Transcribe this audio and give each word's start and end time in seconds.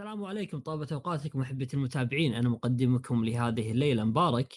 السلام 0.00 0.24
عليكم. 0.24 0.60
طابت 0.60 0.92
أوقاتكم 0.92 1.40
أحبتي 1.40 1.76
المتابعين. 1.76 2.34
أنا 2.34 2.48
مقدمكم 2.48 3.24
لهذه 3.24 3.70
الليلة 3.70 4.04
مبارك 4.04 4.54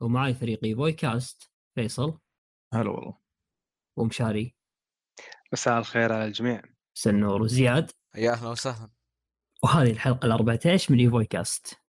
ومعي 0.00 0.34
فريقي 0.34 0.74
إيفويكاست 0.74 1.50
فيصل. 1.74 2.18
هلا 2.74 2.90
والله. 2.90 3.18
ومشاري 3.96 4.56
مساء 5.52 5.78
الخير 5.78 6.12
على 6.12 6.24
الجميع. 6.24 6.62
سنور. 6.94 7.42
وزياد. 7.42 7.90
يا 8.16 8.32
أهلا 8.32 8.48
وسهلا. 8.48 8.90
وهذه 9.64 9.90
الحلقة 9.90 10.26
ال 10.26 10.32
14 10.32 10.92
من 10.92 11.00
إيفويكاست. 11.00 11.83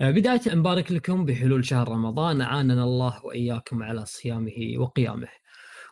بداية 0.00 0.40
نبارك 0.46 0.92
لكم 0.92 1.24
بحلول 1.24 1.64
شهر 1.64 1.88
رمضان. 1.88 2.40
أعاننا 2.40 2.84
الله 2.84 3.24
وإياكم 3.24 3.82
على 3.82 4.06
صيامه 4.06 4.74
وقيامه. 4.76 5.28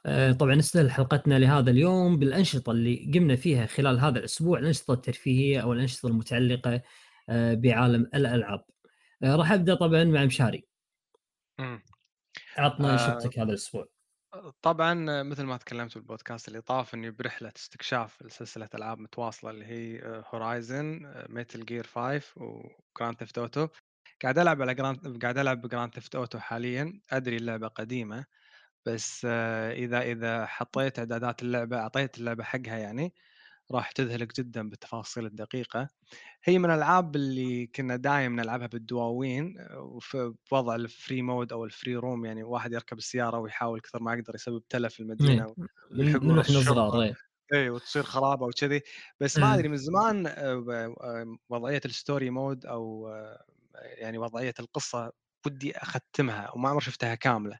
آه، 0.06 0.32
طبعا 0.32 0.54
نستهل 0.54 0.90
حلقتنا 0.90 1.38
لهذا 1.38 1.70
اليوم 1.70 2.18
بالأنشطة 2.18 2.72
اللي 2.72 3.10
قمنا 3.14 3.36
فيها 3.36 3.66
خلال 3.66 4.00
هذا 4.00 4.18
الأسبوع 4.18 4.58
الأنشطة 4.58 4.94
الترفيهية 4.94 5.60
أو 5.60 5.72
الأنشطة 5.72 6.06
المتعلقة 6.06 6.82
آه، 7.28 7.54
بعالم 7.54 8.02
الألعاب. 8.14 8.64
راح 9.24 9.52
أبدأ 9.52 9.74
طبعا 9.74 10.04
مع 10.04 10.24
مشاري. 10.24 10.68
عطنا 12.58 12.88
آه، 12.88 12.92
أنشطتك 12.92 13.38
هذا 13.38 13.48
الأسبوع. 13.48 13.86
طبعا 14.62 15.22
مثل 15.22 15.44
ما 15.44 15.56
تكلمت 15.56 15.94
بالبودكاست 15.94 16.48
اللي 16.48 16.60
طاف 16.60 16.94
إني 16.94 17.10
برحلة 17.10 17.52
استكشاف 17.56 18.22
لسلسله 18.22 18.68
ألعاب 18.74 18.98
متواصلة 18.98 19.50
اللي 19.50 19.64
هي 19.64 20.00
Horizon 20.26 21.12
Metal 21.28 21.64
Gear 21.64 21.86
5 21.86 22.22
و 22.36 22.49
Grand 22.49 23.16
Theft 23.18 23.38
Auto 23.38 23.68
قاعد 24.22 24.38
ألعب 24.38 24.62
على 24.62 24.74
Grand 24.74 25.22
قاعد 25.22 25.38
ألعب 25.38 25.62
ب 25.62 25.67
Grand 25.67 25.94
Theft 25.94 26.14
Auto 26.16 26.38
حاليا 26.38 27.00
أدري 27.10 27.36
اللعبة 27.36 27.68
قديمة 27.68 28.24
بس 28.86 29.26
آه، 29.30 29.72
إذا 29.72 30.00
إذا 30.00 30.46
حطيت 30.46 30.98
أعدادات 30.98 31.42
اللعبة 31.42 31.78
أعطيت 31.78 32.18
اللعبة 32.18 32.44
حقها 32.44 32.78
يعني 32.78 33.14
راح 33.72 33.92
تذهلك 33.92 34.40
جدا 34.40 34.68
بالتفاصيل 34.68 35.26
الدقيقة 35.26 35.88
هي 36.44 36.58
من 36.58 36.70
الألعاب 36.70 37.16
اللي 37.16 37.66
كنا 37.66 37.96
دايم 37.96 38.40
نلعبها 38.40 38.66
بالدواوين 38.66 39.54
وفي 39.76 40.34
بوضع 40.50 40.74
ال 40.74 40.84
free 40.84 41.22
mode 41.22 41.52
أو 41.52 41.64
ال 41.64 41.71
free 41.71 41.96
roam 41.96 42.24
يعني 42.24 42.42
واحد 42.42 42.72
يركب 42.72 42.98
السيارة 42.98 43.38
ويحاول 43.38 43.80
كثر 43.80 44.02
ما 44.02 44.14
يقدر 44.14 44.34
يسبب 44.34 44.62
تلف 44.68 44.94
في 44.94 45.00
المدينة 45.00 45.54
إيه. 46.00 46.16
إحنا 46.16 46.40
الشرطة. 46.40 46.60
صغار 46.60 47.02
إيه. 47.02 47.14
اي 47.54 47.70
وتصير 47.70 48.02
خرابة 48.02 48.46
وكذي 48.46 48.82
بس 49.20 49.38
ما 49.38 49.48
إيه. 49.48 49.54
أدري 49.54 49.68
من 49.68 49.76
زمان 49.76 50.26
آه، 50.26 50.64
آه، 51.00 51.36
وضعية 51.48 51.80
ال 51.84 51.92
story 51.92 52.30
mode 52.30 52.66
أو 52.66 53.08
يعني 53.82 54.18
وضعية 54.18 54.54
القصة 54.60 55.12
ودي 55.46 55.76
أختمها 55.78 56.50
وما 56.54 56.68
عمري 56.68 56.84
شفتها 56.84 57.14
كاملة. 57.14 57.58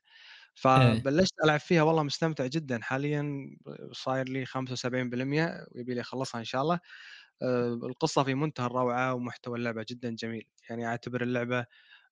فبلشت 0.55 1.35
ألعب 1.45 1.61
فيها 1.61 1.83
والله 1.83 2.03
مستمتع 2.03 2.47
جدا. 2.47 2.83
حاليا 2.83 3.51
صاير 3.93 4.29
لي 4.29 4.47
75% 4.47 5.67
ويبي 5.75 5.95
لي 5.95 6.01
أخلصها 6.01 6.39
إن 6.39 6.45
شاء 6.45 6.63
الله. 6.63 6.81
آه، 7.43 7.67
القصة 7.75 8.25
في 8.25 8.35
منتهى 8.35 8.67
الروعة 8.67 9.15
ومحتوى 9.15 9.59
اللعبة 9.59 9.87
جدا 9.91 10.11
جميل. 10.11 10.49
يعني 10.71 10.87
أعتبر 10.87 11.23
اللعبة 11.23 11.59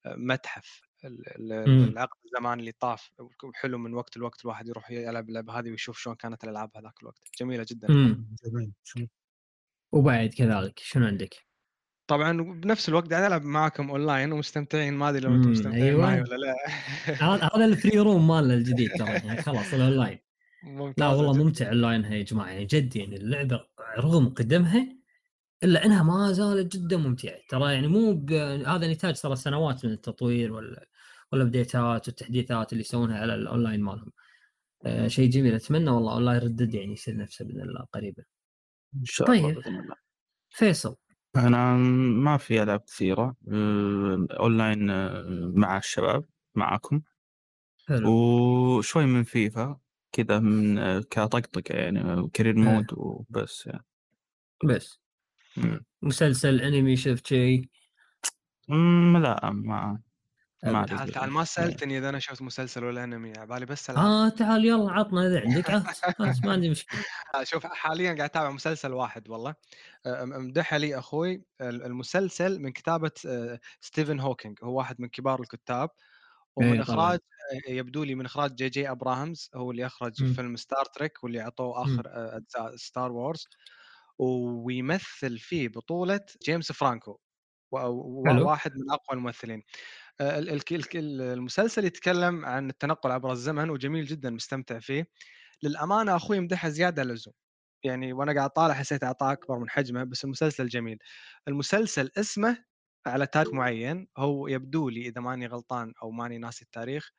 آه، 0.06 0.14
متحف. 0.16 0.80
ال- 1.04 1.52
ال- 1.52 1.70
مم. 1.70 1.84
العقد 1.84 2.16
الزمان 2.26 2.60
اللي 2.60 2.72
طاف 2.72 3.10
وحلو 3.44 3.78
من 3.78 3.94
وقت 3.94 4.16
لوقت 4.16 4.44
الواحد 4.44 4.68
يروح 4.68 4.90
يلعب 4.90 5.28
اللعبة 5.28 5.58
هذه 5.58 5.70
ويشوف 5.70 5.98
شلون 5.98 6.16
كانت 6.16 6.44
الألعاب 6.44 6.70
هذاك 6.76 6.94
الوقت. 7.02 7.22
جميلة 7.40 7.66
جدا. 7.70 7.88
مم. 7.90 8.36
جميل. 8.44 8.72
شو- 8.84 9.06
وبعد 9.92 10.28
كذلك 10.34 10.78
شنو 10.78 11.06
عندك؟ 11.06 11.45
طبعا 12.06 12.42
بنفس 12.42 12.88
الوقت 12.88 13.12
قاعد 13.12 13.24
ألعب 13.24 13.44
معاكم 13.44 13.90
أونلاين 13.90 14.32
ومستمتعين 14.32 14.94
ما 14.94 15.08
أدري 15.08 15.20
لو 15.20 15.34
أنتم 15.34 15.50
مستمتعين 15.50 15.82
أيوة. 15.82 16.02
معي 16.02 16.20
ولا 16.20 16.36
لا. 16.36 16.54
هذا 17.34 17.50
هذا 17.54 17.64
ال 17.64 17.71
free 17.71 17.98
roam 17.98 18.28
مالنا 18.28 18.54
الجديد 18.54 18.90
ترى 18.98 19.08
يعني 19.08 19.42
خلاص 19.42 19.74
الاونلاين 19.74 20.18
لا 20.98 21.08
والله 21.08 21.32
جداً. 21.32 21.44
ممتع 21.44 21.68
اونلاين 21.68 22.04
يا 22.04 22.22
جماعة 22.22 22.48
يعني 22.48 22.64
جد 22.64 22.96
يعني 22.96 23.16
اللعبة 23.16 23.66
رغم 23.98 24.28
قدمها 24.28 24.96
إلا 25.64 25.84
إنها 25.84 26.02
ما 26.02 26.32
زالت 26.32 26.76
جدا 26.76 26.96
ممتعة. 26.96 27.38
ترى 27.48 27.72
يعني 27.74 27.88
مو 27.88 28.12
ب... 28.14 28.32
هذا 28.66 28.92
نتاج 28.92 29.20
ترى 29.20 29.36
سنوات 29.36 29.84
من 29.84 29.92
التطوير 29.92 30.52
وال 30.52 30.76
وال 31.32 31.49
updates 31.49 32.08
والتحديثات 32.08 32.72
اللي 32.72 32.80
يسوونها 32.80 33.18
على 33.18 33.34
الاونلاين 33.34 33.80
مالهم. 33.80 34.12
آه 34.84 35.08
شيء 35.08 35.30
جميل. 35.30 35.54
أتمنى 35.54 35.90
والله 35.90 36.12
online 36.12 36.38
Red 36.42 36.56
Dead 36.56 36.74
يعني 36.74 36.92
يصير 36.92 37.16
نفسه 37.16 37.44
بإذن 37.44 37.60
الله 37.60 37.86
قريبا. 37.92 38.22
إن 38.94 39.04
شاء 39.04 39.30
الله 39.30 39.42
طيب. 39.42 39.54
بإذن 39.54 39.80
الله. 39.80 39.94
فيصل. 40.50 40.96
أنا 41.36 41.76
ما 42.22 42.36
في 42.36 42.62
ألعاب 42.62 42.80
كثيرة 42.80 43.36
آه، 43.52 44.26
أونلاين 44.30 44.90
آه، 44.90 45.52
مع 45.54 45.78
الشباب 45.78 46.24
معاكم. 46.54 47.02
حلو. 47.88 48.10
وشوي 48.10 49.06
من 49.06 49.24
فيفا 49.24 49.78
كذا 50.12 50.38
من 50.38 50.78
آه، 50.78 51.00
كطقطقة 51.00 51.74
يعني 51.74 52.28
كارير 52.32 52.56
إيه. 52.56 52.62
مود 52.62 52.86
وبس 52.92 53.66
يعني. 53.66 53.84
بس. 54.64 55.00
مم. 55.56 55.84
مسلسل 56.02 56.60
أنمي 56.60 56.96
شفت 56.96 57.26
شيء 57.26 57.68
لا 58.68 59.50
ما 59.50 60.00
ما. 60.64 60.86
تعال. 60.86 61.08
تعال 61.12 61.30
ما 61.30 61.44
سألتني 61.44 61.98
إذا 61.98 62.08
أنا 62.08 62.18
شفت 62.18 62.42
مسلسل 62.42 62.84
ولا 62.84 63.04
أنمي 63.04 63.32
على 63.38 63.46
بالي 63.46 63.66
بس 63.66 63.90
ألعب. 63.90 64.04
آه 64.04 64.28
تعال 64.28 64.64
يلا 64.64 64.92
عطنا 64.92 65.26
إذا 65.26 65.40
عندك. 65.40 65.70
ما 66.44 66.52
عندي 66.52 66.70
مشكلة. 66.70 67.00
آه، 67.34 67.44
شوف 67.44 67.66
حاليا 67.66 68.06
قاعد 68.06 68.20
أتابع 68.20 68.50
مسلسل 68.50 68.92
واحد 68.92 69.28
والله. 69.28 69.54
م- 70.06 70.46
مدحها 70.48 70.78
لي 70.78 70.98
أخوي 70.98 71.34
ال- 71.60 71.82
المسلسل 71.84 72.60
من 72.60 72.70
كتابة 72.72 73.10
آه، 73.26 73.60
Stephen 73.80 74.20
Hawking. 74.20 74.58
هو 74.62 74.78
واحد 74.78 75.00
من 75.00 75.08
كبار 75.08 75.40
الكتاب. 75.40 75.90
ومن 76.56 76.72
إيه،. 76.72 76.82
إخراج 76.82 77.18
آه، 77.68 77.70
يبدو 77.72 78.04
لي 78.04 78.14
من 78.14 78.24
إخراج 78.24 78.54
J.J. 78.54 78.90
Abrams 78.90 79.50
هو 79.54 79.70
اللي 79.70 79.86
أخرج 79.86 80.22
مم. 80.24 80.32
فيلم 80.34 80.56
Star 80.56 80.84
Trek 80.84 81.24
واللي 81.24 81.40
أعطوه 81.42 81.82
آخر 81.84 82.02
أجزاء 82.06 82.76
Star 82.76 83.12
Wars 83.12 83.46
ويمثل 84.18 85.38
فيه 85.38 85.68
بطولة 85.68 86.20
James 86.46 86.72
Franco. 86.72 87.18
واحد 87.72 88.72
من 88.76 88.90
أقوى 88.92 89.18
الممثلين. 89.18 89.62
آه، 90.20 90.38
ال- 90.38 90.50
ال- 90.50 90.62
ال- 90.72 90.96
ال- 90.96 91.20
المسلسل 91.20 91.84
يتكلم 91.84 92.44
عن 92.44 92.70
التنقل 92.70 93.10
عبر 93.10 93.32
الزمن 93.32 93.70
وجميل 93.70 94.04
جدا 94.04 94.30
مستمتع 94.30 94.78
فيه. 94.78 95.06
للأمانة 95.62 96.16
أخوي 96.16 96.40
مدحها 96.40 96.70
زيادة 96.70 97.02
عن 97.02 97.08
اللزوم. 97.10 97.34
يعني 97.84 98.12
وأنا 98.12 98.34
قاعد 98.34 98.50
طالع 98.50 98.74
حسيت 98.74 99.04
أعطاه 99.04 99.32
أكبر 99.32 99.58
من 99.58 99.70
حجمه 99.70 100.04
بس 100.04 100.24
المسلسل 100.24 100.68
جميل. 100.68 100.98
المسلسل 101.48 102.10
اسمه 102.18 102.64
على 103.06 103.26
تاريخ 103.26 103.52
معين 103.54 104.08
هو 104.18 104.48
يبدو 104.48 104.88
لي 104.88 105.08
إذا 105.08 105.20
ماني 105.20 105.46
غلطان 105.46 105.92
أو 106.02 106.10
ماني 106.10 106.38
ناسي 106.38 106.64
التاريخ 106.64 107.10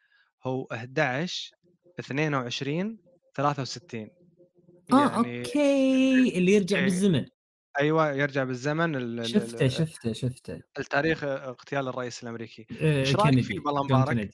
هو 0.43 0.67
11 0.71 1.51
22 1.99 2.99
63 3.35 4.09
آه 4.93 5.17
أوكي 5.17 6.37
اللي 6.37 6.51
يرجع 6.53 6.77
إيه. 6.77 6.83
بالزمن. 6.83 7.25
أيوه 7.79 8.11
يرجع 8.11 8.43
بالزمن 8.43 8.95
ال- 8.95 9.19
ال- 9.19 9.29
شفته 9.29 9.67
شفته 9.67 10.13
شفته 10.13 10.61
التاريخ 10.79 11.23
اغتيال 11.23 11.88
الرئيس 11.88 12.23
الأمريكي 12.23 12.67
إيش 12.81 13.15
رأيك 13.15 13.29
كندي، 13.29 13.43
فيه 13.43 13.59
بالله 13.59 13.83
مبارك؟ 13.83 14.33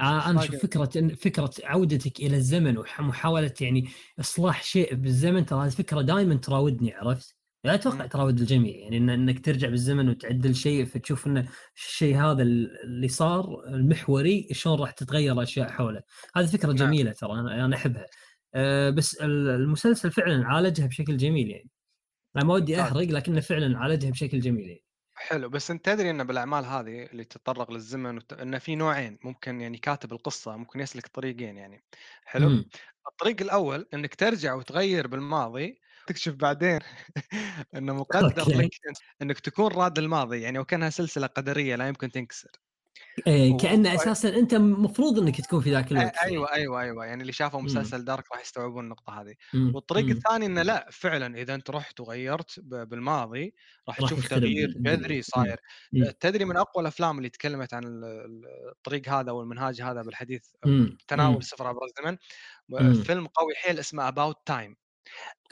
آه 0.00 0.30
أنا 0.30 0.40
رأيك؟ 0.40 0.52
شوف 0.52 0.62
فكرة 0.62 0.90
إن- 1.00 1.14
فكرة 1.14 1.50
عودتك 1.64 2.20
إلى 2.20 2.36
الزمن 2.36 2.78
ومحاوله 2.78 3.52
يعني 3.60 3.88
إصلاح 4.20 4.62
شيء 4.64 4.94
بالزمن 4.94 5.46
ترى 5.46 5.64
هذه 5.66 5.70
فكرة 5.70 6.00
دائما 6.00 6.34
تراودني 6.34 6.94
عرفت؟ 6.94 7.36
لا 7.64 7.74
أتوقع 7.74 7.96
مم. 8.02 8.06
تراود 8.06 8.40
الجميع 8.40 8.76
يعني 8.76 8.96
إن 8.96 9.10
إنك 9.10 9.44
ترجع 9.44 9.68
بالزمن 9.68 10.08
وتعدل 10.08 10.54
شيء 10.54 10.84
فتشوف 10.84 11.26
إن 11.26 11.46
الشيء 11.76 12.16
هذا 12.16 12.42
اللي 12.42 13.08
صار 13.08 13.64
المحوري 13.68 14.48
شلون 14.52 14.80
راح 14.80 14.90
تتغير 14.90 15.32
الاشياء 15.32 15.68
حوله 15.70 16.02
هذه 16.36 16.46
فكرة 16.46 16.66
نعم. 16.72 16.76
جميلة 16.76 17.12
ترى 17.12 17.32
أنا 17.40 17.76
أحبها 17.76 18.06
آه 18.54 18.90
بس 18.90 19.14
ال- 19.14 19.48
المسلسل 19.48 20.10
فعلا 20.10 20.46
عالجها 20.46 20.86
بشكل 20.86 21.16
جميل 21.16 21.50
يعني 21.50 21.68
أنا 22.36 22.44
ما 22.44 22.54
ودي 22.54 22.80
ممتاز. 22.80 22.80
أحرق 22.80 23.02
لكنه 23.02 23.40
فعلا 23.40 23.78
عالجها 23.78 24.10
بشكل 24.10 24.40
جميل 24.40 24.68
يعني 24.68 24.84
حلو 25.14 25.48
بس 25.48 25.70
أنت 25.70 25.84
تدري 25.84 26.10
إن 26.10 26.24
بالأعمال 26.24 26.64
هذه 26.64 27.02
اللي 27.06 27.24
تتطرق 27.24 27.70
للزمن 27.70 28.16
وت... 28.16 28.32
انه 28.32 28.58
في 28.58 28.76
نوعين 28.76 29.18
ممكن 29.24 29.60
يعني 29.60 29.78
كاتب 29.78 30.12
القصة 30.12 30.56
ممكن 30.56 30.80
يسلك 30.80 31.06
طريقين 31.06 31.56
يعني 31.56 31.84
حلو 32.24 32.48
مم. 32.48 32.70
الطريق 33.08 33.40
الأول 33.40 33.88
إنك 33.94 34.14
ترجع 34.14 34.54
وتغير 34.54 35.06
بالماضي 35.06 35.80
تكتشف 36.06 36.34
بعدين 36.34 36.78
إنه 37.76 37.94
مقدر. 37.94 38.44
لك 38.56 38.70
إنك 39.22 39.40
تكون 39.40 39.72
راد 39.72 39.98
الماضي 39.98 40.40
يعني 40.40 40.58
وكأنها 40.58 40.90
سلسلة 40.90 41.26
قدرية 41.26 41.76
لا 41.76 41.88
يمكن 41.88 42.10
تنكسر 42.10 42.50
إيه 43.26 43.52
و- 43.52 43.56
كأن 43.56 43.86
أساسا 43.86 44.28
أنت 44.28 44.54
المفروض 44.54 45.18
إنك 45.18 45.40
تكون 45.40 45.60
في 45.60 45.70
ذاك 45.70 45.92
الوقت 45.92 46.16
أيوه 46.16 46.52
أيوه 46.52 46.80
أيوه 46.80 47.04
يعني 47.06 47.22
اللي 47.22 47.32
شافوا 47.32 47.60
مم. 47.60 47.66
مسلسل 47.66 48.04
Dark 48.04 48.24
راح 48.32 48.40
يستوعبون 48.40 48.84
النقطة 48.84 49.20
هذه 49.20 49.34
مم. 49.54 49.74
والطريق 49.74 50.04
مم. 50.04 50.10
الثاني 50.10 50.46
إنه 50.46 50.62
لا 50.62 50.88
فعلا 50.92 51.38
إذا 51.38 51.54
أنت 51.54 51.70
رحت 51.70 52.00
وغيرت 52.00 52.60
بالماضي 52.60 53.54
راح 53.88 53.98
تشوف 54.00 54.28
تغيير. 54.28 54.74
جذري. 54.76 55.22
صاير. 55.22 55.60
تدري 56.20 56.44
من 56.44 56.56
أقوى 56.56 56.82
الأفلام 56.82 57.18
اللي 57.18 57.28
تكلمت 57.28 57.74
عن 57.74 57.84
ال- 57.84 58.04
ال- 58.04 58.70
الطريق 58.72 59.08
هذا 59.08 59.32
والمنهاج 59.32 59.82
هذا 59.82 60.02
بالحديث. 60.02 60.42
تناول. 61.08 61.36
السفر 61.36 61.66
عبر 61.66 61.80
الزمن. 61.84 62.16
فيلم 63.02 63.26
قوي 63.26 63.52
حيل 63.56 63.78
اسمه 63.78 64.08
About 64.08 64.36
Time. 64.46 64.76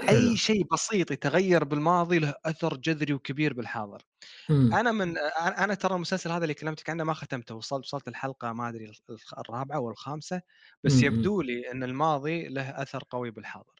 أي 0.08 0.37
شيء 0.37 0.64
بسيط 0.72 1.10
يتغير 1.10 1.64
بالماضي 1.64 2.19
له 2.19 2.34
أثر 2.46 2.76
جذري 2.76 3.12
وكبير 3.14 3.55
بالحاضر 3.55 4.02
مم. 4.50 4.72
أنا 4.75 4.93
من 4.93 5.19
أنا 5.58 5.75
ترى 5.75 5.94
المسلسل 5.96 6.31
هذا 6.31 6.43
اللي 6.44 6.55
كلمتك 6.55 6.90
عنه 6.90 7.05
ما 7.05 7.14
ختمته 7.14 7.55
وصلت 7.55 7.84
وصلت 7.84 8.08
الحلقة 8.08 8.52
ما 8.52 8.69
أدري 8.69 8.93
الرابعة 9.38 9.81
ولا 9.81 9.93
الخامسة 9.93 10.43
بس 10.84 11.02
مم. 11.02 11.05
يبدو 11.05 11.43
لي 11.43 11.72
إن 11.72 11.84
الماضي 11.84 12.49
له 12.49 12.82
أثر 12.82 13.05
قوي 13.10 13.31
بالحاضر 13.31 13.75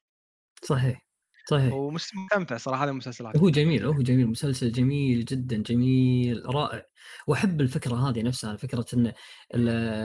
صحيح 0.63 1.08
صحيح 1.49 1.73
ومستمتع 1.75 2.57
صراحة 2.57 2.85
هذه 2.85 2.91
المسلسلات 2.91 3.37
هو 3.37 3.51
جميل 3.51 3.85
هو 3.87 4.03
جميل 4.03 4.27
مسلسل 4.27 4.73
جميل 4.73 5.25
جدا 5.25 5.57
جميل 5.57 6.43
رائع 6.47 6.87
وأحب 7.27 7.61
الفكرة 7.61 7.95
هذه 8.11 8.23
نفسها 8.23 8.57
فكرة 8.57 8.87
إن 8.95 9.13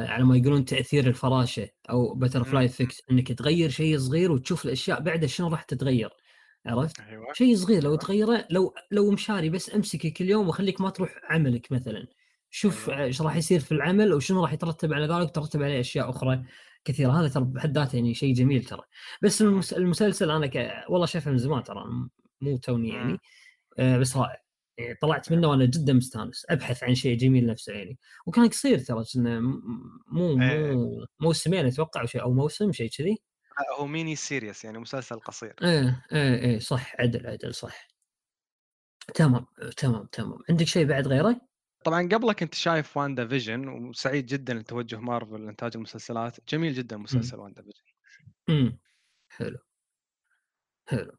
على 0.09 0.23
ما 0.23 0.37
يقولون 0.37 0.65
تأثير 0.65 1.07
الفراشة 1.07 1.69
أو 1.89 2.15
butterfly 2.15 2.63
مم. 2.63 2.69
effect 2.69 3.03
إنك 3.11 3.31
تغير 3.31 3.69
شيء 3.69 3.97
صغير 3.97 4.31
وتشوف 4.31 4.65
الأشياء 4.65 5.01
بعده 5.01 5.27
شنو 5.27 5.47
راح 5.47 5.63
تتغير 5.63 6.09
عرفت؟ 6.65 6.99
أيوه 6.99 7.33
شيء 7.33 7.55
صغير 7.55 7.83
لو 7.83 7.89
أيوة. 7.89 7.97
تغيره 7.97 8.47
لو 8.49 8.73
لو 8.91 9.11
مشاري 9.11 9.49
بس 9.49 9.75
أمسكه 9.75 10.09
كل 10.09 10.29
يوم 10.29 10.47
وخليك 10.47 10.81
ما 10.81 10.89
تروح 10.89 11.11
عملك 11.29 11.71
مثلا 11.71 12.07
شوف 12.51 12.89
أيوة. 12.89 13.03
إيش 13.03 13.21
راح 13.21 13.35
يصير 13.35 13.59
في 13.59 13.71
العمل 13.71 14.13
وشنو 14.13 14.41
راح 14.41 14.53
يترتب 14.53 14.93
على 14.93 15.05
ذلك 15.05 15.29
وترتب 15.29 15.63
عليه 15.63 15.79
أشياء 15.79 16.09
أخرى 16.09 16.43
كثيره 16.85 17.11
هذا 17.11 17.27
ترى 17.27 17.43
بحد 17.43 17.77
ذاته 17.77 17.95
يعني 17.95 18.13
شيء 18.13 18.35
جميل 18.35 18.63
ترى. 18.63 18.81
بس 19.21 19.41
المسلسل 19.73 20.31
أنا 20.31 20.47
ك... 20.47 20.85
والله 20.89 21.05
شايفه 21.05 21.31
من 21.31 21.37
زمان 21.37 21.63
ترى 21.63 21.85
مو 22.41 22.57
توني 22.57 22.89
يعني. 22.89 23.17
آه 23.79 23.97
بس 23.97 24.17
رائع. 24.17 24.43
يعني 24.77 24.95
طلعت 25.01 25.31
منه 25.31 25.47
وأنا 25.47 25.65
جدا 25.65 25.93
مستانس. 25.93 26.45
أبحث 26.49 26.83
عن 26.83 26.95
شيء 26.95 27.17
جميل 27.17 27.45
نفسه 27.45 27.73
يعني. 27.73 27.99
وكان 28.25 28.47
قصير 28.47 28.79
ترى 28.79 29.03
كنا 29.13 29.39
م- 29.39 29.61
مو 30.07 30.41
إيه. 30.41 30.75
مو 30.75 31.05
موسمين 31.19 31.65
أتوقع 31.65 32.01
أو 32.01 32.05
شيء 32.05 32.21
أو 32.21 32.33
موسم 32.33 32.71
شيء 32.71 32.89
كذي. 32.89 33.17
لا، 33.59 33.79
هو 33.79 33.87
mini 33.87 34.15
series 34.15 34.65
يعني 34.65 34.79
مسلسل 34.79 35.19
قصير. 35.19 35.55
إيه 35.63 36.05
إيه 36.11 36.35
إيه 36.35 36.59
صح. 36.59 36.95
عدل 36.99 37.27
عدل 37.27 37.53
صح. 37.53 37.87
تمام 39.13 39.45
تمام 39.77 40.05
تمام. 40.11 40.39
عندك 40.49 40.67
شيء 40.67 40.85
بعد 40.85 41.07
غيره؟ 41.07 41.41
طبعا 41.85 42.09
قبله 42.11 42.33
كنت 42.33 42.53
شايف 42.55 42.97
واندا 42.97 43.27
فيجن 43.27 43.67
وسعيد 43.67 44.25
جدا 44.25 44.53
لتوجه 44.53 44.99
مارفل 44.99 45.45
لإنتاج 45.45 45.71
المسلسلات. 45.75 46.37
جميل 46.49 46.73
جدا 46.73 46.97
مسلسل 46.97 47.39
واندا 47.39 47.61
فيجن. 47.63 47.83
امم 48.49 48.79
حلو. 49.29 49.59
حلو. 50.87 51.17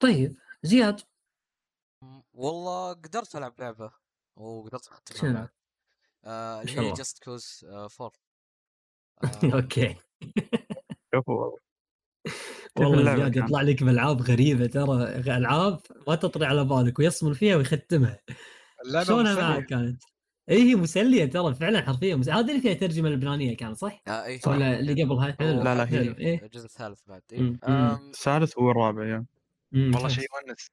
طيب 0.00 0.36
زياد؟ 0.62 1.00
والله 2.32 2.92
قدرت 2.92 3.36
ألعب 3.36 3.54
لعبة 3.58 3.92
وقدرت؟ 4.36 5.22
بعد. 5.22 5.48
آه 6.24 6.62
اللي 6.62 6.80
هي. 6.80 6.92
جاست 6.92 7.24
كوز 7.24 7.64
4 7.68 8.12
أوكي. 9.54 9.96
شوفوا 11.14 11.56
والله. 12.78 13.16
زياد؟ 13.16 13.36
يطلع 13.36 13.62
لك 13.62 13.82
بألعاب 13.82 14.22
غريبة 14.22 14.66
ترى 14.66 15.04
ألعاب 15.36 15.80
ما 16.08 16.14
تطري 16.14 16.46
على 16.46 16.64
بالك 16.64 16.98
ويصمل 16.98 17.34
فيها 17.34 17.56
ويختمها. 17.56 18.18
شلونها. 19.04 19.34
معك 19.34 19.66
كانت؟ 19.66 20.02
اي 20.50 20.62
هي 20.62 20.74
مسلية 20.74 21.24
ترى 21.24 21.54
فعلا 21.54 21.82
حرفيا. 21.82 22.16
مس... 22.16 22.28
هذه 22.28 22.50
اللي 22.50 22.60
فيها 22.60 22.74
ترجمة 22.74 23.08
اللبنانيه 23.08 23.56
كان 23.56 23.74
صح؟ 23.74 24.02
آه 24.08 24.24
اي 24.24 24.40
ولا 24.46 24.78
اللي 24.80 25.02
قبلها 25.02 25.36
حلو 25.38 25.62
لا، 25.62 25.74
لا، 25.74 25.88
هي- 25.92 26.16
إيه. 26.18 26.42
الجزء 26.44 26.64
الثالث 26.64 27.00
بعد. 27.06 27.22
آم، 27.68 28.10
الثالث 28.10 28.58
والرابع 28.58 29.04
يعني 29.04 29.26
مم، 29.72 29.94
والله. 29.94 30.08
شيء 30.08 30.24
يونس. 30.48 30.70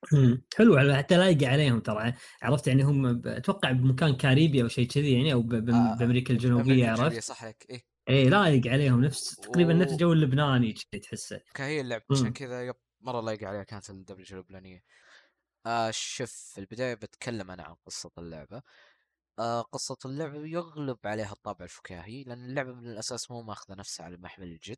حلو 0.57 0.75
على- 0.79 0.95
حتى 0.97 1.17
لايق 1.17 1.43
عليهم 1.49 1.79
ترى. 1.79 2.13
عرفت 2.41 2.67
يعني 2.67 2.83
هم 2.83 3.13
ب- 3.13 3.27
أتوقع 3.27 3.71
بمكان 3.71 4.15
كاريبي 4.15 4.61
أو 4.63 4.67
شيء 4.67 4.87
كذي 4.87 5.13
يعني 5.13 5.33
أو 5.33 5.41
ب- 5.41 5.55
ب- 5.55 5.69
آه، 5.69 5.95
بأمريكا 5.99 6.33
الجنوبية 6.33 6.89
عرفت؟ 6.89 7.19
صح 7.19 7.43
عليك. 7.43 7.65
اي 7.71 7.81
اي 8.09 8.29
لايق 8.29 8.67
عليهم. 8.67 9.01
نفس 9.01 9.35
تقريبا 9.35 9.73
نفس 9.73 9.93
و- 9.93 9.97
جو 9.97 10.13
اللبناني 10.13 10.73
تحسه. 11.03 11.39
كهي 11.53 11.81
اللعبة 11.81 12.03
عشان. 12.11 12.33
كذا 12.33 12.61
يب 12.67 12.75
مرة 13.01 13.21
لايقة 13.21 13.47
عليها 13.47 13.63
كانت 13.63 13.89
الدبلجة 13.89 14.33
اللبنانية 14.33 14.83
آه 15.65 15.91
شوف 15.91 16.31
في 16.31 16.57
البداية 16.57 16.93
بتكلم 16.93 17.51
أنا 17.51 17.63
عن 17.63 17.75
قصة 17.85 18.11
اللعبة. 18.17 18.61
آه 19.39 19.61
قصة 19.61 19.97
اللعبة 20.05 20.45
يغلب 20.47 20.99
عليها 21.05 21.31
الطابع 21.31 21.65
الفكاهي 21.65 22.23
لأن 22.23 22.45
اللعبة 22.45 22.73
من 22.73 22.87
الأساس 22.91 23.31
مو 23.31 23.41
ماخذة 23.43 23.75
نفسها 23.75 24.05
على 24.05 24.17
محمل 24.17 24.47
الجد. 24.47 24.77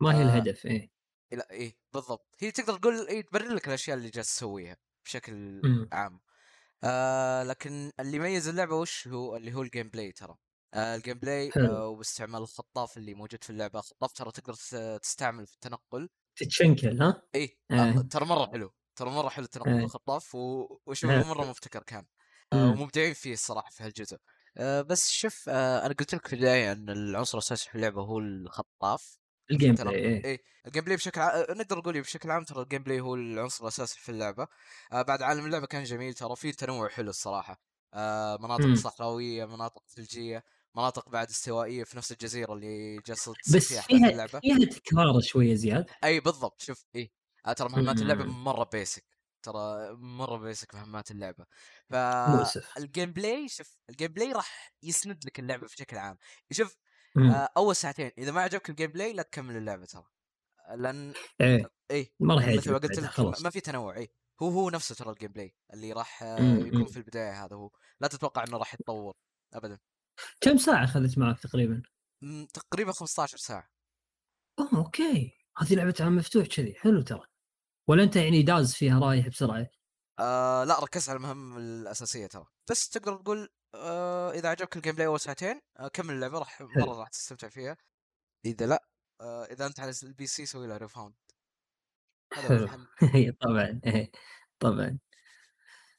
ما 0.00 0.14
هي 0.18 0.20
آه، 0.20 0.24
الهدف 0.24 0.66
إيه. 0.66 0.90
لا 1.32 1.50
إيه 1.50 1.78
بالضبط. 1.94 2.36
هي 2.40 2.50
تقدر 2.50 2.78
تقول 2.78 3.08
إيه 3.08 3.22
تبرر 3.22 3.54
لك 3.54 3.68
الأشياء 3.68 3.96
اللي 3.96 4.10
جالس 4.10 4.36
تسويها 4.36 4.76
بشكل 5.06 5.34
مم. 5.64 5.88
عام. 5.92 6.20
آه 6.84 7.42
لكن 7.44 7.92
اللي 8.00 8.16
يميز 8.16 8.48
اللعبة 8.48 8.76
وش 8.76 9.08
هو؟ 9.08 9.36
اللي 9.36 9.54
هو 9.54 9.62
ال 9.62 9.88
gameplay 9.90 10.12
ترى. 10.12 10.36
آه 10.74 10.96
ال 10.96 11.18
gameplay. 11.18 11.50
آه 11.56 11.88
واستعمال 11.88 12.42
الخطاف 12.42 12.96
اللي 12.96 13.14
موجود 13.14 13.44
في 13.44 13.50
اللعبة. 13.50 13.78
الخطاف 13.78 14.12
ترى 14.12 14.32
تقدر 14.32 14.54
تس- 14.54 14.98
تستعمل 15.02 15.46
في 15.46 15.54
التنقل. 15.54 16.08
تتشنكل 16.36 17.02
ها؟ 17.02 17.22
إيه 17.34 17.58
إيه. 17.72 17.98
آه 17.98 18.02
ترى 18.10 18.24
مرة 18.26 18.46
حلو. 18.52 18.72
ترى 18.96 19.10
مرة 19.10 19.28
حلو 19.28 19.44
التنقل 19.44 19.70
إيه. 19.70 19.80
بالخطاف 19.80 20.34
و... 20.34 20.66
وشوف 20.86 21.10
إيه. 21.10 21.24
مرة 21.24 21.44
مبتكر 21.44 21.82
كان 21.82 22.04
آه 22.52 22.56
مم. 22.56 22.80
ومبدعين 22.80 23.14
فيه 23.14 23.32
الصراحة 23.32 23.70
في 23.70 23.82
هالجزء 23.84 24.16
آه 24.56 24.82
بس 24.82 25.10
شوف 25.10 25.48
آه 25.48 25.86
أنا 25.86 25.94
قلت 25.94 26.14
لك 26.14 26.26
في 26.26 26.32
البداية 26.32 26.72
إن 26.72 26.90
العنصر 26.90 27.38
الأساسي 27.38 27.68
في 27.70 27.74
اللعبة 27.74 28.02
هو 28.02 28.18
الخطاف 28.18 29.18
ال 29.50 29.74
gameplay 29.74 29.94
إيه 29.94 30.24
إيه 30.24 30.42
ال 30.66 30.84
gameplay 30.84 30.96
بشكل 30.96 31.20
ع... 31.20 31.40
نقدر 31.50 31.78
نقول 31.78 32.00
بشكل 32.00 32.30
عام 32.30 32.44
ترى 32.44 32.62
ال 32.62 32.82
gameplay 32.82 33.00
هو 33.00 33.14
العنصر 33.14 33.62
الأساسي 33.64 34.00
في 34.00 34.08
اللعبة 34.08 34.46
آه 34.92 35.02
بعد 35.02 35.22
عالم 35.22 35.46
اللعبة 35.46 35.66
كان 35.66 35.84
جميل 35.84 36.14
ترى 36.14 36.36
فيه 36.36 36.52
تنوع 36.52 36.88
حلو 36.88 37.10
الصراحة 37.10 37.60
آه 37.94 38.36
مناطق 38.40 38.66
مم. 38.66 38.74
صحراويه 38.74 39.44
مناطق 39.44 39.82
ثلجية 39.88 40.44
مناطق 40.76 41.08
بعد 41.08 41.28
استوائية 41.30 41.84
في 41.84 41.96
نفس 41.96 42.12
الجزيرة 42.12 42.52
اللي 42.52 42.98
جالسة 43.06 43.32
بس 43.54 43.68
فيها 43.68 43.80
فيها 43.82 44.08
اللعبة 44.08 44.40
فيها 44.40 44.58
تكرار 44.70 45.20
شوية 45.20 45.54
زياد 45.54 45.90
أي 46.04 46.20
بالضبط 46.20 46.62
شوف 46.62 46.84
اي 46.96 47.12
آه، 47.46 47.52
ترى 47.52 47.68
مهمات 47.68 48.02
اللعبة 48.02 48.24
مم. 48.24 48.44
مرة 48.44 48.64
basic 48.72 49.04
ترى 49.42 49.92
مرة 49.96 50.36
basic 50.36 50.74
مهمات 50.74 51.10
اللعبة. 51.10 51.46
ف 51.90 51.94
مؤسف 52.28 52.78
ال 52.78 53.12
gameplay 53.12 53.48
شوف 53.48 53.76
ال 53.90 54.12
gameplay 54.12 54.32
راح 54.32 54.74
يسند 54.82 55.24
لك 55.26 55.38
اللعبة 55.40 55.66
بشكل 55.66 55.96
عام. 55.98 56.18
شوف 56.52 56.76
مم. 57.16 57.30
آه 57.30 57.48
أول 57.56 57.76
ساعتين 57.76 58.10
إذا 58.18 58.32
ما 58.32 58.40
عجبك 58.40 58.70
ال 58.70 58.90
gameplay 58.92 59.12
لا 59.12 59.22
تكمل 59.22 59.56
اللعبة 59.56 59.84
ترى. 59.84 60.04
لأن 60.76 61.14
إيه 61.40 61.70
اي 61.90 62.14
ما 62.20 62.34
راح 62.34 62.44
مثل 62.44 62.50
ما 62.50 62.54
يعجبك 62.54 62.82
قلت 62.82 62.98
لك 62.98 63.44
ما 63.44 63.50
في 63.50 63.60
تنوع 63.60 63.96
اي 63.96 64.08
هو 64.42 64.48
هو 64.48 64.70
نفسه 64.70 64.94
ترى 64.94 65.10
ال 65.10 65.32
gameplay 65.32 65.54
اللي 65.74 65.92
راح 65.92 66.22
آه، 66.22 66.40
مم، 66.40 66.66
يكون 66.66 66.80
مم. 66.80 66.86
في 66.86 66.96
البداية 66.96 67.44
هذا 67.44 67.56
هو. 67.56 67.70
لا 68.00 68.08
تتوقع 68.08 68.44
إنه 68.48 68.56
راح 68.56 68.74
يتطور 68.74 69.14
ابدا. 69.54 69.78
كم 70.40 70.56
ساعة 70.56 70.84
اخذت 70.84 71.18
معك 71.18 71.40
تقريبا؟ 71.40 71.82
تقريبا 72.54 72.92
15 72.92 73.36
ساعة. 73.38 73.68
أوه 74.58 74.76
أوكي. 74.76 75.32
هذه 75.58 75.74
لعبة 75.74 75.94
عالم 76.00 76.16
مفتوح 76.16 76.46
كذي. 76.46 76.74
حلو 76.74 77.02
ترى. 77.02 77.31
ولا 77.88 78.02
أنت 78.02 78.16
يعني 78.16 78.42
داز 78.42 78.74
فيها 78.74 79.00
رايح 79.00 79.28
بسرعة؟ 79.28 79.66
آه 80.18 80.64
لا 80.64 80.80
ركزت 80.80 81.08
على 81.08 81.16
المهام 81.16 81.56
الأساسية 81.58 82.26
ترى. 82.26 82.44
بس 82.70 82.88
تقدر 82.88 83.16
تقول 83.16 83.48
آه 83.74 84.30
إذا 84.30 84.48
عجبك 84.48 84.76
ال 84.76 84.94
gameplay 84.94 85.06
أول 85.06 85.20
ساعتين 85.20 85.60
آه 85.78 85.88
كمل 85.88 86.14
اللعبة 86.14 86.38
راح. 86.38 86.60
مرة 86.60 87.00
راح 87.00 87.08
تستمتع 87.08 87.48
فيها. 87.48 87.76
إذا 88.46 88.66
لا 88.66 88.84
آه 89.20 89.44
إذا 89.44 89.66
أنت 89.66 89.80
على 89.80 89.92
ال 90.02 90.26
PC 90.26 90.46
سوي 90.46 90.66
له 90.66 90.76
refund 90.76 91.14
اي 93.14 93.32
طبعا 93.32 93.80
إيه 93.86 94.10
طبعا. 94.58 94.98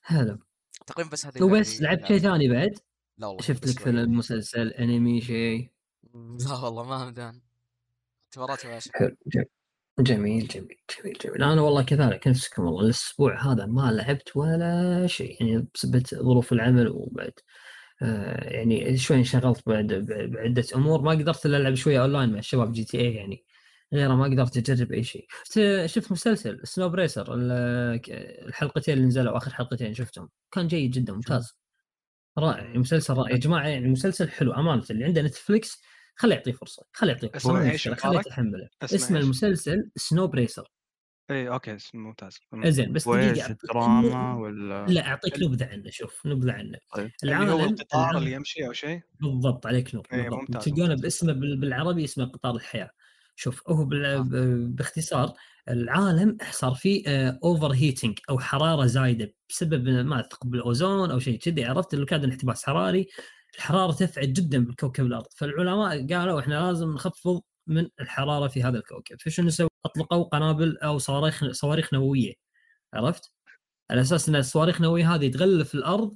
حلو. 0.01 0.39
تقريبا 0.87 1.09
بس 1.09 1.25
هذه 1.25 1.43
وبس 1.43 1.77
اللي 1.77 1.87
لعبت 1.87 2.07
شيء. 2.07 2.17
ثاني 2.17 2.49
بعد؟ 2.49 2.79
لا 3.17 3.27
والله 3.27 3.41
شفت 3.41 3.67
لك. 3.67 3.79
فيلم 3.79 4.17
مسلسل 4.17 4.67
أنمي 4.67 5.21
شيء؟ 5.21 5.71
لا 6.13 6.53
والله 6.53 6.83
ما 6.83 7.05
مدان 7.05 7.41
اعتباراتي 8.25 8.67
ماشي 8.67 8.89
حلو 8.93 9.15
جميل. 9.27 9.45
جميل 9.99 10.47
جميل 10.47 10.77
جميل 10.99 11.17
جميل. 11.25 11.43
أنا 11.43 11.61
والله 11.61 11.83
كذلك 11.83 12.27
نفسكم 12.27 12.63
والله 12.65 12.81
الأسبوع 12.85 13.51
هذا 13.53 13.65
ما 13.65 13.91
لعبت 13.91 14.37
ولا 14.37 15.07
شيء 15.07 15.37
يعني 15.43 15.67
بسبب 15.75 16.07
ظروف 16.07 16.53
العمل 16.53 16.87
وبعد 16.87 17.31
آه 18.01 18.43
يعني 18.53 18.97
شوي 18.97 19.17
انشغلت 19.17 19.69
بعد 19.69 19.87
ب- 19.93 20.31
بعدة 20.31 20.63
أمور. 20.75 21.01
ما 21.01 21.11
قدرت 21.11 21.45
إلا 21.45 21.57
ألعب 21.57 21.73
شوية 21.75 22.01
أونلاين 22.01 22.31
مع 22.31 22.39
الشباب 22.39 22.71
GTA 22.73 23.13
يعني 23.15 23.43
غيره 23.93 24.15
ما 24.15 24.23
قدرت 24.25 24.69
أجرب 24.69 24.91
أي 24.91 25.03
شيء. 25.03 25.27
شفت- 25.45 25.85
شفت 25.85 26.11
مسلسل 26.11 26.59
سنو 26.63 26.89
بريسر 26.89 27.33
ال- 27.35 27.97
ك- 28.01 28.09
الحلقتين 28.47 28.93
اللي 28.93 29.05
نزلوا 29.07 29.37
آخر 29.37 29.53
حلقتين 29.53 29.93
شفتهم. 29.93 30.29
كان 30.51 30.67
جيد 30.67 30.91
جدا 30.91 31.13
ممتاز. 31.13 31.57
رائع 32.37 32.63
يعني 32.63 32.77
مسلسل 32.79 33.13
رائع. 33.13 33.31
يا 33.31 33.37
جماعة 33.37 33.67
يعني 33.67 33.87
مسلسل 33.87 34.29
حلو 34.29 34.53
أمانة. 34.53 34.83
اللي 34.89 35.05
عنده 35.05 35.21
نتفلكس 35.21 35.81
خليه 36.15 36.35
يعطيه 36.35 36.51
فرصة 36.51 36.83
خليه 36.93 37.11
يعطيه 37.13 37.27
فرصة 37.27 37.53
ما 37.53 37.73
مشكله 37.73 37.95
خليه؟ 37.95 38.19
يتحمله 38.19 38.69
اسم؟ 38.83 39.15
المسلسل 39.17 39.91
سنو 39.95 40.27
بريسر 40.27 40.67
إي 41.31 41.49
أوكي 41.49 41.77
ممتاز. 41.93 42.39
زين 42.65 42.93
بس 42.93 43.09
دقيقة 43.09 43.57
دراما 43.73 44.35
ولا 44.35 44.85
لا 44.87 45.07
أعطيك 45.07 45.39
نبذة 45.43 45.65
عنه 45.65 45.89
شوف 45.89 46.25
نبذة 46.25 46.51
عنه. 46.51 46.77
طيب. 46.95 47.11
اللي 47.23 47.35
هو 47.35 47.41
العالم 47.43 47.73
القطار 47.73 48.01
العالم- 48.01 48.17
اللي 48.17 48.31
يمشي 48.31 48.67
أو 48.67 48.73
شيء؟ 48.73 49.01
بالضبط 49.21 49.65
عليك 49.67 49.95
نور 49.95 50.07
بالضبط. 50.11 50.33
ممتاز، 50.33 50.63
تلقونه. 50.63 50.95
باسمه 50.95 51.33
بال- 51.33 51.57
بالعربي 51.57 52.03
اسمه 52.03 52.25
قطار 52.25 52.55
الحياة. 52.55 52.89
شوف 53.35 53.69
هو 53.69 53.83
آه. 53.93 54.25
باختصار 54.67 55.33
العالم 55.69 56.37
صار 56.51 56.73
فيه 56.73 57.03
over 57.43 57.71
heating 57.73 58.19
أو 58.29 58.39
حرارة 58.39 58.85
زايدة 58.85 59.33
بسبب 59.49 59.89
ما 59.89 60.21
ثقب 60.21 60.55
الاوزون 60.55 61.11
أو 61.11 61.19
شيء 61.19 61.39
كذي 61.39 61.65
عرفت؟ 61.65 61.93
اللي 61.93 62.05
كان 62.05 62.23
انحباس 62.23 62.63
حراري 62.65 63.07
الحرارة 63.55 63.91
ترتفع 63.91 64.23
جدا 64.23 64.65
بكوكب 64.65 65.05
الأرض. 65.05 65.27
فالعلماء 65.35 66.07
قالوا 66.07 66.39
إحنا 66.39 66.53
لازم 66.53 66.93
نخفض 66.93 67.41
من 67.67 67.87
الحرارة 67.99 68.47
في 68.47 68.63
هذا 68.63 68.77
الكوكب. 68.77 69.21
فشنو 69.21 69.49
سووا؟ 69.49 69.69
أطلقوا 69.85 70.23
قنابل 70.23 70.77
أو 70.77 70.97
صواريخ 70.97 71.51
صواريخ 71.51 71.93
نووية. 71.93 72.33
عرفت؟ 72.93 73.33
على 73.91 74.01
أساس 74.01 74.29
إن 74.29 74.35
الصواريخ 74.35 74.75
النووية 74.75 75.15
هذه 75.15 75.31
تغلف 75.31 75.75
الأرض 75.75 76.15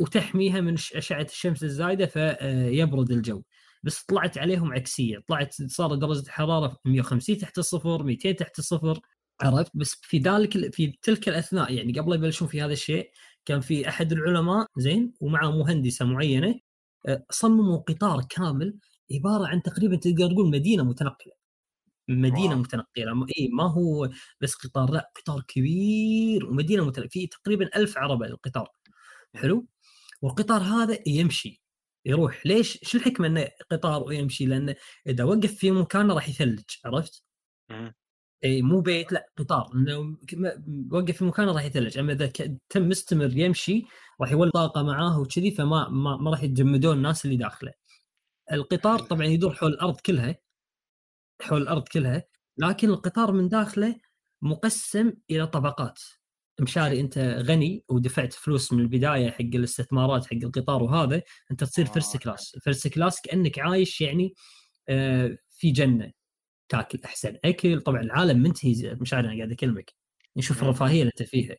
وتحميها 0.00 0.60
من 0.60 0.74
أشعة 0.74 1.22
الشمس 1.30 1.64
الزايدة 1.64 2.06
فيبرد 2.06 3.10
الجو. 3.10 3.42
بس 3.82 4.04
طلعت 4.04 4.38
عليهم 4.38 4.72
عكسية. 4.72 5.18
طلعت 5.28 5.54
صار 5.62 5.94
درجة 5.94 6.20
الحرارة 6.20 6.78
150 6.84 7.38
تحت 7.38 7.58
الصفر 7.58 8.02
200 8.02 8.36
تحت 8.36 8.58
الصفر. 8.58 9.00
عرفت؟ 9.42 9.70
بس 9.74 9.96
في 10.02 10.18
ذلك 10.18 10.74
في 10.74 10.98
تلك 11.02 11.28
الأثناء 11.28 11.72
يعني 11.72 11.98
قبل 12.00 12.14
يبلشون 12.14 12.48
في 12.48 12.62
هذا 12.62 12.72
الشيء 12.72 13.10
كان 13.46 13.60
في 13.60 13.88
أحد 13.88 14.12
العلماء 14.12 14.66
زين؟ 14.76 15.12
ومعه 15.20 15.50
مهندسة 15.50 16.04
معينة. 16.04 16.60
صمموا 17.30 17.78
قطار 17.78 18.24
كامل 18.28 18.78
عبارة 19.12 19.46
عن 19.46 19.62
تقريبا 19.62 19.96
تقدر 19.96 20.30
تقول 20.30 20.50
مدينة 20.50 20.84
متنقلة. 20.84 21.32
مدينة 22.08 22.50
واو. 22.50 22.58
متنقلة. 22.58 23.26
اي 23.38 23.48
ما 23.48 23.72
هو 23.72 24.10
بس 24.40 24.54
قطار 24.54 24.90
لا 24.90 25.12
قطار 25.16 25.42
كبير 25.48 26.46
ومدينة 26.46 26.84
متنقلة. 26.84 27.08
في 27.08 27.26
تقريبا 27.26 27.76
ألف 27.76 27.98
عربة 27.98 28.26
القطار. 28.26 28.68
حلو؟ 29.34 29.66
والقطار 30.22 30.60
هذا 30.62 30.98
يمشي. 31.06 31.62
يروح. 32.04 32.46
ليش؟ 32.46 32.78
شو 32.82 32.98
الحكمة 32.98 33.26
إنه 33.26 33.48
قطار 33.70 34.02
ويمشي؟ 34.02 34.46
لأنه 34.46 34.74
إذا 35.06 35.24
وقف 35.24 35.54
في 35.54 35.70
مكانه 35.70 36.14
راح 36.14 36.28
يثلج. 36.28 36.64
عرفت؟ 36.84 37.22
اي 38.44 38.62
مو 38.62 38.80
بيت 38.80 39.12
لا 39.12 39.30
قطار. 39.38 39.70
انه 39.74 40.16
وقف 40.90 41.16
في 41.16 41.24
مكانه 41.24 41.52
راح 41.52 41.64
يثلج. 41.64 41.98
أما 41.98 42.12
إذا 42.12 42.26
تم 42.70 42.88
مستمر 42.88 43.36
يمشي 43.36 43.86
راح 44.20 44.32
يولد 44.32 44.52
طاقة 44.52 44.82
معاه 44.82 45.20
وكذي 45.20 45.50
فما 45.50 45.88
ما, 45.88 46.16
ما 46.16 46.30
راح 46.30 46.42
يتجمدون 46.42 46.96
الناس 46.96 47.24
اللي 47.24 47.36
داخله. 47.36 47.72
القطار 48.52 48.98
طبعا 48.98 49.24
يدور 49.26 49.54
حول 49.54 49.70
الأرض 49.72 50.00
كلها 50.00 50.36
حول 51.42 51.62
الأرض 51.62 51.88
كلها 51.88 52.24
لكن 52.58 52.90
القطار 52.90 53.32
من 53.32 53.48
داخله 53.48 53.96
مقسم 54.42 55.12
إلى 55.30 55.46
طبقات. 55.46 56.00
مشاري 56.60 57.00
أنت 57.00 57.18
غني 57.18 57.84
ودفعت 57.88 58.32
فلوس 58.32 58.72
من 58.72 58.80
البداية 58.80 59.30
حق 59.30 59.40
الاستثمارات 59.40 60.26
حق 60.26 60.36
القطار 60.44 60.82
وهذا 60.82 61.22
أنت 61.50 61.64
تصير 61.64 61.86
first 61.86 62.16
class 62.16 62.56
first 62.60 62.88
class 62.88 63.20
كأنك 63.20 63.58
عايش 63.58 64.00
يعني 64.00 64.34
آه، 64.88 65.38
في 65.50 65.70
جنة. 65.70 66.12
تاكل 66.68 66.98
أحسن 67.04 67.36
أكل. 67.44 67.80
طبعا 67.80 68.00
العالم 68.00 68.42
منتهي 68.42 68.94
مشاري 69.00 69.28
أنا 69.28 69.36
قاعد 69.36 69.52
اكلمك 69.52 69.92
نشوف 70.36 70.62
الرفاهية 70.62 71.00
اللي 71.02 71.12
أنت 71.20 71.28
فيها. 71.28 71.56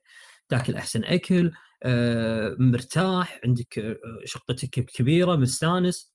تاكل 0.49 0.75
أحسن 0.75 1.03
أكل 1.03 1.51
آه، 1.83 2.55
مرتاح 2.59 3.39
عندك 3.45 3.79
آه، 3.79 3.95
شقتك 4.25 4.69
كبيرة 4.69 5.35
مستانس. 5.35 6.13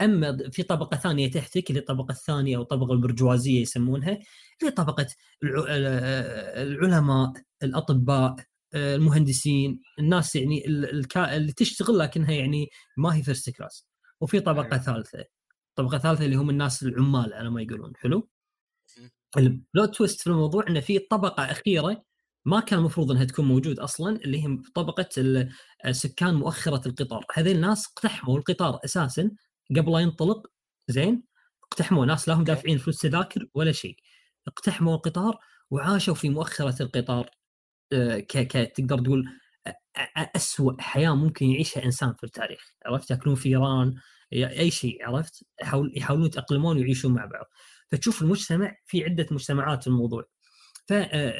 أما 0.00 0.50
في 0.52 0.62
طبقة 0.62 0.96
ثانية 0.96 1.30
تحتك 1.30 1.70
اللي 1.70 1.80
الطبقة 1.80 2.12
الثانية 2.12 2.56
أو 2.56 2.62
الطبقه 2.62 2.92
البرجوازية 2.92 3.60
يسمونها 3.62 4.18
اللي 4.62 4.72
طبقة 4.72 5.06
العلماء 6.62 7.32
الأطباء 7.62 8.36
المهندسين 8.74 9.80
الناس 9.98 10.36
يعني 10.36 10.66
اللي 10.66 11.52
تشتغل 11.52 11.98
لكنها 11.98 12.32
يعني 12.32 12.68
ما 12.96 13.16
هي 13.16 13.22
first 13.22 13.50
class 13.50 13.86
وفي 14.20 14.40
طبقة 14.40 14.78
ثالثة. 14.78 15.24
طبقة 15.76 15.98
ثالثة 15.98 16.24
اللي 16.24 16.36
هم 16.36 16.50
الناس 16.50 16.82
العمال 16.82 17.34
على 17.34 17.50
ما 17.50 17.62
يقولون 17.62 17.92
حلو؟ 17.96 18.28
ال 19.36 19.48
plot 19.48 19.96
twist 19.96 20.20
في 20.20 20.26
الموضوع 20.26 20.64
إنه 20.68 20.80
في 20.80 20.98
طبقة 20.98 21.44
أخيرة 21.44 22.04
ما 22.44 22.60
كان 22.60 22.78
المفروض 22.78 23.10
إنها 23.10 23.24
تكون 23.24 23.44
موجود 23.44 23.78
أصلا 23.78 24.16
اللي 24.16 24.44
هي 24.44 24.58
طبقة 24.74 25.08
سكان 25.90 26.34
مؤخرة 26.34 26.88
القطار. 26.88 27.24
هذول 27.34 27.54
الناس 27.54 27.86
اقتحموا 27.86 28.38
القطار 28.38 28.80
أساسا 28.84 29.30
قبل 29.76 29.92
لا 29.92 29.98
ينطلق 29.98 30.46
زين؟ 30.88 31.22
اقتحموا 31.64 32.06
ناس 32.06 32.28
لا 32.28 32.34
هم 32.34 32.44
دافعين 32.44 32.78
فلوس 32.78 32.98
تذاكر 32.98 33.46
ولا 33.54 33.72
شيء. 33.72 33.96
اقتحموا 34.46 34.94
القطار 34.94 35.38
وعاشوا 35.70 36.14
في 36.14 36.28
مؤخرة 36.28 36.82
القطار 36.82 37.30
آه، 37.92 38.18
ك 38.18 38.38
ك 38.38 38.72
تقدر 38.76 38.98
تقول 38.98 39.24
أسوأ 40.36 40.72
حياة 40.82 41.14
ممكن 41.14 41.46
يعيشها 41.46 41.84
إنسان 41.84 42.14
في 42.14 42.24
التاريخ. 42.24 42.74
عرفت؟ 42.86 43.10
ياكلون 43.10 43.34
فيران 43.36 43.94
أي 44.34 44.70
شيء 44.70 45.06
عرفت؟ 45.06 45.44
يحاول 45.62 45.92
يحاولون 45.96 46.26
يتأقلمون 46.26 46.76
ويعيشون 46.76 47.14
مع 47.14 47.24
بعض. 47.24 47.44
فتشوف 47.92 48.22
المجتمع 48.22 48.76
في 48.86 49.04
عدة 49.04 49.26
مجتمعات 49.30 49.82
في 49.82 49.86
الموضوع. 49.86 50.24
ف 50.88 50.92
آه، 50.92 51.32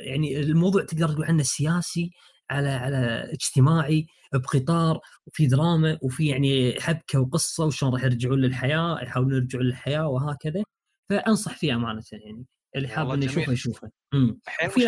يعني 0.00 0.40
الموضوع 0.40 0.84
تقدر 0.84 1.08
تقول 1.08 1.24
عنه 1.24 1.42
سياسي 1.42 2.10
على 2.50 2.68
على 2.68 3.30
اجتماعي 3.32 4.06
بقطار 4.32 5.00
وفي 5.26 5.46
دراما 5.46 5.98
وفي 6.02 6.26
يعني 6.26 6.80
حبكة 6.80 7.20
وقصة 7.20 7.64
وشلون 7.64 7.92
راح 7.92 8.04
يرجعون 8.04 8.40
للحياة 8.40 9.00
يحاولون 9.02 9.32
يرجعون 9.32 9.64
للحياة 9.64 10.08
وهكذا. 10.08 10.62
فأنصح 11.10 11.56
فيه 11.56 11.74
أمانة 11.74 12.02
يعني 12.12 12.46
اللي 12.76 12.88
حاب 12.88 13.10
إنه 13.10 13.24
يشوفه 13.24 13.52
يشوفه. 13.52 13.90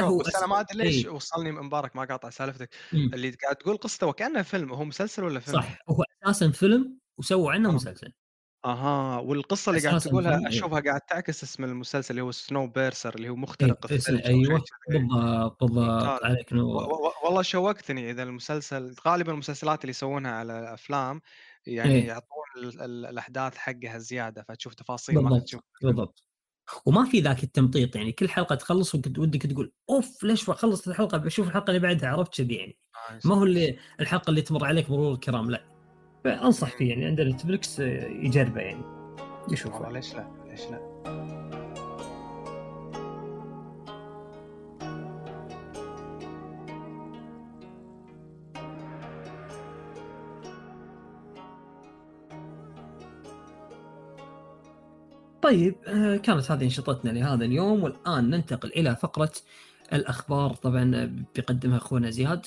هو 0.00 0.18
بس 0.18 0.36
أنا 0.36 0.46
ما 0.46 0.60
أدري 0.60 0.84
ليش 0.84 1.06
إيه. 1.06 1.12
وصلني 1.12 1.52
مبارك 1.52 1.96
ما 1.96 2.04
قاطع 2.04 2.30
سالفتك. 2.30 2.74
مم. 2.92 3.10
اللي 3.14 3.30
قاعد 3.30 3.56
تقول 3.56 3.76
قصته 3.76 4.06
وكأنه 4.06 4.42
فيلم 4.42 4.72
هو 4.72 4.84
مسلسل 4.84 5.24
ولا 5.24 5.40
فيلم؟ 5.40 5.60
صح. 5.60 5.78
هو 5.90 6.04
أساسا 6.24 6.50
فيلم 6.50 6.98
وسووا 7.18 7.52
عنه 7.52 7.68
آه. 7.68 7.72
مسلسل. 7.72 8.12
أها 8.64 9.18
والقصة 9.18 9.70
اللي 9.70 9.88
قاعد 9.88 10.00
تقولها 10.00 10.38
إيه. 10.38 10.48
أشوفها 10.48 10.80
قاعد 10.80 11.00
تعكس 11.00 11.44
اسم 11.44 11.64
المسلسل 11.64 12.10
اللي 12.10 12.22
هو 12.22 12.32
سنو 12.32 12.66
بيرسر 12.66 13.14
اللي 13.14 13.28
هو 13.28 13.36
مخترق 13.36 13.86
إيه 13.90 13.96
الثلج 13.96 14.26
أيوه. 14.26 14.62
بالضبط 14.88 15.64
بالضبط 15.64 16.24
عليك 16.24 16.52
نور 16.52 16.88
والله 17.24 17.42
شوقتني 17.42 18.10
إذا 18.10 18.22
المسلسل 18.22 18.94
غالبا 19.06 19.32
المسلسلات 19.32 19.80
اللي 19.80 19.90
يسوونها 19.90 20.30
على 20.30 20.74
أفلام 20.74 21.20
يعني 21.66 21.94
إيه؟ 21.94 22.06
يعطون 22.06 22.38
الأحداث 22.84 23.56
حقها 23.56 23.98
زيادة 23.98 24.42
فتشوف 24.42 24.74
تفاصيل 24.74 25.14
بالضبط 25.14 25.32
ما 25.32 25.38
تشوف. 25.38 25.60
بالضبط. 25.82 26.24
وما 26.86 27.04
في 27.04 27.20
ذاك 27.20 27.44
التمطيط 27.44 27.96
يعني 27.96 28.12
كل 28.12 28.28
حلقة 28.28 28.54
تخلص 28.54 28.94
ودك 28.94 29.42
تقول 29.42 29.72
أوف 29.90 30.24
ليش 30.24 30.50
خلصت 30.50 30.88
الحلقة؟ 30.88 31.18
بشوف 31.18 31.48
الحلقة 31.48 31.68
اللي 31.70 31.80
بعدها 31.80 32.08
عرفت 32.08 32.34
كذي 32.34 32.54
يعني. 32.54 32.78
آه 33.10 33.20
ما 33.24 33.34
هو 33.34 33.44
اللي 33.44 33.78
الحلقة 34.00 34.30
اللي 34.30 34.42
تمر 34.42 34.64
عليك 34.64 34.90
مرور 34.90 35.12
الكرام 35.12 35.50
لا. 35.50 35.77
فأنصح 36.28 36.76
فيه 36.76 36.90
يعني 36.90 37.04
عند 37.04 37.20
نتفلكس 37.20 37.80
آه، 37.80 38.06
يجربه 38.06 38.60
يعني. 38.60 38.82
يشوفه. 39.52 39.92
ليش 39.92 40.14
لا؟ 40.14 40.26
ليش 40.50 40.60
لا؟ 40.60 40.98
طيب 55.42 55.74
آه، 55.86 56.16
كانت 56.16 56.50
هذه 56.50 56.64
انشطتنا 56.64 57.10
لهذا 57.10 57.44
اليوم 57.44 57.82
والآن 57.82 58.30
ننتقل 58.30 58.68
إلى 58.68 58.96
فقرة 58.96 59.32
الأخبار. 59.92 60.54
طبعا 60.54 61.14
بيقدمها 61.34 61.76
أخونا 61.76 62.10
زياد. 62.10 62.46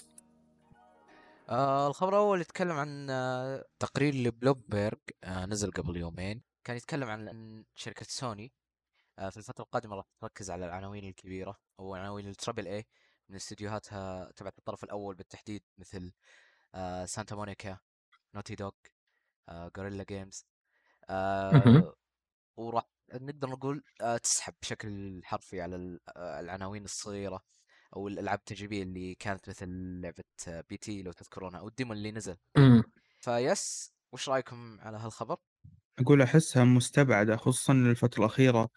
آه 1.52 1.88
الخبر 1.88 2.10
الأول 2.10 2.42
يتكلم 2.42 2.72
عن 2.72 3.10
آه 3.10 3.66
تقرير 3.80 4.16
لبلومبرج 4.16 5.00
آه 5.24 5.46
نزل 5.46 5.72
قبل 5.72 5.98
يومين. 5.98 6.44
كان 6.64 6.78
يتكلم 6.78 7.10
عن 7.10 7.66
شركة 7.76 8.06
سوني 8.10 8.54
آه 9.20 9.30
في 9.30 9.38
الفترة 9.38 9.64
القادمة 9.64 9.96
راح 9.96 10.06
تركز 10.22 10.52
على 10.52 10.66
العناوين 10.66 11.04
الكبيرة 11.10 11.58
أو 11.80 11.96
عناوين 11.96 12.28
ال 12.28 12.34
triple 12.34 12.68
A 12.68 12.86
من 13.30 13.36
استديوهاتها 13.36 14.32
تبعت 14.32 14.58
الطرف 14.58 14.84
الأول 14.84 15.16
بالتحديد 15.16 15.64
مثل 15.78 16.14
آه 16.76 17.06
سانتا 17.06 17.36
مونيكا 17.36 17.80
Naughty 18.36 18.56
Dog 18.56 18.72
آه 19.50 19.72
Guerrilla 19.78 20.04
Games 20.04 20.46
آه 21.10 21.96
وراح 22.58 22.86
نقدر 23.14 23.50
نقول 23.50 23.84
آه 24.02 24.18
تسحب 24.18 24.54
بشكل 24.62 25.22
حرفي 25.26 25.62
على 25.62 26.00
آه، 26.18 26.40
العناوين 26.40 26.84
الصغيرة. 26.86 27.44
أو 27.96 28.08
الألعاب 28.08 28.40
التجريبية 28.40 28.84
اللي 28.84 29.16
كانت 29.16 29.50
مثل 29.50 29.68
لعبة 30.02 30.24
P.T. 30.70 31.02
لو 31.02 31.12
تذكرونها 31.12 31.60
أو 31.60 31.68
ال 31.68 31.74
demo 31.74 31.98
اللي 31.98 32.12
نزل. 32.12 32.36
فيس 33.20 33.94
وش 34.14 34.30
رأيكم 34.30 34.80
على 34.80 34.98
هالخبر؟ 34.98 35.38
أقول 36.00 36.22
أحسها 36.22 36.64
مستبعدة 36.64 37.36
خصوصا 37.38 37.74
الفترة 37.74 38.20
الأخيرة 38.20 38.70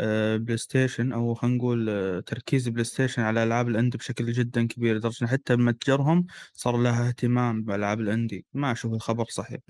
آه، 0.00 0.36
PlayStation 0.36 1.12
أو 1.12 1.34
خلينا 1.34 1.56
نقول 1.56 1.90
آه، 1.90 2.20
تركيز 2.20 2.68
PlayStation 2.68 3.22
على 3.22 3.42
ألعاب 3.42 3.68
ال 3.68 3.73
indie 3.73 3.98
بشكل 3.98 4.32
جدا 4.32 4.66
كبير 4.66 4.96
لدرجة 4.96 5.26
حتى 5.26 5.56
متجرهم 5.56 6.26
صار 6.52 6.76
لها 6.76 7.08
اهتمام 7.08 7.62
بألعاب 7.62 8.00
الأندي. 8.00 8.46
ما 8.52 8.72
أشوف 8.72 8.92
الخبر 8.92 9.24
صحيح. 9.24 9.60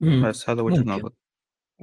بس 0.00 0.50
هذا 0.50 0.62
وجهة 0.62 0.82
نظري 0.82 1.14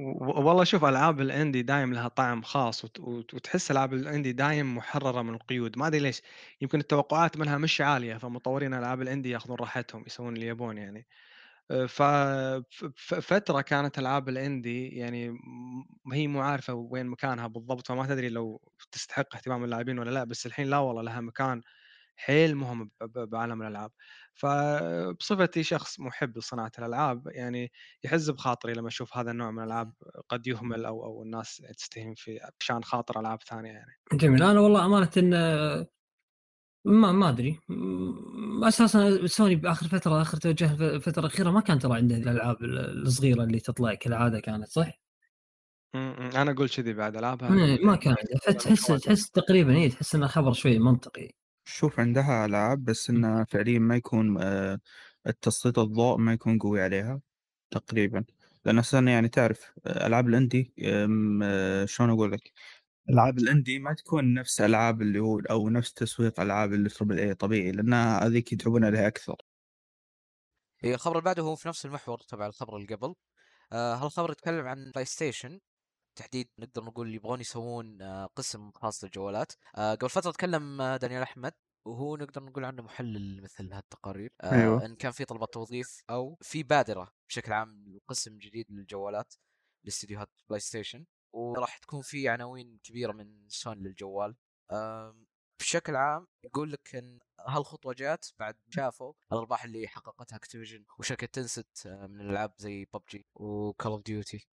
والله 0.00 0.64
شوف 0.64 0.84
ألعاب 0.84 1.20
الإندي 1.20 1.62
دايم 1.62 1.94
لها 1.94 2.08
طعم 2.08 2.42
خاص 2.42 2.84
وت... 2.84 3.00
وتحس 3.34 3.70
ألعاب 3.70 3.94
الإندي 3.94 4.32
دايم 4.32 4.76
محررة 4.76 5.22
من 5.22 5.34
القيود. 5.34 5.78
ما 5.78 5.86
أدري 5.86 6.00
ليش. 6.00 6.22
يمكن 6.60 6.78
التوقعات 6.80 7.36
منها 7.36 7.58
مش 7.58 7.80
عالية 7.80 8.14
فمطورين 8.16 8.74
ألعاب 8.74 9.02
الإندي 9.02 9.30
ياخذون 9.30 9.56
راحتهم 9.60 10.04
يسوون 10.06 10.34
اللي 10.34 10.46
يبون 10.46 10.78
يعني. 10.78 11.06
ففتره 12.96 13.60
كانت 13.60 13.98
ألعاب 13.98 14.28
الإندي 14.28 14.88
يعني 14.88 15.38
هي 16.12 16.26
مو 16.28 16.40
عارفة 16.40 16.74
وين 16.74 17.06
مكانها 17.06 17.46
بالضبط 17.46 17.86
فما 17.88 18.06
تدري 18.06 18.28
لو 18.28 18.60
تستحق 18.92 19.36
اهتمام 19.36 19.64
اللاعبين 19.64 19.98
ولا 19.98 20.10
لا 20.10 20.24
بس 20.24 20.46
الحين 20.46 20.66
لا 20.70 20.78
والله 20.78 21.02
لها 21.02 21.20
مكان 21.20 21.62
حيل 22.20 22.56
مهم 22.56 22.90
بعالم 23.00 23.62
الألعاب. 23.62 23.90
فبصفتي 24.34 25.62
شخص 25.62 26.00
محب 26.00 26.38
لصناعة 26.38 26.72
الألعاب 26.78 27.26
يعني 27.26 27.72
يحز 28.04 28.30
بخاطري 28.30 28.72
لما 28.72 28.88
أشوف 28.88 29.16
هذا 29.16 29.30
النوع 29.30 29.50
من 29.50 29.58
الألعاب 29.58 29.92
قد 30.28 30.46
يهمل 30.46 30.84
أو 30.84 31.04
أو 31.04 31.22
الناس 31.22 31.62
تستهين 31.78 32.14
فيه 32.14 32.40
عشان 32.60 32.84
خاطر 32.84 33.20
ألعاب 33.20 33.42
ثانية 33.42 33.70
يعني. 33.70 33.92
جميل. 34.12 34.42
أنا 34.42 34.60
والله 34.60 34.86
أمانة 34.86 35.10
إن 35.16 35.34
ما 36.84 37.12
ما 37.12 37.28
أدري. 37.28 37.58
أساسا 38.68 39.26
سوني 39.26 39.56
بآخر 39.56 39.88
فترة 39.88 40.22
آخر 40.22 40.38
توجه 40.38 40.72
الفترة 40.72 41.20
الاخيره 41.20 41.50
ما 41.50 41.60
كان 41.60 41.78
ترى 41.78 41.96
عنده 41.96 42.16
الألعاب 42.16 42.56
الصغيرة 42.62 43.44
اللي 43.44 43.60
تطلع 43.60 43.94
كالعادة 43.94 44.40
كانت 44.40 44.68
صح؟ 44.68 45.00
أنا 45.94 46.50
أقول 46.50 46.68
كذي 46.68 46.92
بعد 46.92 47.16
ألعابها 47.16 47.64
إيه، 47.64 47.84
ما 47.84 47.96
كان 47.96 48.14
فتحس 48.46 48.86
تحس 48.86 49.30
تقريبا 49.30 49.76
اي 49.76 49.88
تحس 49.88 50.14
انه 50.14 50.26
خبر 50.26 50.52
شوي 50.52 50.78
منطقي. 50.78 51.39
شوف 51.70 52.00
عندها 52.00 52.44
ألعاب 52.46 52.84
بس 52.84 53.10
إنه 53.10 53.44
فعليا 53.44 53.78
ما 53.78 53.96
يكون 53.96 54.42
آه، 54.42 54.80
التسليط 55.26 55.78
الضوء 55.78 56.16
ما 56.18 56.32
يكون 56.32 56.58
قوي 56.58 56.82
عليها 56.82 57.20
تقريبا. 57.70 58.24
لأن 58.64 58.78
أساسا 58.78 58.98
يعني 59.00 59.28
تعرف 59.28 59.72
آه، 59.86 60.06
ألعاب 60.06 60.28
الإندي 60.28 60.74
آم، 60.84 61.42
آه، 61.42 61.84
شلون 61.84 62.10
أقول 62.10 62.32
لك؟ 62.32 62.52
ألعاب 63.10 63.38
الإندي 63.38 63.78
ما 63.78 63.94
تكون 63.94 64.34
نفس 64.34 64.60
ألعاب 64.60 65.02
اللي 65.02 65.18
هو 65.18 65.38
أو 65.40 65.68
نفس 65.68 65.92
تسويق 65.94 66.40
ألعاب 66.40 66.72
اللي 66.72 66.88
تربل 66.88 67.18
إي 67.18 67.34
طبيعي 67.34 67.72
لأن 67.72 67.94
هذيك 67.94 68.52
يتعبون 68.52 68.84
عليها 68.84 69.06
أكثر. 69.08 69.36
الخبر 70.84 71.12
اللي 71.12 71.24
بعده 71.24 71.42
هو 71.42 71.56
في 71.56 71.68
نفس 71.68 71.86
المحور 71.86 72.18
تبع 72.18 72.46
الخبر 72.46 72.76
اللي 72.76 72.94
قبل. 72.94 73.14
آه 73.72 73.94
هالخبر 73.94 74.30
يتكلم 74.30 74.66
عن 74.66 74.90
PlayStation 74.94 75.60
تحديد 76.16 76.48
نقدر 76.58 76.84
نقول 76.84 77.14
يبغون 77.14 77.40
يسوون 77.40 78.02
آه 78.02 78.26
قسم 78.26 78.70
خاص 78.70 79.04
للجوالات. 79.04 79.52
آه 79.76 79.94
قبل 79.94 80.10
فترة 80.10 80.30
تكلم 80.30 80.80
آه 80.80 80.96
دانيال 80.96 81.22
أحمد 81.22 81.52
وهو 81.84 82.16
نقدر 82.16 82.42
نقول 82.42 82.64
عنه 82.64 82.82
محلل 82.82 83.42
مثل 83.42 83.72
هالتقارير. 83.72 84.32
أيوة. 84.44 84.84
إن 84.84 84.96
كان 84.96 85.12
في 85.12 85.24
طلبات 85.24 85.52
توظيف 85.54 86.02
أو 86.10 86.38
في 86.42 86.62
بادرة 86.62 87.12
بشكل 87.28 87.52
عام 87.52 87.84
لقسم 87.88 88.38
جديد 88.38 88.66
للجوالات 88.70 89.34
لاستديوهات 89.84 90.30
PlayStation. 90.48 91.06
وراح 91.32 91.78
تكون 91.78 92.02
في 92.02 92.28
عناوين 92.28 92.78
كبيرة 92.84 93.12
من 93.12 93.48
سوني 93.48 93.80
للجوال. 93.82 94.36
بشكل 95.60 95.96
عام 95.96 96.26
يقول 96.44 96.72
لك 96.72 96.96
إن 96.96 97.18
هالخطوة 97.40 97.94
جات 97.94 98.26
بعد 98.38 98.56
شافوا 98.70 99.12
الأرباح 99.32 99.64
اللي 99.64 99.88
حققتها 99.88 100.36
Activision 100.36 100.84
وشركة 100.98 101.26
Tencent 101.26 101.86
من 101.86 102.20
الألعاب 102.20 102.52
زي 102.58 102.86
ببجي 102.94 103.26
و 103.34 103.46
Call 103.46 103.92
of 103.92 104.02
Duty 104.02 104.46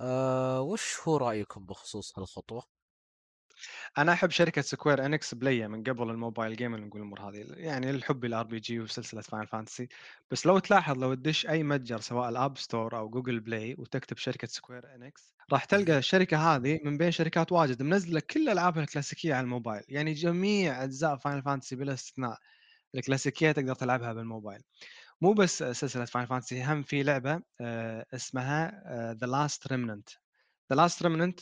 أه 0.00 0.60
وش 0.62 1.00
هو 1.08 1.16
رأيكم 1.16 1.66
بخصوص 1.66 2.18
هالخطوة؟ 2.18 2.62
أنا 3.98 4.12
أحب 4.12 4.30
شركة 4.30 4.62
سكوير 4.62 5.06
انكس 5.06 5.34
بلية 5.34 5.66
من 5.66 5.82
قبل 5.82 6.10
ال 6.10 6.17
mobile 6.17 6.56
game 6.56 6.76
نقول 6.76 7.00
الأمور 7.00 7.20
هذه 7.20 7.44
يعني 7.56 7.90
أحب 7.90 8.24
ال 8.24 8.46
RPG 8.46 8.80
وسلسلة 8.80 9.20
Final 9.20 9.44
Fantasy 9.46 9.88
بس 10.30 10.46
لو 10.46 10.58
تلاحظ 10.58 10.98
لو 10.98 11.14
تدش 11.14 11.46
أي 11.46 11.62
متجر 11.62 12.00
سواء 12.00 12.28
ال 12.28 12.36
App 12.36 12.58
Store 12.58 12.98
أو 12.98 13.08
Google 13.08 13.40
Play 13.40 13.74
وتكتب 13.78 14.16
شركة 14.16 14.48
Square 14.48 14.94
Enix 14.94 15.34
راح 15.52 15.64
تلقى 15.64 15.98
الشركة 15.98 16.36
هذه 16.56 16.80
من 16.84 16.96
بين 16.98 17.10
شركات 17.10 17.52
واجد 17.52 17.82
منزلة 17.82 18.20
كل 18.30 18.48
العابها 18.48 18.82
الكلاسيكية 18.82 19.34
على 19.34 19.44
الموبايل 19.44 19.82
يعني 19.88 20.12
جميع 20.12 20.84
أجزاء 20.84 21.16
Final 21.16 21.42
Fantasy 21.42 21.76
بلا 21.76 21.94
استثناء 21.94 22.38
الكلاسيكية 22.94 23.52
تقدر 23.52 23.74
تلعبها 23.74 24.12
بالموبايل. 24.12 24.62
مو 25.22 25.32
بس 25.32 25.58
سلسلة 25.62 26.04
Final 26.04 26.26
Fantasy 26.26 26.64
هم 26.64 26.82
في 26.82 27.02
لعبة 27.02 27.42
آه، 27.60 28.06
اسمها 28.14 28.82
The 29.14 29.26
Last 29.26 29.66
Remnant 29.66 30.08
The 30.70 30.76
Last 30.76 31.02
Remnant 31.02 31.40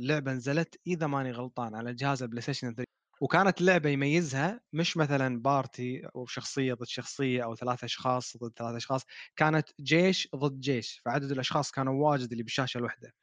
لعبة 0.00 0.32
نزلت 0.32 0.80
إذا 0.86 1.06
ماني 1.06 1.32
غلطان 1.32 1.74
على 1.74 1.94
جهاز 1.94 2.22
ال 2.22 2.42
PlayStation 2.42 2.74
3 2.74 2.84
وكانت 3.20 3.60
اللعبه 3.60 3.90
يميزها 3.90 4.60
مش 4.72 4.96
مثلا 4.96 5.42
party 5.42 6.02
أو 6.16 6.26
شخصية 6.26 6.74
ضد 6.74 6.86
شخصية 6.86 7.44
أو 7.44 7.56
ثلاث 7.56 7.84
أشخاص 7.84 8.36
ضد 8.36 8.52
ثلاث 8.58 8.74
أشخاص 8.76 9.02
كانت 9.36 9.68
جيش 9.80 10.28
ضد 10.36 10.60
جيش 10.60 11.02
فعدد 11.04 11.30
الأشخاص 11.30 11.70
كانوا 11.70 12.10
واجد 12.10 12.32
اللي 12.32 12.42
بالشاشة 12.42 12.78
الواحده 12.78 13.14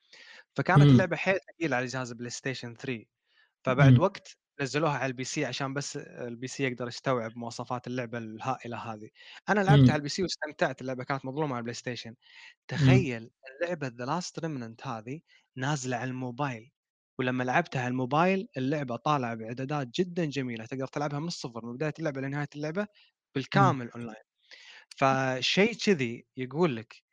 فكانت. 0.56 0.92
اللعبه 0.92 1.16
حيل 1.16 1.40
ثقيلة 1.60 1.78
على 1.78 1.86
جهاز 1.86 2.12
ال 2.12 2.30
PlayStation 2.30 2.76
3 2.76 3.06
فبعد 3.66 3.94
مم. 3.94 4.00
وقت 4.00 4.38
نزلوها 4.62 4.98
على 4.98 5.06
ال 5.06 5.24
PC 5.24 5.46
عشان 5.46 5.74
بس 5.74 5.98
ال 5.98 6.48
PC 6.48 6.64
يقدر 6.64 6.88
يستوعب 6.88 7.38
مواصفات 7.38 7.88
اللعبة 7.88 8.18
الهائلة 8.18 8.78
هذه. 8.78 9.10
أنا 9.50 9.60
لعبتها 9.62 9.76
مم. 9.78 9.92
على 9.94 10.00
ال 10.00 10.10
PC 10.10 10.24
واستمتعت 10.24 10.82
اللعبة 10.82 11.04
كانت 11.04 11.26
مظلومة 11.26 11.52
على 11.54 11.60
ال 11.60 11.74
PlayStation. 11.74 12.16
تخيل 12.68 13.32
اللعبة 13.62 13.88
The 13.88 14.06
Last 14.06 14.40
Remnant 14.40 14.88
هذه 14.88 15.22
نازلة 15.56 15.98
على 15.98 16.10
الموبايل 16.10 16.72
ولما 17.20 17.44
لعبتها 17.44 17.82
على 17.82 17.88
الموبايل 17.92 18.48
اللعبة 18.58 18.96
طالعة 18.96 19.36
بإعدادات 19.36 19.88
جدا 19.88 20.26
جميلة 20.26 20.66
تقدر 20.66 20.88
تلعبها 20.88 21.20
من 21.20 21.28
الصفر 21.28 21.66
من 21.66 21.74
بداية 21.76 21.94
اللعبة 22.00 22.22
لنهاية 22.22 22.50
اللعبة 22.56 22.88
بالكامل 23.36 23.90
أونلاين. 23.92 24.24
فشيء 24.98 25.74
كذي 25.74 26.28
يقول 26.38 26.76
لك 26.76 27.04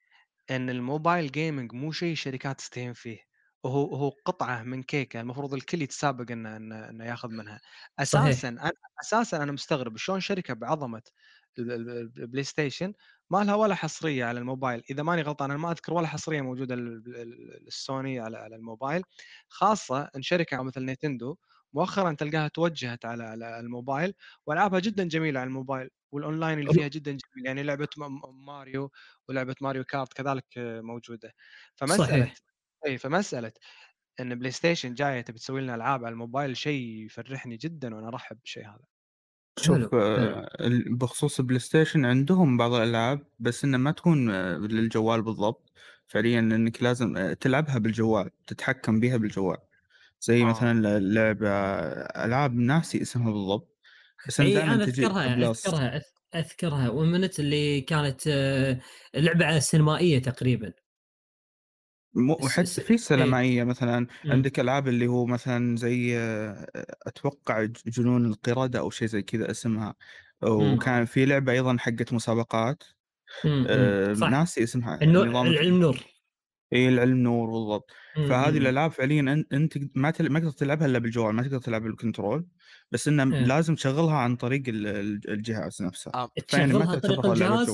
إن 0.50 0.70
ال 0.70 0.79
mobile 0.79 1.32
gaming 1.32 1.74
مو 1.74 1.92
شيء 1.92 2.14
شركات 2.16 2.58
تستهين 2.58 2.92
فيه. 2.92 3.18
وهو 3.64 3.94
هو 3.96 4.08
قطعة 4.24 4.62
من 4.62 4.82
كيكة 4.82 5.20
المفروض 5.20 5.54
الكل 5.54 5.82
يتسابق 5.82 6.30
إنه 6.32 6.56
إنه, 6.56 6.88
إنه 6.90 7.04
ياخذ 7.04 7.28
منها. 7.28 7.60
صحيح. 8.02 8.38
أساسا 8.38 8.48
أنا 8.48 8.72
أساسا 9.02 9.36
أنا 9.42 9.52
مستغرب 9.52 9.96
شلون 9.96 10.20
شركة 10.20 10.54
بعظمة 10.54 11.02
ال- 11.58 11.72
ال- 11.72 11.90
ال- 11.90 12.12
ال 12.22 12.44
PlayStation 12.44 12.92
ما 13.30 13.44
لها 13.44 13.54
ولا 13.54 13.74
حصرية 13.74 14.24
على 14.24 14.40
الموبايل. 14.40 14.82
إذا 14.90 15.02
ماني 15.02 15.22
غلطان 15.22 15.50
أنا 15.50 15.60
ما 15.60 15.70
أذكر 15.72 15.92
ولا 15.94 16.06
حصرية 16.06 16.40
موجودة 16.40 16.74
للسوني 16.76 18.20
على 18.20 18.36
على 18.38 18.56
الموبايل. 18.56 19.02
خاصة 19.48 20.10
إن 20.16 20.22
شركة 20.22 20.62
مثل 20.62 20.82
Nintendo 20.84 21.36
مؤخرا 21.72 22.12
تلقاها 22.12 22.48
توجهت 22.48 23.04
على 23.04 23.24
على 23.24 23.60
الموبايل 23.60 24.14
وألعابها 24.46 24.80
جدا 24.80 25.04
جميلة 25.08 25.40
على 25.40 25.48
الموبايل 25.48 25.90
والأونلاين 26.12 26.58
اللي 26.58 26.70
فيها 26.70 26.88
جدا 26.88 27.10
جميل. 27.12 27.46
يعني 27.46 27.62
لعبة 27.62 27.88
ماريو 28.46 28.90
ولعبة 29.28 29.54
Mario 29.60 29.84
Kart 29.84 30.12
كذلك 30.12 30.46
موجودة. 30.58 31.32
فمساله 31.76 32.26
صحيح. 32.26 32.34
اي 32.86 32.98
فمساله 32.98 33.52
إن 34.20 34.34
PlayStation 34.38 34.94
جاية 34.94 35.20
تبي 35.20 35.38
تسوي 35.38 35.60
لنا 35.60 35.74
ألعاب 35.74 36.04
على 36.04 36.12
الموبايل 36.12 36.56
شيء 36.56 37.04
يفرحني 37.04 37.56
جدا 37.56 37.94
وأنا 37.94 38.08
أرحب 38.08 38.38
بالشيء 38.40 38.64
هذا. 38.66 38.84
شوف 39.58 39.94
آه، 39.94 40.48
بخصوص 40.90 41.38
ال 41.40 41.58
PlayStation 41.58 42.04
عندهم 42.04 42.56
بعض 42.56 42.72
الألعاب 42.72 43.26
بس 43.38 43.64
إنها 43.64 43.78
ما 43.78 43.90
تكون 43.90 44.30
آه، 44.30 44.56
للجوال 44.58 45.22
بالضبط. 45.22 45.72
فعليا 46.06 46.40
إنك 46.40 46.82
لازم 46.82 47.16
آه، 47.16 47.32
تلعبها 47.32 47.78
بالجوال 47.78 48.30
تتحكم 48.46 49.00
بها 49.00 49.16
بالجوال. 49.16 49.56
زي 50.20 50.42
آه. 50.42 50.44
مثلا 50.44 50.98
لعبة 50.98 51.48
ألعاب 52.24 52.54
ناسي 52.54 53.02
اسمها 53.02 53.30
بالضبط. 53.32 53.76
بس 54.28 54.40
أنا 54.40 54.74
أذكرها 54.84 55.34
بلس 55.36 55.66
أذكرها 55.66 55.98
أذ- 56.00 56.02
أذكرها. 56.34 56.88
ومنت 56.88 57.40
اللي 57.40 57.80
كانت 57.80 58.28
لعبة 59.14 59.58
سينمائيه 59.58 60.18
تقريبا. 60.18 60.72
مو 62.14 62.38
س- 62.40 62.46
حتى 62.52 62.66
س- 62.66 62.80
في 62.80 62.90
إيه. 62.90 62.96
سينمائية 62.96 63.64
مثلا. 63.64 64.06
عندك 64.24 64.60
ألعاب 64.60 64.88
اللي 64.88 65.06
هو 65.06 65.26
مثلا 65.26 65.76
زي 65.76 66.18
آه، 66.18 66.66
أتوقع 67.06 67.64
ج- 67.64 67.72
جنون 67.86 68.26
القردة 68.26 68.78
أو 68.78 68.90
شيء 68.90 69.08
زي 69.08 69.22
كذا 69.22 69.50
اسمها 69.50 69.94
وكان 70.42 71.04
في 71.04 71.24
لعبة 71.26 71.52
أيضا 71.52 71.76
حقت 71.78 72.12
مسابقات 72.12 72.82
مم. 73.44 73.50
مم. 73.50 73.66
آه، 73.68 74.14
صح 74.14 74.30
ناسي 74.30 74.62
اسمها 74.62 74.98
النور 75.02 75.28
نظام 75.28 75.46
العلم 75.46 75.80
نور 75.80 75.98
اي 76.72 76.88
العلم 76.88 77.16
نور 77.16 77.50
بالضبط. 77.50 77.90
فهذه 78.14 78.50
مم. 78.50 78.56
الألعاب 78.56 78.90
فعليا 78.90 79.44
أنت 79.52 79.78
ما 79.94 80.10
تل... 80.10 80.30
ما 80.32 80.38
تقدر 80.40 80.50
تلعبها 80.52 80.86
إلا 80.86 80.98
بالجوال 80.98 81.34
ما 81.34 81.42
تقدر 81.42 81.58
تلعبها 81.58 81.88
بالكنترول 81.88 82.46
بس 82.90 83.08
إنه 83.08 83.36
إيه. 83.36 83.44
لازم 83.44 83.74
تشغلها 83.74 84.16
عن 84.16 84.36
طريق 84.36 84.62
ال- 84.68 84.86
ال- 84.86 85.30
الجهاز 85.30 85.82
نفسه 85.82 86.10
آه 86.14 86.30
تشغلها 86.48 86.90
عن 86.92 86.98
طريق 87.00 87.26
لعبة 87.26 87.32
الجهاز 87.32 87.68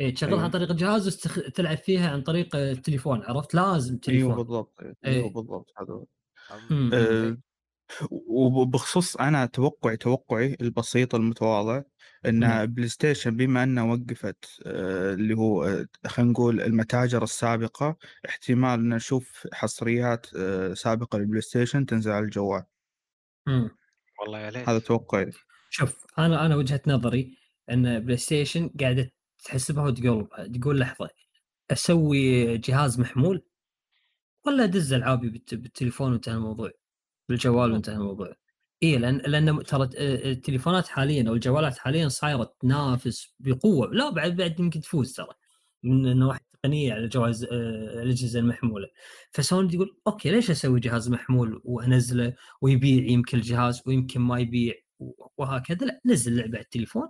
اي 0.00 0.12
تشغلها 0.12 0.34
عن 0.34 0.40
أيوه 0.40 0.50
طريق 0.50 0.70
الجهاز 0.70 1.26
وتلعب 1.38 1.76
فيها 1.76 2.10
عن 2.10 2.22
طريق 2.22 2.56
التليفون 2.56 3.22
عرفت 3.22 3.54
لازم 3.54 3.92
أيوه 3.92 4.00
تليفون 4.02 4.36
بالضبط 4.36 4.72
أيوه 5.04 5.26
اي 5.26 5.28
بالضبط 5.30 5.72
هذا 5.78 5.92
هو. 5.94 6.04
أم، 6.52 6.58
مم. 6.70 6.76
مم. 6.86 6.90
أه 6.94 7.38
وبخصوص 8.28 9.16
أنا 9.16 9.46
توقعي 9.46 9.96
توقعي 9.96 10.56
البسيط 10.60 11.14
المتواضع 11.14 11.82
إن 12.26 12.66
PlayStation 12.66 13.36
بما 13.36 13.62
أنها 13.62 13.84
وقفت 13.84 14.60
أه 14.66 15.14
اللي 15.14 15.34
هو 15.34 15.64
أه 15.64 15.86
خلينا 16.06 16.32
نقول 16.32 16.60
المتاجر 16.60 17.22
السابقة 17.22 17.96
احتمال 18.28 18.80
ان 18.80 18.88
نشوف 18.88 19.46
حصريات 19.52 20.26
سابقة 20.74 21.18
لل 21.18 21.40
PlayStation 21.40 21.86
تنزل 21.86 22.10
على 22.10 22.24
الجوال. 22.24 22.62
والله 24.20 24.38
يا 24.40 24.50
هذا 24.50 24.74
ليت 24.74 24.86
توقعي 24.86 25.30
شوف 25.70 26.06
أنا 26.18 26.46
أنا 26.46 26.56
وجهة 26.56 26.80
نظري 26.86 27.36
إن 27.70 28.00
PlayStation 28.00 28.70
قاعدة 28.80 29.12
تحسبها 29.44 29.84
وتقولبها 29.84 30.46
تقول 30.46 30.78
لحظة 30.80 31.08
أسوي 31.70 32.58
جهاز 32.58 33.00
محمول 33.00 33.42
ولا 34.46 34.64
أدز 34.64 34.92
ألعابي 34.92 35.28
بالت- 35.30 35.54
بالتليفون 35.54 36.12
وانتهى 36.12 36.34
الموضوع 36.34 36.70
بالجوال 37.28 37.72
وانتهى 37.72 37.94
الموضوع. 37.94 38.34
اي 38.82 38.98
لأن 38.98 39.16
لأن 39.16 39.62
ترى 39.62 39.88
التليفونات 39.98 40.88
حاليا 40.88 41.28
أو 41.28 41.34
الجوالات 41.34 41.78
حاليا 41.78 42.08
صايرة 42.08 42.54
تنافس 42.60 43.34
بقوة. 43.40 43.86
لا 43.94 44.10
بعد 44.10 44.36
بعد 44.36 44.60
يمكن 44.60 44.80
تفوز 44.80 45.12
ترى 45.12 45.28
من 45.82 46.06
انه 46.06 46.28
واحد 46.28 46.40
تقنية 46.52 46.92
على 46.92 47.08
جواز 47.08 47.44
آه، 47.44 48.02
الأجهزة 48.02 48.40
المحمولة. 48.40 48.88
فسوني 49.32 49.68
تقول 49.76 49.96
okay 50.06 50.30
ليش 50.30 50.50
أسوي 50.50 50.80
جهاز 50.80 51.08
محمول 51.10 51.60
وأنزله 51.64 52.34
ويبيع 52.60 53.04
يمكن 53.04 53.38
الجهاز 53.38 53.82
ويمكن 53.86 54.20
ما 54.20 54.38
يبيع؟ 54.40 54.74
وهكذا. 55.38 55.86
لا 55.86 56.00
نزل 56.06 56.36
لعبة 56.36 56.56
على 56.58 56.64
التليفون 56.64 57.08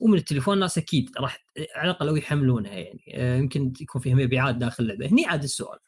ومن 0.00 0.18
التليفون 0.18 0.54
الناس 0.54 0.78
أكيد 0.78 1.10
راح 1.18 1.46
على 1.76 1.90
الأقل 1.90 2.06
لو 2.06 2.16
يحملونها 2.16 2.72
يعني 2.72 3.04
آه، 3.14 3.36
يمكن 3.36 3.72
يكون 3.80 4.00
فيها 4.00 4.14
مبيعات 4.14 4.54
داخل 4.54 4.84
اللعبة 4.84 5.06
هني 5.06 5.26
عاد 5.26 5.42
السؤال 5.42 5.78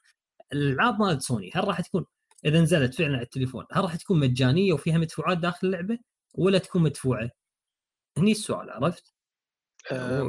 الألعاب 0.52 1.00
مالت 1.00 1.22
سوني 1.22 1.50
هل 1.54 1.68
راح 1.68 1.80
تكون 1.80 2.04
إذا 2.44 2.60
نزلت 2.60 2.94
فعلا 2.94 3.14
على 3.14 3.22
التليفون 3.22 3.64
هل 3.72 3.82
راح 3.82 3.96
تكون 3.96 4.20
مجانية 4.20 4.72
وفيها 4.72 4.98
مدفوعات 4.98 5.38
داخل 5.38 5.66
اللعبة 5.66 5.98
ولا 6.34 6.58
تكون 6.58 6.82
مدفوعة؟ 6.82 7.30
هني 8.18 8.30
السؤال 8.30 8.70
عرفت؟ 8.70 9.14
آه،. 9.92 10.22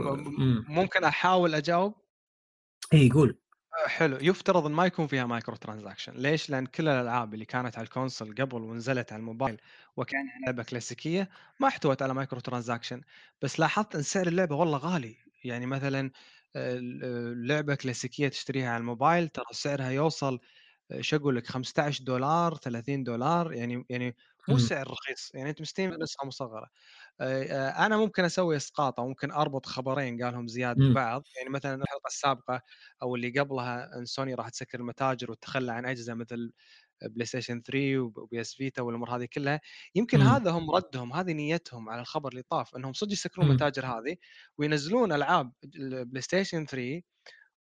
ممكن 0.68 1.04
أحاول 1.04 1.56
أجاوب 1.56 1.96
اي 2.94 3.10
قول 3.10 3.38
حلو. 3.88 4.18
يفترض 4.22 4.66
إن 4.66 4.72
ما 4.72 4.86
يكون 4.86 5.08
فيها 5.08 5.26
microtransaction 5.26 6.14
ليش؟ 6.14 6.50
لأن 6.50 6.66
كل 6.66 6.88
الألعاب 6.88 7.34
اللي 7.34 7.46
كانت 7.46 7.78
على 7.78 7.86
ال 7.86 7.92
console 7.92 8.36
قبل 8.36 8.62
ونزلت 8.62 9.14
على 9.14 9.20
الموبايل 9.20 9.58
وكانها 9.98 10.34
لعبة 10.46 10.64
كلاسيكية 10.64 11.30
ما 11.60 11.68
احتوت 11.68 12.02
على 12.02 12.14
microtransaction 12.14 13.02
بس 13.42 13.60
لاحظت 13.60 13.96
إن 13.96 14.02
سعر 14.02 14.28
اللعبة 14.28 14.56
والله 14.56 14.78
غالي. 14.78 15.18
يعني 15.44 15.66
مثلا 15.66 16.12
لعبة 17.36 17.76
كلاسيكية 17.76 18.28
تشتريها 18.28 18.70
على 18.70 18.78
الموبايل 18.82 19.28
ترى 19.28 19.46
سعرها 19.52 19.90
يوصل 19.90 20.40
شو 21.02 21.16
أقول 21.18 21.36
لك 21.36 21.48
15 21.48 22.04
دولار 22.04 22.56
30 22.56 23.04
دولار. 23.04 23.54
يعني 23.54 23.86
يعني 23.90 24.16
مو. 24.48 24.58
سعر 24.58 24.88
رخيص 24.92 25.32
يعني 25.36 25.50
أنت 25.50 25.62
مستلم 25.62 25.94
نسخه 26.04 26.28
مصغره 26.28 26.68
آه، 27.22 27.44
آه، 27.44 27.86
أنا 27.86 27.98
ممكن 27.98 28.24
أسوي 28.26 28.56
اسقاط 28.58 29.00
أو 29.00 29.08
ممكن 29.08 29.32
أربط 29.32 29.66
خبرين 29.66 30.24
قالهم 30.24 30.48
زياد. 30.48 30.78
ببعض 30.84 31.24
يعني 31.38 31.50
مثلا 31.50 31.76
الحلقة 31.76 32.08
السابقة 32.08 32.62
أو 33.04 33.16
اللي 33.16 33.40
قبلها 33.40 33.98
إن 34.00 34.06
سوني 34.06 34.34
راح 34.36 34.50
تسكر 34.50 34.80
المتاجر 34.80 35.32
وتتخلى 35.32 35.72
عن 35.72 35.86
أجهزة 35.86 36.14
مثل 36.14 36.52
PlayStation 37.04 37.64
3 37.64 38.00
و 38.00 38.42
PS 38.42 38.54
Vita 38.56 38.82
والأمور 38.82 39.10
هذه 39.18 39.28
كلها 39.34 39.62
يمكن 39.96 40.22
مم. 40.22 40.24
هذا 40.24 40.52
هم 40.52 40.72
ردهم 40.72 41.14
هذه 41.14 41.34
نيتهم 41.34 41.90
على 41.90 42.02
الخبر 42.02 42.30
اللي 42.32 42.44
طاف 42.44 42.76
إنهم 42.76 42.94
صدق 42.94 43.12
يسكرون. 43.14 43.46
المتاجر 43.48 43.86
هذه 43.86 44.18
وينزلون 44.58 45.12
ألعاب 45.14 45.54
ال 45.76 46.22
PlayStation 46.22 46.66
3 46.66 47.02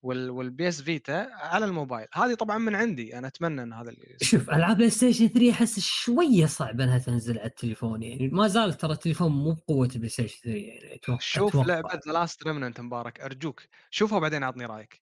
وال- 0.01 0.29
وال 0.29 0.67
PS 0.67 0.81
Vita 0.81 1.29
على 1.33 1.65
الموبايل 1.65 2.07
هذه 2.13 2.33
طبعا 2.33 2.57
من 2.57 2.75
عندي 2.75 3.17
أنا 3.17 3.27
أتمنى 3.27 3.63
إن 3.63 3.73
هذا 3.73 3.89
اللي. 3.89 4.17
شوف 4.21 4.49
ألعاب 4.49 4.77
PlayStation 4.77 5.27
3 5.27 5.51
أحس 5.51 5.79
شوية 5.79 6.45
صعب 6.45 6.81
إنها 6.81 6.97
تنزل 6.97 7.37
على 7.39 7.47
التليفون 7.47 8.03
يعني 8.03 8.27
ما 8.27 8.47
زال 8.47 8.73
ترى 8.73 8.91
التليفون 8.93 9.31
مو 9.31 9.51
بقوة 9.53 9.87
PlayStation 9.87 10.37
3 10.43 10.57
يعني 10.59 10.95
أتوقع 10.95 11.19
شوف 11.21 11.49
أتوقع. 11.49 11.67
لعبة 11.67 11.89
The 12.07 12.11
Last 12.13 12.43
Remnant 12.47 12.81
مبارك 12.81 13.21
أرجوك 13.21 13.61
شوفها 13.91 14.17
وبعدين 14.17 14.43
اعطني 14.43 14.65
رأيك 14.65 15.01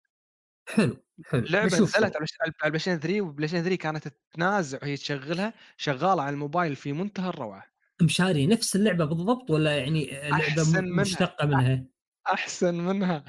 حلو 0.70 0.98
حلو 1.26 1.42
لعبة 1.50 1.66
نزلت 1.66 1.96
على 1.96 2.12
ال 2.66 2.80
PlayStation 2.80 3.00
3 3.00 3.22
وال 3.22 3.48
PlayStation 3.48 3.64
3 3.64 3.76
كانت 3.76 4.08
تنازع 4.34 4.80
وهي 4.82 4.98
تشغلها 4.98 5.54
شغالة 5.78 6.22
على 6.22 6.34
الموبايل 6.34 6.76
في 6.76 6.94
منتهى 6.94 7.30
الروعة 7.30 7.64
مشاري 8.02 8.48
نفس 8.48 8.76
اللعبة 8.76 9.06
بالضبط 9.06 9.50
ولا 9.52 9.78
يعني 9.78 10.06
لعبة. 10.30 10.82
مشتقة 10.82 11.46
منها 11.48 11.86
أحسن 12.34 12.76
منها. 12.76 13.24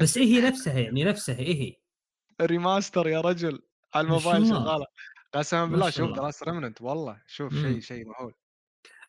بس 0.00 0.16
إيه 0.16 0.24
هي 0.24 0.40
نفسها 0.48 0.78
يعني 0.78 1.04
نفسها 1.04 1.38
إيه 1.38 1.62
هي؟ 1.62 1.76
remaster 2.42 3.08
يا 3.08 3.20
رجل 3.20 3.62
على 3.94 4.04
الموبايل. 4.04 4.46
شغالة. 4.46 4.86
قسما 5.34 5.64
ما 5.64 5.70
بالله 5.72 5.90
شوف 5.90 6.18
Last 6.18 6.42
Remnant 6.42 6.82
والله 6.82 7.22
شوف. 7.26 7.54
شيء 7.54 7.80
شيء 7.80 8.04
مهول. 8.08 8.34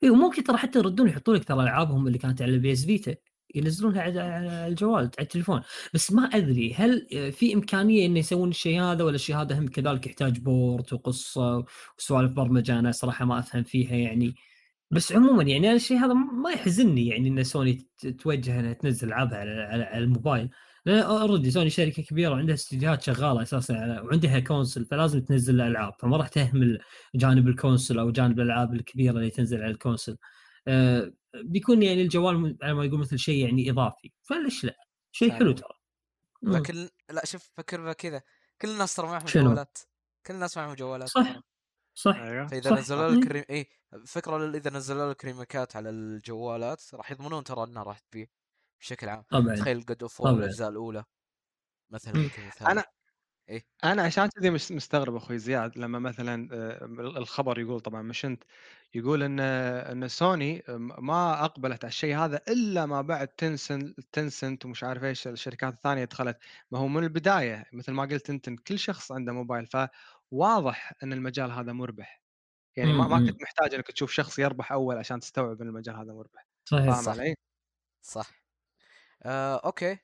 اي 0.03 0.09
وممكن 0.09 0.43
ترى 0.43 0.57
حتى 0.57 0.79
يردون 0.79 1.09
يحطوا 1.09 1.36
لك 1.36 1.43
ترى 1.43 1.63
ألعابهم 1.63 2.07
اللي 2.07 2.17
كانت 2.17 2.41
على 2.41 2.51
ال 2.51 2.71
PS 2.71 2.86
Vita 2.86 3.15
ينزلونها 3.55 4.01
على 4.01 4.21
الجوال 4.67 4.95
على 4.95 5.12
التليفون. 5.19 5.62
بس 5.93 6.12
ما 6.12 6.23
أدري 6.23 6.73
هل 6.73 7.07
في 7.31 7.53
إمكانية 7.53 8.05
إنه 8.05 8.19
يسوون 8.19 8.49
الشيء 8.49 8.81
هذا 8.81 9.03
ولا 9.03 9.15
الشيء 9.15 9.36
هذا 9.36 9.59
هم 9.59 9.67
كذلك 9.67 10.07
يحتاج 10.07 10.39
port 10.39 10.93
وقصة 10.93 11.65
وسوالف 11.97 12.31
برمجة 12.31 12.79
أنا 12.79 12.91
صراحة 12.91 13.25
ما 13.25 13.39
أفهم 13.39 13.63
فيها 13.63 13.95
يعني؟ 13.95 14.36
بس 14.93 15.12
عموما 15.12 15.43
يعني 15.43 15.67
أنا 15.67 15.75
الشيء 15.75 15.97
هذا 15.97 16.13
ما 16.13 16.51
يحزنني 16.51 17.08
يعني 17.08 17.27
إن 17.29 17.43
سوني 17.43 17.88
توجه 18.19 18.60
إنها 18.60 18.73
تنزل 18.73 19.08
العابها 19.08 19.38
على, 19.39 19.97
الموبايل. 19.97 20.49
لأن 20.86 20.99
already 20.99 21.51
سوني 21.51 21.69
شركة 21.69 22.03
كبيرة 22.03 22.32
وعندها 22.32 22.56
استديوهات 22.56 23.01
شغالة 23.01 23.41
أساسا 23.41 24.01
وعندها 24.01 24.39
console 24.39 24.86
فلازم 24.86 25.21
تنزل 25.21 25.62
الألعاب. 25.62 25.93
فما 25.99 26.17
راح 26.17 26.27
تهمل 26.27 26.79
جانب 27.15 27.47
ال 27.47 27.54
console 27.54 27.99
أو 27.99 28.12
جانب 28.12 28.39
الألعاب 28.39 28.73
الكبيرة 28.73 29.13
اللي 29.13 29.29
تنزل 29.29 29.62
على 29.62 29.71
ال 29.71 29.77
console 29.77 30.17
آه، 30.67 31.12
بيكون 31.36 31.84
يعني 31.84 32.01
الجوال 32.01 32.58
على 32.63 32.73
ما 32.73 32.86
يقول 32.86 32.99
مثل 32.99 33.19
شيء 33.19 33.45
يعني 33.45 33.71
إضافي. 33.71 34.12
فليش 34.23 34.63
لا؟ 34.63 34.77
شيء 35.12 35.29
فعلا. 35.29 35.39
حلو 35.39 35.51
ترى. 35.51 35.73
لكن 36.43 36.89
لا 37.10 37.25
شوف 37.25 37.51
فكر 37.58 37.93
كذا. 37.93 38.21
كل 38.62 38.69
الناس 38.69 38.95
ترى 38.95 39.08
معهم؟ 39.08 39.25
جوالات. 39.25 39.77
كل 40.25 40.34
الناس 40.34 40.58
معهم 40.58 40.73
جوالات. 40.73 41.10
صح. 41.10 41.52
صح 41.93 42.15
أيوه 42.21 42.47
فإذا. 42.47 42.71
نزلوا. 42.71 43.10
لك 43.12 43.27
rem... 43.27 43.43
اي 43.49 43.67
فكرة 44.08 44.49
إذا 44.58 44.69
نزلوا 44.71 45.12
لك 45.13 45.25
remake 45.25 45.68
ات 45.68 45.75
على 45.75 45.89
الجوالات 45.89 46.93
راح 46.95 47.12
يضمنون 47.12 47.43
ترى 47.43 47.63
إنها 47.63 47.84
راح 47.84 47.99
تبيع 47.99 48.25
بشكل 48.79 49.10
عام 49.10 49.25
طبعا 49.29 49.56
تخيل 49.56 49.84
God 49.86 50.03
of. 50.03 50.21
الأجزاء 50.39 50.69
الأولى 50.69 51.03
مثلا 51.91 52.15
مم. 52.15 52.29
كمثال 52.29 52.67
أنا- 52.69 52.84
أنا 53.84 54.03
عشان 54.03 54.27
كذي 54.29 54.49
مس- 54.49 54.71
مستغرب 54.71 55.15
أخوي 55.15 55.38
زياد 55.38 55.77
لما 55.77 55.99
مثلا 55.99 56.49
آه، 56.53 56.86
الخبر 57.19 57.60
يقول 57.60 57.82
طبعا 57.82 58.01
مش 58.01 58.25
أنت 58.25 58.43
يقول 58.95 59.23
إن 59.23 59.39
إن 59.41 60.08
سوني 60.08 60.63
ما 60.99 61.45
أقبلت 61.45 61.86
على 61.86 61.89
الشيء 61.91 62.17
هذا 62.17 62.41
إلا 62.47 62.86
ما 62.86 63.01
بعد 63.01 63.27
تنسنت 63.27 63.99
تنسنت 64.12 64.65
ومش 64.65 64.84
عارف 64.84 65.03
إيش 65.03 65.27
الشركات 65.27 65.73
الثانية 65.73 66.06
دخلت 66.06 66.38
ما 66.71 66.79
هو 66.79 66.88
من 66.88 67.03
البداية 67.03 67.65
مثل 67.73 67.91
ما 67.93 68.03
قلت 68.03 68.29
أنت 68.29 68.49
كل 68.49 68.79
شخص 68.79 69.12
عنده 69.12 69.34
موبايل 69.34 69.67
فواضح 70.34 70.93
إن 71.04 71.13
المجال 71.13 71.52
هذا 71.52 71.74
مربح. 71.74 72.22
يعني 72.78 72.93
ما 72.93 73.08
ما 73.08 73.17
مم. 73.17 73.28
كنت 73.32 73.41
محتاج 73.43 73.74
إنك 73.74 73.88
تشوف 73.91 74.12
شخص 74.12 74.39
يربح 74.39 74.72
أول 74.72 74.98
عشان 74.98 75.19
تستوعب 75.19 75.62
إن 75.62 75.67
المجال 75.67 75.96
هذا 75.96 76.13
مربح. 76.13 76.48
صحيح 76.69 77.02
صح. 77.02 77.12
علي؟ 77.12 77.36
صح. 78.02 78.32
آه، 79.24 79.62
okay. 79.65 79.97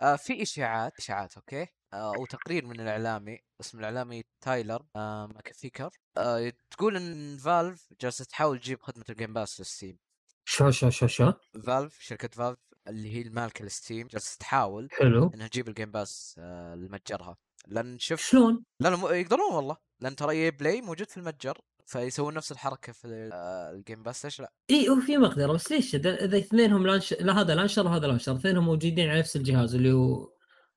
آه، 0.00 0.16
في 0.16 0.42
إشاعات 0.42 0.98
إشاعات 0.98 1.36
okay. 1.36 1.66
آه، 1.92 2.14
أو 2.16 2.26
تقرير 2.26 2.66
من 2.66 2.80
الإعلامي 2.80 3.38
اسم 3.60 3.78
الإعلامي 3.78 4.22
تايلر 4.40 4.86
آه، 4.96 5.26
ماكفيكر 5.26 5.90
آه، 6.16 6.52
تقول 6.70 6.96
إن 6.96 7.36
فالف 7.38 7.88
جالسة 8.00 8.24
تحاول 8.24 8.58
تجيب 8.58 8.82
خدمة 8.82 9.04
ال 9.10 9.14
Game 9.14 9.32
Pass 9.32 9.60
لل 9.60 9.71
Steam 9.71 9.98
شو 10.44 10.70
شو 10.70 10.90
شو 10.90 11.06
شو؟ 11.06 11.32
Valve 11.66 12.00
شركة 12.00 12.28
Valve 12.28 12.58
اللي 12.88 13.16
هي 13.16 13.22
المالكة 13.22 13.62
لل 13.64 13.76
Steam 13.76 14.06
جالسة 14.06 14.38
تحاول 14.38 14.88
حلو. 14.92 15.30
إنها 15.34 15.48
تجيب 15.48 15.68
ال 15.68 15.72
Game 15.72 15.90
Pass 15.90 16.36
آه، 16.38 16.74
لمتجرها. 16.74 17.36
لأن 17.68 17.98
شوف 17.98 18.20
شلون؟ 18.20 18.64
لا 18.80 18.88
لا 18.88 19.10
يقدرون 19.10 19.54
والله 19.54 19.76
لأن 20.00 20.16
ترى 20.16 20.30
EA 20.30 20.50
Play 20.50 20.80
موجود 20.80 21.10
في 21.10 21.16
المتجر 21.16 21.58
فيسوون 21.86 22.34
نفس 22.34 22.52
الحركة 22.52 22.92
في 22.92 23.30
آه، 23.32 23.70
ال 23.70 23.76
Game 23.76 24.02
Pass 24.02 24.24
ليش 24.24 24.40
لا؟ 24.40 24.52
إي 24.70 24.88
هو 24.88 25.00
في 25.00 25.16
مقدرة 25.16 25.52
بس 25.52 25.72
ليش 25.72 25.94
إذا 25.94 26.38
اثنينهم 26.38 26.86
launch... 26.86 27.12
لا 27.12 27.40
هذا 27.40 27.54
launcher 27.54 27.86
وهذا 27.86 28.06
launcher 28.06 28.36
اثنينهم 28.36 28.64
موجودين 28.64 29.10
على 29.10 29.18
نفس 29.18 29.36
الجهاز 29.36 29.74
اللي 29.74 29.92
هو 29.92 30.28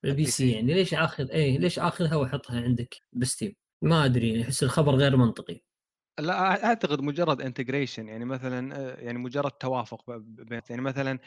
ال 0.04 0.26
PC 0.26 0.50
يعني 0.50 0.74
ليش 0.74 0.94
آخذ 0.94 1.30
إي 1.30 1.58
ليش 1.58 1.78
آخذها 1.78 2.16
وأحطها 2.16 2.60
عندك 2.60 2.96
ب 3.12 3.18
Steam؟ 3.18 3.54
ما 3.82 4.04
أدري 4.04 4.42
أحس 4.42 4.62
الخبر 4.62 4.94
غير 4.94 5.16
منطقي 5.16 5.60
لا 6.18 6.64
أعتقد 6.66 7.00
مجرد 7.00 7.40
integration 7.42 8.08
يعني 8.08 8.24
مثلا 8.24 8.76
آه، 8.76 9.00
يعني 9.00 9.18
مجرد 9.18 9.50
توافق 9.50 10.10
بين 10.20 10.60
يعني 10.70 10.82
مثلا 10.82 11.18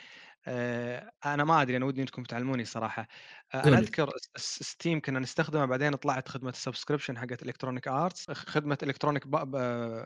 آه، 0.47 1.11
أنا 1.25 1.43
ما 1.43 1.61
أدري 1.61 1.77
أنا 1.77 1.85
ودي 1.85 2.01
إنكم 2.01 2.23
تعلموني 2.23 2.65
صراحة. 2.65 3.07
آه، 3.55 3.57
أنا. 3.65 3.77
أذكر 3.79 4.11
Steam 4.37 5.01
كنا 5.01 5.19
نستخدمه 5.19 5.65
بعدين 5.65 5.95
طلعت 5.95 6.29
خدمة 6.29 6.49
ال 6.49 6.55
subscription 6.55 7.19
حقت 7.19 7.43
Electronic 7.43 7.87
Arts 7.87 8.31
خدمة 8.31 8.77
Electronic 8.83 9.23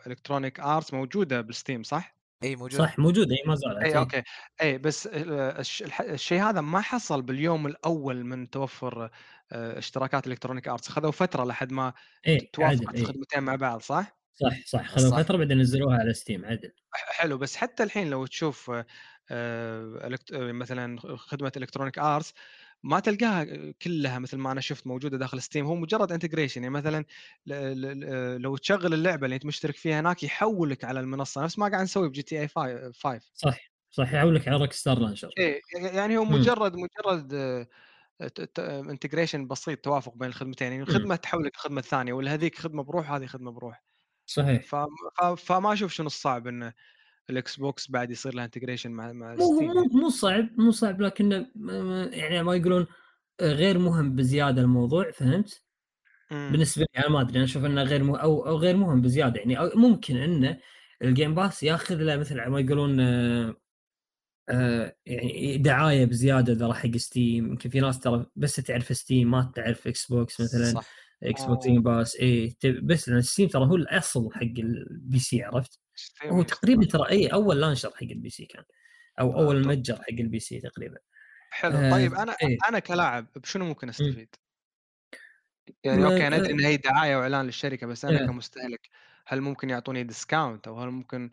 Electronic 0.08 0.60
Arts 0.60 0.94
موجودة 0.94 1.42
بال 1.42 1.54
Steam 1.54 1.84
صح؟ 1.84 2.18
إي 2.44 2.56
موجود 2.56 2.80
صح 2.80 3.00
موجودة. 3.00 3.36
إي 3.36 3.44
ما 3.48 3.56
زالت. 3.56 3.84
إي. 3.84 3.98
okay. 3.98 4.24
إي 4.62 4.78
بس 4.78 5.08
الش- 5.08 5.84
الح- 5.84 6.02
الشيء 6.02 6.44
هذا 6.44 6.62
ما 6.62 6.82
حصل 6.82 7.22
باليوم 7.22 7.68
الأول 7.68 8.26
من 8.26 8.50
توفر 8.50 9.10
اشتراكات 9.52 10.28
Electronic 10.28 10.68
Arts 10.68 10.90
خذوا 10.90 11.12
فترة 11.12 11.44
لحد 11.46 11.72
ما 11.74 11.94
إي 12.28 12.40
توافقت 12.54 13.02
الخدمتين 13.02 13.44
مع 13.44 13.56
بعض 13.56 13.82
صح؟ 13.82 14.21
صح 14.36 14.66
صح. 14.66 14.88
خذوا. 14.88 15.24
فتره 15.24 15.38
بعدين 15.38 15.58
نزلوها 15.60 15.98
على 15.98 16.14
Steam 16.14 16.46
عدل. 16.46 16.72
حلو. 16.94 17.38
بس 17.38 17.56
حتى 17.56 17.84
الحين 17.84 18.10
لو 18.10 18.26
تشوف 18.26 18.72
آه، 19.32 20.00
Elect- 20.10 20.34
آه، 20.34 20.52
مثلا 20.52 21.00
خدمة 21.18 21.52
Electronic 21.58 22.00
Arts 22.00 22.34
ما 22.84 23.00
تلقاها 23.00 23.46
كلها 23.82 24.20
مثل 24.20 24.38
ما 24.38 24.52
أنا 24.52 24.62
شفت 24.62 24.88
موجودة 24.88 25.18
داخل 25.18 25.42
Steam 25.42 25.66
هو 25.66 25.76
مجرد 25.76 26.12
integration 26.12 26.64
يعني 26.64 26.74
مثلا 26.76 27.06
لو 28.38 28.58
تشغل 28.58 28.94
اللعبة 28.94 29.26
اللي 29.26 29.36
أنت 29.36 29.46
مشترك 29.46 29.76
فيها 29.76 30.00
هناك 30.00 30.24
يحولك 30.24 30.84
على 30.84 31.00
المنصة. 31.00 31.44
نفس 31.44 31.60
ما 31.60 31.68
قاعد 31.68 31.84
نسوي 31.84 32.10
ب 32.10 32.22
GTA 32.22 32.48
5 32.94 33.32
صح 33.36 33.58
صح. 33.92 34.14
يحولك 34.14 34.48
على 34.48 34.58
Rockstar 34.58 35.00
launcher 35.00 35.30
إيه 35.38 35.62
يعني 35.76 36.18
هو. 36.18 36.26
مجرد 36.26 36.74
مجرد 36.76 37.34
integration 38.90 39.48
بسيط 39.48 39.80
توافق 39.86 40.14
بين 40.16 40.30
الخدمتين. 40.30 40.72
يعني 40.72 40.84
الخدمة 40.84 41.16
تحولك 41.16 41.56
الخدمه 41.56 41.80
الثانية 41.80 42.14
ولا 42.14 42.34
هذيك 42.34 42.56
خدمة 42.60 42.84
بروح 42.84 43.12
هذه 43.12 43.26
خدمة 43.26 43.52
بروح. 43.52 43.84
صحيح 44.34 44.64
ف... 44.64 44.76
ف... 44.76 45.24
فما 45.24 45.74
أشوف 45.74 45.92
شنو 45.92 46.08
الصعب 46.08 46.48
إن 46.48 46.72
ال 47.30 47.56
Xbox 47.56 47.92
بعد 47.92 48.12
يصير 48.12 48.36
له 48.36 48.46
integration 48.46 48.92
مع 48.92 49.12
مع 49.12 49.36
مو 49.36 49.56
Steam 49.56 49.68
مو 49.68 50.02
مو 50.02 50.10
صعب 50.10 50.60
مو 50.60 50.72
صعب 50.72 51.02
لكنه 51.02 51.48
م- 51.56 52.10
يعني 52.14 52.44
ما 52.44 52.56
يقولون 52.56 52.88
آه، 53.40 53.54
غير 53.54 53.80
مهم 53.80 54.16
بزيادة 54.16 54.62
الموضوع 54.62 55.12
فهمت؟ 55.12 55.64
مم. 56.32 56.50
بالنسبة 56.52 56.86
لي 56.96 57.04
أنا 57.04 57.10
ما 57.10 57.22
أدري 57.22 57.36
أنا 57.36 57.44
أشوف 57.44 57.66
إنه 57.66 57.84
غير 57.84 58.04
مه... 58.04 58.18
أو 58.18 58.48
أو 58.48 58.58
غير 58.58 58.78
مهم 58.78 59.02
بزيادة 59.02 59.40
يعني 59.40 59.60
أو 59.60 59.70
ممكن 59.76 60.18
انه 60.18 60.58
ال 61.02 61.09
Game 61.09 61.36
Pass 61.36 61.64
ياخذ 61.64 61.96
له 61.96 62.18
مثل 62.18 62.46
ما 62.46 62.60
يقولون 62.60 63.00
آه، 63.00 63.56
آه، 64.50 64.96
يعني 65.06 65.58
دعاية 65.58 66.06
بزيادة 66.06 66.54
إذا 66.54 66.68
راح 66.68 66.78
حق 66.78 66.98
Steam 66.98 67.48
يمكن 67.48 67.70
في 67.70 67.80
ناس 67.80 68.00
ترى 68.00 68.26
بس 68.36 68.56
تعرف 68.56 68.98
Steam 68.98 69.32
ما 69.32 69.52
تعرف 69.56 69.88
Xbox 69.88 70.42
مثلا 70.42 70.74
صح 70.74 71.01
Xbox 71.24 71.68
Game 71.68 71.84
Pass 71.84 72.16
اي 72.16 72.56
بس 72.84 73.10
لأن 73.10 73.22
Steam 73.22 73.48
ترى 73.48 73.66
هو 73.66 73.76
الأصل 73.76 74.30
حق 74.34 74.42
ال 74.42 75.20
PC 75.20 75.44
عرفت؟ 75.44 75.80
هو 76.26 76.42
تقريبا 76.44 76.86
ترى 76.86 77.10
اي 77.10 77.28
أول 77.28 77.62
launcher 77.62 77.90
حق 77.90 78.04
ال 78.04 78.30
PC 78.30 78.46
كان 78.46 78.64
أو 79.20 79.34
آه، 79.34 79.44
أول. 79.44 79.68
متجر 79.68 79.96
حق 79.96 80.20
ال 80.20 80.40
PC 80.40 80.60
تقريبا 80.60 80.98
حلو 81.50 81.78
آه، 81.78 81.92
طيب 81.92 82.14
أنا 82.14 82.36
إيه. 82.44 82.58
أنا 82.70 82.80
كلاعب 82.80 83.28
بشنو 83.36 83.66
ممكن 83.66 83.90
أستفيد؟ 83.90 84.36
يعني 85.84 86.06
okay 86.06 86.28
أنا 86.28 86.36
أدري. 86.36 86.54
إن 86.54 86.60
هي 86.60 86.78
دعاية 86.78 87.16
وإعلان 87.16 87.46
للشركة 87.46 87.88
بس 87.88 88.06
أنا 88.06 88.20
إيه. 88.20 88.28
كمستهلك 88.28 88.90
هل 89.28 89.42
ممكن 89.42 89.70
يعطوني 89.70 90.04
discount 90.04 90.68
أو 90.68 90.80
هل 90.80 90.90
ممكن 90.90 91.30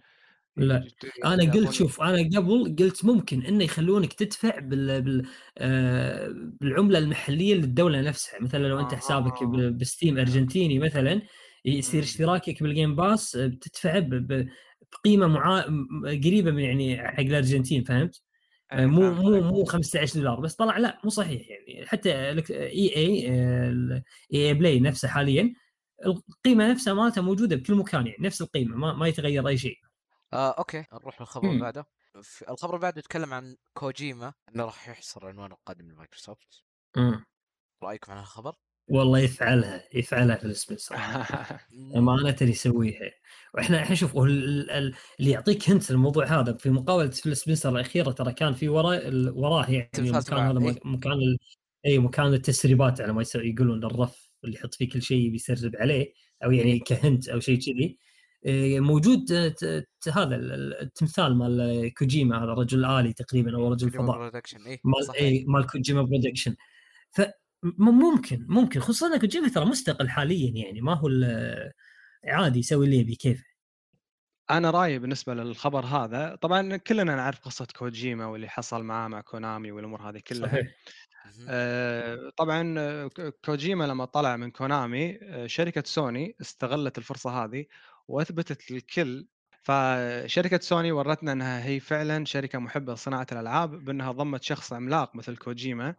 لا. 0.59 0.85
يت- 0.87 1.25
أنا 1.25 1.53
قلت 1.53 1.73
شوف 1.73 2.01
أنا 2.01 2.19
قبل 2.39 2.77
قلت 2.79 3.05
ممكن 3.05 3.43
إنه 3.47 3.65
يخلونك 3.65 4.13
تدفع 4.13 4.59
بال, 4.59 5.03
بال 5.03 5.27
آه 5.59 6.29
بالعملة 6.61 6.99
المحلية 6.99 7.55
للدولة 7.55 8.01
نفسها 8.01 8.41
مثلا 8.41 8.67
لو 8.69 8.81
أنت 8.81 8.95
حسابك 8.95 9.43
آه. 9.43 9.47
ب- 9.47 9.79
ب 9.79 9.85
Steam 9.85 10.19
أرجنتيني 10.19 10.79
مثلا 10.79 11.23
يصير. 11.65 12.03
اشتراكك 12.03 12.63
بال 12.63 12.74
Game 12.74 12.97
Pass 12.97 13.37
آه، 13.37 13.47
بتدفع 13.47 13.99
ب- 13.99 14.49
بقيمة 14.93 15.27
معا... 15.27 15.61
قريبة 16.05 16.51
من 16.51 16.63
يعني 16.63 17.09
حق 17.09 17.21
الأرجنتين 17.21 17.85
فهمت؟ 17.85 18.23
مو 18.73 19.01
فهمت 19.01 19.25
مو. 19.25 19.41
مو 19.41 19.65
15 19.65 20.19
دولار 20.21 20.41
بس 20.41 20.55
طلع 20.55 20.79
لا 20.79 21.01
مو 21.05 21.11
صحيح 21.11 21.43
يعني 21.51 21.87
حتى 21.87 22.13
إي 22.51 22.97
إي 22.97 23.31
EA 24.35 24.55
Play 24.55 24.81
نفسه 24.81 25.09
حاليا 25.09 25.53
القيمة 26.07 26.71
نفسها 26.71 26.95
مالتها 26.95 27.21
موجودة 27.21 27.57
بكل 27.57 27.75
مكان 27.75 28.07
يعني 28.07 28.19
نفس 28.27 28.43
القيمة 28.43 28.77
ما, 28.77 28.93
ما 28.95 29.09
يتغير 29.09 29.49
أي 29.49 29.59
شيء 29.59 29.77
آه 30.33 30.51
okay 30.59 30.85
نروح 30.93 31.21
للخبر 31.21 31.45
اللي 31.45 31.57
مم. 31.57 31.63
بعده 31.63 31.87
في 32.23 32.51
الخبر 32.51 32.71
اللي 32.71 32.83
بعده 32.83 32.99
يتكلم 32.99 33.35
عن 33.35 33.57
كوجيما 33.75 34.33
إنه 34.55 34.65
راح 34.65 34.89
يحصر 34.89 35.27
عنوانه 35.27 35.55
القادم 35.55 35.91
لمايكروسوفت 35.91 36.63
مم. 36.97 37.25
رأيكم 37.83 38.13
عن 38.13 38.19
الخبر؟ 38.19 38.55
والله 38.91 39.19
يفعلها 39.19 39.85
يفعلها 39.95 40.37
فيل 40.37 40.45
سبنسر 40.45 40.97
أمانة 41.97 42.37
يسويها 42.41 43.11
وإحنا 43.55 43.83
إحنا 43.83 43.95
شوف 43.95 44.17
اللي 44.17 44.95
يعطيك 45.21 45.71
hint 45.71 45.91
الموضوع 45.91 46.25
هذا 46.41 46.57
في 46.57 46.71
مقابلة 46.71 47.11
فيل 47.11 47.37
سبنسر 47.37 47.69
الأخيرة 47.71 48.11
ترى 48.11 48.33
كان 48.33 48.55
في 48.55 48.69
وراه 48.69 49.01
وراه 49.35 49.71
يعني 49.71 49.91
مع- 49.97 50.19
هذا 50.51 50.61
إيه. 50.69 50.81
مكان 50.85 51.13
ال- 51.13 51.39
اي 51.87 51.99
مكان 51.99 52.35
التسريبات 52.35 53.01
على 53.01 53.13
ما 53.13 53.25
يقولون 53.35 53.85
الرف 53.85 54.31
اللي 54.45 54.57
يحط 54.57 54.75
فيه 54.75 54.89
كل 54.89 55.03
شيء 55.03 55.31
بيسرب 55.31 55.77
عليه 55.77 56.13
أو 56.45 56.51
يعني 56.51 56.79
ك 56.79 56.89
hint 56.89 57.29
أو 57.29 57.41
شيء 57.41 57.59
كذي 57.61 57.99
موجود 58.81 59.33
آه، 59.33 59.49
ت- 59.49 59.87
ت- 60.01 60.09
هذا 60.09 60.37
ال- 60.37 60.53
ال- 60.53 60.81
التمثال 60.81 61.37
مال 61.39 61.93
كوجيما 61.95 62.39
هذا 62.45 62.53
رجل 62.53 62.85
آلي 62.85 63.13
تقريبا 63.13 63.57
أو 63.57 63.73
رجل 63.73 63.91
فضاء. 63.91 64.17
اي 64.67 64.81
مال 64.85 65.17
اي 65.17 65.45
مال 65.49 65.67
كوجيما 65.67 66.03
Productions 66.03 66.57
ف 67.11 67.21
م- 67.63 67.91
ممكن 67.91 68.47
ممكن 68.49 68.81
خصوصا 68.81 69.07
إن 69.15 69.21
كوجيما 69.21 69.49
ترى 69.49 69.65
مستقل 69.65 70.09
حاليا 70.09 70.51
يعني 70.65 70.81
ما 70.81 70.95
هو 70.95 71.09
ال- 71.09 71.73
عادي 72.25 72.59
يسوي 72.59 72.85
اللي 72.85 72.97
يبي 72.99 73.15
كيف؟ 73.15 73.43
أنا 74.51 74.71
رأيي 74.71 74.99
بالنسبة 74.99 75.35
للخبر 75.35 75.85
هذا 75.87 76.35
طبعا 76.41 76.77
كلنا 76.77 77.17
نعرف 77.17 77.41
قصة 77.41 77.67
كوجيما 77.77 78.27
واللي 78.27 78.49
حصل 78.49 78.83
معاه 78.83 79.09
مع 79.09 79.21
كونامي 79.21 79.73
والأمور 79.73 80.03
هذه 80.11 80.19
كلها. 80.27 80.49
صحيح. 80.49 80.67
آه، 81.49 82.31
طبعا 82.37 82.75
آه، 82.79 83.11
كوجيما 83.45 83.85
لما 83.85 84.05
طلع 84.05 84.37
من 84.37 84.51
كونامي 84.51 85.19
آه، 85.23 85.47
شركة 85.47 85.83
سوني 85.87 86.37
استغلت 86.41 86.99
الفرصة 86.99 87.45
هذه 87.45 87.65
وأثبتت 88.09 88.71
للكل. 88.71 89.29
فشركة 89.63 90.59
سوني 90.63 90.93
ورتنا 90.93 91.33
إنها 91.33 91.65
هي 91.65 91.81
فعلا 91.81 92.25
شركة 92.25 92.59
محبة 92.59 92.93
لصناعة 92.95 93.27
الألعاب 93.33 93.71
بأنها 93.85 94.13
ضمت 94.13 94.43
شخص 94.43 94.73
عملاق 94.73 95.17
مثل 95.17 95.37
كوجيما 95.37 95.95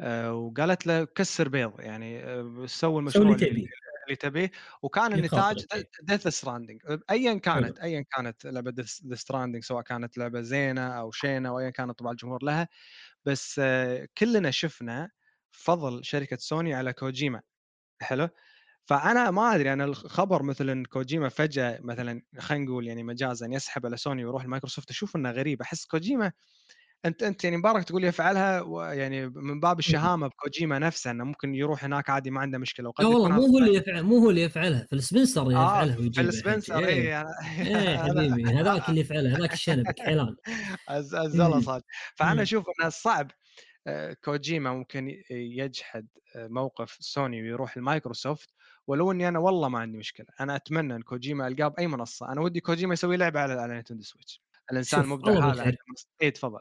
آه، 0.00 0.34
وقالت 0.34 0.86
له 0.86 1.04
كسر 1.04 1.48
بيض 1.48 1.80
يعني 1.80 2.24
آه، 2.24 2.66
سوي 2.66 3.00
المشروع 3.00 3.26
اللي 3.26 3.36
تبيه. 3.46 3.66
اللي 4.06 4.16
تبيه. 4.16 4.50
وكان 4.82 5.12
النتاج. 5.12 5.66
Death 6.02 6.28
Stranding 6.28 6.82
ايا 7.10 7.34
كانت 7.38 7.78
ايا 7.78 8.04
كانت 8.16 8.46
لعبة 8.46 8.70
Death 8.70 8.88
Stranding 9.14 9.64
سواء 9.64 9.82
كانت 9.82 10.18
لعبة 10.18 10.40
زينة 10.42 10.88
أو 11.00 11.10
شينة 11.12 11.48
أو 11.48 11.58
ايا 11.60 11.70
كان 11.70 11.92
طبع 11.92 12.10
الجمهور 12.10 12.44
لها. 12.44 12.68
بس 13.24 13.60
آه، 13.64 14.08
كلنا 14.18 14.50
شفنا 14.50 15.10
فضل 15.52 16.04
شركة 16.04 16.36
سوني 16.36 16.74
على 16.74 16.92
كوجيما. 16.92 17.42
حلو؟ 18.02 18.28
فأنا 18.86 19.30
ما 19.30 19.54
أدري 19.54 19.72
أنا 19.72 19.84
الخبر 19.84 20.42
مثل 20.42 20.70
ان 20.70 20.84
كوجيما 20.84 21.28
فجأة 21.28 21.78
مثلا 21.82 22.22
خلينا 22.38 22.64
نقول 22.64 22.86
يعني 22.86 23.02
مجازا 23.02 23.46
يسحب 23.52 23.86
على 23.86 23.96
سوني 23.96 24.24
ويروح 24.24 24.44
لمايكروسوفت 24.44 24.90
أشوف 24.90 25.16
إنه 25.16 25.30
غريب 25.30 25.62
أحس 25.62 25.86
كوجيما 25.86 26.32
أنت 27.04 27.22
أنت 27.22 27.44
يعني 27.44 27.56
مبارك 27.56 27.84
تقول 27.84 28.04
يفعلها 28.04 28.64
يعني 28.94 29.26
من 29.28 29.60
باب 29.60 29.78
الشهامة 29.78 30.28
بكوجيما 30.28 30.78
نفسه 30.78 31.10
إنه 31.10 31.24
ممكن 31.24 31.54
يروح 31.54 31.84
هناك 31.84 32.10
عادي 32.10 32.30
ما 32.30 32.40
عنده 32.40 32.58
مشكلة 32.58 32.88
وقد 32.88 33.04
لا 33.04 33.08
والله 33.08 33.28
مو 33.28 33.42
هو 33.46 33.58
اللي 33.58 33.74
يفعل 33.74 34.02
مو 34.02 34.18
هو 34.18 34.30
اللي 34.30 34.42
يفعلها 34.42 34.84
فيل 34.90 34.92
سبنسر 34.96 35.50
آه 35.54 35.60
يفعلها 35.64 35.96
في 36.14 36.20
ويجيبها 36.20 36.20
السبنسر 36.20 36.74
حتى. 36.76 36.86
اي 36.86 37.08
إيه 37.08 37.24
إيه 37.66 37.96
حبيبي 38.04 38.44
هذاك 38.60 38.88
اللي 38.88 39.00
يفعلها 39.00 39.36
هذاك 39.36 39.52
الشنب 39.52 39.88
حيلان 40.00 40.36
الزلة 40.90 41.56
مم. 41.56 41.60
صاد 41.60 41.82
فأنا. 42.16 42.42
أشوف 42.42 42.64
انه 42.80 42.88
صعب 42.90 43.30
آه، 43.86 44.14
كوجيما 44.24 44.72
ممكن 44.74 45.22
يجحد 45.30 46.08
آه، 46.36 46.48
موقف 46.48 46.96
سوني 47.00 47.42
ويروح 47.42 47.78
لمايكروسوفت 47.78 48.50
ولو 48.86 49.12
إني 49.12 49.28
أنا 49.28 49.38
والله 49.38 49.68
ما 49.68 49.78
عندي 49.78 49.98
مشكلة 49.98 50.26
أنا 50.40 50.56
أتمنى 50.56 50.96
إن 50.96 51.02
كوجيما 51.02 51.48
ألقاه 51.48 51.68
بأي 51.68 51.86
منصة 51.86 52.32
أنا 52.32 52.40
ودي 52.40 52.60
كوجيما 52.60 52.92
يسوي 52.92 53.16
لعبة 53.16 53.40
على 53.40 53.52
على 53.52 53.72
Nintendo 53.74 54.02
Switch 54.02 54.42
الإنسان 54.72 55.00
المبدع 55.00 55.32
هذا. 55.52 55.76
اي 56.22 56.30
تفضل 56.30 56.60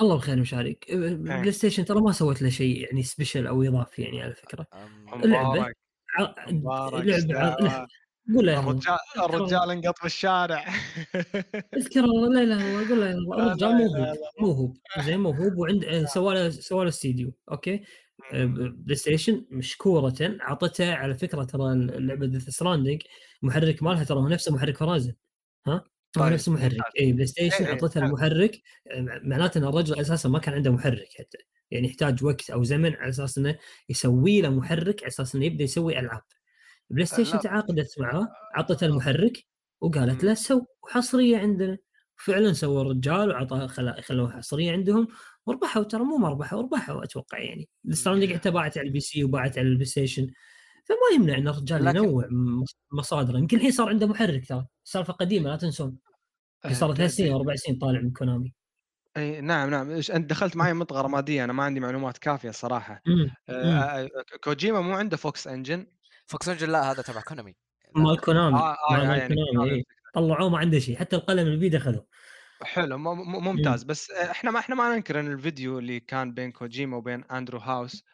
الله 0.00 0.16
بخير 0.16 0.36
مشارك 0.40 0.86
بلاي 0.94 1.52
ستيشن 1.52 1.84
ترى 1.84 2.00
ما 2.00 2.12
سوت 2.12 2.42
له 2.42 2.48
شيء 2.48 2.76
يعني 2.84 3.02
special 3.02 3.46
أو 3.46 3.62
إضافي 3.62 4.02
يعني 4.02 4.22
على 4.22 4.34
فكرة 4.34 4.66
مبارك 5.06 5.76
لعبة؟ 7.04 7.86
قول 8.34 8.46
له. 8.46 8.60
الرجال 8.60 8.98
الرجال 9.18 9.70
انقط 9.70 9.98
في 9.98 10.04
الشارع 10.06 10.64
اذكر 11.76 12.00
لا 12.00 12.42
الا 12.42 12.54
الله 12.54 12.88
قول 12.88 13.00
له 13.00 13.10
لا 13.12 13.46
الرجال 13.46 13.70
لا 13.70 13.86
موهوب. 13.86 14.16
موهوب 14.40 14.76
زين 15.04 15.20
موهوب 15.20 15.58
وعند 15.58 15.84
سوى 16.14 16.34
له 16.34 16.50
سوى 16.50 16.82
له 16.84 16.88
استديو 16.88 17.32
okay 17.50 17.84
بلاي 18.32 18.96
ستيشن 18.96 19.46
مشكورة. 19.50 20.14
عطته 20.20 20.94
على 20.94 21.14
فكرة 21.14 21.44
ترى 21.44 21.72
اللعبة 21.72 22.26
Death 22.26 22.48
Stranding 22.48 23.02
المحرك 23.42 23.82
مالها 23.82 24.04
ترى 24.04 24.18
هو 24.18 24.28
نفسه 24.28 24.54
محرك 24.54 24.82
هورايزن 24.82 25.14
ها؟ 25.66 25.84
هو 26.18 26.22
طيب، 26.22 26.32
نفس 26.32 26.48
المحرك 26.48 26.72
ممتاز. 26.72 26.92
اي 27.00 27.12
بلاي 27.12 27.26
ستيشن 27.26 27.56
إيه، 27.56 27.66
إيه، 27.66 27.72
اعطته 27.72 28.00
حلو. 28.00 28.06
المحرك. 28.08 28.62
آه، 28.90 29.20
معناته 29.24 29.58
إن 29.58 29.64
الرجل 29.64 30.00
أساسا 30.00 30.28
ما 30.28 30.38
كان 30.38 30.54
عنده 30.54 30.70
محرك 30.70 31.08
حتى. 31.18 31.38
يعني 31.70 31.86
يحتاج 31.88 32.24
وقت 32.24 32.50
أو 32.50 32.64
زمن 32.64 32.94
على 32.94 33.08
أساس 33.08 33.38
إنه 33.38 33.58
يسوي 33.88 34.40
له 34.40 34.50
محرك 34.50 35.00
على 35.02 35.08
أساس 35.08 35.34
إنه 35.34 35.44
يبدأ 35.44 35.64
يسوي 35.64 35.98
ألعاب. 35.98 36.22
بلاي 36.90 37.06
ستيشن 37.06 37.36
لا. 37.36 37.42
تعاقدت 37.42 38.00
معاه 38.00 38.28
عطته 38.54 38.86
المحرك 38.86 39.44
وقالت 39.80 40.24
له 40.24 40.34
سو 40.34 40.62
وحصرية 40.82 41.38
عندنا. 41.38 41.78
فعلا 42.16 42.52
سوى 42.52 42.82
الرجال 42.82 43.30
وعطاه 43.30 43.66
خلوه 44.00 44.30
حصرية 44.30 44.72
عندهم. 44.72 45.08
وربحوا 45.46 45.82
ترى 45.82 46.02
مو 46.02 46.16
ما 46.16 46.28
ربحوا 46.28 46.62
ربحوا 46.62 47.04
أتوقع 47.04 47.38
يعني. 47.38 47.68
ال 47.88 47.92
Stranding 47.92 48.32
حتى 48.32 48.50
باعت 48.50 48.78
على 48.78 48.86
ال 48.86 49.00
PC 49.00 49.24
وباعت 49.24 49.58
على 49.58 49.68
البلاي 49.68 49.84
ستيشن. 49.84 50.26
فما 50.84 51.16
يمنع 51.16 51.38
ان 51.38 51.48
الرجال 51.48 51.84
لكن- 51.84 51.96
ينوع 51.98 52.28
مصادره. 52.92 53.38
يمكن 53.38 53.56
الحين 53.56 53.70
صار 53.70 53.88
عنده 53.88 54.06
محرك 54.06 54.48
ترى. 54.48 54.66
سالفة 54.84 55.12
قديمة 55.12 55.50
لا 55.50 55.56
تنسون. 55.56 55.96
يمكن 56.64 56.76
صار 56.76 56.94
ثلاث 56.94 57.10
سنين 57.14 57.32
أو 57.32 57.38
أربع 57.38 57.54
سنين 57.54 57.78
طالع 57.78 58.00
من 58.00 58.10
كونامي. 58.10 58.52
إي 59.16 59.40
نعم 59.40 59.70
نعم. 59.70 59.90
أنت 59.90 60.30
دخلت 60.30 60.56
معي 60.56 60.72
منطقه 60.72 61.00
رماديه 61.00 61.44
أنا 61.44 61.52
ما 61.52 61.62
عندي 61.62 61.80
معلومات 61.80 62.18
كافية 62.18 62.50
صراحة 62.50 63.02
مم. 63.06 63.30
آه،. 63.48 63.74
آه، 63.74 64.08
كوجيما 64.44 64.80
مو 64.80 64.92
عنده 64.92 65.16
Fox 65.16 65.48
Engine؟ 65.48 65.86
Fox 66.26 66.48
Engine 66.48 66.70
لا 66.70 66.90
هذا 66.90 67.02
تبع 67.02 67.20
كونامي. 67.20 67.54
مال 67.96 68.20
كونامي. 68.20 68.56
آه 68.56 68.76
آه 68.90 68.96
مال 68.96 69.18
يعني 69.18 69.34
كونامي 69.34 69.70
إيه. 69.70 69.82
طلعوه 70.14 70.48
ما 70.48 70.58
عنده 70.58 70.78
شيء. 70.78 70.96
حتى 70.96 71.16
القلم 71.16 71.46
اللي 71.46 71.56
بيده 71.56 71.78
اخذوه 71.78 72.06
حلو 72.64 72.98
م- 72.98 73.44
ممتاز. 73.44 73.82
بس 73.84 74.10
إحنا 74.10 74.50
ما 74.50 74.58
إحنا 74.58 74.74
ما 74.74 74.94
ننكر 74.96 75.20
إن 75.20 75.32
الفيديو 75.32 75.78
اللي 75.78 76.00
كان 76.00 76.34
بين 76.34 76.52
كوجيما 76.52 76.96
وبين 76.96 77.24
أندرو 77.24 77.58
هاوس 77.58 78.04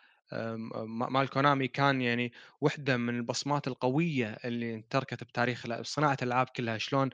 مال 1.10 1.28
كونامي 1.30 1.68
كان 1.68 2.00
يعني 2.00 2.32
وحدة 2.60 2.96
من 2.96 3.16
البصمات 3.16 3.68
القوية 3.68 4.26
اللي 4.44 4.82
تركت 4.90 5.24
بتاريخ 5.24 5.82
صناعة 5.82 6.16
الألعاب 6.22 6.46
كلها. 6.56 6.78
شلون 6.78 7.10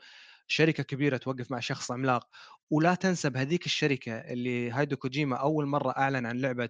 شركة 0.46 0.83
كبيرة 0.83 1.16
توقف 1.16 1.51
مع 1.51 1.61
شخص 1.61 1.90
عملاق. 1.90 2.29
ولا 2.70 2.94
تنسى 2.94 3.31
بهذيك 3.31 3.66
الشركة 3.66 4.12
اللي 4.18 4.70
هايدو 4.70 4.96
كوجيما 4.96 5.37
أول 5.37 5.66
مرة 5.66 5.90
أعلن 5.90 6.27
عن 6.27 6.40
لعبة 6.40 6.68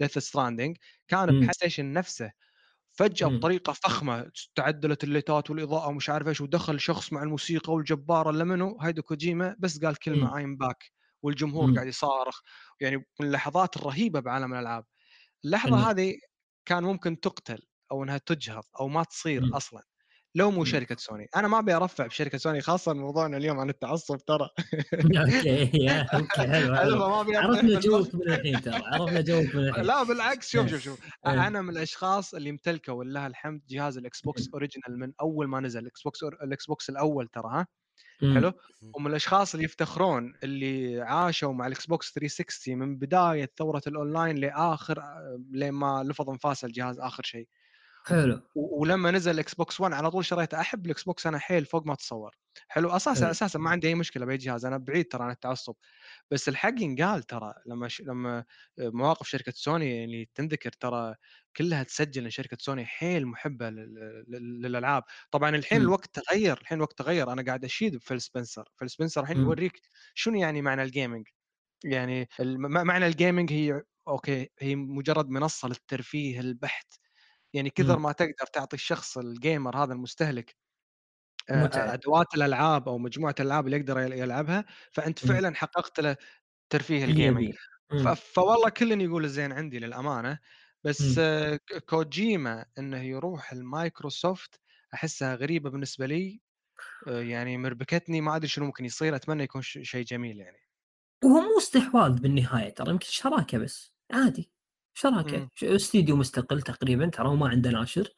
Death 0.00 0.18
Stranding 0.18 0.76
كان. 1.08 1.26
بلاي 1.26 1.52
ستيشن 1.52 1.92
نفسه 1.92 2.32
فجأة 2.92 3.26
مم. 3.26 3.28
بطريقة 3.28 3.72
فخمة 3.72 4.30
تعدلت 4.54 5.04
اللايتات 5.04 5.50
والإضاءة 5.50 5.88
ومش 5.88 6.10
عارف 6.10 6.28
إيش 6.28 6.40
ودخل 6.40 6.80
شخص 6.80 7.12
مع 7.12 7.22
الموسيقى 7.22 7.72
والجباره 7.72 8.30
اللي 8.30 8.44
منه 8.44 8.76
هايدو 8.80 9.02
كوجيما 9.02 9.56
بس 9.58 9.78
قال. 9.84 9.96
كلمة 9.98 10.36
I'm 10.36 10.56
back 10.56 10.92
والجمهور 11.22 11.70
مم. 11.70 11.74
قاعد 11.74 11.86
يصارخ 11.86 12.40
يعني 12.80 12.96
من 12.96 13.26
اللحظات 13.26 13.76
الرهيبة 13.76 14.20
بعالم 14.20 14.54
الألعاب 14.54 14.84
اللحظة 15.44 15.76
حلو. 15.76 15.86
هذه 15.90 16.14
كان 16.66 16.84
ممكن 16.84 17.20
تقتل 17.20 17.62
أو 17.92 18.04
إنها 18.04 18.18
تجهض 18.18 18.64
أو 18.80 18.88
ما 18.88 19.04
تصير 19.04 19.42
مم. 19.42 19.54
أصلا 19.54 19.82
لو 20.34 20.50
مو 20.50 20.58
مم. 20.58 20.64
شركة 20.64 20.96
سوني 20.98 21.26
أنا 21.36 21.48
ما 21.48 21.58
أبي 21.58 21.74
أرفع 21.74 22.06
بشركة 22.06 22.38
سوني 22.38 22.60
خاصة 22.60 22.92
موضوعنا 22.94 23.36
اليوم 23.36 23.58
عن 23.60 23.70
التعصب 23.70 24.16
ترى 24.16 24.48
okay 25.18 25.70
يا 25.84 26.02
okay 26.14 26.40
حلو 26.42 26.76
حلو 26.76 26.76
حلو 26.76 26.96
ما 26.98 27.20
أبي 27.20 27.38
أطيح 27.38 27.44
عرفنا. 27.50 27.80
جوك 27.80 28.14
من 28.14 28.32
الحين 28.32 28.60
ترى 28.62 28.74
عرفنا 28.84 29.20
جوك 29.20 29.54
من 29.54 29.68
الحين 29.68 29.84
لا 29.84 30.02
بالعكس 30.02 30.50
شوف. 30.50 30.70
شوف 30.70 30.80
شوف 30.82 31.00
إيه. 31.26 31.46
أنا 31.46 31.62
من 31.62 31.70
الأشخاص 31.76 32.34
اللي 32.34 32.50
امتلكوا 32.50 32.94
ولله 32.94 33.26
الحمد 33.26 33.62
جهاز 33.68 33.98
الاكس 33.98 34.20
بوكس 34.20 34.48
original 34.54 34.98
من 34.98 35.12
أول 35.20 35.46
ما 35.48 35.60
نزل 35.60 35.80
الاكس 35.82 36.02
بوكس 36.02 36.22
الاكس 36.22 36.66
بوكس 36.66 36.90
الأول 36.90 37.28
ترى 37.28 37.48
ها 37.52 37.66
مم. 38.22 38.34
حلو 38.34 38.52
ومن 38.94 39.06
الأشخاص 39.10 39.54
اللي 39.54 39.64
يفتخرون 39.64 40.34
اللي 40.42 41.00
عاشوا 41.00 41.52
مع 41.52 41.66
الاكس 41.66 41.86
بوكس 41.86 42.12
360 42.12 42.78
من 42.78 42.96
بداية 42.96 43.50
ثورة 43.58 43.82
الأونلاين 43.86 44.36
لآخر 44.36 45.02
لين 45.50 45.70
ما 45.72 46.02
لفظ 46.06 46.30
انفاس 46.30 46.64
الجهاز 46.64 46.98
آخر 47.00 47.22
شيء 47.22 47.48
حلو. 48.06 48.40
ولما 48.54 49.10
نزل 49.10 49.30
الاكس 49.30 49.54
بوكس 49.54 49.80
1 49.80 49.92
على 49.92 50.10
طول 50.10 50.24
شريته 50.24 50.60
أحب 50.60 50.86
الاكس 50.86 51.02
بوكس 51.04 51.26
أنا 51.26 51.38
حيل 51.38 51.64
فوق 51.64 51.86
ما 51.86 51.94
تصور. 51.94 52.36
حلو 52.68 52.90
أساسا 52.90 53.20
حلو. 53.20 53.30
أساسا 53.30 53.58
ما 53.58 53.70
عندي 53.70 53.88
أي 53.88 53.94
مشكلة 53.94 54.26
بأي 54.26 54.36
جهاز 54.36 54.64
أنا 54.64 54.76
بعيد 54.78 55.04
ترى 55.08 55.24
عن 55.24 55.30
التعصب. 55.30 55.74
بس 56.30 56.48
الحق 56.48 56.74
ينقال 56.80 57.22
ترى 57.22 57.54
لما 57.66 57.88
ش... 57.88 58.00
لما 58.00 58.44
مواقف 58.78 59.28
شركة 59.28 59.52
سوني 59.56 60.04
اللي 60.04 60.28
تنذكر 60.34 60.72
ترى 60.72 61.14
كلها 61.56 61.82
تسجل 61.82 62.24
إن 62.24 62.30
شركة 62.30 62.56
سوني 62.60 62.86
حيل 62.86 63.26
محبة 63.26 63.70
لل... 63.70 63.94
لل... 64.28 64.62
للألعاب. 64.62 65.02
طبعا 65.30 65.56
الحين 65.56 65.78
مم. 65.80 65.84
الوقت 65.84 66.18
تغير 66.20 66.58
الحين 66.60 66.78
الوقت 66.78 66.98
تغير. 66.98 67.32
أنا 67.32 67.42
قاعد 67.42 67.64
أشيد 67.64 67.96
بفيل 67.96 68.20
سبنسر. 68.20 68.68
فيل 68.76 68.90
سبنسر 68.90 69.22
الحين. 69.22 69.36
يوريك 69.38 69.80
شنو 70.14 70.36
يعني 70.40 70.62
معنى 70.62 70.82
ال 70.82 70.89
gaming 70.89 71.28
يعني 71.84 72.28
الم... 72.40 72.62
معنى 72.86 73.06
ال 73.06 73.13
gaming 73.13 73.52
هي 73.52 73.82
okay 74.08 74.50
هي 74.58 74.76
مجرد 74.76 75.28
منصة 75.28 75.68
للترفيه 75.68 76.40
البحت 76.40 76.94
يعني 77.54 77.70
كثر 77.70 77.98
مم. 77.98 78.00
ما 78.00 78.12
تقدر 78.12 78.46
تعطي 78.54 78.76
الشخص 78.76 79.18
ال 79.18 79.28
gamer 79.28 79.76
هذا 79.84 79.92
المستهلك 79.92 80.56
متعة. 81.52 81.94
أدوات 81.94 82.34
الألعاب 82.34 82.88
أو 82.88 82.98
مجموعة 82.98 83.34
الالعاب 83.40 83.66
اللي 83.66 83.76
يقدر 83.76 84.00
يل- 84.00 84.12
يلعبها 84.12 84.64
فأنت 84.92 85.18
مم. 85.22 85.28
فعلا 85.28 85.54
حققت 85.56 86.00
له 86.00 86.16
ترفيه 86.70 87.04
ال 87.04 87.10
gaming. 87.10 87.54
فوالله 88.16 88.68
كل 88.70 89.00
يقول 89.02 89.24
الزين 89.24 89.52
عندي 89.52 89.78
للأمانة 89.78 90.38
بس 90.84 91.20
مم. 91.20 91.22
كوجيما 91.88 92.66
إنه 92.78 93.02
يروح 93.02 93.52
المايكروسوفت 93.52 94.60
أحسها 94.94 95.34
غريبة 95.34 95.70
بالنسبة 95.70 96.06
لي 96.06 96.42
يعني 97.06 97.58
مربكتني 97.58 98.20
ما 98.20 98.36
أدري 98.36 98.48
شنو 98.48 98.66
ممكن 98.66 98.84
يصير 98.84 99.16
أتمنى 99.16 99.42
يكون 99.44 99.62
شيء 99.62 100.04
جميل 100.04 100.38
يعني 100.40 100.58
وهو 101.24 101.40
مو 101.40 101.58
استحواذ 101.58 102.20
بالنهاية 102.20 102.70
ترى 102.74 102.90
يمكن 102.90 103.06
شراكة 103.06 103.58
بس 103.58 103.94
عادي 104.12 104.52
شراكة 105.00 105.38
مم. 105.38 105.48
ش- 105.54 105.64
استديو 105.64 106.16
مستقل 106.16 106.62
تقريبا 106.62 107.06
ترى 107.08 107.28
وما 107.28 107.48
عنده 107.48 107.70
ناشر 107.70 108.08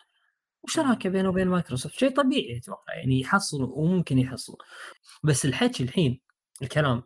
وشراكة 0.62 1.08
بينه 1.10 1.28
وبين 1.28 1.48
مايكروسوفت 1.48 1.98
شيء 1.98 2.10
طبيعي 2.16 2.56
أتوقع 2.58 2.94
يعني 2.94 3.20
يحصلوا 3.20 3.74
وممكن 3.76 4.18
يحصلوا 4.18 4.58
بس 5.24 5.44
الحكي 5.44 5.82
الحين 5.82 6.20
الكلام 6.62 7.02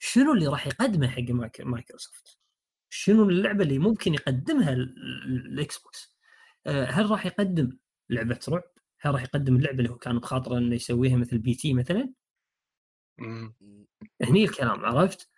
شنو 0.00 0.32
اللي 0.32 0.46
راح 0.46 0.66
يقدمه 0.66 1.08
حق 1.08 1.22
مايك- 1.30 1.60
مايكروسوفت؟ 1.60 2.38
شنو 2.90 3.28
اللعبة 3.28 3.64
اللي 3.64 3.78
ممكن 3.78 4.14
يقدمها 4.14 4.72
ال- 4.72 4.94
ال- 5.26 5.46
الاكس 5.52 5.78
بوكس؟ 5.78 6.16
آه، 6.66 6.84
هل 6.84 7.10
راح 7.10 7.26
يقدم 7.26 7.78
لعبة 8.10 8.40
رعب؟ 8.48 8.62
هل 9.00 9.12
راح 9.12 9.22
يقدم 9.22 9.56
اللعبه 9.56 9.78
اللي 9.78 9.90
هو 9.90 9.96
كان 9.98 10.18
بخاطره 10.18 10.58
إنه 10.58 10.74
يسويها 10.74 11.16
مثل 11.16 11.38
P.T. 11.38 11.74
مثلا؟ 11.74 12.12
مم. 13.18 13.54
هني 14.22 14.44
الكلام 14.44 14.84
عرفت؟ 14.84 15.28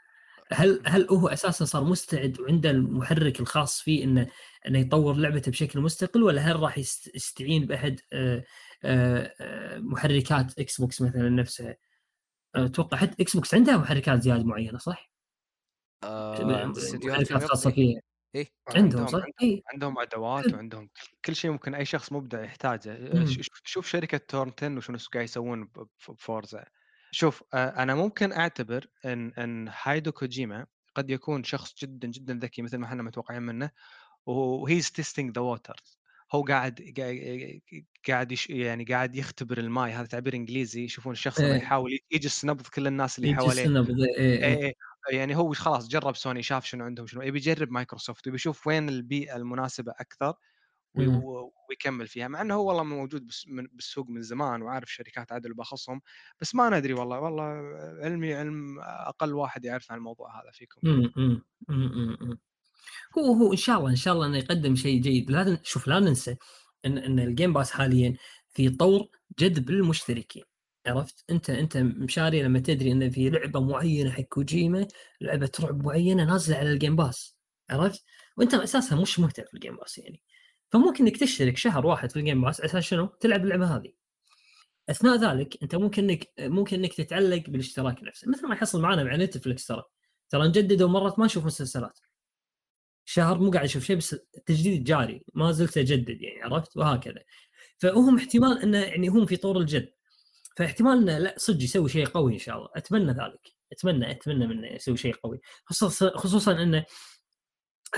هل 0.53 0.83
هل 0.87 1.07
هو 1.11 1.29
أساسا 1.29 1.65
صار 1.65 1.85
مستعد 1.85 2.41
وعنده 2.41 2.71
المحرك 2.71 3.41
الخاص 3.41 3.81
فيه 3.81 4.05
إنه 4.05 4.29
إنه 4.67 4.79
يطور 4.79 5.15
لعبته 5.17 5.51
بشكل 5.51 5.81
مستقل 5.81 6.23
ولا 6.23 6.41
هل 6.43 6.61
راح 6.61 6.79
يست- 6.79 7.15
يستعين 7.15 7.67
بأحد 7.67 8.01
آه، 8.13 8.45
آه، 8.85 9.35
آه، 9.41 9.79
محركات 9.79 10.59
إكس 10.59 10.81
بوكس 10.81 11.03
مثلا 11.03 11.29
نفسها؟ 11.29 11.77
أتوقع 12.55 12.97
حتى 12.99 13.23
إكس 13.23 13.37
بوكس 13.37 13.55
عندها 13.55 13.77
محركات 13.77 14.23
زيادة 14.23 14.45
معينة 14.45 14.79
صح؟ 14.79 15.11
آه 16.05 16.71
استديوهات 16.71 17.33
محركات 17.33 17.49
خاصة 17.49 17.71
إيه، 17.71 17.75
فيها 17.75 18.01
إيه 18.35 18.47
عندهم 18.77 19.07
صح؟ 19.07 19.25
اي 19.43 19.63
عندهم 19.73 19.99
أدوات. 19.99 20.53
وعندهم 20.55 20.89
كل- 21.25 21.37
شيء 21.37 21.51
ممكن 21.51 21.75
أي 21.75 21.85
شخص 21.85 22.13
مبدع 22.13 22.45
يحتاجه 22.45 22.99
مم. 23.15 23.27
شوف- 23.63 23.87
شركة 23.87 24.19
تورن 24.19 24.53
10 24.63 24.77
وشنو 24.77 24.99
قاعد 25.13 25.25
يسوون 25.25 25.69
بفورزا 26.09 26.65
شوف 27.15 27.43
آه، 27.55 27.83
أنا 27.83 27.95
ممكن 27.95 28.33
أعتبر 28.33 28.87
إن 29.05 29.33
إن 29.39 29.71
هايدو 29.83 30.13
كوجيما 30.13 30.67
قد 30.95 31.11
يكون 31.11 31.45
شخص 31.45 31.75
جدا 31.83 32.09
جدا 32.09 32.35
ذكي 32.35 32.63
مثل 32.63 32.77
ما 32.77 32.87
إحنا 32.87 33.03
متوقعين 33.03 33.43
منه 33.43 33.71
و 34.27 34.40
he's 34.40 34.91
testing 34.93 35.35
the 35.35 35.41
waters 35.43 35.99
هو 36.33 36.43
قاعد 36.43 36.81
قاعد- 38.09 38.33
يش 38.33 38.51
يعني 38.51 38.85
قاعد 38.85 39.17
يختبر 39.17 39.59
الماي 39.59 39.93
هذا 39.93 40.07
تعبير 40.07 40.35
إنجليزي 40.35 40.85
يشوفون 40.85 41.13
الشخص 41.13 41.41
إيه. 41.41 41.55
يحاول 41.55 41.99
يجس 42.11 42.45
نبض 42.45 42.67
كل 42.67 42.87
الناس 42.87 43.19
اللي 43.19 43.35
حواليه 43.35 43.63
السنة 43.63 43.81
بضي... 43.81 44.05
إيه 44.19 44.45
إيه. 44.45 44.45
إيه 44.45 44.65
إيه. 44.65 44.75
يعني 45.19 45.37
هو 45.37 45.53
خلاص 45.53 45.89
جرب 45.89 46.17
سوني 46.17 46.43
شاف 46.43 46.65
شنو 46.65 46.85
عندهم 46.85 47.07
شنو 47.07 47.23
يبي 47.23 47.39
يجرب 47.39 47.71
مايكروسوفت 47.71 48.27
ويبي 48.27 48.37
يشوف 48.37 48.67
وين 48.67 48.89
البيئة 48.89 49.37
المناسبة 49.37 49.93
أكثر 50.01 50.35
ويكمل 50.95 52.07
فيها 52.07 52.29
مع 52.29 52.41
إنه 52.41 52.55
هو 52.55 52.69
والله 52.69 52.83
موجود 52.83 53.27
بس- 53.27 53.45
من- 53.49 53.67
بالسوق 53.73 54.09
من 54.09 54.23
زمان 54.23 54.63
وعارف 54.63 54.93
شركات 54.93 55.33
عدل 55.33 55.55
بخصهم 55.55 56.01
بس 56.41 56.55
ما 56.55 56.79
ندري 56.79 56.93
والله 56.93 57.21
والله 57.21 57.43
علمي 58.03 58.35
علم 58.35 58.79
أقل 58.81 59.33
واحد 59.35 59.65
يعرف 59.65 59.93
عن 59.93 59.99
الموضوع 59.99 60.43
هذا 60.43 60.51
فيكم. 60.51 60.81
هو 63.19 63.33
هو 63.33 63.53
إن 63.53 63.57
شاء 63.57 63.79
الله 63.79 63.91
إن 63.91 63.97
شاء 63.97 64.15
الله 64.15 64.27
إنه 64.27 64.39
يقدم 64.39 64.77
شيء 64.77 65.01
جيد. 65.01 65.31
لا 65.31 65.61
شوف 65.63 65.89
لا 65.89 66.01
ننسى 66.01 66.37
إن 66.87 66.99
إن 66.99 67.19
ال 67.19 67.26
Game 67.26 67.53
Pass 67.53 67.71
حاليا 67.71 68.17
في 68.49 68.71
طور 68.71 69.09
جذب 69.39 69.71
المشتركين. 69.71 70.43
عرفت؟ 70.87 71.25
أنت 71.31 71.51
أنت 71.51 71.77
مشاري 71.77 72.43
لما 72.43 72.59
تدري 72.59 72.93
ان 72.93 73.11
في 73.11 73.31
لعبة 73.31 73.61
معينة 73.61 74.11
حق 74.11 74.21
كوجيما 74.21 74.87
لعبة 75.21 75.51
رعب 75.61 75.85
معينة 75.85 76.25
نازلة 76.25 76.57
على 76.57 76.73
ال 76.73 76.78
Game 76.78 76.97
Pass 76.97 77.37
عرفت؟ 77.71 78.05
وأنت 78.37 78.55
أساسا 78.55 78.97
مش 78.97 79.19
مهتم 79.21 79.45
في 79.45 79.55
ال 79.55 79.59
Game 79.59 79.77
Pass 79.77 79.99
يعني. 79.99 80.23
فممكن 80.75 81.07
إنك 81.07 81.17
تشترك 81.17 81.57
شهر 81.57 81.87
واحد 81.87 82.11
في 82.11 82.19
ال 82.19 82.24
Game 82.24 82.45
Pass 82.45 82.61
أساس 82.61 82.85
شنو؟ 82.85 83.07
تلعب 83.07 83.45
اللعبة 83.45 83.77
هذه. 83.77 83.93
أثناء 84.89 85.17
ذلك 85.17 85.63
أنت 85.63 85.75
ممكن 85.75 86.11
إنك 86.11 86.33
ممكن 86.39 86.79
إنك 86.79 86.95
تتعلق 86.95 87.51
بالاشتراك 87.51 88.03
نفسه. 88.03 88.31
مثل 88.31 88.47
ما 88.47 88.55
يحصل 88.55 88.81
معنا 88.81 89.05
مع 89.05 89.17
نتفلكس 89.17 89.67
ترى. 89.67 89.83
ترى 90.31 90.49
نجدد 90.49 90.83
مرات 90.83 91.19
ما 91.19 91.25
نشوف 91.25 91.45
مسلسلات. 91.47 91.99
شهر 93.05 93.39
مو 93.39 93.51
قاعد 93.51 93.65
أشوف 93.65 93.85
شيء 93.85 93.97
بس 93.97 94.15
التجديد 94.15 94.85
جاري. 94.85 95.25
ما 95.35 95.53
زلت 95.53 95.79
أجدد 95.79 96.21
يعني 96.21 96.43
عرفت؟ 96.43 96.77
وهكذا. 96.77 97.23
فهم 97.79 98.17
احتمال 98.17 98.63
إنه 98.63 98.79
يعني 98.79 99.09
هم 99.09 99.27
في 99.27 99.37
طور 99.37 99.59
الجد. 99.59 99.93
فاحتمال 100.57 100.99
إنه 100.99 101.19
لا 101.19 101.35
صدق 101.39 101.63
يسوي 101.63 101.89
شيء 101.89 102.07
قوي 102.07 102.35
إن 102.35 102.39
شاء 102.39 102.57
الله. 102.57 102.69
أتمنى 102.77 103.13
ذلك. 103.13 103.53
أتمنى 103.73 104.11
أتمنى 104.11 104.47
منه 104.47 104.67
يسوي 104.69 104.97
شيء 104.97 105.15
قوي. 105.15 105.41
خصوصا 105.65 106.19
خصوصا 106.19 106.63
إنه 106.63 106.85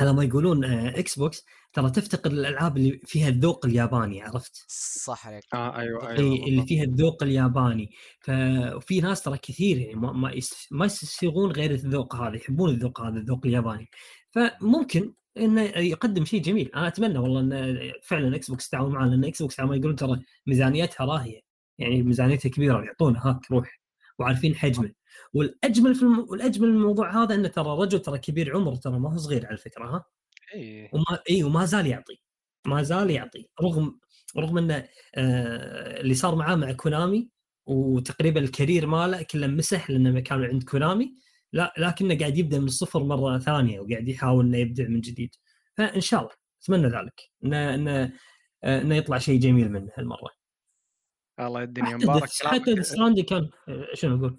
على 0.00 0.12
ما 0.12 0.24
يقولون 0.24 0.64
آه، 0.64 0.98
إكس 0.98 1.18
بوكس 1.18 1.44
ترى 1.76 1.90
تفتقد 1.90 2.32
الالعاب 2.32 2.76
اللي 2.76 3.00
فيها 3.04 3.28
الذوق 3.28 3.66
الياباني 3.66 4.22
عرفت؟ 4.22 4.64
صح 5.04 5.26
عليك. 5.28 5.44
آه 5.54 5.78
أيوه 5.78 6.10
اي 6.10 6.16
أيوه 6.16 6.46
اللي. 6.46 6.66
فيها 6.66 6.84
الذوق 6.84 7.22
الياباني. 7.22 7.90
ففي 8.20 9.00
ناس 9.00 9.22
ترى 9.22 9.38
كثير 9.38 9.78
يعني 9.78 9.94
ما 9.94 10.12
ما, 10.12 10.32
يس... 10.32 10.68
ما 10.70 10.86
يستسيغون 10.86 11.52
غير 11.52 11.70
الذوق 11.70 12.16
هذا 12.16 12.36
يحبون 12.36 12.70
الذوق 12.70 13.00
هذا 13.00 13.18
الذوق 13.18 13.46
الياباني. 13.46 13.90
فممكن 14.30 15.14
إنه 15.36 15.62
يقدم 15.62 16.24
شيء 16.24 16.42
جميل. 16.42 16.70
أنا 16.74 16.88
أتمنى 16.88 17.18
والله 17.18 17.40
انه 17.40 17.92
فعلا 18.02 18.36
إكس 18.36 18.50
بوكس 18.50 18.68
تعاون 18.68 18.92
معنا 18.92 19.10
لأن 19.10 19.24
إكس 19.24 19.42
بوكس 19.42 19.60
على 19.60 19.68
ما 19.68 19.76
يقولون 19.76 19.96
ترى 19.96 20.20
ميزانيتها 20.46 21.04
راهية. 21.04 21.40
يعني 21.78 22.02
ميزانيتها 22.02 22.48
كبيرة 22.48 22.84
يعطونا 22.84 23.26
هاك 23.26 23.50
روح 23.50 23.80
وعارفين 24.18 24.54
حجمه. 24.54 24.92
والأجمل 25.34 25.94
في 25.94 26.02
الم... 26.02 26.26
والأجمل 26.28 26.68
من 26.68 26.76
الموضوع 26.76 27.22
هذا 27.24 27.34
إنه 27.34 27.48
ترى 27.48 27.68
رجل 27.68 28.00
ترى 28.00 28.18
كبير 28.18 28.56
عمر 28.56 28.76
ترى 28.76 28.98
ما 28.98 29.12
هو 29.12 29.16
صغير 29.16 29.46
على 29.46 29.56
فكرة 29.56 29.84
ها؟ 29.96 30.04
اي 30.56 30.90
وما 30.92 31.18
اي 31.30 31.42
وما 31.44 31.64
زال 31.64 31.86
يعطي 31.86 32.20
ما 32.66 32.82
زال 32.82 33.10
يعطي. 33.10 33.48
رغم 33.62 33.98
رغم 34.36 34.58
إنه 34.58 34.88
آه 35.14 36.00
اللي 36.00 36.14
صار 36.14 36.34
معاه 36.34 36.54
مع 36.56 36.72
كونامي 36.72 37.30
وتقريبا 37.66 38.40
الكارير 38.40 38.86
ماله 38.86 39.22
كله 39.22 39.46
مسح 39.46 39.90
لأنه 39.90 40.20
كان 40.20 40.44
عند 40.44 40.62
كونامي 40.62 41.14
لا 41.52 41.74
لكنه 41.78 42.18
قاعد 42.18 42.38
يبدأ 42.38 42.58
من 42.58 42.66
الصفر 42.66 43.04
مرة 43.04 43.38
ثانية 43.38 43.80
وقاعد 43.80 44.08
يحاول 44.08 44.44
إنه 44.46 44.58
يبدع 44.58 44.88
من 44.88 45.00
جديد. 45.00 45.34
فإن 45.76 46.00
شاء 46.00 46.20
الله 46.20 46.32
أتمنى 46.62 46.86
ذلك 46.88 47.30
انه 47.44 47.74
انه 47.74 48.12
آه، 48.64 48.80
إنه 48.82 48.94
يطلع 48.96 49.18
شيء 49.18 49.40
جميل 49.40 49.72
منه 49.72 49.88
هالمرة. 49.96 50.30
الله 51.40 51.62
الدنيا 51.62 51.96
مبارك 51.96 52.28
حتى 52.44 52.82
ستراندي 52.82 53.22
كان 53.22 53.50
آه، 53.68 53.88
شنو 53.94 54.16
أقول؟ 54.16 54.38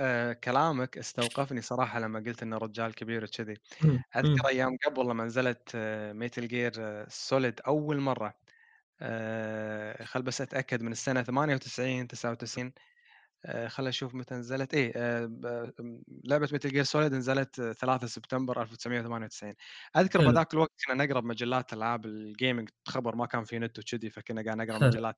آه 0.00 0.32
كلامك 0.32 0.98
استوقفني 0.98 1.60
صراحة 1.62 2.00
لما 2.00 2.18
قلت 2.20 2.42
إنه 2.42 2.56
رجال 2.56 2.94
كبير 2.94 3.24
وكذي. 3.24 3.54
مم، 3.80 4.02
مم. 4.22 4.40
أذكر 4.40 4.48
أيام 4.48 4.76
قبل 4.86 5.02
لما 5.10 5.24
نزلت 5.24 5.76
Metal 6.14 6.48
Gear 6.48 6.72
Solid 7.08 7.60
أول 7.66 8.00
مرة. 8.00 8.34
آه، 9.02 10.04
خل 10.04 10.22
بس 10.22 10.40
أتأكد 10.40 10.82
من 10.82 10.92
السنة 10.92 11.22
98 11.22 12.08
99 12.08 12.72
آه، 13.44 13.68
خليني 13.68 13.88
أشوف 13.88 14.14
متى 14.14 14.34
نزلت 14.34 14.74
إيه 14.74 14.92
آه، 14.96 15.26
ب- 15.26 16.02
لعبة 16.24 16.48
Metal 16.52 16.68
Gear 16.70 16.82
Solid 16.84 17.14
نزلت 17.14 17.60
آه، 17.60 17.72
3 17.72 18.06
سبتمبر 18.06 18.62
1998 18.62 19.54
أذكر 19.96 20.20
حلو. 20.20 20.32
بذاك 20.32 20.54
الوقت 20.54 20.72
كنا 20.86 21.04
نقرأ 21.04 21.20
بمجلات 21.20 21.72
ألعاب 21.72 22.06
ال 22.06 22.15
gaming 22.15 22.68
خبر 22.88 23.16
ما 23.16 23.26
كان 23.26 23.44
في 23.44 23.58
نت 23.58 23.78
وكذي 23.78 24.10
فكنا 24.10 24.42
قاعد 24.44 24.56
نقرأ 24.56 24.78
حلو. 24.78 25.00
مجلات 25.00 25.16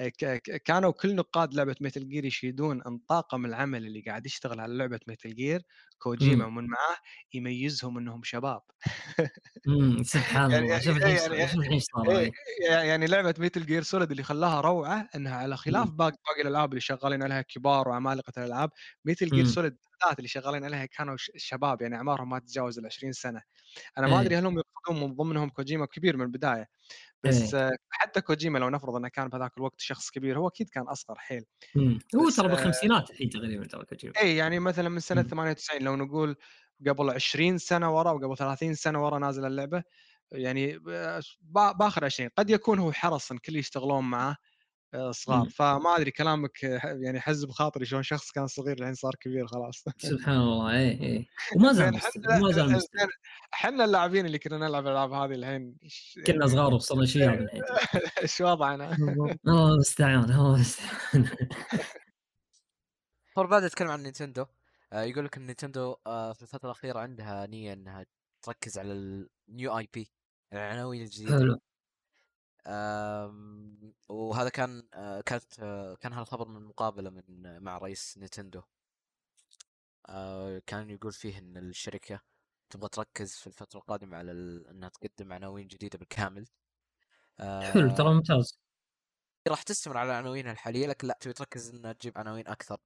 آه، 0.00 0.08
ك- 0.08 0.24
ك- 0.42 0.62
كانوا 0.62 0.90
كل 0.92 1.14
نقاد 1.16 1.54
لعبة 1.54 1.76
Metal 1.80 2.08
Gear 2.08 2.24
يشيدون 2.24 2.82
ان 2.86 2.98
طاقم 2.98 3.46
العمل 3.46 3.86
اللي 3.86 4.00
قاعد 4.00 4.26
يشتغل 4.26 4.60
على 4.60 4.74
لعبة 4.78 5.00
Metal 5.08 5.34
Gear 5.34 5.62
كوجيما 5.98 6.44
ومن 6.46 6.64
معاه 6.66 6.96
يميزهم 7.34 7.98
إنهم 7.98 8.20
شباب 8.24 8.60
امم 9.68 10.02
سبحان 10.02 10.50
يعني- 10.50 10.66
الله 10.66 10.78
شوف 10.80 10.96
يعني- 10.98 11.14
الحين 11.16 11.32
يعني- 11.32 11.48
شوف 11.52 11.60
الحين 11.60 11.78
صار 11.80 12.10
إيه،. 12.18 12.30
يعني 12.68 13.06
لعبة 13.06 13.34
Metal 13.38 13.66
Gear 13.66 13.82
Solid 13.82 14.10
اللي 14.10 14.22
خلاها 14.22 14.60
روعة 14.60 15.08
إنها 15.14 15.36
على 15.36 15.56
خلاف 15.56 15.86
مم. 15.90 15.96
باقي 15.96 16.16
باقي 16.28 16.42
الألعاب 16.42 16.70
اللي 16.70 16.80
شغالين 16.80 17.22
عليها 17.22 17.42
كبار 17.42 17.88
وعمالقة 17.88 18.32
الألعاب 18.38 18.70
Metal 19.04 19.28
Gear. 19.30 19.44
Solid 19.44 19.72
بالذات 19.72 20.18
اللي 20.18 20.28
شغالين 20.28 20.64
عليها 20.64 20.86
كانوا 20.86 21.16
شباب 21.36 21.82
يعني 21.82 21.96
أعمارهم 21.96 22.30
ما 22.30 22.38
تتجاوز 22.38 22.78
ال 22.78 22.86
20 22.86 23.12
سنة 23.12 23.42
أنا 23.98 24.06
ما 24.06 24.14
إيه. 24.14 24.20
أدري 24.20 24.36
هل 24.36 24.46
هم 24.46 24.58
يقصدون 24.58 25.08
من 25.10 25.16
ضمنهم 25.16 25.48
كوجيما 25.48 25.86
كبير 25.86 26.16
من 26.16 26.22
البداية 26.22 26.66
بس 27.28 27.54
إيه. 27.54 27.68
آه، 27.68 27.72
حتى 27.90 28.20
كوجيما 28.20 28.58
لو 28.58 28.68
نفرض 28.70 28.96
إنه 28.96 29.08
كان 29.08 29.28
بهذاك 29.28 29.58
الوقت 29.58 29.80
شخص 29.80 30.10
كبير 30.10 30.38
هو 30.38 30.48
أكيد 30.48 30.68
كان 30.68 30.82
أصغر 30.88 31.16
حيل. 31.18 31.44
هو 32.16 32.26
بس، 32.26 32.36
ترى 32.36 32.48
بالخمسينات 32.48 33.10
الحين 33.10 33.30
تقريبا 33.30 33.66
ترى 33.66 33.84
كوجيما 33.84 34.14
اي 34.20 34.36
يعني 34.36 34.58
مثلا 34.58 34.88
من 34.88 35.00
سنة 35.00 35.22
مم. 35.22 35.28
98 35.28 35.82
لو 35.82 35.96
نقول 35.96 36.36
قبل 36.88 37.10
20 37.10 37.58
سنة 37.58 37.96
ورا 37.96 38.10
وقبل 38.12 38.36
30 38.36 38.74
سنة 38.74 39.04
ورا 39.04 39.18
نازل 39.18 39.44
اللعبة 39.46 39.82
يعني 40.32 40.78
بآخر 41.42 42.04
20 42.04 42.30
قد 42.36 42.50
يكون 42.50 42.78
هو 42.78 42.92
حرص 42.92 43.32
ان 43.32 43.38
كل 43.38 43.56
يشتغلون 43.56 44.04
معاه 44.04 44.30
آه، 44.30 44.36
صغار 45.10 45.42
مم. 45.42 45.48
فما 45.48 45.96
أدري 45.96 46.10
كلامك 46.10 46.64
آه، 46.64 46.80
يعني 46.84 47.20
حز 47.20 47.44
بخاطري 47.44 47.86
شلون 47.86 48.02
شخص 48.02 48.30
كان 48.30 48.46
صغير 48.46 48.78
الحين 48.78 48.94
صار 48.94 49.14
كبير 49.14 49.46
خلاص. 49.46 49.84
سبحان 49.98 50.36
الله 50.36 50.72
إيه 50.72 51.00
إيه. 51.00 51.26
وما 51.56 51.72
زال 51.72 52.00
وما 52.40 52.52
زال 52.52 52.80
إحنا 53.54 53.84
اللاعبين 53.84 54.26
اللي 54.26 54.38
كنا 54.38 54.58
نلعب 54.58 54.86
الألعاب 54.86 55.12
هذه 55.12 55.34
الحين 55.34 55.76
كنا 56.26 56.46
صغار 56.46 56.74
وصلنا 56.74 57.06
شياب 57.06 57.40
الحين. 57.40 57.62
إيش 58.22 58.40
وضعنا؟ 58.40 58.92
الله 59.46 59.74
المستعان 59.74 60.24
الله 60.24 60.54
المستعان. 60.54 61.28
طبعا 63.36 63.48
بعد 63.48 63.62
أتكلم 63.62 63.88
عن 63.88 64.02
نينتندو. 64.02 64.46
آه 64.92 65.02
يقول 65.02 65.24
لك 65.24 65.36
إن 65.36 65.46
نينتندو 65.46 65.96
آه 66.06 66.32
في 66.32 66.42
الفترة 66.42 66.66
الأخيرة 66.70 66.98
عندها 66.98 67.46
نية 67.46 67.72
إنها 67.72 68.06
تركز 68.42 68.78
على 68.78 68.92
ال 69.48 69.78
new 69.78 69.88
IP 69.94 70.10
العناوين 70.52 71.02
الجديدة. 71.02 71.60
وهذا 74.08 74.48
كان 74.48 74.88
آه 74.94 75.20
كانت 75.20 75.60
آه 75.60 75.94
كان 75.94 76.12
هذا 76.12 76.22
الخبر 76.22 76.48
من 76.48 76.64
مقابلة 76.64 77.10
من 77.10 77.62
مع 77.62 77.78
رئيس 77.78 78.18
نينتندو. 78.18 78.62
آه 80.08 80.62
كان 80.66 80.90
يقول 80.90 81.12
فيه 81.12 81.38
إن 81.38 81.56
الشركة 81.56 82.20
تبغى 82.70 82.88
تركز 82.88 83.34
في 83.34 83.46
الفترة 83.46 83.78
القادمة 83.78 84.16
على. 84.16 84.32
إنها 84.70 84.88
تقدم 84.88 85.32
عناوين 85.32 85.66
جديدة 85.66 85.98
بالكامل. 85.98 86.46
آه 87.40 87.60
حلو 87.60 87.94
ترى 87.94 88.14
ممتاز. 88.14 88.60
راح 89.48 89.62
تستمر 89.62 89.96
على 89.96 90.12
عناوينها 90.12 90.52
الحالية 90.52 90.86
لكن 90.86 91.08
لا 91.08 91.18
تبي 91.20 91.32
تركز 91.32 91.74
انها 91.74 91.92
تجيب 91.92 92.18
عناوين 92.18 92.48
أكثر. 92.48 92.78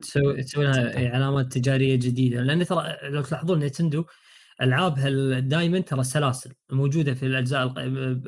تسوي 0.00 0.42
تسوي 0.42 0.64
لها 0.64 1.14
علامات 1.14 1.52
تجارية 1.52 1.96
جديدة. 1.96 2.40
لأن 2.40 2.66
ترى 2.66 2.96
لو 3.02 3.22
تلاحظون 3.22 3.58
نينتندو 3.58 4.04
العابها 4.62 5.40
دائما 5.40 5.80
ترى 5.80 6.04
سلاسل 6.04 6.52
موجودة 6.70 7.14
في 7.14 7.26
الأجزاء 7.26 7.62
الق- 7.62 7.80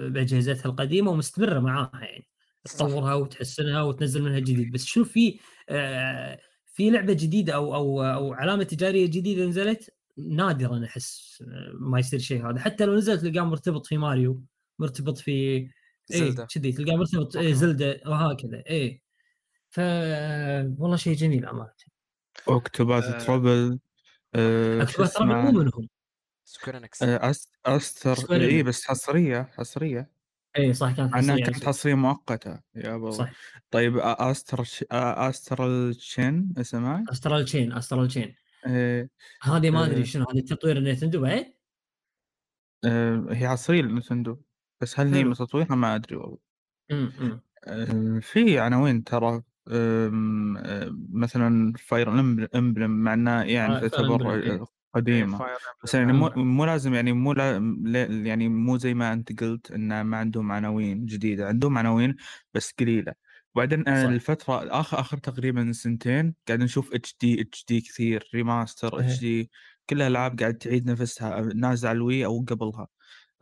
بأجهزتها 0.09 0.67
القديمة 0.71 1.11
ومستمرة 1.11 1.59
معاها 1.59 1.91
يعني. 2.03 2.27
تطورها 2.65 3.15
وتحسنها 3.15 3.83
وتنزل 3.83 4.23
منها 4.23 4.39
جديد. 4.39 4.73
بس 4.73 4.85
شوف 4.85 5.13
في 5.13 5.39
آه، 5.69 6.39
في 6.67 6.91
لعبة 6.91 7.13
جديدة 7.13 7.55
أو 7.55 7.75
أو 7.75 8.03
أو 8.03 8.33
علامة 8.33 8.63
تجارية 8.65 9.07
جديدة 9.07 9.47
نزلت؟ 9.47 9.91
نادرا 10.17 10.85
أحس 10.85 11.43
آه، 11.49 11.73
ما 11.81 11.99
يصير 11.99 12.19
شيء 12.21 12.51
هذا. 12.51 12.59
حتى 12.59 12.85
لو 12.87 12.95
نزلت 12.97 13.21
تلقاه 13.21 13.45
مرتبط 13.45 13.87
في 13.87 13.99
ماريو 13.99 14.43
مرتبط 14.79 15.19
في 15.19 15.31
إيه 15.31 15.71
زلدة. 16.11 16.45
كذي 16.55 16.73
تلقاه 16.73 16.97
مرتبط 16.97 17.37
إيه. 17.37 17.53
زلدة 17.55 18.01
وهكذا 18.07 18.63
إيه. 18.67 19.03
ف 19.71 19.79
والله 20.79 20.97
شيء 20.97 21.17
جميل 21.17 21.47
امانه 21.47 21.71
Octopath 22.49 23.05
آه. 23.05 23.19
Traveler 23.19 23.79
آه، 24.35 24.83
Octopath 24.83 25.11
ترى 25.13 25.25
اسمه؟ 25.25 25.41
مو 25.51 25.51
منهم. 25.61 25.89
Square 26.55 26.84
Enix 26.84 27.03
آه، 27.03 27.33
أس- 27.33 27.49
أستر 27.67 28.15
Square 28.15 28.41
اي. 28.49 28.63
بس 28.63 28.85
حصرية 28.85 29.51
حصرية. 29.57 30.11
اي 30.59 30.75
صح 30.75 30.97
كانت 30.97 31.13
مع 31.13 31.19
انها 31.19 31.33
حصرية 31.35 31.45
كانت 31.45 31.65
حصرية 31.65 31.95
مؤقتة. 31.95 32.61
يا 32.75 32.95
ابو 32.95 33.11
صح. 33.11 33.33
طيب 33.71 33.99
أستر 33.99 34.65
Astral 34.93 35.95
Chain 35.95 36.55
اسمها؟ 36.59 37.05
Astral 37.13 37.45
Chain 37.45 37.73
Astral 37.73 38.09
Chain 38.09 38.35
آه، 38.67 39.09
هذه 39.43 39.71
ما 39.71 39.83
آه. 39.83 39.87
ادري 39.87 40.05
شنو 40.05 40.25
هذه 40.31 40.41
تطوير 40.41 40.81
نينتندو 40.81 41.21
بعد؟ 41.21 41.55
آه، 42.85 43.27
هي 43.31 43.49
حصرية 43.49 43.83
لنتندو 43.83 44.37
بس 44.81 45.01
هل 45.01 45.15
هي. 45.15 45.25
من 45.25 45.35
تطويرها 45.35 45.75
ما 45.75 45.95
أدري 45.95 46.17
والله. 46.17 46.39
إمم 46.93 47.41
آه، 47.65 48.19
في 48.21 48.59
عناوين 48.59 49.05
ترى؟ 49.05 49.43
آم، 49.69 50.57
آه، 50.57 50.97
مثلا 51.13 51.73
Fire 51.79 52.11
Emblem 52.55 52.91
مع 52.91 53.15
انها 53.15 53.45
يعني 53.45 53.77
آه، 53.77 53.81
تعتبر 53.89 54.35
إيه. 54.35 54.65
قديمة 54.95 55.39
Fire 55.39 55.61
بس 55.85 55.95
يعني 55.95 56.13
مو. 56.13 56.31
مو 56.37 56.65
لازم 56.65 56.95
يعني 56.95 57.13
مو 57.13 57.33
لا 57.33 57.57
يعني 58.05 58.49
مو 58.49 58.77
زي 58.79 58.95
ما 58.95 59.13
أنت 59.13 59.41
قلت 59.43 59.71
إن 59.71 60.01
ما 60.01 60.17
عندهم 60.17 60.53
عناوين 60.53 61.07
جديدة 61.07 61.47
عندهم 61.49 61.79
عناوين 61.79 62.17
بس 62.55 62.73
قليلة 62.79 63.13
وبعدين 63.55 63.85
صح. 63.85 63.91
الفترة 63.93 64.81
آخر 64.81 65.01
آخر 65.01 65.19
تقريبا 65.19 65.73
سنتين 65.73 66.35
قاعد 66.49 66.61
نشوف 66.63 66.95
HD 66.95 67.17
HD 67.21 67.81
كثير 67.81 68.29
remaster 68.35 69.01
إيه. 69.01 69.07
HD 69.07 69.51
كل 69.91 70.03
الألعاب 70.03 70.41
قاعد 70.41 70.55
تعيد 70.55 70.91
نفسها 70.91 71.41
نازلة 71.41 71.89
على 71.91 71.97
ال 71.97 72.04
Wii 72.04 72.25
أو 72.25 72.45
قبلها. 72.49 72.87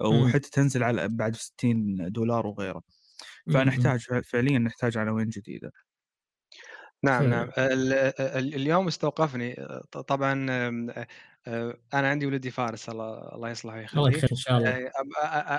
وحتى 0.00 0.50
تنزل 0.50 0.82
على 0.82 1.09
بعد 1.09 1.36
60 1.36 2.12
دولار 2.12 2.46
وغيره. 2.46 2.82
فنحتاج 3.53 4.00
فعليا 4.24 4.59
نحتاج 4.59 4.98
عناوين 4.98 5.28
جديدة 5.28 5.72
نعم 7.05 7.26
نعم 7.26 7.48
ال- 7.59 7.92
ال- 8.20 8.55
اليوم 8.55 8.86
استوقفني 8.86 9.57
طبعا 10.09 10.46
أنا 11.47 12.09
عندي 12.09 12.26
ولدي 12.26 12.51
فارس 12.51 12.88
الله 12.88 13.34
الله 13.34 13.51
يصلحه 13.51 13.76
الله 13.76 14.03
ويخليه. 14.03 14.16
يخير 14.18 14.30
إن 14.32 14.36
شاء 14.36 14.59
الله. 14.59 14.70
آه، 14.70 14.90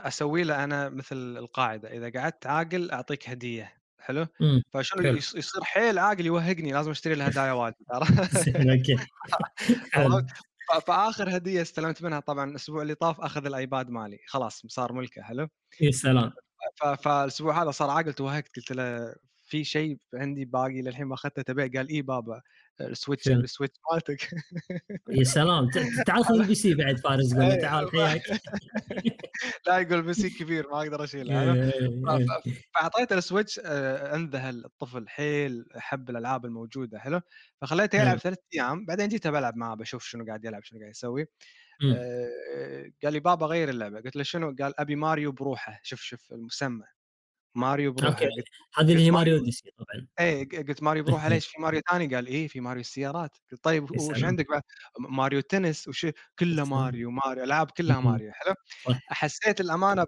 أ- 0.01 0.07
أسوي 0.07 0.43
له 0.43 0.63
أنا 0.63 0.89
مثل 0.89 1.37
القاعدة 1.37 1.89
إذا 1.97 2.19
قعدت 2.21 2.47
عاقل 2.47 2.91
أعطيك 2.91 3.29
هدية 3.29 3.73
حلو؟ 3.99 4.27
مم. 4.41 4.61
فشنو 4.73 5.03
يصير 5.15 5.63
حيل 5.63 5.99
عاقل 5.99 6.25
يوهقني 6.25 6.71
لازم 6.71 6.91
أشتري 6.91 7.15
له 7.15 7.25
هدايا 7.25 7.51
واجد 7.51 7.75
فآخر 10.87 11.37
هدية 11.37 11.61
استلمت 11.61 12.03
منها 12.03 12.19
طبعا 12.19 12.49
الأسبوع 12.49 12.81
اللي 12.81 12.95
طاف 12.95 13.21
أخذ 13.21 13.45
الآيباد 13.45 13.89
مالي 13.89 14.19
خلاص 14.27 14.61
صار 14.67 14.93
ملكه 14.93 15.21
حلو؟ 15.21 15.47
يا 15.81 15.91
سلام. 15.91 16.31
فالأسبوع 17.03 17.63
هذا 17.63 17.71
صار 17.71 17.89
عاقل 17.89 18.13
توهقت 18.13 18.55
قلت 18.55 18.71
له 18.71 19.15
في 19.45 19.63
شيء 19.63 19.97
عندي 20.13 20.45
باقي 20.45 20.81
للحين 20.81 21.05
ما 21.05 21.13
أخذته 21.13 21.41
تبيع 21.41 21.67
قال 21.75 21.89
اي 21.89 22.01
بابا 22.01 22.41
ال 22.81 22.87
Switch 22.87 23.23
شنو؟ 23.23 23.39
ال 23.39 23.44
Switch 23.44 23.75
مالتك 23.91 24.29
يا 25.09 25.23
سلام 25.23 25.69
تعال 26.05 26.25
خذ 26.25 26.35
ال 26.35 26.55
PC 26.55 26.73
بعد 26.73 26.97
فارس 26.99 27.33
قول 27.35 27.43
إيه. 27.43 27.61
تعال 27.61 27.91
حياك 27.91 28.21
لا 29.67 29.79
يقول 29.79 30.01
بس 30.01 30.25
كبير 30.25 30.69
ما 30.69 30.77
أقدر 30.77 31.03
أشيله 31.03 31.53
إيه،؟ 31.53 31.63
إيه، 31.63 32.27
فاعطيته 32.75 33.17
ال 33.17 33.23
Switch 33.23 33.59
آه، 33.65 34.15
انذهل 34.15 34.65
الطفل 34.65 35.09
حيل 35.09 35.65
حب 35.75 36.09
الألعاب 36.09 36.45
الموجودة 36.45 36.99
حلو 36.99 37.21
فخليته 37.61 38.01
يلعب. 38.01 38.17
ثلاث 38.17 38.37
أيام 38.53 38.85
بعدين 38.85 39.07
جيت 39.07 39.27
بلعب 39.27 39.57
معاه 39.57 39.75
بشوف 39.75 40.03
شنو 40.03 40.25
قاعد 40.25 40.45
يلعب 40.45 40.63
شنو 40.63 40.79
قاعد 40.79 40.91
يسوي 40.91 41.25
مم. 41.81 41.95
آه، 41.97 42.91
قال 43.03 43.13
لي 43.13 43.19
بابا 43.19 43.45
غير 43.45 43.69
اللعبة 43.69 44.01
قلت 44.01 44.15
له 44.15 44.23
شنو 44.23 44.55
قال 44.59 44.79
أبي 44.79 44.95
ماريو 44.95 45.31
بروحه 45.31 45.79
شوف 45.83 46.01
شوف 46.01 46.31
المسمى 46.31 46.85
ماريو 47.55 47.93
بروحه 47.93 48.13
okay 48.13 48.43
هذه 48.77 48.91
اللي 48.91 49.05
هي 49.05 49.11
ماريو 49.11 49.37
Odyssey 49.37 49.71
طبعا 49.77 50.07
إيه 50.19 50.49
قلت 50.49 50.83
ماريو 50.83 51.03
بروحه 51.03 51.29
ليش 51.29 51.47
في 51.47 51.61
ماريو 51.61 51.81
ثاني 51.91 52.15
قال 52.15 52.27
إيه 52.27 52.47
في 52.47 52.59
ماريو 52.61 52.81
السيارات 52.81 53.37
قلت 53.51 53.63
طيب 53.63 53.91
وش. 53.91 54.23
عندك 54.23 54.49
بعد 54.49 54.61
ماريو 54.99 55.39
تنس 55.41 55.87
وش 55.87 56.07
كله. 56.39 56.65
ماريو 56.65 57.11
ماريو 57.11 57.43
ألعاب 57.43 57.71
كلها. 57.71 57.99
ماريو 57.99 58.31
حلو. 58.33 58.55
حسيت 59.07 59.61
الأمانة 59.61 60.05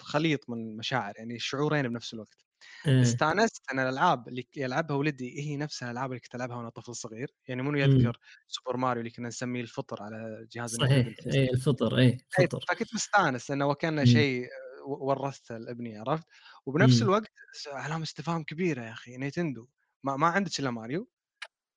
بخليط 0.00 0.50
من 0.50 0.56
المشاعر 0.70 1.14
يعني 1.16 1.38
شعورين 1.38 1.88
بنفس 1.88 2.14
الوقت 2.14 2.44
إيه. 2.86 3.02
استانست 3.02 3.62
أن 3.72 3.78
الألعاب 3.78 4.28
اللي 4.28 4.48
يلعبها 4.56 4.96
ولدي 4.96 5.40
هي 5.40 5.56
نفسها 5.56 5.86
الألعاب 5.90 6.10
اللي 6.10 6.20
كنت 6.20 6.34
ألعبها 6.34 6.56
وأنا 6.56 6.68
طفل 6.68 6.94
صغير 6.94 7.30
يعني 7.48 7.62
منو 7.62 7.70
مم. 7.70 7.76
يذكر 7.78 8.18
سوبر 8.48 8.76
ماريو 8.76 9.00
اللي 9.00 9.10
كنا 9.10 9.28
نسميه 9.28 9.60
الفطر 9.60 10.02
على 10.02 10.46
جهاز 10.52 10.76
صحيح 10.76 11.06
إيه 11.34 11.50
الفطر 11.52 11.98
إيه 11.98 12.18
إيه، 12.40 12.46
فطر 12.46 12.60
فكنت 12.68 12.94
مستانس 12.94 13.50
أنه 13.50 13.66
وكأنه 13.66 14.00
مم. 14.00 14.06
شيء 14.06 14.48
و- 14.84 15.06
ورثته 15.08 15.58
لابني 15.58 15.98
عرفت 15.98 16.26
وبنفس 16.66 17.02
مم. 17.02 17.04
الوقت 17.04 17.28
علامه 17.72 18.02
استفهام 18.02 18.42
كبيره 18.44 18.82
يا 18.84 18.92
أخي 18.92 19.16
نينتندو 19.16 19.68
ما, 20.04 20.16
ما 20.16 20.26
عندك 20.28 20.60
إلا 20.60 20.70
ماريو 20.70 21.08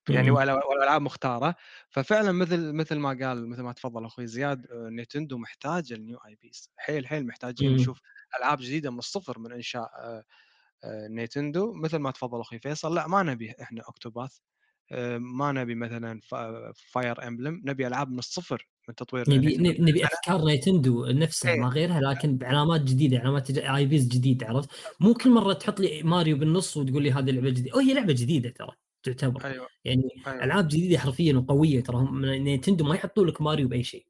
يعني 0.09 0.31
مم. 0.31 0.31
ولا 0.31 0.53
ولا 0.53 0.83
ألعاب 0.83 1.01
مختارة 1.01 1.55
ففعلا 1.89 2.31
مثل 2.31 2.73
مثل 2.73 2.95
ما 2.99 3.09
قال 3.09 3.49
مثل 3.49 3.61
ما 3.61 3.73
تفضل 3.73 4.05
أخوي 4.05 4.27
زياد 4.27 4.67
آه، 4.71 4.89
نينتندو 4.89 5.37
محتاجة 5.37 5.93
ال 5.93 6.17
new 6.17 6.35
IPs 6.35 6.71
حيل 6.77 7.07
حيل 7.07 7.27
محتاجين 7.27 7.71
مم. 7.71 7.75
نشوف 7.75 8.01
ألعاب 8.39 8.57
جديدة 8.61 8.91
من 8.91 8.99
الصفر 8.99 9.39
من 9.39 9.51
إنشاء 9.53 9.91
آه، 9.99 10.23
آه، 10.83 11.07
نينتندو 11.07 11.73
مثل 11.73 11.97
ما 11.97 12.11
تفضل 12.11 12.41
أخوي 12.41 12.59
فيصل 12.59 12.95
لا 12.95 13.07
ما 13.07 13.23
نبي 13.23 13.51
إحنا 13.61 13.81
Octopath 13.83 14.37
آه، 14.91 15.17
ما 15.17 15.51
نبي 15.51 15.75
مثلا 15.75 16.19
Fire 16.91 17.27
Emblem 17.27 17.61
نبي 17.65 17.87
ألعاب 17.87 18.09
من 18.11 18.19
الصفر 18.19 18.67
من 18.87 18.95
تطوير 18.95 19.29
نبي 19.29 19.57
نينتندو. 19.57 19.83
نبي 19.83 20.05
أفكار 20.05 20.45
نينتندو 20.45 21.05
نفسها 21.05 21.51
إيه. 21.51 21.59
ما 21.59 21.67
غيرها 21.67 22.01
لكن 22.01 22.37
بعلامات 22.37 22.81
جديدة 22.81 23.19
علامات 23.19 23.57
IPs 23.57 24.07
جديده 24.07 24.47
عرفت؟ 24.47 24.69
مو 24.99 25.13
كل 25.13 25.29
مرة 25.31 25.53
تحط 25.53 25.79
لي 25.79 26.03
ماريو 26.03 26.37
بالنص 26.37 26.77
وتقول 26.77 27.03
لي 27.03 27.11
هذه 27.11 27.31
لعبة 27.31 27.49
جديدة، 27.49 27.75
وهي 27.75 27.93
لعبة 27.93 28.13
جديدة 28.13 28.49
ترى 28.49 28.71
تعتبر 29.03 29.45
أيوه 29.45 29.67
يعني 29.85 30.09
أيوة. 30.27 30.43
ألعاب 30.43 30.67
جديدة 30.67 30.97
حرفيا 30.99 31.33
وقوية 31.33 31.83
ترى 31.83 31.97
هم 31.97 32.25
نينتندو 32.25 32.85
ما 32.85 32.95
يحطوا 32.95 33.25
لك 33.25 33.41
ماريو 33.41 33.67
بأي 33.67 33.83
شيء 33.83 34.05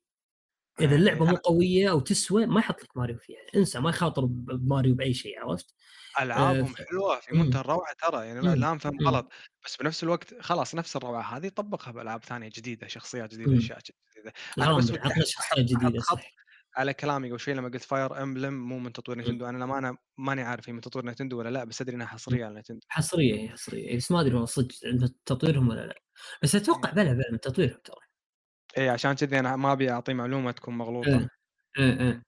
إذا 0.82 0.91
إيه، 0.91 0.95
اللعبة 0.95 1.25
إيه. 1.25 1.32
مو 1.32 1.36
قوية 1.36 1.91
أو 1.91 1.99
تسوى 1.99 2.45
ما 2.45 2.59
يحط 2.59 2.84
لك 2.84 2.97
ماريو 2.97 3.17
فيها 3.17 3.38
انسى 3.55 3.80
ما 3.80 3.89
يخاطر 3.89 4.25
بماريو 4.25 4.95
بأي 4.95 5.13
شيء 5.13 5.39
عرفت؟ 5.39 5.75
ألعابهم 6.21 6.73
ف- 6.75 6.78
حلوة 6.89 7.19
في. 7.19 7.34
منتهى 7.36 7.61
الروعة 7.61 7.93
ترى 7.99 8.28
يعني. 8.28 8.41
لا 8.41 8.55
لا 8.55 8.73
نفهم 8.73 8.93
مم. 8.93 9.07
غلط 9.07 9.32
بس 9.65 9.78
بنفس 9.78 10.03
الوقت 10.03 10.34
خلاص 10.41 10.75
نفس 10.75 10.95
الروعة 10.95 11.21
هذه 11.38 11.49
طبقها 11.49 11.91
بألعاب 11.91 12.23
ثانية 12.23 12.49
جديدة 12.55 12.88
شخصيات 12.88 13.32
جديدة. 13.34 13.57
أشياء 13.57 13.80
جديدة 13.80 14.34
أنا 14.57 14.78
بس 14.78 14.91
شخصيه 15.30 15.61
جديدة 15.61 15.99
صح 15.99 16.21
على 16.78 16.93
كلامي 16.93 17.30
قبل 17.32 17.39
شوي 17.39 17.53
لما 17.53 17.69
قلت 17.69 17.84
Fire 17.83 18.23
Emblem 18.23 18.53
مو 18.69 18.80
من 18.80 18.93
تطوير 18.93 19.17
نينتندو 19.17 19.45
أنا 19.45 19.57
للامانه 19.57 19.97
ماني 20.17 20.41
عارف 20.41 20.69
هي 20.69 20.73
من 20.73 20.82
تطوير 20.82 21.05
نينتندو 21.05 21.39
ولا 21.39 21.49
لا 21.49 21.63
بس 21.63 21.82
أدري 21.82 21.95
إنها 21.95 22.07
حصرية 22.07 22.45
على 22.45 22.53
نينتندو 22.53 22.88
حصرية 22.88 23.36
هي 23.36 23.49
حصرية 23.49 23.97
بس 23.97 24.11
ما 24.11 24.21
أدري 24.21 24.34
والله 24.34 24.45
صدق 24.45 24.67
تطويرهم 25.25 25.69
ولا 25.69 25.86
لا 25.88 26.01
بس 26.43 26.55
أتوقع 26.55 26.91
بلا 26.91 27.13
بلا 27.13 27.32
من 27.32 27.39
تطويرهم 27.39 27.80
ترى 27.84 28.06
اي 28.78 28.89
عشان 28.89 29.13
كذي 29.13 29.39
أنا 29.39 29.55
ما 29.55 29.72
أبي 29.72 29.91
اعطي 29.91 30.13
معلومة 30.13 30.51
تكون 30.51 30.78
مغلوطة 30.78 31.07
إيه. 31.09 31.30
إيه 31.80 31.99
إيه 31.99 32.24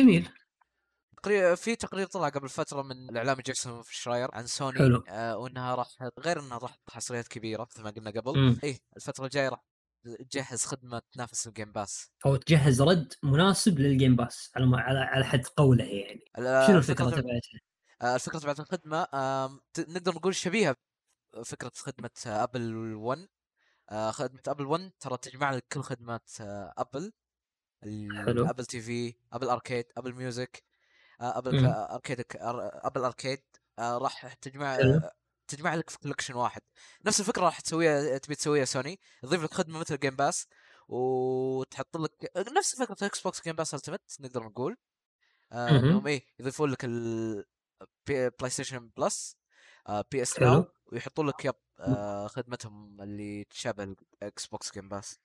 جميل 0.00 0.28
تقريبا 1.16 1.54
في 1.54 1.76
تقرير 1.76 2.06
طلع 2.06 2.28
قبل 2.28 2.48
فترة 2.48 2.82
من 2.82 3.10
الاعلامي 3.10 3.42
جيكسون 3.42 3.82
شراير 3.90 4.28
عن 4.32 4.46
سوني 4.46 4.78
حلو. 4.78 5.04
آه 5.08 5.38
وإنها 5.38 5.74
راح 5.74 5.88
غير 6.18 6.40
إنها 6.40 6.58
راح 6.58 6.78
حصريات 6.90 7.28
كبيرة 7.28 7.66
مثل 7.70 7.82
ما 7.82 7.90
قلنا 7.90 8.10
قبل. 8.10 8.60
إيه 8.64 8.78
الفترة 8.96 9.24
الجاية 9.24 9.48
راح 9.48 9.60
تجهز 10.30 10.64
خدمة 10.64 11.02
تنافس 11.12 11.46
ال 11.46 11.51
Game 11.51 11.72
Pass 11.72 12.10
أو 12.26 12.36
تجهز 12.36 12.82
رد 12.82 13.12
مناسب 13.22 13.78
لل 13.78 13.91
Game 13.91 14.16
Pass 14.16 14.52
على 14.56 14.66
ما 14.66 14.80
على 14.80 14.98
على 14.98 15.24
حد 15.24 15.46
قوله 15.46 15.84
يعني 15.84 16.24
شنو 16.66 16.78
الفكرة 16.78 17.10
تبعتها؟ 17.10 17.60
آه، 18.02 18.14
الفكرة 18.14 18.38
تبعت 18.38 18.60
الخدمة 18.60 19.06
نقدر 19.78 20.14
نقول 20.14 20.34
شبيهة 20.34 20.76
بفكرة 21.36 21.72
خدمة 21.76 22.10
Apple 22.26 22.94
One 22.94 23.18
آه، 23.18 23.26
خدمة 23.90 24.40
Apple 24.48 24.66
One 24.66 24.92
ترى 25.00 25.16
تجمع 25.16 25.50
لك 25.50 25.64
كل 25.72 25.82
خدمات 25.82 26.30
آه، 26.40 26.74
Apple 26.78 27.12
حلو. 28.26 28.50
Apple 28.50 28.64
TV 28.66 29.14
Apple 29.32 29.48
Arcade 29.48 29.84
Apple 29.96 30.14
Music 30.14 30.64
آه، 31.20 31.38
Apple 31.38 31.66
Arcade 31.66 32.24
Apple 32.84 33.04
Arcade 33.04 33.42
آه، 33.78 33.98
راح 33.98 34.34
تجمع. 34.34 34.74
آه، 34.76 35.12
تجمع 35.48 35.74
لك 35.74 35.90
في 35.90 35.98
collection 35.98 36.34
واحد 36.34 36.62
نفس 37.06 37.20
الفكرة 37.20 37.42
راح 37.44 37.60
تسويها 37.60 38.18
تبي 38.18 38.34
تسويها 38.34 38.64
سوني 38.64 39.00
تضيف 39.22 39.42
لك 39.44 39.54
خدمة 39.54 39.78
مثل 39.78 39.98
Game 39.98 40.16
Pass 40.16 40.46
وتحط 40.88 41.96
لك 41.96 42.30
نفس 42.56 42.76
فكرة 42.82 43.06
Xbox 43.06 43.42
Game 43.44 43.56
Pass 43.56 43.74
Ultimate 43.74 44.16
نقدر 44.20 44.42
نقول 44.42 44.76
آه. 45.52 45.68
إنهم 45.68 46.06
إيه 46.06 46.26
يضيفون 46.40 46.70
لك 46.70 46.84
ال 46.84 47.44
PlayStation 48.08 48.90
Plus 48.96 49.36
آه 49.88 50.04
PS. 50.12 50.40
Now 50.40 50.64
ويحطون 50.94 51.26
لك 51.26 51.44
يب 51.44 51.54
آه 51.80 52.26
خدمتهم 52.26 53.02
اللي 53.02 53.44
تشابه 53.44 53.94
ال 54.22 54.46
Xbox 54.46 54.72
Game 54.74 54.88
Pass 54.88 55.18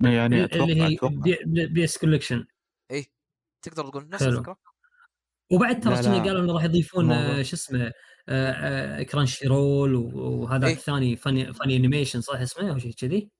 يعني 0.00 0.44
أتوقع 0.44 0.64
اللي 0.64 0.82
هي 0.82 0.96
أتوقع 0.96 1.14
P, 1.46 1.66
P- 1.66 1.84
S 1.84 1.98
Collection 1.98 2.46
إيه 2.90 3.04
تقدر 3.62 3.88
تقول 3.88 4.08
نفس. 4.08 4.22
الفكرة 4.22 4.56
وبعد 5.52 5.80
ترى. 5.80 5.94
قالوا 5.94 6.40
إنه 6.44 6.52
راح 6.52 6.64
يضيفون. 6.64 7.12
آه، 7.12 7.42
شو 7.42 7.56
اسمه 7.56 7.92
آه، 8.28 8.52
آه، 8.52 9.02
Crunchyroll 9.02 9.94
وهذاك 9.94 10.70
إيه. 10.70 10.76
الثاني 10.76 11.16
Funi 11.16 11.52
Funi 11.52 11.76
Animation 11.76 12.20
صح 12.20 12.40
اسمه 12.40 12.70
أو 12.70 12.78
شيء 12.78 12.92
كذي؟ 12.92 13.30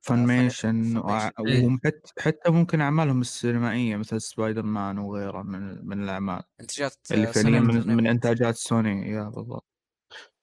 Funimation. 0.00 0.96
وحتى 0.98 2.00
حتى 2.18 2.50
ممكن 2.50 2.80
أعمالهم 2.80 3.20
السينمائية 3.20 3.96
مثل 3.96 4.20
سبايدر 4.20 4.62
مان 4.62 4.98
وغيره 4.98 5.42
من 5.42 5.86
من 5.86 6.02
الأعمال 6.04 6.42
إنتاجات 6.60 6.96
اللي 7.10 7.26
فعليا 7.26 7.42
سوني 7.42 7.60
من, 7.60 7.96
من. 7.96 8.06
إنتاجات 8.06 8.56
سوني 8.56 9.10
يا 9.10 9.22
بالضبط 9.24 9.69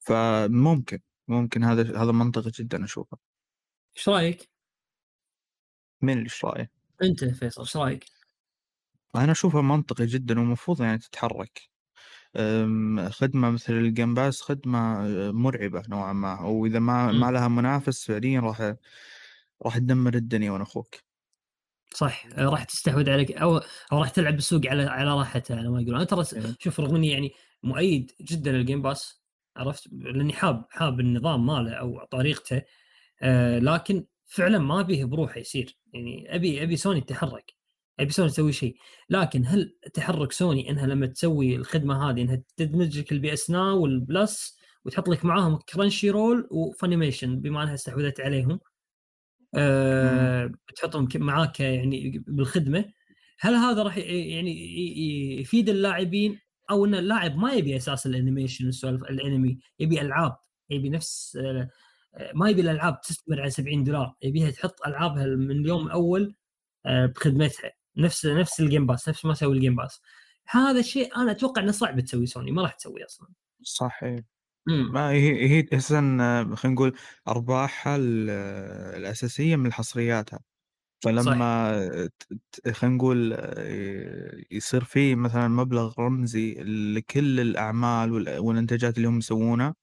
فممكن 0.08 0.99
ممكن 1.28 1.64
هذا 1.64 2.03
هذا 2.03 2.12
منطقي 2.12 2.51
جدا 2.51 2.84
أشوفه 2.84 3.18
إيش 3.97 4.10
رأيك؟ 4.10 4.49
من 6.01 6.14
اللي 6.14 6.24
إيش 6.24 6.45
رأيك؟ 6.45 6.70
أنت 7.03 7.24
فيصل 7.24 7.62
إيش 7.62 7.78
رأيك؟ 7.78 8.05
أنا 9.16 9.32
اشوفها 9.32 9.62
منطقي 9.62 10.05
جدا 10.05 10.39
ومفروض 10.39 10.82
يعني 10.82 10.97
تتحرك 10.97 11.70
خدمة 13.10 13.49
مثل 13.49 13.74
ال 13.73 13.82
Game 13.82 14.13
Pass 14.13 14.41
خدمة 14.41 15.05
أه، 15.05 15.32
مرعبة 15.32 15.84
نوعا 15.89 16.14
ما 16.14 16.41
وإذا 16.41 16.80
ما. 16.80 17.12
ما 17.12 17.32
لها 17.32 17.47
منافس 17.47 18.05
فعليا 18.05 18.39
راح 18.39 18.74
راح 19.66 19.78
تدمر 19.78 20.16
الدنيا 20.16 20.51
وأنا 20.51 20.64
أخوك 20.64 20.95
صح 21.95 22.26
آه، 22.26 22.49
راح 22.49 22.64
تستحوذ 22.64 23.10
عليك 23.10 23.32
أو 23.32 23.58
أو 23.91 23.99
راح 23.99 24.10
تلعب 24.10 24.34
بالسوق 24.34 24.62
على 24.66 24.84
على 24.84 25.10
راحتها 25.10 25.58
على 25.58 25.70
ما 25.70 25.82
يقولون 25.82 25.95
أنا 25.95 26.05
ترى 26.05 26.26
إيه. 26.34 26.55
شوف 26.60 26.80
رغم 26.80 26.95
إني 26.95 27.08
يعني 27.08 27.32
مؤيد 27.64 28.12
جدا 28.22 28.51
لل 28.51 28.61
Game 28.61 28.82
Pass 28.82 29.16
عرفت؟ 29.58 29.88
لأني 29.93 30.34
حاب 30.34 30.66
حاب 30.70 30.99
النظام 30.99 31.45
ماله 31.45 31.74
أو 31.74 32.05
طريقته 32.12 32.62
آه 33.22 33.60
لكن 33.60 34.05
فعلا 34.26 34.60
ما 34.60 34.80
أبيه 34.80 35.05
بروحه 35.05 35.39
يصير. 35.39 35.78
يعني 35.93 36.36
أبي 36.36 36.64
أبي 36.64 36.76
سوني 36.76 37.01
تتحرك 37.01 37.53
أبي 37.99 38.10
سوني 38.12 38.30
تسوي 38.30 38.51
شيء. 38.53 38.78
لكن 39.10 39.45
هل 39.45 39.76
تحرك 39.93 40.32
سوني 40.32 40.70
إنها 40.70 40.88
لما 40.88 41.05
تسوي 41.08 41.55
الخدمة 41.55 42.10
هذه 42.10 42.22
إنها 42.22 42.41
تدمج 42.58 42.99
لك 42.99 43.12
ال 43.11 43.34
PS 43.34 43.49
Now 43.49 43.82
وال 43.82 44.07
Plus 44.07 44.57
وتحط 44.86 45.10
لك 45.10 45.26
معاهم 45.26 45.58
Crunchyroll 45.57 46.09
و 46.09 46.47
Funimation 46.51 47.39
بما 47.39 47.64
أنها 47.64 47.74
استحوذت 47.74 48.20
عليهم 48.22 48.60
آه 49.55 50.51
تحطهم 50.76 51.08
معاك 51.16 51.60
يعني 51.60 52.24
بالخدمة 52.28 52.86
هل 53.39 53.53
هذا 53.55 53.84
راح 53.84 53.97
يعني 53.97 54.51
يفيد 55.41 55.70
اللاعبين 55.70 56.39
أو 56.70 56.86
إن 56.86 56.95
اللاعب 56.95 57.38
ما 57.38 57.51
يبي 57.53 57.78
أساس 57.78 58.05
ال 58.05 58.11
animation 58.11 58.65
والسوالف 58.65 59.03
الأنمي 59.03 59.59
يبي 59.80 60.01
ألعاب 60.01 60.38
يبي 60.70 60.89
نفس 60.89 61.38
آه، 61.41 61.70
آه، 62.15 62.32
ما 62.36 62.49
يبي 62.49 62.61
الألعاب 62.61 63.01
تستمر 63.01 63.41
على 63.41 63.49
70 63.49 63.84
دولار 63.84 64.15
يبيها 64.22 64.51
تحط 64.51 64.82
ألعابها 64.88 65.26
من 65.26 65.51
اليوم 65.51 65.86
الأول 65.88 66.36
آه، 66.86 67.05
بخدمتها. 67.05 67.72
نفس 67.97 68.26
نفس 68.26 68.59
ال 68.59 68.65
Game 68.65 68.86
Pass 68.88 69.09
نفس 69.09 69.26
ما 69.26 69.34
سوي 69.34 69.55
ال 69.55 69.59
Game 69.59 69.75
Pass 69.75 70.01
هذا 70.49 70.80
الشيء 70.80 71.15
أنا 71.18 71.32
أتوقع 71.32 71.61
إنه 71.61 71.72
صعب 71.72 71.99
تسوي 71.99 72.26
سوني 72.26 72.51
ما 72.51 72.61
راح 72.61 72.74
تسويه 72.74 73.05
أصلا. 73.05 73.28
صح. 73.63 74.03
امم 74.70 74.91
ما 74.93 75.09
هي 75.11 75.49
هي 75.49 75.68
أساسا 75.74 76.01
خلينا 76.55 76.76
نقول 76.76 76.93
أرباحها 77.28 77.95
ال- 77.95 78.30
الأساسية 78.99 79.55
من 79.55 79.74
حصرياتها. 79.74 80.39
فلما 80.99 82.09
خلينا 82.73 82.95
نقول 82.95 83.33
يصير 84.51 84.83
في 84.83 85.15
مثلا 85.15 85.47
مبلغ 85.47 85.93
رمزي 85.99 86.53
لكل 86.95 87.39
الأعمال 87.39 88.11
وال- 88.13 88.37
والإنتاجات 88.39 88.97
اللي 88.97 89.07
هم 89.07 89.17
يسوونها 89.17 89.75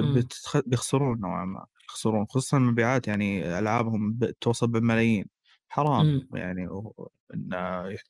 مم. 0.00 0.22
بتخ- 0.22 0.62
بيخسرون 0.66 1.20
نوعا 1.20 1.44
ما 1.44 1.66
يخسرون 1.90 2.26
خصوصا 2.30 2.58
المبيعات 2.58 3.08
يعني 3.08 3.58
ألعابهم 3.58 4.18
توصل 4.40 4.68
بالملايين 4.68 5.26
حرام 5.68 6.06
مم. 6.06 6.28
يعني 6.34 6.68
و- 6.68 7.10
إن 7.34 7.50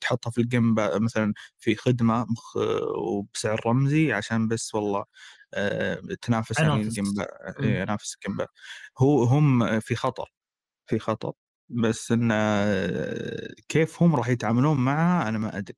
تحطها 0.01 0.31
في 0.31 0.41
ال 0.41 0.48
Game 0.48 0.75
مثلا 0.77 1.33
في 1.59 1.75
خدمة 1.75 2.25
مخ- 2.29 2.57
وبسعر 2.97 3.61
رمزي 3.67 4.13
عشان 4.13 4.47
بس 4.47 4.75
والله 4.75 5.05
آه، 5.53 6.01
تنافس 6.21 6.63
يعني. 6.63 6.81
ال 6.83 6.89
Game 6.89 7.13
Pa- 7.13 7.27
مم. 7.59 7.65
إيه، 7.65 7.81
ينافس 7.81 8.15
ال 8.15 8.20
Game. 8.20 8.47
هو 8.99 9.23
هم 9.23 9.79
في 9.79 9.95
خطر 9.95 10.33
في 10.87 10.99
خطر 10.99 11.33
بس 11.71 12.11
إن 12.11 12.29
آه، 12.31 13.47
كيف 13.67 14.03
هم 14.03 14.15
راح 14.15 14.29
يتعاملون 14.29 14.77
معها 14.77 15.29
أنا 15.29 15.37
ما 15.37 15.57
أدري. 15.57 15.77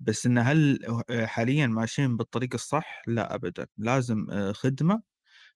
بس 0.00 0.26
إن 0.26 0.38
هل 0.38 0.78
حاليا 1.24 1.66
ماشيين 1.66 2.16
بالطريق 2.16 2.50
الصح؟ 2.54 3.02
لا 3.06 3.34
ابدا. 3.34 3.66
لازم 3.78 4.26
آه، 4.30 4.52
خدمة 4.52 5.02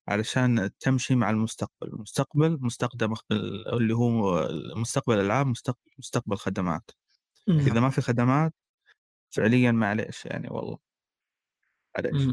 علشان 0.08 0.70
تمشي 0.80 1.14
مع 1.14 1.30
المستقبل. 1.30 1.88
المستقبل 1.88 2.58
مستقبل 2.60 3.16
اللي 3.72 3.94
هو 3.94 4.48
مستقبل 4.76 5.14
الألعاب 5.14 5.46
مستقبل 5.46 5.90
مستقبل 5.98 6.36
خدمات. 6.36 6.90
إذا 7.48 7.80
ما 7.80 7.90
في 7.90 8.00
خدمات 8.00 8.54
فعليا 9.30 9.72
معليش 9.72 10.26
يعني 10.26 10.48
والله. 10.50 10.78
معليش 11.98 12.28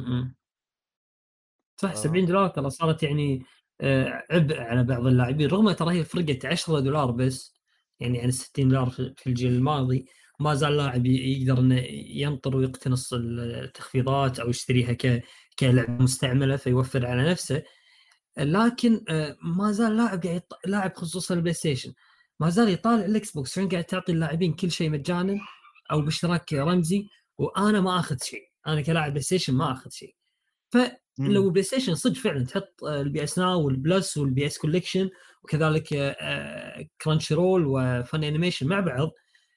صح 1.77 1.89
آه. 1.89 1.93
70 1.93 2.25
دولار 2.25 2.47
ترى 2.47 2.69
صارت 2.69 3.03
يعني 3.03 3.35
آه، 3.35 3.45
عبء 4.31 4.59
على 4.59 4.83
بعض 4.83 5.07
اللاعبين 5.07 5.47
رغم 5.49 5.71
ترى 5.71 5.99
هي 5.99 6.03
فرقت 6.03 6.45
10 6.45 6.79
دولار 6.79 7.11
بس 7.11 7.59
يعني 7.99 8.21
عن 8.21 8.31
60 8.31 8.69
دولار 8.69 8.89
في 8.89 9.27
الجيل 9.27 9.53
الماضي 9.53 10.05
ما 10.39 10.55
زال 10.55 10.77
لاعب 10.77 11.05
يقدر 11.05 11.59
إنه 11.59 11.75
ينطر 11.91 12.57
ويقتنص 12.57 13.13
التخفيضات 13.13 14.39
أو 14.39 14.49
يشتريها 14.49 14.93
ك 14.93 15.23
كلعبه 15.59 16.03
مستعملة 16.03 16.55
فيوفر 16.57 17.05
على 17.05 17.31
نفسه. 17.31 17.63
لكن 18.37 19.03
آه، 19.09 19.37
ما 19.43 19.71
زال 19.71 19.97
لاعب 19.97 20.23
قاعد 20.23 20.43
لاعب 20.65 20.93
خصوصا 20.97 21.33
ال 21.35 21.53
PlayStation 21.53 21.93
ما 22.39 22.49
زال 22.49 22.69
يطالع 22.69 23.05
ال 23.05 23.31
Xbox. 23.31 23.55
شلون 23.55 23.69
قاعد 23.69 23.83
تعطي 23.83 24.11
اللاعبين 24.11 24.53
كل 24.53 24.71
شيء 24.71 24.89
مجانا 24.89 25.39
أو 25.91 26.01
باشتراك 26.01 26.53
رمزي؟ 26.53 27.07
وأنا 27.37 27.81
ما 27.81 27.99
آخذ 27.99 28.17
شيء 28.23 28.43
أنا 28.67 28.81
كلاعب 28.81 29.11
PlayStation 29.11 29.53
ما 29.53 29.71
آخذ 29.71 29.89
شيء. 29.89 30.15
مم. 30.75 30.91
فلو 31.19 31.49
PlayStation 31.49 31.95
صدق 31.95 32.15
فعلا 32.17 32.45
تحط 32.45 32.83
آه، 32.83 33.01
ال 33.01 33.23
PS 33.23 33.39
Now 33.39 33.65
وال 33.65 33.82
Plus 33.82 34.17
وال 34.17 34.45
PS 34.45 34.57
Collection 34.57 35.09
وكذلك 35.43 36.15
Crunchyroll 37.01 37.33
و 37.33 37.65
Funimation 37.67 38.67
مع 38.67 38.79
بعض. 38.79 39.11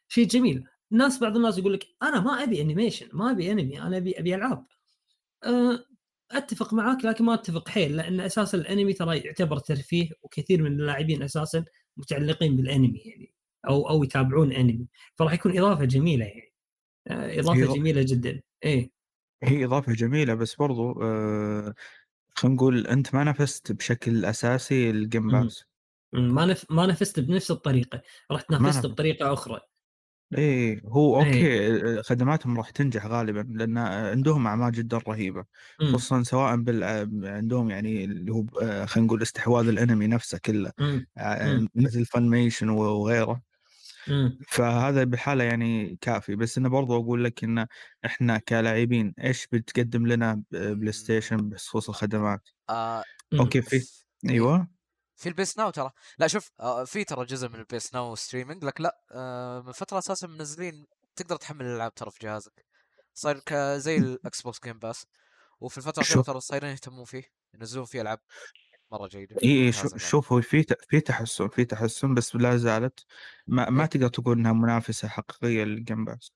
شيء 0.09 0.27
جميل. 0.27 0.65
الناس 0.93 1.19
بعض 1.21 1.37
الناس 1.37 1.59
يقول 1.59 1.73
لك 1.73 1.87
أنا 2.03 2.21
ما 2.21 2.43
أبي 2.43 2.61
animation 2.61 3.09
ما 3.13 3.31
أبي 3.31 3.53
انمي 3.53 3.83
أنا 3.83 3.97
أبي 3.97 4.19
أبي 4.19 4.35
ألعاب. 4.35 4.67
أه، 5.45 5.85
أتفق 6.31 6.75
معاك 6.75 7.05
لكن 7.05 7.25
ما 7.25 7.35
أتفق 7.35 7.69
حيل 7.69 7.97
لأن 7.97 8.21
أساسا 8.21 8.59
الانمي 8.59 8.93
ترى 8.93 9.19
يعتبر 9.19 9.59
ترفيه 9.59 10.11
وكثير 10.23 10.63
من 10.63 10.73
اللاعبين 10.81 11.23
أساسا 11.23 11.65
متعلقين 11.97 12.57
بالانمي 12.57 12.99
يعني 12.99 13.33
أو 13.69 13.89
أو 13.91 14.05
يتابعون 14.05 14.53
انمي 14.53 14.87
فراح 15.15 15.33
يكون 15.33 15.59
إضافة 15.59 15.85
جميلة 15.85 16.25
يعني. 16.25 16.53
آه، 17.09 17.41
إضافة. 17.41 17.75
جميلة 17.75 18.03
جدا. 18.03 18.41
إيه. 18.65 19.02
هي 19.43 19.65
إضافة 19.65 19.93
جميلة 19.93 20.35
بس 20.35 20.55
برضو 20.55 21.03
آه 21.03 21.75
خلينا 22.37 22.57
نقول 22.57 22.87
أنت 22.87 23.15
ما 23.15 23.25
نافست 23.25 23.73
بشكل 23.73 24.25
أساسي 24.25 24.91
الجيم 24.91 25.31
مم. 25.31 25.31
باس 25.31 25.65
مم، 26.15 26.35
ما 26.35 26.47
نف... 26.47 26.67
ما 26.71 26.87
نافست 26.87 27.21
بنفس 27.21 27.51
الطريقة 27.51 28.03
رحت 28.33 28.53
نافست. 28.53 28.87
بطريقة 28.87 29.33
أخرى 29.33 29.61
إيه 30.39 30.81
هو. 30.87 31.17
أوكي 31.21 31.99
آه، 31.99 32.03
خدماتهم 32.03 32.59
راح 32.59 32.71
تنجح 32.71 33.07
غالبا 33.07 33.41
لأن 33.51 33.79
عندهم 33.79 34.47
أعمال 34.47 34.73
جدا 34.73 34.99
رهيبة 34.99 35.45
مم، 35.81 35.89
خصوصا 35.93 36.23
سواء 36.23 36.57
بال 36.57 36.85
عندهم 37.27 37.71
يعني 37.71 38.05
اللي 38.05 38.33
هو 38.33 38.45
خلينا 38.87 39.07
نقول 39.07 39.23
استحواذ 39.23 39.69
الأنمي 39.69 40.07
نفسه 40.07 40.39
كله 40.45 40.73
مم. 40.79 41.07
مثل 41.75 42.05
Funimation 42.07 42.69
وغيره 42.69 43.43
مم. 44.09 44.39
فهذا 44.49 45.05
بحالة 45.05 45.45
يعني 45.45 45.99
كافي 46.01 46.37
بس 46.37 46.59
أنا 46.59 46.69
برضو 46.69 46.97
أقول 46.97 47.25
لك 47.25 47.45
إن 47.45 47.67
إحنا 48.05 48.39
كلاعبين 48.39 49.15
إيش 49.25 49.47
بتقدم 49.53 50.07
لنا 50.07 50.43
PlayStation 50.51 51.37
بخصوص 51.37 51.89
الخدمات 51.89 52.49
آه 52.71 53.05
مم. 53.33 53.41
أوكي 53.41 53.63
في 53.63 53.77
إيه. 53.77 53.83
أيوه 54.31 54.69
في 55.17 55.29
ال 55.29 55.39
PS 55.39 55.59
Now 55.59 55.71
ترى 55.71 55.91
لا 56.19 56.27
شوف 56.27 56.51
آه 56.61 56.85
في 56.85 57.05
ترى 57.05 57.25
جزء 57.25 57.49
من 57.49 57.55
ال 57.55 57.68
PS 57.68 57.95
Now 57.95 58.15
streaming 58.15 58.65
لك 58.65 58.81
لا 58.81 58.99
آه 59.13 59.61
من 59.61 59.73
فترة 59.73 59.99
أساسا 59.99 60.27
منزلين 60.27 60.87
تقدر 61.17 61.37
تحمل 61.37 61.67
الألعاب 61.67 61.95
ترى 61.95 62.11
في 62.11 62.19
جهازك 62.23 62.67
صاير 63.15 63.43
زي 63.79 63.99
ال 63.99 64.43
Xbox 64.43 64.61
Game 64.65 64.79
Pass 64.79 65.07
وفي 65.61 65.79
الفترة 65.79 66.03
الأخيرة. 66.03 66.23
ترى 66.23 66.41
صايرين 66.41 66.71
يهتمون 66.71 67.05
فيه 67.05 67.25
ينزلون 67.55 67.85
فيه 67.85 68.01
ألعاب 68.01 68.19
مرة 68.93 69.07
جيدة 69.09 69.37
اي 69.43 69.49
إي، 69.49 69.67
ممتازة 69.67 69.83
شو- 69.83 69.89
يعني. 69.89 69.99
شوف 69.99 70.33
هو 70.33 70.41
في 70.41 70.65
في 70.89 71.01
تحسن 71.01 71.49
في 71.49 71.65
تحسن 71.65 72.15
بس 72.15 72.37
لا 72.37 72.57
زالت 72.57 73.05
ما, 73.47 73.71
ما 73.71 73.81
إيه. 73.83 73.89
تقدر 73.89 74.09
تقول 74.09 74.39
إنها 74.39 74.53
منافسة 74.53 75.09
حقيقية 75.09 75.65
لل 75.65 75.78
Game 75.78 76.05
Pass 76.05 76.33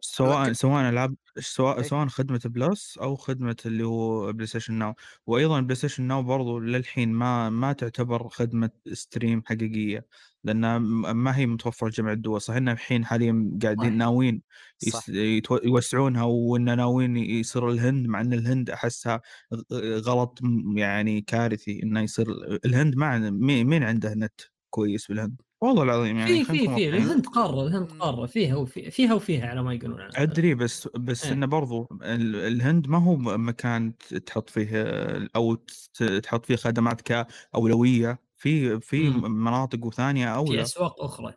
سواء 0.00 0.42
لكن- 0.44 0.54
سواء 0.54 0.88
ألعاب 0.88 1.14
سواء 1.38 1.76
إيه. 1.78 1.82
سواء 1.82 2.06
خدمة 2.08 2.40
Plus 2.44 2.98
أو 2.98 3.16
خدمة 3.16 3.56
اللي 3.66 3.84
هو 3.84 4.32
PlayStation 4.32 4.74
Now 4.74 4.94
وأيضا 5.26 5.60
PlayStation 5.60 6.02
Now 6.02 6.22
برضو 6.22 6.58
للحين 6.58 7.12
ما 7.12 7.50
ما 7.50 7.72
تعتبر 7.72 8.28
خدمة 8.28 8.70
stream 8.92 9.42
حقيقية 9.46 10.06
لأنها 10.44 10.78
م- 10.78 11.16
ما 11.16 11.36
هي 11.36 11.46
متوفرة 11.46 11.88
جميع 11.88 12.12
الدول 12.12 12.40
صح 12.40 12.54
انها 12.54 12.72
الحين 12.72 13.04
حاليا 13.04 13.50
قاعدين. 13.62 13.98
ناويين 13.98 14.42
يوسعونها 15.64 16.22
وإن 16.22 16.76
ناويين 16.76 17.16
يصير 17.16 17.70
الهند 17.70 18.06
مع 18.06 18.20
إن 18.20 18.32
الهند 18.32 18.70
أحسها 18.70 19.20
غلط 19.98 20.38
يعني 20.76 21.20
كارثي 21.20 21.82
إنه 21.82 22.00
يصير 22.00 22.26
الهند 22.64 22.94
ما 22.96 23.30
مين 23.30 23.82
عنده 23.82 24.14
نت 24.14 24.40
كويس 24.70 25.06
بالهند 25.08 25.40
والله 25.62 25.82
العظيم 25.82 26.16
يعني 26.16 26.44
في 26.44 26.58
في 26.58 26.68
في. 26.74 26.88
الهند 26.88 27.26
قارة 27.26 27.66
الهند 27.66 27.90
قارة 27.92 28.26
فيها 28.26 28.56
وفي 28.56 28.90
فيها 28.90 29.14
وفيها 29.14 29.46
على 29.46 29.62
ما 29.62 29.74
يقولون 29.74 30.00
عنها. 30.00 30.22
أدري 30.22 30.54
بس 30.54 30.88
بس 30.96 31.24
إيه. 31.26 31.32
إنه 31.32 31.46
برضو 31.46 31.88
ال- 32.02 32.36
الهند 32.36 32.86
ما 32.88 32.98
هو 32.98 33.16
مكان 33.16 33.92
تحط 34.26 34.50
فيه 34.50 34.68
أو 35.36 35.54
تحط 36.22 36.46
فيه 36.46 36.56
خدمات 36.56 37.00
كاولويه 37.00 38.29
في 38.40 38.80
في 38.80 39.10
مم. 39.10 39.44
مناطق 39.44 39.84
وثانية 39.84 40.26
في 40.26 40.34
أولى 40.36 40.62
أسواق 40.62 41.02
أخرى 41.02 41.34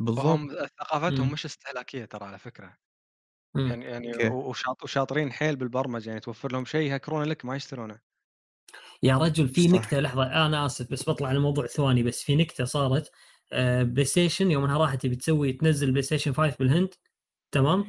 بالضبط 0.00 0.38
ثقافتهم 0.80 1.26
مم. 1.26 1.32
مش 1.32 1.44
استهلاكية 1.44 2.04
ترى 2.04 2.24
على 2.24 2.38
فكرة 2.38 2.76
مم. 3.54 3.82
يعني 3.82 3.84
يعني؟ 3.84 4.28
وشاط 4.34 4.82
وشاطرين 4.82 5.32
حيل 5.32 5.56
بالبرمجة 5.56 6.08
يعني 6.08 6.20
توفر 6.20 6.52
لهم 6.52 6.64
شيء 6.64 6.92
يهكرونه 6.92 7.24
لك 7.24 7.44
ما 7.44 7.56
يشترونه 7.56 7.98
يا 9.02 9.16
رجل 9.18 9.48
في 9.48 9.68
صح. 9.68 9.74
نكتة 9.74 10.00
لحظة 10.00 10.46
أنا 10.46 10.66
آسف 10.66 10.92
بس 10.92 11.10
بطلع 11.10 11.28
على 11.28 11.36
الموضوع 11.36 11.66
ثواني 11.66 12.02
بس 12.02 12.22
في 12.22 12.36
نكتة 12.36 12.64
صارت 12.64 13.10
آه، 13.52 13.82
PlayStation 13.82 14.50
يوم 14.50 14.64
انها 14.64 14.78
راحت 14.78 15.02
تبي 15.02 15.16
تسوي 15.16 15.52
تنزل 15.52 15.90
PlayStation 15.90 16.32
5 16.32 16.56
بالهند 16.60 16.94
تمام 17.52 17.84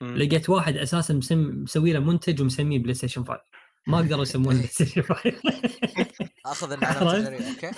مم. 0.00 0.16
لقيت 0.16 0.50
واحد 0.50 0.76
أساسا 0.76 1.14
مسم 1.14 1.62
مسوي 1.62 1.92
له 1.92 2.00
منتج 2.00 2.42
ومسميه 2.42 2.78
PlayStation 2.78 3.24
5 3.24 3.40
ما 3.86 3.98
قدروا 3.98 4.22
يسمونه 4.22 4.56
PlayStation 4.56 5.02
5 5.02 5.32
أخذ 6.46 6.72
العلامه؟ 6.82 7.16
التجارية 7.16 7.48
أوكي 7.50 7.70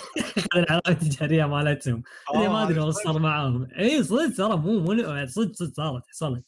العلامه 0.55 0.81
التجارية 0.87 1.45
مالتهم 1.45 2.03
اللي 2.35 2.47
ما 2.47 2.61
آه، 2.61 2.67
أدري 2.67 2.79
وش 2.79 2.93
صار 2.93 3.19
معاهم 3.19 3.67
اي 3.79 4.03
صدق 4.03 4.35
ترى 4.37 4.57
مو 4.57 4.79
مو 4.79 5.25
صدق 5.25 5.53
صدق 5.53 5.73
صارت 5.75 6.03
حصلت 6.07 6.43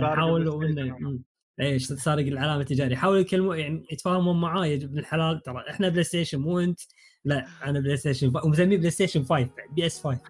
سارق 0.00 0.14
حاولوا. 0.16 0.98
مم. 1.00 1.22
إيش 1.60 1.86
سارق 1.86 2.26
العلامه 2.26 2.60
التجاريه 2.60 2.96
حاولوا 2.96 3.20
يكلموا 3.20 3.56
يعني 3.56 3.86
يتفاهمون 3.92 4.40
معاي 4.40 4.70
يا 4.70 4.84
ابن 4.84 4.98
الحلال 4.98 5.42
ترى 5.42 5.64
إحنا 5.70 5.88
PlayStation 5.88 6.38
مو 6.38 6.60
أنت 6.60 6.80
لا 7.24 7.46
أنا 7.64 7.80
PlayStation. 7.80 8.32
ومسميه 8.44 8.76
PlayStation 8.78 9.24
5 9.24 9.48
PS 9.72 10.02
5 10.04 10.20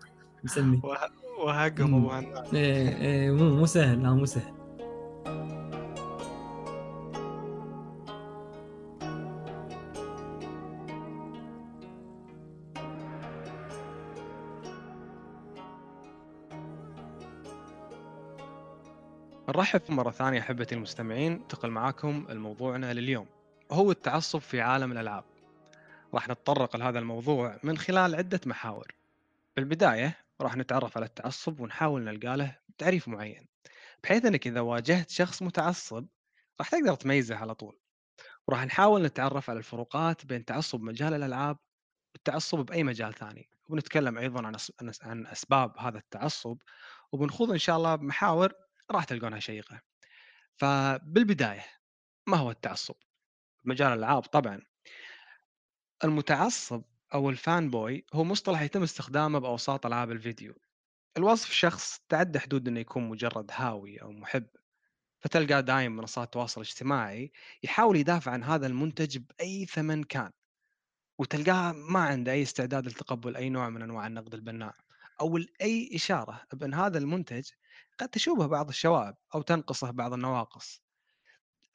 مسميه 0.44 0.80
وه- 0.84 0.98
وهقهم 1.44 1.90
مم. 1.90 1.96
أبو 1.96 2.10
هنان 2.10 2.44
إيه 2.56 2.96
إيه 2.98 3.30
مو 3.30 3.56
مو 3.56 3.66
سهل 3.66 4.02
لا 4.02 4.10
مو 4.10 4.24
سهل 4.26 4.63
نرحب 19.48 19.80
مرة 19.88 20.10
ثانية 20.10 20.40
أحبتي 20.40 20.74
المستمعين 20.74 21.32
انتقل 21.32 21.70
معاكم 21.70 22.26
لموضوعنا 22.30 22.92
لليوم. 22.92 23.26
هو 23.70 23.90
التعصب 23.90 24.38
في 24.38 24.60
عالم 24.60 24.92
الألعاب. 24.92 25.24
راح 26.14 26.28
نتطرق 26.28 26.76
لهذا 26.76 26.98
الموضوع 26.98 27.58
من 27.62 27.78
خلال 27.78 28.14
عدة 28.14 28.40
محاور. 28.46 28.94
بالبداية 29.56 30.18
راح 30.40 30.56
نتعرف 30.56 30.96
على 30.96 31.06
التعصب 31.06 31.60
ونحاول 31.60 32.04
نلقى 32.04 32.36
له 32.36 32.56
تعريف 32.78 33.08
معين. 33.08 33.46
بحيث 34.02 34.24
أنك 34.24 34.46
إذا 34.46 34.60
واجهت 34.60 35.10
شخص 35.10 35.42
متعصب 35.42 36.06
راح 36.60 36.68
تقدر 36.68 36.94
تميزه 36.94 37.36
على 37.36 37.54
طول. 37.54 37.78
وراح 38.46 38.64
نحاول 38.64 39.02
نتعرف 39.02 39.50
على 39.50 39.58
الفروقات 39.58 40.26
بين 40.26 40.44
تعصب 40.44 40.80
مجال 40.80 41.14
الألعاب 41.14 41.56
والتعصب 42.14 42.58
بأي 42.58 42.84
مجال 42.84 43.14
ثاني. 43.14 43.48
ونتكلم 43.68 44.18
أيضا 44.18 44.52
عن 45.02 45.26
أسباب 45.26 45.78
هذا 45.78 45.98
التعصب. 45.98 46.58
وبنخوض 47.12 47.50
إن 47.50 47.58
شاء 47.58 47.76
الله 47.76 47.94
بمحاور 47.94 48.52
راح 48.90 49.04
تلقونها 49.04 49.40
شيقة. 49.40 49.80
فبالبداية 50.56 51.64
ما 52.28 52.36
هو 52.36 52.50
التعصب؟ 52.50 52.94
مجال 53.64 53.92
الألعاب 53.92 54.22
طبعا. 54.22 54.60
المتعصب 56.04 56.82
أو 57.14 57.30
الفان 57.30 57.70
بوي 57.70 58.06
هو 58.14 58.24
مصطلح 58.24 58.62
يتم 58.62 58.82
استخدامه 58.82 59.38
بأوساط 59.38 59.86
ألعاب 59.86 60.10
الفيديو. 60.10 60.54
الوصف 61.16 61.52
شخص 61.52 62.00
تعدى 62.08 62.38
حدود 62.38 62.68
أنه 62.68 62.80
يكون 62.80 63.08
مجرد 63.08 63.50
هاوي 63.52 64.02
أو 64.02 64.12
محب. 64.12 64.46
فتلقاه 65.20 65.60
دايم 65.60 65.96
منصات 65.96 66.24
التواصل 66.24 66.60
الاجتماعي 66.60 67.32
يحاول 67.62 67.96
يدافع 67.96 68.32
عن 68.32 68.44
هذا 68.44 68.66
المنتج 68.66 69.18
بأي 69.18 69.66
ثمن 69.66 70.04
كان. 70.04 70.30
وتلقاه 71.18 71.72
ما 71.72 72.00
عنده 72.00 72.32
أي 72.32 72.42
استعداد 72.42 72.86
لتقبل 72.86 73.36
أي 73.36 73.48
نوع 73.48 73.70
من 73.70 73.82
أنواع 73.82 74.06
النقد 74.06 74.34
البناء. 74.34 74.74
أو 75.20 75.38
أي 75.60 75.90
إشارة 75.94 76.42
بأن 76.52 76.74
هذا 76.74 76.98
المنتج 76.98 77.48
قد 77.98 78.08
تشوبه 78.08 78.46
بعض 78.46 78.68
الشوائب 78.68 79.14
أو 79.34 79.42
تنقصه 79.42 79.90
بعض 79.90 80.12
النواقص. 80.12 80.82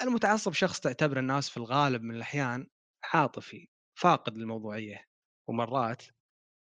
المتعصب 0.02 0.54
شخص 0.54 0.80
تعتبر 0.80 1.20
الناس 1.20 1.50
في 1.50 1.58
الغالب 1.58 2.04
من 2.04 2.16
الأحيان 2.16 2.68
عاطفي 3.14 3.68
فاقد 3.96 4.38
للموضوعية 4.38 5.06
ومرات 5.48 6.04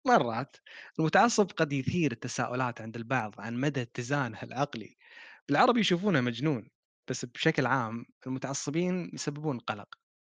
مرات 0.07 0.57
المتعصب 0.99 1.51
قد 1.51 1.73
يثير 1.73 2.11
التساؤلات 2.11 2.81
عند 2.81 2.95
البعض 2.95 3.35
عن 3.41 3.55
مدى 3.55 3.81
اتزانه 3.81 4.43
العقلي. 4.43 4.97
بالعربي 5.47 5.79
يشوفونه 5.79 6.21
مجنون 6.21 6.69
بس 7.09 7.25
بشكل 7.25 7.65
عام 7.65 8.05
المتعصبين 8.27 9.11
يسببون 9.13 9.59
قلق 9.59 9.95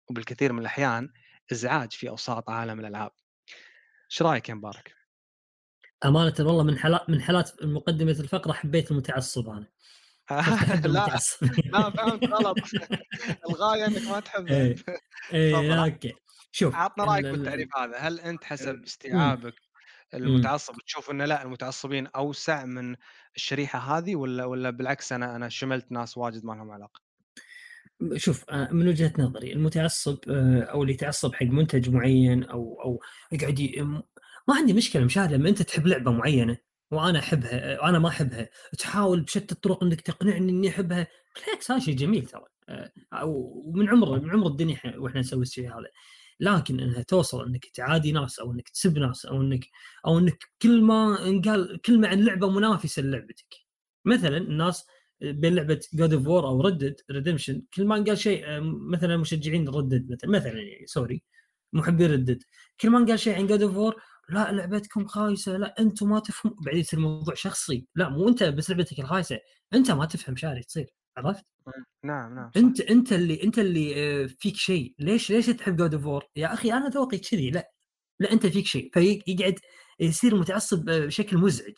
وبالكثير 0.09 0.53
من 0.53 0.59
الأحيان 0.59 1.09
إزعاج 1.51 1.91
في 1.93 2.09
أوساط 2.09 2.49
عالم 2.49 2.79
الألعاب. 2.79 3.11
إيش 4.11 4.21
رأيك 4.21 4.49
يا 4.49 4.53
مبارك؟ 4.53 5.00
أمانة 6.05 6.33
والله 6.39 6.63
من 6.63 6.77
حالات 6.77 7.09
من 7.09 7.21
حالات 7.21 7.63
مقدمة 7.63 8.11
الفقرة 8.11 8.53
حبيت 8.53 8.91
المتعصب 8.91 9.49
أنا 9.49 9.67
لا 10.87 11.07
لا 11.73 11.89
فهمت 11.89 12.27
غلط 12.27 12.57
الغاية 13.49 13.87
إنك 13.87 14.07
ما 14.07 14.19
إيه. 14.51 14.75
إيه 15.33 15.51
تفضل. 15.53 15.67
لا 15.69 15.83
أوكي 15.85 16.13
شوف 16.51 16.75
عطنا 16.75 17.03
رأيك 17.05 17.25
ال- 17.25 17.29
ال- 17.29 17.31
بالتعريف 17.37 17.77
هذا 17.77 17.97
هل 17.97 18.19
أنت 18.19 18.43
حسب 18.43 18.75
مم. 18.75 18.83
استيعابك 18.83 19.53
المتعصب 20.13 20.73
تشوف 20.87 21.11
إنه 21.11 21.25
لا 21.25 21.43
المتعصبين 21.43 22.07
أوسع 22.07 22.65
من 22.65 22.95
الشريحة 23.35 23.79
هذه 23.79 24.15
ولا 24.15 24.45
ولا 24.45 24.69
بالعكس 24.69 25.13
أنا 25.13 25.35
أنا 25.35 25.49
شملت 25.49 25.91
ناس 25.91 26.17
واجد 26.17 26.45
ما 26.45 26.53
لهم 26.53 26.71
علاقة 26.71 27.01
شوف 28.15 28.45
آه، 28.49 28.69
من 28.71 28.87
وجهة 28.87 29.13
نظري 29.19 29.53
المتعصب 29.53 30.17
آه، 30.29 30.61
أو 30.63 30.81
اللي 30.81 30.93
يتعصب 30.93 31.33
حق 31.35 31.45
منتج 31.45 31.89
معين 31.89 32.43
أو 32.43 32.81
أو 32.85 32.99
يقعد. 33.31 33.59
ما 34.47 34.55
عندي 34.55 34.73
مشكلة 34.73 35.03
مشاهد 35.03 35.33
لما 35.33 35.49
أنت 35.49 35.61
تحب 35.61 35.87
لعبة 35.87 36.11
معينة 36.11 36.57
وأنا 36.91 37.19
أحبها 37.19 37.81
وأنا 37.81 37.99
ما 37.99 38.09
أحبها 38.09 38.49
تحاول 38.77 39.21
بشتى 39.21 39.55
الطرق 39.55 39.83
إنك 39.83 40.01
تقنعني 40.01 40.49
إني 40.49 40.69
أحبها 40.69 41.07
بالعكس 41.35 41.71
هذا 41.71 41.79
شيء 41.79 41.95
جميل 41.95 42.25
ترى. 42.25 42.45
آه، 42.69 42.91
ومن 43.25 43.89
عمر 43.89 44.19
من 44.19 44.29
عمر 44.31 44.47
الدنيا 44.47 44.77
وإحنا 44.97 45.19
نسوي 45.19 45.41
الشيء 45.41 45.67
هذا. 45.69 45.87
لكن 46.39 46.79
إنها 46.79 47.01
توصل 47.01 47.47
إنك 47.47 47.65
تعادي 47.65 48.11
ناس 48.11 48.39
أو 48.39 48.51
إنك 48.51 48.69
تسب 48.69 48.97
ناس 48.97 49.25
أو 49.25 49.41
إنك 49.41 49.67
أو 50.07 50.19
إنك 50.19 50.43
كل 50.61 50.81
ما 50.81 51.27
انقال 51.27 51.81
كلمه 51.81 52.07
عن 52.07 52.25
لعبة 52.25 52.49
منافسة 52.49 53.01
للعبتك. 53.01 53.55
مثلا 54.05 54.37
الناس 54.37 54.85
بين 55.21 55.55
لعبة 55.55 55.79
God 55.93 56.13
of 56.13 56.27
War 56.27 56.47
أو 56.47 56.61
Red 56.61 56.76
Dead 56.76 56.95
Redemption 57.11 57.61
كل 57.73 57.85
ما 57.85 57.95
قال 57.95 58.17
شيء 58.17 58.45
مثلا 58.61 59.17
مشجعين 59.17 59.69
Red 59.69 59.87
Dead 59.87 60.11
مثلا 60.11 60.29
مثلا 60.29 60.61
يعني 60.61 60.87
سوري 60.87 61.23
محبي 61.73 62.05
Red 62.05 62.21
Dead 62.21 62.43
كل 62.81 62.89
ما 62.89 63.05
قال 63.05 63.19
شيء 63.19 63.35
عن 63.35 63.47
God 63.47 63.61
of 63.61 63.75
War 63.75 64.01
لا 64.31 64.51
لعبتكم 64.51 65.05
خايسة 65.07 65.57
لا 65.57 65.75
أنتم 65.79 66.09
ما 66.09 66.19
تفهم 66.19 66.55
بعدين 66.65 66.81
يصير 66.81 66.99
الموضوع 66.99 67.33
شخصي 67.33 67.87
لا 67.95 68.09
مو 68.09 68.27
انت 68.27 68.43
بس 68.43 68.69
لعبتك 68.71 68.99
الخايسة 68.99 69.39
انت 69.73 69.91
ما 69.91 70.05
تفهم 70.05 70.35
شاري 70.35 70.63
تصير 70.63 70.93
عرفت؟ 71.17 71.45
نعم 72.03 72.35
نعم 72.35 72.51
صح. 72.55 72.57
انت 72.57 72.81
انت 72.81 73.13
اللي 73.13 73.43
انت 73.43 73.59
اللي 73.59 73.93
آه، 73.95 74.25
فيك 74.39 74.55
شيء 74.55 74.95
ليش 74.99 75.31
ليش 75.31 75.45
تحب 75.45 75.75
God 75.75 75.93
of 75.93 76.05
War؟ 76.05 76.23
يا 76.35 76.53
أخي 76.53 76.73
أنا 76.73 76.89
ذوقي 76.89 77.17
كذي 77.17 77.49
لا 77.49 77.71
لا 78.19 78.31
انت 78.31 78.47
فيك 78.47 78.65
شيء 78.65 78.91
فيقعد 78.93 79.59
يصير 79.99 80.35
متعصب 80.35 80.85
بشكل 80.85 81.37
مزعج 81.37 81.73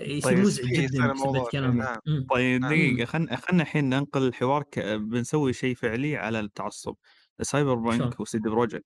يصير 0.00 0.32
طيب 0.32 0.38
مزعج 0.38 0.66
جدا 0.66 1.12
بسبب 1.12 1.46
كلامه 1.52 1.84
نعم. 1.84 2.26
طيب 2.30 2.60
نعم. 2.60 2.70
دقيقة 2.70 3.04
خلينا 3.04 3.36
خلينا 3.36 3.62
الحين 3.62 3.88
ننقل 3.88 4.26
الحوار 4.26 4.62
ك... 4.62 4.78
بنسوي 4.78 5.52
شيء 5.52 5.74
فعلي 5.74 6.16
على 6.16 6.40
التعصب 6.40 6.94
Cyber؟ 7.42 7.74
punk 7.74 8.20
و 8.20 8.29
CD 8.29 8.48
Projekt 8.48 8.84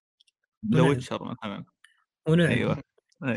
The. 0.74 0.80
Witcher 0.80 1.24
مثلا 1.24 1.64
ونعم 2.28 2.50
أيوه. 2.50 2.82
قاعد 3.22 3.36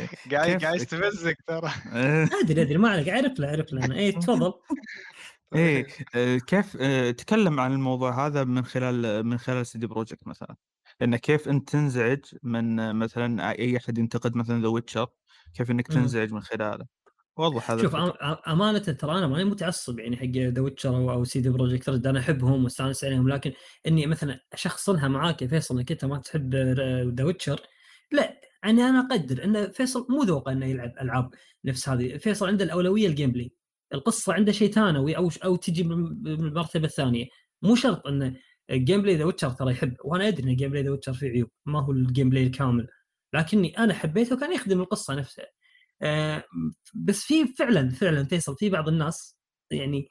كيف- 0.49 0.61
قاعد 0.61 0.75
يستفزك 0.75 1.37
ترى. 1.47 1.71
آه، 1.93 2.29
أدري 2.43 2.61
أدري 2.61 2.77
ما 2.77 2.89
عليك 2.89 3.09
أعرف 3.09 3.39
له 3.39 3.47
أعرف 3.49 3.73
له 3.73 3.95
اي 3.97 4.11
تفضل. 4.11 4.53
إيه 5.55 5.87
آه، 6.15 6.37
كيف 6.37 6.77
تكلم 7.17 7.59
عن 7.59 7.73
الموضوع 7.73 8.25
هذا 8.27 8.43
من 8.43 8.65
خلال 8.65 9.25
من 9.25 9.37
خلال 9.37 9.65
CD 9.65 9.87
Projekt 9.87 10.27
مثلا. 10.27 10.55
انه 11.01 11.17
كيف 11.17 11.47
إنت 11.49 11.69
تنزعج 11.69 12.19
من 12.43 12.95
مثلا 12.95 13.49
أي 13.51 13.77
أحد 13.77 13.97
ينتقد 13.97 14.35
مثلا 14.35 14.61
The 14.61 14.67
Witcher 14.67 15.07
كيف 15.53 15.71
إنك. 15.71 15.87
تنزعج 15.87 16.31
من 16.33 16.41
خلاله. 16.41 16.85
وضح 17.37 17.71
هذا 17.71 17.81
شوف 17.81 17.95
الفكرة. 17.95 18.41
أمانة 18.47 18.79
ترى 18.79 19.11
أنا 19.17 19.27
ماني 19.27 19.43
متعصب 19.43 19.99
يعني 19.99 20.17
حق 20.17 20.25
The 20.53 20.61
Witcher 20.61 20.95
أو 20.95 21.11
أو 21.11 21.23
CD 21.23 21.49
Projekt 21.49 21.89
Red 21.89 22.07
أنا 22.07 22.19
أحبهم 22.19 22.63
وأستانس 22.63 23.03
عليهم 23.03 23.29
لكن 23.29 23.51
إني 23.87 24.05
مثلا 24.07 24.39
أشخصنها 24.53 25.07
معاك 25.07 25.41
يا 25.41 25.47
فيصل 25.47 25.77
إنك 25.77 25.91
أنت 25.91 26.05
ما 26.05 26.17
تحب 26.17 26.55
The 27.15 27.23
Witcher 27.23 27.59
يعني 28.63 28.83
أنا 28.83 28.99
أقدر 28.99 29.43
أن 29.43 29.71
فيصل 29.71 30.07
مو 30.09 30.23
ذوقه 30.23 30.51
أنه 30.51 30.65
يلعب 30.65 30.93
ألعاب 31.01 31.29
نفس 31.65 31.89
هذه. 31.89 32.17
فيصل 32.17 32.47
عنده 32.47 32.65
الأولوية 32.65 33.07
ال 33.07 33.31
gameplay 33.31 33.51
القصة 33.93 34.33
عنده 34.33 34.51
شيء 34.51 34.71
ثانوي 34.71 35.17
أو 35.17 35.31
أو 35.45 35.55
تجي 35.55 35.83
من 35.83 36.27
المرتبة 36.27 36.85
الثانية. 36.85 37.27
مو 37.61 37.75
شرط 37.75 38.07
انه 38.07 38.35
ال 38.69 39.01
gameplay 39.01 39.15
The 39.15 39.25
Witcher 39.25 39.49
ترى 39.49 39.71
يحب 39.71 39.97
وأنا 40.03 40.27
أدري 40.27 40.43
أن 40.43 40.49
ال 40.49 40.69
gameplay 40.71 40.83
The 40.83 40.91
Witcher 40.91 41.13
فيه 41.13 41.27
عيوب 41.29 41.49
ما 41.65 41.81
هو 41.85 41.91
ال 41.91 42.29
gameplay 42.29 42.43
الكامل. 42.43 42.87
لكني 43.33 43.77
أنا 43.77 43.93
حبيته 43.93 44.35
وكان 44.35 44.53
يخدم 44.53 44.81
القصة 44.81 45.15
نفسها 45.15 45.45
آه، 46.01 46.43
بس 46.93 47.21
في 47.23 47.47
فعلا 47.47 47.89
فعلا 47.89 48.23
فيصل 48.23 48.55
في 48.57 48.69
بعض 48.69 48.87
الناس 48.87 49.37
يعني 49.71 50.07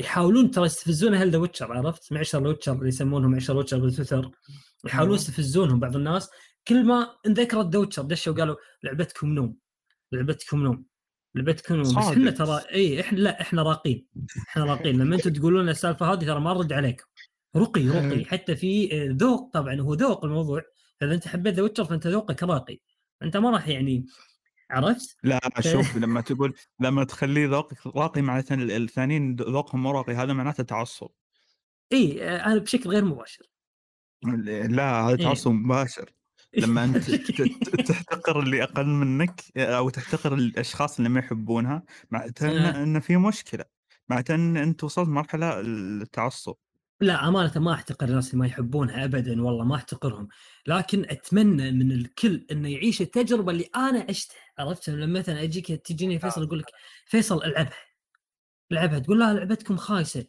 يحاولون 0.00 0.50
ترى 0.50 0.66
يستفزون 0.66 1.14
أهل 1.14 1.30
The 1.30 1.38
Witcher 1.38 1.72
عرفت؟ 1.72 2.12
معشر 2.12 2.38
ال 2.38 2.42
Witcher 2.42 2.72
اللي 2.72 2.88
يسمونهم 2.88 3.30
معشر 3.30 3.52
ال 3.52 3.55
Witcher 3.55 3.78
بال 3.78 3.88
Twitter. 3.88 4.30
يحاولون. 4.84 5.14
يستفزونهم 5.14 5.80
بعض 5.80 5.96
الناس. 5.96 6.30
كل 6.68 6.84
ما 6.84 7.10
انذكرت 7.26 7.66
The 7.66 7.78
Witcher 7.78 8.02
دشوا 8.02 8.32
وقالوا 8.32 8.56
لعبتكم 8.84 9.28
نوم. 9.28 9.56
لعبتكم 10.12 10.62
نوم. 10.62 10.84
لعبتكم 11.34 11.74
نوم. 11.74 11.82
بس. 11.82 12.04
إحنا 12.04 12.30
ترى 12.30 12.62
إي 12.72 13.00
إحنا 13.00 13.18
لا 13.18 13.40
إحنا 13.40 13.62
راقين. 13.62 14.06
إحنا 14.48 14.64
راقين. 14.64 14.98
لما 14.98 15.16
أنتم 15.16 15.32
تقولون 15.32 15.62
لنا 15.62 15.70
السالفة 15.70 16.12
هذه 16.12 16.24
ترى 16.24 16.40
ما 16.40 16.54
نرد 16.54 16.72
عليكم 16.72 17.04
رقي 17.56 17.88
رقي. 17.88 18.24
حتى 18.24 18.56
في 18.56 18.92
آه، 18.92 19.08
ذوق 19.12 19.50
طبعا 19.52 19.80
هو 19.80 19.94
ذوق 19.94 20.24
الموضوع. 20.24 20.62
إذا 21.02 21.14
أنت 21.14 21.28
حبيت 21.28 21.54
The 21.54 21.62
Witcher 21.62 21.84
فأنت 21.84 22.06
ذوقك 22.06 22.42
راقي. 22.42 22.80
أنت 23.22 23.36
ما 23.36 23.50
راح 23.50 23.68
يعني 23.68 24.06
عرفت؟ 24.70 25.16
لا 25.22 25.40
شوف 25.60 25.96
لما 25.96 26.20
تقول 26.20 26.54
لما 26.80 27.04
تخليه 27.04 27.46
ذوقك 27.48 27.86
راقي 27.86 28.22
معناته 28.22 28.54
ال- 28.54 28.70
الثانيين 28.70 29.36
ذوقهم 29.36 29.82
مو 29.82 29.90
راقي 29.90 30.12
هذا 30.14 30.32
معناته 30.32 30.62
تعصب. 30.62 31.08
إي 31.92 32.24
آه، 32.24 32.46
أنا 32.46 32.58
بشكل 32.58 32.90
غير 32.90 33.04
مباشر. 33.04 33.46
لا 34.68 35.00
هذا 35.00 35.16
إيه. 35.16 35.24
تعصب 35.24 35.50
مباشر. 35.50 36.10
لما 36.58 36.84
أنت 36.84 37.10
تحتقر 37.80 38.40
اللي 38.40 38.62
أقل 38.62 38.86
منك 38.86 39.40
أو 39.56 39.90
تحتقر 39.90 40.34
الأشخاص 40.34 40.96
اللي 40.96 41.08
ما 41.08 41.20
يحبونها 41.20 41.82
معناته 42.10 42.48
إن 42.50 42.56
آه. 42.56 42.82
إن 42.82 43.00
في 43.00 43.16
مشكلة. 43.16 43.64
معناته 44.08 44.34
إن 44.34 44.56
أنت 44.56 44.84
وصلت 44.84 45.08
مرحلة 45.08 45.60
التعصب. 45.60 46.54
لا 47.00 47.28
أمانة 47.28 47.52
ما 47.56 47.72
أحتقر 47.74 48.08
الناس 48.08 48.26
اللي 48.30 48.38
ما 48.38 48.46
يحبونها 48.46 49.04
ابدا 49.04 49.42
والله 49.42 49.64
ما 49.64 49.74
أحتقرهم. 49.76 50.28
لكن 50.66 51.04
أتمنى 51.08 51.72
من 51.72 51.92
الكل 51.92 52.46
إنه 52.50 52.68
يعيش 52.68 53.00
التجربة 53.02 53.52
اللي 53.52 53.68
أنا 53.76 54.06
عشتها. 54.08 54.47
عرفت؟ 54.58 54.90
لما 54.90 55.18
مثلا 55.18 55.42
أجيك 55.42 55.66
تجيني 55.72 56.18
فيصل 56.18 56.42
أقول 56.42 56.58
لك 56.58 56.66
فيصل 57.06 57.42
العبها 57.44 57.76
العبها 58.72 58.98
تقول 58.98 59.20
لا 59.20 59.32
لعبتكم 59.34 59.76
خايسة. 59.76 60.26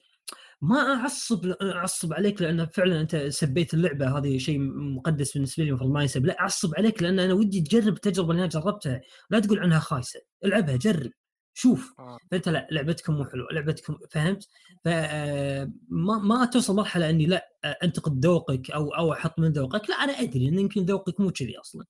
ما 0.61 0.80
أعصب 0.80 1.45
أعصب 1.61 2.13
عليك 2.13 2.41
لأن 2.41 2.65
فعلا 2.65 3.01
أنت 3.01 3.15
سبيت 3.15 3.73
اللعبة. 3.73 4.17
هذه 4.17 4.38
شيء 4.38 4.59
مقدس 4.95 5.34
بالنسبة 5.34 5.63
لي 5.63 5.69
المفروض 5.69 5.91
ما 5.91 6.03
يسب 6.03 6.25
لا 6.25 6.39
أعصب 6.39 6.75
عليك 6.77 7.01
لأن 7.03 7.19
أنا 7.19 7.34
ودي 7.34 7.61
تجرب 7.61 7.93
التجربة 7.93 8.32
اللي 8.32 8.39
أنا 8.41 8.49
جربتها. 8.49 9.01
لا 9.30 9.39
تقول 9.39 9.59
عنها 9.59 9.80
خايسة. 9.80 10.19
العبها 10.45 10.75
جرب. 10.75 11.11
شوف. 11.53 11.93
آه. 11.99 12.17
فأنت 12.32 12.49
لا 12.49 12.67
لعبتكم 12.71 13.13
مو 13.13 13.25
حلوة 13.25 13.47
لعبتكم 13.51 13.97
فهمت؟ 14.11 14.47
فما 14.86 16.17
ما 16.23 16.45
توصل 16.45 16.75
مرحلة 16.75 17.09
إني 17.09 17.25
لا 17.25 17.49
آه، 17.63 17.77
أنتقد 17.84 18.25
ذوقك 18.25 18.71
أو 18.71 18.89
أو 18.89 19.13
أحط 19.13 19.39
من 19.39 19.51
ذوقك. 19.51 19.89
لا 19.89 19.95
أنا 19.95 20.13
أدري 20.13 20.47
إن 20.47 20.59
يمكن 20.59 20.86
ذوقك 20.86 21.19
مو 21.19 21.32
كذي 21.32 21.57
أصلا. 21.59 21.86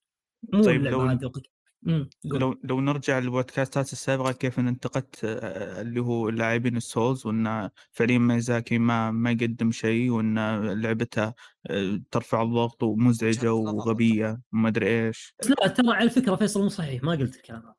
مو 0.54 0.64
طيب 0.64 0.84
لو- 0.84 1.12
ذوقك. 1.12 1.44
لو 2.26 2.60
لو 2.64 2.82
نرجع 2.82 3.20
للبودكاستات 3.20 3.94
السابقة 3.94 4.32
كيف 4.32 4.60
إن 4.60 4.68
انتقدت 4.68 5.24
آه، 5.24 5.82
اللي 5.82 6.00
هو 6.00 6.30
لاعبين 6.30 6.78
السولز 6.78 7.26
وإن 7.26 7.70
فعليا 7.92 8.18
ميزاكي 8.18 8.78
ما 8.78 9.12
ما 9.12 9.32
يقدم 9.32 9.72
شيء 9.72 10.10
وإن 10.12 10.40
لعبته 10.82 11.34
آه، 11.68 12.02
ترفع 12.12 12.42
الضغط 12.42 12.84
ومزعجة. 12.84 13.54
وغبية 13.54 14.42
وما 14.54 14.70
أدري 14.70 15.08
إيش 15.08 15.36
لا 15.62 15.68
ترى 15.68 15.96
على 15.96 16.10
فكرة 16.10 16.36
فيصل 16.36 16.62
مو 16.62 16.70
صحيح 16.70 17.04
ما 17.04 17.12
قلت 17.12 17.36
الكلام 17.36 17.74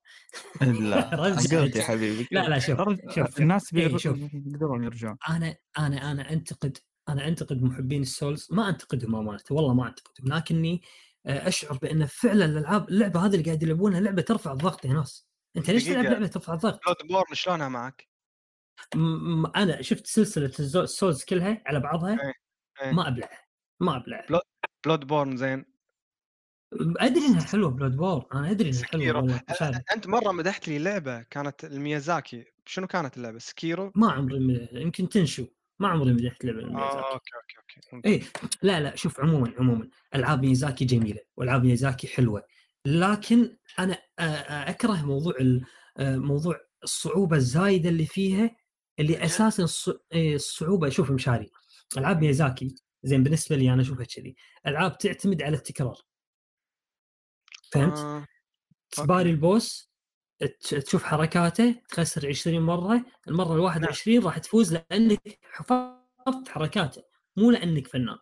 لا. 0.61 1.17
قلت 1.23 1.77
يا 1.77 1.83
حبيبي 1.83 2.29
لا 2.31 2.49
لا 2.49 2.59
شوف. 2.59 2.79
شوف. 3.15 3.41
الناس 3.41 3.75
إيه، 3.75 3.89
بيقدرون 3.89 4.85
يرجعون 4.85 5.17
أنا 5.29 5.57
أنا 5.79 6.13
أنا 6.13 6.33
أنتقد 6.33 6.79
أنا 7.09 7.29
أنتقد 7.29 7.63
محبين 7.63 8.03
ال 8.03 8.11
Souls 8.11 8.49
ما 8.51 8.69
أنتقدهم 8.69 9.17
أمانة 9.17 9.41
والله 9.51 9.75
ما 9.75 9.89
أنتقدهم 9.89 10.37
لكني 10.37 10.75
آه، 10.75 11.10
أشعر 11.27 11.79
بأن 11.79 12.07
فعلا 12.07 12.45
الالعاب 12.45 12.89
اللعبة 12.89 13.21
هذه 13.27 13.33
اللي 13.33 13.45
قاعد 13.45 13.63
يلعبونها 13.63 14.01
لعبة 14.01 14.23
ترفع 14.23 14.53
الضغط 14.53 14.85
يا 14.85 14.93
ناس 14.93 15.27
أنت 15.57 15.71
ليش 15.71 15.85
تلعب. 15.85 16.05
لعبة 16.05 16.27
ترفع 16.27 16.55
الضغط؟ 16.55 16.81
Bloodborne 16.87 17.35
شلونها 17.35 17.69
معك؟ 17.69 18.09
م- 18.95 19.47
أنا 19.47 19.83
شفت 19.83 20.07
سلسلة 20.07 20.53
ال 20.59 20.70
Souls 20.70 21.25
كلها 21.25 21.63
على 21.67 21.81
بعضها 21.81 22.11
إيه، 22.23 22.33
إيه. 22.83 22.93
ما 22.93 23.09
ابلعها 23.09 23.45
ما 23.81 23.97
ابلعها 23.97 24.27
Blo- 24.29 24.41
Bloodborne 24.87 25.37
زين 25.37 25.65
أدري 27.01 27.27
إنها 27.27 27.41
حلوة 27.45 27.71
Bloodbor 27.71 28.27
أنا 28.35 28.51
أدري 28.51 28.71
إنها 28.95 29.45
حلوة. 29.49 29.83
أنت 29.95 30.07
مرة 30.07 30.33
مدحت 30.33 30.69
لي 30.69 30.79
لعبة 30.79 31.23
كانت 31.23 31.65
الميازاكي 31.65 32.45
شنو 32.67 32.87
كانت 32.87 33.17
اللعبة؟ 33.17 33.39
Sekiro؟ 33.39 33.93
ما 33.95 34.13
عمري 34.13 34.69
يمكن 34.73 35.09
تنشو 35.09 35.47
ما 35.81 35.89
عمري 35.89 36.13
مدحت 36.13 36.45
لعبة 36.45 36.61
آه 36.61 36.67
ميازاكي 36.67 37.13
أوكي 37.13 37.35
أوكي 37.37 37.97
أوكي. 37.97 38.09
إيه 38.09 38.23
لا 38.63 38.81
لا 38.81 38.97
شوف 38.97 39.21
عموما 39.21 39.55
عموما 39.59 39.89
ألعاب 40.15 40.43
ميازاكي 40.43 40.85
جميلة 40.85 41.21
وألعاب 41.37 41.65
ميازاكي 41.65 42.09
حلوة 42.09 42.43
لكن 42.87 43.57
أنا 43.79 43.99
آه، 44.19 44.23
آه، 44.23 44.71
أكره 44.71 45.03
موضوع 45.03 45.35
آه، 45.99 46.17
موضوع 46.17 46.61
الصعوبة 46.85 47.37
الزايدة 47.37 47.89
اللي 47.89 48.07
فيها 48.07 48.57
اللي 48.99 49.25
أساسا 49.25 49.93
إيه، 50.13 50.35
الصعوبة 50.35 50.89
شوف 50.89 51.11
مشاري 51.11 51.51
ألعاب 51.97 52.21
ميازاكي 52.21 52.75
زين 53.03 53.23
بالنسبة 53.23 53.57
لي 53.57 53.73
أنا 53.73 53.83
اشوفها 53.83 54.05
كذي 54.05 54.37
ألعاب 54.67 54.99
تعتمد 54.99 55.43
على 55.43 55.57
التكرار 55.57 55.97
فهمت؟ 57.73 57.99
آه. 57.99 58.27
تباري 58.91 59.31
البوس 59.31 59.90
تشوف 60.61 61.05
حركاته 61.05 61.75
تخسر 61.89 62.29
20 62.29 62.61
مرة 62.63 63.05
المرة 63.29 63.55
ال 63.55 63.61
21 63.61 64.25
راح 64.25 64.39
تفوز 64.39 64.73
لأنك 64.75 65.39
حفظت 65.43 66.49
حركاته 66.49 67.03
مو 67.37 67.51
لأنك 67.51 67.87
فنان 67.87 68.19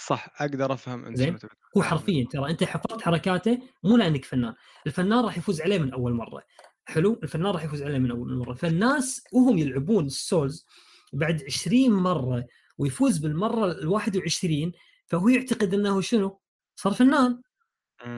صح 0.00 0.42
أقدر 0.42 0.72
أفهم 0.72 1.04
أنت 1.04 1.16
زين. 1.16 1.38
هو. 1.76 1.82
حرفيا 1.82 2.26
ترى 2.30 2.50
أنت 2.50 2.64
حفظت 2.64 3.02
حركاته 3.02 3.58
مو 3.84 3.96
لأنك 3.96 4.24
فنان 4.24 4.54
الفنان 4.86 5.24
راح 5.24 5.38
يفوز 5.38 5.60
عليه 5.60 5.78
من 5.78 5.92
أول 5.92 6.12
مرة 6.12 6.42
حلو 6.84 7.20
الفنان 7.22 7.46
راح 7.46 7.64
يفوز 7.64 7.82
عليه 7.82 7.98
من 7.98 8.10
أول 8.10 8.36
مرة 8.36 8.54
فالناس 8.54 9.24
وهم 9.32 9.58
يلعبون 9.58 10.06
السولز 10.06 10.66
بعد 11.12 11.42
20 11.44 11.90
مرة 11.90 12.46
ويفوز 12.78 13.18
بالمرة 13.18 13.66
ال 13.72 13.88
21 13.88 14.72
فهو 15.06 15.28
يعتقد 15.28 15.74
إنه 15.74 16.00
شنو؟ 16.00 16.40
صار 16.76 16.92
فنان. 16.92 17.42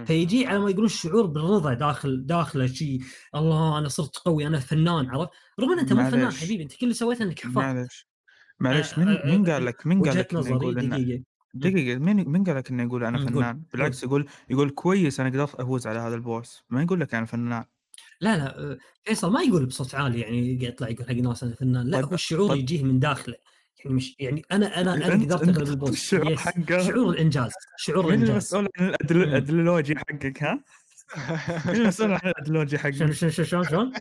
فيجي 0.04 0.46
على 0.46 0.58
ما 0.58 0.70
يقولون 0.70 0.86
الشعور 0.86 1.26
بالرضا 1.26 1.74
داخل 1.74 2.26
داخله 2.26 2.66
شيء 2.66 3.00
الله 3.34 3.78
أنا 3.78 3.88
صرت 3.88 4.16
قوي 4.16 4.46
أنا 4.46 4.58
فنان 4.60 5.10
عرفت؟ 5.10 5.30
رغم 5.60 5.72
إن 5.72 5.78
أنت 5.78 5.92
مو 5.92 6.10
فنان. 6.10 6.30
حبيبي 6.32 6.62
أنت 6.62 6.72
كل 6.72 6.78
اللي 6.82 6.94
سويته 6.94 7.22
إنك 7.22 7.40
حفظت 7.40 7.56
معلش 7.56 8.06
معلش 8.60 8.92
آه، 8.92 8.98
مين 8.98 9.08
آه، 9.08 9.26
مين 9.26 9.48
آه، 9.48 9.52
قال 9.52 9.64
لك 9.64 9.86
مين 9.86 10.02
قال 10.02 10.16
لك 10.18 10.34
دقيقة. 10.34 11.22
دقيقة 11.54 11.98
مين 11.98 12.28
مين 12.28 12.44
قال 12.44 12.56
لك 12.56 12.70
إنه 12.70 12.82
يقول 12.82 13.04
أنا 13.04 13.18
فنان؟ 13.26 13.62
بالعكس 13.72 14.02
يقول 14.02 14.28
يقول 14.50 14.70
كويس 14.70 15.20
أنا 15.20 15.28
قدرت 15.28 15.54
أفوز 15.54 15.86
على 15.86 15.98
هذا 15.98 16.14
ال 16.14 16.24
boss 16.24 16.62
ما 16.70 16.82
يقول 16.82 17.00
لك 17.00 17.14
أنا 17.14 17.26
فنان. 17.26 17.64
لا 18.20 18.36
لا 18.36 18.78
فيصل 19.04 19.32
ما 19.32 19.42
يقول 19.42 19.66
بصوت 19.66 19.94
عالي 19.94 20.20
يعني 20.20 20.64
يطلع 20.64 20.88
يقول 20.88 21.06
حق 21.08 21.14
ناس 21.14 21.42
أنا 21.44 21.54
فنان. 21.54 21.86
لا 21.86 21.96
طيب- 21.96 22.08
هو 22.08 22.14
الشعور 22.14 22.48
طيب. 22.48 22.58
يجيه 22.58 22.82
من 22.82 22.98
داخله. 22.98 23.34
يعني 23.84 23.96
مش 23.96 24.16
يعني 24.18 24.42
أنا 24.52 24.80
أنا 24.80 24.94
أنا 24.94 25.14
قدرت 25.24 25.42
اغلب 25.48 25.68
ال 25.68 25.73
boss 25.73 25.90
الشعور. 25.90 26.36
حقه. 26.36 26.78
شعور 26.78 27.10
الانجاز 27.10 27.52
شعور 27.76 28.06
الانجاز 28.08 28.30
المسؤول 28.30 28.68
عن. 28.78 28.94
الأدلولوجي 29.10 29.96
حقك 29.96 30.42
ها؟ 30.42 30.64
مين 31.66 31.76
المسؤول 31.76 32.12
عن 32.12 32.20
الأدلولوجي 32.30 32.78
حقك؟ 32.78 32.94
شلون 32.94 33.12
شلون 33.12 33.30
شلون 33.30 33.64
شلون؟ 33.64 33.92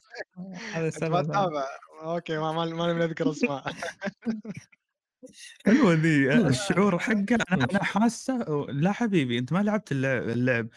ما 0.75 0.89
تتابع 1.21 1.65
أوكي 2.03 2.38
ما 2.38 2.65
ما 2.65 2.93
نذكر 2.93 3.32
أسماء 3.32 3.63
حلوة 5.65 5.93
ذي. 5.93 6.34
الشعور 6.47 6.99
حقه 6.99 7.36
أنا. 7.51 7.67
أنا 7.71 7.84
حاسه 7.84 8.38
لا 8.69 8.91
حبيبي 8.91 9.38
أنت 9.39 9.53
ما 9.53 9.59
لعبت 9.63 9.91
اللعب, 9.91 10.29
اللعب 10.29 10.67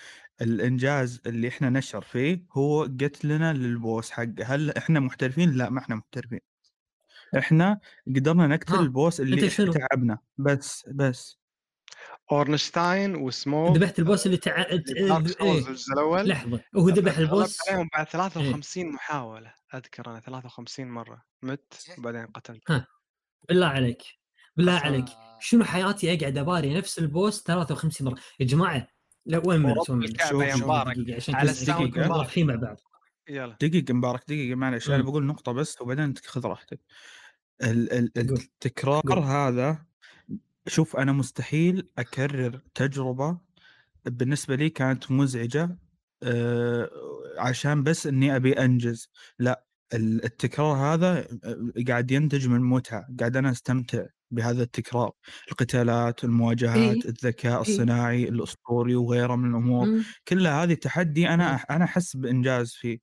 الإنجاز 0.42 1.20
اللي 1.26 1.48
إحنا 1.48 1.70
نشعر 1.70 2.00
فيه 2.00 2.44
هو 2.52 2.82
قتلنا 2.82 3.52
لل 3.52 3.71
boss 3.71 4.10
حقه 4.10 4.44
هل 4.44 4.70
إحنا 4.70 5.00
محترفين؟ 5.00 5.50
لا 5.50 5.70
ما 5.70 5.78
إحنا 5.78 5.94
محترفين 5.96 6.40
إحنا 7.38 7.80
قدرنا 8.16 8.46
نقتل 8.46 8.74
ها، 8.74 8.80
ال 8.80 8.88
boss 8.88 9.20
اللي؟ 9.20 9.48
تعبنا. 9.50 10.18
بس 10.38 10.88
بس. 10.94 11.38
Ornstein 12.32 13.14
و 13.16 13.25
Smough 13.25 13.76
ذبحت 13.76 13.98
ال 13.98 14.04
boss 14.04 14.26
اللي 14.26 14.36
تع... 14.36 14.62
Dark 14.62 14.90
إيه. 15.42 15.58
الجزء 15.58 15.92
الأول. 15.92 16.28
لحظة. 16.28 16.60
هو 16.76 16.88
ذبح 16.88 17.18
ال 17.18 17.26
boss؟ 17.26 17.68
عليهم 17.68 17.88
بعد 17.92 18.08
53 18.08 18.92
محاولة. 18.92 19.54
أذكر 19.74 20.10
أنا 20.10 20.20
53 20.20 20.88
مرة. 20.88 21.22
مت 21.42 21.84
وبعدين 21.98 22.26
قتلت. 22.26 22.84
بالله 23.48 23.66
عليك. 23.66 24.02
بالله 24.56 24.78
أصلاً- 24.80 24.84
عليك. 24.84 25.04
شنو 25.40 25.64
حياتي 25.64 26.14
أقعد 26.14 26.38
أباري 26.38 26.74
نفس 26.74 26.98
البوس 26.98 27.42
53 27.42 28.08
مرة؟ 28.08 28.18
يا 28.40 28.46
جماعة 28.46 28.88
لا 29.26 29.42
وين 29.46 29.60
من 29.60 29.74
يا 30.48 30.56
مبارك. 30.56 30.96
عشان 31.10 31.34
على 31.34 31.50
الساوند 31.50 31.98
مبارك. 31.98 32.38
مع 32.38 32.54
بعض. 32.54 32.76
يلا. 33.28 33.56
دقيقة 33.60 33.94
مبارك 33.94 34.22
دقيقة 34.28 34.54
معلش 34.56 34.88
أنا 34.88 34.96
مم. 34.98 35.02
بقول 35.04 35.26
نقطة 35.26 35.52
بس 35.52 35.80
وبعدين 35.80 36.14
خذ 36.26 36.46
راحتك. 36.46 36.80
ال- 37.62 37.92
ال-. 37.92 38.10
التكرار 38.18 39.00
قول. 39.08 39.18
هذا 39.18 39.84
شوف 40.66 40.96
أنا 40.96 41.12
مستحيل 41.12 41.88
أكرر 41.98 42.60
تجربة 42.74 43.38
بالنسبة 44.04 44.54
لي 44.56 44.70
كانت 44.70 45.10
مزعجة 45.10 45.78
آه، 46.22 46.90
عشان 47.38 47.82
بس 47.82 48.06
إني 48.06 48.36
أبي 48.36 48.52
أنجز، 48.52 49.08
لا 49.38 49.64
ال- 49.94 50.24
التكرار 50.24 50.76
هذا 50.76 51.18
آه، 51.44 51.72
قاعد 51.88 52.10
ينتج 52.10 52.48
من 52.48 52.60
متعة، 52.60 53.06
قاعد 53.20 53.36
أنا 53.36 53.50
أستمتع 53.50 54.06
بهذا 54.30 54.62
التكرار، 54.62 55.12
القتالات، 55.50 56.24
المواجهات، 56.24 56.76
إيه. 56.76 57.04
الذكاء 57.10 57.52
إيه. 57.54 57.60
الصناعي 57.60 58.28
الأسطوري 58.28 58.94
وغيره 58.94 59.36
من 59.36 59.50
الأمور. 59.50 59.86
مم. 59.86 60.04
كلها 60.28 60.62
هذه 60.64 60.74
تحدي 60.74 61.28
أنا 61.28 61.52
مم. 61.52 61.58
أنا 61.70 61.84
أحس 61.84 62.16
بإنجاز 62.16 62.72
فيه 62.72 62.98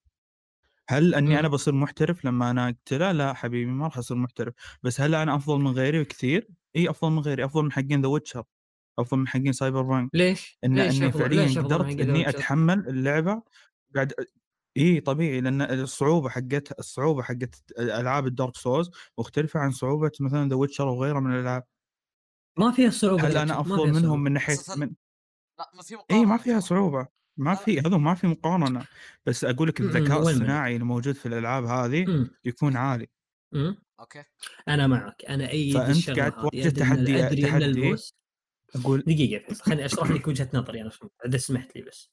هل 0.92 1.16
أني 1.16 1.40
أنا 1.40 1.48
مم. 1.48 1.54
بصير 1.54 1.74
محترف 1.74 2.26
لما 2.26 2.52
أنا 2.52 2.70
اقتله 2.70 3.12
لا 3.12 3.34
حبيبي 3.34 3.72
ما 3.72 3.86
راح 3.86 3.98
أصير 3.98 4.18
محترف 4.18 4.54
بس 4.84 5.02
هل 5.02 5.16
أنا 5.16 5.36
أفضل 5.36 5.60
من 5.60 5.72
غيري 5.72 6.04
بكثير 6.04 6.48
إي 6.76 6.90
أفضل 6.90 7.12
من 7.12 7.20
غيري 7.20 7.46
أفضل 7.46 7.64
من 7.64 7.72
حقين 7.72 8.02
The 8.02 8.08
Witcher 8.08 8.44
أفضل 9.00 9.18
من 9.18 9.28
حقين 9.28 9.54
Cyberpunk 9.54 10.10
ليش؟ 10.14 10.58
إن 10.64 10.76
ليش 10.76 11.02
إني 11.02 11.12
فعليا 11.12 11.46
ليش 11.46 11.58
قدرت 11.58 12.00
إني؟ 12.00 12.30
أتحمل 12.30 12.88
اللعبة 12.88 13.42
قاعد 13.96 14.14
إي 14.78 15.00
طبيعي 15.00 15.42
لأن 15.42 15.62
الصعوبة 15.62 16.30
حقتها 16.30 16.76
الصعوبة 16.80 17.24
حقت 17.24 17.64
ألعاب 17.80 18.28
ال 18.28 18.33
Dark 18.33 18.56
Souls 18.56 18.92
مختلفة 19.18 19.60
عن 19.60 19.72
صعوبة 19.72 20.12
مثلا 20.20 20.50
The 20.50 20.56
Witcher 20.56 20.88
وغيرها 20.88 21.20
من 21.20 21.34
الألعاب 21.34 21.64
ما 22.60 22.72
فيها 22.72 22.90
صعوبة 22.90 23.28
هل 23.28 23.38
أنا 23.38 23.60
أفضل 23.60 23.76
فيها 23.76 23.86
منهم 23.86 24.02
صعوبة. 24.02 24.18
من 24.18 24.34
ناحية 24.34 24.58
من 24.78 24.92
لا 25.60 25.72
ما 25.76 25.82
في 25.82 25.98
إي 26.12 26.26
ما 26.26 26.38
فيها 26.38 26.60
صعوبة 26.60 27.21
ما 27.38 27.56
في 27.56 27.80
هذا 27.80 27.98
ما 27.98 28.16
في 28.16 28.28
مقارنة 28.28 28.86
بس 29.26 29.44
أقول 29.46 29.68
لك 29.68 29.82
الذكاء؟ 29.82 30.20
الصناعي 30.20 30.74
اللي 30.74 30.86
موجود 30.86 31.16
في 31.16 31.26
الألعاب 31.26 31.66
هذه. 31.66 32.28
يكون 32.46 32.78
عالي. 32.78 33.08
أوكي 34.00 34.24
أنا 34.68 34.88
معك 34.88 35.26
أنا 35.30 35.48
فأنت 35.48 35.90
الشغله 35.90 36.18
قاعد 36.18 36.32
تواجه 36.32 36.70
تحدي- 36.70 37.42
تحدي. 37.42 37.96
أقول 38.76 39.00
دقيقة 39.02 39.48
فيصل 39.48 39.64
خليني 39.64 39.86
أشرح 39.86 40.12
لك 40.12 40.28
وجهة 40.28 40.50
نظري 40.54 40.82
أنا 40.82 40.92
إذا 41.26 41.38
سمحت 41.38 41.76
لي 41.76 41.82
بس 41.82 42.12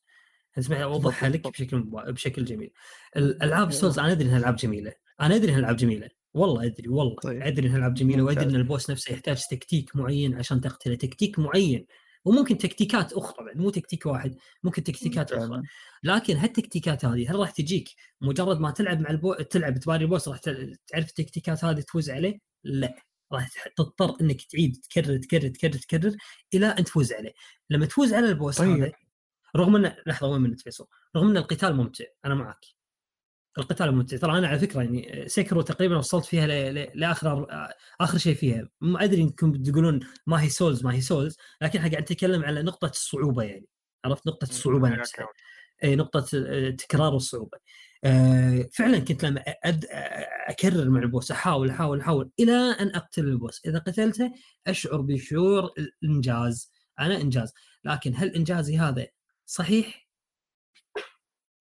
اسمح 0.58 0.78
أوضحها 0.78 1.28
لك. 1.28 1.48
بشكل 1.48 1.76
مبا- 1.76 2.10
بشكل 2.10 2.44
جميل 2.44 2.70
الالعاب 3.16 3.72
Souls 3.72 3.98
أنا 3.98 4.12
أدري 4.12 4.28
إنها 4.28 4.38
ألعاب 4.38 4.56
جميلة 4.56 4.92
أنا 5.20 5.34
أدري 5.36 5.48
إنها 5.48 5.58
ألعاب 5.60 5.76
جميلة 5.76 6.08
والله 6.34 6.64
أدري 6.66 6.88
والله 6.88 7.16
طيب. 7.22 7.42
أدري 7.42 7.66
إنها 7.66 7.78
ألعاب 7.78 7.94
جميلة 7.94 8.22
وأدري. 8.22 8.44
إن 8.44 8.54
ال 8.56 8.63
boss 8.63 8.90
نفسه 8.90 9.12
يحتاج 9.12 9.42
تكتيك 9.50 9.96
معين 9.96 10.34
عشان 10.34 10.60
تقتله 10.60 10.94
تكتيك 10.94 11.38
معين 11.38 11.86
وممكن 12.24 12.58
تكتيكات 12.58 13.12
أخرى 13.12 13.44
بعد 13.46 13.56
مو 13.56 13.70
تكتيك 13.70 14.06
واحد 14.06 14.36
ممكن 14.62 14.84
تكتيكات 14.84 15.32
أخرى. 15.32 15.62
لكن 16.02 16.36
هالتكتيكات 16.36 17.04
هذه 17.04 17.30
هل 17.30 17.36
راح 17.36 17.50
تجيك 17.50 17.88
مجرد 18.20 18.60
ما 18.60 18.70
تلعب 18.70 19.00
مع 19.00 19.10
ال 19.10 19.14
bo... 19.14 19.34
تلعب 19.34 19.78
تباري 19.78 20.04
ال 20.04 20.09
boss 20.09 20.28
راح 20.28 20.38
تعرف 20.38 21.08
التكتيكات 21.08 21.64
هذه 21.64 21.80
تفوز 21.80 22.10
عليه؟ 22.10 22.38
لا 22.64 22.94
راح 23.32 23.48
تضطر 23.76 24.16
إنك 24.20 24.42
تعيد 24.42 24.76
تكرر 24.76 25.16
تكرر 25.16 25.48
تكرر 25.48 25.72
تكرر 25.72 26.16
إلى 26.54 26.66
أن 26.66 26.84
تفوز 26.84 27.12
عليه 27.12 27.32
لما 27.70 27.86
تفوز 27.86 28.14
على 28.14 28.28
ال 28.28 28.34
boss 28.34 28.58
طيب. 28.58 28.70
هذا 28.70 28.92
رغم 29.56 29.76
إن 29.76 29.94
لحظة 30.06 30.28
وين 30.28 30.40
من 30.40 30.56
فيصل 30.56 30.86
رغم 31.16 31.28
إن 31.28 31.36
القتال 31.36 31.76
ممتع 31.76 32.04
أنا 32.24 32.34
معك 32.34 32.77
القتال 33.58 33.92
ممتع. 33.92 34.16
ترى 34.16 34.38
أنا 34.38 34.48
على 34.48 34.58
فكرة 34.58 34.82
يعني 34.82 35.24
Sekiro 35.28 35.60
تقريبا 35.60 35.96
وصلت 35.96 36.24
فيها 36.24 36.46
ل... 36.46 36.74
ل... 36.74 36.90
لآخر 36.94 37.46
آخر 38.00 38.18
شيء 38.18 38.34
فيها. 38.34 38.68
ما 38.80 39.04
أدري 39.04 39.22
انكم 39.22 39.52
تقولون 39.52 40.00
ما 40.26 40.42
هي 40.42 40.48
Souls 40.48 40.84
ما 40.84 40.94
هي 40.94 41.00
Souls 41.00 41.36
لكن 41.62 41.78
قاعد 41.78 41.96
نتكلم 41.96 42.44
على 42.44 42.62
نقطة 42.62 42.90
الصعوبة 42.90 43.42
يعني. 43.42 43.66
عرفت؟ 44.04 44.26
نقطة 44.26 44.44
الصعوبة 44.44 44.88
نفسها. 44.88 45.26
اي 45.84 45.96
نقطة 45.96 46.26
آه، 46.34 46.70
تكرار 46.70 47.16
الصعوبة. 47.16 47.58
آه، 48.04 48.68
فعلا 48.72 48.98
كنت 48.98 49.24
لما 49.24 49.40
أد... 49.64 49.86
أكرر 50.48 50.90
مع 50.90 51.00
ال 51.00 51.06
boss 51.06 51.30
أحاول 51.30 51.70
أحاول 51.70 52.00
أحاول 52.00 52.30
إلى 52.40 52.52
أن 52.52 52.94
أقتل 52.94 53.24
ال 53.24 53.30
boss. 53.30 53.60
إذا 53.66 53.78
قتلته 53.78 54.32
أشعر 54.66 55.00
بشعور 55.00 55.70
الانجاز 55.78 56.72
أنا 57.00 57.20
إنجاز. 57.20 57.52
لكن 57.84 58.12
هل 58.16 58.34
إنجازي 58.34 58.78
هذا 58.78 59.06
صحيح؟ 59.46 60.07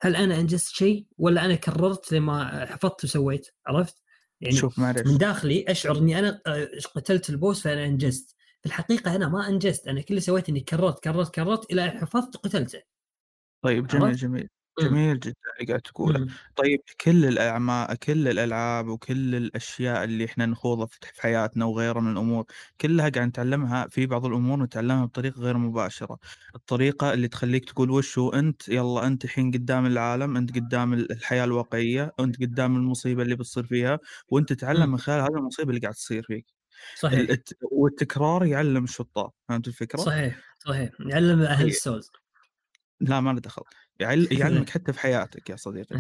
هل 0.01 0.15
أنا 0.15 0.39
أنجزت 0.39 0.67
شيء 0.67 1.05
ولا 1.17 1.45
أنا 1.45 1.55
كررت 1.55 2.11
لما 2.11 2.65
حفظت 2.65 3.03
وسويت؟ 3.03 3.47
عرفت؟ 3.67 3.95
يعني 4.41 4.55
شوف 4.55 4.79
معلش 4.79 5.07
من 5.07 5.17
داخلي 5.17 5.65
أشعر 5.67 5.97
إني 5.97 6.19
أنا 6.19 6.41
آه، 6.47 6.69
قتلت 6.95 7.29
البوس 7.29 7.61
فأنا 7.61 7.85
أنجزت. 7.85 8.35
في 8.61 8.65
الحقيقة 8.65 9.15
أنا 9.15 9.27
ما 9.27 9.47
أنجزت 9.47 9.87
أنا 9.87 10.01
كل 10.01 10.07
اللي 10.09 10.21
سويت 10.21 10.49
إني 10.49 10.59
كررت 10.59 11.03
كررت 11.03 11.35
كررت 11.35 11.71
إلى 11.71 11.89
حفظت 11.89 12.35
وقتلته 12.35 12.81
طيب 13.61 13.87
جميل؟ 13.87 14.15
جميل. 14.15 14.49
جميل 14.79 15.19
جدا 15.19 15.35
اللي 15.59 15.67
قاعد 15.67 15.81
تقوله 15.81 16.19
مم. 16.19 16.27
طيب 16.55 16.81
كل 17.01 17.25
الأعمال 17.25 17.95
كل 17.95 18.27
الألعاب 18.27 18.87
وكل 18.87 19.35
الأشياء 19.35 20.03
اللي 20.03 20.25
إحنا 20.25 20.45
نخوضها 20.45 20.85
في 20.85 20.97
في 21.13 21.21
حياتنا 21.21 21.65
وغيرها 21.65 22.01
من 22.01 22.11
الأمور 22.11 22.45
كلها 22.81 23.09
قاعد 23.09 23.27
نتعلمها 23.27 23.87
في 23.87 24.05
بعض 24.05 24.25
الأمور 24.25 24.63
نتعلمها 24.63 25.05
بطريقة 25.05 25.41
غير 25.41 25.57
مباشرة 25.57 26.19
الطريقة 26.55 27.13
اللي 27.13 27.27
تخليك 27.27 27.65
تقول 27.69 27.91
وش 27.91 28.17
هو 28.19 28.29
أنت 28.29 28.69
يلا 28.69 29.07
أنت 29.07 29.25
الحين 29.25 29.51
قدام 29.51 29.85
العالم 29.85 30.37
أنت 30.37 30.55
قدام 30.55 30.93
ال- 30.93 31.11
الحياة 31.11 31.43
الواقعية 31.43 32.11
أنت 32.19 32.39
قدام 32.41 32.75
المصيبة 32.75 33.23
اللي 33.23 33.35
بتصير 33.35 33.63
فيها 33.63 33.99
وأنت 34.29 34.53
تتعلم 34.53 34.85
مم. 34.85 34.91
من 34.91 34.97
خلال 34.99 35.21
هذه 35.21 35.37
المصيبة 35.37 35.69
اللي 35.69 35.81
قاعد 35.81 35.93
تصير 35.93 36.23
فيك 36.23 36.45
صحيح 36.99 37.19
ال- 37.19 37.31
الت- 37.31 37.57
والتكرار 37.71 38.45
يعلم 38.45 38.83
الشطار 38.83 39.31
فهمت 39.49 39.67
الفكرة؟ 39.67 39.99
صحيح 39.99 40.39
صحيح 40.59 40.89
يعلم 40.99 41.41
أهل 41.41 41.57
طيب. 41.59 41.67
ال 41.67 41.75
Souls 41.75 42.11
لا 43.01 43.19
ما 43.19 43.29
له 43.33 43.39
دخل 43.39 43.61
يعلمك 44.31 44.69
حتى 44.69 44.93
في 44.93 44.99
حياتك 44.99 45.49
يا 45.49 45.55
صديقي. 45.55 45.97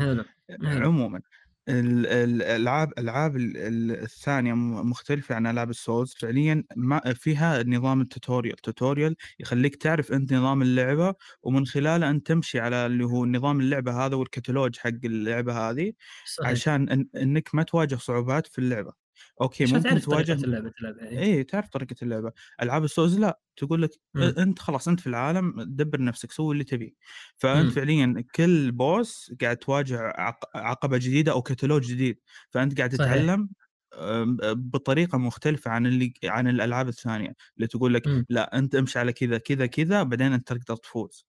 عموما 0.83 1.21
ال- 1.69 2.07
ال- 2.07 2.43
الالعاب 2.43 2.91
الألعاب 2.91 3.35
ال- 3.37 3.57
ال- 3.57 3.91
الثانية 4.03 4.53
مختلفة 4.53 5.35
عن 5.35 5.47
ألعاب 5.47 5.69
ال 5.69 5.76
Souls. 5.76 6.15
فعليا 6.21 6.63
ما 6.75 6.99
فيها 7.13 7.63
نظام 7.63 8.01
ال 8.01 8.07
tutorial. 8.07 8.55
tutorial 8.57 9.15
يخليك 9.39 9.75
تعرف 9.75 10.11
أنت 10.13 10.33
نظام 10.33 10.61
اللعبة 10.61 11.15
ومن 11.43 11.65
خلاله 11.65 12.09
انت 12.09 12.27
تمشي 12.27 12.59
على 12.59 12.85
اللي 12.85 13.05
هو 13.05 13.25
نظام 13.25 13.59
اللعبة 13.61 14.05
هذا 14.05 14.15
والكتالوج 14.15 14.77
حق 14.77 14.89
اللعبة 15.05 15.69
هذه 15.69 15.93
صحيح. 16.25 16.49
عشان 16.51 17.07
إنك 17.15 17.55
ما 17.55 17.63
تواجه 17.63 17.95
صعوبات 17.95 18.47
في 18.47 18.59
اللعبة. 18.59 19.06
أوكي 19.41 19.65
ممكن 19.65 19.83
تعرف 19.83 20.05
طريقة 20.05 20.25
تواجه 20.25 20.43
اللعبة 20.45 20.71
تلعبها 20.79 21.07
إيه. 21.09 21.19
اي 21.19 21.43
تعرف 21.43 21.69
طريقة 21.69 21.95
اللعبة 22.01 22.31
ألعاب 22.61 22.83
السوز 22.83 23.19
لا 23.19 23.39
تقول 23.57 23.81
لك 23.81 23.89
مم. 24.13 24.21
أنت 24.37 24.59
خلاص 24.59 24.87
أنت 24.87 24.99
في 24.99 25.07
العالم 25.07 25.61
دبر 25.61 26.01
نفسك 26.03 26.31
سوي 26.31 26.53
اللي 26.53 26.63
تبيه 26.63 26.91
فأنت 27.37 27.65
مم. 27.65 27.69
فعليا 27.71 28.23
كل 28.35 28.71
boss 28.71 29.33
قاعد 29.41 29.57
تواجه 29.57 29.99
عق- 30.01 30.57
عقبة 30.57 30.97
جديدة 30.97 31.31
أو 31.31 31.41
كتالوج 31.41 31.87
جديد 31.91 32.19
فأنت 32.49 32.77
قاعد 32.77 32.95
صحيح. 32.95 33.11
تتعلم 33.13 33.49
أم، 33.93 34.37
بطريقة 34.53 35.17
مختلفة 35.17 35.71
عن 35.71 35.85
اللي 35.85 36.13
عن 36.23 36.47
الألعاب 36.47 36.87
الثانية 36.87 37.35
اللي 37.57 37.67
تقول 37.67 37.93
لك 37.93 38.07
مم. 38.07 38.25
لا 38.29 38.57
أنت 38.59 38.75
امشي 38.75 38.99
على 38.99 39.13
كذا 39.13 39.37
كذا 39.37 39.65
كذا 39.65 40.03
بعدين 40.03 40.33
أنت 40.33 40.47
تقدر 40.53 40.75
تفوز 40.75 41.27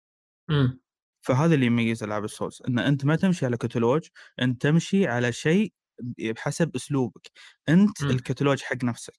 مم. 0.49 0.80
فهذا 1.20 1.55
اللي 1.55 1.66
يميز 1.66 2.03
ألعاب 2.03 2.24
ال 2.25 2.31
Souls 2.31 2.62
إن 2.68 2.78
أنت 2.78 3.05
ما 3.05 3.16
تمشي 3.16 3.47
على 3.47 3.57
كتالوج 3.57 4.03
أنت 4.43 4.62
تمشي 4.62 5.07
على 5.07 5.32
شيء 5.32 5.72
بحسب 6.01 6.76
أسلوبك 6.76 7.30
أنت 7.68 8.05
مم. 8.05 8.11
الكتالوج 8.11 8.62
حق 8.62 8.84
نفسك 8.84 9.18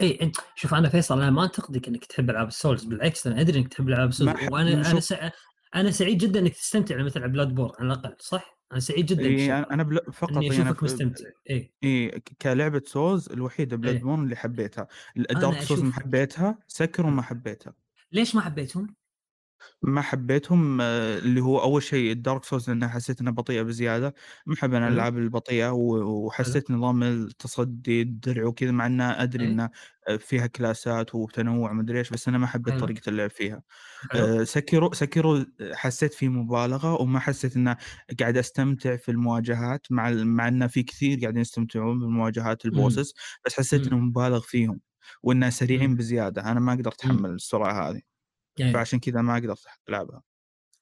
إي 0.00 0.32
شوف 0.54 0.74
أنا 0.74 0.88
فيصل 0.88 1.20
أنا 1.22 1.30
ما 1.30 1.44
أنتقدك 1.44 1.88
إنك 1.88 2.04
تحب 2.04 2.30
ألعاب 2.30 2.48
ال 2.48 2.54
Souls 2.54 2.84
بالعكس 2.84 3.26
أنا 3.26 3.40
أدري 3.40 3.58
إنك 3.58 3.68
تحب 3.68 3.88
ألعاب 3.88 4.08
ال 4.08 4.15
Souls 4.15 4.48
وأنا 4.50 4.90
أنا 4.90 5.00
سع... 5.00 5.30
أنا 5.74 5.90
سعيد 5.90 6.18
جدا 6.18 6.40
إنك 6.40 6.52
تستمتع 6.54 6.94
لما 6.96 7.10
تلعب 7.10 7.32
Bloodborne 7.32 7.72
على 7.78 7.86
الأقل 7.92 8.16
صح؟ 8.20 8.58
أنا 8.72 8.80
سعيد 8.80 9.06
جدا 9.06 9.20
إيه. 9.22 9.58
أنا 9.58 9.70
أنا 9.74 9.82
بل... 9.82 10.00
فقط 10.12 10.36
اني 10.36 10.50
أشوفك 10.50 10.78
في- 10.78 10.84
مستمتع 10.84 11.24
إي 11.50 11.74
إيه 11.82 12.18
ك- 12.18 12.32
كلعبة 12.42 12.82
Souls 12.86 13.28
الوحيدة 13.28 13.76
Blood 13.76 13.94
إيه. 13.94 14.02
borne 14.02 14.24
اللي 14.24 14.36
حبيتها 14.36 14.88
Dark 15.16 15.60
Souls 15.62 15.80
ما 15.82 15.92
حبيتها 15.92 16.58
Sekiro 16.66 17.08
مم. 17.10 17.16
ما 17.16 17.22
حبيتها 17.22 17.74
ليش 18.12 18.34
ما 18.34 18.40
حبيتهم؟ 18.40 18.94
ما 19.82 20.00
حبيتهم 20.02 20.80
آه، 20.80 21.18
اللي 21.18 21.40
هو 21.40 21.60
أول 21.62 21.82
شيء 21.82 22.12
ال 22.12 22.18
Dark 22.18 22.44
Souls 22.44 22.70
لأن 22.70 22.88
حسيت 22.88 23.20
انها 23.20 23.32
بطيئه 23.32 23.62
بزيادة 23.62 24.14
ما 24.46 24.54
أحب 24.54 24.74
أنا 24.74 24.84
حلو. 24.84 24.92
الألعاب 24.94 25.18
البطيئة 25.18 25.70
و- 25.72 26.26
وحسيت 26.26 26.70
نظام 26.70 27.02
التصدي 27.02 28.02
الدرع 28.02 28.44
وكذا 28.46 28.70
مع 28.70 28.86
انها 28.86 29.22
أدري 29.22 29.44
إيه. 29.44 29.50
انها 29.52 29.70
فيها 30.18 30.46
class 30.46 31.03
ات 31.03 31.14
وتنوع 31.14 31.72
مدري 31.72 31.98
إيش 31.98 32.10
بس 32.10 32.28
أنا 32.28 32.38
ما 32.38 32.46
حبيت. 32.46 32.74
طريقة 32.80 33.08
اللعب 33.10 33.30
فيها 33.30 33.62
حلو 34.10 34.40
آه، 34.40 34.44
Sekiro 34.44 34.92
Sekiro 34.92 35.44
حسيت 35.72 36.14
فيه 36.14 36.28
مبالغة 36.28 37.02
وما 37.02 37.18
حسيت 37.20 37.56
إنه 37.56 37.76
قاعد 38.20 38.36
أستمتع 38.36 38.96
في 38.96 39.10
المواجهات 39.10 39.86
مع 39.90 40.08
ال- 40.08 40.26
مع 40.26 40.48
إنه 40.48 40.66
في 40.66 40.82
كثير 40.82 41.18
قاعدين 41.20 41.40
يستمتعون 41.40 41.98
بالمواجهات 42.00 42.64
ال 42.64 42.71
bosses 42.71 43.14
بس 43.46 43.54
حسيت 43.54 43.80
مم. 43.88 43.94
إنه 43.98 44.04
مبالغ 44.04 44.40
فيهم 44.40 44.80
وانها 45.22 45.50
سريعين 45.50 45.90
مم. 45.90 45.96
بزيادة 45.96 46.42
أنا 46.52 46.60
ما 46.60 46.72
أقدر 46.72 46.90
اتحمل 46.92 47.30
السرعة 47.30 47.90
هذه 47.90 48.00
إيه. 48.60 48.72
فعشان 48.72 49.00
كذا 49.00 49.20
ما 49.22 49.34
قدرت 49.34 49.58
العبها 49.88 50.22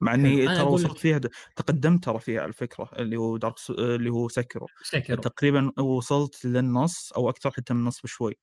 مع. 0.01 0.15
إني 0.15 0.47
أنا 0.47 0.55
ترى 0.57 0.67
وصلت 0.67 0.99
فيها 0.99 1.19
د- 1.19 1.31
تقدمت 1.57 2.05
ترى 2.05 2.21
فيها 2.21 2.45
الفكرة 2.45 2.91
اللي 2.99 3.17
هو 3.17 3.37
Dark 3.37 3.59
Sou... 3.59 3.75
اللي 3.75 4.11
هو 4.11 4.29
Sekiro 4.29 4.67
Sekiro 4.83 5.21
تقريبا 5.21 5.81
وصلت 5.81 6.45
للنص 6.45 7.13
أو 7.13 7.31
أكثر 7.31 7.51
حتى 7.51 7.75
من 7.75 7.81
النص 7.81 8.01
بشوي 8.01 8.35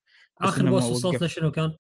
آخر 0.42 0.70
boss 0.70 0.84
وصلت. 0.84 1.22
له 1.22 1.28
شنو 1.28 1.52
كان؟ 1.52 1.76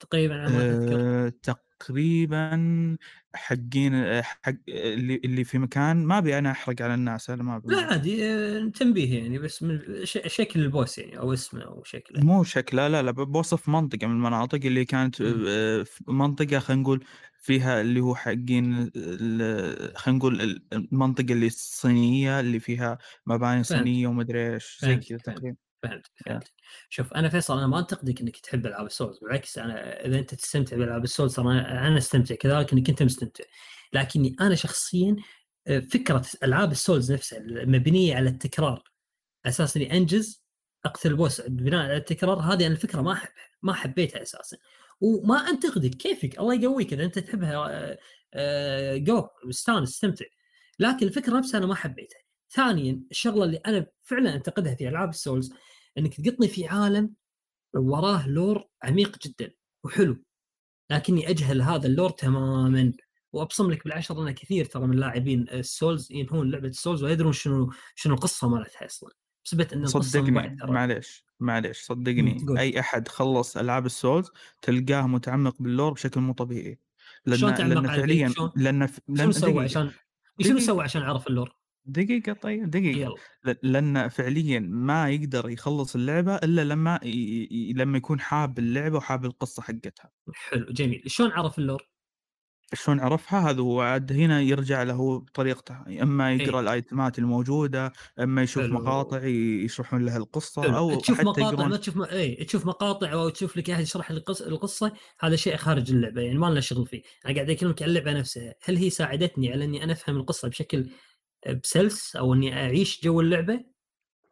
تقريبا 0.00 0.34
على 0.34 0.52
ما 0.52 0.88
أه... 0.92 1.32
تقريبا 1.80 2.96
حقين 3.34 3.94
آه، 3.94 4.22
حق 4.22 4.54
اللي 4.68 5.20
اللي 5.24 5.44
في 5.44 5.58
مكان 5.58 6.04
ما 6.04 6.18
أبي 6.18 6.38
أنا 6.38 6.50
أحرق 6.50 6.82
على 6.82 6.94
الناس 6.94 7.30
أنا 7.30 7.42
ما 7.42 7.56
أبي 7.56 7.74
لا 7.74 7.80
عادي 7.82 8.24
آه، 8.24 8.68
تنبيه 8.74 9.18
يعني 9.18 9.38
بس 9.38 9.62
من. 9.62 9.80
شكل 10.04 10.60
ال 10.60 10.68
boss 10.68 10.98
يعني 10.98 11.18
أو 11.18 11.32
اسمه 11.32 11.62
أو 11.62 11.82
شكله 11.84 12.24
مو 12.24 12.44
شكله 12.44 12.88
لا 12.88 13.02
لا 13.02 13.10
بوصف 13.10 13.68
منطقة 13.68 14.06
من 14.06 14.12
المناطق 14.12 14.60
اللي 14.64 14.84
كانت. 14.84 15.20
آه، 15.20 15.84
منطقة 16.08 16.58
خلينا 16.58 16.82
نقول 16.82 17.04
فيها 17.40 17.80
اللي 17.80 18.00
هو 18.00 18.14
حقين 18.14 18.90
خلينا 19.96 20.18
نقول 20.18 20.40
ال- 20.40 20.62
المنطقة 20.72 21.32
اللي 21.32 21.46
الصينية 21.46 22.40
اللي 22.40 22.60
فيها 22.60 22.98
مباني. 23.26 23.64
صينية 23.64 24.06
ومدري 24.06 24.54
إيش 24.54 24.78
زي 24.82 24.96
كذا. 24.96 25.18
تقريبا 25.18 25.56
فهمت. 25.82 26.06
فهمت. 26.26 26.52
شوف 26.88 27.12
أنا 27.14 27.28
فيصل 27.28 27.58
أنا 27.58 27.66
ما 27.66 27.78
أنتقدك 27.78 28.20
إنك 28.20 28.36
تحب 28.36 28.66
ألعاب 28.66 28.86
ال 28.86 28.91
Souls 28.91 29.18
بالعكس 29.18 29.58
أنا 29.58 30.06
إذا 30.06 30.18
أنت 30.18 30.34
تستمتع 30.34 30.76
بألعاب 30.76 31.04
ال 31.04 31.09
Souls 31.09 31.36
ترى 31.36 31.60
أنا 31.60 31.98
أستمتع 31.98 32.34
كذلك 32.34 32.72
انك 32.72 32.88
أنت 32.90 33.02
مستمتع. 33.02 33.44
لكني 33.92 34.36
أنا 34.40 34.54
شخصيا 34.54 35.16
آه، 35.66 35.78
فكرة 35.80 36.26
ألعاب 36.42 36.72
ال 36.72 36.79
Souls 36.79 37.12
نفسها 37.12 37.38
المبنية 37.38 38.16
على 38.16 38.30
التكرار. 38.30 38.82
أساس 39.46 39.76
إني 39.76 39.96
أنجز 39.96 40.44
أقتل 40.84 41.16
boss 41.16 41.40
بناء 41.40 41.84
على 41.84 41.96
التكرار 41.96 42.38
هذه 42.40 42.66
أنا 42.66 42.74
الفكرة 42.74 43.00
ما 43.02 43.12
احبها 43.12 43.32
ما 43.62 43.72
حبيتها 43.72 44.22
أساسا. 44.22 44.56
وما 45.00 45.36
أنتقدك 45.36 45.90
كيفك؟ 45.94 46.38
الله 46.38 46.54
يقويك 46.54 46.92
إذا 46.92 47.04
أنت 47.04 47.18
تحبها 47.18 47.54
آه، 47.54 47.98
آه، 48.34 48.96
enjoy 48.96 49.28
استانس 49.50 49.90
استمتع. 49.90 50.26
لكن 50.78 51.06
الفكرة 51.06 51.38
نفسها 51.38 51.58
أنا 51.58 51.66
ما 51.66 51.74
حبيتها. 51.74 52.27
ثانيا 52.50 53.00
الشغلة 53.10 53.44
اللي 53.44 53.56
أنا 53.56 53.86
فعلا 54.02 54.34
انتقدها 54.34 54.74
في 54.74 54.88
ألعاب 54.88 55.08
ال 55.08 55.16
Souls 55.16 55.54
إنك 55.98 56.20
تقطني 56.20 56.48
في 56.48 56.66
عالم 56.66 57.10
وراه 57.74 58.28
lore 58.28 58.64
عميق 58.82 59.18
جدا 59.26 59.50
وحلو 59.84 60.16
لكني 60.90 61.30
أجهل 61.30 61.62
هذا 61.62 61.86
ال 61.86 61.91
lore 61.91 62.10
تماما 62.10 62.92
وأبصم 63.32 63.70
لك 63.70 63.84
بالعشر 63.84 64.22
ان 64.22 64.30
كثير 64.30 64.64
ترى 64.64 64.86
من 64.86 64.96
لاعبين 64.96 65.46
ال 65.48 65.59
Souls 65.59 66.12
ينهون 66.12 66.50
لعبة 66.50 66.68
ال 66.68 66.74
Souls 66.74 67.04
ويدرون 67.04 67.32
شنو 67.32 67.72
شنو 67.94 68.14
القصة 68.14 68.48
مالتها 68.48 68.86
أصلا 68.86 69.10
بسبب 69.44 69.72
إن 69.72 69.86
صدقني. 69.86 70.56
معليش 70.64 71.24
معليش 71.40 71.80
صدقني 71.80 72.38
مم،. 72.42 72.58
أي 72.58 72.80
أحد 72.80 73.08
خلص 73.08 73.56
ألعاب 73.56 73.86
ال 73.86 73.93
Souls 73.93 74.30
تلقاه 74.62 75.06
متعمق 75.06 75.56
بال 75.62 75.72
lore 75.72 75.92
بشكل 75.92 76.20
مو 76.20 76.32
طبيعي 76.32 76.78
شلون 77.34 77.50
لأن 77.50 77.58
تعمق 77.58 77.74
لأن 77.74 77.86
فعليا؟ 77.86 78.32
لأن 78.56 78.86
ف- 78.86 79.00
شنو 79.06 79.16
لأن 79.16 79.32
سوى 79.32 79.64
عشان 79.64 79.90
شنو. 80.40 80.58
سوى 80.58 80.84
عشان 80.84 81.02
عرف 81.02 81.26
ال 81.26 81.31
lore؟ 81.31 81.57
دقيقة 81.84 82.32
طيب 82.32 82.70
دقيقة 82.70 82.98
يلا 83.00 83.14
ل- 83.44 83.72
لأن 83.72 84.08
فعليا 84.08 84.60
ما 84.60 85.10
يقدر 85.10 85.48
يخلص 85.50 85.94
اللعبة 85.94 86.36
إلا 86.36 86.64
لما 86.64 87.00
ي... 87.02 87.48
ي- 87.50 87.72
لما 87.72 87.98
يكون 87.98 88.20
حاب 88.20 88.58
اللعبة 88.58 88.96
وحاب 88.96 89.24
القصة 89.24 89.62
حقتها 89.62 90.10
حلو 90.34 90.66
جميل 90.72 91.02
شلون 91.06 91.30
عرف 91.30 91.58
ال 91.58 91.63
lore؟ 91.63 91.88
شلون 92.74 93.00
عرفها 93.00 93.50
هذا 93.50 93.60
هو 93.60 93.80
عاد 93.80 94.12
هنا 94.12 94.40
يرجع 94.40 94.82
له 94.82 95.18
بطريقته 95.20 96.02
إما 96.02 96.32
يقرأ 96.32 96.54
إيه. 96.54 96.60
الآيتمات 96.60 97.18
الموجودة 97.18 97.92
إما 98.20 98.42
يشوف 98.42 98.62
حلو. 98.62 98.74
مقاطع 98.74 99.24
ي- 99.24 99.64
يشرحون 99.64 100.04
لها 100.06 100.16
القصة 100.16 100.62
حلو. 100.62 100.76
أو 100.76 101.00
تشوف 101.00 101.16
حتى 101.18 101.26
مقاطع 101.26 101.42
يقرون 101.42 101.68
ما 101.70 101.76
تشوف 101.76 101.96
م... 101.96 102.02
اي 102.02 102.34
تشوف 102.44 102.66
مقاطع 102.66 103.12
أو 103.12 103.28
تشوف 103.28 103.56
لك 103.56 103.70
أحد 103.70 103.82
يشرح 103.82 104.10
لك 104.10 104.18
القص- 104.30 104.42
القصة 104.42 104.92
هذا 105.20 105.36
شيء 105.36 105.56
خارج 105.56 105.90
اللعبة 105.90 106.20
يعني 106.22 106.38
ما 106.38 106.46
لنا 106.46 106.60
شغل 106.60 106.86
فيه 106.86 107.02
أنا 107.26 107.34
قاعد 107.34 107.50
أكلمك 107.50 107.82
عن 107.82 107.88
اللعبة 107.88 108.12
نفسها 108.12 108.54
هل 108.64 108.76
هي 108.76 108.90
ساعدتني 108.90 109.52
على 109.52 109.64
إني 109.64 109.84
أنا 109.84 109.92
أفهم 109.92 110.16
القصة 110.16 110.48
بشكل 110.48 110.90
بسلس 111.46 112.16
أو 112.16 112.34
إني 112.34 112.52
أعيش 112.52 113.04
جو 113.04 113.20
اللعبة 113.20 113.64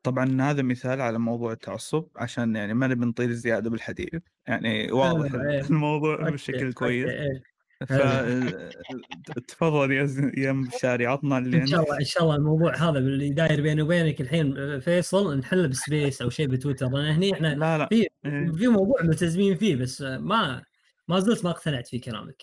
طبعا 0.03 0.43
هذا 0.43 0.63
مثال 0.63 1.01
على 1.01 1.19
موضوع 1.19 1.53
التعصب 1.53 2.05
عشان 2.17 2.57
يعني 2.57 2.75
ما 2.75 2.87
نبي 2.87 3.07
نطير 3.07 3.33
زياده 3.33 3.71
بالحديث 3.71 4.23
يعني 4.47 4.93
واضح 4.93 5.31
حلو، 5.33 5.51
إيه. 5.51 5.61
الموضوع 5.61 6.31
بشكل 6.31 6.73
كويس 6.73 7.09
إيه. 7.09 7.43
ف 7.87 7.93
حلو. 7.93 9.03
تفضل 9.49 9.93
يا 10.39 10.53
مشاري 10.53 11.07
عطنا 11.07 11.39
اللي 11.39 11.57
إن 11.57 11.67
شاء 11.67 11.85
الله 11.85 11.99
إن 11.99 12.05
شاء 12.05 12.23
الله 12.23 12.37
الموضوع 12.37 12.77
هذا 12.77 12.99
اللي 12.99 13.31
داير 13.31 13.63
بيني 13.63 13.83
وبينك 13.83 14.21
الحين 14.21 14.81
فيصل 14.81 15.39
نحله 15.39 15.67
بسبيس 15.67 16.23
أو 16.23 16.31
شيء 16.31 16.47
بتويتر 16.47 16.89
لأن 16.89 17.15
هني 17.15 17.33
إحنا 17.33 17.55
لا 17.55 17.79
لا 17.79 17.87
في 17.87 17.95
إيه. 17.95 18.53
في 18.53 18.69
موضوع 18.69 19.03
ملتزمين 19.03 19.57
فيه 19.57 19.77
بس 19.77 20.03
ما 20.03 20.63
ما 21.09 21.21
زلت 21.21 21.45
ما 21.45 21.51
اقتنعت 21.51 21.87
في 21.89 21.99
كلامك 21.99 22.43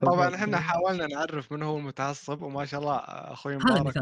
طبعا. 0.00 0.34
إحنا 0.34 0.60
حاولنا 0.60 1.06
نعرف 1.06 1.52
من 1.52 1.62
هو 1.62 1.78
المتعصب 1.78 2.42
وما 2.42 2.64
شاء 2.64 2.80
الله 2.80 2.96
أخوي 2.96 3.56
مبارك 3.56 3.94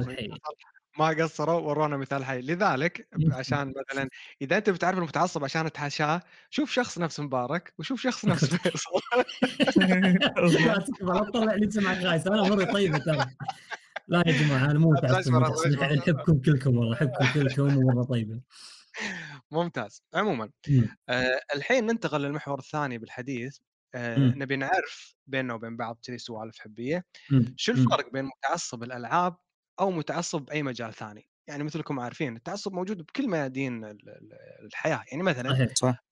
ما 0.99 1.09
قصروا 1.09 1.61
ورونا 1.61 1.97
مثال 1.97 2.25
حي. 2.25 2.41
لذلك 2.41 3.09
مم. 3.17 3.33
عشان 3.35 3.73
مثلا 3.91 4.09
إذا 4.43 4.57
أنت 4.57 4.71
بتعرف 4.71 4.99
المتعصب 4.99 5.45
عشان 5.45 5.73
تحاشاه 5.73 6.23
شوف 6.51 6.71
شخص 6.71 6.99
نفس 6.99 7.21
مبارك 7.21 7.75
وشوف 7.79 8.01
شخص 8.01 8.25
نفس 8.25 8.45
فيصل. 8.55 8.91
لا 11.01 11.25
تطلع 11.25 11.55
لي 11.55 11.71
سمعة 11.71 12.03
خايس 12.05 12.27
أنا 12.27 12.47
اموري 12.47 12.67
طيبة 12.67 12.99
ترى. 12.99 13.27
لا 14.09 14.23
يا 14.27 14.33
جماعة 14.33 14.71
أنا 14.71 14.79
مو 14.79 14.91
متعصب. 14.91 15.35
نحبكم 15.35 16.39
كلكم 16.41 16.77
والله 16.77 16.95
احبكم 16.97 17.27
كلكم 17.35 17.77
ومره 17.77 18.03
طيبة. 18.05 18.41
ممتاز. 19.51 20.03
عموما 20.15 20.51
مم. 20.69 20.97
آه 21.09 21.41
الحين 21.55 21.87
ننتقل 21.87 22.21
للمحور 22.23 22.59
الثاني 22.59 22.99
بالحديث. 22.99 23.59
آه. 23.95 24.19
نبي 24.19 24.57
نعرف 24.57 25.17
بيننا 25.27 25.55
وبين 25.55 25.77
بعض 25.77 25.99
كذي 26.07 26.19
سوالف 26.19 26.59
حبية. 26.59 27.05
شو. 27.57 27.73
الفرق 27.73 28.13
بين 28.13 28.25
متعصب 28.25 28.83
الألعاب 28.83 29.37
أو 29.81 29.91
متعصب 29.91 30.43
باي 30.45 30.63
مجال 30.63 30.95
ثاني 30.95 31.29
يعني 31.49 31.65
مثلكم 31.65 32.01
عارفين 32.01 32.37
التعصب 32.37 32.73
موجود 32.73 33.03
بكل 33.03 33.29
ميادين 33.29 33.85
ال- 33.85 34.09
ال- 34.09 34.67
الحياة 34.67 35.05
يعني 35.11 35.23
مثلا 35.23 35.69
صح 35.75 36.05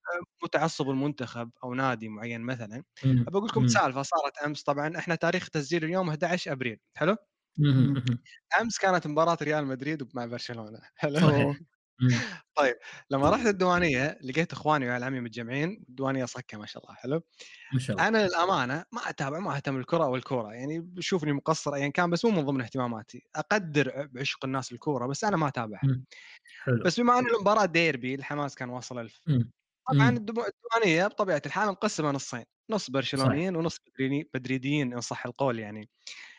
متعصب 0.45 0.91
المنتخب 0.91 1.51
أو 1.65 1.75
نادي 1.75 2.09
معين 2.09 2.41
مثلا. 2.41 2.85
بقول 3.05 3.49
لكم. 3.49 3.69
سالفة 3.69 4.03
صارت 4.03 4.39
أمس 4.47 4.63
طبعا 4.63 4.99
إحنا 4.99 5.15
تاريخ 5.15 5.49
تسجيل 5.51 5.85
اليوم 5.85 6.11
11 6.11 6.53
أبريل 6.53 6.79
حلو. 6.95 7.17
أمس 8.61 8.79
كانت 8.79 9.07
مباراة 9.07 9.39
ريال 9.43 9.67
مدريد 9.67 10.09
مع 10.15 10.27
برشلونة 10.27 10.81
حلو 10.95 11.55
صحيح 12.59 12.73
مم. 12.75 12.79
لما 13.11 13.31
رحت 13.31 13.47
الديوانية 13.47 14.19
لقيت 14.23 14.53
إخواني 14.53 14.89
وعيال 14.89 15.05
عمي 15.05 15.21
متجمعين 15.21 15.85
الديوانيه 15.89 16.25
صكة 16.25 16.59
ما 16.59 16.67
شاء 16.67 16.83
الله 16.85 16.95
حلو. 16.95 17.23
ما 17.75 17.81
شاء 17.81 17.97
الله. 17.97 18.09
أنا 18.09 18.27
للأمانة 18.29 18.85
ما 18.93 19.09
أتابع 19.11 19.39
ما 19.39 19.57
أهتم 19.57 19.77
بالكره 19.77 20.05
أو 20.05 20.17
الكورة 20.17 20.53
يعني 20.55 20.81
بشوفني 20.81 21.33
مقصر 21.33 21.75
ايا 21.75 21.89
كان 21.89 22.11
بس 22.11 22.25
مو 22.25 22.31
من 22.31 22.43
ضمن 22.47 22.61
اهتماماتي. 22.61 23.23
أقدر 23.37 24.09
بعشق 24.13 24.45
الناس 24.45 24.73
الكورة 24.73 25.07
بس 25.07 25.25
أنا 25.25 25.37
ما 25.37 25.49
أتابعها. 25.49 25.81
مم. 25.85 26.05
حلو. 26.65 26.83
بس 26.85 27.01
بما 27.01 27.19
ان 27.19 27.27
المباراه 27.27 27.65
ديربي 27.67 28.15
الحماس 28.15 28.55
كان 28.55 28.69
واصل 28.71 28.99
ألف. 28.99 29.21
مم. 29.27 29.51
طبعا 29.89 30.09
الديوانية 30.11 31.07
بطبيعة 31.07 31.43
الحال 31.47 31.69
مقسمة 31.69 32.11
نصين 32.11 32.45
نص 32.71 32.91
برشلونيين 32.91 33.57
ونص 33.57 33.79
مدريدي- 33.89 34.31
مدريديين 34.35 34.93
إن 34.93 35.01
صح 35.01 35.27
القول 35.27 35.59
يعني. 35.59 35.91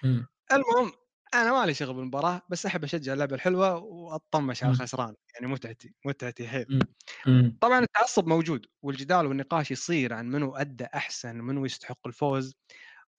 مم. 0.04 0.28
المهم 0.52 0.92
أنا 1.34 1.52
مالي 1.54 1.74
شغل 1.74 1.94
بالمباراة 1.94 2.42
بس 2.50 2.66
أحب 2.66 2.84
أشجع 2.84 3.14
اللعبة 3.14 3.36
الحلوة 3.36 3.76
وأطمش 3.78 4.64
على 4.64 4.70
مم. 4.70 4.74
الخسران 4.74 5.16
يعني 5.36 5.48
متعتي 5.54 5.94
متعتي 6.06 6.48
حيل 6.48 6.66
مم. 6.70 6.80
مم. 7.28 7.60
طبعا 7.62 7.80
التعصب 7.80 8.28
موجود 8.28 8.66
والجدال 8.84 9.28
والنقاش 9.28 9.72
يصير 9.72 10.14
عن 10.14 10.30
منو 10.30 10.56
أدى 10.56 10.86
أحسن 10.86 11.36
منو 11.38 11.66
يستحق 11.66 12.08
الفوز 12.08 12.56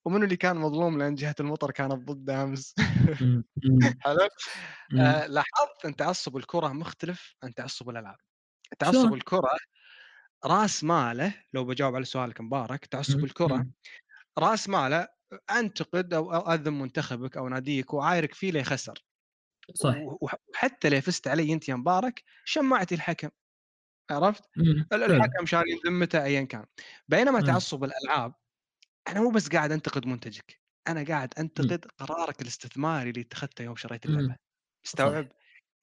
ومنو 0.05 0.25
اللي 0.25 0.35
كان 0.37 0.57
مظلوم 0.57 0.99
لأن 0.99 1.15
جهة 1.15 1.35
المطر 1.39 1.71
كانت 1.71 1.93
ضده 2.11 2.43
أمس. 2.43 2.75
حلو. 4.01 4.29
آه 4.99 5.27
لاحظت 5.27 5.85
أن 5.85 5.95
تعصب 5.97 6.37
الكرة 6.37 6.67
مختلف 6.69 7.35
عن 7.43 7.53
تعصب 7.55 7.89
الألعاب 7.89 8.17
تعصب؟ 8.79 9.13
الكرة 9.13 9.49
راس 10.45 10.83
ماله 10.83 11.35
لو 11.53 11.65
بجاوب 11.65 11.95
على 11.95 12.05
سؤالك 12.05 12.41
مبارك 12.41 12.85
تعصب. 12.85 13.25
الكرة. 13.25 13.65
راس 14.39 14.69
ماله 14.69 15.07
أنتقد 15.51 16.13
أو 16.13 16.31
أذم 16.53 16.81
منتخبك 16.81 17.37
أو 17.37 17.49
ناديك 17.49 17.93
وعايرك 17.93 18.33
فيه 18.33 18.51
ليخسر 18.51 19.05
صح 19.73 19.95
وحتى 20.21 20.89
لو 20.89 21.01
فزت 21.01 21.27
علي 21.27 21.53
أنت 21.53 21.69
يا 21.69 21.75
مبارك 21.75 22.23
شمعتي 22.45 22.95
الحكم 22.95 23.29
عرفت؟ 24.11 24.43
الحكم 24.93 25.45
شال 25.45 25.63
ذمته 25.87 26.23
ايا 26.23 26.43
كان 26.43 26.65
بينما. 27.07 27.41
تعصب 27.41 27.83
الألعاب 27.83 28.33
أنا 29.07 29.21
مو 29.21 29.31
بس 29.31 29.49
قاعد 29.49 29.71
أنتقد 29.71 30.05
منتجك 30.07 30.61
أنا 30.87 31.05
قاعد 31.05 31.33
أنتقد 31.39 31.85
قرارك 31.97 32.41
الاستثماري 32.41 33.09
اللي 33.09 33.21
اتخذته 33.21 33.63
يوم 33.63 33.75
شريت. 33.75 34.05
اللعبة 34.05 34.35
مستوعب؟ 34.85 35.31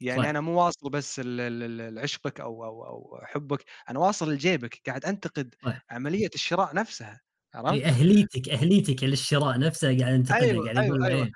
يعني 0.00 0.22
صح. 0.22 0.28
أنا 0.28 0.40
مو 0.40 0.64
واصل 0.64 0.90
بس 0.90 1.20
لعشقك 1.20 2.40
أو 2.40 2.64
أو 2.64 2.84
أو 2.86 3.20
حبك 3.24 3.64
أنا 3.90 3.98
واصل 3.98 4.32
لجيبك 4.32 4.82
قاعد 4.86 5.04
أنتقد 5.04 5.54
صح. 5.64 5.80
عملية 5.90 6.30
الشراء 6.34 6.74
نفسها 6.74 7.20
عرفت؟ 7.66 7.84
اهليتك 7.84 8.48
أهليتك 8.48 9.04
للشراء 9.04 9.58
نفسها 9.58 9.98
قاعد 9.98 10.12
انتقدها 10.14 10.48
أيوة، 10.50 10.64
قاعد 10.64 10.78
أيوة، 10.78 11.06
أيوة. 11.06 11.30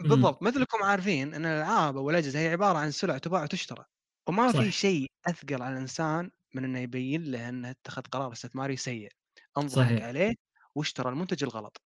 بالضبط 0.00 0.42
مثلكم 0.42 0.82
عارفين 0.84 1.34
إن 1.34 1.46
الألعاب 1.46 1.96
أو 1.96 2.10
الأجهزة 2.10 2.38
هي 2.40 2.48
عبارة 2.48 2.78
عن 2.78 2.90
سلع 2.90 3.18
تباع 3.18 3.42
وتشترى 3.42 3.84
وما 4.28 4.52
صح. 4.52 4.52
في 4.52 4.72
شيء 4.72 5.10
أثقل 5.26 5.62
على 5.62 5.74
الإنسان 5.76 6.30
من 6.54 6.64
إنه 6.64 6.78
يبين 6.80 7.24
له 7.24 7.48
انه 7.48 7.70
اتخذ 7.70 8.02
قرار 8.02 8.32
استثماري 8.32 8.76
سيء 8.76 9.10
انضحك 9.58 10.00
صحيح. 10.00 10.02
عليه 10.02 10.34
واشترى 10.74 11.08
المنتج 11.10 11.44
الغلط 11.44 11.82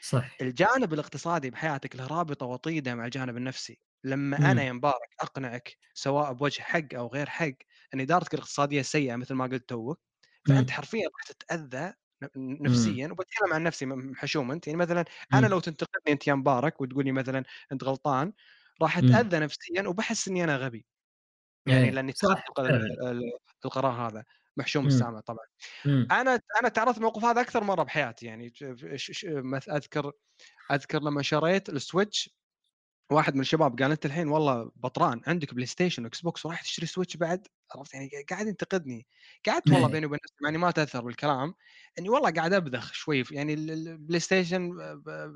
صح 0.00 0.30
الجانب 0.42 0.94
الاقتصادي 0.94 1.50
بحياتك 1.50 1.96
له 1.96 2.06
رابطه 2.06 2.46
وطيدة 2.46 2.94
مع 2.94 3.04
الجانب 3.06 3.36
النفسي 3.36 3.80
لما 4.04 4.36
مم. 4.38 4.44
أنا 4.52 4.62
يا 4.62 4.72
مبارك 4.72 5.08
أقنعك 5.20 5.76
سواء 5.94 6.32
بوجه 6.32 6.62
حق 6.62 6.94
أو 6.94 7.08
غير 7.08 7.30
حق 7.30 7.52
إن 7.94 8.00
إدارتك 8.00 8.34
الاقتصادية 8.34 8.82
سيئة 8.82 9.16
مثل 9.16 9.34
ما 9.34 9.44
قلت 9.46 9.68
توك 9.68 10.00
فأنت. 10.48 10.70
حرفيا 10.70 11.02
راح 11.08 11.24
تتأذى 11.28 11.94
نفسيا 12.36 13.08
وبتكلم 13.12 13.52
عن 13.54 13.62
نفسي 13.62 13.86
محشوم 13.86 14.52
انت 14.52 14.66
يعني 14.66 14.78
مثلا 14.78 15.04
أنا 15.34 15.46
مم. 15.46 15.48
لو 15.48 15.60
تنتقدني 15.60 16.12
انت 16.14 16.26
يا 16.26 16.34
مبارك 16.34 16.80
وتقول 16.80 17.04
لي 17.04 17.12
مثلا 17.12 17.44
أنت 17.72 17.84
غلطان 17.84 18.32
راح 18.82 18.98
مم. 19.00 19.08
أتأذى 19.10 19.38
نفسيا 19.38 19.88
وبحس 19.88 20.28
إني 20.28 20.44
أنا 20.44 20.56
غبي 20.56 20.86
يعني 21.66 21.90
إيه. 21.90 21.92
لأني 21.92 22.12
صح 22.12 22.44
القرار 23.66 23.92
هذا 24.08 24.24
محشوم. 24.56 24.86
السامع 24.86 25.20
طبعا 25.20 25.46
مم. 25.84 26.12
أنا 26.12 26.40
أنا 26.60 26.70
تعرضت 26.70 26.98
الموقف 26.98 27.24
هذا 27.24 27.40
أكثر 27.40 27.64
مرة 27.64 27.82
بحياتي 27.82 28.26
يعني 28.26 28.52
أذكر 29.70 30.12
أذكر 30.72 31.00
لما 31.02 31.22
شريت 31.22 31.68
ال 31.68 31.77
Switch 31.77 32.30
واحد 33.12 33.34
من 33.34 33.40
الشباب 33.40 33.82
قال 33.82 33.90
أنت 33.90 34.06
الحين 34.06 34.28
والله 34.28 34.70
بطران 34.76 35.20
عندك 35.26 35.54
بلاي 35.54 35.66
ستيشن 35.66 36.04
وإكس 36.04 36.20
بوكس 36.20 36.46
ورايح 36.46 36.62
تشتري 36.62 36.86
Switch 36.86 37.16
بعد؟ 37.16 37.46
عرفت 37.74 37.94
يعني؟ 37.94 38.10
قاعد 38.30 38.46
ينتقدني. 38.46 39.06
قعدت 39.46 39.70
والله 39.70 39.86
إيه. 39.86 39.92
بيني 39.92 40.06
وبين 40.06 40.18
نفسي 40.24 40.34
يعني 40.44 40.58
ما 40.58 40.70
تاثر 40.70 41.00
بالكلام 41.04 41.54
إني 41.98 42.08
والله 42.08 42.30
قاعد 42.30 42.52
أبذخ 42.52 42.92
شوي 42.92 43.24
يعني 43.30 43.54
ال- 43.54 43.70
ال- 43.70 43.88
البلاي 43.88 44.20
ستيشن 44.20 44.70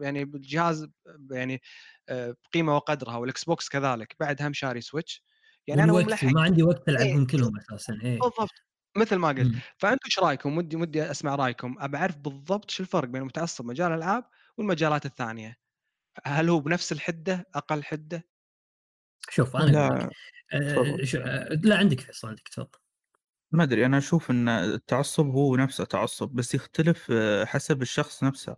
يعني 0.01 0.25
بالجهاز 0.25 0.85
ب- 1.19 1.33
يعني 1.33 1.63
آه، 2.09 2.37
بقيمة 2.51 2.77
وقدرها 2.77 3.17
والإكس 3.17 3.45
بوكس 3.45 3.69
كذلك 3.69 4.17
بعد 4.21 4.43
هم 4.43 4.53
شاري 4.53 4.81
Switch. 4.81 5.25
يعني 5.67 5.83
أنا 5.85 5.93
ملحق. 5.93 6.25
ما 6.25 6.43
عندي 6.43 6.63
وقت 6.63 6.89
إيه. 6.89 6.97
العبهم 6.97 7.27
كلهم 7.27 7.53
أساسا 7.59 7.99
إيه. 8.03 8.19
بالضبط. 8.19 8.51
مثل 8.97 9.17
ما 9.17 9.29
قلت. 9.29 9.41
مم. 9.55 9.61
فأنتم 9.79 10.01
إيش 10.07 10.19
رأيكم؟ 10.19 10.59
ودي 10.59 10.77
ودي 10.77 11.11
أسمع 11.11 11.35
رأيكم. 11.35 11.75
ابى 11.79 11.97
أعرف 11.97 12.17
بالضبط 12.17 12.71
شو 12.71 12.83
الفرق 12.83 13.09
بين 13.09 13.23
متعصب 13.23 13.65
مجال 13.65 13.93
الألعاب 13.93 14.25
والمجالات 14.59 15.07
الثانية؟ 15.07 15.57
هل 16.27 16.49
هو 16.49 16.61
بنفس 16.61 16.93
الحدة 16.93 17.47
أقل 17.55 17.83
حدة؟ 17.85 18.27
شوف 19.31 19.57
أنا 19.57 19.71
لا 19.71 20.11
آه،. 20.53 21.05
شو- 21.05 21.19
آه، 21.19 21.49
لا 21.63 21.77
عندك 21.77 22.01
فيصل 22.01 22.29
عندك 22.29 22.49
تفضل. 22.49 22.79
ما 23.53 23.63
أدري 23.63 23.87
أنا 23.87 23.99
أشوف 23.99 24.31
إن 24.31 24.49
التعصب 24.49 25.27
هو 25.27 25.57
نفسه 25.57 25.85
تعصب 25.85 26.29
بس 26.29 26.55
يختلف 26.55 27.07
آه، 27.11 27.45
حسب 27.45 27.83
الشخص 27.83 28.25
نفسه. 28.25 28.57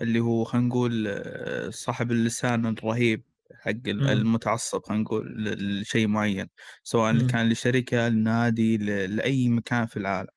اللي 0.00 0.20
هو 0.20 0.44
خلينا 0.44 0.66
نقول 0.68 1.04
آه، 1.08 1.70
صاحب 1.70 2.12
اللسان 2.12 2.66
الرهيب 2.66 3.24
حق. 3.54 3.70
المتعصب 3.86 4.82
خلينا 4.86 5.02
نقول 5.02 5.44
لشيء 5.80 6.06
معين. 6.08 6.48
سواء 6.82 7.12
مم. 7.12 7.26
كان 7.26 7.48
لشركة 7.48 8.08
لنادي 8.08 8.76
ل- 8.78 9.16
لأي 9.16 9.48
مكان 9.48 9.86
في 9.86 9.96
العالم. 9.96 10.28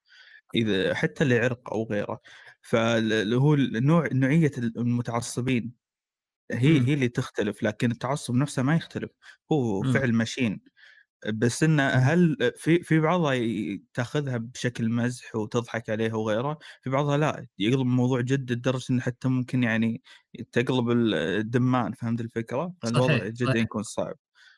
إذا 0.55 0.93
حتى 0.93 1.23
لعرق 1.25 1.73
أو 1.73 1.83
غيره. 1.91 2.21
فاللي 2.61 3.35
هو 3.35 3.53
النوع 3.53 4.07
نوعية 4.11 4.51
المتعصبين. 4.57 5.80
هي 6.51 6.79
مم. 6.79 6.85
هي 6.85 6.93
اللي 6.93 7.07
تختلف 7.09 7.63
لكن 7.63 7.91
التعصب 7.91 8.35
نفسه 8.35 8.63
ما 8.63 8.75
يختلف 8.75 9.11
هو 9.51 9.83
مم. 9.83 9.93
فعل 9.93 10.13
ماشين 10.13 10.61
بس 11.33 11.63
انه 11.63 11.83
مم. 11.83 11.91
هل 11.95 12.37
في 12.57 12.83
في 12.83 12.99
بعضها 12.99 13.35
تاخذها 13.93 14.37
بشكل 14.37 14.89
مزح 14.89 15.35
وتضحك 15.35 15.89
عليها 15.89 16.15
وغيره 16.15 16.59
في 16.81 16.89
بعضها 16.89 17.17
لا 17.17 17.47
يقلب 17.59 17.81
الموضوع 17.81 18.21
جد 18.21 18.51
لدرجة 18.51 18.85
انه 18.91 19.01
حتى 19.01 19.27
ممكن 19.27 19.63
يعني 19.63 20.01
تقلب 20.51 20.91
الدمان 20.91 21.93
فهمت 21.93 22.21
الفكرة 22.21 22.73
فالوضع 22.81 23.07
صحيح 23.07 23.27
جدا 23.27 23.59
يكون 23.59 23.83
صعب 23.83 24.15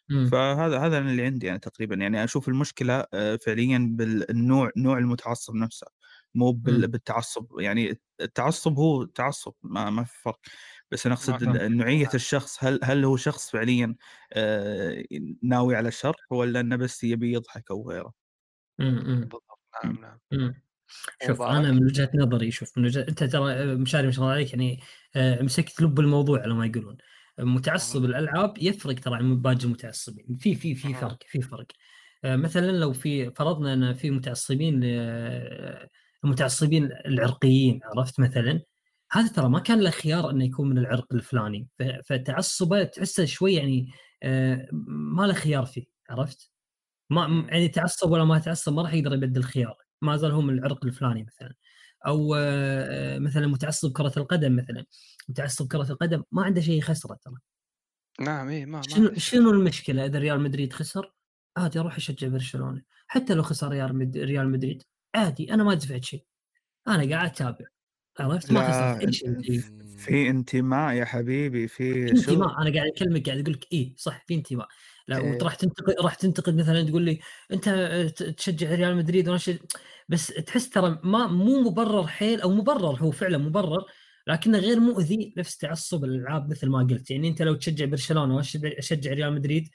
مم. 0.10 0.32
فهذا 0.32 0.80
هذا 0.80 1.00
اللي 1.00 1.26
عندي 1.26 1.50
أنا 1.50 1.58
تقريبا 1.58 1.96
يعني 1.96 2.24
أشوف 2.24 2.48
المشكلة 2.50 3.06
آه، 3.14 3.36
فعليا 3.36 3.88
بالنوع 3.98 4.72
نوع 4.78 4.98
المتعصب 4.98 5.56
نفسه 5.56 5.88
مو. 6.36 6.52
بالتعصب 6.52 7.48
يعني 7.60 8.02
التعصب 8.22 8.78
هو 8.80 9.04
تعصب 9.06 9.54
ما 9.64 9.90
ما 9.90 10.04
في 10.04 10.22
فرق 10.22 10.40
بس 10.94 11.06
أنا 11.06 11.16
أقصد 11.16 11.44
نوعية 11.44 12.10
الشخص 12.14 12.64
هل 12.64 12.80
هل 12.84 13.06
هو 13.06 13.18
شخص 13.18 13.52
فعليا 13.52 13.96
آه، 14.34 15.04
ناوي 15.44 15.76
على 15.76 15.88
الشر 15.88 16.16
ولا 16.30 16.60
إنه 16.60 16.76
بس 16.76 17.04
يبي 17.04 17.34
يضحك 17.34 17.72
أو 17.72 17.90
غيره 17.90 18.14
مم. 18.80 19.04
مم. 19.06 19.20
بالضبط 19.20 19.60
نعم 19.84 19.98
نعم 20.02 20.20
مم. 20.32 20.64
شوف 21.28 21.42
ومبارك؟ 21.42 21.58
أنا 21.58 21.72
من 21.72 21.84
وجهة 21.84 22.10
نظري 22.16 22.52
شوف 22.52 22.78
من 22.78 22.86
وجهة 22.86 23.02
أنت 23.10 23.24
ترى 23.24 23.76
مشاري 23.76 24.06
ما 24.06 24.12
شاء 24.12 24.24
الله 24.24 24.34
عليك 24.34 24.54
يعني 24.54 24.80
آه، 25.16 25.42
مسكت 25.42 25.82
لب 25.82 26.00
الموضوع 26.00 26.42
على 26.42 26.54
ما 26.54 26.66
يقولون 26.66 26.98
متعصب 27.40 28.06
الألعاب 28.06 28.54
يفرق 28.58 29.00
ترى 29.00 29.16
عن 29.16 29.42
باقي 29.42 29.64
المتعصبين 29.64 30.38
في 30.40 30.56
في 30.56 30.76
في. 30.76 30.94
فرق 30.94 31.24
في 31.28 31.42
فرق 31.42 31.68
آه، 32.24 32.36
مثلا 32.36 32.72
لو 32.72 32.94
في 32.94 33.32
فرضنا 33.32 33.74
إن 33.74 33.94
في 33.94 34.12
متعصبين 34.12 34.82
آه، 34.84 35.90
المتعصبين 36.24 36.90
العرقيين 37.06 37.80
عرفت 37.84 38.20
مثلا 38.20 38.62
هذا 39.14 39.28
ترى 39.28 39.50
ما 39.50 39.60
كان 39.60 39.80
له 39.80 39.90
خيار 39.90 40.30
إنه 40.30 40.46
يكون 40.46 40.70
من 40.70 40.78
العرق 40.78 41.14
الفلاني. 41.14 41.68
فتعصبه 42.06 42.84
تحسه 42.84 43.26
شوي 43.26 43.54
يعني 43.54 43.92
آه، 44.24 44.68
ما 44.88 45.24
له 45.28 45.34
خيار 45.34 45.66
فيه 45.66 45.86
عرفت؟ 46.10 46.52
ما. 47.10 47.48
يعني 47.50 47.68
تعصب 47.68 48.12
ولا 48.12 48.24
ما 48.26 48.40
تعصب 48.40 48.74
ما 48.74 48.82
راح 48.82 48.94
يقدر 48.94 49.14
يبدل 49.14 49.44
خيار. 49.44 49.78
ما 50.02 50.18
زال 50.18 50.32
هو 50.32 50.42
من 50.42 50.54
العرق 50.54 50.86
الفلاني 50.86 51.24
مثلا. 51.24 51.54
أو 52.08 52.36
آه، 52.38 53.20
مثلا 53.20 53.48
متعصب 53.48 53.92
كرة 53.94 54.14
القدم 54.18 54.56
مثلا. 54.56 54.86
متعصب 55.30 55.68
كرة 55.72 55.92
القدم 55.92 56.24
ما 56.32 56.44
عنده 56.44 56.62
شيء 56.62 56.78
يخسره 56.78 57.18
ترى. 57.24 57.36
نعم 58.22 58.48
اي 58.48 58.66
ما 58.66 58.78
ما 58.78 58.82
شنو. 58.82 59.14
شنو 59.18 59.52
المشكلة 59.52 60.06
إذا 60.06 60.20
ريال 60.20 60.40
مدريد 60.42 60.74
خسر؟ 60.74 61.14
عادي 61.58 61.80
أروح 61.80 61.96
اشجع 61.96 62.28
برشلونة. 62.28 62.82
حتى 63.08 63.34
لو 63.34 63.44
خسر 63.44 63.70
ريال 64.16 64.52
مدريد 64.52 64.84
عادي 65.16 65.54
أنا 65.54 65.64
ما 65.64 65.74
دفعت 65.74 66.04
شيء. 66.04 66.26
أنا 66.88 67.10
قاعد 67.16 67.30
أتابع. 67.30 67.73
عرفت 68.20 68.52
ما 68.52 69.00
إيه. 69.02 69.62
في 69.98 70.30
انتماء 70.30 70.94
يا 70.94 71.06
حبيبي 71.06 71.68
في 71.68 71.94
في 71.94 72.12
انتماء. 72.12 72.62
أنا 72.62 72.74
قاعد 72.74 72.88
أكلمك 72.96 73.26
قاعد 73.30 73.40
أقول 73.40 73.54
لك 73.54 73.68
اي 73.74 73.94
صح 73.98 74.26
في 74.28 74.34
انتماء. 74.34 74.68
لا 75.08 75.18
إيه. 75.18 75.38
وراح 75.42 75.56
تنتقد 75.56 75.96
راح 76.02 76.16
تنتقد 76.16 76.56
مثلا 76.56 76.84
تقول 76.84 77.02
لي 77.02 77.20
أنت 77.52 77.70
ت- 78.16 78.24
تشجع 78.24 78.76
ريال 78.76 78.98
مدريد 78.98 79.30
وأنا 79.30 79.40
بس 80.10 80.28
تحس 80.28 80.70
ترى 80.70 81.00
ما 81.04 81.28
مو 81.28 81.62
مبرر 81.62 82.08
حيل 82.08 82.42
أو 82.42 82.52
مبرر 82.52 82.96
هو 83.00 83.12
فعلا 83.12 83.38
مبرر 83.38 83.86
لكنه 84.28 84.58
غير 84.58 84.80
مؤذي 84.80 85.34
نفس 85.38 85.58
تعصب 85.58 86.04
الألعاب 86.04 86.50
مثل 86.50 86.70
ما 86.70 86.80
قلت. 86.80 87.12
يعني 87.12 87.28
أنت 87.30 87.42
لو 87.42 87.54
تشجع 87.54 87.86
برشلونة 87.86 88.36
واشجع 88.36 88.70
أشجع 88.78 89.14
ريال 89.14 89.34
مدريد 89.34 89.70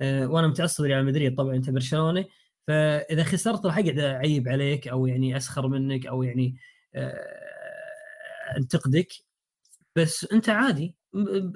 آه، 0.00 0.26
وأنا 0.26 0.46
متعصب 0.46 0.84
ريال 0.84 1.04
مدريد 1.04 1.34
طبعا 1.36 1.54
أنت 1.56 1.70
برشلونه 1.70 2.24
فإذا 2.66 3.22
خسرت 3.24 3.66
راح 3.66 3.78
أقعد 3.78 3.98
أعيب 3.98 4.48
عليك 4.48 4.88
أو 4.88 5.06
يعني 5.06 5.36
أسخر 5.36 5.68
منك 5.68 6.06
أو 6.06 6.22
يعني 6.22 6.56
آه، 6.94 7.53
انتقدك 8.56 9.08
بس 9.96 10.26
انت 10.32 10.48
عادي 10.48 10.96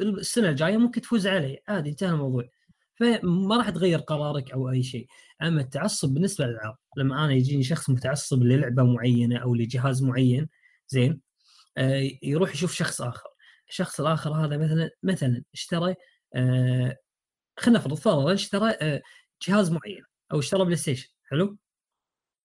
السنة 0.00 0.48
الجاية 0.48 0.76
ممكن 0.76 1.00
تفوز 1.00 1.26
علي 1.26 1.58
عادي 1.68 1.90
انتهى 1.90 2.10
الموضوع. 2.10 2.48
فما 2.94 3.56
راح 3.56 3.70
تغير 3.70 3.98
قرارك 3.98 4.52
أو 4.52 4.70
أي 4.70 4.82
شيء. 4.82 5.06
أما 5.42 5.60
التعصب 5.60 6.08
بالنسبة 6.08 6.44
للالعاب 6.46 6.76
لما 6.96 7.24
أنا 7.24 7.32
يجيني 7.32 7.62
شخص 7.62 7.90
متعصب 7.90 8.42
للعبة 8.42 8.82
معينة 8.82 9.38
أو 9.38 9.54
لجهاز 9.54 10.02
معين 10.02 10.48
زين 10.88 11.20
آه، 11.78 12.10
يروح 12.22 12.54
يشوف 12.54 12.72
شخص 12.72 13.00
آخر. 13.02 13.28
الشخص 13.68 14.00
الآخر 14.00 14.32
هذا 14.32 14.56
مثلا 14.56 14.90
مثلا 15.02 15.44
اشترى 15.54 15.94
آه، 16.34 16.96
خلينا 17.58 17.78
نفرض 17.78 17.94
فرضا 17.94 18.34
اشترى 18.34 18.70
آه، 18.70 19.02
جهاز 19.48 19.70
معين 19.72 20.02
أو 20.32 20.38
اشترى 20.38 20.64
بلاي 20.64 20.76
ستيشن 20.76 21.08
حلو؟ 21.24 21.58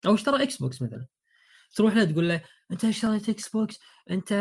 أو 0.06 0.14
اشترى 0.14 0.44
إكس 0.44 0.58
بوكس 0.58 0.82
مثلا. 0.82 1.06
تروح 1.76 1.96
له 1.96 2.04
تقول 2.06 2.30
له 2.30 2.42
أنت 2.72 2.86
اشتريت 2.86 3.30
إكس 3.30 3.50
بوكس 3.50 3.80
أنت 4.12 4.34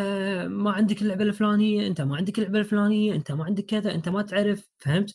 ما 0.50 0.70
عندك 0.70 1.02
اللعبة 1.02 1.24
الفلانية 1.24 1.86
أنت 1.86 2.00
ما 2.00 2.16
عندك 2.16 2.38
اللعبة 2.38 2.58
الفلانية 2.58 3.14
أنت 3.14 3.32
ما 3.32 3.44
عندك 3.44 3.64
كذا 3.64 3.94
أنت 3.94 4.08
ما 4.08 4.22
تعرف 4.22 4.68
فهمت؟ 4.78 5.14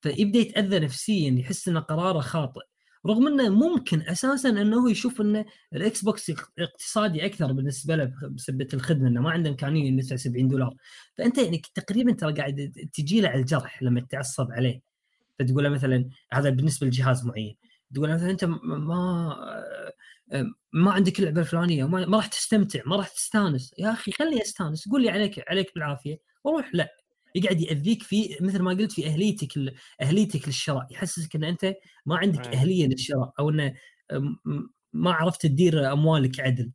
فيبدأ 0.00 0.38
يتأذى 0.38 0.78
نفسيا 0.78 1.30
يحس 1.30 1.68
إن 1.68 1.78
قراره 1.78 2.20
خاطئ. 2.20 2.60
رغم 3.06 3.26
إنه 3.26 3.48
ممكن 3.48 4.00
أساسا 4.00 4.48
إنه 4.48 4.90
يشوف 4.90 5.20
إن 5.20 5.44
الإكس 5.74 6.02
بوكس 6.02 6.32
اقتصادي 6.58 7.26
أكثر 7.26 7.52
بالنسبة 7.52 7.96
له 7.96 8.12
بسبب 8.30 8.68
الخدمة 8.74 9.08
إنه 9.08 9.20
ما 9.20 9.30
عنده 9.30 9.50
إمكانية 9.50 9.92
يدفع 9.92 10.16
70 10.16 10.48
دولار. 10.48 10.74
فأنت 11.18 11.38
يعني 11.38 11.62
تقريبا 11.74 12.12
ترى 12.12 12.32
قاعد 12.32 12.72
تجي 12.92 13.20
له 13.20 13.28
على 13.28 13.40
الجرح 13.40 13.82
لما 13.82 14.00
تتعصب 14.00 14.52
عليه. 14.52 14.80
فتقول 15.38 15.64
له 15.64 15.70
مثلا 15.70 16.08
هذا 16.32 16.50
بالنسبة 16.50 16.86
لجهاز 16.86 17.26
معين. 17.26 17.56
تقول 17.94 18.10
مثلا 18.14 18.30
أنت 18.30 18.44
ما 18.64 19.36
ما 20.72 20.92
عندك 20.92 21.18
اللعبه 21.18 21.40
الفلانية 21.40 21.88
ما, 21.88 22.06
ما 22.06 22.16
راح 22.16 22.26
تستمتع 22.26 22.80
ما 22.86 22.96
راح 22.96 23.08
تستانس. 23.08 23.74
يا 23.78 23.92
أخي 23.92 24.12
خلي 24.12 24.42
أستانس 24.42 24.88
قول 24.88 25.02
لي 25.02 25.10
عليك 25.10 25.44
عليك 25.48 25.74
بالعافية 25.74 26.20
وروح 26.44 26.70
لا. 26.74 26.88
يقعد 27.34 27.60
يأذيك 27.60 28.02
في 28.02 28.36
مثل 28.40 28.62
ما 28.62 28.70
قلت 28.70 28.92
في 28.92 29.06
أهليتك 29.06 29.74
أهليتك 30.02 30.46
للشراء. 30.46 30.86
يحسسك 30.90 31.36
إن 31.36 31.44
أنت 31.44 31.74
ما 32.06 32.16
عندك 32.16 32.46
أهلية 32.46 32.86
للشراء 32.86 33.32
أو 33.38 33.50
انه 33.50 33.74
ما 34.92 35.12
عرفت 35.12 35.42
تدير 35.42 35.92
أموالك 35.92 36.40
عدل. 36.40 36.72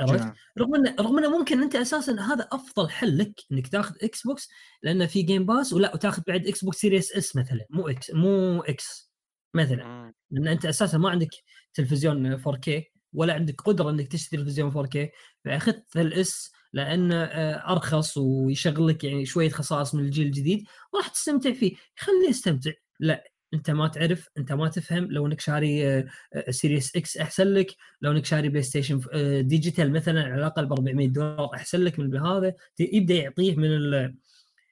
عرفت؟ 0.00 0.32
رغم 0.58 0.74
انه 0.74 0.94
رغم 1.00 1.18
إنه 1.18 1.38
ممكن 1.38 1.62
أنت 1.62 1.76
أساسا 1.76 2.12
هذا 2.12 2.48
أفضل 2.52 2.90
حل 2.90 3.18
لك 3.18 3.40
إنك 3.52 3.68
تاخذ 3.68 3.94
إكس 4.02 4.22
بوكس 4.26 4.48
لأنه 4.82 5.06
في 5.06 5.22
Game 5.22 5.46
Pass 5.46 5.72
ولا 5.72 5.94
وتاخذ 5.94 6.22
بعد 6.26 6.46
إكس 6.46 6.64
بوكس 6.64 6.78
Series 6.78 7.12
S 7.12 7.36
مثلا 7.36 7.66
مو 7.70 7.88
X 7.88 8.10
مو 8.14 8.60
X 8.60 9.11
مثلا. 9.54 10.12
لأن 10.30 10.48
أنت 10.48 10.66
أساسا 10.66 10.98
ما 10.98 11.10
عندك 11.10 11.30
تلفزيون 11.74 12.38
4K 12.38 12.70
ولا 13.12 13.34
عندك 13.34 13.60
قدرة 13.60 13.90
إنك 13.90 14.08
تشتري 14.08 14.40
تلفزيون 14.40 14.72
4K 14.72 15.08
فأخذت 15.44 15.96
ال 15.96 16.24
S 16.24 16.52
لأنه 16.72 17.14
آه، 17.24 17.72
أرخص 17.72 18.16
ويشغل 18.18 18.88
لك 18.88 19.04
يعني 19.04 19.24
شوية 19.24 19.48
خصائص 19.50 19.94
من 19.94 20.04
الجيل 20.04 20.26
الجديد 20.26 20.64
وراح 20.92 21.08
تستمتع 21.08 21.52
فيه. 21.52 21.76
خليه 21.96 22.28
يستمتع 22.28 22.72
لا 23.00 23.24
أنت 23.54 23.70
ما 23.70 23.88
تعرف 23.88 24.28
أنت 24.38 24.52
ما 24.52 24.68
تفهم. 24.68 25.04
لو 25.10 25.26
إنك 25.26 25.40
شاري 25.40 26.04
Series 26.50 26.96
X 26.96 27.16
أحسن 27.16 27.44
لك. 27.48 27.76
لو 28.00 28.12
إنك 28.12 28.24
شاري 28.24 28.48
بلاي 28.48 28.62
ستيشن 28.62 29.00
Digital 29.46 29.92
مثلا 29.92 30.22
على 30.24 30.34
الأقل 30.34 30.66
ب 30.66 30.72
400 30.72 31.08
دولار 31.08 31.54
أحسن 31.54 31.80
لك 31.80 31.98
من 31.98 32.16
هذا 32.16 32.54
يبدأ 32.80 33.14
يعطيه 33.14 33.56
من 33.56 33.70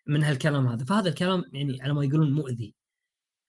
من 0.07 0.25
هالكلام 0.25 0.67
هذا. 0.67 0.85
فهذا 0.85 1.09
الكلام 1.09 1.45
يعني 1.53 1.83
على 1.83 1.95
ما 1.95 2.05
يقولون 2.05 2.33
مؤذي. 2.33 2.75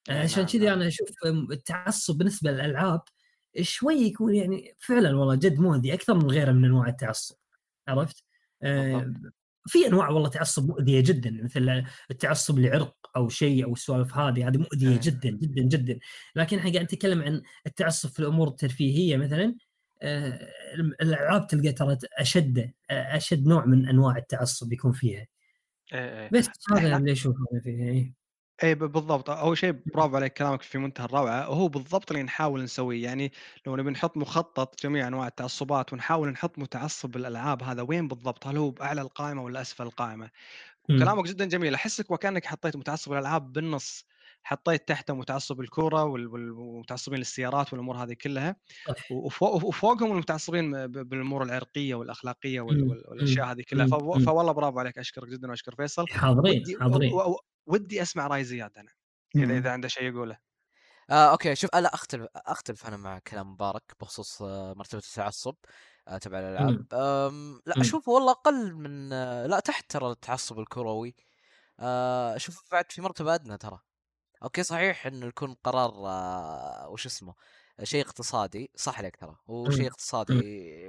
عشان 0.10 0.46
كذي 0.46 0.66
نعم. 0.66 0.74
أنا 0.74 0.88
أشوف 0.88 1.10
التعصب 1.52 2.18
بالنسبة 2.18 2.52
للألعاب 2.52 3.02
شوي 3.62 3.96
يكون 3.96 4.36
يعني 4.36 4.76
فعلا 4.80 5.18
والله 5.18 5.36
جد 5.36 5.60
مؤذي 5.60 5.94
أكثر 5.94 6.14
من 6.14 6.26
غيره 6.26 6.52
من 6.52 6.66
أنواع 6.66 6.88
التعصب 6.88 7.36
عرفت؟ 7.88 8.24
آه 8.64 9.14
في 9.66 9.88
أنواع 9.88 10.10
والله 10.10 10.30
تعصب 10.30 10.68
مؤذية 10.68 11.02
جدا 11.02 11.40
مثل 11.44 11.84
التعصب 12.12 12.60
لعرق 12.60 12.96
أو 13.16 13.30
شيء 13.30 13.66
أو 13.66 13.74
السوالف 13.74 14.18
هذه 14.18 14.48
هذه 14.48 14.58
مؤذية 14.58 14.90
إيه. 14.90 15.00
جدا 15.00 15.30
جدا 15.30 15.62
جدا 15.62 16.00
لكن 16.36 16.58
إحنا 16.58 16.72
قاعد 16.72 16.84
نتكلم 16.84 17.22
عن 17.22 17.42
التعصب 17.68 18.10
في 18.10 18.20
الأمور 18.20 18.48
الترفيهية 18.48 19.18
مثلا 19.18 19.56
آه 20.02 20.48
الألعاب 21.02 21.48
تلقى 21.48 21.72
ترى 21.72 21.98
أشد 22.20 22.72
أشد 22.90 23.48
نوع 23.48 23.66
من 23.66 23.88
أنواع 23.90 24.18
التعصب 24.18 24.74
يكون 24.74 24.92
فيها 24.92 25.28
إيه، 25.94 26.22
إيه. 26.22 26.30
بس 26.34 26.50
هذا 26.72 26.98
اللي 26.98 27.12
أشوفه 27.12 27.46
فيه 27.64 28.14
اي 28.64 28.76
بالضبط. 28.76 29.30
أول 29.30 29.58
شيء 29.58 29.72
برافو 29.86 30.16
عليك 30.16 30.34
كلامك 30.34 30.62
في 30.62 30.78
منتهى 30.78 31.06
الروعة. 31.06 31.50
وهو 31.50 31.68
بالضبط 31.68 32.12
اللي 32.12 32.24
نحاول 32.24 32.64
نسويه. 32.64 33.04
يعني 33.04 33.32
لو 33.68 33.76
نبي 33.76 33.90
نحط 33.90 34.18
مخطط 34.18 34.84
جميع 34.84 35.08
أنواع 35.08 35.28
التعصبات 35.28 35.94
ونحاول 35.94 36.30
نحط 36.30 36.60
متعصب 36.60 37.16
الالعاب 37.16 37.64
هذا 37.64 37.82
وين 37.82 38.08
بالضبط؟ 38.08 38.48
هل 38.48 38.58
هو 38.58 38.72
بأعلى 38.72 39.02
القائمة 39.02 39.44
ولا 39.44 39.62
أسفل 39.62 39.84
القائمة؟ 39.84 40.30
كلامك 40.88 41.26
جدا 41.26 41.46
جميل. 41.46 41.74
أحسك 41.74 42.12
وكأنك 42.12 42.46
حطيت 42.46 42.76
متعصب 42.78 43.14
الالعاب 43.14 43.54
بالنص. 43.54 44.06
حطيت 44.44 44.88
تحته 44.88 45.14
متعصب 45.14 45.62
الكورة 45.62 46.04
والمتعصبين 46.04 47.20
للسيارات 47.20 47.74
والأمور 47.74 47.96
هذه 47.98 48.14
كلها. 48.14 48.56
وفوقهم 49.10 50.12
المتعصبين 50.12 50.88
بالأمور 50.88 51.44
العرقية 51.44 51.96
والأخلاقية 51.96 52.62
والأشياء 52.62 53.46
هذه 53.52 53.64
كلها. 53.70 53.88
فوالله 53.88 54.52
برافو 54.52 54.80
عليك. 54.80 54.98
أشكرك 54.98 55.28
جدا 55.30 55.50
وأشكر 55.50 55.76
فيصل. 55.76 56.08
حاضرين 56.08 56.64
حاضرين. 56.80 57.12
ودي 57.68 58.02
أسمع 58.02 58.28
رأي 58.28 58.44
زياد 58.44 58.78
أنا 58.78 58.92
اذا 59.36 59.58
إذا 59.58 59.72
عنده 59.72 59.88
شيء 59.88 60.04
يقوله. 60.04 60.40
آه 61.10 61.32
أوكي. 61.32 61.56
شوف 61.56 61.76
لا 61.76 61.94
أختلف 61.94 62.28
أختلف 62.36 62.88
أنا 62.88 62.98
مع 62.98 63.20
كلام 63.20 63.52
مبارك 63.54 63.84
بخصوص 64.02 64.42
آه، 64.42 64.74
مرتبة 64.74 65.02
التعصب 65.08 65.56
آه 66.08 66.18
تبع 66.18 66.40
الألعاب. 66.40 66.78
لا 67.66 67.82
أشوف 67.82 68.08
والله 68.08 68.32
أقل 68.32 68.74
من 68.76 69.14
آه 69.14 69.46
لا 69.48 69.60
تحت 69.60 69.92
ترى 69.92 70.12
التعصب 70.12 70.60
الكروي. 70.60 71.16
أشوف 72.36 72.64
بعد 72.72 72.92
في 72.92 73.02
مرتبة 73.02 73.36
أدنى 73.36 73.58
ترى. 73.58 73.80
أوكي 74.44 74.64
صحيح 74.64 75.08
إنه 75.08 75.26
يكون 75.28 75.54
قرار 75.54 75.94
وش 76.92 77.06
اسمه؟ 77.06 77.36
شيء 77.84 78.02
اقتصادي 78.06 78.72
صح 78.76 78.98
عليك 78.98 79.16
ترى. 79.16 79.36
هو 79.50 79.70
شيء 79.70 79.88
اقتصادي 79.88 80.42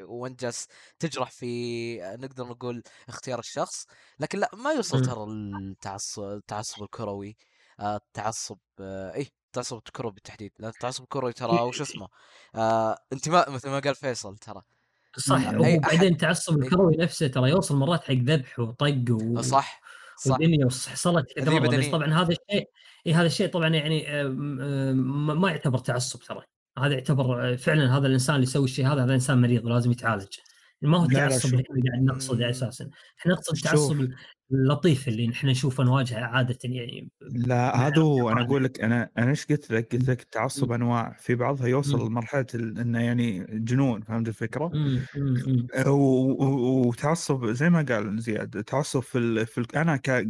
وانت 0.02 0.40
جالس 0.40 0.66
تجرح 0.98 1.30
في 1.30 1.96
نقدر 2.00 2.44
نقول 2.44 2.82
اختيار 3.08 3.38
الشخص 3.38 3.86
لكن 4.20 4.38
لا 4.38 4.50
ما 4.54 4.72
يوصل 4.72 5.02
ترى 5.02 5.24
التعصب 5.24 6.22
التعصب 6.22 6.82
الكروي 6.82 7.36
آه، 7.80 7.96
التعصب 7.96 8.58
آه، 8.80 9.14
إيه 9.14 9.26
التعصب 9.46 9.76
الكروي 9.76 10.12
بالتحديد. 10.12 10.52
لأن 10.58 10.68
التعصب 10.70 11.02
الكروي 11.02 11.32
ترى 11.32 11.60
وش 11.60 11.80
اسمه؟ 11.80 12.08
آه 12.54 12.98
انتماء 13.12 13.50
مثل 13.50 13.70
ما 13.70 13.78
قال 13.78 13.94
فيصل 13.94 14.36
ترى. 14.36 14.62
صح 15.16 15.48
وبعدين 15.54 16.12
التعصب 16.12 16.58
إيه. 16.58 16.64
الكروي 16.64 16.96
نفسه 16.96 17.26
ترى 17.26 17.50
يوصل 17.50 17.76
مرات 17.76 18.04
حق 18.04 18.12
ذبح 18.12 18.58
وطق 18.58 19.04
و... 19.10 19.42
صح 19.42 19.82
صح. 20.16 20.34
ودنيا 20.34 20.66
وحصلت 20.66 21.32
كذا 21.32 21.58
بس 21.58 21.86
طبعا 21.86 22.14
هذا 22.22 22.28
الشيء 22.32 22.70
إيه 23.06 23.20
هذا 23.20 23.26
الشيء 23.26 23.48
طبعا 23.48 23.68
يعني 23.68 24.24
ما 25.34 25.50
يعتبر 25.50 25.78
تعصب 25.78 26.20
ترى. 26.20 26.42
هذا 26.78 26.94
يعتبر 26.94 27.56
فعلا 27.56 27.96
هذا 27.98 28.06
الإنسان 28.06 28.34
اللي 28.34 28.46
يسوي 28.46 28.64
الشيء 28.64 28.86
هذا 28.86 29.04
هذا 29.04 29.14
إنسان 29.14 29.40
مريض 29.40 29.64
ولازم 29.64 29.90
يتعالج. 29.90 30.34
ما 30.82 30.98
هو 30.98 31.04
التعصب 31.04 31.54
اللي 31.54 31.62
إحنا 31.62 31.82
قاعد 31.90 32.02
نقصده 32.04 32.50
أساسا. 32.50 32.90
إحنا 33.18 33.32
نقصد 33.32 33.56
التعصب 33.56 34.08
اللطيف 34.52 35.08
اللي 35.08 35.26
نحن 35.26 35.46
نشوفه 35.46 35.84
نواجهه 35.84 36.20
عاده 36.20 36.58
يعني 36.64 37.10
لا 37.20 37.76
هذا 37.86 38.02
هو. 38.02 38.30
أنا 38.30 38.42
أقول 38.42 38.64
لك 38.64 38.80
أنا 38.80 39.10
أنا 39.18 39.30
إيش 39.30 39.46
قلت 39.46 39.70
لك؟ 39.70 39.92
قلت 39.92 40.10
لك 40.10 40.22
التعصب 40.22 40.72
أنواع 40.72 41.16
في 41.18 41.34
بعضها 41.34 41.66
يوصل 41.66 42.06
لمرحلة 42.06 42.46
إنه 42.54 43.00
يعني 43.02 43.46
جنون 43.50 44.02
فهمت 44.02 44.28
الفكرة؟ 44.28 44.70
وتعصب 45.86 47.46
زي 47.46 47.70
ما 47.70 47.82
قال 47.82 48.20
زياد 48.20 48.64
تعصب 48.64 49.00
في, 49.00 49.18
ال... 49.18 49.46
في 49.46 49.58
ال... 49.58 49.76
أنا 49.76 49.96
ك... 49.96 50.26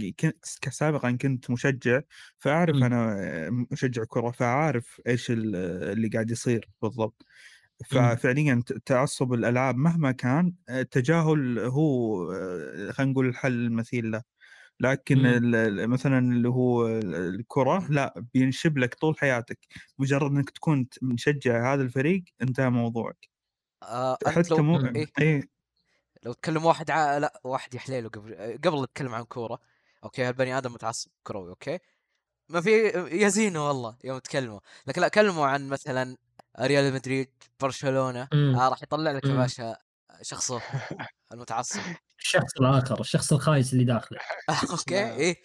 كسابقا 0.61 1.11
كنت 1.11 1.51
مشجع 1.51 2.01
فأعرف 2.39 2.77
أنا 2.77 3.17
مشجع 3.71 4.05
كرة 4.09 4.31
فأعرف 4.31 5.01
إيش 5.07 5.31
اللي 5.31 6.09
قاعد 6.09 6.31
يصير 6.31 6.69
بالضبط. 6.83 7.27
ففعليا 7.85 8.63
تعصب 8.87 9.33
الألعاب 9.33 9.77
مهما 9.77 10.13
كان 10.13 10.55
التجاهل 10.71 11.59
هو 11.59 12.27
خلينا 12.93 13.13
نقول 13.13 13.29
الحل 13.29 13.53
المثيل 13.53 14.11
له. 14.11 14.23
لكن 14.81 15.41
مثلا 15.89 16.19
اللي 16.19 16.49
هو 16.49 16.89
الكرة 16.89 17.87
لا 17.91 18.25
بينشب 18.35 18.79
لك 18.79 18.95
طول 18.95 19.19
حياتك. 19.19 19.59
مجرد 19.99 20.31
إنك 20.31 20.51
تكون 20.51 20.87
مشجع 21.03 21.75
هذا 21.75 21.83
الفريق 21.83 22.25
انتهى 22.43 22.71
موضوعك. 22.71 23.29
آه 23.83 24.19
حتى 24.27 24.55
لو... 24.55 24.63
مو 24.63 24.79
إيه؟ 24.79 25.07
إيه؟ 25.21 25.49
لو 26.23 26.33
تكلم 26.33 26.65
واحد 26.65 26.91
ع... 26.91 27.19
لا 27.19 27.41
واحد 27.45 27.75
يحليله 27.75 28.09
قبل 28.09 28.59
قبل 28.65 28.83
نتكلم 28.83 29.15
عن 29.15 29.25
كورة. 29.25 29.59
okay 30.05 30.25
هالبني 30.25 30.59
آدم 30.59 30.73
متعصب 30.73 31.11
كروي 31.23 31.49
okay؟ 31.51 31.79
ما 32.49 32.61
في 32.61 32.71
يزينه 33.13 33.69
والله 33.69 33.97
يوم 34.05 34.19
تكلموا 34.19 34.61
لكن 34.87 35.01
لا 35.01 35.09
كلموا 35.09 35.47
عن 35.47 35.69
مثلا 35.69 36.17
ريال 36.61 36.95
مدريد 36.95 37.31
برشلونة 37.61 38.29
آه 38.33 38.69
راح 38.69 38.83
يطلع 38.83 39.13
لك 39.13 39.25
يا 39.25 39.35
باشا 39.35 39.77
شخصه 40.23 40.63
المتعصب. 41.33 41.81
الشخص 42.19 42.61
الآخر 42.61 43.01
الشخص 43.01 43.33
الخايس 43.33 43.73
اللي 43.73 43.85
داخله. 43.85 44.19
okay 44.73 45.13
إيه. 45.13 45.37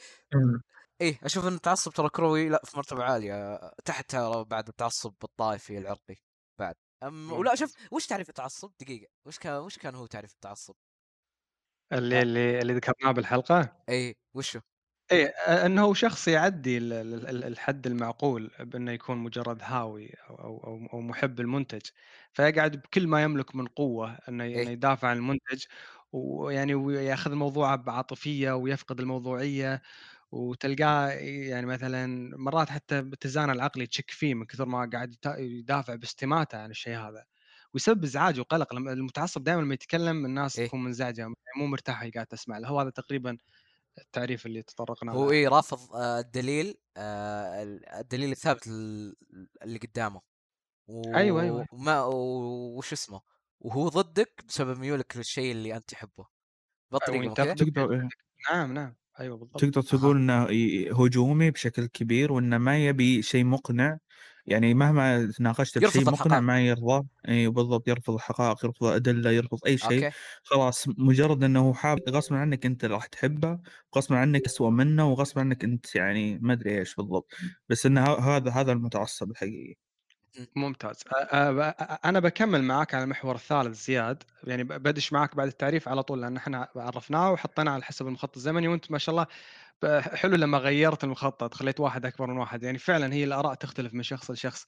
إيه 1.01 1.19
أشوف 1.23 1.47
إن 1.47 1.53
التعصب 1.53 1.91
ترى 1.91 2.09
كروي 2.09 2.49
لا 2.49 2.61
في 2.65 2.77
مرتبة 2.77 3.03
عالية 3.03 3.59
تحت 3.85 4.15
بعد 4.15 4.67
التعصب 4.67 5.13
الطائفي 5.23 5.77
العرقي 5.77 6.15
بعد. 6.59 6.75
أم 7.03 7.31
ولا. 7.31 7.55
شوف 7.55 7.73
وش 7.91 8.05
تعريف 8.05 8.29
التعصب؟ 8.29 8.71
دقيقة 8.81 9.07
وش 9.25 9.37
كان 9.39 9.53
وش 9.53 9.77
كان 9.77 9.95
هو 9.95 10.05
تعريف 10.05 10.33
التعصب؟ 10.33 10.75
اللي 11.93 12.21
اللي 12.21 12.59
اللي 12.59 12.73
ذكرناه 12.73 13.11
بالحلقة؟ 13.11 13.83
اي 13.89 14.15
وشو؟ 14.33 14.59
إيه 15.11 15.25
آه، 15.27 15.65
أنه 15.65 15.81
هو 15.85 15.93
شخص 15.93 16.27
يعدي 16.27 16.77
ال- 16.77 16.93
ال- 16.93 17.27
ال- 17.29 17.43
الحد 17.43 17.87
المعقول 17.87 18.51
بأنه 18.59 18.91
يكون 18.91 19.17
مجرد 19.17 19.59
هاوي 19.63 20.09
أو 20.29 20.35
أو 20.35 20.57
أو 20.63 20.87
أو 20.93 21.01
محب 21.01 21.39
المنتج 21.39 21.81
فيقعد 22.33 22.77
بكل 22.77 23.07
ما 23.07 23.23
يملك 23.23 23.55
من 23.55 23.65
قوة 23.67 24.17
أنه 24.29 24.43
إيه. 24.43 24.67
يدافع 24.69 25.07
عن 25.07 25.17
المنتج 25.17 25.63
ويعني 26.11 26.75
ويأخذ 26.75 27.31
الموضوع 27.31 27.75
بعاطفية 27.75 28.51
ويفقد 28.51 28.99
الموضوعية 28.99 29.81
وتلقاه 30.31 31.09
يعني 31.11 31.65
مثلا 31.65 32.07
مرات 32.37 32.69
حتى 32.69 33.01
باتزان 33.01 33.49
العقلي 33.49 33.87
تشك 33.87 34.11
فيه 34.11 34.33
من 34.33 34.45
كثر 34.45 34.65
ما 34.65 34.89
قاعد 34.93 35.13
يتا- 35.13 35.37
يدافع 35.39 35.95
باستماتة 35.95 36.57
عن 36.57 36.71
الشيء 36.71 36.97
هذا 36.97 37.25
ويسبب 37.73 38.03
إزعاج 38.03 38.39
وقلق 38.39 38.75
لما 38.75 38.93
المتعصب 38.93 39.43
دائما 39.43 39.61
لما 39.61 39.73
يتكلم 39.73 40.25
الناس 40.25 40.59
إيه. 40.59 40.67
تكون 40.67 40.83
منزعجة 40.83 41.27
مو 41.57 41.67
مرتاحة 41.67 42.03
هي 42.05 42.11
قاعدة 42.11 42.29
تسمع 42.31 42.57
له 42.57 42.67
هو 42.67 42.79
هذا 42.81 42.89
تقريبا 42.89 43.37
التعريف 43.97 44.45
اللي 44.45 44.61
تطرقنا 44.63 45.11
هو 45.11 45.31
إيه 45.31 45.47
رافض 45.47 45.95
آه، 45.95 46.19
الدليل 46.19 46.75
آه، 46.97 47.63
ال- 47.63 47.89
الدليل 47.89 48.31
الثابت 48.31 48.67
ال- 48.67 49.15
اللي 49.63 49.79
قدامه. 49.79 50.21
و... 50.87 51.15
أيوة، 51.15 51.41
أيوة. 51.41 51.65
وما 51.73 52.03
و- 52.03 52.77
وش 52.77 52.93
اسمه؟ 52.93 53.21
وهو 53.59 53.89
ضدك 53.89 54.43
بسبب 54.47 54.79
ميولك 54.79 55.17
للشيء 55.17 55.51
اللي 55.51 55.75
أنت 55.75 55.89
تحبه. 55.89 56.27
بالطريقة 56.91 57.27
مو 57.27 57.33
كذا 57.33 57.45
وينتقدك 57.45 57.73
تقدر 57.75 57.93
إيه. 57.93 58.09
نعم 58.51 58.73
نعم. 58.73 58.95
أيوه 59.19 59.37
بالضبط. 59.37 59.61
تقدر 59.61 59.81
تقول 59.81 60.17
إنه 60.17 60.43
هجومي 61.05 61.51
بشكل 61.51 61.85
كبير 61.85 62.31
وإنه 62.33 62.57
ما 62.57 62.77
يبي 62.85 63.21
شيء 63.21 63.43
مقنع 63.45 63.97
يعني 64.47 64.73
مهما 64.73 65.31
تناقشت 65.37 65.77
بشيء 65.77 66.05
مقنع. 66.05 66.39
ما 66.39 66.61
يرضى. 66.61 67.07
إي 67.29 67.47
بالضبط 67.47 67.87
يرفض 67.87 68.13
الحقائق 68.13 68.65
يرفض 68.65 68.85
الادله 68.85 69.31
يرفض 69.31 69.59
أي 69.65 69.77
شيء. 69.77 70.11
خلاص 70.43 70.85
مجرد 70.87 71.43
إنه 71.43 71.59
هو 71.59 71.73
حاب 71.73 71.99
غصبا 72.09 72.37
عنك 72.37 72.65
أنت 72.65 72.85
راح 72.85 73.05
تحبه 73.05 73.59
غصبا 73.95 74.17
عنك 74.17 74.45
اسوء 74.45 74.69
منه 74.69 75.11
وغصبا 75.11 75.41
عنك 75.41 75.63
أنت 75.63 75.95
يعني 75.95 76.39
ما 76.41 76.53
أدري 76.53 76.79
إيش 76.79 76.95
بالضبط. 76.95 77.31
بس 77.69 77.85
إنه 77.85 78.03
هذا 78.03 78.51
هذا 78.51 78.71
المتعصب 78.71 79.31
الحقيقي. 79.31 79.75
ممتاز. 80.55 81.03
أنا 82.05 82.19
بكمل 82.19 82.63
معاك 82.63 82.95
على 82.95 83.03
المحور 83.03 83.35
الثالث 83.35 83.85
زياد. 83.85 84.23
يعني 84.43 84.63
بدش 84.63 85.13
معاك 85.13 85.35
بعد 85.35 85.47
التعريف 85.47 85.87
على 85.87 86.03
طول 86.03 86.21
لأن 86.21 86.37
إحنا 86.37 86.67
عرفناه 86.75 87.31
وحطيناه 87.31 87.71
على 87.71 87.83
حسب 87.83 88.07
المخطط 88.07 88.35
الزمني 88.35 88.67
وأنت 88.67 88.91
ما 88.91 88.97
شاء 88.97 89.15
الله 89.15 89.27
حلو 89.99 90.35
لما 90.35 90.57
غيرت 90.57 91.03
المخطط 91.03 91.53
خليت 91.53 91.79
واحد 91.79 92.05
أكبر 92.05 92.27
من 92.27 92.37
واحد 92.37 92.63
يعني 92.63 92.77
فعلا 92.77 93.13
هي 93.13 93.23
الآراء 93.23 93.53
تختلف 93.53 93.93
من 93.93 94.03
شخص 94.03 94.31
لشخص. 94.31 94.65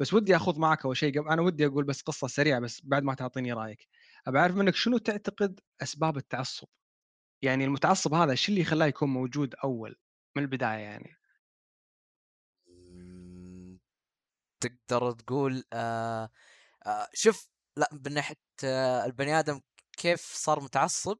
بس 0.00 0.14
ودي 0.14 0.36
اخذ 0.36 0.58
معك 0.60 0.84
أول 0.84 0.96
شيء 0.96 1.18
قبل 1.20 1.28
أنا 1.28 1.42
ودي 1.42 1.66
أقول 1.66 1.84
بس 1.84 2.02
قصة 2.02 2.26
سريعة 2.28 2.60
بس 2.60 2.80
بعد 2.84 3.02
ما 3.02 3.14
تعطيني 3.14 3.52
رأيك. 3.52 3.88
ابى 4.26 4.38
أعرف 4.38 4.56
منك 4.56 4.74
شنو 4.74 4.98
تعتقد 4.98 5.60
أسباب 5.82 6.16
التعصب؟ 6.16 6.68
يعني 7.42 7.64
المتعصب 7.64 8.14
هذا 8.14 8.34
شو 8.34 8.52
اللي 8.52 8.64
خلاه 8.64 8.86
يكون 8.86 9.08
موجود 9.10 9.54
أول 9.64 9.96
من 10.36 10.42
البداية 10.42 10.78
يعني؟ 10.78 11.16
تقدر 14.60 15.12
تقول 15.12 15.64
آه 15.72 16.30
آه 16.86 17.08
شوف 17.14 17.50
لا 17.76 17.88
من 17.92 18.14
ناحية 18.14 18.36
آه 18.64 19.04
البني 19.06 19.38
آدم 19.38 19.60
كيف 19.98 20.20
صار 20.34 20.60
متعصب؟ 20.64 21.18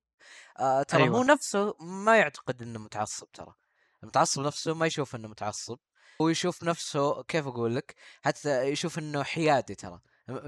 آه 0.60 0.82
ترى 0.82 1.02
أيوة. 1.02 1.18
هو 1.18 1.22
نفسه 1.22 1.74
ما 1.80 2.16
يعتقد 2.16 2.62
إنه 2.62 2.78
متعصب 2.78 3.26
ترى 3.32 3.54
المتعصب 4.02 4.42
نفسه 4.42 4.74
ما 4.74 4.86
يشوف 4.86 5.14
إنه 5.14 5.28
متعصب 5.28 5.78
هو 6.22 6.28
يشوف 6.28 6.64
نفسه 6.64 7.22
كيف 7.22 7.46
أقول 7.46 7.76
لك 7.76 7.94
حتى 8.22 8.62
يشوف 8.62 8.98
إنه 8.98 9.22
حيادي 9.22 9.74
ترى 9.74 10.00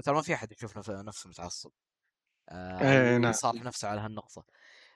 ترى 0.03 0.15
ما 0.15 0.21
في 0.21 0.33
أحد 0.33 0.51
يشوف 0.51 0.77
نف- 0.77 0.89
نفسه 0.89 1.29
متعصب 1.29 1.71
آه 2.49 2.91
إيه، 2.91 3.17
نعم. 3.17 3.29
يصالح 3.31 3.63
نفسه 3.63 3.87
على 3.87 4.01
هالنقطة 4.01 4.43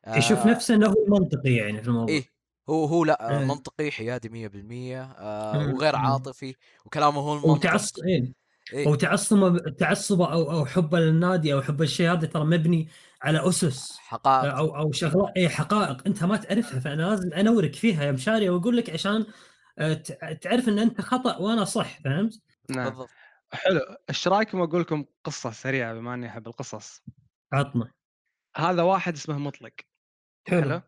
يشوف 0.07 0.39
آه، 0.39 0.47
نفسه 0.47 0.75
إنه 0.75 0.87
هو 0.87 1.05
منطقي 1.07 1.53
يعني 1.53 1.81
في 1.81 1.87
الموضوع 1.87 2.15
إيه 2.15 2.29
هو 2.69 2.85
هو 2.85 3.05
لأ 3.05 3.29
آه، 3.35 3.39
إيه. 3.39 3.45
منطقي 3.45 3.91
حيادي 3.91 4.29
100% 4.29 5.13
آه 5.17 5.57
مم، 5.57 5.73
وغير. 5.73 5.95
عاطفي 5.95 6.55
وكلامه 6.85 7.21
هو 7.21 7.33
المنطق 7.33 7.49
وتعصب 7.49 8.03
إيه. 8.03 8.33
إيه. 8.73 8.87
وتعصبه 8.87 9.59
تعصبه 9.71 10.33
أو 10.33 10.51
أو 10.51 10.65
حبه 10.65 10.99
للنادي 10.99 11.53
أو 11.53 11.61
حب 11.61 11.81
الشيء 11.81 12.11
هذا 12.11 12.27
ترى 12.27 12.43
مبني 12.45 12.89
على 13.21 13.49
أسس. 13.49 13.97
حقائق. 13.99 14.53
أو 14.53 14.77
أو 14.77 14.91
شغلات 14.91 15.33
اي 15.37 15.49
حقائق. 15.49 16.07
أنت 16.07 16.23
ما 16.23 16.37
تعرفها 16.37 16.79
فأنا 16.79 17.01
لازم 17.01 17.33
أنورك 17.33 17.75
فيها 17.75 18.03
يا 18.03 18.11
مشاري 18.11 18.49
واقول 18.49 18.77
لك 18.77 18.89
عشان 18.89 19.25
آه، 19.79 19.93
ت- 19.93 20.39
تعرف 20.43 20.69
إن 20.69 20.79
أنت 20.79 21.01
خطأ 21.01 21.37
وأنا 21.37 21.65
صح 21.65 21.99
فهمت؟ 22.03 22.41
نعم. 22.69 22.89
بالضبط. 22.89 23.09
حلو. 23.53 23.79
إيش 24.09 24.27
رأيكم 24.27 24.61
أقول 24.61 24.81
لكم 24.81 25.05
قصة 25.23 25.51
سريعة 25.51 25.93
بما 25.93 26.13
إني 26.13 26.27
أحب 26.27 26.47
القصص؟ 26.47 27.01
عطنا. 27.53 27.91
هذا 28.57 28.81
واحد 28.81 29.13
اسمه 29.13 29.37
مطلق. 29.37 29.73
حلو. 30.47 30.61
حلو. 30.61 30.81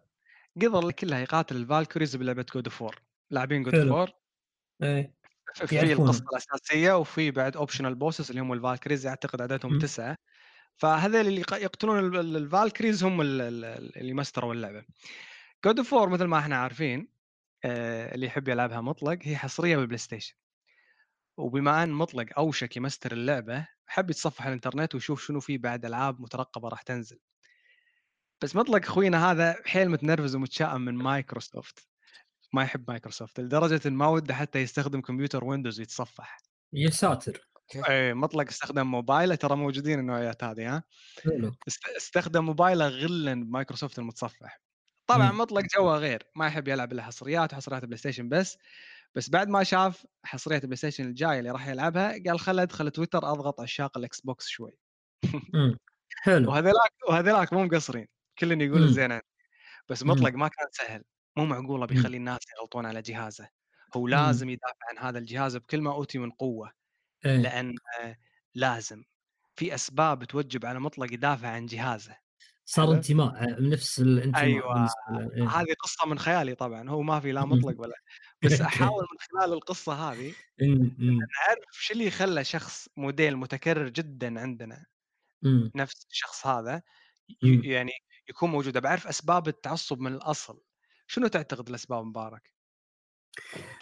قدر 0.61 0.91
كلها 0.91 1.19
يقاتل 1.19 1.55
ال 1.55 1.61
Valkyries 1.61 2.15
بلعبة 2.15 2.45
God 2.53 2.67
of 2.69 2.82
War 2.82 3.01
لاعبين 3.31 3.63
God 3.63 3.87
of 3.89 3.98
War 3.98 4.11
إيه. 4.83 5.13
في. 5.55 5.93
القصة 5.93 6.23
الأساسية 6.31 6.97
وفي 6.97 7.31
بعد 7.31 7.57
optional 7.57 7.95
bosses 7.95 8.29
اللي 8.29 8.41
هم 8.41 8.53
ال 8.53 8.59
Valkyries 8.59 9.07
أعتقد 9.07 9.41
عددهم. 9.41 9.79
تسعة. 9.79 10.15
فهذول 10.77 11.27
اللي 11.27 11.41
يق- 11.41 11.53
يقتلون 11.53 11.99
ال- 11.99 12.19
ال- 12.19 12.37
ال 12.37 12.44
Valkyries 12.44 13.03
هم 13.03 13.21
ال- 13.21 13.41
ال- 13.41 13.97
اللي 13.97 14.13
مستروا 14.13 14.53
اللعبة. 14.53 14.85
God 15.65 15.81
of 15.81 15.93
War 15.93 16.09
مثل 16.09 16.23
ما 16.25 16.39
إحنا 16.39 16.57
عارفين 16.57 17.07
آه، 17.65 18.15
اللي 18.15 18.25
يحب 18.25 18.47
يلعبها 18.47 18.81
مطلق 18.81 19.17
هي 19.21 19.37
حصرية 19.37 19.77
بالبلاي 19.77 19.97
ستيشن 19.97 20.35
وبما 21.37 21.83
أن 21.83 21.91
مطلق 21.91 22.25
أوشك 22.37 22.77
يمستر 22.77 23.11
اللعبة 23.11 23.67
حب 23.87 24.09
يتصفح 24.09 24.45
الإنترنت 24.45 24.95
ويشوف 24.95 25.25
شنو 25.25 25.39
في 25.39 25.57
بعد 25.57 25.85
ألعاب 25.85 26.21
مترقبة 26.21 26.69
راح 26.69 26.81
تنزل. 26.81 27.19
بس 28.41 28.55
مطلق 28.55 28.85
أخوينا 28.85 29.31
هذا 29.31 29.55
حيل 29.65 29.89
متنرفز 29.89 30.35
ومتشائم 30.35 30.81
من 30.81 30.95
مايكروسوفت. 30.95 31.87
ما 32.53 32.63
يحب 32.63 32.91
مايكروسوفت 32.91 33.39
لدرجة 33.39 33.89
ما 33.89 34.07
وده 34.07 34.33
حتى 34.33 34.59
يستخدم 34.59 35.01
كمبيوتر 35.01 35.43
ويندوز 35.45 35.79
يتصفح 35.81 36.37
يا 36.73 36.89
ساتر. 36.89 37.46
إيه 37.75 38.13
مطلق 38.13 38.47
استخدم 38.47 38.87
موبايله 38.87 39.35
ترى 39.35 39.55
موجودين 39.55 39.99
النوعيات 39.99 40.43
هذه 40.43 40.75
ها؟ 40.75 40.83
حلو. 41.23 41.55
است- 41.67 41.87
استخدم 41.97 42.45
موبايله 42.45 42.87
غلا 42.87 43.33
بمايكروسوفت 43.33 43.99
المتصفح. 43.99 44.61
طبعا 45.07 45.31
مم. 45.31 45.37
مطلق 45.37 45.63
جوه 45.77 45.97
غير 45.97 46.23
ما 46.35 46.47
يحب 46.47 46.67
يلعب 46.67 46.91
إلا 46.91 47.03
حصريات 47.03 47.53
وحصريات 47.53 47.85
بلاي 47.85 47.97
ستيشن 47.97 48.29
بس. 48.29 48.57
بس 49.15 49.29
بعد 49.29 49.47
ما 49.47 49.63
شاف 49.63 50.05
حصرية 50.23 50.57
البلاي 50.57 50.75
ستيشن 50.75 51.05
الجاية 51.05 51.39
اللي 51.39 51.51
راح 51.51 51.67
يلعبها 51.67 52.11
قال 52.27 52.39
خل 52.39 52.59
أدخل 52.59 52.91
تويتر 52.91 53.31
أضغط 53.31 53.61
عشاق 53.61 53.97
الإكس 53.97 54.21
بوكس 54.21 54.47
شوي. 54.47 54.77
حلو. 56.21 56.49
وهذلاك 56.51 56.93
وهذلاك 57.09 57.53
مو 57.53 57.63
مقصرين. 57.63 58.07
كل 58.39 58.61
يقول 58.61 58.99
عندي 59.01 59.21
بس. 59.89 60.03
مطلق 60.03 60.33
ما 60.33 60.47
كان 60.47 60.67
سهل. 60.71 61.03
مو 61.37 61.45
معقولة 61.45 61.85
بيخلي 61.85 62.17
الناس 62.17 62.39
يغلطون 62.57 62.85
على 62.85 63.01
جهازه. 63.01 63.49
هو 63.95 64.07
لازم 64.07 64.49
يدافع 64.49 64.73
عن 64.89 64.97
هذا 64.97 65.19
الجهاز 65.19 65.57
بكل 65.57 65.81
ما 65.81 65.91
أوتي 65.91 66.17
من 66.17 66.31
قوة. 66.31 66.71
إيه. 67.25 67.37
لأن 67.37 67.75
آه، 68.01 68.17
لازم 68.55 69.03
في 69.55 69.75
أسباب 69.75 70.23
توجب 70.23 70.65
على 70.65 70.79
مطلق 70.79 71.13
يدافع 71.13 71.47
عن 71.47 71.65
جهازه 71.65 72.17
صار. 72.65 72.93
انتماء 72.93 73.63
نفس 73.69 73.99
الانتماء 73.99 74.45
له 74.47 74.87
إيه. 75.35 75.47
هذه 75.47 75.73
قصة 75.83 76.07
من 76.07 76.19
خيالي 76.19 76.55
طبعا 76.55 76.89
هو 76.89 77.01
ما 77.01 77.19
في 77.19 77.31
لا. 77.31 77.45
مطلق 77.45 77.81
ولا 77.81 77.95
بس. 78.43 78.61
أحاول 78.61 79.01
من 79.11 79.17
خلال 79.41 79.53
القصة 79.53 79.93
هذه. 80.11 80.33
نعرف 80.99 81.63
شو 81.71 81.93
اللي 81.93 82.11
خلى 82.11 82.43
شخص 82.43 82.89
موديل 82.97 83.37
متكرر 83.37 83.89
جدا 83.89 84.39
عندنا 84.39 84.85
مم. 85.41 85.71
نفس 85.75 86.05
الشخص 86.11 86.47
هذا 86.47 86.81
مم. 87.43 87.63
ي- 87.63 87.67
يعني 87.67 87.91
يكون 88.29 88.49
موجود 88.49 88.77
بعرف 88.77 89.07
أسباب 89.07 89.47
التعصب 89.47 89.99
من 89.99 90.13
الأصل 90.13 90.61
شنو 91.07 91.27
تعتقد 91.27 91.69
الأسباب 91.69 92.05
مبارك؟ 92.05 92.51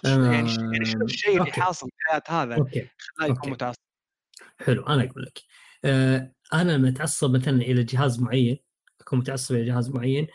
يعني 0.03 0.25
يعني 0.35 0.49
شنو 0.85 1.05
الشيء 1.05 1.41
اللي. 1.41 1.51
حاصل 1.51 1.87
في 2.05 2.11
حياه 2.11 2.43
هذا 2.43 2.55
أوكي 2.55 2.87
خلاه 2.97 3.27
يكون. 3.29 3.51
متعصب؟ 3.51 3.79
حلو 4.59 4.83
أنا 4.87 5.03
أقول 5.03 5.23
لك 5.23 5.41
آه، 5.85 6.33
أنا 6.53 6.71
لما 6.71 6.89
اتعصب 6.89 7.35
مثلا 7.35 7.55
إلى 7.55 7.83
جهاز 7.83 8.19
معين 8.19 8.57
أكون 9.01 9.19
متعصب 9.19 9.55
إلى 9.55 9.65
جهاز 9.65 9.89
معين 9.89 10.27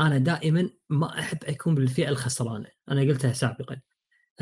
أنا 0.00 0.18
دائما 0.18 0.70
ما 0.90 1.18
أحب 1.18 1.44
أكون 1.44 1.74
بالفئة 1.74 2.08
الخسرانة 2.08 2.68
أنا 2.90 3.00
قلتها 3.00 3.32
سابقا 3.32 3.80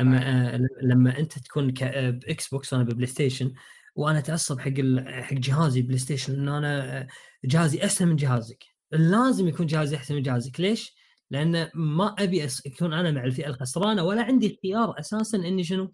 اما 0.01 0.53
آه، 0.55 0.67
لما 0.81 1.19
أنت 1.19 1.39
تكون 1.39 1.73
آه، 1.81 2.09
بإكس 2.09 2.47
بوكس 2.47 2.73
وأنا 2.73 2.83
ببلاي 2.83 3.07
ستيشن 3.07 3.53
وأنا 3.95 4.19
أتعصب 4.19 4.59
حق 4.59 4.73
حق 5.21 5.33
جهازي 5.33 5.81
بلاي 5.81 5.97
ستيشن 5.97 6.33
إن 6.33 6.47
أنا 6.49 6.99
آه، 6.99 7.07
جهازي 7.45 7.85
أحسن 7.85 8.07
من 8.07 8.15
جهازك 8.15 8.63
لازم 8.91 9.47
يكون 9.47 9.65
جهازي 9.65 9.95
أحسن 9.95 10.15
من 10.15 10.21
جهازك 10.21 10.59
ليش؟ 10.59 10.95
لأن 11.31 11.69
ما 11.73 12.15
أبي 12.19 12.47
اكون 12.65 12.93
أنا 12.93 13.11
مع 13.11 13.23
الفئة 13.23 13.47
الخسرانة 13.47 14.03
ولا 14.03 14.23
عندي 14.23 14.59
خيار 14.63 14.99
أساسا 14.99 15.37
إني 15.37 15.63
شنو؟ 15.63 15.93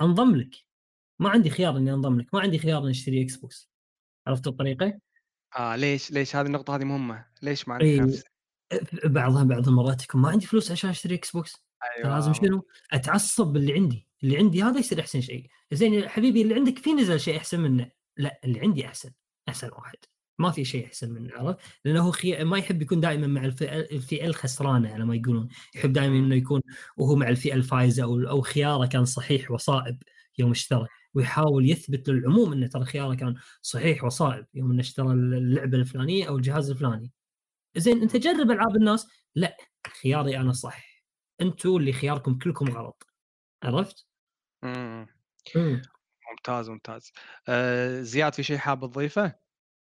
أنضم 0.00 0.36
لك 0.36 0.54
ما 1.18 1.30
عندي 1.30 1.50
خيار 1.50 1.76
إني 1.76 1.92
أنضم 1.92 2.20
لك 2.20 2.34
ما 2.34 2.40
عندي 2.40 2.58
خيار 2.58 2.82
إني 2.82 2.90
أشتري 2.90 3.22
إكس 3.22 3.36
بوكس 3.36 3.70
عرفت 4.26 4.46
الطريقة؟ 4.46 5.00
آه 5.58 5.76
ليش 5.76 6.10
ليش 6.10 6.36
هذه 6.36 6.46
النقطة 6.46 6.76
هذه 6.76 6.84
مهمة 6.84 7.26
ليش 7.42 7.68
ما 7.68 7.74
عندك 7.74 7.84
إيه. 7.84 8.24
بعضها 9.04 9.44
بعض 9.44 9.68
المرات 9.68 10.04
يكون 10.04 10.20
ما 10.20 10.28
عندي 10.28 10.46
فلوس 10.46 10.70
عشان 10.70 10.90
أشتري 10.90 11.14
إكس 11.14 11.30
بوكس 11.30 11.64
أيوة. 11.96 12.14
لازم 12.14 12.32
شنو؟ 12.32 12.66
أتعصب 12.92 13.46
باللي 13.46 13.72
عندي، 13.72 14.08
اللي 14.22 14.36
عندي 14.38 14.62
هذا 14.62 14.78
يصير 14.78 15.00
أحسن 15.00 15.20
شيء، 15.20 15.50
زين 15.72 16.08
حبيبي 16.08 16.42
اللي 16.42 16.54
عندك 16.54 16.78
في 16.78 16.92
نزل 16.92 17.20
شيء 17.20 17.36
أحسن 17.36 17.60
منه، 17.60 17.90
لا 18.16 18.40
اللي 18.44 18.60
عندي 18.60 18.86
أحسن، 18.86 19.12
أحسن 19.48 19.70
واحد. 19.72 19.98
ما 20.38 20.50
في 20.50 20.64
شيء 20.64 20.86
أحسن 20.86 21.12
منه 21.12 21.34
عرفت؟ 21.34 21.60
لأنه 21.84 22.00
هو 22.00 22.10
خي... 22.10 22.44
ما 22.44 22.58
يحب 22.58 22.82
يكون 22.82 23.00
دائما 23.00 23.26
مع 23.26 23.44
الفئه, 23.44 23.80
الفئة 23.80 24.26
الخسرانة 24.26 24.94
على 24.94 25.04
ما 25.04 25.16
يقولون، 25.16 25.48
يحب 25.74 25.92
دائما 25.92 26.18
إنه 26.18 26.34
يكون 26.34 26.60
وهو 26.96 27.14
مع 27.14 27.28
الفئة 27.28 27.54
الفائزه 27.54 28.02
أو 28.02 28.20
أو 28.20 28.40
خياره 28.40 28.86
كان 28.86 29.04
صحيح 29.04 29.50
وصائب 29.50 30.02
يوم 30.38 30.50
اشترى، 30.50 30.86
ويحاول 31.14 31.70
يثبت 31.70 32.08
للعموم 32.08 32.52
إنه 32.52 32.66
ترى 32.66 32.84
خياره 32.84 33.14
كان 33.14 33.34
صحيح 33.62 34.04
وصائب 34.04 34.46
يوم 34.54 34.70
إنه 34.70 34.80
اشترى 34.80 35.12
اللعبة 35.12 35.78
الفلانية 35.78 36.28
أو 36.28 36.36
الجهاز 36.36 36.70
الفلاني. 36.70 37.12
زين 37.76 38.02
أنت 38.02 38.16
جرب 38.16 38.50
ألعاب 38.50 38.76
الناس، 38.76 39.08
لا 39.34 39.56
خياري 40.00 40.36
أنا 40.36 40.52
صح. 40.52 41.04
أنتم 41.40 41.76
اللي 41.76 41.92
خياركم 41.92 42.38
كلكم 42.38 42.68
غلط. 42.68 43.06
عرفت؟ 43.62 44.06
امم 44.64 45.06
ممتاز 46.30 46.70
ممتاز. 46.70 47.12
آه 47.48 48.00
زياد 48.00 48.34
في 48.34 48.42
شيء 48.42 48.56
حاب 48.56 48.80
تضيفه؟ 48.80 49.43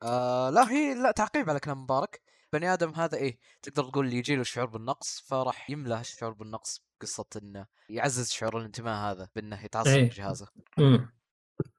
آه 0.02 0.50
لا 0.50 0.70
هي 0.70 0.94
لا 0.94 1.10
تعقيب 1.10 1.50
على 1.50 1.60
كلام 1.60 1.82
مبارك. 1.82 2.22
بني 2.52 2.72
آدم 2.72 2.90
هذا 2.94 3.16
إيه 3.16 3.38
تقدر 3.62 3.90
تقول 3.90 4.06
اللي 4.06 4.16
يجي 4.16 4.36
له 4.36 4.42
شعور 4.42 4.66
بالنقص 4.66 5.20
فراح 5.20 5.70
يملى 5.70 6.00
الشعور 6.00 6.32
بالنقص 6.32 6.84
قصه 7.00 7.24
إنه 7.42 7.66
يعزز 7.88 8.30
شعور 8.30 8.58
الانتماء 8.58 9.10
هذا 9.10 9.28
بأنه 9.36 9.64
يتعصب. 9.64 9.90
بجهازه. 9.90 10.48
امم 10.78 11.12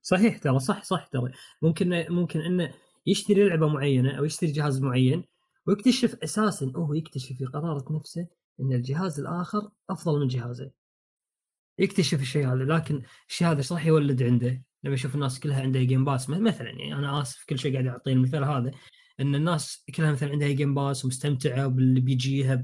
صحيح 0.01 0.37
ترى 0.37 0.59
صح 0.59 0.83
صح 0.83 1.07
ترى. 1.07 1.31
ممكن 1.61 2.05
ممكن 2.09 2.41
إنه 2.41 2.73
يشتري 3.05 3.49
لعبة 3.49 3.67
معينة 3.67 4.17
أو 4.17 4.25
يشتري 4.25 4.51
جهاز 4.51 4.81
معين 4.81 5.23
ويكتشف 5.67 6.15
أساسا 6.23 6.73
هو 6.75 6.93
يكتشف 6.93 7.37
في 7.37 7.45
قرارة 7.45 7.85
نفسه 7.97 8.27
إن 8.59 8.73
الجهاز 8.73 9.19
الآخر 9.19 9.71
أفضل 9.89 10.19
من 10.19 10.27
جهازه. 10.27 10.71
يكتشف 11.79 12.21
الشيء 12.21 12.47
هذا 12.47 12.63
لكن 12.63 13.01
الشيء 13.29 13.47
هذا 13.47 13.61
صح 13.61 13.85
يولد 13.85 14.23
عنده؟ 14.23 14.63
لما 14.83 14.93
يشوف 14.93 15.15
الناس 15.15 15.39
كلها 15.39 15.61
عندها 15.61 15.83
Game 15.83 16.05
Pass 16.05 16.29
مثلا 16.29 16.69
يعني 16.69 16.95
أنا 16.95 17.21
آسف 17.21 17.45
كل 17.49 17.59
شيء 17.59 17.73
قاعد 17.73 17.87
اعطي 17.87 18.11
المثال 18.11 18.43
هذا 18.43 18.71
إن 19.19 19.35
الناس 19.35 19.83
كلها 19.95 20.11
مثلا 20.11 20.31
عندها 20.31 20.47
Game 20.51 20.75
Pass 20.75 21.05
ومستمتعة 21.05 21.67
باللي 21.67 21.99
بيجيها 21.99 22.55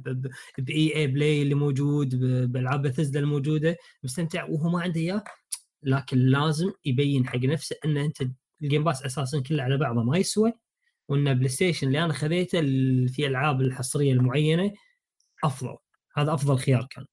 ب 0.57 0.95
EA 0.95 1.07
Play 1.07 1.41
اللي 1.41 1.56
موجود 1.56 2.16
بألعاب 2.52 2.82
بثزدا 2.82 3.20
الموجودة 3.20 3.78
مستمتع 4.04 4.44
وهو 4.46 4.70
ما 4.70 4.82
عنده 4.82 5.00
إياه. 5.02 5.24
لكن 5.84 6.18
لازم 6.18 6.72
يبين 6.86 7.28
حق 7.28 7.38
نفسه 7.40 7.76
إن 7.86 7.98
أنت 7.98 8.18
ال 8.61 8.66
Game 8.66 8.84
Pass 8.84 9.03
أساسا 9.04 9.40
كله 9.41 9.64
على 9.64 9.78
بعضه 9.78 10.04
ما 10.04 10.18
يسوى 10.18 10.54
وإن 11.10 11.34
بلاي 11.34 11.50
ستيشن 11.50 11.88
اللي 11.88 12.06
أنا 12.06 12.14
خذيته 12.14 12.62
في 13.08 13.28
ألعاب 13.28 13.62
الحصرية 13.62 14.14
المعينة 14.14 14.74
أفضل. 15.44 15.78
هذا 16.18 16.34
أفضل 16.34 16.58
خيار 16.58 16.88
كان. 16.91 17.06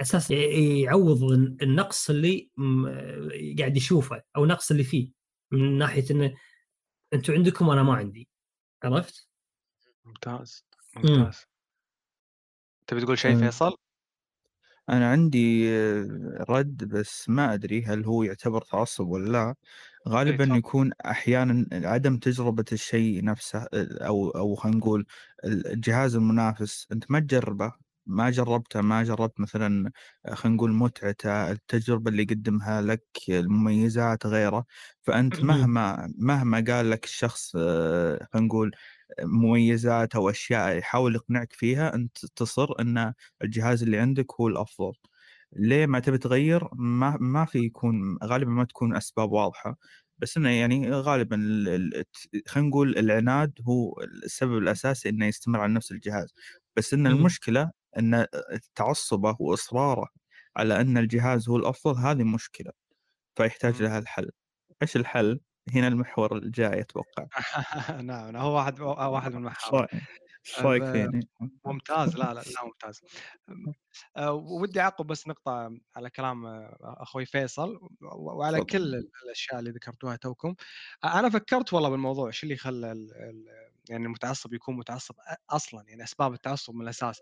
أساس 0.00 0.30
يعوض 0.30 1.22
النقص 1.62 2.10
اللي 2.10 2.50
قاعد 3.58 3.76
يشوفه 3.76 4.22
أو 4.36 4.44
النقص 4.44 4.70
اللي 4.70 4.84
فيه 4.84 5.12
من 5.50 5.78
ناحية 5.78 6.04
انه 6.10 6.34
أنتم 7.12 7.32
عندكم 7.32 7.68
وأنا 7.68 7.82
ما 7.82 7.94
عندي. 7.94 8.28
عرفت؟ 8.84 9.28
ممتاز 10.04 10.64
ممتاز. 10.96 11.44
تبي 12.86 13.00
تقول 13.00 13.18
شيء 13.18 13.38
فيصل؟ 13.38 13.76
أنا 14.88 15.10
عندي 15.10 15.70
رد 16.48 16.84
بس 16.84 17.28
ما 17.28 17.54
أدري 17.54 17.84
هل 17.84 18.04
هو 18.04 18.22
يعتبر 18.22 18.62
تعصب 18.62 19.08
ولا 19.08 19.32
لا. 19.32 19.54
غالبا 20.08 20.52
إيه 20.52 20.58
يكون 20.58 20.92
أحيانا 20.92 21.66
عدم 21.72 22.16
تجربة 22.16 22.64
الشيء 22.72 23.24
نفسه 23.24 23.66
أو 23.74 24.30
أو 24.30 24.54
خلينا 24.54 24.78
نقول 24.78 25.06
الجهاز 25.44 26.16
المنافس. 26.16 26.86
أنت 26.92 27.10
ما 27.10 27.20
تجربه 27.20 27.72
ما 28.06 28.30
جربته 28.30 28.80
ما 28.80 29.02
جربت 29.02 29.40
مثلا 29.40 29.92
خلينا 30.32 30.56
نقول 30.56 30.72
متعته 30.72 31.50
التجربة 31.50 32.10
اللي 32.10 32.22
يقدمها 32.22 32.82
لك 32.82 33.04
المميزات 33.28 34.26
غيره. 34.26 34.66
فأنت 35.02 35.40
مهما 35.44 36.12
مهما 36.18 36.64
قال 36.68 36.90
لك 36.90 37.04
الشخص 37.04 37.52
خلينا 37.52 38.46
نقول 38.46 38.72
مميزات 39.22 40.14
أو 40.16 40.30
أشياء 40.30 40.78
يحاول 40.78 41.14
يقنعك 41.14 41.52
فيها 41.52 41.94
أنت 41.94 42.26
تصر 42.36 42.68
أن 42.80 43.14
الجهاز 43.44 43.82
اللي 43.82 43.98
عندك 43.98 44.26
هو 44.40 44.48
الأفضل. 44.48 44.92
ليه 45.56 45.86
ما 45.86 45.98
تبي 46.00 46.18
تغير؟ 46.18 46.68
ما 46.74 47.16
ما 47.20 47.44
في 47.44 47.58
يكون 47.58 48.18
غالبا 48.24 48.50
ما 48.50 48.64
تكون 48.64 48.96
أسباب 48.96 49.32
واضحة. 49.32 49.76
بس 50.18 50.36
إنه 50.36 50.50
يعني 50.50 50.90
غالبا 50.92 51.36
خلينا 52.46 52.68
نقول 52.68 52.98
العناد 52.98 53.52
هو 53.68 54.00
السبب 54.24 54.58
الأساسي 54.58 55.08
إنه 55.08 55.26
يستمر 55.26 55.60
على 55.60 55.72
نفس 55.74 55.92
الجهاز. 55.92 56.34
بس 56.76 56.94
إن 56.94 57.06
المشكلة 57.06 57.70
إن 57.98 58.26
تعصبه 58.74 59.36
واصراره 59.40 60.08
على 60.56 60.80
إن 60.80 60.98
الجهاز 60.98 61.48
هو 61.48 61.56
الأفضل 61.56 62.00
هذه 62.00 62.22
مشكلة 62.22 62.72
فيحتاج 63.36 63.82
لها 63.82 63.98
الحل. 63.98 64.30
إيش 64.82 64.96
الحل؟ 64.96 65.40
هنا 65.74 65.88
المحور 65.88 66.36
الجاي 66.36 66.80
أتوقع. 66.80 67.26
نعم 68.02 68.36
هو 68.36 68.56
واحد 68.56 68.80
واحد 68.80 69.30
من 69.32 69.38
المحاور. 69.38 69.86
إيش 70.46 70.60
رأيك 70.60 70.84
فيني؟ 70.84 71.28
ممتاز 71.64 72.16
لا 72.16 72.34
لا 72.34 72.40
لا 72.40 72.64
ممتاز. 72.64 73.00
أه 74.16 74.32
ودي 74.32 74.80
اعقب 74.80 75.06
بس 75.06 75.28
نقطة 75.28 75.78
على 75.96 76.10
كلام 76.10 76.46
أخوي 76.80 77.26
فيصل 77.26 77.88
وعلى. 78.02 78.64
كل 78.64 78.94
الأشياء 79.24 79.58
اللي 79.58 79.70
ذكرتوها 79.70 80.16
توكم. 80.16 80.54
أنا 81.04 81.30
فكرت 81.30 81.72
والله 81.72 81.88
بالموضوع 81.88 82.26
إيش 82.26 82.42
اللي 82.42 82.56
خلى 82.56 82.86
يعني 83.88 84.04
المتعصب 84.04 84.54
يكون 84.54 84.76
متعصب 84.76 85.14
أصلا 85.50 85.84
يعني 85.88 86.04
أسباب 86.04 86.32
التعصب 86.32 86.74
من 86.74 86.82
الأساس. 86.82 87.20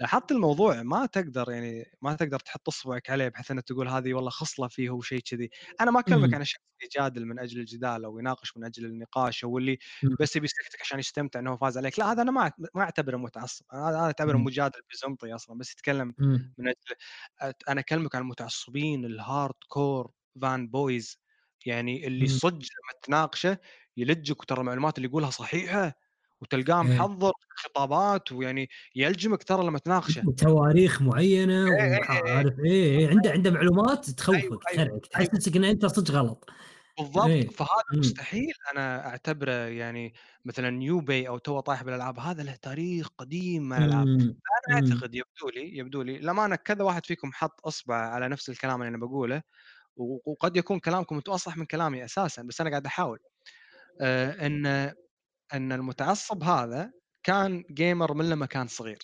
لاحظت 0.00 0.32
الموضوع 0.32 0.82
ما 0.82 1.06
تقدر 1.06 1.50
يعني 1.50 1.84
ما 2.02 2.14
تقدر 2.14 2.38
تحط 2.40 2.68
اصبعك 2.68 3.10
عليه 3.10 3.28
بحيث 3.28 3.50
إنك 3.50 3.64
تقول 3.64 3.88
هذه 3.88 4.14
والله 4.14 4.30
خصلة 4.30 4.68
فيه 4.68 4.90
أو 4.90 5.00
شيء 5.02 5.20
كذي، 5.20 5.50
أنا 5.80 5.90
ما 5.90 6.00
أكلمك 6.00 6.34
عن 6.34 6.40
الشخص 6.40 6.60
اللي 6.80 6.88
يجادل 6.94 7.26
من 7.26 7.38
أجل 7.38 7.60
الجدال 7.60 8.04
أو 8.04 8.18
يناقش 8.18 8.56
من 8.56 8.64
أجل 8.64 8.84
النقاش 8.86 9.44
أو 9.44 9.58
اللي 9.58 9.78
بس 10.20 10.36
يبي 10.36 10.44
يسكتك 10.44 10.80
عشان 10.82 10.98
يستمتع 10.98 11.40
إنه 11.40 11.56
فاز 11.56 11.78
عليك، 11.78 11.98
لا 11.98 12.12
هذا 12.12 12.22
أنا 12.22 12.30
ما 12.30 12.52
ما 12.74 12.82
أعتبره 12.82 13.16
متعصب، 13.16 13.64
أنا 13.72 14.04
أعتبره 14.04 14.38
مجادل 14.38 14.80
بزنطي 14.92 15.34
أصلا 15.34 15.58
بس 15.58 15.72
يتكلم 15.72 16.14
من 16.58 16.68
أجل 16.68 16.96
أنا 17.68 17.80
أكلمك 17.80 18.14
عن 18.14 18.22
المتعصبين 18.22 19.04
ال 19.04 19.54
hardcore 19.68 20.10
fanboys 20.42 21.18
يعني 21.66 22.06
اللي 22.06 22.26
صدق 22.28 22.54
لما 22.56 23.00
تناقشه 23.02 23.58
يلجمك 23.96 24.40
وترى 24.42 24.60
المعلومات 24.60 24.98
اللي 24.98 25.08
يقولها 25.08 25.30
صحيحة. 25.30 25.94
وتلقاه 26.40 26.82
إيه. 26.82 26.88
محضر 26.88 27.32
خطابات 27.56 28.32
ويعني 28.32 28.68
يلجمك 28.96 29.42
ترى 29.42 29.66
لما 29.66 29.78
تناقشه. 29.78 30.22
تواريخ 30.38 31.02
معينة 31.02 31.66
إيه، 31.66 31.94
إيه، 31.94 32.22
وعارف 32.22 32.58
إيه, 32.58 32.98
إيه 32.98 33.08
عنده 33.08 33.30
عنده 33.30 33.50
معلومات 33.50 34.10
تخوفك 34.10 34.42
أيوة 34.42 34.58
تخرعك 34.58 34.88
أيوة. 34.88 35.00
تحسسك 35.10 35.56
إن 35.56 35.64
أنت 35.64 35.86
صدق 35.86 36.10
غلط. 36.10 36.44
بالضبط. 36.98 37.26
إيه. 37.26 37.48
فهذا 37.48 37.98
مستحيل 37.98 38.52
أنا 38.72 39.06
أعتبره 39.06 39.52
يعني 39.52 40.14
مثلا 40.44 40.70
newbie 40.70 41.28
أو 41.28 41.38
تو 41.38 41.60
طايح 41.60 41.82
بالألعاب 41.82 42.18
هذا 42.18 42.42
له 42.42 42.54
تاريخ 42.62 43.08
قديم 43.18 43.62
مع 43.62 43.78
الألعاب. 43.78 44.06
أنا 44.06 44.36
أعتقد 44.72 45.14
يبدو 45.14 45.48
لي 45.54 45.78
يبدو 45.78 46.02
لي 46.02 46.18
لما 46.18 46.56
كذا 46.56 46.84
واحد 46.84 47.06
فيكم 47.06 47.32
حط 47.32 47.60
أصبع 47.66 47.96
على 47.96 48.28
نفس 48.28 48.50
الكلام 48.50 48.82
اللي 48.82 48.88
أنا 48.88 48.98
بقوله 48.98 49.42
وقد 50.26 50.56
يكون 50.56 50.78
كلامكم 50.78 51.16
أنتم 51.16 51.32
اصح 51.32 51.56
من 51.56 51.64
كلامي 51.64 52.04
أساسا 52.04 52.42
بس 52.42 52.60
أنا 52.60 52.70
قاعد 52.70 52.86
أحاول. 52.86 53.18
آه 54.00 54.46
إن 54.46 54.92
إن 55.54 55.72
المتعصب 55.72 56.42
هذا 56.42 56.92
كان 57.22 57.64
gamer 57.70 58.14
من 58.14 58.30
لما 58.30 58.46
كان 58.46 58.66
صغير. 58.66 58.98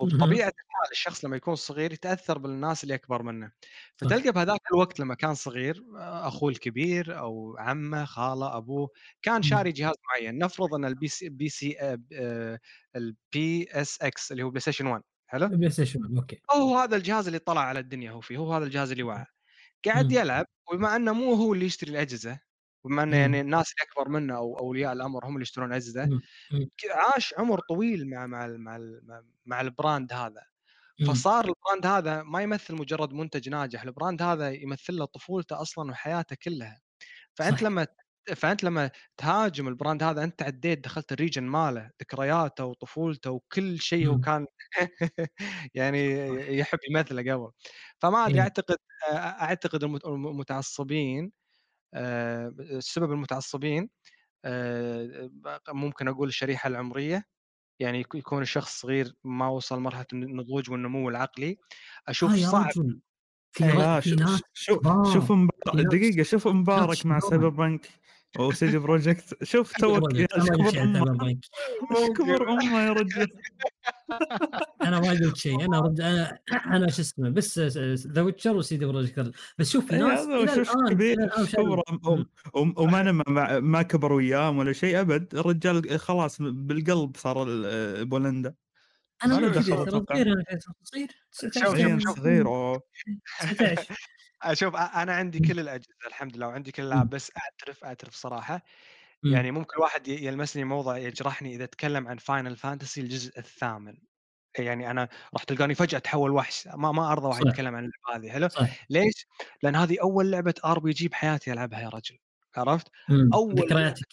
وبطبيعة 0.00 0.48
الحال 0.48 0.90
الشخص 0.92 1.24
لما 1.24 1.36
يكون 1.36 1.54
صغير 1.54 1.92
يتأثر 1.92 2.38
بالناس 2.38 2.84
اللي 2.84 2.94
أكبر 2.94 3.22
منه. 3.22 3.52
فتلقى 3.96 4.32
بهذاك 4.32 4.60
الوقت 4.72 5.00
لما 5.00 5.14
كان 5.14 5.34
صغير 5.34 5.84
أخوه 5.98 6.50
الكبير 6.50 7.18
أو 7.18 7.56
عمه 7.58 8.04
خالة 8.04 8.56
أبوه 8.56 8.88
كان 9.22 9.42
شاري 9.42 9.72
جهاز 9.72 9.94
معين. 10.08 10.38
نفرض 10.38 10.74
إن 10.74 10.84
ال 10.84 10.92
PC 10.92 11.08
PC 11.08 11.96
ال 12.96 13.68
PSX 13.72 14.32
اللي 14.32 14.42
هو 14.42 14.50
بلاي 14.50 14.60
ستيشن 14.60 14.86
1 14.86 15.02
حلو؟ 15.26 15.48
بلاي 15.48 15.70
ستيشن 15.70 16.00
1 16.02 16.16
أوكي. 16.16 16.40
هو 16.54 16.78
هذا 16.78 16.96
الجهاز 16.96 17.26
اللي 17.26 17.38
طلع 17.38 17.60
على 17.60 17.78
الدنيا 17.80 18.10
هو 18.10 18.20
فيه 18.20 18.36
هو 18.38 18.52
هذا 18.54 18.64
الجهاز 18.64 18.90
اللي 18.90 19.02
وعى. 19.02 19.26
قاعد 19.86 20.12
يلعب 20.12 20.46
وبما 20.72 20.96
إنه 20.96 21.12
مو 21.12 21.34
هو 21.34 21.54
اللي 21.54 21.66
يشتري 21.66 21.90
الأجهزة 21.90 22.38
بما 22.84 23.02
انه 23.02 23.16
يعني 23.16 23.40
الناس 23.40 23.72
اللي 23.72 23.90
أكبر 23.92 24.08
منه 24.12 24.36
أو 24.36 24.58
اولياء 24.58 24.92
الأمر 24.92 25.26
هم 25.26 25.32
اللي 25.34 25.42
يشترون 25.42 25.72
اجهزه 25.72 26.10
عاش 26.90 27.34
عمر 27.38 27.60
طويل 27.68 28.10
مع 28.10 28.26
مع 28.26 28.46
مع, 28.46 28.78
مع 29.46 29.60
ال 29.60 29.69
brand 29.69 30.12
هذا. 30.12 30.42
فصار 31.08 31.44
ال 31.44 31.51
brand 31.51 31.86
هذا 31.86 32.22
ما 32.22 32.42
يمثل 32.42 32.74
مجرد 32.76 33.12
منتج 33.14 33.48
ناجح 33.48 33.82
ال 33.82 33.89
brand 33.89 34.22
هذا 34.22 34.50
يمثل 34.52 34.96
له 34.96 35.04
طفولته 35.04 35.62
أصلا 35.62 35.90
وحياته 35.92 36.36
كلها. 36.42 36.80
فأنت 37.34 37.60
صح. 37.60 37.64
لما 37.64 37.86
فأنت 38.36 38.64
لما 38.64 38.90
تهاجم 39.16 39.68
ال 39.68 39.74
brand 39.74 40.02
هذا 40.02 40.24
أنت 40.24 40.42
عديت 40.42 40.84
دخلت 40.84 41.12
ال 41.12 41.17
region 41.17 41.44
ماله 41.44 41.90
ذكرياته 42.02 42.64
وطفولته 42.66 43.30
وكل 43.30 43.80
شيء 43.80 44.08
هو 44.08 44.18
كان 44.18 44.46
يعني 45.74 45.98
يحب 46.58 46.78
يمثله 46.90 47.34
قبل. 47.34 47.52
فما 48.00 48.26
أدري 48.26 48.40
أعتقد 48.42 48.76
أعتقد 49.12 49.84
المتعصبين 49.84 51.32
السبب 51.94 53.12
المتعصبين 53.12 53.88
ممكن 55.68 56.08
أقول 56.08 56.28
الشريحة 56.28 56.68
العمرية 56.68 57.24
يعني 57.80 58.00
يك- 58.00 58.14
يكون 58.14 58.42
الشخص 58.42 58.80
صغير 58.80 59.14
ما 59.24 59.48
وصل 59.48 59.80
مرحلة 59.80 60.06
النضوج 60.12 60.70
والنمو 60.70 61.08
العقلي 61.08 61.58
أشوف 62.08 62.32
آه 62.32 62.36
صعب 62.50 62.70
في 63.52 63.64
في 64.00 64.14
ناس. 64.14 64.42
شوف 64.52 64.86
ناس- 64.86 65.88
دقيقة 65.88 66.22
شوف 66.22 66.48
مبارك 66.48 67.06
مع. 67.06 67.18
سايبر 67.18 67.48
بانك 67.48 67.88
وسيدي 68.38 68.78
بروجكت 68.78 69.44
شوف 69.44 69.72
توك 69.72 70.14
أنا 70.14 71.38
كبر 72.16 72.52
امه 72.52 72.80
يا 72.80 72.92
رجل. 72.92 73.26
أنا 74.82 75.00
ما 75.00 75.10
قلت 75.10 75.36
شيء. 75.36 75.64
أنا 75.64 75.80
رد 75.80 76.00
أنا 76.00 76.38
أنا 76.66 76.90
شو 76.90 77.02
اسمه 77.02 77.28
بس 77.28 77.58
ذا 78.06 78.22
ويتشر 78.22 78.56
وسيدي 78.56 78.86
بروجكت 78.86 79.32
بس 79.58 79.70
شوف 79.70 79.92
إيه، 79.92 79.98
ناس 79.98 80.20
هذا 80.20 80.36
إلى 80.36 80.64
شوف 80.64 80.76
كبير؟ 80.90 81.28
كبر 81.52 81.82
وما 82.54 83.00
أنا 83.00 83.12
ما, 83.12 83.60
ما 83.60 83.82
كبر 83.82 84.12
وياهم 84.12 84.58
ولا 84.58 84.72
شيء 84.72 85.00
أبد. 85.00 85.34
الرجال 85.34 86.00
خلاص 86.00 86.42
بالقلب 86.42 87.16
صار 87.16 87.46
بولندا. 88.04 88.54
أنا 89.24 89.38
ما 89.38 89.48
كبير 89.48 89.62
ترى 89.62 89.82
أتوقع. 89.82 90.14
صغير 90.14 90.26
أنا 90.32 90.44
فيصل 90.50 90.72
صغير 90.84 91.08
19 91.32 91.60
شوف- 91.60 91.68
صغير 91.76 91.98
شوف- 92.04 92.18
صغير 92.18 92.46
أوه. 92.46 92.82
19 93.40 93.94
أشوف 94.42 94.76
أنا 94.76 95.12
عندي 95.14 95.38
كل 95.38 95.60
الأجهزة 95.60 95.94
الحمد 96.06 96.36
لله 96.36 96.46
وعندي 96.48 96.72
كل 96.72 96.82
الالعاب 96.82 97.10
بس 97.10 97.32
أعترف 97.36 97.84
أعترف 97.84 98.14
صراحة. 98.14 98.62
يعني 99.24 99.50
ممكن 99.50 99.76
الواحد 99.76 100.08
ي- 100.08 100.24
يلمسني 100.26 100.64
موضع 100.64 100.96
يجرحني 100.98 101.54
إذا 101.54 101.66
تكلم 101.66 102.08
عن 102.08 102.16
فاينل 102.16 102.56
فانتسي 102.56 103.00
الجزء 103.00 103.38
الثامن 103.38 103.94
يعني 104.58 104.90
أنا 104.90 105.08
راح 105.34 105.44
تلقاني 105.44 105.74
فجأة 105.74 105.98
اتحول 105.98 106.30
وحش 106.30 106.66
ما 106.74 106.92
ما 106.92 107.12
أرضى 107.12 107.26
واحد. 107.26 107.46
يتكلم 107.46 107.74
عن 107.76 107.84
اللعبة 108.08 108.26
هذه 108.26 108.32
حلو 108.32 108.48
ليش؟ 108.90 109.26
لأن 109.62 109.76
هذه 109.76 109.96
أول 110.02 110.30
لعبة 110.30 110.54
RPG 110.64 111.08
بحياتي 111.08 111.52
ألعبها 111.52 111.80
يا 111.80 111.88
رجل 111.88 112.18
عرفت؟ 112.56 112.88
أول 113.34 113.54
ذكرياتك 113.54 114.06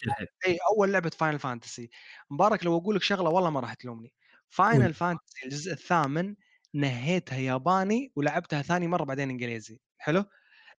إي 0.46 0.58
أول 0.74 0.92
لعبة 0.92 1.10
فاينل 1.10 1.38
فانتسي 1.38 1.90
مبارك 2.30 2.64
لو 2.64 2.78
أقول 2.78 2.96
لك 2.96 3.02
شغلة 3.02 3.30
والله 3.30 3.50
ما 3.50 3.60
راح 3.60 3.74
تلومني 3.74 4.12
فاينل 4.50 4.94
فانتسي 4.94 5.44
الجزء 5.44 5.72
الثامن 5.72 6.36
نهيتها 6.74 7.38
ياباني 7.38 8.12
ولعبتها 8.16 8.62
ثاني 8.62 8.88
مرة 8.88 9.04
بعدين 9.04 9.30
إنجليزي. 9.30 9.80
حلو؟ 9.98 10.24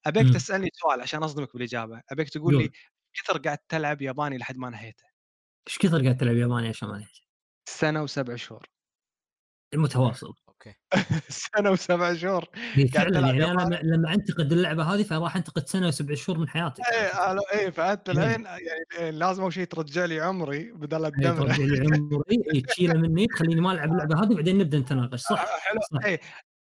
أبيك 0.05 0.25
مم. 0.25 0.33
تسألني 0.33 0.69
سؤال 0.73 1.01
عشان 1.01 1.23
أصدمك 1.23 1.53
بالإجابة. 1.53 2.01
أبيك 2.11 2.29
تقول 2.29 2.57
لي. 2.57 2.71
كثر 3.13 3.37
قاعد 3.37 3.57
تلعب 3.57 4.01
ياباني 4.01 4.37
لحد 4.37 4.57
ما 4.57 4.69
نهيته؟ 4.69 5.03
إيش 5.67 5.77
كثر 5.77 6.03
قاعد 6.03 6.17
تلعب 6.17 6.35
ياباني 6.35 6.67
عشان 6.67 6.87
ما 6.87 6.97
نهيت؟ 6.97 7.17
سنة 7.69 8.03
وسبع 8.03 8.35
شهور. 8.35 8.67
المتواصل. 9.73 10.33
أوكي. 10.67 10.77
سنة 11.29 11.71
وسبع 11.71 12.13
شهور. 12.15 12.45
قاعد 12.75 12.87
فعلا 12.89 13.09
تلعب 13.09 13.35
يعني 13.35 13.51
أنا. 13.51 13.61
لما- 13.61 13.79
لما 13.83 14.13
أنتقد 14.13 14.51
اللعبة 14.51 14.83
هذه 14.83 15.03
فراح 15.03 15.35
أنتقد 15.35 15.67
سنة 15.67 15.87
وسبع 15.87 16.15
شهور 16.15 16.39
من 16.39 16.49
حياتك 16.49 16.79
إيه 16.93 17.09
أنا- 17.09 17.53
إيه 17.53 17.69
فأنت 17.69 18.09
إيه. 18.09 18.17
الحين 18.17 18.45
يعني 18.45 18.61
إيه، 18.99 19.09
لازم 19.09 19.41
أول 19.43 19.53
شيء 19.53 19.65
ترجع 19.65 20.05
لي 20.05 20.19
عمري 20.21 20.71
بدل 20.71 21.01
هي 21.03 21.07
الدمره 21.07 21.47
ترجع 21.47 21.63
لي 21.63 21.79
عمري. 21.95 22.23
إيه، 22.55 22.63
تشيله 22.63 22.93
مني 22.93 23.27
تخليني 23.27 23.61
ما 23.61 23.71
ألعب 23.71 23.91
اللعبة 23.91 24.23
هذه 24.23 24.35
بعدين 24.35 24.57
نبدأ 24.57 24.79
نتناقش. 24.79 25.19
صح 25.21 25.59
حلو. 25.59 25.79
صح. 25.93 26.05
إيه 26.05 26.19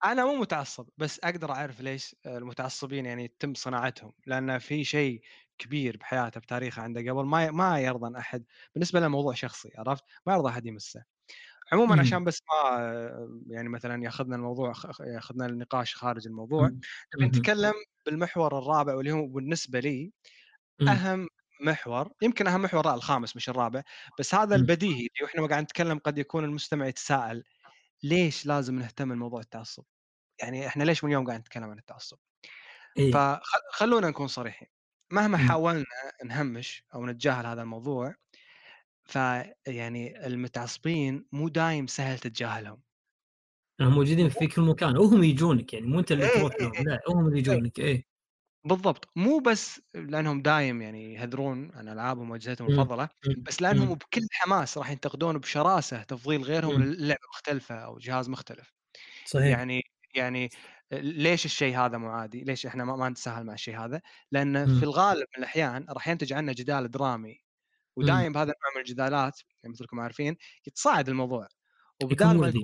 أنا 0.04 0.24
مو 0.24 0.34
متعصب 0.36 0.88
بس 0.98 1.20
أقدر 1.24 1.50
أعرف 1.52 1.80
ليش 1.80 2.16
المتعصبين 2.26 3.06
يعني 3.06 3.24
يتم 3.24 3.54
صناعتهم. 3.54 4.12
لأن 4.26 4.58
في 4.58 4.84
شيء 4.84 5.20
كبير 5.58 5.96
بحياته 5.96 6.40
بتاريخه 6.40 6.82
عنده 6.82 7.00
قبل 7.12 7.24
ما 7.24 7.50
ما 7.50 7.80
يرضى 7.80 8.18
أحد. 8.18 8.44
بالنسبة 8.74 9.00
له 9.00 9.08
موضوع 9.08 9.34
شخصي 9.34 9.70
عرفت؟ 9.78 10.04
ما 10.26 10.32
يرضى 10.32 10.48
أحد 10.48 10.66
يمسه. 10.66 11.02
عموما 11.72 11.94
مم. 11.94 12.00
عشان 12.00 12.24
بس 12.24 12.42
ما 12.50 13.28
يعني 13.46 13.68
مثلا 13.68 14.04
ياخذنا 14.04 14.36
الموضوع 14.36 14.72
ياخذنا 15.00 15.46
النقاش 15.46 15.94
خارج 15.94 16.26
الموضوع 16.26 16.68
مم. 16.68 16.80
نبي 17.14 17.24
مم. 17.24 17.28
نتكلم 17.28 17.72
بالمحور 18.06 18.58
الرابع 18.58 18.94
واللي 18.94 19.12
هو 19.12 19.26
بالنسبة 19.26 19.80
لي. 19.80 20.12
أهم 20.88 21.28
محور 21.60 22.12
يمكن 22.22 22.46
أهم 22.46 22.62
محور 22.62 22.94
الخامس 22.94 23.36
مش 23.36 23.48
الرابع 23.48 23.82
بس 24.18 24.34
هذا. 24.34 24.56
البديهي 24.56 25.08
اللي 25.16 25.30
إحنا 25.30 25.46
قاعد 25.46 25.62
نتكلم 25.62 25.98
قد 25.98 26.18
يكون 26.18 26.44
المستمع 26.44 26.86
يتساءل 26.86 27.44
ليش 28.02 28.46
لازم 28.46 28.78
نهتم 28.78 29.08
بموضوع 29.08 29.40
التعصب؟ 29.40 29.84
يعني 30.40 30.66
إحنا 30.66 30.84
ليش 30.84 31.04
من 31.04 31.10
اليوم 31.10 31.26
قاعد 31.26 31.40
نتكلم 31.40 31.70
عن 31.70 31.78
التعصب؟ 31.78 32.18
إيه. 32.98 33.12
فخلونا 33.12 34.08
نكون 34.08 34.26
صريحين 34.26 34.68
مهما. 35.12 35.38
حاولنا 35.38 35.84
نهمش 36.24 36.84
أو 36.94 37.06
نتجاهل 37.06 37.46
هذا 37.46 37.62
الموضوع 37.62 38.14
فيعني 39.12 40.26
المتعصبين 40.26 41.26
مو 41.32 41.48
دايم 41.48 41.86
سهل 41.86 42.18
تتجاهلهم 42.18 42.82
هم 43.80 43.94
موجودين 43.94 44.28
في 44.28 44.46
كل 44.46 44.62
مكان 44.62 44.96
وهم 44.98 45.22
يجونك 45.24 45.74
يعني 45.74 45.86
مو 45.86 46.00
انت 46.00 46.12
اللي 46.12 46.24
إيه، 46.24 46.30
تروح 46.30 46.52
إيه، 46.60 46.60
لهم 46.60 46.84
لا 46.86 47.00
هم 47.08 47.26
اللي 47.28 47.38
يجونك 47.38 47.78
إيه 47.78 48.04
بالضبط 48.64 49.08
مو 49.16 49.38
بس 49.38 49.80
لأنهم 49.94 50.42
دايم 50.42 50.82
يعني 50.82 51.14
يهذرون 51.14 51.70
عن 51.74 51.88
ألعابهم 51.88 52.30
وأجهزتهم. 52.30 52.68
المفضلة. 52.68 53.08
بس 53.46 53.62
لأنهم 53.62 53.88
مم. 53.88 53.94
بكل 53.94 54.20
حماس 54.32 54.78
راح 54.78 54.90
ينتقدون 54.90 55.38
بشراسة 55.38 56.02
تفضيل 56.02 56.42
غيرهم. 56.42 56.82
للعبة 56.82 57.20
مختلفة 57.34 57.74
أو 57.74 57.98
جهاز 57.98 58.28
مختلف 58.28 58.72
صحيح 59.24 59.58
يعني 59.58 59.82
يعني 60.16 60.50
ليش 60.92 61.46
الشيء 61.46 61.78
هذا 61.78 61.98
مو 61.98 62.10
عادي؟ 62.10 62.44
ليش 62.44 62.66
إحنا 62.66 62.84
ما, 62.86 62.96
ما 62.96 63.10
نتساهل 63.10 63.44
مع 63.46 63.54
الشيء 63.54 63.78
هذا؟ 63.78 64.02
لأن. 64.32 64.66
في 64.68 64.84
الغالب 64.84 65.20
من 65.38 65.44
الأحيان 65.44 65.86
راح 65.90 66.08
ينتج 66.08 66.34
عنه 66.34 66.52
جدال 66.52 66.92
درامي 66.92 67.41
ودايم 67.96 68.32
بهذا 68.32 68.52
النوع 68.52 68.74
من 68.74 68.80
الجدالات 68.80 69.40
يعني 69.62 69.72
مثلكم 69.72 70.00
عارفين 70.00 70.36
يتصاعد 70.66 71.08
الموضوع 71.08 71.48
وبدال 72.02 72.38
ما. 72.38 72.48
يكون 72.48 72.62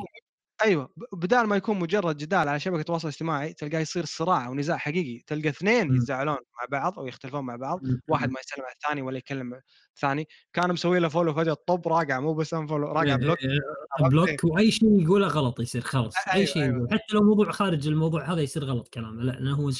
أيوه 0.62 0.92
بدال 1.12 1.46
ما 1.46 1.56
يكون 1.56 1.78
مجرد 1.78 2.16
جدال 2.16 2.48
على 2.48 2.60
شبكة 2.60 2.80
التواصل 2.80 3.08
الاجتماعي 3.08 3.52
تلقاه 3.52 3.78
يصير 3.78 4.04
صراع 4.04 4.46
أو 4.46 4.54
نزاع 4.54 4.76
حقيقي 4.76 5.22
تلقى 5.26 5.48
اثنين 5.48 5.88
مم. 5.88 5.96
يتزاعلون 5.96 6.34
مع 6.34 6.80
بعض 6.80 6.98
أو 6.98 7.06
يختلفون 7.06 7.44
مع 7.44 7.56
بعض 7.56 7.80
مم. 7.82 8.00
واحد 8.08 8.30
ما 8.30 8.40
يسلم 8.40 8.64
على 8.64 8.74
الثاني 8.74 9.02
ولا 9.02 9.18
يكلم 9.18 9.60
الثاني 9.94 10.28
كان 10.52 10.72
مسوي 10.72 10.98
له 11.00 11.08
follow 11.08 11.34
فجاه 11.34 11.56
طب 11.66 11.88
راقع 11.88 12.20
مو 12.20 12.34
بس 12.34 12.54
unfollow 12.54 12.86
راقع 12.86 13.02
إيه، 13.02 13.16
block 13.16 13.38
إيه،؟ 13.42 14.08
block 14.08 14.44
وأي 14.44 14.70
شيء 14.70 15.02
يقوله 15.02 15.26
غلط 15.26 15.60
يصير 15.60 15.82
خلاص 15.82 16.14
أيوة، 16.28 16.36
أي 16.36 16.46
شيء 16.46 16.62
أيوة. 16.62 16.76
يقول 16.76 16.88
حتى 16.92 17.14
لو 17.14 17.22
موضوع 17.22 17.50
خارج 17.52 17.88
الموضوع 17.88 18.32
هذا 18.32 18.40
يصير 18.40 18.64
غلط 18.64 18.88
كلامه 18.88 19.22
لا 19.22 19.32
لأنه 19.32 19.56
هو 19.56 19.70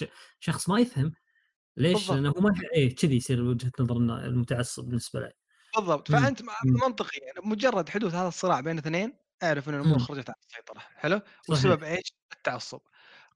شخص 0.41 0.69
ما 0.69 0.81
يفهم 0.81 1.13
ليش؟ 1.79 1.93
بالضبط. 1.95 2.17
لأنه 2.17 2.29
هو 2.31 2.41
ما 2.41 2.55
إيه 2.75 2.97
كذي 2.97 3.17
يصير 3.17 3.43
وجهة 3.43 3.73
نظر 3.81 3.97
المتعصب 3.97 4.85
بالنسبة 4.85 5.21
له 5.21 5.31
بالضبط. 5.77 6.13
فأنت 6.13 6.43
مم. 6.43 6.49
منطقيا 6.85 7.21
يعني 7.25 7.49
مجرد 7.49 7.89
حدوث 7.89 8.15
هذا 8.15 8.29
الصراع 8.29 8.61
بين 8.61 8.79
اثنين 8.79 9.13
أعرف 9.43 9.69
إن 9.69 9.75
الأمور. 9.75 9.99
خرجت 9.99 10.31
عن 10.31 10.37
السيطرة 10.49 10.81
حلو 10.97 11.19
صحيح. 11.19 11.31
والسبب 11.49 11.83
إيش؟ 11.83 12.13
التعصب 12.33 12.81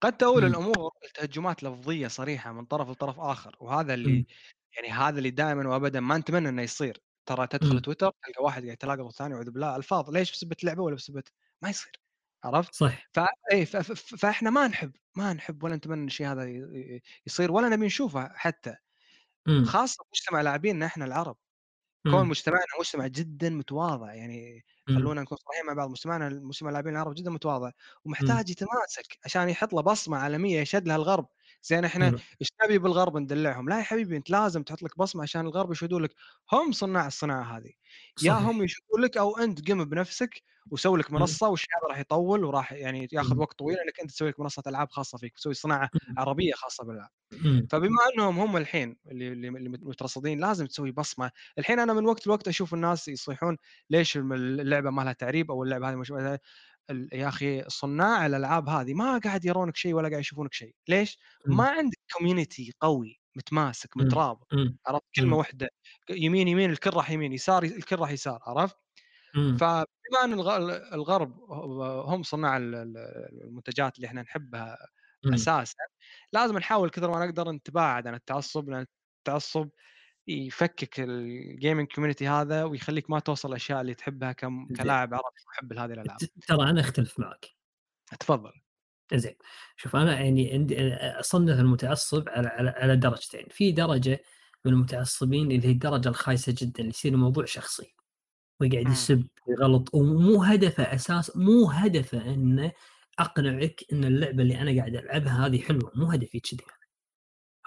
قد 0.01 0.17
تؤول. 0.17 0.45
الأمور 0.45 0.91
لتهجمات 1.09 1.63
لفظية 1.63 2.09
صريحة 2.09 2.53
من 2.53 2.65
طرف 2.65 2.89
لطرف 2.91 3.21
آخر 3.21 3.57
وهذا. 3.61 3.95
اللي 3.95 4.27
يعني 4.77 4.91
هذا 4.91 5.19
اللي 5.19 5.31
دائما 5.31 5.69
وابدا 5.69 6.01
ما 6.01 6.19
نتمنى 6.19 6.49
إنه 6.49 6.63
يصير 6.63 6.99
ترى 7.27 7.47
تدخل 7.47 7.75
مم. 7.75 7.79
تويتر 7.79 8.11
تلقى 8.11 8.45
واحد 8.45 8.63
قاعد 8.63 8.73
يتلاقى 8.73 9.03
الثاني 9.03 9.35
اعوذ 9.35 9.51
بالله 9.51 9.77
ألفاظ 9.77 10.11
ليش 10.11 10.33
بسبه 10.33 10.57
لعبه 10.63 10.83
ولا 10.83 10.97
بسبه 10.97 11.23
ما 11.63 11.71
يصير 11.71 12.02
عرفت؟ 12.45 12.75
صح 12.75 13.09
ف- 13.13 13.77
فإحنا 14.17 14.51
ما 14.51 14.69
نحب 14.69 14.93
ما 15.17 15.33
نحب 15.33 15.63
ولا 15.65 15.77
نتمنى 15.77 16.07
الشيء 16.07 16.27
هذا 16.33 16.45
يصير 17.27 17.53
ولا 17.53 17.69
نبي 17.69 17.87
نشوفه 17.87 18.29
حتى 18.35 18.77
مم. 19.49 19.65
خاصة 19.65 20.05
مجتمع 20.15 20.41
لاعبيننا 20.41 20.87
إحنا 20.87 21.05
العرب 21.05 21.37
كون 22.11 22.23
مم. 22.25 22.31
مجتمعنا 22.31 22.65
مجتمع 22.81 23.07
جدا 23.07 23.51
متواضع 23.51 24.15
يعني 24.15 24.65
مم. 24.89 24.97
خلونا 24.97 25.23
نكون 25.23 25.39
صريحين 25.39 25.67
مع 25.67 25.73
بعض 25.75 25.91
مجتمعنا 25.91 26.29
مجتمع 26.29 26.69
اللاعبين 26.71 26.93
العرب 26.95 27.15
جدا 27.15 27.31
متواضع 27.31 27.71
ومحتاج 28.05 28.51
يتماسك 28.51 29.19
عشان 29.25 29.49
يحط 29.49 29.73
له 29.75 29.83
بصمة 29.83 30.19
عالمية 30.19 30.61
يشد 30.61 30.89
لها 30.89 30.97
الغرب 30.97 31.29
زين 31.63 31.85
إحنا. 31.85 32.19
إيش 32.41 32.49
نبي 32.65 32.79
بالغرب 32.79 33.17
ندلعهم 33.17 33.69
لا 33.69 33.79
يا 33.79 33.83
حبيبي 33.83 34.17
أنت 34.17 34.31
لازم 34.31 34.63
تحط 34.63 34.83
لك 34.83 34.99
بصمة 34.99 35.23
عشان 35.23 35.41
الغرب 35.41 35.73
يشهدوا 35.73 36.01
لك 36.01 36.15
هم 36.53 36.73
صناع 36.73 37.07
الصناعة 37.07 37.57
هذه 37.57 37.71
يا 38.23 38.33
صحيح. 38.33 38.33
هم 38.33 38.63
يشهدوا 38.63 38.99
لك 38.99 39.17
أو 39.17 39.39
أنت 39.39 39.71
قم 39.71 39.85
بنفسك 39.85 40.43
وسوي 40.71 40.99
لك. 40.99 41.13
منصة 41.13 41.49
والشيء 41.49 41.69
هذا 41.79 41.89
راح 41.89 41.99
يطول 41.99 42.45
وراح 42.45 42.73
يعني 42.73 43.09
ياخذ. 43.13 43.39
وقت 43.39 43.59
طويل 43.59 43.77
إنك 43.79 44.01
أنت 44.01 44.11
تسوي 44.11 44.29
لك 44.29 44.41
منصة 44.41 44.63
ألعاب 44.67 44.91
خاصة 44.91 45.19
فيك 45.19 45.35
تسوي 45.37 45.55
صناعة. 45.55 45.91
عربية 46.19 46.53
خاصة 46.53 46.85
بالألعاب. 46.85 47.11
فبما 47.71 47.99
إنهم 48.15 48.39
هم 48.39 48.57
الحين 48.57 48.97
اللي 49.07 49.29
اللي 49.29 49.69
مترصدين 49.69 50.41
لازم 50.41 50.67
تسوي 50.67 50.93
بصمة، 50.93 51.31
الحين 51.59 51.79
أنا 51.79 51.93
من 51.93 52.07
وقت 52.07 52.27
لوقت 52.27 52.49
أشوف 52.49 52.75
الناس 52.75 53.09
يصيحون 53.09 53.57
ليش 53.91 54.17
اللعبة 54.17 54.91
ما 54.91 55.03
لها 55.03 55.13
تعريب 55.13 55.51
أو 55.51 55.63
اللعبة 55.63 55.91
هذه 55.91 55.95
مش 55.95 56.13
يا 57.13 57.29
أخي 57.29 57.65
صناع 57.69 58.27
الألعاب 58.27 58.69
هذه 58.69 58.95
ما 58.95 59.19
قاعد 59.19 59.45
يرونك 59.45 59.77
شيء 59.77 59.95
ولا 59.95 60.09
قاعد 60.09 60.21
يشوفونك 60.21 60.53
شيء، 60.55 60.75
ليش؟ 60.89 61.19
مم. 61.47 61.57
ما 61.57 61.69
عندك 61.69 61.99
كوميونتي 62.19 62.73
قوي 62.81 63.21
متماسك 63.37 63.97
مم. 63.97 64.05
مترابط 64.07 64.49
مم. 64.55 64.79
عرفت 64.87 65.05
كلمة. 65.17 65.37
واحدة 65.37 65.69
يمين 66.11 66.49
يمين 66.49 66.71
الكل 66.71 66.91
راح 66.91 67.11
يمين 67.11 67.33
يسار 67.33 67.63
الكل 67.63 67.97
راح 67.97 68.11
يسار 68.11 68.39
عرفت؟ 68.47 68.77
فبما 69.61 70.25
إن 70.25 70.33
الغ- 70.33 70.95
الغرب 70.95 71.41
هم 72.09 72.23
صناع 72.23 72.57
ال- 72.57 72.75
ال- 72.75 72.99
المنتجات 73.45 73.97
اللي 73.97 74.07
إحنا 74.07 74.23
نحبها. 74.23 74.79
أساسا 75.35 75.75
لازم 76.33 76.59
نحاول 76.59 76.91
كثر 76.91 77.11
ما 77.11 77.27
نقدر 77.27 77.53
نتباعد 77.53 78.07
عن 78.07 78.15
التعصب 78.15 78.69
لأن 78.71 78.87
التعصب 79.19 79.69
يفكك 80.29 81.01
ال 81.01 81.13
gaming 81.13 81.87
community 81.87 82.29
هذا 82.29 82.65
ويخليك 82.65 83.11
ما 83.11 83.19
توصل 83.19 83.49
الأشياء 83.49 83.81
اللي 83.81 83.95
تحبها 83.95 84.33
كم. 84.33 84.69
كلاعب 84.77 85.15
عربي 85.15 85.37
محب 85.49 85.73
لهذه 85.73 85.93
الألعاب. 85.93 86.19
ترى 86.47 86.71
أنا 86.71 86.81
أختلف 86.81 87.21
معك. 87.21 87.47
تفضل. 88.21 88.53
زين. 89.15 89.35
شوف 89.77 89.97
أنا 89.97 90.21
يعني 90.21 90.53
عندي 90.53 90.95
أصنف 90.95 91.59
المتعصب 91.59 92.29
على 92.29 92.49
على, 92.49 92.71
على 92.71 92.97
درجتين. 92.97 93.47
في 93.51 93.73
درجة 93.73 94.23
من 94.65 94.73
المتعصبين 94.73 95.51
اللي 95.53 95.67
هي 95.67 95.73
الدرجة 95.73 96.09
الخايسة 96.09 96.55
جدا 96.59 96.79
اللي 96.79 96.91
يصير 96.91 97.13
الموضوع 97.13 97.45
شخصي 97.45 97.95
ويقعد. 98.61 98.89
يسب 98.89 99.27
ويغلط 99.47 99.95
ومو 99.95 100.43
هدفه 100.43 100.83
أساس 100.83 101.37
مو 101.37 101.71
هدفه 101.71 102.35
إنه 102.35 102.73
أقنعك 103.19 103.85
إن 103.93 104.05
اللعبة 104.05 104.43
اللي 104.43 104.61
أنا 104.61 104.81
قاعد 104.81 104.97
ألعبها 104.97 105.47
هذه 105.47 105.63
حلوة 105.63 105.93
مو 105.95 106.07
هدفي 106.07 106.41
كذي. 106.41 106.65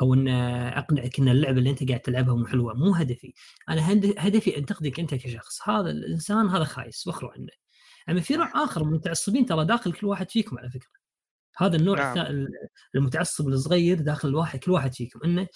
أو 0.02 0.14
إن 0.14 0.28
أقنعك 0.28 1.20
إن 1.20 1.30
اللعبة 1.30 1.58
اللي 1.60 1.70
أنت 1.70 1.88
قاعد 1.88 2.00
تلعبها 2.00 2.36
مو 2.36 2.46
حلوة 2.46 2.74
مو 2.74 2.92
هدفي. 2.96 3.34
أنا 3.70 3.92
هد- 3.92 4.16
هدفي 4.18 4.58
انتقدك 4.58 5.00
أنت 5.00 5.16
كشخص. 5.16 5.70
هذا 5.70 5.90
الإنسان 5.90 6.48
هذا 6.50 6.64
خايس 6.64 7.08
واخروا 7.08 7.32
عنه. 7.32 7.48
اما 8.10 8.22
في 8.22 8.36
نوع 8.36 8.64
آخر 8.64 8.84
من 8.84 8.90
المتعصبين 8.90 9.46
ترى 9.46 9.66
داخل 9.66 9.94
كل 9.94 10.08
واحد 10.08 10.32
فيكم 10.32 10.58
على 10.58 10.70
فكرة. 10.70 10.90
هذا 11.58 11.76
النوع 11.78 12.14
نعم. 12.14 12.48
المتعصب 12.96 13.48
الصغير 13.48 14.02
داخل 14.02 14.30
الواحد 14.30 14.60
كل 14.60 14.72
واحد 14.72 14.94
فيكم. 14.94 15.20
إنه 15.26 15.48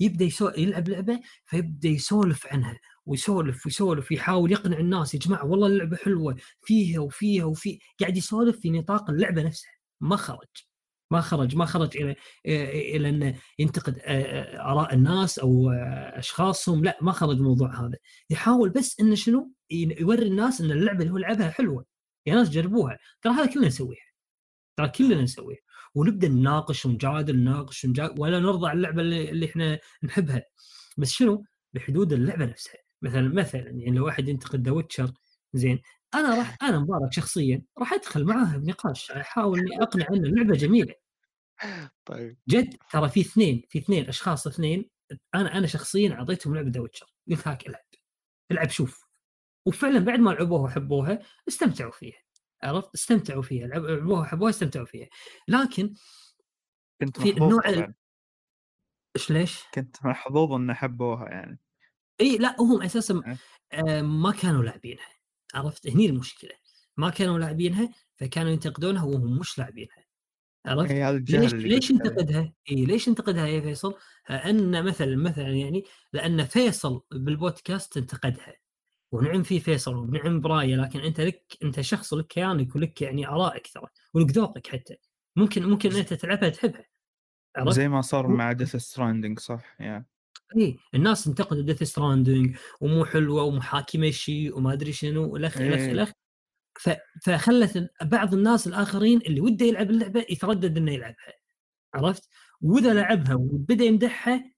يبدأ 0.00 0.24
يسو... 0.24 0.48
يلعب 0.56 0.88
لعبة 0.88 1.20
فيبدأ 1.44 1.88
يسولف 1.88 2.46
عنها 2.46 2.78
ويسولف 3.06 3.66
ويسولف 3.66 4.10
ويحاول 4.10 4.52
يقنع 4.52 4.78
الناس 4.78 5.14
يا 5.14 5.18
جماعة 5.18 5.44
والله 5.46 5.66
اللعبة 5.66 5.96
حلوة 5.96 6.36
فيها 6.64 7.00
وفيها 7.00 7.44
وفي 7.44 7.78
قاعد 8.00 8.16
يسولف 8.16 8.60
في 8.60 8.70
نطاق 8.70 9.10
اللعبة 9.10 9.42
نفسها 9.42 9.70
ما 10.00 10.16
خرج. 10.16 10.66
ما 11.10 11.20
خرج 11.20 11.56
ما 11.56 11.64
خرج 11.64 11.96
إلى 11.96 12.16
إلى 12.96 13.08
انه 13.08 13.34
ينتقد 13.58 13.98
آه، 14.04 14.60
آراء 14.72 14.94
الناس 14.94 15.38
أو 15.38 15.70
آه، 15.70 16.18
أشخاصهم. 16.18 16.84
لا 16.84 16.98
ما 17.02 17.12
خرج 17.12 17.36
الموضوع 17.36 17.80
هذا. 17.86 17.96
يحاول 18.30 18.70
بس 18.70 19.00
انه 19.00 19.14
شنو؟ 19.14 19.52
يوري 19.70 20.26
الناس 20.26 20.60
أن 20.60 20.70
اللعبة 20.70 21.00
اللي 21.00 21.12
هو 21.12 21.18
لعبها 21.18 21.50
حلوة. 21.50 21.84
يا 22.26 22.34
ناس 22.34 22.50
جربوها. 22.50 22.98
ترى 23.22 23.32
هذا 23.32 23.46
كلنا 23.46 23.66
نسويها 23.66 24.06
ترى 24.76 24.88
كلنا 24.88 25.22
نسويها 25.22 25.58
ونبدأ 25.94 26.28
نناقش 26.28 26.86
ونجادل 26.86 27.36
نناقش 27.36 27.84
ونجادل 27.84 28.20
ولا 28.20 28.40
نرضى 28.40 28.68
عن 28.68 28.76
اللعبة 28.76 29.02
اللي, 29.02 29.30
اللي 29.30 29.46
إحنا 29.46 29.78
نحبها. 30.04 30.42
بس 30.98 31.10
شنو؟ 31.12 31.44
بحدود 31.74 32.12
اللعبة 32.12 32.44
نفسها. 32.46 32.80
مثلا 33.02 33.28
مثلا 33.28 33.70
يعني 33.70 33.96
لو 33.98 34.06
واحد 34.06 34.28
ينتقد 34.28 34.66
ذا 34.68 34.72
ويتشر 34.72 35.12
زين 35.54 35.80
أنا 36.14 36.34
راح 36.38 36.56
أنا 36.62 36.78
مبارك 36.78 37.12
شخصيا 37.12 37.62
راح 37.78 37.92
أدخل 37.92 38.24
معاه 38.24 38.56
بنقاش 38.56 39.10
أحاول 39.10 39.58
إني 39.60 39.82
أقنع 39.82 40.06
ان 40.12 40.24
اللعبة 40.26 40.54
جميلة. 40.54 40.94
طيب. 42.04 42.38
جد 42.48 42.76
ترى 42.92 43.08
في 43.08 43.20
اثنين 43.20 43.62
في 43.68 43.78
اثنين 43.78 44.08
أشخاص 44.08 44.46
اثنين 44.46 44.90
أنا 45.34 45.58
أنا 45.58 45.66
شخصيا 45.66 46.12
أعطيتهم 46.12 46.54
لعبة 46.54 46.70
ذا 46.70 46.80
ويتشر 46.80 47.06
قلت 47.30 47.48
هاك 47.48 47.66
العب 47.68 47.84
العب 48.50 48.68
شوف. 48.68 49.06
وفعلا 49.66 49.98
بعد 49.98 50.18
ما 50.18 50.30
لعبوها 50.30 50.62
وحبوها 50.62 51.22
استمتعوا 51.48 51.92
فيها. 51.92 52.18
عرفت؟ 52.62 52.94
استمتعوا 52.94 53.42
فيها 53.42 53.66
لعب- 53.66 53.84
لعبوها 53.84 54.20
وحبوها 54.20 54.50
استمتعوا 54.50 54.86
فيها. 54.86 55.08
لكن 55.48 55.94
كنت 57.00 57.20
في 57.20 57.32
محظوظ 57.32 57.42
النوع 57.42 57.94
إيش 59.16 59.30
ليش؟ 59.30 59.62
كنت 59.74 59.96
محظوظ 60.06 60.52
ان 60.52 60.74
حبوها 60.74 61.28
يعني. 61.28 61.58
إي 62.20 62.38
لا 62.38 62.56
هم 62.60 62.82
أساسا 62.82 63.14
أه. 63.26 63.36
آه، 63.72 64.02
ما 64.02 64.32
كانوا 64.32 64.62
لاعبينها. 64.62 65.15
عرفت 65.54 65.86
هني 65.88 66.06
المشكلة. 66.06 66.50
ما 66.96 67.10
كانوا 67.10 67.38
لاعبينها 67.38 67.90
فكانوا 68.16 68.50
ينتقدونها 68.50 69.04
وهم 69.04 69.38
مش 69.38 69.58
لاعبينها. 69.58 70.04
عرفت؟ 70.66 70.92
ليش 71.30 71.54
ليش. 71.54 71.90
ينتقدها؟ 71.90 72.52
اي 72.70 72.84
ليش 72.84 73.08
ينتقدها 73.08 73.46
يا 73.46 73.60
فيصل؟ 73.60 73.94
ان 74.30 74.84
مثلا 74.84 75.16
مثلا 75.16 75.48
يعني 75.48 75.84
لأن 76.12 76.44
فيصل 76.44 77.02
بالبودكاست 77.10 77.96
انتقدها. 77.96 78.54
ونعم 79.12 79.42
في 79.42 79.60
فيصل 79.60 79.94
ونعم 79.94 80.40
براية 80.40 80.76
لكن 80.76 81.00
أنت 81.00 81.20
لك 81.20 81.56
أنت 81.62 81.80
شخص 81.80 82.14
لك 82.14 82.26
كيانك 82.26 82.76
ولك 82.76 83.02
يعني 83.02 83.28
ارائك 83.28 83.66
ترى 83.74 83.86
ولك 84.14 84.30
ذوقك 84.30 84.66
حتى. 84.66 84.96
ممكن 85.36 85.62
ممكن 85.62 85.92
أنت 85.92 86.14
تلعبها 86.14 86.48
تحبها؟ 86.48 86.86
زي 87.68 87.88
ما 87.88 88.00
صار 88.00 88.28
مع 88.28 88.52
ديث 88.52 88.76
ستراندنج 88.76 89.38
صح؟ 89.38 89.76
يعني 89.80 90.06
إي 90.56 90.78
الناس 90.94 91.26
انتقدوا 91.26 91.62
ديث 91.62 91.82
ستراندنج 91.82 92.56
ومو 92.80 93.04
حلوة 93.04 93.42
ومحاكمه 93.42 94.10
شيء 94.10 94.56
وما 94.56 94.72
أدري 94.72 94.92
شنو 94.92 95.36
الخ 95.36 95.58
إيه. 95.58 95.92
الخ 95.92 96.10
ف... 96.80 96.90
فخلت 97.24 97.90
بعض 98.02 98.34
الناس 98.34 98.66
الآخرين 98.66 99.18
اللي 99.18 99.40
وده 99.40 99.66
يلعب 99.66 99.90
اللعبة 99.90 100.26
يتردد 100.30 100.76
إنه 100.76 100.92
يلعبها 100.92 101.32
عرفت؟ 101.94 102.28
وإذا 102.60 102.94
لعبها 102.94 103.34
وبدأ 103.34 103.84
يمدحها 103.84 104.52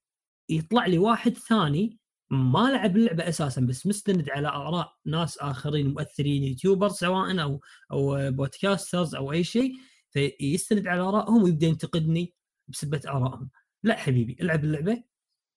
يطلع 0.48 0.86
لي 0.86 0.98
واحد 0.98 1.36
ثاني 1.36 1.98
ما 2.30 2.70
لعب 2.72 2.96
اللعبة 2.96 3.28
أساسا 3.28 3.60
بس 3.60 3.86
مستند 3.86 4.30
على 4.30 4.48
آراء 4.48 4.96
ناس 5.06 5.38
آخرين 5.38 5.88
مؤثرين 5.88 6.44
YouTuber 6.44 6.88
سواء 6.88 7.42
أو 7.42 7.60
أو 7.92 8.30
podcasters 8.30 9.14
أو 9.14 9.32
أي 9.32 9.44
شيء 9.44 9.72
فيستند 10.10 10.86
على 10.86 11.00
آرائهم 11.00 11.42
ويبدأ 11.42 11.66
ينتقدني 11.66 12.34
بسبة 12.68 13.00
آرائهم 13.06 13.50
لا 13.82 13.96
حبيبي 13.96 14.36
العب 14.40 14.64
اللعبة 14.64 15.02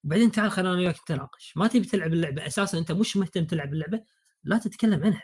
وبعدين 0.03 0.31
تعال 0.31 0.51
خلينا 0.51 0.69
أنا 0.73 0.79
وياك 0.79 0.99
نتناقش. 1.01 1.53
ما 1.57 1.67
تبي 1.67 1.85
تلعب 1.85 2.13
اللعبة 2.13 2.47
أساسا 2.47 2.77
أنت 2.77 2.91
مش 2.91 3.17
مهتم 3.17 3.45
تلعب 3.45 3.73
اللعبة 3.73 4.03
لا 4.43 4.57
تتكلم 4.57 5.03
عنها. 5.03 5.23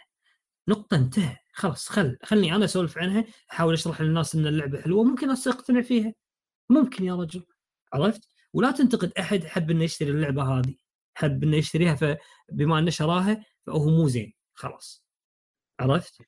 نقطة 0.68 0.98
انتهى. 0.98 1.38
خلاص 1.54 1.90
خل 1.90 2.18
خلني 2.24 2.56
أنا 2.56 2.66
أسولف 2.66 2.98
عنها 2.98 3.26
أحاول 3.52 3.74
أشرح 3.74 4.02
للناس 4.02 4.36
إن 4.36 4.48
اللعبة 4.48 4.82
حلوة 4.82 5.04
ممكن 5.04 5.24
الناس 5.24 5.44
تقتنع 5.44 5.82
فيها. 5.82 6.14
ممكن 6.70 7.06
يا 7.06 7.16
رجل. 7.16 7.44
عرفت؟ 7.94 8.30
ولا 8.54 8.72
تنتقد 8.72 9.12
أحد 9.20 9.46
حب 9.46 9.72
إنه 9.72 9.84
يشتري 9.84 10.12
اللعبة 10.12 10.44
هذه. 10.44 10.76
حب 11.16 11.44
إنه 11.44 11.58
يشتريها 11.58 11.96
فبما 11.96 12.80
إنه 12.80 12.90
شراها 12.90 13.46
فهو 13.66 13.90
مو 13.90 14.08
زين. 14.08 14.34
خلاص. 14.54 15.06
عرفت؟ 15.80 16.22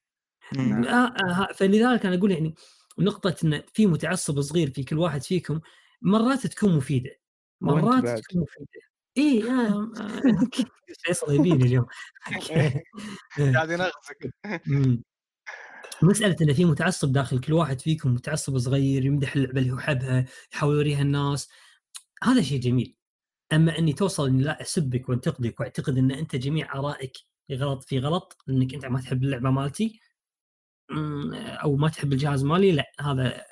مم. 0.58 0.84
آه 0.86 1.48
فلذلك 1.54 2.06
أنا 2.06 2.16
أقول 2.16 2.32
يعني 2.32 2.56
نقطة 3.00 3.36
إن 3.44 3.64
في 3.74 3.86
متعصب 3.86 4.42
صغير 4.42 4.72
في 4.72 4.84
كل 4.84 4.98
واحد 4.98 5.22
فيكم 5.22 5.60
مرات 6.02 6.48
تكون 6.48 6.76
مفيدة. 6.78 7.10
مرات. 7.62 8.20
تكون 8.20 8.42
مفيدة 8.42 8.70
إي 9.18 9.52
آه 9.52 9.92
آه 9.98 10.22
فيصل 11.06 11.34
يبيني 11.34 11.64
اليوم. 11.66 11.86
قاعد 13.56 13.70
ينغزك. 13.72 14.34
مم. 14.68 15.04
مسألة 16.02 16.36
إن 16.42 16.54
في 16.54 16.66
متعصب 16.66 17.12
داخل 17.12 17.40
كل 17.40 17.54
واحد 17.54 17.82
فيكم 17.82 18.14
متعصب 18.14 18.58
صغير 18.58 19.06
يمدح 19.06 19.36
اللعبة 19.36 19.60
اللي 19.62 19.72
هو 19.72 19.78
حبها 19.78 20.26
يحاول 20.54 20.76
يوريها 20.76 21.02
الناس. 21.02 21.50
هذا 22.24 22.42
شيء 22.42 22.60
جميل. 22.62 22.96
أما 23.54 23.78
إني 23.80 23.94
توصل 23.94 24.28
إني 24.28 24.44
لا 24.44 24.62
أسبك 24.62 25.10
وأنتقدك 25.10 25.60
وأعتقد 25.60 25.98
إن 25.98 26.12
أنت 26.12 26.36
جميع 26.36 26.76
آرائك 26.80 27.18
غلط 27.52 27.84
في 27.84 28.00
غلط 28.00 28.38
إنك 28.50 28.74
أنت 28.74 28.86
ما 28.86 29.02
تحب 29.02 29.24
اللعبة 29.24 29.50
مالتي 29.50 30.00
مم، 30.92 31.34
أو 31.34 31.76
ما 31.76 31.90
تحب 31.90 32.14
الجهاز 32.14 32.44
مالي 32.44 32.72
لا 32.72 32.92
هذا 33.02 33.46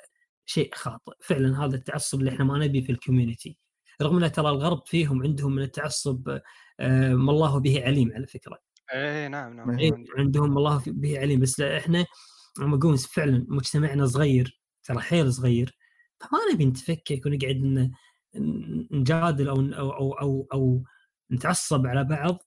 شيء 0.46 0.74
خاطئ. 0.74 1.12
فعلا 1.20 1.64
هذا 1.64 1.76
التعصب 1.76 2.20
اللي 2.20 2.30
إحنا 2.30 2.44
ما 2.44 2.58
نبي 2.58 2.82
في 2.82 2.92
الكوميونتي. 2.92 3.58
رغم 4.02 4.24
ان 4.24 4.32
ترى 4.32 4.50
الغرب 4.50 4.82
فيهم 4.86 5.22
عندهم 5.22 5.54
من 5.54 5.62
التعصب 5.62 6.38
آه، 6.80 7.14
ما 7.14 7.32
الله 7.32 7.60
به 7.60 7.82
عليم 7.84 8.12
على 8.12 8.26
فكرة. 8.26 8.58
إيه 8.94 9.28
نعم 9.28 9.56
نعم. 9.56 9.78
إيه. 9.78 9.92
عندهم 10.18 10.58
الله 10.58 10.82
به 10.86 11.18
عليم. 11.18 11.40
بس 11.40 11.60
لا 11.60 11.78
إحنا 11.78 12.06
لما 12.60 12.76
أقول 12.76 12.98
فعلا 12.98 13.46
مجتمعنا 13.48 14.06
صغير 14.06 14.60
ترى 14.84 14.98
حيل 15.00 15.32
صغير 15.32 15.76
فما 16.20 16.38
نبي 16.54 16.64
نتفكك 16.66 17.26
ونقعد 17.26 17.90
نجادل 18.92 19.48
أو 19.48 19.60
أو 19.60 19.92
أو 19.92 20.12
أو, 20.12 20.48
أو 20.52 20.84
نتعصب 21.32 21.86
على 21.86 22.04
بعض. 22.04 22.38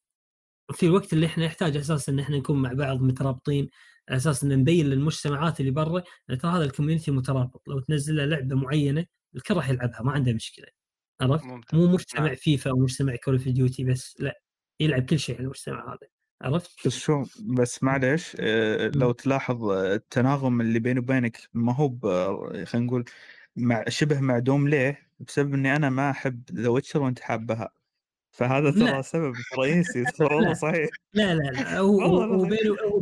في 0.74 0.86
الوقت 0.86 1.14
اللي 1.14 1.26
إحنا 1.26 1.46
نحتاج 1.46 1.78
أساسا 1.78 2.12
إن 2.12 2.20
إحنا 2.20 2.38
نكون 2.38 2.62
مع 2.62 2.74
بعض 2.74 3.02
مترابطين 3.02 3.70
على 4.10 4.18
أساس 4.18 4.44
إن 4.44 4.60
نبين 4.60 4.86
للمجتمعات 4.86 5.60
اللي 5.60 5.72
برا 5.72 6.04
إن 6.30 6.38
ترى 6.38 6.52
هذا 6.52 6.64
الكوميونتي 6.64 7.12
مترابط. 7.12 7.64
لو 7.68 7.80
تنزل 7.80 8.16
له 8.16 8.26
لعبة 8.26 8.56
معينة 8.56 9.06
الكل 9.36 9.54
راح 9.56 9.70
يلعبها 9.70 10.02
ما 10.02 10.12
عنده 10.12 10.34
مشكلة. 10.34 10.68
عرفت؟ 11.22 11.46
مو 11.74 11.88
مجتمع 11.88 12.26
نعم. 12.26 12.36
فيفا 12.36 12.70
أو 12.72 12.76
مجتمع 12.80 13.16
Call 13.16 13.34
of 13.34 13.48
Duty 13.48 13.84
بس 13.84 14.16
لا 14.20 14.42
يلعب 14.80 15.06
كل 15.06 15.20
شيء 15.20 15.40
المجتمع 15.40 15.88
هذا 15.94 16.08
عرفت؟ 16.42 16.88
بس 16.88 16.94
شو 16.94 17.24
بس 17.40 17.84
معليش 17.84 18.38
آه، 18.40 18.92
لو 18.96 19.12
تلاحظ 19.12 19.64
آه، 19.64 19.94
التناغم 19.96 20.62
اللي 20.62 20.80
بيني 20.80 21.00
وبينك 21.00 21.38
ما 21.54 21.76
هو 21.76 21.88
ب- 21.88 22.64
خلينا 22.64 22.88
نقول 22.88 23.06
مع 23.56 23.84
شبه 23.88 24.20
معدوم 24.20 24.68
ليه؟ 24.68 25.10
بسبب 25.20 25.54
إني 25.54 25.76
أنا 25.76 25.90
ما 25.90 26.10
أحب 26.12 26.44
The 26.54 26.70
Witcher 26.70 27.02
وأنت 27.02 27.20
حابها 27.20 27.70
فهذا 28.32 28.72
ترى 28.72 28.80
لا. 28.86 29.02
سبب 29.02 29.36
رئيسي 29.60 30.06
ترى 30.18 30.36
والله. 30.36 30.54
صحيح 30.54 30.90
لا 31.14 31.36
لا 31.36 31.44
لا 31.44 31.82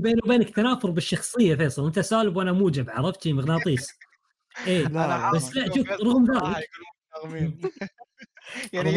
بينه 0.01 0.23
وبينك 0.23 0.49
تنافر 0.49 0.89
بالشخصية 0.91 1.55
فيصل 1.55 1.85
انت 1.85 1.99
سالب 1.99 2.35
وأنا 2.35 2.51
موجب 2.51 2.89
عرفت 2.89 3.27
مغناطيس 3.27 3.93
إيه 4.67 4.85
بس 5.33 5.55
لا 5.55 5.75
شوف 5.75 5.91
رغم 5.91 6.25
ذلك. 6.25 6.69
يعني 8.73 8.89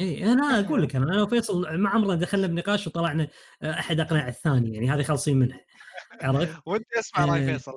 إي 0.00 0.32
أنا 0.32 0.60
أقول 0.60 0.82
لك 0.82 0.96
أنا 0.96 1.04
أنا 1.04 1.22
وفيصل 1.22 1.76
ما 1.76 1.90
عمرنا 1.90 2.14
دخلنا 2.14 2.46
بنقاش 2.46 2.86
وطلعنا 2.86 3.28
آه، 3.62 3.70
أحد 3.70 4.00
أقنع 4.00 4.28
الثاني 4.28 4.74
يعني 4.74 4.90
هذه 4.90 5.02
خالصين 5.02 5.38
منها 5.38 5.60
عرفت؟ 6.22 6.62
ودي 6.66 6.84
أسمع 6.98 7.24
رأي 7.24 7.42
آه، 7.42 7.52
فيصل 7.52 7.72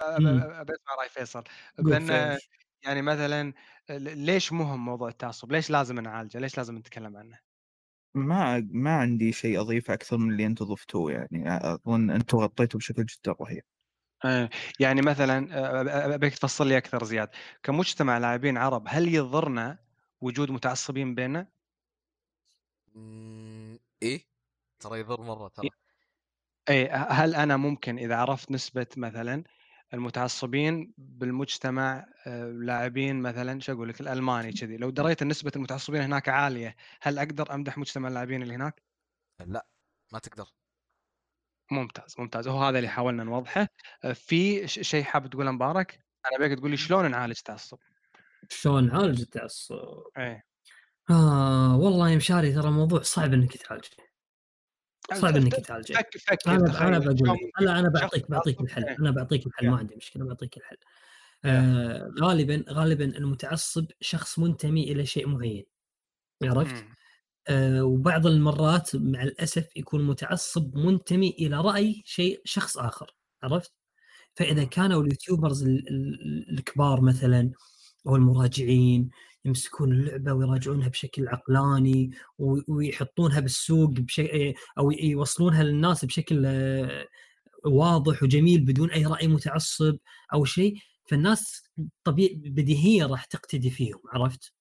أمانة 0.00 0.60
أبي 0.60 0.72
أسمع 0.72 0.94
رأي 1.00 1.08
فيصل 1.08 1.44
فيصل. 1.76 2.38
يعني 2.82 3.02
مثلا 3.02 3.52
ليش 3.90 4.52
مهم 4.52 4.84
موضوع 4.84 5.08
التعصب؟ 5.08 5.52
ليش 5.52 5.70
لازم 5.70 6.00
نعالجه؟ 6.00 6.38
ليش 6.38 6.56
لازم 6.56 6.78
نتكلم 6.78 7.16
عنه؟ 7.16 7.38
ما 8.14 8.68
ما 8.70 8.96
عندي 8.96 9.32
شيء 9.32 9.60
أضيفه 9.60 9.94
أكثر 9.94 10.16
من 10.16 10.30
اللي 10.30 10.46
أنتم 10.46 10.64
ضفتوه 10.64 11.12
يعني 11.12 11.44
أظن 11.46 12.10
أنتم 12.10 12.38
غطيتوا 12.38 12.80
بشكل 12.80 13.04
جدا 13.04 13.34
رهيب 13.40 13.62
إيه، 14.24 14.50
يعني 14.80 15.02
مثلا 15.02 15.46
أ- 15.48 16.12
أبيك 16.14 16.34
تفصل 16.38 16.66
لي 16.68 16.78
أكثر 16.78 17.04
زياد. 17.04 17.28
كمجتمع 17.62 18.18
لاعبين 18.18 18.58
عرب 18.58 18.84
هل 18.88 19.14
يضرنا 19.14 19.78
وجود 20.20 20.50
متعصبين 20.50 21.14
بيننا؟ 21.14 21.48
مم، 22.94 23.78
إيه؟ 24.02 24.26
ترى 24.80 25.00
يضر 25.00 25.20
مرة 25.22 25.48
ترى. 25.48 25.68
إي 26.70 26.88
هل 26.90 27.34
أنا 27.34 27.56
ممكن 27.56 27.98
إذا 27.98 28.16
عرفت 28.16 28.50
نسبة 28.50 28.86
مثلا 28.96 29.44
المتعصبين 29.94 30.94
بالمجتمع 30.98 32.06
آه، 32.26 32.44
لاعبين 32.50 33.22
مثلا 33.22 33.60
شو 33.60 33.72
أقول 33.72 33.88
لك 33.88 34.00
الألماني 34.00 34.52
كذي 34.52 34.76
لو 34.76 34.90
دريت 34.90 35.22
ان 35.22 35.28
نسبة 35.28 35.52
المتعصبين 35.56 36.02
هناك 36.02 36.28
عالية 36.28 36.76
هل 37.02 37.18
أقدر 37.18 37.54
أمدح 37.54 37.78
مجتمع 37.78 38.08
اللاعبين 38.08 38.42
اللي 38.42 38.54
هناك؟ 38.54 38.82
لا 39.46 39.66
ما 40.12 40.18
تقدر. 40.18 40.46
ممتاز 41.70 42.14
ممتاز. 42.18 42.48
هو 42.48 42.62
هذا 42.62 42.78
اللي 42.78 42.88
حاولنا 42.88 43.24
نوضحه. 43.24 43.68
آه، 44.04 44.12
في 44.12 44.68
شيء 44.68 45.04
حاب 45.04 45.30
تقوله 45.30 45.50
مبارك؟ 45.50 46.00
أنا 46.26 46.46
ابيك 46.46 46.58
تقول 46.58 46.70
لي 46.70 46.76
شلون 46.76 47.10
نعالج 47.10 47.36
التعصب؟ 47.38 47.78
شلون 48.48 48.86
نعالج 48.86 49.20
التعصب؟ 49.20 50.02
إيه. 50.18 50.44
آه 51.10 51.76
والله 51.76 52.10
يا 52.10 52.16
مشاري 52.16 52.52
ترى 52.52 52.70
موضوع 52.70 53.02
صعب 53.02 53.32
إنك 53.32 53.56
تعالجه. 53.56 53.90
صعب 55.14 55.36
إنك 55.36 55.54
تعالجه. 55.54 55.92
فكر 55.92 56.18
فكر 56.18 56.50
أنا 56.50 56.88
أنا 56.88 56.98
بقول 56.98 57.38
أنا 57.60 57.90
شخص 57.90 58.02
بعطيك 58.02 58.30
بعطيك 58.30 58.60
الحل. 58.60 58.84
إيه. 58.84 58.98
أنا 58.98 59.10
بعطيك 59.10 59.46
الحل 59.46 59.70
ما 59.70 59.76
عندي 59.76 59.96
مشكلة 59.96 60.24
بعطيك 60.24 60.56
الحل. 60.56 60.76
آه 61.44 62.10
غالبا 62.20 62.64
غالبا 62.68 63.04
المتعصب 63.04 63.86
شخص 64.00 64.38
منتمي 64.38 64.92
إلى 64.92 65.06
شيء 65.06 65.26
معين. 65.28 65.64
عرفت؟ 66.42 66.84
آه 67.48 67.84
وبعض 67.84 68.26
المرات 68.26 68.96
مع 68.96 69.22
الأسف 69.22 69.66
يكون 69.76 70.04
متعصب 70.06 70.76
منتمي 70.76 71.30
إلى 71.30 71.56
رأي 71.60 72.02
شيء 72.04 72.40
شخص 72.44 72.78
آخر 72.78 73.14
عرفت؟ 73.42 73.72
فإذا. 74.34 74.64
كانوا 74.64 75.02
اليوتيوبرز 75.02 75.62
ال- 75.62 75.88
ال- 75.88 76.50
الكبار 76.58 77.00
مثلا 77.00 77.50
أو 78.06 78.16
المراجعين 78.16 79.10
يمسكون 79.44 79.92
اللعبة 79.92 80.32
ويراجعونها 80.32 80.88
بشكل 80.88 81.28
عقلاني 81.28 82.10
ويحطونها 82.68 83.40
بالسوق 83.40 83.90
بشيء 83.90 84.54
أو 84.78 84.90
يوصلونها 84.90 85.62
للناس 85.62 86.04
بشكل 86.04 86.42
آه، 86.46 87.06
واضح 87.64 88.22
وجميل 88.22 88.60
بدون 88.60 88.90
أي 88.90 89.06
رأي 89.06 89.28
متعصب 89.28 89.98
أو 90.34 90.44
شيء 90.44 90.74
فالناس 91.08 91.62
طبيعي 92.04 92.34
بديهيا 92.34 93.06
راح 93.06 93.24
تقتدي 93.24 93.70
فيهم 93.70 94.00
عرفت؟ 94.12 94.52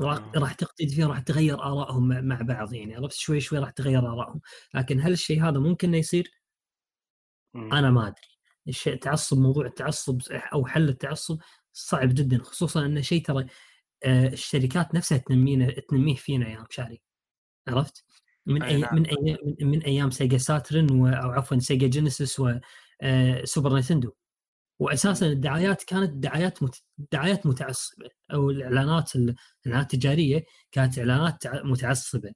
راح 0.00 0.16
آه. 0.16 0.32
راح 0.36 0.52
تقتدي 0.52 0.94
فيهم 0.94 1.08
راح 1.10 1.18
تغير 1.18 1.62
آرائهم 1.62 2.08
مع- 2.08 2.42
بعض 2.42 2.72
يعني 2.72 2.94
عرفت 2.96 3.16
شوي 3.16 3.40
شوي 3.40 3.58
راح 3.58 3.70
تغير 3.70 3.98
آرائهم 4.12 4.40
لكن 4.74 5.00
هل 5.00 5.12
الشيء 5.12 5.42
هذا 5.48 5.58
ممكن 5.58 5.88
إنه 5.88 5.98
يصير؟ 5.98 6.30
أنا 7.56 7.90
ما 7.90 8.06
أدري 8.06 8.28
الشيء 8.68 8.92
التعصب 8.94 9.38
موضوع 9.38 9.66
التعصب 9.66 10.20
أو 10.32 10.66
حل 10.66 10.88
التعصب 10.88 11.38
صعب 11.72 12.14
جدا 12.14 12.38
خصوصا 12.42 12.86
إنه 12.86 13.00
شيء 13.00 13.24
ترى 13.24 13.46
آه، 14.04 14.26
الشركات 14.28 14.94
نفسها 14.94 15.18
تنميها 15.18 15.70
تنميه 15.88 16.14
فينا 16.14 16.48
يا 16.48 16.64
مشاري 16.70 17.02
عرفت؟ 17.68 18.04
من 18.46 18.62
أي 18.62 18.80
نعم. 18.80 18.94
من 18.94 19.06
أيام 19.06 19.38
من, 19.60 19.66
من 19.68 19.82
أيام 19.82 20.10
Sega 20.10 20.38
Saturn 20.38 20.92
و- 21.00 21.06
أو 21.08 21.30
عفوا 21.30 21.58
Sega 21.58 21.86
Genesis 21.86 22.40
و 22.40 22.62
Super 22.62 23.72
Nintendo 23.74 24.12
واساسا 24.78 25.26
الدعايات 25.26 25.82
كانت 25.84 26.10
دعايات 26.10 26.62
مت... 26.62 26.82
دعايات 27.12 27.46
متعصبة 27.46 28.08
أو 28.32 28.50
الإعلانات 28.50 29.16
ال- 29.16 29.34
الإعلانات 29.66 29.94
التجارية 29.94 30.44
كانت 30.72 30.98
إعلانات 30.98 31.42
تع- 31.42 31.62
متعصبة. 31.62 32.32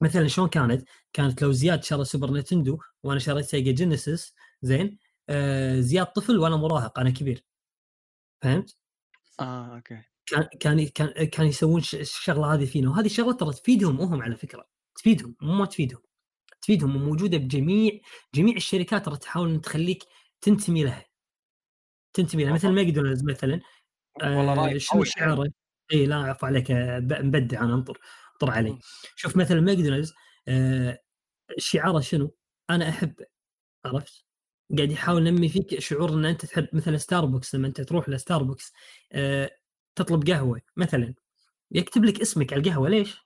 مثلا 0.00 0.28
شلون 0.28 0.48
كانت؟ 0.48 0.88
كانت 1.12 1.42
لو 1.42 1.52
زياد 1.52 1.84
شرى 1.84 2.04
Super 2.04 2.30
Nintendo 2.30 2.78
وأنا 3.02 3.18
شريت 3.18 3.44
Sega 3.44 3.72
Genesis 3.72 4.34
زين 4.62 4.98
آه 5.28 5.80
زياد 5.80 6.06
طفل 6.06 6.38
وأنا 6.38 6.56
مراهق 6.56 6.98
أنا 6.98 7.10
كبير. 7.10 7.44
فهمت؟ 8.42 8.76
آه 9.40 9.74
okay. 9.76 10.02
كان 10.26 10.48
كان 10.60 10.86
كان 10.88 11.24
كان 11.26 11.46
يسوون 11.46 11.80
الشغلة 11.94 12.54
هذه 12.54 12.64
فينا. 12.64 12.90
وهذه 12.90 13.06
الشغلة 13.06 13.32
ترى 13.32 13.52
تفيدهم 13.52 14.00
هم 14.00 14.22
على 14.22 14.36
فكرة. 14.36 14.66
تفيدهم 14.96 15.36
مو 15.40 15.52
ما 15.52 15.66
تفيدهم. 15.66 16.00
تفيدهم 16.62 16.96
وموجودة 16.96 17.38
بجميع 17.38 17.92
جميع 18.34 18.56
الشركات 18.56 19.04
ترى 19.04 19.16
تحاول 19.16 19.60
تخليك 19.60 20.04
تنتمي 20.40 20.84
لها. 20.84 21.04
تنتمي 22.14 22.44
لها 22.44 22.52
مثل 22.52 22.68
ماكدونالدز 22.68 23.24
مثلا 23.24 23.60
والله 24.22 24.74
آه 24.74 24.78
شنو 24.78 25.04
شعاره؟ 25.04 25.50
إي 25.92 26.06
لا 26.06 26.16
عفوا 26.16 26.48
عليك 26.48 26.70
آه، 26.70 26.98
مبدع 27.00 27.60
أنا 27.60 27.74
أنطر 27.74 27.98
أنطر 28.32 28.54
علي. 28.54 28.78
شوف 29.16 29.36
مثلا 29.36 29.60
ماكدونالدز 29.60 30.14
آه 30.48 30.98
شعاره 31.58 32.00
شنو؟ 32.00 32.34
أنا 32.70 32.88
أحبه 32.88 33.26
عرفت؟ 33.84 34.24
قاعد 34.76 34.92
يحاول 34.92 35.26
ينمي 35.26 35.48
فيك 35.48 35.78
شعور 35.78 36.12
إن 36.12 36.24
أنت 36.24 36.44
تحب 36.46 36.68
مثلا 36.72 36.96
ستاربكس 36.96 37.54
لما 37.54 37.66
أنت 37.66 37.80
تروح 37.80 38.08
لستاربكس 38.08 38.72
آه 39.12 39.50
تطلب 39.96 40.30
قهوة 40.30 40.60
مثلا 40.76 41.14
يكتب 41.70 42.04
لك 42.04 42.20
اسمك 42.20 42.52
على 42.52 42.62
القهوة 42.62 42.88
ليش؟ 42.88 43.18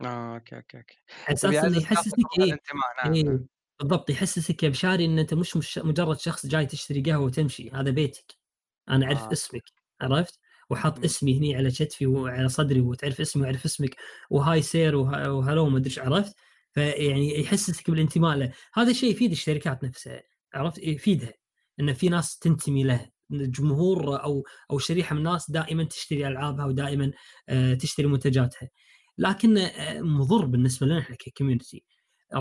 آه 0.00 0.34
okay 0.34 0.56
okay 0.56 0.78
okay 0.78 0.98
أساس 1.28 1.44
إنه 1.44 1.60
بيعزز 1.60 1.82
يحسسك 1.82 2.18
نقطة 2.18 2.38
إيه 2.38 2.44
الانتماء 2.44 3.04
نعم 3.04 3.12
إيه 3.14 3.24
نعم. 3.24 3.46
بالضبط 3.80 4.10
يحسسك 4.10 4.62
يا 4.62 4.68
مشاري 4.68 5.04
إن 5.04 5.18
أنت 5.18 5.34
مش, 5.34 5.56
مش 5.56 5.78
مجرد 5.78 6.18
شخص 6.20 6.46
جاي 6.46 6.66
تشتري 6.66 7.00
قهوة 7.02 7.24
وتمشي 7.24 7.70
هذا 7.70 7.90
بيتك. 7.90 8.34
أنا 8.88 9.06
أعرف 9.06 9.22
آه. 9.22 9.32
اسمك 9.32 9.62
عرفت؟ 10.00 10.38
وحاط. 10.70 11.04
اسمي 11.04 11.38
هني 11.38 11.56
على 11.56 11.70
كتفي 11.70 12.06
وعلى 12.06 12.48
صدري 12.48 12.80
وتعرف 12.80 13.20
اسمي 13.20 13.42
ويعرف 13.42 13.64
اسمك 13.64 13.96
و 14.30 14.62
hi 14.62 14.76
sir 14.76 14.96
وه- 14.96 15.32
و 15.32 15.38
hello 15.38 15.68
ما 15.68 15.78
أدري 15.78 15.94
عرفت؟ 16.00 16.34
فيعني 16.72 17.40
يحسسك 17.40 17.90
بالانتماء 17.90 18.36
له. 18.36 18.52
هذا 18.74 18.90
الشيء 18.90 19.10
يفيد 19.10 19.30
الشركات 19.30 19.84
نفسها 19.84 20.22
عرفت؟ 20.54 20.78
يفيدها. 20.78 21.32
إن 21.80 21.92
في 21.92 22.08
ناس 22.08 22.38
تنتمي 22.38 22.84
له 22.84 23.06
إن 23.32 23.40
الجمهور 23.40 24.22
أو 24.24 24.44
أو 24.70 24.78
شريحة 24.78 25.14
من 25.14 25.26
الناس 25.26 25.50
دائما 25.50 25.84
تشتري 25.84 26.28
ألعابها 26.28 26.64
ودائما 26.66 27.12
آه، 27.48 27.74
تشتري 27.74 28.06
منتجاتها. 28.06 28.68
لكن 29.18 29.58
آه، 29.58 30.00
مضر 30.00 30.44
بالنسبة 30.46 30.86
لنا 30.86 30.98
إحنا 30.98 31.16
ك 31.16 31.23
community 31.23 31.84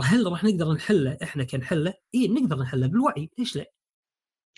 هل 0.01 0.31
راح 0.31 0.43
نقدر 0.43 0.73
نحله؟ 0.73 1.17
إحنا 1.23 1.43
نحله؟ 1.43 1.93
إي 2.15 2.27
نقدر 2.27 2.59
نحله 2.59 2.87
بالوعي. 2.87 3.29
ليش 3.37 3.55
لا؟ 3.55 3.71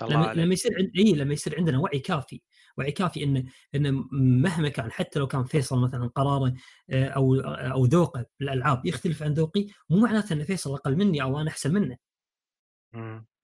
الله 0.02 0.14
لما, 0.16 0.28
عليك. 0.28 0.44
لما 0.44 0.54
يصير 0.54 0.72
عند 0.78 0.92
إي 0.98 1.14
لما 1.14 1.34
يصير 1.34 1.58
عندنا 1.58 1.80
وعي 1.80 2.00
كافي. 2.00 2.42
وعي 2.78 2.92
كافي 2.92 3.24
ان 3.24 3.46
إن 3.76 4.06
مهما 4.12 4.70
كان 4.70 4.92
حتى 4.92 5.20
لو 5.20 5.28
كان 5.28 5.44
فيصل 5.46 5.80
مثلا 5.82 6.08
قراره 6.08 6.54
آه، 6.90 7.06
أو 7.08 7.36
أو 7.46 7.86
ذوقه 7.86 8.26
بالألعاب 8.40 8.86
يختلف 8.86 9.24
عن 9.24 9.34
ذوقي 9.34 9.68
مو 9.90 10.00
معناته 10.00 10.34
إن 10.34 10.44
فيصل 10.44 10.74
أقل 10.74 10.96
مني 10.96 11.22
أو 11.22 11.42
أنا 11.42 11.50
أحسن 11.50 11.74
منه. 11.74 11.98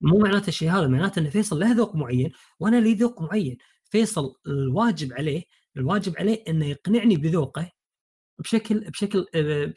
مو 0.00 0.18
معناته 0.18 0.48
الشيء 0.48 0.70
هذا. 0.70 0.86
معناته 0.86 1.20
إن 1.20 1.30
فيصل 1.30 1.60
له 1.60 1.72
ذوق 1.72 1.96
معين 1.96 2.32
وأنا 2.60 2.80
لي 2.80 2.94
ذوق 2.94 3.22
معين. 3.22 3.58
فيصل 3.84 4.34
الواجب 4.46 5.12
عليه 5.12 5.44
الواجب 5.76 6.18
عليه 6.18 6.44
إنه 6.48 6.66
يقنعني 6.66 7.16
بذوقه 7.16 7.70
بشكل 8.42 8.90
بشكل 8.90 9.26
آه، 9.34 9.72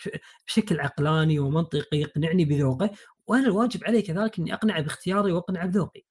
بشكل 0.47 0.79
عقلاني 0.79 1.39
ومنطقي 1.39 1.97
يقنعني 1.97 2.45
بذوقه 2.45 2.91
وأنا 3.27 3.47
الواجب 3.47 3.83
علي 3.83 4.01
كذلك 4.01 4.39
إني 4.39 4.53
أقنعه 4.53 4.81
باختياري 4.81 5.31
وأقنعه 5.31 5.65
بذوقي. 5.65 6.05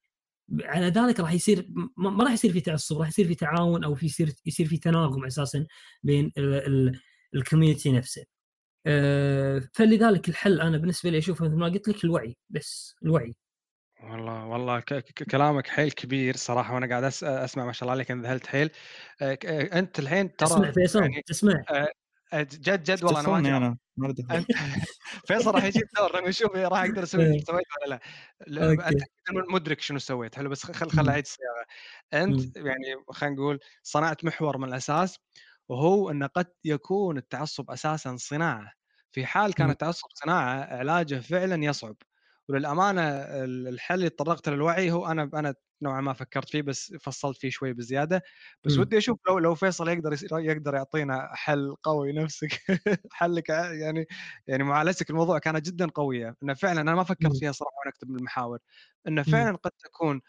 على 0.63 0.87
ذلك 0.87 1.19
راح 1.19 1.33
يصير 1.33 1.67
ما 1.97 2.23
راح 2.23 2.31
يصير 2.33 2.51
في 2.51 2.61
تعصب 2.61 2.99
راح 2.99 3.07
يصير 3.07 3.27
في 3.27 3.35
تعاون 3.35 3.83
أو 3.83 3.95
في 3.95 4.05
يصير 4.05 4.33
يصير 4.45 4.67
في 4.67 4.77
تناغم 4.77 5.25
أساسا 5.25 5.65
بين 6.03 6.31
الكوميونتي 7.35 7.91
نفسه. 7.91 8.25
آه، 8.85 9.61
فلذلك 9.73 10.29
الحل 10.29 10.61
أنا 10.61 10.77
بالنسبة 10.77 11.09
لي 11.09 11.17
أشوفه 11.17 11.45
مثل 11.45 11.55
ما 11.55 11.65
قلت 11.65 11.87
لك 11.87 12.03
الوعي 12.03 12.37
بس 12.49 12.95
الوعي. 13.03 13.35
والله 14.03 14.45
والله 14.45 14.83
كلامك 15.31 15.67
حيل 15.67 15.91
كبير 15.91 16.35
صراحة 16.35 16.73
وأنا 16.75 16.89
قاعد 16.89 17.03
أسمع 17.23 17.65
ما 17.65 17.71
شاء 17.71 17.83
الله 17.83 17.91
عليك 17.91 18.11
انذهلت 18.11 18.47
حيل. 18.47 18.69
آه، 19.21 19.37
أنت 19.79 19.99
الحين 19.99 20.35
تسمع 20.35 20.59
ترى 20.59 20.73
فيصل؟ 20.73 21.01
يعني 21.01 21.21
تسمع. 21.25 21.63
جد 22.33 22.83
جد 22.83 23.03
والله 23.03 23.19
أنا 23.19 23.29
ما. 23.29 23.47
أنا 23.59 23.77
أنت 24.31 24.47
فيصل 25.27 25.51
راح 25.55 25.63
يجيب 25.63 25.83
دور 25.97 26.19
لما 26.19 26.29
يشوف 26.29 26.55
راح 26.55 26.79
أقدر 26.79 27.03
أسوي 27.03 27.23
اللي. 27.23 27.39
سويته 27.47 27.69
ولا 27.85 27.99
لا. 28.47 28.71
انت 28.71 29.03
مدرك 29.51 29.81
شنو 29.81 29.99
سويت 29.99 30.35
حلو 30.35 30.49
بس 30.49 30.65
خل 30.65 30.91
خل. 30.91 31.09
أعيد 31.09 31.25
الصياغة 31.25 31.65
أنت 32.25 32.57
يعني 32.57 33.03
خلينا 33.11 33.35
نقول 33.35 33.59
صنعت 33.83 34.25
محور 34.25 34.57
من 34.57 34.67
الأساس 34.69 35.19
وهو 35.69 36.11
أن 36.11 36.23
قد 36.23 36.47
يكون 36.65 37.17
التعصب 37.17 37.71
أساسا 37.71 38.15
صناعة 38.19 38.71
في 39.11 39.25
حال 39.25 39.53
كان. 39.53 39.69
التعصب 39.69 40.07
صناعة 40.13 40.65
علاجه 40.77 41.19
فعلا 41.19 41.63
يصعب 41.65 41.95
وللأمانة 42.49 43.01
ال- 43.43 43.67
الحل 43.67 43.95
اللي 43.95 44.09
تطرقت 44.09 44.49
للوعي 44.49 44.91
هو 44.91 45.05
أنا 45.07 45.29
أنا 45.33 45.55
نوعا 45.81 46.01
ما 46.01 46.13
فكرت 46.13 46.49
فيه 46.49 46.61
بس 46.61 46.93
فصلت 47.01 47.37
فيه 47.37 47.49
شوي 47.49 47.73
بزيادة 47.73 48.21
بس 48.65 48.77
مم. 48.77 48.79
ودي 48.79 48.97
أشوف 48.97 49.19
لو 49.29 49.39
لو 49.39 49.55
فيصل 49.55 49.87
يقدر 49.89 50.15
يقدر 50.39 50.75
يعطينا 50.75 51.29
حل 51.33 51.75
قوي 51.83 52.13
نفسك 52.13 52.49
حلك 53.13 53.49
يعني 53.49 54.05
يعني 54.47 54.63
معالجتك 54.63 55.09
الموضوع 55.09 55.39
كانت 55.39 55.65
جدا 55.65 55.87
قوية 55.89 56.35
إنه 56.43 56.53
فعلا 56.53 56.81
أنا 56.81 56.95
ما 56.95 57.03
فكرت 57.03 57.35
مم. 57.35 57.39
فيها 57.39 57.51
صراحة 57.51 57.73
وأنا 57.79 57.89
أكتب 57.91 58.09
المحاور 58.11 58.59
إنه 59.07 59.23
مم. 59.25 59.47
فعلا 59.47 59.57
قد 59.57 59.71
تكون 59.71 60.21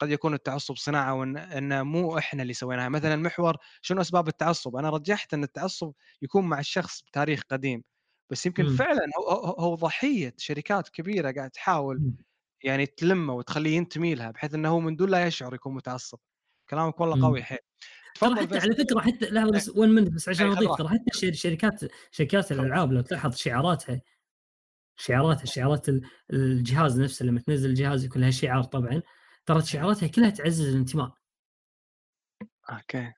قد 0.00 0.10
يكون 0.10 0.34
التعصب 0.34 0.76
صناعة 0.76 1.14
وان 1.14 1.82
مو 1.86 2.18
إحنا 2.18 2.42
اللي 2.42 2.52
سويناها 2.54 2.88
مثلا 2.88 3.16
محور 3.16 3.56
شنو 3.82 4.00
أسباب 4.00 4.28
التعصب 4.28 4.76
أنا 4.76 4.90
رجحت 4.90 5.34
إن 5.34 5.42
التعصب 5.44 5.92
يكون 6.22 6.44
مع 6.48 6.58
الشخص 6.58 7.02
بتاريخ 7.02 7.42
قديم 7.50 7.82
بس 8.30 8.46
يمكن 8.46 8.64
مم. 8.64 8.76
فعلا 8.76 9.06
هو, 9.18 9.30
هو 9.58 9.74
ضحية 9.74 10.34
شركات 10.38 10.88
كبيرة 10.88 11.32
قاعد 11.32 11.50
تحاول 11.50 11.98
مم. 12.00 12.16
يعني 12.64 12.86
تلمه 12.86 13.34
وتخليه 13.34 13.76
ينتمي 13.76 14.14
لها 14.14 14.30
بحيث 14.30 14.54
إنه 14.54 14.68
هو 14.68 14.80
من 14.80 14.96
دون 14.96 15.10
لا 15.10 15.26
يشعر 15.26 15.54
يكون 15.54 15.74
متعصب 15.74 16.18
كلامك 16.70 17.00
والله 17.00 17.16
مم. 17.16 17.24
قوي 17.24 17.42
حيل 17.42 17.58
ترى 18.20 18.36
حتى 18.36 18.58
على 18.58 18.74
فكرة 18.74 19.00
حتى 19.00 19.26
لحظة 19.26 19.50
بس 19.50 19.68
1 19.68 19.90
منت 19.90 20.08
بس 20.12 20.28
عشان 20.28 20.46
إيه، 20.46 20.52
أضيف. 20.58 20.74
ترى 20.78 20.88
حتى 20.88 21.32
شركات 21.32 21.80
شركات 22.10 22.52
الألعاب 22.52 22.92
لو 22.92 23.00
تلاحظ 23.00 23.36
شعاراتها 23.36 24.00
شعاراتها 24.96 25.44
شعارات 25.44 25.88
ال- 25.88 26.02
الجهاز 26.32 27.00
نفسه 27.00 27.24
لما 27.26 27.40
تنزل 27.40 27.70
الجهاز 27.70 28.04
يكون 28.04 28.22
لها 28.22 28.30
شعار 28.30 28.62
طبعا 28.62 29.02
ترى 29.46 29.62
شعاراتها 29.62 30.06
كلها 30.06 30.30
تعزز 30.30 30.68
الانتماء 30.68 31.12
okay 32.70 33.12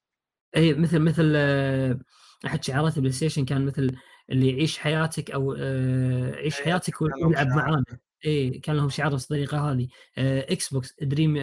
اي 0.57 0.75
مثل 0.75 0.99
مثل 0.99 1.33
آه، 1.37 1.99
أحد 2.47 2.65
شعارات 2.65 2.97
ال 2.97 3.13
PlayStation 3.13 3.45
كان 3.45 3.67
مثل 3.67 3.97
اللي 4.31 4.51
يعيش 4.51 4.79
حياتك 4.79 5.31
أو 5.31 5.55
آه، 5.59 6.35
عيش 6.35 6.61
حياتك 6.61 6.95
شعار. 6.99 7.49
معانا. 7.49 7.85
إي 8.27 8.51
كان 8.51 8.77
لهم 8.77 8.89
شعار 8.89 9.11
بالطريقة 9.11 9.73
هذه. 9.73 9.89
آه، 10.19 10.53
Xbox 10.53 10.95
dream 11.03 11.35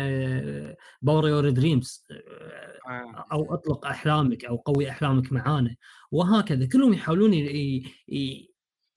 power 1.01 1.27
your 1.27 1.49
dreams. 1.49 2.03
أو 3.31 3.53
أطلق 3.53 3.85
أحلامك 3.85 4.45
أو 4.45 4.55
قوي 4.55 4.89
أحلامك 4.89 5.33
معانا. 5.33 5.75
وهكذا 6.11 6.67
كلهم 6.67 6.93
يحاولون 6.93 7.33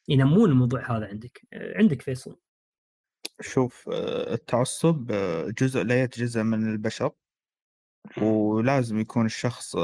ينمون 0.08 0.50
الموضوع 0.50 0.96
هذا 0.96 1.06
عندك. 1.06 1.46
آه، 1.52 1.78
عندك 1.78 2.02
فيصل. 2.02 2.36
شوف 3.40 3.88
آه، 3.92 4.34
التعصب 4.34 5.12
جزء 5.58 5.82
لا 5.82 6.02
يتجزأ 6.02 6.42
من 6.42 6.72
البشر 6.72 7.10
ولازم 8.22 8.98
يكون 8.98 9.26
الشخص 9.26 9.76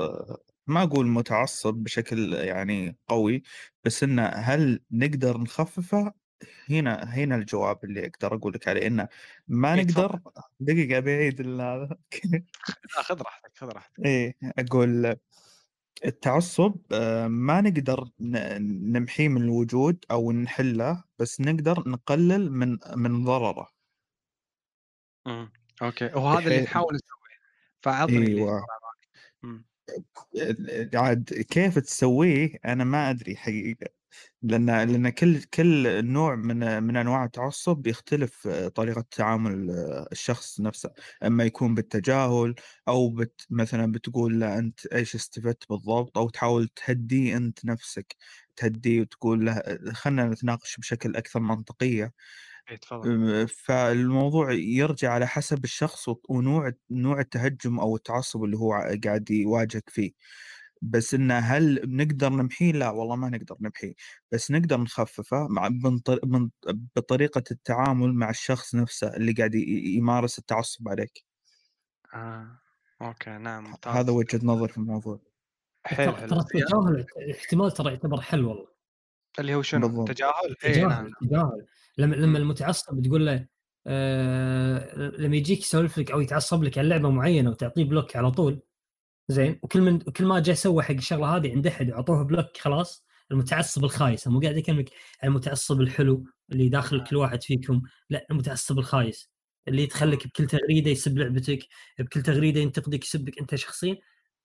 ما 0.67 0.83
أقول 0.83 1.07
متعصب 1.07 1.75
بشكل 1.75 2.33
يعني 2.33 2.97
قوي 3.09 3.43
بس 3.85 4.03
إنه 4.03 4.27
هل 4.27 4.81
نقدر 4.91 5.39
نخففه؟ 5.39 6.13
هنا 6.71 7.05
هنا 7.05 7.37
الجواب 7.37 7.85
اللي 7.85 8.07
أقدر 8.07 8.35
أقول 8.35 8.53
لك 8.53 8.69
عليه 8.69 8.87
إنه 8.87 9.09
ما 9.49 9.75
إيه، 9.75 9.83
نقدر 9.83 10.21
دقيقة 10.61 11.01
بعيد 11.01 11.41
هذا. 11.41 11.97
خذ 12.89 13.23
راحتك 13.23 13.53
خذ 13.57 13.67
راحتك. 13.67 14.01
إيه 14.07 14.37
أقول 14.59 15.17
التعصب 16.05 16.77
آه، 16.93 17.29
ما 17.29 17.61
نقدر 17.61 18.09
نمحيه 18.21 19.29
من 19.29 19.43
الوجود 19.43 20.05
أو 20.11 20.33
نحله 20.33 21.05
بس 21.19 21.41
نقدر 21.41 21.89
نقلل 21.89 22.53
من 22.53 22.79
من 22.97 23.25
ضرره. 23.25 23.69
مم. 25.27 25.53
أوكي. 25.83 26.05
وهذا 26.15 26.49
اللي 26.49 26.61
نحاول 26.61 26.95
نسويه 26.95 27.39
فعطني 27.81 28.17
اللي 28.17 28.37
إيوه. 28.37 28.67
عاد 30.95 31.25
كيف 31.51 31.79
تسويه 31.79 32.59
أنا 32.65 32.85
ما 32.85 33.11
أدري 33.11 33.37
حقيقة. 33.37 33.87
لأن 34.43 34.67
لأن 34.67 35.09
كل 35.11 35.43
كل 35.43 36.05
نوع 36.07 36.35
من 36.37 36.83
من 36.83 36.97
أنواع 36.97 37.25
التعصب 37.25 37.77
بيختلف 37.77 38.49
طريقة 38.49 39.05
تعامل 39.11 39.71
الشخص 40.13 40.61
نفسه. 40.61 40.91
أما 41.25 41.45
يكون 41.45 41.75
بالتجاهل 41.75 42.55
أو 42.89 43.11
بت 43.11 43.47
مثلا 43.51 43.93
بتقول 43.93 44.41
له 44.41 44.59
أنت 44.59 44.87
إيش 44.87 45.15
استفدت 45.15 45.69
بالضبط 45.71 46.19
أو 46.19 46.29
تحاول 46.31 46.69
تهديه 46.69 47.37
أنت 47.37 47.65
نفسك 47.65 48.17
تهديه 48.57 49.01
وتقول 49.01 49.47
له 49.47 49.63
خلينا 49.93 50.25
نتناقش 50.29 50.77
بشكل 50.79 51.17
أكثر 51.17 51.41
منطقية. 51.41 52.13
إيه، 52.71 52.77
تفضل. 52.77 53.49
فالموضوع 53.49 54.53
يرجع 54.53 55.13
على 55.13 55.27
حسب 55.27 55.65
الشخص 55.65 56.09
ونوع 56.29 56.73
نوع 56.91 57.21
التهجم 57.21 57.81
أو 57.81 57.97
التعصب 57.97 58.45
اللي 58.45 58.57
هو 58.57 58.73
قاعد 59.05 59.31
يواجهك 59.31 59.91
فيه. 59.91 60.13
بس 60.83 61.15
انه 61.15 61.39
هل 61.39 61.81
نقدر 61.97 62.29
نمحيه؟ 62.29 62.73
لا 62.73 62.91
والله 62.91 63.17
ما 63.17 63.29
نقدر 63.29 63.57
نمحيه. 63.61 63.95
بس 64.33 64.51
نقدر 64.51 64.81
نخففه 64.81 65.49
مع 65.49 65.69
من 65.69 65.99
طر- 65.99 66.21
من 66.25 66.51
بطريقة 66.97 67.43
التعامل 67.51 68.15
مع 68.15 68.31
الشخص 68.31 68.75
نفسه 68.75 69.17
اللي 69.17 69.33
قاعد 69.33 69.55
يمارس 69.55 70.39
التعصب 70.39 70.89
عليك. 70.89 71.25
آه. 72.15 72.59
أوكي 73.03 73.31
نعم 73.31 73.65
ممتاز. 73.65 73.95
هذا 73.97 74.13
وجهة 74.13 74.41
نظري 74.43 74.69
في 74.69 74.79
الموضوع. 74.79 75.21
حلو 75.85 76.13
ترى 76.13 76.21
حلو. 76.21 76.29
ترى 76.29 76.41
زين. 76.41 76.63
التجاهل 76.63 77.07
احتمال 77.31 77.73
ترى 77.73 77.91
يعتبر 77.93 78.21
حل 78.21 78.45
والله. 78.45 78.72
اللي 79.39 79.55
هو 79.55 79.63
شنو؟ 79.63 79.89
بالضبط. 79.89 80.09
تجاهل؟ 80.09 80.57
اي 80.65 80.73
تجاهل 80.73 80.89
نعم. 80.89 81.11
تجاهل. 81.21 81.67
لما 81.99 82.17
لما. 82.17 82.39
المتعصب 82.39 83.03
تقول 83.03 83.27
له 83.27 83.47
آه 83.87 85.09
لما 85.19 85.37
يجيك 85.37 85.61
يسولف 85.61 85.99
لك 85.99 86.11
أو 86.11 86.21
يتعصب 86.21 86.63
لك 86.65 86.79
على 86.79 86.89
لعبة 86.89 87.11
معينة 87.11 87.51
وتعطيه 87.51 87.85
block 87.85 88.17
على 88.17 88.31
طول 88.31 88.63
زين 89.29 89.59
وكل 89.63 89.81
من 89.81 89.99
كل 90.01 90.25
ما 90.27 90.41
جاء 90.41 90.55
سوى 90.55 90.83
حق 90.83 90.95
الشغلة 90.95 91.37
هذه 91.37 91.53
عند 91.53 91.67
أحد 91.67 91.91
وعطوه 91.91 92.23
block 92.23 92.57
خلاص 92.59 93.07
المتعصب 93.31 93.85
الخايس. 93.85 94.29
مو 94.29 94.41
قاعد 94.41 94.57
اكلمك 94.57 94.91
عن 95.23 95.29
المتعصب 95.29 95.81
الحلو 95.81 96.25
اللي 96.53 96.69
داخل 96.69 97.05
كل 97.05 97.17
واحد 97.17 97.43
فيكم 97.43 97.83
لا 98.11 98.27
المتعصب 98.31 98.79
الخايس 98.79 99.31
اللي 99.69 99.83
يدخلك 99.83 100.27
بكل 100.27 100.47
تغريدة 100.47 100.91
يسب 100.91 101.19
لعبتك 101.19 101.59
بكل 101.99 102.23
تغريدة 102.23 102.61
ينتقدك 102.61 103.05
يسبك 103.05 103.39
أنت 103.39 103.55
شخصيا. 103.55 103.97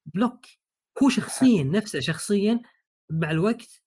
block. 0.06 0.46
هو 1.04 1.10
شخصيا 1.10 1.64
نفسه 1.64 2.00
شخصيا 2.00 2.60
مع 3.10 3.32
الوقت 3.32 3.84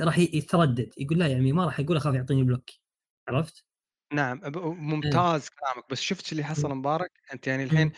راح 0.00 0.18
يتردد. 0.18 0.92
يقول 0.98 1.18
لا 1.18 1.26
يا 1.26 1.36
عمي 1.36 1.52
ما 1.52 1.64
راح 1.64 1.80
أقول 1.80 1.96
أخاف 1.96 2.14
يعطيني 2.14 2.42
block 2.42 2.70
عرفت؟ 3.28 3.64
نعم 4.12 4.40
ب- 4.40 4.58
ممتاز 4.58 5.48
كلامك. 5.48 5.90
بس 5.90 6.00
شفت 6.00 6.32
اللي 6.32 6.44
حصل 6.44 6.68
مم. 6.68 6.78
مبارك؟ 6.78 7.12
أنت 7.32 7.46
يعني 7.46 7.64
الحين 7.64 7.92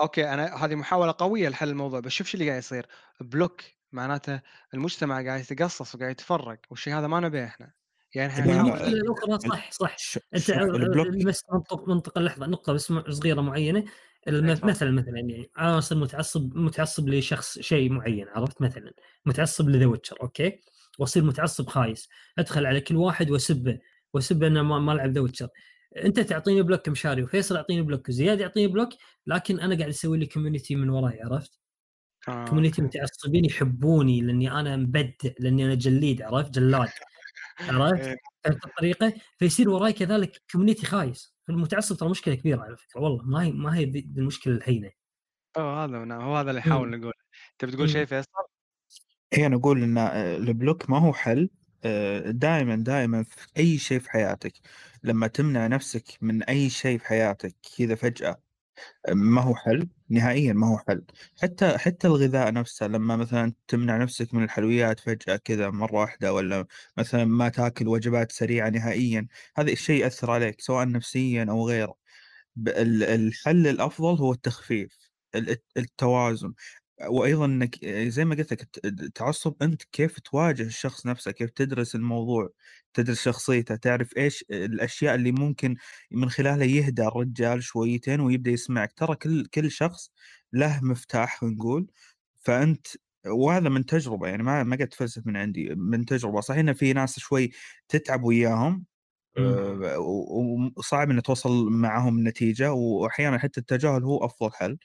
okay 0.00 0.32
أنا 0.32 0.64
هذه 0.64 0.74
محاولة 0.74 1.14
قوية 1.18 1.48
لحل 1.48 1.68
الموضوع 1.68 2.00
بس 2.00 2.12
شوف 2.12 2.26
شو 2.26 2.38
اللي 2.38 2.48
قاعد 2.48 2.58
يصير. 2.58 2.86
block 3.20 3.62
معناته 3.92 4.40
المجتمع 4.74 5.22
قاعد 5.22 5.40
يتقصص 5.40 5.94
وقاعد 5.94 6.10
يتفرق 6.10 6.58
والشيء 6.70 6.94
هذا 6.94 7.06
ما 7.06 7.20
نبيه 7.20 7.44
إحنا. 7.44 7.72
يعني 8.14 8.32
إحنا 8.32 8.52
للاخرى 8.88 9.38
صح 9.38 9.70
صح. 9.70 9.96
أنت 10.34 10.50
بس 11.26 11.42
منطق 11.52 11.88
منطقة 11.88 12.20
لحظة 12.20 12.46
نقطة 12.46 12.72
بس 12.72 12.92
صغيرة 13.08 13.40
معينة. 13.40 13.84
إيه،. 14.28 14.40
مثلا 14.64 14.90
مثلا 14.90 15.16
يعني 15.16 15.50
أنا 15.58 15.78
اصير 15.78 15.98
متعصب 15.98 16.56
متعصب 16.56 17.08
لشخص 17.08 17.58
شيء 17.58 17.90
معين 17.92 18.28
عرفت؟ 18.28 18.62
مثلا 18.62 18.92
متعصب 19.26 19.68
ل 19.68 19.72
The 19.72 19.86
Witcher 19.86 20.16
okay؟ 20.22 20.60
واصير 20.98 21.24
متعصب 21.24 21.66
خايس 21.66 22.08
ادخل 22.38 22.66
على 22.66 22.80
كل 22.80 22.96
واحد 22.96 23.30
واسبه 23.30 23.78
واسبه 24.14 24.46
إنه 24.46 24.62
ما, 24.62 24.78
ما 24.78 24.92
لعب 24.92 25.10
The 25.10 25.20
Witcher 25.20 25.48
أنت 25.96 26.20
تعطيني 26.20 26.62
block 26.62 26.88
مشاري 26.88 27.22
وفيصل 27.22 27.56
يعطيني 27.56 27.82
block 27.82 28.08
وزياد 28.08 28.40
يعطيني 28.40 28.66
block 28.66 28.88
لكن 29.26 29.60
أنا 29.60 29.76
قاعد 29.76 29.88
أسوي 29.88 30.18
لي 30.18 30.26
community 30.26 30.76
من 30.76 30.88
وراي 30.88 31.22
عرفت؟ 31.22 31.60
آه، 32.28 32.44
community. 32.44 32.82
متعصبين 32.82 33.44
يحبوني 33.44 34.20
لأني 34.20 34.52
أنا 34.52 34.76
مبدع 34.76 35.30
لأني 35.38 35.64
أنا 35.66 35.74
جلاد 35.74 36.22
عرفت؟ 36.22 36.54
جلاد 36.54 36.88
عرفت؟ 37.60 38.04
إيه، 38.06 38.16
فهمت 38.44 38.64
الطريقة؟ 38.64 39.12
فيصير 39.38 39.70
وراي 39.70 39.92
كذلك 39.92 40.42
community 40.52 40.86
خايس 40.86 41.36
المتعصب 41.48 41.96
ترى 41.96 42.08
مشكلة 42.08 42.34
كبيرة 42.34 42.62
على 42.62 42.76
فكرة 42.76 43.00
والله 43.00 43.24
ما 43.24 43.42
هي 43.42 43.52
ما 43.52 43.76
هي 43.76 43.84
المشكلة 44.16 44.56
الهينة 44.56 44.90
هو 45.58 45.76
هذا 45.76 46.14
هو 46.14 46.36
هذا 46.36 46.50
اللي 46.50 46.60
نحاول 46.60 46.90
نقوله 46.90 47.12
تبي 47.58 47.72
تقول. 47.72 47.90
شيء 47.90 48.04
فيصل؟ 48.04 48.45
هي 49.32 49.48
نقول 49.48 49.82
إن 49.82 49.98
آه، 49.98 50.36
ال 50.36 50.45
block 50.45 50.90
ما 50.90 50.98
هو 50.98 51.12
حل. 51.12 51.50
دائما 52.26 52.76
دائما 52.76 53.22
في 53.22 53.46
أي 53.56 53.78
شيء 53.78 53.98
في 53.98 54.10
حياتك 54.10 54.52
لما 55.02 55.26
تمنع 55.26 55.66
نفسك 55.66 56.04
من 56.22 56.42
أي 56.42 56.70
شيء 56.70 56.98
في 56.98 57.06
حياتك 57.06 57.54
كذا 57.78 57.94
فجأة 57.94 58.40
آه، 59.08 59.14
ما 59.14 59.42
هو 59.42 59.54
حل. 59.56 59.88
نهائيا 60.10 60.52
ما 60.52 60.68
هو 60.68 60.78
حل. 60.88 61.04
حتى 61.42 61.78
حتى 61.78 62.08
الغذاء 62.08 62.52
نفسه 62.52 62.86
لما 62.88 63.16
مثلا 63.16 63.54
تمنع 63.68 63.96
نفسك 63.98 64.34
من 64.34 64.44
الحلويات 64.44 65.00
فجأة 65.00 65.36
كذا 65.36 65.70
مرة 65.70 65.94
واحدة 65.96 66.34
ولا 66.34 66.66
مثلا 66.98 67.24
ما 67.24 67.48
تاكل 67.48 67.88
وجبات 67.88 68.32
سريعة 68.32 68.70
نهائيا 68.70 69.28
هذا 69.58 69.72
الشيء 69.72 70.02
يأثر 70.02 70.30
عليك 70.30 70.60
سواء 70.60 70.88
نفسيا 70.88 71.46
أو 71.50 71.68
غيره 71.68 71.96
الحل 72.68 73.66
الأفضل 73.66 74.18
هو 74.18 74.32
التخفيف 74.32 74.98
ال- 75.34 75.56
التوازن. 75.76 76.54
وأيضا 77.04 77.44
إنك 77.44 77.84
زي 77.86 78.24
ما 78.24 78.34
قلت 78.34 78.52
لك 78.52 78.62
الت- 78.62 78.84
التعصب 78.86 79.54
أنت 79.62 79.82
كيف 79.92 80.20
تواجه 80.20 80.62
الشخص 80.62 81.06
نفسه 81.06 81.30
كيف 81.30 81.50
تدرس 81.50 81.94
الموضوع 81.94 82.48
تدرس 82.94 83.22
شخصيته 83.22 83.76
تعرف 83.76 84.16
إيش 84.16 84.44
الأشياء 84.50 85.14
اللي 85.14 85.32
ممكن 85.32 85.76
من 86.10 86.30
خلالها 86.30 86.64
يهدى 86.66 87.02
الرجال 87.06 87.62
شويتين 87.62 88.20
ويبدأ 88.20 88.50
يسمعك. 88.50 88.92
ترى 88.92 89.16
كل 89.16 89.46
كل 89.46 89.70
شخص 89.70 90.10
له 90.52 90.80
مفتاح 90.84 91.42
نقول. 91.42 91.86
فأنت 92.42 92.86
وهذا 93.26 93.68
من 93.68 93.86
تجربة 93.86 94.28
يعني 94.28 94.42
ما 94.42 94.62
ما 94.62 94.76
قد 94.76 94.82
اتفلسف 94.82 95.26
من 95.26 95.36
عندي 95.36 95.74
من 95.74 96.04
تجربة. 96.06 96.40
صحيح 96.40 96.58
إن 96.60 96.72
في 96.74 96.92
ناس 96.92 97.18
شوي 97.18 97.50
تتعب 97.88 98.24
وياهم 98.24 98.84
و- 99.38 100.70
وصعب 100.76 101.10
إن 101.10 101.22
توصل 101.22 101.70
معهم 101.70 102.28
نتيجة 102.28 102.72
واحيانا 102.72 103.38
حتى 103.38 103.60
التجاهل 103.60 104.02
هو 104.04 104.24
أفضل 104.24 104.52
حل. 104.52 104.78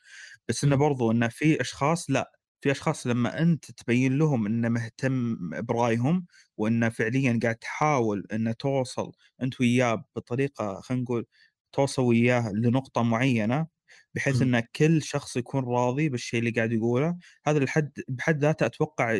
بس 0.49 0.63
إنه. 0.63 0.75
برضو 0.75 1.11
إنه 1.11 1.27
في 1.27 1.61
أشخاص 1.61 2.09
لا 2.11 2.31
في 2.61 2.71
أشخاص 2.71 3.07
لما 3.07 3.41
أنت 3.41 3.71
تبين 3.71 4.17
لهم 4.17 4.45
إنه 4.45 4.69
مهتم 4.69 5.37
برأيهم 5.61 6.25
وإنه 6.57 6.89
فعليا 6.89 7.39
قاعد 7.43 7.55
تحاول 7.55 8.27
إنه 8.33 8.51
توصل 8.51 9.11
أنت 9.41 9.61
وياه 9.61 10.05
بطريقة 10.15 10.81
خلينا 10.81 11.03
نقول 11.03 11.25
توصل 11.71 12.01
وياه 12.03 12.51
لنقطة 12.53 13.03
معينة 13.03 13.67
بحيث. 14.15 14.41
إن 14.41 14.59
كل 14.59 15.01
شخص 15.03 15.37
يكون 15.37 15.63
راضي 15.65 16.09
بالشيء 16.09 16.39
اللي 16.39 16.51
قاعد 16.51 16.71
يقوله 16.73 17.17
هذا 17.45 17.57
الحد 17.57 17.91
بحد 18.09 18.39
ذاته 18.41 18.65
أتوقع 18.65 19.17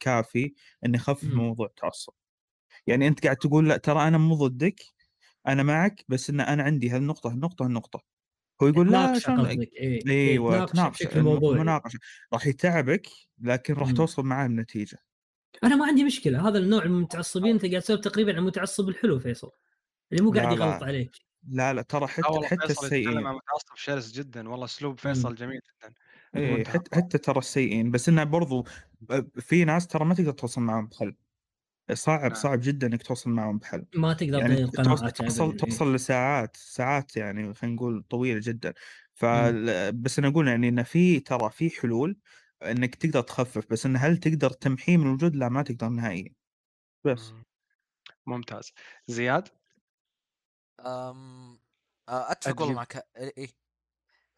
كافي 0.00 0.54
إنه 0.84 0.96
يخفف 0.98 1.28
مم. 1.28 1.34
موضوع 1.34 1.66
التعصب 1.66 2.12
يعني 2.86 3.08
أنت 3.08 3.24
قاعد 3.24 3.36
تقول 3.36 3.68
لا 3.68 3.76
ترى 3.76 4.08
أنا 4.08 4.18
مو 4.18 4.34
ضدك 4.34 4.80
أنا 5.48 5.62
معك 5.62 6.04
بس 6.08 6.30
إن 6.30 6.40
أنا 6.40 6.62
عندي 6.62 6.90
هالنقطة 6.90 7.30
هالنقطة 7.32 7.64
هالنقطة 7.66 8.04
هو 8.64 8.68
يقول 8.68 8.92
لا 8.92 9.18
شلون؟ 9.18 9.46
اي 9.46 10.02
أيوه 10.06 10.64
تناقشه 10.64 11.04
تناقش 11.04 11.16
المناقشه 11.16 11.98
راح 12.32 12.46
يتعبك 12.46 13.06
لكن 13.40 13.74
راح. 13.74 13.90
توصل 13.90 14.22
معاه 14.22 14.46
بنتيجه 14.46 14.98
أنا 15.64 15.76
ما 15.76 15.86
عندي 15.86 16.04
مشكلة 16.04 16.48
هذا 16.48 16.58
النوع 16.58 16.84
من 16.84 16.90
المتعصبين 16.90 17.50
أنت 17.50 17.66
قاعد 17.66 17.82
تسولف 17.82 18.00
تقريبا 18.00 18.32
عن 18.32 18.38
المتعصب 18.38 18.88
الحلو 18.88 19.18
فيصل 19.18 19.50
اللي 20.12 20.24
مو 20.24 20.32
قاعد 20.32 20.52
يغلط. 20.56 20.82
عليك. 20.82 21.10
لا 21.48 21.72
لا 21.72 21.82
ترى 21.82 22.06
حتى 22.06 22.46
حتى 22.46 22.72
السيئين. 22.72 23.18
متعصب 23.18 23.76
شرس 23.76 24.12
جدا 24.12 24.48
والله 24.48 24.64
أسلوب. 24.64 24.98
فيصل 24.98 25.34
جميل 25.34 25.60
جدا. 25.60 25.94
إيه 26.36 26.64
حتى. 26.64 26.96
حتى 26.96 27.18
ترى 27.18 27.38
السيئين 27.38 27.90
بس 27.90 28.08
إنه 28.08 28.24
برضو 28.24 28.66
في 29.38 29.64
ناس 29.64 29.86
ترى 29.86 30.04
ما 30.04 30.14
تقدر 30.14 30.32
توصل 30.32 30.60
معهم 30.60 30.86
بحل 30.86 31.14
صعب 31.92 32.20
نعم. 32.20 32.34
صعب 32.34 32.60
جدا 32.62 32.86
إنك 32.86 33.02
توصل 33.02 33.30
معهم 33.30 33.58
بحل 33.58 33.86
ما 33.94 34.12
تقدر 34.14 34.38
يعني 34.38 34.56
تغير 34.56 34.66
توصل 34.68 35.12
قناعاته 35.12 35.56
توصل, 35.56 35.94
لساعات 35.94 36.56
ساعات 36.56 37.16
يعني 37.16 37.54
خلينا 37.54 37.76
نقول 37.76 38.02
طويلة 38.10 38.40
جدا 38.42 38.74
ف. 39.14 39.24
بس 39.94 40.18
أنا 40.18 40.28
أقول 40.28 40.48
يعني 40.48 40.68
انه 40.68 40.82
في 40.82 41.20
ترى 41.20 41.50
في 41.50 41.70
حلول 41.70 42.18
إنك 42.62 42.94
تقدر 42.94 43.20
تخفف 43.20 43.66
بس 43.70 43.86
انه 43.86 43.98
هل 43.98 44.16
تقدر 44.16 44.50
تمحيه 44.50 44.96
من 44.96 45.06
الوجود؟ 45.06 45.36
لا 45.36 45.48
ما 45.48 45.62
تقدر 45.62 45.88
نهائيا 45.88 46.34
بس 47.04 47.30
مم. 47.32 47.44
ممتاز 48.26 48.72
زياد 49.08 49.48
أم... 50.80 51.60
آه، 52.08 52.32
أتفق 52.32 52.60
والله. 52.60 52.74
معك 52.74 52.96
اي 53.16 53.32
إيه. 53.38 53.48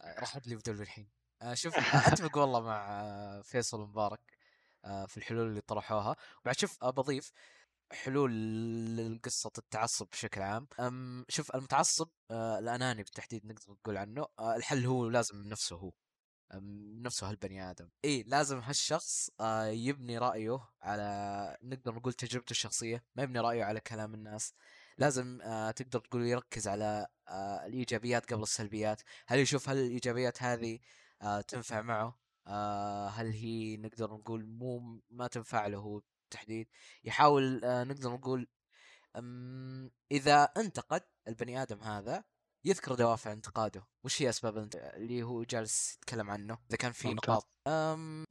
آه، 0.03 0.21
راح 0.21 0.39
بدل 0.39 0.83
الحين 0.83 1.09
آه، 1.43 1.55
شوف 1.55 1.75
آه، 1.77 1.81
أتفق 2.15 2.39
والله 2.39 2.61
مع 2.61 2.89
آه، 2.91 3.43
فيصل 3.43 3.81
مبارك 3.81 4.21
آه، 4.33 4.36
في 5.09 5.17
الحلول 5.17 5.49
اللي 5.49 5.61
طرحوها. 5.61 6.17
وبعد 6.43 6.59
شوف 6.59 6.79
آه، 6.83 6.91
بضيف 6.91 7.33
حلول 7.93 8.33
لقصة 9.17 9.53
التعصب 9.59 10.07
بشكل 10.13 10.43
عام. 10.43 10.69
أم 10.81 11.25
شوف 11.29 11.55
المتعصب 11.55 12.09
آه، 12.31 12.59
الأناني 12.59 13.03
بالتحديد 13.03 13.47
نقدر 13.47 13.73
نقول 13.73 13.97
عنه 13.97 14.27
آه، 14.39 14.57
الحل 14.57 14.87
هو 14.87 15.09
لازم 15.09 15.43
نفسه 15.49 15.77
هو. 15.77 15.93
نفسه 17.03 17.29
هالبني 17.31 17.71
آدم. 17.71 17.89
إيه 18.05 18.25
لازم 18.25 18.59
هالشخص 18.59 19.31
آه، 19.41 19.67
يبني 19.67 20.19
رأيه 20.19 20.69
على 20.83 21.57
نقدر 21.63 21.95
نقول 21.95 22.13
تجربته 22.13 22.51
الشخصية. 22.51 23.05
ما 23.17 23.23
يبني 23.23 23.41
رأيه 23.41 23.65
على 23.65 23.81
كلام 23.81 24.15
الناس. 24.15 24.55
لازم 24.99 25.41
آه، 25.43 25.71
تقدر 25.71 26.01
تقول 26.01 26.27
يركز 26.27 26.69
على 26.69 27.07
آه، 27.29 27.67
الإيجابيات 27.67 28.33
قبل 28.33 28.43
السلبيات. 28.43 29.03
هل 29.27 29.39
يشوف 29.39 29.69
هل 29.69 29.77
الإيجابيات 29.77 30.43
هذه 30.43 30.79
آه، 31.23 31.41
تنفع 31.41 31.83
معه؟ 31.83 32.26
آه، 32.47 33.09
هل 33.09 33.31
هي 33.33 33.77
نقدر 33.77 34.11
نقول 34.11 34.47
مو 34.47 35.01
ما 35.11 35.27
تنفع 35.27 35.67
له 35.67 35.79
هو 35.79 36.01
بالتحديد؟ 36.23 36.69
يحاول 37.05 37.65
آه، 37.65 37.85
نقدر 37.85 38.13
نقول 38.13 38.49
إذا 40.13 40.45
انتقد 40.45 41.03
البني 41.29 41.63
آدم 41.63 41.81
هذا 41.81 42.25
يذكر 42.65 42.95
دوافع 42.95 43.33
انتقاده. 43.33 43.87
وش 44.05 44.23
هي 44.23 44.29
أسباب. 44.29 44.69
اللي 44.75 45.23
هو 45.23 45.43
جالس 45.43 45.95
يتكلم 45.95 46.31
عنه؟ 46.31 46.59
إذا 46.69 46.77
كان 46.77 46.93
في. 46.93 47.15
نقاط. 47.15 47.49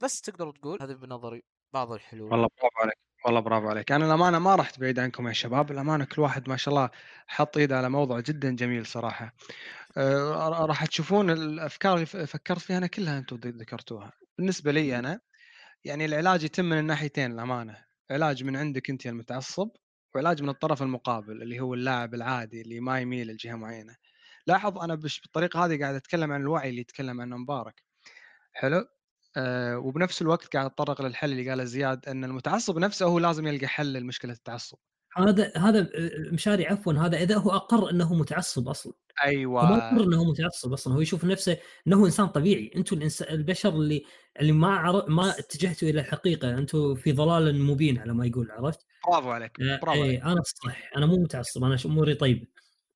بس 0.02 0.20
تقدر 0.20 0.50
تقول 0.50 0.82
هذا 0.82 0.94
بنظري 0.94 1.42
بعض 1.72 1.92
الحلول. 1.92 2.32
والله 2.32 2.48
برافو 2.62 2.78
عليك. 2.80 3.05
والله 3.26 3.40
برافو 3.40 3.68
عليك. 3.68 3.92
أنا 3.92 4.06
الأمانة 4.06 4.38
ما 4.38 4.54
رحت 4.54 4.80
بعيد 4.80 4.98
عنكم 4.98 5.28
يا 5.28 5.32
شباب. 5.32 5.70
الأمانة 5.70 6.04
كل 6.04 6.22
واحد 6.22 6.48
ما 6.48 6.56
شاء 6.56 6.74
الله 6.74 6.90
حط 7.26 7.56
إيده 7.56 7.78
على 7.78 7.88
موضوع 7.88 8.20
جدا 8.20 8.50
جميل 8.50 8.86
صراحة. 8.86 9.34
أه 9.96 10.48
راح 10.48 10.86
تشوفون 10.86 11.30
الأفكار 11.30 11.94
اللي 11.94 12.06
فكرت 12.06 12.58
فيها 12.58 12.78
أنا 12.78 12.86
كلها 12.86 13.18
أنتم 13.18 13.36
ذكرتوها. 13.36 14.12
بالنسبة 14.38 14.72
لي 14.72 14.98
أنا 14.98 15.20
يعني 15.84 16.04
العلاج 16.04 16.44
يتم 16.44 16.64
من 16.64 16.78
الناحيتين 16.78 17.32
الأمانة. 17.32 17.84
علاج 18.10 18.44
من 18.44 18.56
عندك 18.56 18.90
أنت 18.90 19.06
المتعصب 19.06 19.68
وعلاج 20.14 20.42
من 20.42 20.48
الطرف 20.48 20.82
المقابل 20.82 21.42
اللي 21.42 21.60
هو 21.60 21.74
اللاعب 21.74 22.14
العادي 22.14 22.60
اللي 22.62 22.80
ما 22.80 23.00
يميل 23.00 23.26
لجهة 23.28 23.54
معينة. 23.54 23.96
لاحظ 24.46 24.78
أنا 24.78 24.94
بالطريقة 24.94 25.64
هذه 25.64 25.80
قاعد 25.80 25.94
أتكلم 25.94 26.32
عن 26.32 26.40
الوعي 26.40 26.70
اللي 26.70 26.80
يتكلم 26.80 27.20
عنه 27.20 27.36
مبارك. 27.36 27.82
حلو؟ 28.52 28.84
أه 29.36 29.78
وبنفس 29.78 30.22
الوقت 30.22 30.56
قاعد 30.56 30.66
أتطرق 30.66 31.02
للحل 31.02 31.32
اللي 31.32 31.50
قاله 31.50 31.64
زياد 31.64 32.08
إن 32.08 32.24
المتعصب 32.24 32.78
نفسه 32.78 33.06
هو 33.06 33.18
لازم 33.18 33.46
يلقى 33.46 33.66
حل 33.66 33.92
لمشكلة 33.92 34.32
التعصب. 34.32 34.78
هذا 35.16 35.52
هذا 35.56 35.80
آه، 35.80 36.10
مشاري 36.32 36.66
عفوا 36.66 36.92
هذا 36.92 37.22
إذا 37.22 37.36
هو 37.36 37.50
أقر 37.50 37.90
إنه 37.90 38.14
متعصب 38.14 38.68
أصلا. 38.68 38.92
هو 38.92 39.26
ما 39.26 39.28
أيوه 39.30 39.76
يقر 39.76 40.04
إنه 40.04 40.24
متعصب 40.24 40.72
أصلا 40.72 40.94
هو 40.94 41.00
يشوف 41.00 41.24
نفسه 41.24 41.58
إنه 41.86 42.06
إنسان 42.06 42.26
طبيعي. 42.26 42.70
أنتم 42.76 42.96
الإنس... 42.96 43.22
البشر 43.22 43.68
اللي 43.68 44.04
اللي 44.40 44.52
ما 44.52 44.68
عر... 44.68 45.10
ما 45.10 45.38
اتجهتوا 45.38 45.88
إلى 45.88 46.00
الحقيقة 46.00 46.58
أنتم 46.58 46.94
في 46.94 47.12
ضلال 47.12 47.62
مبين 47.62 47.98
على 47.98 48.14
ما 48.14 48.26
يقول 48.26 48.50
عرفت؟ 48.50 48.86
برافو 49.06 49.30
عليك 49.30 49.60
آه، 49.60 49.80
برافو 49.82 50.02
عليك. 50.02 50.20
إيه 50.20 50.32
أنا 50.32 50.40
الصح 50.40 50.90
أنا 50.96 51.06
مو 51.06 51.16
متعصب 51.16 51.64
أنا 51.64 51.76
أموري 51.86 52.14
طيبة. 52.14 52.46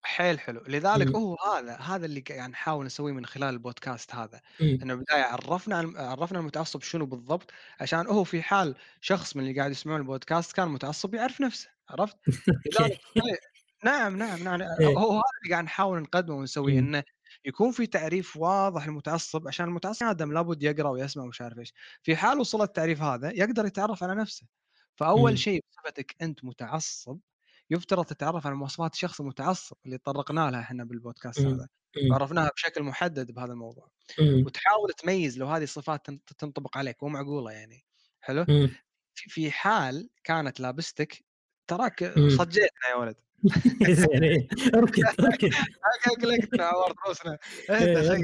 حيل 0.02 0.40
حلو 0.40 0.60
لذلك 0.68 1.06
مم. 1.06 1.16
هو 1.16 1.36
هذا 1.54 1.76
هذا 1.76 2.06
اللي 2.06 2.20
قاعد 2.20 2.50
نحاول 2.50 2.86
نسويه 2.86 3.12
من 3.12 3.26
خلال 3.26 3.48
البودكاست 3.54 4.14
هذا 4.14 4.40
مم. 4.60 4.78
إنه 4.82 4.94
بدايه 4.94 5.22
عرفنا 5.22 5.92
عرفنا 5.96 6.38
المتعصب 6.38 6.82
شنو 6.82 7.06
بالضبط 7.06 7.50
عشان 7.80 8.06
هو 8.06 8.24
في 8.24 8.42
حال 8.42 8.74
شخص 9.00 9.36
من 9.36 9.42
اللي 9.42 9.58
قاعد 9.58 9.70
يسمعون 9.70 10.00
البودكاست 10.00 10.52
كان 10.52 10.68
متعصب 10.68 11.14
يعرف 11.14 11.40
نفسه 11.40 11.68
عرفت؟ 11.90 12.16
لذلك 12.80 13.00
إيه، 13.16 13.38
نعم 13.84 14.16
نعم 14.16 14.44
نعم 14.44 14.62
إيه. 14.62 14.86
هو 14.86 15.10
هذا 15.12 15.22
اللي 15.42 15.52
قاعد 15.52 15.64
نحاول 15.64 16.00
نقدمه 16.00 16.36
ونسويه 16.36 16.80
مم. 16.80 16.86
إنه 16.86 17.04
يكون 17.44 17.72
في 17.72 17.86
تعريف 17.86 18.36
واضح 18.36 18.86
للمتعصب 18.86 19.48
عشان 19.48 19.66
المتعصب 19.66 20.06
آدم 20.06 20.32
لابد 20.32 20.62
يقرأ 20.62 20.88
ويسمع 20.88 21.24
ومش 21.24 21.40
عارف 21.40 21.58
إيش 21.58 21.74
في 22.02 22.16
حال 22.16 22.38
وصل 22.40 22.62
التعريف 22.62 23.02
هذا 23.02 23.30
يقدر 23.30 23.66
يتعرف 23.66 24.02
على 24.02 24.14
نفسه 24.14 24.46
فأول 24.96 25.30
مم. 25.30 25.36
شيء 25.36 25.64
بصفتك 25.70 26.16
أنت 26.22 26.44
متعصب 26.44 27.18
يفترض 27.70 28.04
تتعرف 28.04 28.46
على 28.46 28.54
مواصفات 28.56 28.94
الشخص 28.94 29.20
المتعصب 29.20 29.76
اللي 29.86 29.98
طرقنا 29.98 30.50
لها 30.50 30.60
إحنا 30.60 30.84
بالبودكاست 30.84 31.40
مم. 31.40 31.46
هذا 31.54 31.68
مم. 31.96 32.10
وعرفناها 32.10 32.50
بشكل 32.56 32.82
محدد 32.82 33.30
بهذا 33.30 33.52
الموضوع 33.52 33.90
مم. 34.18 34.42
وتحاول 34.46 34.92
تميز 34.92 35.38
لو 35.38 35.46
هذه 35.46 35.62
الصفات 35.62 36.06
تن- 36.06 36.20
تنطبق 36.38 36.78
عليك 36.78 37.02
مو 37.02 37.08
معقولة 37.08 37.52
يعني 37.52 37.84
حلو. 38.20 38.44
في- 39.14 39.50
حال 39.50 40.10
كانت 40.24 40.60
لابستك 40.60 41.24
تراك. 41.66 42.04
صجيتنا 42.38 42.88
يا 42.90 42.94
ولد 42.94 43.16
إيه. 44.22 44.48
اركض 44.74 45.04
اركض 45.20 46.22
قلقتنا 46.22 46.64
عورت 46.64 46.96
روسنا 47.08 47.38
إيه، 47.70 48.22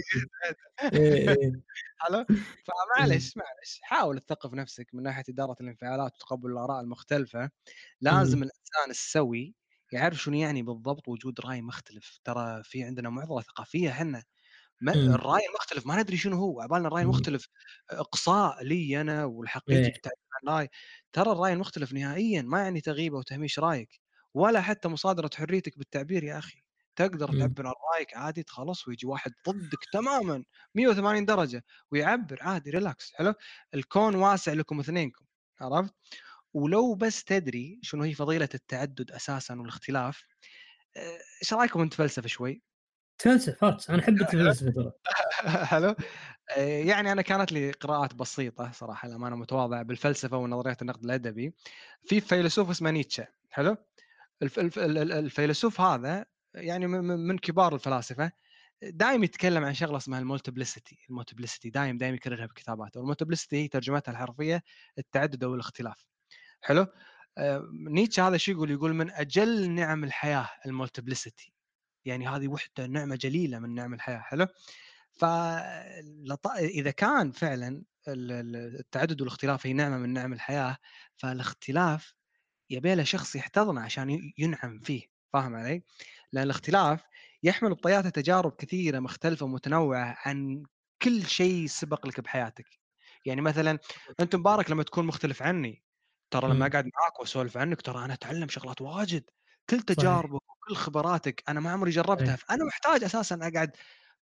إيه، 0.92 1.28
إيه. 1.30 1.52
حلو 1.98 2.26
فمعلش 2.64 3.34
معلش 3.36 3.80
حاول 3.82 4.20
تثقف 4.20 4.54
نفسك 4.54 4.86
من 4.94 5.02
ناحية 5.02 5.22
إدارة 5.28 5.56
الانفعالات 5.60 6.12
وتقبل 6.16 6.52
الآراء 6.52 6.80
المختلفة 6.80 7.50
لازم 8.00 8.38
مم. 8.38 8.44
الإنسان 8.44 8.90
السوي 8.90 9.54
يعرف 9.92 10.18
شنو 10.22 10.36
يعني 10.36 10.62
بالضبط 10.62 11.08
وجود 11.08 11.40
رأي 11.40 11.62
مختلف 11.62 12.18
ترى 12.24 12.62
في 12.64 12.84
عندنا 12.84 13.10
معضلة 13.10 13.40
ثقافية 13.42 13.90
إحنا 13.90 14.24
ما 14.80 14.94
مم. 14.94 15.14
الرأي 15.14 15.42
المختلف 15.50 15.86
ما 15.86 16.02
ندري 16.02 16.16
شنو 16.16 16.36
هو 16.38 16.60
عبالنا 16.62 16.88
الرأي. 16.88 17.02
المختلف 17.02 17.48
اقصاء 17.90 18.64
لي 18.64 19.00
أنا 19.00 19.24
والحقيقي 19.24 19.80
إيه. 19.86 19.92
بالتعبير 19.92 20.18
عن 20.48 20.54
راي 20.58 20.68
ترى 21.12 21.32
الرأي 21.32 21.52
المختلف 21.52 21.92
نهائيا 21.94 22.42
ما 22.42 22.62
يعني 22.62 22.80
تغيبه 22.80 23.18
وتهميش 23.18 23.58
رأيك 23.58 24.00
ولا 24.36 24.60
حتى 24.62 24.88
مصادرة 24.88 25.30
حريتك 25.36 25.78
بالتعبير 25.78 26.24
يا 26.24 26.38
أخي. 26.38 26.62
تقدر 26.96 27.32
مم. 27.32 27.38
تعبر 27.40 27.66
عن 27.66 27.74
رايك 27.94 28.16
عادي 28.16 28.42
تخلص 28.42 28.88
ويجي 28.88 29.06
واحد 29.06 29.32
ضدك 29.48 29.78
تماما 29.92 30.44
180 30.74 31.24
درجة 31.26 31.64
ويعبر 31.92 32.38
عادي 32.42 32.70
ريلاكس 32.70 33.12
حلو؟ 33.14 33.34
الكون 33.74 34.14
واسع 34.14 34.52
لكم 34.52 34.80
اثنينكم 34.80 35.24
عرفت؟ 35.60 35.94
ولو 36.54 36.94
بس 36.94 37.24
تدري 37.24 37.80
شنو 37.82 38.02
هي 38.04 38.14
فضيلة 38.14 38.48
التعدد 38.54 39.10
أساسا 39.12 39.54
والاختلاف 39.54 40.24
آه، 40.96 41.18
إيش 41.42 41.54
رأيكم 41.54 41.84
نتفلسف 41.84 42.26
شوي؟ 42.26 42.62
تفلسفات 43.18 43.90
أنا 43.90 44.02
أحب 44.02 44.14
التفلسفه 44.22 44.70
ترى. 44.70 44.92
حلو؟ 45.66 45.94
آه، 46.56 46.60
يعني 46.84 47.12
أنا 47.12 47.22
كانت 47.22 47.52
لي 47.52 47.70
قراءات 47.72 48.14
بسيطة 48.14 48.72
صراحة 48.72 49.08
لما 49.08 49.28
أنا 49.28 49.36
متواضع 49.36 49.82
بالفلسفة 49.82 50.36
ونظريات 50.36 50.82
النقد 50.82 51.04
الأدبي. 51.04 51.54
في 52.06 52.20
فيلسوف 52.20 52.70
اسمه 52.70 52.90
نيتشه 52.90 53.28
حلو؟ 53.50 53.76
الف- 54.42 54.58
الف- 54.58 54.78
ال- 54.78 54.98
ال- 54.98 55.12
الفيلسوف 55.12 55.80
هذا 55.80 56.24
يعني 56.54 56.86
من- 56.86 57.38
كبار 57.38 57.74
الفلاسفة 57.74 58.32
دائما 58.82 59.24
يتكلم 59.24 59.64
عن 59.64 59.74
شغلة 59.74 59.96
اسمها 59.96 60.18
ال 60.18 60.25
multiplicity 60.25 60.98
ال 61.10 61.15
multiplicity 61.15 61.70
دائما 61.70 61.98
دائما 61.98 62.16
يكررها 62.16 62.46
بكتاباته. 62.46 63.00
ال 63.00 63.05
multiplicity 63.05 63.56
هي 63.56 63.68
ترجمتها 63.68 64.12
الحرفية 64.12 64.62
التعدد 64.98 65.44
أو 65.44 65.54
الاختلاف. 65.54 66.06
حلو؟ 66.60 66.86
آه، 67.38 67.68
نيتشه 67.72 68.28
هذا 68.28 68.36
شو 68.36 68.52
يقول؟ 68.52 68.70
يقول 68.70 68.94
من 68.94 69.10
أجل 69.10 69.70
نعم 69.70 70.04
الحياة 70.04 70.48
المولتبلسيتي 70.66 71.52
يعني 72.04 72.28
هذه 72.28 72.48
وحدة 72.48 72.86
نعمة 72.86 73.16
جليلة 73.16 73.58
من 73.58 73.74
نعم 73.74 73.94
الحياة. 73.94 74.18
حلو؟ 74.18 74.46
فاذا 75.12 76.90
كان 76.90 77.30
فعلا 77.32 77.82
ال- 78.08 78.32
ال- 78.32 78.56
التعدد 78.80 79.20
والاختلاف 79.20 79.66
هي 79.66 79.72
نعمة 79.72 79.98
من 79.98 80.12
نعم 80.12 80.32
الحياة 80.32 80.76
فالاختلاف 81.16 82.14
يبي 82.70 82.94
له 82.94 83.04
شخص 83.04 83.36
يحتضنه 83.36 83.80
عشان 83.80 84.32
ينعم 84.38 84.80
فيه 84.80 85.02
فاهم 85.32 85.54
علي؟ 85.56 85.82
لأن 86.32 86.44
الاختلاف 86.44 87.02
يحمل 87.42 87.74
بطياته 87.74 88.10
تجارب 88.10 88.52
كثيرة 88.56 88.98
مختلفة 89.00 89.46
ومتنوعة 89.46 90.16
عن 90.26 90.62
كل 91.02 91.26
شيء 91.26 91.66
سبق 91.66 92.06
لك 92.06 92.20
بحياتك 92.20 92.66
يعني 93.26 93.40
مثلا 93.40 93.78
أنت 94.20 94.36
مبارك 94.36 94.70
لما 94.70 94.82
تكون 94.82 95.06
مختلف 95.06 95.42
عني 95.42 95.84
ترى 96.30 96.48
لما. 96.48 96.66
اقعد 96.66 96.84
معاك 96.84 97.20
وأسولف 97.20 97.56
عنك 97.56 97.82
ترى 97.82 98.04
أنا 98.04 98.14
أتعلم 98.14 98.48
شغلات 98.48 98.80
واجد 98.82 99.24
كل. 99.70 99.82
تجاربك 99.82 100.42
وكل 100.50 100.76
خبراتك 100.76 101.42
أنا 101.48 101.60
ما 101.60 101.70
عمري 101.72 101.90
جربتها. 101.90 102.36
فأنا 102.36 102.64
محتاج 102.64 103.04
أساسا 103.04 103.34
أقعد 103.42 103.70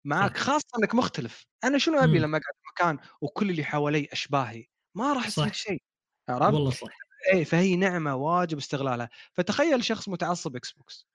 معاك 0.05 0.37
صح. 0.37 0.39
خاصة 0.39 0.67
إنك 0.81 0.95
مختلف 0.95 1.47
أنا 1.65 1.79
شنو 1.79 1.99
أبي. 2.01 2.19
لما 2.19 2.39
أقعد 2.39 2.55
في 2.63 2.63
مكان 2.85 3.09
وكل 3.23 3.51
اللي 3.51 3.65
حوالي 3.65 4.09
أشباهي 4.13 4.67
ما 4.97 5.13
راح 5.13 5.29
يصير. 5.29 5.53
شيء 5.53 5.83
عرفت 6.29 6.55
والله 6.55 6.71
صح 6.71 7.04
اي 7.33 7.45
فهي 7.45 7.77
نعمة 7.77 8.15
واجب 8.15 8.59
استغلالها. 8.59 9.09
فتخيل 9.33 9.85
شخص 9.85 10.09
متعصب 10.09 10.57
إكس 10.57 10.73
بوكس 10.73 11.09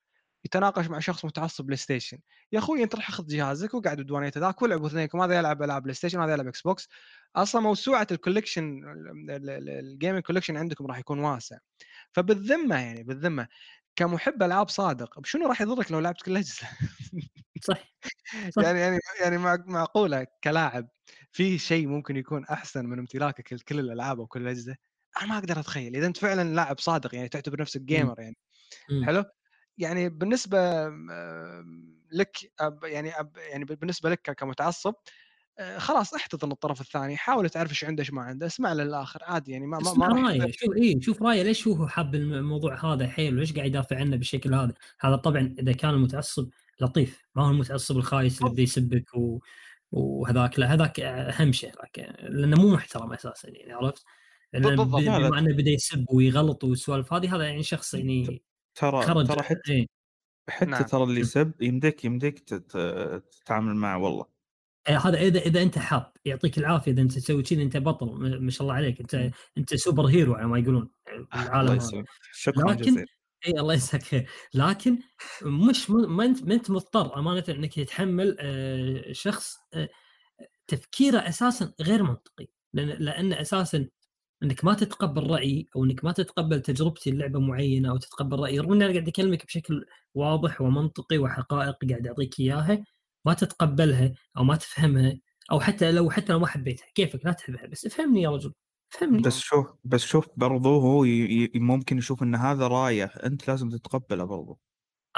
يتناقش 0.46 0.88
مع 0.88 1.00
شخص 1.00 1.26
متعصب 1.26 1.66
بلاي 1.66 1.78
ستيشن 1.78 2.18
يا 2.52 2.60
أخوي 2.60 2.84
أنت 2.84 2.96
راح 2.96 3.10
اخذ 3.10 3.28
جهازك 3.28 3.74
وقاعد 3.74 4.02
بديوانيه 4.02 4.32
ذاك 4.38 4.62
والعبوا 4.62 4.88
اثنينكم 4.88 5.22
هذا 5.22 5.38
يلعب 5.38 5.64
ألعاب 5.64 5.82
بلاي 5.84 5.94
ستيشن 5.94 6.20
وهذا 6.20 6.34
يلعب 6.34 6.48
إكس 6.48 6.62
بوكس 6.62 6.88
أصلا 7.36 7.62
موسوعة 7.62 8.08
ال 8.12 8.18
collection 8.18 8.82
ال 9.70 9.78
gaming 9.78 10.24
collection 10.24 10.58
عندكم 10.58 10.88
راح 10.88 11.00
يكون 11.00 11.20
واسع. 11.20 11.58
فبالذمة 12.14 12.76
يعني 12.76 13.04
بالذمة 13.04 13.48
كمحب 13.96 14.44
ألعاب 14.44 14.70
صادق 14.70 15.20
بشنو 15.20 15.48
راح 15.48 15.62
يضرك 15.62 15.92
لو 15.92 16.00
لعبت 16.00 16.22
كل 16.22 16.32
الاجهزه؟ 16.32 16.68
صح 17.62 17.78
صح. 18.56 18.64
يعني 18.64 18.80
يعني 18.80 19.00
يعني 19.22 19.38
مع- 19.38 19.64
معقولة 19.68 20.28
كلاعب 20.44 20.90
في 21.32 21.58
شيء 21.58 21.88
ممكن 21.88 22.18
يكون 22.18 22.46
أحسن 22.46 22.86
من 22.86 23.00
امتلاكك 23.00 23.54
لكل 23.54 23.80
الألعاب 23.80 24.20
وكل 24.20 24.42
الاجهزه 24.42 24.76
أنا 25.22 25.30
ما 25.30 25.38
أقدر 25.38 25.60
أتخيل 25.60 25.96
إذا 25.96 26.08
أنت 26.08 26.18
فعلا 26.18 26.56
لاعب 26.56 26.80
صادق 26.80 27.16
يعني 27.16 27.30
تعتبر 27.30 27.62
نفسك 27.62 27.82
gamer 27.82 28.20
يعني 28.20 28.38
مم. 28.92 29.06
حلو؟ 29.06 29.24
يعني 29.78 30.10
بالنسبة 30.10 30.88
آم، 30.88 32.00
لك 32.12 32.38
أب- 32.64 32.84
يعني 32.84 33.12
أب- 33.12 33.38
يعني 33.52 33.66
بالنسبة 33.66 34.10
لك 34.10 34.22
كمتعصب 34.22 34.94
آه، 35.60 35.78
خلاص 35.78 36.14
احتضن 36.14 36.52
الطرف 36.52 36.82
الثاني 36.82 37.18
حاول 37.18 37.50
تعرف 37.50 37.70
إيش 37.70 37.86
عنده 37.86 38.02
إيش 38.02 38.12
ما 38.14 38.22
عنده 38.22 38.46
اسمع 38.46 38.74
للآخر 38.74 39.20
عادي 39.24 39.52
يعني 39.52 39.68
ما 39.68 39.80
ما, 39.98 40.08
رايه 40.08 40.52
شوف 40.52 40.70
اي 40.78 41.02
شوف 41.02 41.22
رايه 41.22 41.44
ليش 41.44 41.68
هو 41.68 41.88
حاب 41.88 42.16
الم- 42.16 42.34
الموضوع 42.34 42.94
هذا 42.94 43.08
حيل؟ 43.08 43.36
وليش 43.38 43.54
قاعد 43.54 43.68
يدافع 43.68 43.96
عنه 43.98 44.18
بالشكل 44.18 44.54
هذا؟ 44.54 44.74
هذا 45.00 45.16
طبعا 45.16 45.56
إذا 45.60 45.72
كان 45.72 45.90
المتعصب 45.90 46.50
لطيف 46.82 47.24
ما 47.36 47.46
هو 47.46 47.52
المتعصب 47.52 47.98
الخايس 47.98 48.42
اللي 48.42 48.52
بده 48.52 48.64
يسبك 48.64 49.16
و... 49.16 49.40
وهذاك 49.92 50.60
لا 50.60 50.74
هذاك 50.74 51.00
أهم 51.00 51.52
شيء 51.52 51.70
هذاك 51.70 52.16
لأنه 52.22 52.62
مو 52.62 52.74
محترم 52.74 53.14
أساسا 53.14 53.50
يعني 53.50 53.74
عرفت؟ 53.74 54.06
لأن 54.54 54.76
بالضبط. 54.76 55.02
بما 55.02 55.40
إنه 55.40 55.56
بدا 55.56 55.72
يسب 55.72 56.06
ويغلط 56.10 56.64
والسوالف 56.64 57.14
هذه 57.14 57.36
هذا 57.36 57.44
يعني 57.44 57.64
شخص 57.64 57.94
يعني 57.94 58.42
ترى 58.76 59.02
خرج 59.02 59.28
ترى 59.28 59.44
حتى 59.44 59.72
إيه. 59.74 59.86
حتى 60.50 60.66
نعم. 60.66 60.82
ترى 60.84 61.04
اللي 61.04 61.20
يسب 61.20 61.52
يمديك 61.62 62.06
يمديك 62.06 62.40
تت- 62.40 63.24
تتعامل 63.32 63.76
معه 63.76 63.98
والله. 63.98 64.26
إيه، 64.90 64.98
هذا 64.98 65.18
اذا 65.22 65.40
إذا 65.40 65.62
أنت 65.62 65.78
حاب 65.80 66.12
يعطيك 66.26 66.58
العافية. 66.58 66.92
إذا 66.92 67.02
أنت 67.02 67.14
تسوي 67.14 67.44
كذي 67.44 67.64
أنت 67.64 67.78
بطل 67.78 68.08
ما 68.42 68.52
شاء 68.52 68.62
الله 68.62 68.74
عليك. 68.74 69.00
انت 69.00 69.32
أنت 69.58 69.76
سوبر 69.76 70.06
هيرو 70.06 70.34
على 70.34 70.48
ما 70.48 70.60
يقولون. 70.60 70.90
العالم 71.36 71.72
الله 71.72 72.04
شكرا 72.34 72.72
لكن- 72.72 72.82
جزيلا. 72.82 73.06
اي 73.48 73.60
الله 73.60 73.74
يجزاك 73.74 74.04
خير 74.04 74.30
لكن 74.54 74.98
مش 75.44 75.90
ما 75.90 76.26
انت 76.26 76.44
ما 76.44 76.54
أنت 76.54 76.72
مضطر 76.72 77.20
امانه 77.20 77.44
إنك 77.50 77.74
تتحمل 77.74 78.38
آه، 78.40 79.12
شخص 79.12 79.56
آه، 79.74 79.90
تفكيره 80.68 81.18
أساسا 81.20 81.74
غير 81.82 82.04
منطقي. 82.04 82.48
لأن 82.74 82.88
لأن 82.90 83.34
أساسا 83.34 83.88
إنك 84.44 84.66
ما 84.66 84.74
تتقبل 84.74 85.32
رأيي 85.32 85.68
أو 85.76 85.86
إنك 85.86 86.06
ما 86.06 86.12
تتقبل 86.12 86.62
تجربتي 86.62 87.12
لعبه 87.12 87.40
معينة 87.40 87.90
أو 87.92 87.98
تتقبل 87.98 88.40
رأيي 88.40 88.60
رغم 88.60 88.74
إني 88.74 88.86
أنا 88.86 88.94
قاعد 88.94 89.08
أكلمك 89.08 89.46
بشكل 89.46 89.86
واضح 90.14 90.62
ومنطقي 90.62 91.18
وحقائق 91.18 91.76
قاعد 91.90 92.08
أعطيك 92.08 92.40
إياها 92.40 92.84
ما 93.26 93.34
تتقبلها 93.34 94.14
أو 94.38 94.44
ما 94.44 94.56
تفهمها 94.56 95.14
أو 95.52 95.60
حتى 95.60 95.92
لو 95.92 96.10
حتى 96.10 96.34
لو 96.34 96.40
ما 96.40 96.48
حبيتها 96.48 96.88
كيفك 96.96 97.26
لا 97.26 97.32
تحبها 97.32 97.68
بس 97.68 97.86
افهمني 97.86 98.22
يا 98.22 98.30
رجل 98.30 98.54
فهمني 98.90 99.22
بس 99.22 99.40
شوف 99.40 99.68
بس 99.84 100.02
شوف 100.02 100.28
برضو 100.38 100.80
هو. 100.80 101.06
ممكن 101.56 101.98
يشوف 101.98 102.24
إن 102.24 102.36
هذا 102.36 102.68
رأيه 102.68 103.06
أنت 103.06 103.48
لازم 103.48 103.70
تتقبله 103.70 104.24
برضو 104.24 104.60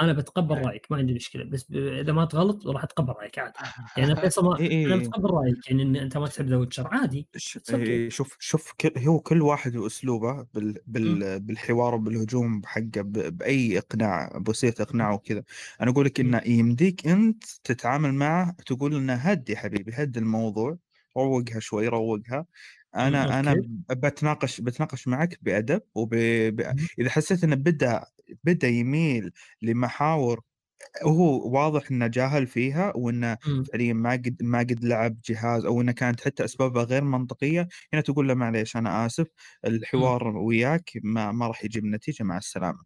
أنا 0.04 0.12
بتقبل 0.12 0.56
أي. 0.56 0.62
رأيك 0.62 0.86
ما 0.90 0.96
عندي 0.96 1.14
مشكلة 1.14 1.44
بس 1.44 1.70
إذا 1.72 2.12
ما 2.12 2.24
تغلط 2.24 2.66
راح 2.66 2.84
أتقبل 2.84 3.12
رأيك 3.12 3.38
عادي 3.38 3.54
يعني 3.96 4.16
فيصل 4.16 4.44
ما 4.44 4.58
إي 4.58 4.70
إي 4.70 4.86
أنا 4.86 4.94
إي. 4.94 4.98
متقبل 4.98 5.30
رأيك 5.30 5.70
يعني 5.70 5.82
إن 5.82 5.96
أنت 5.96 6.16
ما 6.16 6.26
تحب 6.26 6.48
ذا 6.48 6.56
ويتشر 6.56 6.88
عادي. 6.92 7.28
إيه، 7.70 8.08
شوف 8.08 8.36
شوف. 8.40 8.74
هو 8.98 9.20
كل 9.20 9.42
واحد 9.42 9.76
وأسلوبه 9.76 10.46
بال... 10.54 10.78
بال... 10.86 11.40
بالحوار 11.40 11.94
وبالهجوم 11.94 12.62
حقه 12.64 13.02
ب... 13.02 13.12
بأي 13.12 13.78
إقناع 13.78 14.38
بوسيله 14.38 14.74
إقناع 14.80 15.12
وكذا 15.12 15.42
أنا 15.80 15.90
أقول 15.90 16.06
لك 16.06 16.20
إنه 16.20 16.42
يمديك 16.46 17.06
أنت 17.06 17.44
تتعامل 17.64 18.14
معه 18.14 18.56
تقول 18.66 18.94
إنه 18.94 19.14
هد 19.14 19.50
يا 19.50 19.56
حبيبي 19.56 19.92
هد 19.94 20.16
الموضوع 20.16 20.78
روقها 21.16 21.60
شوي 21.60 21.88
روقها 21.88 22.46
أنا 22.96 23.40
أنا 23.40 23.62
بتناقش 23.90 24.60
بتناقش 24.60 25.08
معك 25.08 25.38
بأدب 25.42 25.82
وب... 25.94 26.14
ب... 26.14 26.76
إذا 26.98 27.10
حسيت 27.10 27.44
إنه 27.44 27.56
بدأ 27.56 28.04
بدأ 28.44 28.68
يميل 28.68 29.32
لمحاور 29.62 30.40
هو 31.04 31.52
واضح 31.54 31.90
إنه 31.90 32.06
جاهل 32.06 32.46
فيها 32.46 32.92
وإنه 32.96 33.38
مم. 33.44 33.68
فعليا 33.72 33.92
ما 33.92 34.12
قد 34.12 34.36
ما 34.42 34.58
قد 34.58 34.84
لعب 34.84 35.18
جهاز 35.24 35.64
أو 35.64 35.80
إنه 35.80 35.92
كانت 35.92 36.20
حتى 36.20 36.44
اسبابها 36.44 36.84
غير 36.84 37.04
منطقية 37.04 37.68
هنا 37.92 38.02
تقول 38.02 38.28
له 38.28 38.34
معليش 38.34 38.76
أنا 38.76 39.06
آسف 39.06 39.26
الحوار 39.66 40.28
وياك 40.36 40.90
ما 41.04 41.32
ما 41.32 41.46
راح 41.46 41.64
يجيب 41.64 41.84
نتيجة 41.84 42.22
مع 42.24 42.38
السلامة 42.38 42.78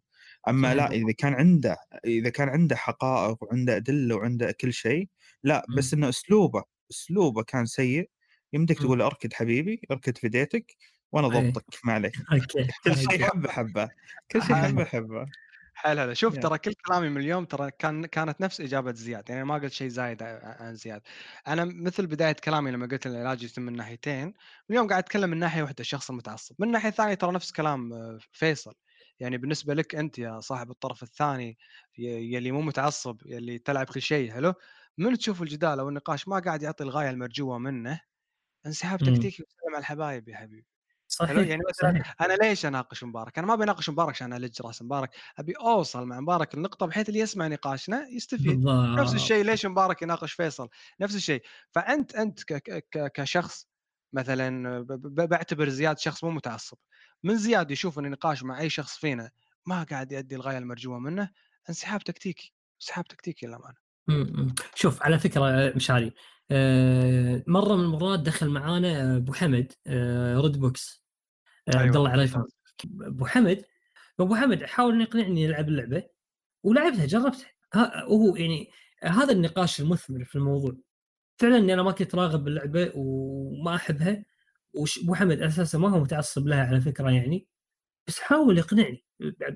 أما 0.47 0.75
لا. 0.75 0.91
إذا 0.91 1.11
كان 1.17 1.33
عنده 1.33 1.77
إذا 2.05 2.29
كان 2.29 2.49
عنده 2.49 2.75
حقائق 2.75 3.43
وعنده 3.43 3.77
أدلة 3.77 4.15
وعنده 4.15 4.51
كل 4.61 4.73
شيء 4.73 5.09
لا 5.43 5.67
بس 5.73 5.93
إنه 5.93 6.09
أسلوبه 6.09 6.63
أسلوبه 6.91 7.43
كان 7.43 7.65
سيء 7.65 8.09
يمديك 8.53 8.79
مم. 8.79 8.79
تقول 8.79 9.01
اركد 9.01 9.33
حبيبي 9.33 9.81
اركد 9.91 10.17
في 10.17 10.29
ديتك 10.29 10.75
وأنا 11.11 11.27
إيه. 11.37 11.51
ضبطك 11.51 11.79
ما 11.85 11.93
عليك. 11.93 12.13
أوكي 12.33 12.67
كل 12.83 12.97
شيء. 12.97 13.23
حبه 13.25 13.49
حبه. 13.49 13.89
كل 14.31 14.41
شيء 14.43 14.55
حبه 14.55 14.85
حبه. 14.85 15.25
حلو 15.73 16.01
هلا 16.01 16.13
شوف. 16.13 16.37
ترى 16.37 16.57
كل 16.57 16.73
كلامي 16.73 17.09
من 17.09 17.21
اليوم 17.21 17.45
ترى 17.45 17.71
كان 17.71 18.05
كانت 18.05 18.41
نفس 18.41 18.61
إجابة 18.61 18.93
زياد. 18.93 19.29
يعني 19.29 19.43
ما 19.43 19.55
قلت 19.55 19.71
شيء 19.73 19.87
زايد 19.87 20.23
عن 20.23 20.75
زياد. 20.75 21.01
أنا 21.47 21.65
مثل 21.65 22.07
بداية 22.07 22.31
كلامي 22.33 22.71
لما 22.71 22.85
قلت 22.87 23.07
العلاج 23.07 23.43
يتم 23.43 23.61
من 23.61 23.75
ناحيتين 23.75 24.33
اليوم 24.69 24.87
قاعد 24.87 25.03
أتكلم 25.03 25.29
من 25.29 25.37
ناحية 25.37 25.61
واحدة 25.61 25.75
الشخص 25.79 26.09
المتعصب. 26.09 26.55
من 26.59 26.71
ناحية 26.71 26.89
ثانية 26.89 27.13
ترى 27.13 27.31
نفس 27.31 27.51
كلام 27.51 27.93
آه، 27.93 28.19
فيصل. 28.31 28.73
يعني 29.19 29.37
بالنسبة 29.37 29.73
لك 29.73 29.95
أنت 29.95 30.19
يا 30.19 30.39
صاحب 30.39 30.71
الطرف 30.71 31.03
الثاني 31.03 31.57
ي- 31.97 32.33
يلي 32.33 32.51
مو 32.51 32.61
متعصب 32.61 33.21
يلي 33.25 33.59
تلعب 33.59 33.85
كل 33.85 34.01
شيء 34.01 34.31
حلو؟ 34.33 34.53
من 34.97 35.17
تشوف 35.17 35.41
الجدال 35.41 35.79
أو 35.79 35.89
النقاش 35.89 36.27
ما 36.27 36.39
قاعد 36.39 36.63
يعطي 36.63 36.83
الغاية 36.83 37.09
المرجوة 37.09 37.57
منه 37.57 38.01
انسحاب. 38.65 38.99
تكتيكي 38.99 39.43
وسلم 39.43 39.75
على 39.75 39.79
الحبايب 39.79 40.29
يا 40.29 40.37
حبيبي. 40.37 40.67
حلو 40.67 40.76
صحيح 41.07 41.37
يعني 41.37 41.61
مثلا 41.69 41.91
صحيح. 41.91 42.15
أنا 42.21 42.33
ليش 42.33 42.65
أناقش 42.65 43.03
مبارك؟ 43.03 43.37
أنا 43.37 43.47
ما 43.47 43.55
بناقش 43.55 43.89
مبارك 43.89 44.09
عشان 44.09 44.33
ألج 44.33 44.61
رأس 44.61 44.81
مبارك، 44.81 45.09
أبي 45.37 45.53
أوصل 45.53 46.05
مع 46.05 46.19
مبارك 46.19 46.53
النقطة 46.53 46.85
بحيث 46.85 47.09
اللي 47.09 47.19
يسمع 47.19 47.47
نقاشنا 47.47 48.07
يستفيد، 48.07 48.65
نفس 48.99 49.13
الشيء 49.13 49.43
ليش 49.45 49.65
مبارك 49.65 50.01
يناقش 50.01 50.33
فيصل؟ 50.33 50.69
نفس 50.99 51.15
الشيء، 51.15 51.41
فأنت 51.71 52.15
أنت 52.15 52.43
ك 52.43 52.53
ك 52.53 52.85
ك 52.91 53.11
كشخص 53.11 53.67
مثلا 54.13 54.79
ب- 54.81 54.87
ب- 54.87 55.29
بعتبر 55.29 55.69
زياد 55.69 55.99
شخص 55.99 56.23
مو 56.23 56.29
متعصب، 56.31 56.77
من 57.23 57.37
زياد 57.37 57.71
يشوف 57.71 57.99
إن 57.99 58.05
النقاش 58.05 58.43
مع 58.43 58.59
أي 58.59 58.69
شخص 58.69 58.97
فينا 58.97 59.31
ما 59.65 59.83
قاعد 59.83 60.11
يؤدي 60.11 60.35
الغاية 60.35 60.57
المرجوة 60.57 60.99
منه، 60.99 61.29
انسحاب 61.69 62.03
تكتيكي، 62.03 62.53
انسحاب 62.81 63.05
تكتيكي 63.07 63.47
للأمانة. 63.47 63.87
شوف 64.75 65.03
على 65.03 65.19
فكرة 65.19 65.73
مشاري 65.75 66.07
آه، 66.07 66.13
مرة 67.47 67.75
من 67.75 67.83
المرات 67.83 68.19
دخل 68.19 68.49
معانا 68.49 69.15
أبو 69.17 69.33
حمد 69.33 69.71
آه، 69.87 70.37
Red 70.41 70.57
Box. 70.59 71.03
آه، 71.67 71.71
عبد 71.77 71.81
أيوة، 71.83 71.97
الله 71.97 72.09
عريفان 72.09 72.41
ممتاز. 72.41 73.07
أبو 73.07 73.25
حمد 73.25 73.63
أبو 74.19 74.35
حمد 74.35 74.63
حاول 74.63 75.01
يقنعني 75.01 75.45
العب 75.45 75.67
اللعبة 75.69 76.03
ولعبتها 76.63 77.05
جربتها. 77.05 77.51
ها- 77.73 78.03
وهو 78.05 78.35
يعني 78.35 78.69
هذا 79.03 79.31
النقاش 79.33 79.81
المثمر 79.81 80.23
في 80.25 80.35
الموضوع. 80.35 80.75
فعلا 81.39 81.57
اني 81.57 81.73
أنا 81.73 81.83
ما 81.83 81.91
كنت 81.91 82.15
راغب 82.15 82.43
باللعبة 82.43 82.91
وما 82.95 83.75
أحبها 83.75 84.25
وش- 84.73 84.99
أبو 84.99 85.15
حمد 85.15 85.41
أساسا 85.41 85.77
ما 85.77 85.89
هو 85.89 85.99
متعصب 85.99 86.47
لها 86.47 86.63
على 86.67 86.81
فكرة 86.81 87.11
يعني 87.11 87.47
بس 88.07 88.19
حاول 88.19 88.57
يقنعني 88.57 89.03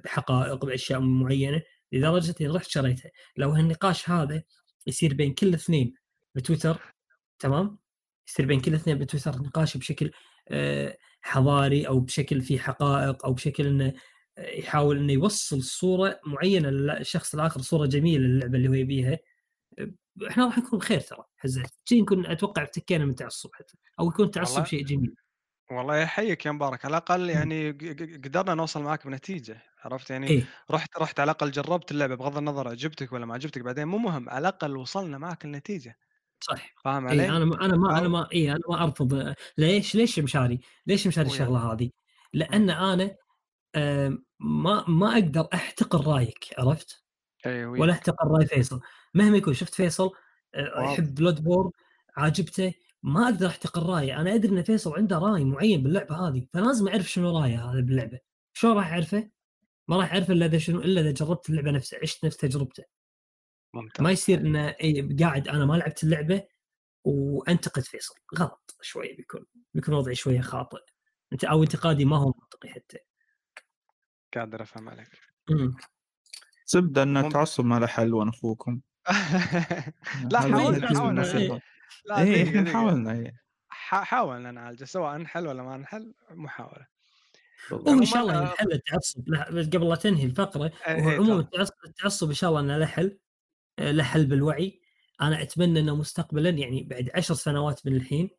بحقائق 0.03 0.65
بأشياء 0.65 0.99
معينة. 0.99 1.61
لدرجة 1.93 2.35
إني 2.41 2.49
رحت 2.49 2.69
شريتها. 2.69 3.11
لو 3.37 3.49
هالنقاش 3.49 4.09
هذا 4.09 4.43
يصير 4.87 5.13
بين 5.13 5.33
كل 5.33 5.53
اثنين 5.53 5.93
بتويتر 6.35 6.95
تمام؟ 7.39 7.77
يصير 8.27 8.45
بين 8.45 8.61
كل 8.61 8.73
اثنين 8.73 8.97
بتويتر 8.97 9.37
نقاش 9.37 9.77
بشكل 9.77 10.11
آه، 10.49 10.97
حضاري 11.21 11.87
أو 11.87 11.99
بشكل 11.99 12.41
فيه 12.41 12.59
حقائق 12.59 13.25
أو 13.25 13.33
بشكل 13.33 13.67
إنه 13.67 13.93
آه، 14.37 14.49
يحاول 14.49 14.97
إنه 14.97 15.13
يوصل 15.13 15.63
صورة 15.63 16.19
معينة 16.25 16.69
للشخص 16.69 17.33
الآخر 17.33 17.61
صورة 17.61 17.85
جميلة 17.85 18.27
للعبة 18.27 18.57
اللي 18.57 18.69
هو 18.69 18.73
يبيها. 18.73 19.19
آه، 19.79 19.91
إحنا 20.29 20.45
راح 20.45 20.57
نكون 20.57 20.79
بخير 20.79 20.99
ترى 20.99 21.23
حزين 21.37 21.63
شي 21.85 22.01
نكون 22.01 22.25
أتوقع 22.25 22.63
افتكينا 22.63 23.05
من 23.05 23.11
التعصب 23.11 23.49
حتى 23.53 23.77
أو 23.99 24.07
يكون 24.09 24.25
التعصب 24.25 24.65
شيء 24.65 24.85
جميل. 24.85 25.15
والله 25.71 25.97
يحييك 25.97 26.45
يا 26.45 26.51
مبارك. 26.51 26.85
على 26.85 26.91
الأقل 26.91 27.29
يعني 27.29 27.71
قدرنا 28.23 28.53
نوصل 28.55 28.83
معك 28.83 29.07
بنتيجة 29.07 29.61
عرفت؟ 29.85 30.09
يعني 30.09 30.27
إيه. 30.27 30.43
رحت 30.71 30.97
رحت 30.97 31.19
على 31.19 31.31
الأقل 31.31 31.51
جربت 31.51 31.91
اللعبة 31.91 32.15
بغض 32.15 32.37
النظر 32.37 32.67
عجبتك 32.67 33.13
ولا 33.13 33.25
ما 33.25 33.33
عجبتك 33.33 33.61
بعدين 33.61 33.87
مو 33.87 33.97
مهم 33.97 34.29
على 34.29 34.39
الأقل 34.39 34.77
وصلنا 34.77 35.17
معك 35.17 35.45
النتيجه 35.45 35.97
صح 36.41 36.73
فاهم 36.83 37.07
اي 37.07 37.11
علي؟ 37.11 37.37
أنا 37.37 37.45
ما 37.45 37.65
أنا 37.65 37.75
ما 37.77 37.97
أنا 37.99 38.07
ما 38.07 38.27
اي 38.33 38.51
أنا 38.51 38.59
ما 38.69 38.83
أرفض 38.83 39.33
ليش 39.57 39.95
ليش 39.95 40.19
مشاري؟ 40.19 40.59
ليش 40.87 41.07
مشاري. 41.07 41.27
الشغلة 41.27 41.73
هذه؟ 41.73 41.89
لأن 42.33 42.69
أنا 42.69 43.15
آم، 43.75 44.25
ما 44.39 44.85
ما 44.87 45.13
أقدر 45.13 45.47
أحتقر 45.53 46.07
رأيك 46.07 46.55
عرفت؟ 46.57 47.03
إي 47.45 47.65
ولا 47.65 47.93
أحتقر 47.93 48.27
رأي 48.27 48.45
فيصل 48.45 48.81
مهما 49.13 49.37
يكون 49.37 49.53
شفت 49.53 49.73
فيصل 49.73 50.11
آه،. 50.55 50.83
يحب 50.83 51.15
بلود 51.15 51.43
بور 51.43 51.71
عاجبته 52.17 52.73
ما 53.03 53.23
أقدر 53.25 53.47
أحتقر 53.47 53.85
رأيه 53.85 54.21
أنا 54.21 54.35
أدري 54.35 54.51
إن 54.51 54.63
فيصل 54.63 54.93
عنده 54.95 55.17
رأي 55.17 55.43
معين 55.43 55.83
باللعبة 55.83 56.27
هذه 56.27 56.47
فلازم 56.53 56.87
أعرف 56.87 57.11
شنو 57.11 57.39
رأيه 57.39 57.71
هذا 57.71 57.81
باللعبة 57.81 58.19
شلون 58.53 58.77
راح 58.77 58.91
أعرفه؟ 58.91 59.29
ما 59.87 59.97
راح 59.97 60.13
أعرفه 60.13 60.33
إلا 60.33 60.45
إذا 60.45 60.57
شنو 60.57 60.81
إلا 60.81 61.01
إذا 61.01 61.11
جربت 61.11 61.49
اللعبة 61.49 61.71
نفسها 61.71 61.99
عشت 61.99 62.25
نفس 62.25 62.37
تجربته 62.37 62.83
ممتاز. 63.73 64.03
ما 64.03 64.11
يصير 64.11 64.39
إن 64.39 64.55
إيه 64.55 65.17
قاعد 65.17 65.47
أنا 65.47 65.65
ما 65.65 65.73
لعبت 65.73 66.03
اللعبة 66.03 66.43
وأنتقد 67.03 67.83
فيصل. 67.83 68.15
غلط 68.39 68.75
شوي 68.81 69.13
بيكون 69.13 69.45
بيكون 69.73 69.93
وضعي 69.93 70.15
شوية 70.15 70.41
خاطئ. 70.41 70.81
أنت 71.33 71.43
أو 71.43 71.63
انتقادي 71.63 72.05
ما 72.05 72.17
هو 72.17 72.25
منطقي 72.25 72.69
حتى. 72.69 72.97
قادر 74.35 74.61
أفهم 74.61 74.89
عليك. 74.89 75.19
مم. 75.49 75.75
زبدة 76.65 77.03
إن 77.03 77.17
التعصب 77.17 77.65
ما 77.65 77.79
له 77.79 77.87
حل 77.87 78.13
وأنا 78.13 78.29
أخوكم. 78.29 78.81
لا 80.31 80.39
حاولنا 80.39 80.87
حاولنا 80.87 81.21
إحنا 81.21 81.61
دقيقة. 82.17 82.71
حاولنا 82.71 83.31
حاولنا 83.69 84.51
نعالجه 84.51 84.83
سواء 84.83 85.17
نحل 85.17 85.47
ولا 85.47 85.63
ما 85.63 85.77
نحل 85.77 86.13
محاولة. 86.29 86.87
هو 87.71 87.87
إن 87.87 88.05
شاء 88.05 88.21
الله 88.21 88.41
ينحل 88.41 88.71
التعصب. 88.71 89.23
قبل 89.73 89.89
لا 89.89 89.95
تنهي 89.95 90.25
الفقرة 90.25 90.63
إيه، 90.87 90.95
إيه، 91.09 91.17
عموما 91.17 91.47
التعصب 91.85 92.27
إن 92.27 92.33
شاء 92.33 92.49
الله 92.49 92.59
إنه 92.61 92.77
له 92.77 92.85
حل. 92.85 93.17
آه، 93.79 93.91
له 93.91 94.03
حل 94.03 94.25
بالوعي. 94.25 94.81
أنا 95.21 95.41
أتمنى 95.41 95.79
إنه 95.79 95.95
مستقبلا 95.95 96.49
يعني 96.49 96.83
بعد 96.83 97.09
عشر 97.15 97.33
سنوات 97.33 97.87
من 97.87 97.95
الحين 97.95 98.29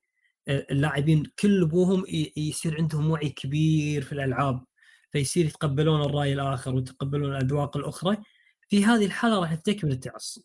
آه، 0.48 0.66
اللاعبين 0.70 1.22
كل 1.38 1.62
أبوهم 1.62 2.04
يصير 2.36 2.76
عندهم 2.76 3.10
وعي 3.10 3.28
كبير 3.30 4.02
في 4.02 4.12
الألعاب. 4.12 4.64
فيصير 5.12 5.46
يتقبلون 5.46 6.02
الرأي 6.02 6.32
الآخر 6.32 6.74
ويتقبلون 6.74 7.36
الأذواق 7.36 7.76
الأخرى. 7.76 8.16
في 8.68 8.84
هذه 8.84 9.06
الحالة 9.06 9.40
راح 9.40 9.52
يفتك 9.52 9.84
من 9.84 9.92
التعصب. 9.92 10.42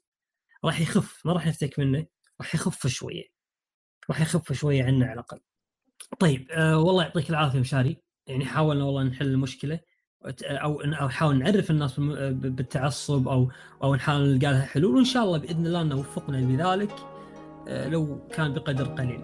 راح 0.65 0.79
يخف 0.81 1.25
ما 1.25 1.33
راح 1.33 1.47
يفتك 1.47 1.79
منه 1.79 2.05
راح 2.41 2.55
يخف 2.55 2.87
شوية. 2.87 3.23
راح 4.09 4.21
يخف 4.21 4.53
شوية 4.53 4.83
عنا 4.83 5.05
على 5.05 5.13
الأقل. 5.13 5.39
طيب 6.19 6.51
آه 6.51 6.77
والله 6.79 7.03
يعطيك 7.03 7.29
العافية 7.29 7.59
مشاري. 7.59 7.97
يعني 8.27 8.45
حاولنا 8.45 8.83
والله 8.83 9.03
نحل 9.03 9.25
المشكلة. 9.27 9.79
أو 10.25 10.81
أو 10.81 11.07
نحاول 11.07 11.39
نعرف 11.39 11.71
الناس 11.71 11.99
بالتعصب 11.99 13.27
أو 13.27 13.49
أو 13.83 13.95
نحاول 13.95 14.21
نلقى 14.21 14.51
لها 14.51 14.65
حلول 14.65 14.95
وإن 14.95 15.05
شاء 15.05 15.23
الله 15.23 15.37
بإذن 15.37 15.65
الله 15.67 15.81
انه 15.81 15.95
وفقنا 15.95 16.41
بذلك 16.41 16.91
آه، 17.67 17.89
لو 17.89 18.19
كان 18.31 18.53
بقدر 18.53 18.85
قليل. 18.85 19.21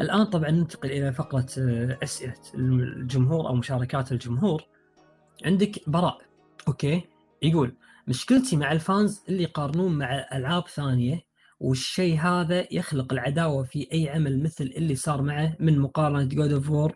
الآن 0.00 0.24
طبعا 0.24 0.50
ننتقل 0.50 0.90
إلى 0.90 1.12
فقرة 1.12 1.46
آه، 1.58 1.98
أسئلة 2.02 2.34
الجمهور 2.54 3.48
أو 3.48 3.54
مشاركات 3.54 4.12
الجمهور. 4.12 4.62
عندك 5.44 5.88
براء 5.90 6.18
أوكي 6.68 7.02
يقول 7.42 7.76
مشكلتي 8.08 8.56
مع 8.56 8.72
ال 8.72 8.82
fans 8.82 9.24
اللي 9.28 9.42
يقارنون 9.42 9.98
مع 9.98 10.26
ألعاب 10.32 10.68
ثانية 10.68 11.20
والشيء 11.60 12.18
هذا 12.18 12.66
يخلق 12.74 13.12
العداوة 13.12 13.64
في 13.64 13.88
أي 13.92 14.08
عمل 14.08 14.42
مثل 14.42 14.64
اللي 14.76 14.94
صار 14.94 15.22
معه 15.22 15.56
من 15.60 15.78
مقارنة 15.78 16.24
God 16.24 16.52
of 16.52 16.70
War 16.70 16.92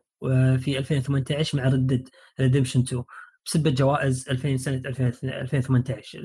في 0.58 0.78
2018 0.78 1.58
مع 1.58 1.64
Red 1.64 1.83
Dead 1.83 2.08
Redemption 2.40 2.80
2 2.80 3.04
بسبب 3.46 3.74
جوائز 3.74 4.28
2000 4.28 4.56
سنة 4.56 4.82
2018 4.84 6.20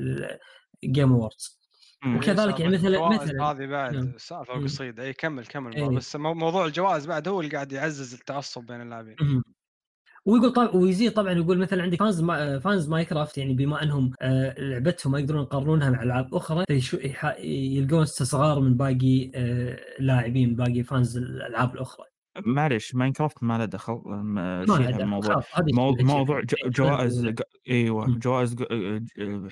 ال 0.84 0.89
Game 0.89 1.12
Awards. 1.14 1.62
وكذلك 2.18 2.60
يعني 2.60 2.74
مثلا 2.78 3.10
مثلا 3.10 3.44
هذه 3.44 3.66
بعد. 3.66 4.14
سالفه 4.18 4.56
مم. 4.56 4.64
قصيده 4.64 5.04
اي 5.04 5.14
كمل 5.14 5.46
كمل 5.46 5.76
إيه. 5.76 5.88
بس 5.90 6.16
مو- 6.16 6.34
موضوع 6.34 6.66
الجوائز 6.66 7.06
بعد 7.06 7.28
هو 7.28 7.42
اللي 7.42 7.52
قاعد 7.52 7.72
يعزز 7.72 8.14
التعصب 8.14 8.66
بين 8.66 8.82
اللاعبين. 8.82 9.16
ويقول 10.26 10.54
طبعا 10.54 10.68
ويزيد 10.70 11.12
طبعا 11.14 11.32
يقول 11.32 11.58
مثلا 11.58 11.84
عندك 11.84 12.00
fans 12.00 12.22
ما 12.22 12.60
fans 12.60 12.90
Minecraft 12.90 13.38
يعني 13.38 13.54
بما 13.54 13.84
أنهم 13.84 14.12
آه، 14.22 14.60
لعبتهم 14.60 15.12
ما 15.14 15.20
يقدرون 15.20 15.42
يقارنونها 15.42 15.90
مع 15.90 16.04
ألعاب 16.04 16.36
أخرى 16.36 16.66
يلقون 17.76 18.02
استصغار 18.02 18.60
من 18.60 18.78
باقي 18.78 19.32
آه، 19.36 19.80
اللاعبين 20.00 20.50
من 20.50 20.56
باقي 20.56 20.84
fans 20.84 21.18
الألعاب 21.18 21.76
الأخرى 21.76 22.06
معليش 22.46 22.96
Minecraft 22.96 23.44
ما 23.44 23.58
له 23.58 23.66
دخل 23.66 24.02
ما 24.06 24.66
شيلها 24.66 25.04
الموضوع 25.04 25.44
موضوع. 26.02 26.42
ج- 26.42 26.56
جوائز 26.70 27.34
إيوه. 27.70 28.08
جوائز 28.18 28.56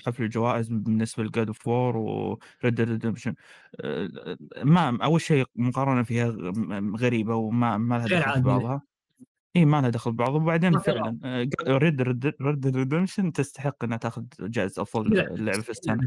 حفل 0.06 0.22
الجوائز 0.24 0.68
بالنسبة 0.68 1.24
ل 1.24 1.29
God 1.29 1.46
of 1.46 1.66
War 1.66 1.96
و 1.96 2.17
Red 2.17 2.80
Redemption 2.80 3.34
ما 4.62 4.98
أول 5.04 5.20
شيء 5.20 5.44
مقارنة 5.56 6.02
فيها 6.02 6.34
غريبة 7.00 7.34
وما 7.34 7.76
ما 7.78 7.94
لها 7.94 8.20
دخل 8.20 8.32
في. 8.34 8.40
بعضها 8.40 8.82
اي 9.56 9.64
ما 9.64 9.80
لها 9.80 9.90
دخل 9.90 10.12
ببعض 10.12 10.34
وبعدين 10.34 10.78
فعلا 10.78 11.18
Red 11.68 12.02
Red 12.42 12.76
Redemption 12.76 13.32
تستحق 13.32 13.84
إنها 13.84 13.98
تاخذ 13.98 14.24
جائزة 14.40 14.82
أفضل 14.82 15.14
لعبة 15.44 15.60
في 15.60 15.70
السنة. 15.70 16.06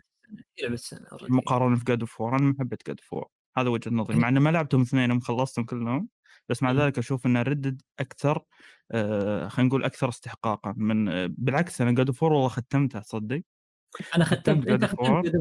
السنة 0.63 1.07
already. 1.07 1.31
مقارنة 1.31 1.75
في 1.75 1.83
God 1.83 1.99
of 1.99 2.21
War 2.21 2.35
أنا 2.35 2.43
ما 2.43 2.55
حبيت 2.59 2.87
God 2.87 2.99
of 2.99 3.13
War 3.13 3.27
هذا 3.57 3.69
وجهة 3.69 3.91
نظري 3.91 4.17
مع 4.17 4.27
إني 4.27 4.39
ما 4.39 4.49
لعبتهم 4.49 4.81
اثنينهم 4.81 5.19
خلصتهم 5.19 5.65
كلهم 5.65 6.07
بس 6.49 6.63
مع 6.63 6.73
مم. 6.73 6.79
ذلك 6.79 6.97
أشوف 6.97 7.25
إن 7.25 7.37
Red 7.37 7.56
Dead 7.56 7.81
أكثر 7.99 8.43
آه 8.91 9.47
خلينا 9.47 9.67
نقول 9.69 9.83
أكثر 9.83 10.09
استحقاقا. 10.09 10.73
من 10.77 11.09
آه 11.09 11.29
بالعكس 11.37 11.81
أنا 11.81 11.91
God 11.91 12.07
of 12.07 12.23
War 12.23 12.33
والله 12.33 12.47
ختمتها 12.49 13.01
تصدق؟ 13.01 13.41
أنا 14.15 14.25
ختمت 14.25 14.67
أنت 14.67 14.85
ختمت 14.85 15.31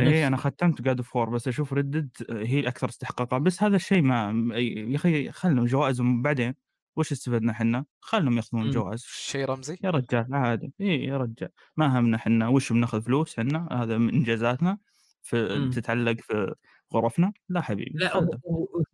اي. 0.00 0.26
أنا 0.26 0.36
ختمت 0.36 0.82
God 0.82 0.96
of 0.96 1.16
War 1.16 1.30
بس 1.30 1.48
أشوف 1.48 1.72
Red 1.72 1.88
Dead 1.88 2.10
هي 2.30 2.60
الاكثر 2.60 2.88
استحقاقا. 2.88 3.38
بس 3.38 3.62
هذا 3.62 3.76
الشيء 3.76 4.02
ما 4.02 4.30
يا 4.58 4.96
أخي 4.96 5.32
خلهم 5.32 5.64
جوائزهم 5.64 6.22
بعدين. 6.22 6.54
وش 6.96 7.12
استفدنا 7.12 7.52
إحنا؟ 7.52 7.84
خلهم 8.00 8.36
ياخذون 8.36 8.64
مم. 8.64 8.70
جوائز 8.70 9.02
شيء 9.04 9.44
رمزي؟ 9.44 9.78
يا 9.84 9.90
رجال 9.90 10.26
عادي. 10.34 10.72
إي 10.80 11.04
يا 11.04 11.16
رجال. 11.16 11.48
ما 11.76 11.98
همنا 11.98 12.16
إحنا 12.16 12.48
وش 12.48 12.72
بناخذ 12.72 13.02
فلوس 13.02 13.38
إحنا 13.38 13.68
هذا 13.72 13.98
من 13.98 14.14
إنجازاتنا 14.14 14.78
في 15.22 15.48
مم. 15.58 15.70
تتعلق 15.70 16.20
في 16.20 16.54
غرفنا. 16.94 17.32
لا 17.48 17.60
حبيبي 17.60 17.98
لا 17.98 18.28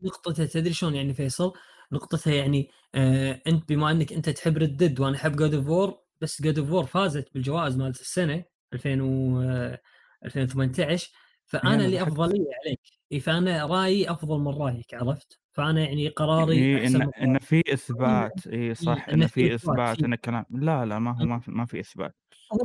نقطته 0.03 0.47
تدري 0.47 0.73
شلون 0.73 0.95
يعني 0.95 1.15
فيصل؟ 1.15 1.53
نقطتها 1.93 2.33
يعني 2.35 2.71
آه 2.95 3.43
أنت 3.47 3.69
بما 3.69 3.91
أنك 3.91 4.13
أنت 4.13 4.29
تحب 4.29 4.59
Red 4.59 4.77
Dead 4.77 5.01
وأنا 5.01 5.17
أحب 5.17 5.37
God 5.37 5.55
of 5.55 5.67
War 5.69 5.99
بس 6.21 6.43
God 6.43 6.59
of 6.59 6.71
War 6.71 6.87
فازت 6.87 7.35
بالجوائز 7.35 7.77
مالت 7.77 8.01
السنة 8.01 8.45
2000 8.73 9.01
و 9.01 9.41
آه، 9.43 9.81
2018 10.25 11.11
فأنا 11.47 11.75
أنا 11.75 11.83
لي 11.83 11.97
بحب- 11.97 12.07
أفضلية 12.09 12.47
عليك. 12.67 12.81
فأنا 13.25 13.67
رأيي 13.67 14.11
أفضل 14.11 14.39
من 14.39 14.49
رأيك 14.49 14.95
عرفت؟ 14.95 15.40
فأنا 15.53 15.81
يعني 15.81 16.09
قراري 16.09 16.53
إيه 16.57 16.83
أحسن 16.85 17.03
إن 17.03 17.39
في 17.39 17.63
إثبات 17.73 18.47
اي 18.47 18.75
صح 18.75 19.09
إنه 19.09 19.23
إن 19.23 19.27
في 19.27 19.49
في 19.49 19.55
إثبات، 19.55 19.79
إثبات 19.79 19.97
في. 19.97 20.07
إن 20.07 20.13
الكلام 20.13 20.45
لا 20.51 20.85
لا 20.87 20.99
ما 20.99 21.21
هو 21.21 21.25
ما 21.27 21.39
في, 21.39 21.51
ما 21.51 21.65
في 21.67 21.81
إثبات. 21.81 22.17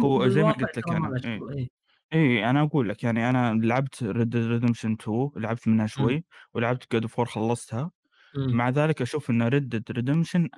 هو 0.03 0.28
زي 0.28 0.44
ما 0.44 0.52
قلت 0.52 0.78
لك 0.78 0.90
أنا، 0.90 1.07
له 1.07 1.30
إيه. 1.30 1.40
إيه. 1.57 1.68
اي 2.14 2.49
أنا 2.49 2.62
أقول 2.62 2.90
لك 2.90 3.03
يعني 3.03 3.30
أنا 3.30 3.53
لعبت 3.53 4.03
Red 4.03 4.36
Redemption 4.36 4.91
2 5.02 5.30
لعبت 5.36 5.68
منها 5.68 5.86
شوي 5.88 6.26
ولعبت 6.53 6.91
God 6.94 7.02
of 7.02 7.22
خلصتها 7.22 7.91
مم. 8.38 8.57
مع 8.57 8.70
ذلك 8.70 9.02
أشوف 9.02 9.30
إن 9.30 9.41
Red 9.41 9.84
Redemption 9.91 10.49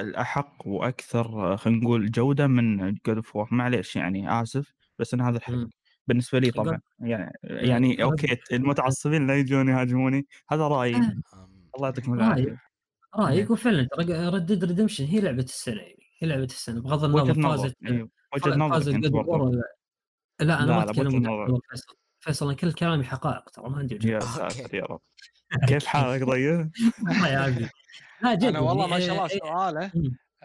الأحق 0.00 0.66
وأكثر 0.66 1.56
خلينا 1.56 1.80
نقول 1.80 2.10
جودة 2.10 2.46
من 2.46 2.94
God 3.06 3.16
of 3.16 3.52
معليش 3.52 3.96
يعني 3.96 4.42
آسف 4.42 4.72
بس 4.98 5.14
أنا 5.14 5.28
هذا 5.28 5.36
الحق. 5.36 5.52
بالنسبة 6.06 6.38
لي 6.38 6.50
طبعا 6.50 6.80
يعني 7.00 7.32
يعني 7.42 7.96
God- 7.96 8.00
أوكي 8.00 8.36
المتعصبين 8.52 9.26
لا 9.26 9.38
يجون 9.38 9.68
يهاجموني 9.68 10.26
هذا 10.50 10.68
رأيي 10.68 10.96
آه. 10.96 11.48
الله 11.76 11.88
يعطيكم. 11.88 12.14
العافية. 12.14 12.62
رايك؟ 13.16 13.50
وفعلا 13.50 13.88
ترى 13.92 14.28
Red 14.28 14.43
Dead 14.43 14.64
Redemption 14.64 15.04
هي 15.04 15.20
لعبة 15.20 15.42
السنة 15.42 15.80
يعني 15.80 16.06
هي 16.18 16.28
لعبة 16.28 16.44
السنة 16.44 16.80
بغض 16.80 17.04
النظر 17.04 17.38
نظر 17.38 17.58
فازت 17.58 17.76
إيه، 17.86 18.08
وجهة 18.34 19.10
برضو. 19.10 19.44
ولا 19.44 19.62
لا؟ 20.40 20.62
أنا 20.62 20.76
ما 20.76 20.90
أتكلم. 20.90 21.60
فيصل. 21.70 21.94
فيصل 22.20 22.46
أنا 22.46 22.54
كل 22.54 22.72
كلامي 22.72 23.04
حقائق 23.04 23.50
ترى 23.50 23.70
ما 23.70 23.78
عندي 23.78 24.08
يا 24.08 24.16
نظر. 24.16 24.48
ساتر 24.48 24.74
يا 24.74 24.84
رب. 24.84 25.00
كيف 25.68 25.86
حالك 25.86 26.24
طيب؟ 26.24 26.70
الله 26.98 27.28
يعافيك. 27.28 27.70
لا 28.22 28.34
جد 28.34 28.44
أنا 28.44 28.58
والله 28.58 28.86
ما 28.86 29.00
شاء 29.00 29.16
الله 29.16 29.28
سؤاله. 29.28 29.92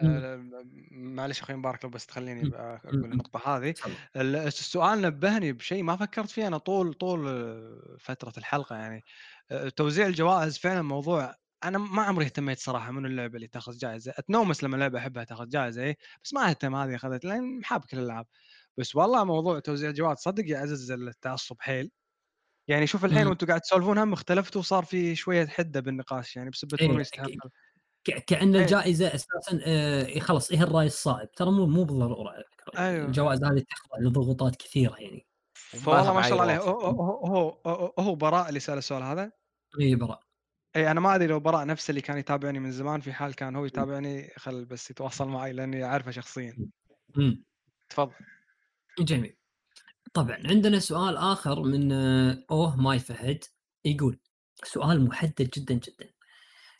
آه، 0.02 0.50
معلش 0.90 1.40
أخوي 1.40 1.56
مبارك 1.56 1.84
لو 1.84 1.90
بس 1.90 2.06
تخليني. 2.06 2.50
أقول 2.54 3.04
النقطة 3.04 3.56
هذه. 3.56 3.74
السؤال 4.16 5.02
نبهني 5.02 5.52
بشيء 5.52 5.82
ما 5.82 5.96
فكرت 5.96 6.30
فيه 6.30 6.46
أنا 6.46 6.58
طول 6.58 6.94
طول 6.94 7.28
آه، 7.28 7.96
فترة 8.00 8.32
الحلقة 8.38 8.76
يعني. 8.76 9.04
توزيع 9.76 10.06
الجوائز 10.06 10.58
فعلا 10.58 10.82
موضوع 10.82 11.34
أنا 11.64 11.78
ما 11.78 12.02
عمري 12.02 12.24
اهتميت 12.24 12.58
صراحة 12.58 12.90
من 12.92 13.06
اللعبة 13.06 13.36
اللي 13.36 13.46
تاخذ 13.46 13.78
جائزه 13.78 14.14
أتنومس 14.16 14.64
لما 14.64 14.76
لعبة 14.76 14.98
أحبها 14.98 15.24
تاخذ 15.24 15.48
جائزه 15.48 15.82
إيه 15.82 15.96
بس 16.24 16.34
ما 16.34 16.50
أهتم 16.50 16.74
هذه 16.74 16.94
أخذت 16.94 17.24
لأن 17.24 17.58
محاب 17.58 17.84
كل 17.84 17.98
الألعاب. 17.98 18.26
بس 18.78 18.96
والله 18.96 19.24
موضوع 19.24 19.58
توزيع 19.58 19.90
الجوائز 19.90 20.18
صدق 20.18 20.44
يعزز 20.46 20.90
التعصب 20.90 21.56
حيل. 21.60 21.90
يعني 22.68 22.86
شوف 22.86 23.04
الحين. 23.04 23.26
وأنتم 23.26 23.46
قاعد 23.46 23.60
تسولفون 23.60 23.98
هم 23.98 24.12
اختلفتوا 24.12 24.60
وصار 24.60 24.84
في 24.84 25.14
شوية 25.16 25.46
حدة 25.46 25.80
بالنقاش 25.80 26.36
يعني 26.36 26.50
بسبه 26.50 26.78
إيه، 26.80 27.04
كأن 28.26 28.54
إيه. 28.54 28.62
الجائزة 28.62 29.14
أساسا 29.14 29.60
آه، 29.66 30.18
خلاص 30.18 30.50
إيه 30.50 30.62
الرأي 30.62 30.86
الصائب. 30.86 31.32
ترى 31.32 31.50
مو 31.50 31.66
مو 31.66 31.84
بالضرورة 31.84 32.32
فكره 32.32 32.80
أيوه. 32.80 33.06
الجوائز 33.06 33.44
هذه 33.44 33.64
تخضع 33.70 33.98
لضغوطات 34.00 34.56
كثيرة 34.56 34.96
يعني. 34.98 35.26
فوالله 35.56 36.14
ما 36.14 36.22
شاء 36.22 36.32
الله 36.32 36.42
عليه. 36.42 36.58
هو 36.58 37.26
هو, 37.26 37.92
هو 37.98 38.14
براء 38.14 38.48
اللي 38.48 38.60
سال 38.60 38.78
السؤال 38.78 39.02
هذا؟ 39.02 39.37
اي 39.80 39.94
براء. 39.94 40.20
اي 40.76 40.90
أنا 40.90 41.00
ما 41.00 41.14
أدري 41.14 41.26
لو 41.26 41.40
براء 41.40 41.66
نفسه 41.66 41.90
اللي 41.90 42.00
كان 42.00 42.18
يتابعني 42.18 42.58
من 42.58 42.70
زمان 42.72 43.00
في 43.00 43.12
حال 43.12 43.34
كان 43.34 43.56
هو 43.56 43.64
يتابعني 43.64 44.30
خل 44.36 44.64
بس 44.64 44.90
يتواصل 44.90 45.28
معي 45.28 45.52
لأني 45.52 45.84
أعرفه 45.84 46.10
شخصيا. 46.10 46.56
مم. 47.16 47.44
تفضل. 47.88 48.12
جميل. 48.98 49.36
طبعا 50.14 50.38
عندنا 50.44 50.78
سؤال 50.78 51.16
آخر 51.16 51.62
من 51.62 51.92
آه، 51.92 52.44
Oh 52.50 52.76
My 52.76 52.98
فهد 52.98 53.44
يقول 53.84 54.18
سؤال 54.64 55.04
محدد 55.04 55.50
جدا 55.56 55.74
جدا. 55.74 56.10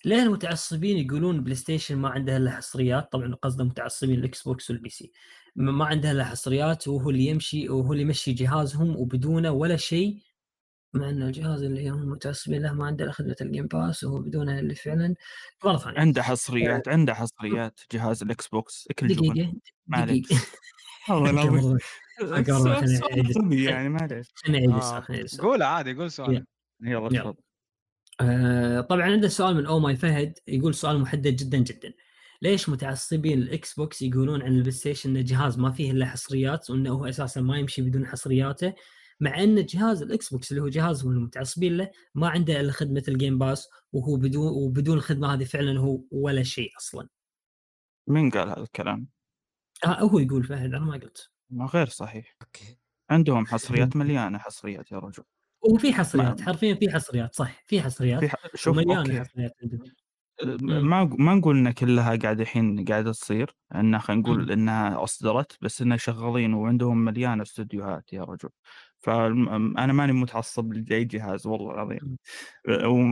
ليه 0.05 0.23
المتعصبين 0.23 0.98
يقولون 0.98 1.44
بلاي 1.44 1.55
ستيشن 1.55 1.97
ما 1.98 2.09
عندها 2.09 2.36
إلا 2.36 2.51
حصريات؟ 2.51 3.12
طبعا 3.12 3.35
قصده 3.35 3.65
متعصبين 3.65 4.19
الاكس 4.19 4.43
بوكس 4.43 4.70
وال 4.70 4.89
PC 4.89 5.12
ما 5.56 5.73
ما 5.73 5.85
عندها 5.85 6.12
إلا 6.12 6.24
حصريات 6.24 6.89
وهو 6.89 7.10
اللي 7.10 7.27
يمشي 7.27 7.69
وهو 7.69 7.93
اللي 7.93 8.02
يمشي 8.02 8.32
جهازهم 8.32 8.97
وبدونه 8.97 9.51
ولا 9.51 9.77
شيء 9.77 10.19
مع 10.94 11.09
إن 11.09 11.23
الجهاز 11.23 11.62
اللي 11.62 11.90
هم 11.90 12.09
متعصبين 12.09 12.62
له 12.62 12.73
ما 12.73 12.86
عنده 12.86 13.05
إلا 13.05 13.12
خدمة 13.12 13.36
ال 13.41 13.46
Game 13.46 13.66
Pass 13.66 14.05
وهو 14.05 14.19
بدونها 14.19 14.60
اللي 14.60 14.74
فعلا. 14.74 15.15
مره 15.65 15.77
ثانية 15.77 15.98
عنده 15.98 16.23
حصريات 16.23 16.89
عنده 16.89 17.15
حصريات 17.15 17.81
جهاز 17.93 18.23
الاكس 18.23 18.48
بوكس 18.48 18.89
كل 18.98 19.06
جبن 19.06 19.28
دقيقة. 19.28 19.52
معليش. 19.86 20.27
دقيقه 20.27 20.44
والله 21.10 21.31
العظيم. 21.31 21.78
يعني 23.69 23.89
معليش. 23.89 24.27
آه. 24.48 25.06
قول 25.39 25.62
عادي 25.62 25.94
قول 25.94 26.10
سؤال. 26.10 26.35
يلا. 26.35 26.44
يلا 26.81 27.09
يلا. 27.12 27.20
تفضل. 27.20 27.43
آه، 28.20 28.81
طبعا 28.81 29.02
عنده 29.02 29.28
سؤال 29.28 29.56
من 29.56 29.66
oh 29.66 29.79
my 29.79 29.97
فهد 29.97 30.39
يقول 30.48 30.74
سؤال 30.74 31.01
محدد 31.01 31.36
جدا 31.36 31.59
جدا. 31.59 31.93
ليش 32.43 32.69
متعصبين 32.69 33.39
ال 33.39 33.75
Xbox 33.75 34.03
يقولون 34.02 34.43
عن 34.43 34.52
ال 34.53 34.70
PlayStation 34.73 35.11
انه 35.10 35.20
جهاز 35.20 35.59
ما 35.59 35.70
فيه 35.70 35.90
إلا 35.90 36.06
حصريات 36.06 36.70
وإنه 36.70 36.90
هو 36.90 37.06
أساسا 37.06 37.40
ما 37.40 37.59
يمشي 37.59 37.82
بدون 37.82 38.06
حصرياته؟ 38.06 38.74
مع 39.20 39.43
أن 39.43 39.66
جهاز 39.66 40.03
ال 40.03 40.31
Xbox 40.31 40.53
اللي 40.53 40.62
هو 40.62 40.69
جهازهم 40.69 41.12
المتعصبين 41.12 41.77
له 41.77 41.90
ما 42.15 42.28
عنده 42.28 42.61
إلا 42.61 42.73
خدمة 42.73 43.03
ال 43.09 43.15
Game 43.15 43.39
Pass 43.39 43.69
وهو 43.93 44.16
بدون 44.16 44.49
وبدون 44.49 44.97
الخدمة 44.97 45.35
هذه 45.35 45.45
فعلا 45.45 45.81
هو 45.81 46.01
ولا 46.11 46.43
شيء 46.43 46.70
أصلا. 46.78 47.09
مين 48.09 48.31
قال 48.31 48.49
هذا 48.49 48.61
الكلام؟ 48.62 49.09
آه 49.85 50.01
هو 50.01 50.19
يقول 50.19 50.45
فهد 50.45 50.74
أنا 50.74 50.85
ما 50.85 50.93
قلت. 50.93 51.31
ما 51.51 51.66
غير 51.66 51.86
صحيح. 51.86 52.36
okay. 52.43 52.79
عندهم 53.11 53.47
حصريات 53.47 53.97
مليانة 54.01 54.39
حصريات 54.39 54.93
يا 54.93 54.99
رجل. 54.99 55.24
وفي 55.73 55.93
حصريات 55.93 56.40
حرفيا 56.40 56.74
في 56.74 56.90
حصريات 56.90 57.35
صح 57.35 57.65
في 57.66 57.82
حصريات. 57.82 58.20
في 58.20 58.28
ح... 58.28 58.35
شوف 58.55 58.77
ومليانة 58.77 59.01
okay. 59.01 59.20
حصريات 59.20 59.53
عندهم. 59.62 59.93
ما 60.62 61.05
ما 61.05 61.35
نقول 61.35 61.57
إن 61.57 61.70
كلها 61.70 62.16
قاعدة 62.16 62.43
الحين 62.43 62.85
قاعدة 62.85 63.12
تصير 63.12 63.57
إنها 63.74 63.99
خلينا 64.01 64.23
نقول. 64.23 64.53
إنها 64.53 65.05
أصدرت 65.05 65.59
بس 65.62 65.82
إنها 65.82 65.97
شغالين 65.97 66.55
وعندهم 66.55 67.05
مليانه 67.05 67.43
استديوهات 67.43 68.12
يا 68.12 68.24
رجل. 68.24 68.49
فانا 69.01 69.93
ماني 69.93 70.12
متعصب 70.12 70.73
لأي 70.73 71.05
جهاز 71.05 71.47
والله 71.47 71.75
العظيم 71.75 72.16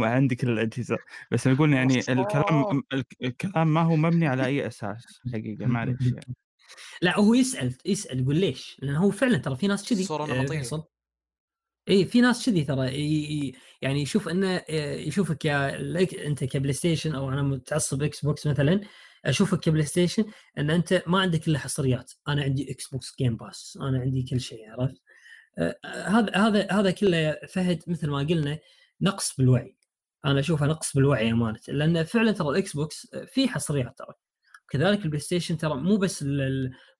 وعندي 0.00 0.34
كل 0.34 0.50
الأجهزة 0.50 0.98
بس 1.30 1.46
نقول 1.46 1.72
يعني 1.72 1.98
الكلام 1.98 2.82
الك- 2.92 3.16
الكلام 3.22 3.74
ما 3.74 3.82
هو 3.82 3.96
مبني 3.96 4.26
على 4.26 4.46
أي 4.46 4.66
أساس 4.66 5.20
حقيقة 5.32 5.66
معلش 5.66 6.06
يعني. 6.06 6.36
لا 7.02 7.18
هو 7.18 7.34
يسأل 7.34 7.74
يسأل 7.86 8.20
يقول 8.20 8.36
ليش؟ 8.36 8.76
لأن 8.82 8.96
هو 8.96 9.10
فعلا 9.10 9.38
ترى 9.38 9.56
في 9.56 9.66
ناس 9.66 9.88
كذي 9.88 10.06
آه،. 10.10 10.88
اي 11.88 12.04
في 12.04 12.20
ناس 12.20 12.46
كذي 12.46 12.64
ترى 12.64 12.86
يعني 13.82 14.02
يشوف 14.02 14.28
إنه 14.28 14.56
آه، 14.56 14.94
يشوفك 14.94 15.44
يا 15.44 15.78
لك- 15.78 16.14
أنت 16.14 16.44
ك 16.44 16.72
PlayStation 16.72 17.14
أو 17.14 17.28
أنا 17.28 17.42
متعصب 17.42 18.02
Xbox 18.02 18.46
مثلا 18.46 18.80
أشوفك 19.24 19.60
ك 19.60 19.86
PlayStation 19.86 20.24
إن 20.58 20.70
أنت 20.70 21.02
ما 21.06 21.20
عندك 21.20 21.48
إلا 21.48 21.58
حصريات، 21.58 22.12
أنا 22.28 22.42
عندي 22.42 22.70
Xbox 22.70 23.14
Game 23.18 23.36
Pass، 23.36 23.78
أنا 23.80 23.98
عندي 23.98 24.22
كل 24.22 24.40
شيء 24.40 24.70
عرفت؟ 24.70 25.02
آه، 25.58 25.76
هذا 26.06 26.36
هذا 26.36 26.66
هذا 26.72 26.90
كله 26.90 27.16
يا 27.16 27.46
فهد 27.46 27.82
مثل 27.86 28.10
ما 28.10 28.18
قلنا 28.18 28.58
نقص 29.00 29.36
بالوعي. 29.36 29.76
أنا 30.24 30.40
أشوفه 30.40 30.66
نقص 30.66 30.94
بالوعي 30.96 31.30
امانه 31.30 31.58
لأن 31.68 32.04
فعلا 32.04 32.32
ترى 32.32 32.48
ال 32.48 32.76
Xbox 32.76 33.08
آه، 33.14 33.24
فيه 33.24 33.48
حصريات 33.48 33.98
ترى. 33.98 34.14
كذلك 34.70 35.04
ال 35.04 35.20
PlayStation 35.20 35.56
ترى 35.56 35.74
مو 35.74 35.96
بس 35.96 36.24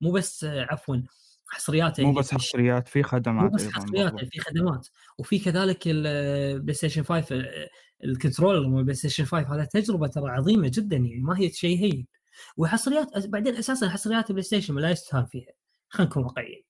مو 0.01 0.11
بس 0.13 0.45
آه، 0.45 0.67
عفوا 0.71 0.97
حصرياته 1.49 2.05
مو 2.05 2.13
بس 2.13 2.29
في 2.29 2.35
حصريات 2.35 2.89
في 2.89 2.99
مو 2.99 3.05
خدمات 3.05 3.53
بس 3.53 3.63
أيضا 3.63 3.73
حصريات. 3.75 4.25
في 4.25 4.41
خدمات 4.41 4.89
وفي 5.19 5.39
كذلك 5.39 5.83
ال 5.87 6.75
PlayStation 6.75 7.03
5 7.03 7.35
ال- 7.37 7.69
ال 8.05 8.11
controller 8.11 8.69
مال 8.69 8.79
ال 8.79 8.95
PlayStation 8.95 9.25
5 9.25 9.55
هذا 9.55 9.65
تجربة 9.65 10.07
ترى 10.07 10.31
عظيمة 10.31 10.71
جدا 10.75 10.97
يعني 10.97 11.21
ما 11.21 11.39
هي 11.39 11.51
شيء 11.51 11.79
هين 11.79 12.07
وحصريات 12.57 13.27
بعدين 13.27 13.57
أساسا 13.57 13.89
حصريات 13.89 14.31
ال 14.31 14.43
PlayStation 14.43 14.79
لا 14.79 14.91
يستهان 14.91 15.27
فيها 15.27 15.53
خلينا 15.89 16.11
نكون 16.11 16.25
واقعيين 16.25 16.63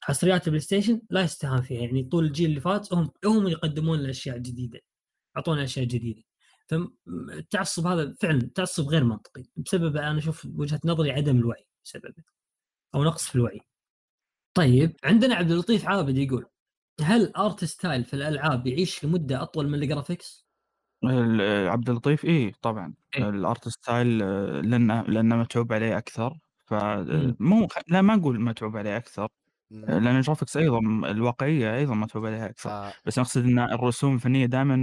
حصريات 0.00 0.46
ال 0.46 0.60
PlayStation 0.60 1.00
لا 1.10 1.20
يستهان 1.22 1.62
فيها 1.62 1.80
يعني 1.80 2.02
طول 2.04 2.24
الجيل 2.24 2.48
اللي 2.50 2.60
فات 2.60 2.92
هم 2.94 3.10
هم 3.24 3.48
يقدمون 3.48 3.98
لنا 3.98 4.10
أشياء 4.10 4.38
جديدة 4.38 4.80
أعطونا 5.36 5.64
أشياء 5.64 5.84
جديدة 5.84 6.22
فالتعصب 6.68 7.86
هذا 7.86 8.14
فعلا 8.20 8.50
تعصب 8.54 8.88
غير 8.88 9.04
منطقي 9.04 9.42
بسبب 9.56 9.96
أنا 9.96 10.18
أشوف 10.18 10.46
وجهة 10.56 10.80
نظري 10.84 11.10
عدم 11.10 11.36
الوعي 11.38 11.66
بسببه 11.84 12.22
أو 12.94 13.04
نقص 13.04 13.28
في 13.28 13.34
الوعي 13.34 13.60
طيب 14.54 14.96
عندنا 15.04 15.34
عبد 15.34 15.50
اللطيف 15.50 15.88
عابد 15.88 16.18
يقول 16.18 16.46
هل 17.00 17.32
art 17.36 17.64
style 17.64 18.04
في 18.04 18.14
الألعاب 18.14 18.66
يعيش 18.66 19.04
لمدة 19.04 19.42
أطول 19.42 19.68
من 19.68 19.82
ال 19.82 19.88
graphics؟ 19.88 20.46
ال- 21.04 21.68
عبد 21.68 21.90
اللطيف 21.90 22.24
إيه 22.24 22.52
طبعا 22.62 22.94
إيه. 23.16 23.28
ال 23.28 23.38
art 23.38 23.68
style 23.68 24.22
آه، 24.22 24.60
لأنه 24.60 25.02
لأنه 25.02 25.36
متعوب 25.36 25.72
عليه 25.72 25.98
أكثر. 25.98 26.38
فمو 26.66 27.68
لا 27.88 28.02
ما 28.02 28.14
أقول 28.14 28.40
متعوب 28.40 28.76
عليه 28.76 28.96
أكثر. 28.96 29.28
لأن 29.70 30.16
الجرافكس 30.16 30.56
أيضا 30.56 30.78
الواقعية 31.10 31.76
أيضا 31.76 31.94
متعوب 31.94 32.26
عليها 32.26 32.46
أكثر. 32.46 32.70
بس 33.06 33.18
أقصد 33.18 33.44
إن 33.44 33.58
الرسوم 33.58 34.14
الفنية 34.14 34.46
دائما 34.46 34.76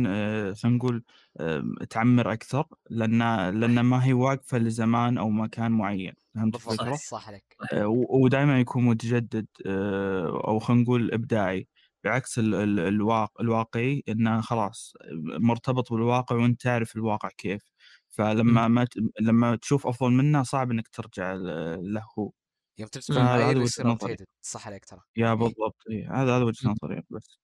خلينا 0.54 0.78
نقول 0.78 1.04
آه، 1.38 1.64
تعمر 1.90 2.34
أكثر 2.34 2.66
لأن 2.90 3.20
لأن 3.60 3.80
ما 3.80 4.06
هي 4.06 4.14
واقفة 4.14 4.58
لزمان 4.58 5.18
أو 5.18 5.30
مكان 5.30 5.72
معين. 5.72 6.14
فهمت 6.36 6.56
الفكرة؟ 6.56 6.96
صح 6.96 7.28
عليك. 7.28 7.56
آه، 7.74 7.88
ودائما 8.10 8.60
يكون 8.60 8.84
متجدد 8.86 9.48
آه، 9.66 10.42
أو 10.48 10.60
خلينا 10.60 10.84
نقول 10.84 11.14
إبداعي. 11.14 11.68
بعكس 12.04 12.40
ال- 12.40 12.56
ال- 12.56 12.80
الواقع 12.80 13.42
الواقعي 13.42 14.04
انه 14.10 14.42
خلاص 14.42 14.94
مرتبط 15.40 15.94
بالواقع 15.94 16.36
وأنت 16.36 16.62
تعرف 16.62 16.96
الواقع 16.96 17.30
كيف. 17.38 17.62
فلما 18.10 18.68
ما 18.68 18.84
ت- 18.86 18.98
لما 19.22 19.56
تشوف 19.56 19.88
أفضل 19.88 20.12
منه 20.12 20.44
صعب 20.44 20.72
إنك 20.72 20.88
ترجع 20.88 21.34
له. 21.34 22.32
يوم 22.78 22.90
تبي 22.90 23.04
مم. 23.10 23.16
تكون 23.16 23.16
فهذا 23.16 23.38
معايير 23.40 23.58
وجهة 23.58 23.64
يصير 23.64 23.88
نظري. 23.88 24.18
صح 24.42 24.68
عليك 24.68 24.86
ترى 24.86 25.00
يا 25.18 25.28
إيه. 25.28 25.34
بالضبط 25.34 25.76
إيه. 25.90 26.24
هذا 26.24 26.38
هذا 26.38 26.44
وجهة. 26.44 26.70
نظري 26.70 27.04
بس 27.10 27.40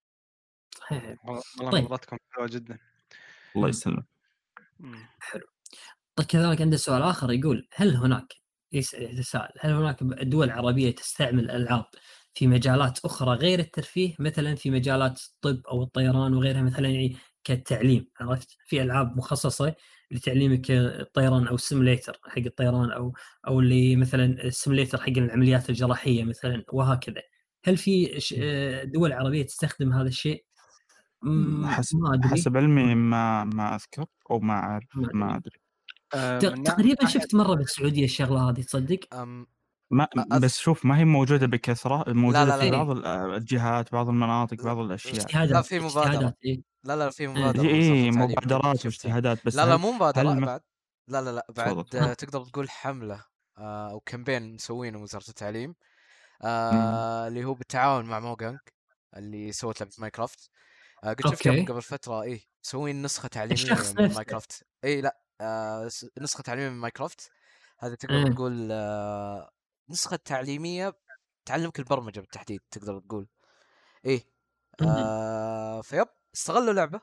صحيح 0.80 1.16
والله 1.26 1.72
طيب. 1.72 1.84
نظرتكم 1.86 2.18
حلوة 2.32 2.48
جدا 2.48 2.78
الله. 3.56 3.70
يسلمك 3.70 4.06
مم. 4.80 5.08
طيب 6.16 6.28
كذلك 6.28 6.62
عنده 6.62 6.78
سؤال 6.78 7.02
آخر 7.02 7.32
يقول 7.32 7.68
هل 7.74 7.96
هناك 7.96 8.34
يسال 8.72 9.04
يتساءل 9.04 9.54
هل 9.60 9.72
هناك 9.72 10.04
دول 10.04 10.50
عربية 10.52 10.96
تستعمل 10.96 11.44
الالعاب 11.44 11.86
في 12.34 12.48
مجالات 12.48 13.00
أخرى 13.06 13.36
غير 13.36 13.60
الترفيه 13.60 14.16
مثلا 14.20 14.56
في 14.56 14.72
مجالات 14.72 15.20
الطب 15.22 15.68
أو 15.68 15.84
الطيران 15.84 16.34
وغيرها 16.34 16.62
مثلا 16.62 16.90
يعني 16.90 17.18
كالتعليم 17.44 18.08
عرفت 18.22 18.58
في 18.66 18.82
ألعاب 18.82 19.18
مخصصة 19.18 19.76
لتعليمك 20.12 20.72
الطيران 20.72 21.48
أو 21.48 21.56
ال 21.56 21.62
simulator 21.62 22.20
حق 22.24 22.38
الطيران 22.40 22.92
أو 22.92 23.14
أو 23.48 23.60
اللي 23.60 23.96
مثلا 23.96 24.26
ال 24.26 24.33
simulator 24.33 24.98
حق 25.02 25.10
العمليات 25.10 25.70
الجراحية 25.70 26.24
مثلا 26.24 26.64
وهكذا 26.74 27.22
هل 27.66 27.78
في 27.78 28.20
دول 28.86 29.14
عربية 29.14 29.44
تستخدم 29.46 29.94
هذا 29.94 30.08
الشيء؟ 30.08 30.46
حسب 31.66 31.98
ما 31.98 32.14
أدري 32.14 32.30
حسب 32.30 32.58
علمي 32.58 32.96
ما 32.96 33.44
ما 33.44 33.76
أذكر 33.76 34.06
أو 34.32 34.40
ما 34.40 34.54
أعرف 34.54 34.86
ما 34.96 35.06
أدري. 35.06 35.14
ما 35.20 35.36
أدري 35.36 36.56
ناحية- 36.56 36.64
تقريبا 36.64 37.06
شفت 37.06 37.36
مرة 37.36 37.56
بالسعودية 37.56 38.06
الشغلة 38.06 38.50
هذه 38.50 38.62
تصدق؟ 38.62 39.00
ما 39.92 40.08
بس 40.40 40.60
شوف 40.60 40.86
ما 40.86 40.98
هي 40.98 41.06
موجودة 41.06 41.48
بكثرة 41.48 42.14
موجودة 42.14 42.46
لا، 42.46 42.60
في 42.60 42.70
لا. 42.70 42.78
بعض 42.78 42.90
ال- 42.90 43.06
الجهات 43.06 43.92
بعض 43.92 44.10
المناطق 44.10 44.64
بعض 44.64 44.78
الأشياء 44.78 45.16
اجتهادات 45.16 45.66
في 45.66 45.80
مبادرة. 45.80 46.34
إيه. 46.86 46.96
لا 46.96 46.96
لا 46.96 47.10
في 47.10 47.24
إيه، 47.24 47.28
مبادرة 47.28 47.62
اي 47.64 47.70
إيه 47.70 48.12
مبادرات. 48.12 48.86
واجتهادات 48.86 49.46
بس 49.46 49.56
لا 49.56 49.66
لا 49.66 49.78
مو 49.78 49.92
مبادرة 49.92 50.32
هل 50.34 50.46
بعد 50.46 50.62
لا 51.08 51.22
لا 51.22 51.30
لا 51.30 51.46
بعد 51.50 51.84
تفضل. 51.86 52.00
آه، 52.00 52.14
تقدر 52.14 52.46
تقول 52.46 52.70
حملة 52.70 53.26
آه، 53.58 53.92
أو 53.92 54.00
campaign 54.00 54.54
مسوينه 54.54 55.02
وزارة 55.02 55.30
التعليم 55.30 55.76
آه، 56.42 57.28
اللي 57.28 57.46
هو 57.46 57.54
بالتعاون 57.54 58.06
مع 58.06 58.20
Mojang 58.20 58.60
اللي 59.18 59.52
سوت 59.52 59.82
لعبة 59.82 59.94
Minecraft 60.00 60.50
آه، 61.04 61.14
قد 61.14 61.28
شفت. 61.32 61.48
قبل 61.48 61.82
فترة 61.82 62.22
إيه 62.22 62.42
مسوين 62.66 63.02
نسخة 63.02 63.28
تعليمية 63.28 63.54
الشخص 63.54 63.92
من. 63.96 64.02
Minecraft 64.14 64.64
اي 64.84 65.02
لا 65.02 65.18
آه، 65.42 65.90
نسخة 66.22 66.42
تعليمية 66.42 66.70
من 66.70 66.78
Minecraft 66.78 67.32
هذه 67.80 67.94
تقدر 67.94 68.16
إيه. 68.28 68.34
تقول 68.34 68.70
آه، 68.72 69.52
نسخة 69.90 70.16
تعليمية 70.16 70.94
تعلمك 71.46 71.80
البرمجة 71.80 72.20
بالتحديد 72.20 72.62
تقدر 72.72 73.00
تقول 73.00 73.28
إيه. 74.06 74.24
آه 74.82 75.82
فيب 75.82 76.08
استغلوا 76.36 76.74
لعبة 76.74 77.02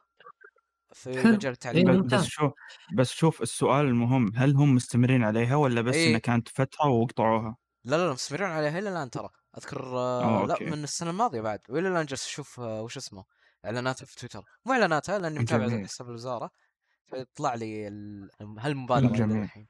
في 0.92 1.20
حلو. 1.22 1.32
مجال 1.32 1.52
التعليم 1.52 1.90
إيه، 1.90 2.00
بس 2.00 2.24
شوف 2.24 2.52
بس 2.96 3.10
شوف 3.12 3.42
السؤال 3.42 3.86
المهم 3.86 4.32
هل 4.34 4.56
هم 4.56 4.74
مستمرين 4.74 5.24
عليها 5.24 5.56
ولا 5.56 5.80
بس 5.80 5.94
إيه. 5.94 6.08
إنها 6.08 6.18
كانت 6.18 6.48
فترة 6.48 6.86
وقطعوها؟ 6.88 7.56
لا 7.84 7.96
لا 7.96 8.06
لا 8.06 8.12
مستمرين 8.12 8.46
عليها 8.46 8.78
إلى 8.78 8.88
الآن 8.88 9.10
ترى 9.10 9.28
أذكر 9.58 9.84
آه 9.84 10.24
أوه، 10.24 10.46
لا 10.46 10.54
أوكي. 10.54 10.64
من 10.64 10.84
السنة 10.84 11.10
الماضية 11.10 11.40
بعد 11.40 11.60
وإلى 11.68 11.88
الآن 11.88 12.06
جالس 12.06 12.26
أشوف 12.26 12.60
آه 12.60 12.82
وش 12.82 12.96
اسمه 12.96 13.24
إعلاناتها 13.64 14.06
في 14.06 14.16
تويتر 14.16 14.42
مو 14.66 14.72
إعلاناتها 14.72 15.18
لأني 15.18 15.38
متابع. 15.38 15.84
حساب 15.84 16.08
الوزارة 16.08 16.50
فيطلع 17.06 17.54
لي 17.54 17.88
ال... 17.88 18.30
هالمبادره 18.58 19.08
إلى 19.08 19.18
جميل. 19.18 19.42
الحين 19.42 19.68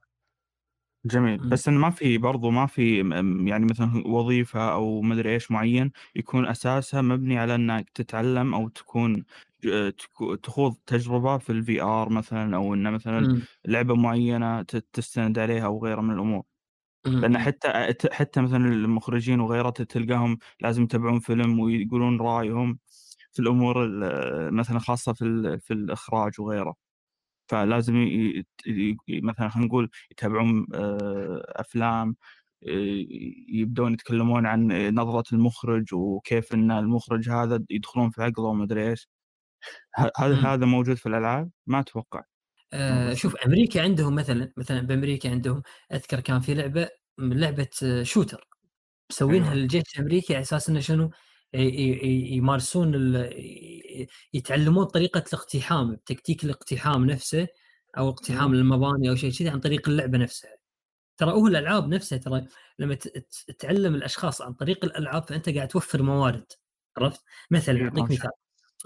جميل. 1.04 1.48
بس 1.48 1.68
انه 1.68 1.78
ما 1.80 1.90
في 1.90 2.18
برضو 2.18 2.50
ما 2.50 2.66
في 2.66 2.98
يعني 3.46 3.64
مثلا 3.64 4.02
وظيفة 4.06 4.72
أو 4.72 5.02
مدري 5.02 5.34
إيش 5.34 5.50
معين 5.50 5.92
يكون 6.16 6.46
أساسها 6.46 7.02
مبني 7.02 7.38
على 7.38 7.54
إنك 7.54 7.90
تتعلم 7.90 8.54
أو 8.54 8.68
تكون 8.68 9.24
تخوض 10.42 10.76
تجربة 10.86 11.38
في 11.38 11.50
ال 11.52 11.82
VR 11.82 12.09
مثلا 12.08 12.56
أو 12.56 12.74
انه 12.74 12.90
مثلا 12.90 13.28
مم. 13.28 13.46
لعبة 13.66 13.94
معينة 13.94 14.62
ت- 14.62 14.76
تستند 14.92 15.38
عليها 15.38 15.66
أو 15.66 15.84
غيرها 15.84 16.02
من 16.02 16.14
الأمور 16.14 16.42
لأن 17.22 17.38
مم. 17.38 17.38
حتى 17.38 17.68
حتى 18.12 18.42
مثلا 18.42 18.58
المخرجين 18.66 19.40
وغيره 19.40 19.70
تلقاهم 19.70 20.38
لازم 20.60 20.82
يتابعون 20.84 21.20
فيلم 21.20 21.60
ويقولون 21.60 22.20
رأيهم 22.20 22.78
في 23.32 23.40
الأمور 23.42 23.84
ال- 23.86 24.54
مثلا 24.54 24.78
خاصة 24.78 25.12
في 25.12 25.58
في 25.60 25.72
الإخراج 25.74 26.32
وغيره 26.40 26.76
فلازم 27.48 27.96
ي... 27.96 28.44
مثلا 29.08 29.48
خلينا 29.48 29.66
نقول 29.68 29.90
يتابعون 30.10 30.66
آه، 30.74 31.42
أفلام 31.60 32.16
آه، 32.68 33.04
يبدون 33.48 33.92
يتكلمون 33.92 34.46
عن 34.46 34.68
نظرة 34.94 35.24
المخرج 35.34 35.94
وكيف 35.94 36.54
إن 36.54 36.70
المخرج 36.70 37.30
هذا 37.30 37.64
يدخلون 37.70 38.10
في 38.10 38.22
عقله 38.22 38.46
وما 38.46 38.64
أدري 38.64 38.90
إيش 38.90 39.08
هذا 39.94 40.34
مم. 40.34 40.46
هذا 40.46 40.66
موجود 40.66 40.96
في 40.96 41.06
الألعاب؟ 41.06 41.50
ما 41.66 41.80
أتوقع. 41.80 42.24
آه 42.72 43.14
شوف 43.14 43.36
أمريكا 43.36 43.82
عندهم 43.82 44.14
مثلا 44.14 44.52
مثلا 44.56 44.80
بأمريكا 44.80 45.30
عندهم 45.30 45.62
أذكر 45.92 46.20
كان 46.20 46.40
في 46.40 46.54
لعبة 46.54 46.88
من 47.18 47.40
لعبة 47.40 47.68
آه، 47.82 48.02
شوتر. 48.02 48.48
مسوينها. 49.10 49.54
للجيش 49.54 49.82
الأمريكي 49.94 50.34
على 50.34 50.42
أساس 50.42 50.68
إنه 50.68 50.80
شنو؟ 50.80 51.10
يمارسون 51.54 52.94
يتعلمون 54.34 54.84
طريقة 54.84 55.24
الاقتحام 55.28 55.96
تكتيك 56.06 56.44
الاقتحام 56.44 57.04
نفسه 57.04 57.48
أو 57.98 58.08
اقتحام. 58.08 58.54
المباني 58.54 59.10
أو 59.10 59.14
شيء 59.14 59.32
كذي 59.32 59.48
عن 59.48 59.60
طريق 59.60 59.88
اللعبة 59.88 60.18
نفسها. 60.18 60.56
ترى 61.16 61.32
هو 61.32 61.46
الألعاب 61.46 61.88
نفسها 61.88 62.18
ترى 62.18 62.46
لما 62.78 62.94
تعلم 63.58 63.94
الأشخاص 63.94 64.42
عن 64.42 64.52
طريق 64.52 64.84
الألعاب 64.84 65.28
فأنت 65.28 65.48
قاعد 65.48 65.68
توفر 65.68 66.02
موارد 66.02 66.52
عرفت؟ 66.98 67.24
مثلا 67.50 67.84
أعطيك 67.84 68.04
مثال. 68.04 68.30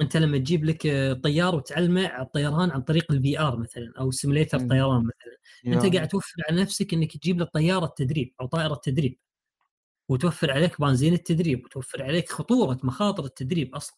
انت 0.00 0.16
لما 0.16 0.38
تجيب 0.38 0.64
لك 0.64 0.82
طيار 1.22 1.54
وتعلمه 1.54 2.06
على 2.08 2.22
الطيران 2.22 2.70
عن 2.70 2.80
طريق 2.82 3.12
ال 3.12 3.40
VR 3.40 3.56
مثلا 3.56 3.92
أو 4.00 4.10
simulator. 4.10 4.58
طيران 4.58 5.00
مثلا 5.00 5.74
أنت 5.76 5.84
يا- 5.84 5.90
قاعد 5.90 6.08
توفر 6.08 6.34
على 6.50 6.62
نفسك 6.62 6.94
إنك 6.94 7.16
تجيب 7.16 7.38
له 7.38 7.44
طيارة 7.44 7.92
تدريب 7.96 8.34
أو 8.40 8.46
طائرة 8.46 8.80
تدريب 8.82 9.18
وتوفر 10.08 10.50
عليك 10.50 10.80
بنزين 10.80 11.12
التدريب 11.12 11.64
وتوفر 11.64 12.02
عليك 12.02 12.28
خطورة 12.32 12.78
مخاطر 12.82 13.24
التدريب 13.24 13.74
أصلا 13.74 13.96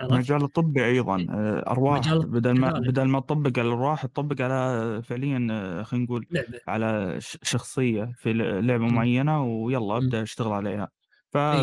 عرفت؟ 0.00 0.12
مجال 0.14 0.44
الطبي 0.44 0.84
أيضا 0.86 1.26
آه، 1.30 1.70
أرواح 1.70 1.98
مجال 1.98 2.26
بدل 2.26 2.52
ما. 2.60 2.72
بدل 2.72 3.04
ما 3.08 3.20
تطبق 3.20 3.58
على 3.58 3.68
الأرواح 3.68 4.06
تطبق 4.06 4.42
على 4.42 5.02
فعليا 5.02 5.48
آه، 5.50 5.82
خلينا 5.82 6.04
نقول 6.04 6.26
لعبة 6.30 6.60
على 6.68 7.16
ش- 7.20 7.38
شخصية 7.42 8.12
في 8.16 8.32
ل- 8.32 8.66
لعبة 8.66 8.84
مم. 8.84 8.94
معينة 8.94 9.44
ويلا 9.44 9.80
مم. 9.80 9.90
أبدأ 10.04 10.22
أشتغل 10.22 10.52
عليها 10.52 10.88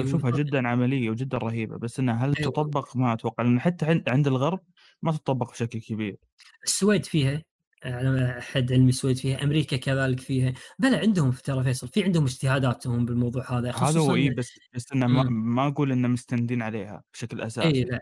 فشوفها. 0.04 0.32
جدا 0.32 0.68
عملية 0.68 1.10
وجدا 1.10 1.38
رهيبة 1.38 1.78
بس 1.78 2.00
إنها 2.00 2.26
هل 2.26 2.36
أيوة. 2.40 2.52
تطبق 2.52 2.98
ما 2.98 3.14
أتوقع 3.14 3.44
لأن 3.44 3.60
حتى 3.60 4.02
عند 4.08 4.28
الغرب 4.28 4.60
ما 5.02 5.12
تطبق 5.12 5.52
بشكل 5.52 5.80
كبير 5.80 6.16
السويد 6.64 7.06
فيها 7.06 7.44
على 7.86 8.38
حد 8.42 8.74
علمي 8.74 8.90
السويد 8.90 9.18
فيها 9.18 9.44
أمريكا 9.44 9.78
كذلك 9.78 10.20
فيها 10.20 10.54
بلى 10.80 10.96
عندهم 10.98 11.32
في 11.32 11.42
ترى 11.44 11.64
فيصل 11.64 11.88
في 11.88 12.04
عندهم 12.04 12.24
اجتهاداتهم 12.24 13.06
بالموضوع 13.06 13.52
هذا 13.60 13.72
هذا 13.72 14.00
هو 14.00 14.16
إي 14.16 14.30
بس 14.30 14.60
بس 14.76 14.92
إنه 14.94 15.08
ما. 15.08 15.24
ما 15.24 15.68
أقول 15.68 15.92
إنه 15.92 16.08
مستندين 16.08 16.62
عليها 16.62 17.04
بشكل 17.14 17.42
إي 17.42 17.48
أساسي 17.48 17.84
لا 17.84 18.00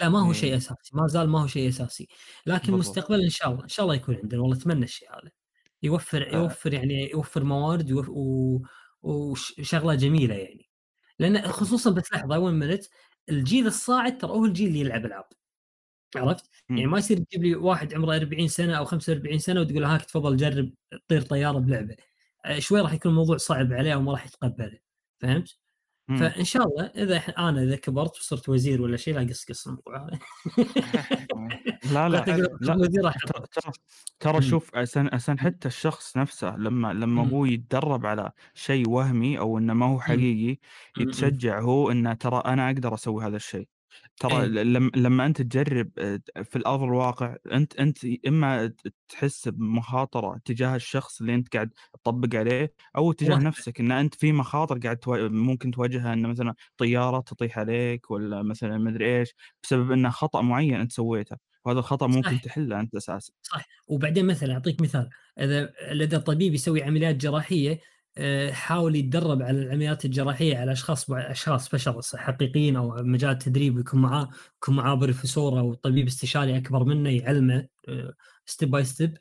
لا 0.00 0.08
ما 0.08 0.20
هو 0.20 0.26
إيه. 0.26 0.32
شيء 0.32 0.56
أساسي 0.56 0.90
ما 0.92 1.06
زال 1.06 1.28
ما 1.28 1.42
هو 1.42 1.46
شيء 1.46 1.68
أساسي 1.68 2.08
لكن 2.46 2.72
بالضبط. 2.72 2.88
مستقبلا 2.88 3.24
إن 3.24 3.28
شاء 3.30 3.50
الله 3.50 3.62
إن 3.62 3.68
شاء 3.68 3.84
الله 3.84 3.94
يكون 3.96 4.16
عندنا 4.22 4.40
والله 4.40 4.56
أتمنى 4.56 4.84
الشيء 4.84 5.08
هذا 5.12 5.30
يوفر 5.82 6.32
آه. 6.32 6.36
يوفر 6.36 6.74
يعني 6.74 7.10
يوفر 7.10 7.44
موارد 7.44 7.92
و- 7.92 8.60
وشغله 9.02 9.94
جميلة 9.94 10.34
يعني 10.34 10.68
لأن 11.18 11.42
خصوصا 11.42 11.90
بتلاحظ 11.90 12.32
وين 12.32 12.54
منت 12.54 12.84
الجيل 13.28 13.66
الصاعد 13.66 14.18
ترى 14.18 14.30
هو 14.30 14.44
الجيل 14.44 14.68
اللي 14.68 14.80
يلعب 14.80 15.06
ألعاب 15.06 15.24
عرفت؟ 16.16 16.50
يعني 16.76 16.86
ما 16.86 16.98
يصير 16.98 17.18
تجيب 17.18 17.44
لي 17.44 17.54
واحد 17.56 17.94
عمره 17.94 18.16
40 18.16 18.48
سنة 18.48 18.74
أو 18.78 18.84
45 18.84 19.38
سنة 19.38 19.60
وتقول 19.60 19.84
هاك 19.84 20.04
تفضل 20.04 20.36
جرب 20.36 20.72
طير 21.08 21.22
طيارة 21.22 21.58
بلعبة 21.58 21.96
آه، 22.44 22.58
شوي 22.58 22.80
راح 22.80 22.92
يكون 22.92 23.10
الموضوع 23.12 23.36
صعب 23.36 23.72
عليه 23.72 23.96
وما 23.96 24.12
راح 24.12 24.26
يتقبله 24.26 24.78
فهمت؟ 25.20 25.58
فإن 26.08 26.44
شاء 26.44 26.68
الله 26.68 26.84
إذا 26.84 27.16
أنا 27.16 27.62
إذا 27.62 27.76
كبرت 27.76 28.16
وصرت 28.18 28.48
وزير 28.48 28.82
ولا 28.82 28.96
شيء 28.96 29.14
لا 29.14 29.28
قص 29.30 29.44
قص 29.44 29.66
الموضوع. 29.66 29.96
هذا 29.96 30.18
لا 31.92 32.08
لا. 32.08 32.20
ترى 33.26 33.72
ترى. 34.20 34.42
شوف 34.42 34.74
أسن 34.74 35.06
أسن 35.14 35.38
حتى 35.38 35.68
الشخص 35.68 36.16
نفسه 36.16 36.56
لما 36.56 36.92
لما 36.92 37.22
مم. 37.22 37.30
هو 37.30 37.44
يتدرب 37.44 38.06
على 38.06 38.32
شيء 38.54 38.88
وهمي 38.88 39.38
أو 39.38 39.58
إنه 39.58 39.74
ما 39.74 39.86
هو 39.86 40.00
حقيقي. 40.00 40.58
يتشجع 40.98 41.60
هو 41.60 41.90
إنه 41.90 42.14
ترى 42.14 42.42
أنا 42.46 42.66
أقدر 42.70 42.94
أسوي 42.94 43.24
هذا 43.24 43.36
الشيء. 43.36 43.68
ترى 44.16 44.42
إيه. 44.42 44.46
لما 44.46 44.90
لما 44.96 45.26
أنت 45.26 45.42
تجرب 45.42 45.90
آه، 45.98 46.20
في 46.42 46.56
الأرض 46.56 46.82
الواقع 46.82 47.36
أنت 47.52 47.76
أنت 47.76 47.98
إما 48.26 48.72
تحس 49.08 49.48
بمخاطرة 49.48 50.40
تجاه 50.44 50.76
الشخص 50.76 51.20
اللي 51.20 51.34
أنت 51.34 51.52
قاعد 51.54 51.70
تطبق 51.92 52.38
عليه 52.38 52.72
أو 52.96 53.12
تجاه 53.12 53.30
واحد. 53.30 53.42
نفسك 53.42 53.80
إن 53.80 53.92
أنت 53.92 54.14
في 54.14 54.32
مخاطر 54.32 54.78
قاعد 54.78 54.96
توا... 54.96 55.28
ممكن 55.28 55.70
تواجهها 55.70 56.12
إن 56.12 56.26
مثلا 56.26 56.54
طيارة 56.76 57.20
تطيح 57.20 57.58
عليك 57.58 58.10
ولا 58.10 58.42
مثلا 58.42 58.78
مدري 58.78 59.18
إيش 59.18 59.34
بسبب 59.62 59.92
إنه 59.92 60.10
خطأ 60.10 60.42
معين 60.42 60.80
أنت 60.80 60.92
سويته 60.92 61.36
وهذا 61.64 61.78
الخطأ 61.78 62.06
ممكن 62.06 62.36
صح. 62.36 62.42
تحله 62.42 62.80
أنت 62.80 62.94
أساسا 62.94 63.32
صح 63.42 63.66
وبعدين 63.86 64.26
مثلا 64.26 64.54
أعطيك 64.54 64.82
مثال 64.82 65.10
إذا 65.40 65.72
إذا 65.92 66.16
الطبيب 66.16 66.54
يسوي 66.54 66.82
عمليات 66.82 67.16
جراحية 67.16 67.80
حاول 68.52 68.96
يتدرب 68.96 69.42
على 69.42 69.62
العمليات 69.62 70.04
الجراحية 70.04 70.56
على 70.56 70.72
أشخاص 70.72 71.10
أشخاص 71.10 71.68
بشر 71.74 72.00
حقيقيين 72.18 72.76
أو 72.76 72.94
مجال 73.02 73.30
التدريب 73.30 73.78
يكون 73.78 74.00
معاه 74.00 74.28
يكون 74.56 74.76
معاه 74.76 74.94
بروفيسور 74.94 75.58
أو 75.58 75.74
طبيب 75.74 76.06
استشاري 76.06 76.56
أكبر 76.56 76.84
منه 76.84 77.10
يعلمه 77.10 77.66
step 78.46 78.70
by 78.70 78.84
step 78.84 79.16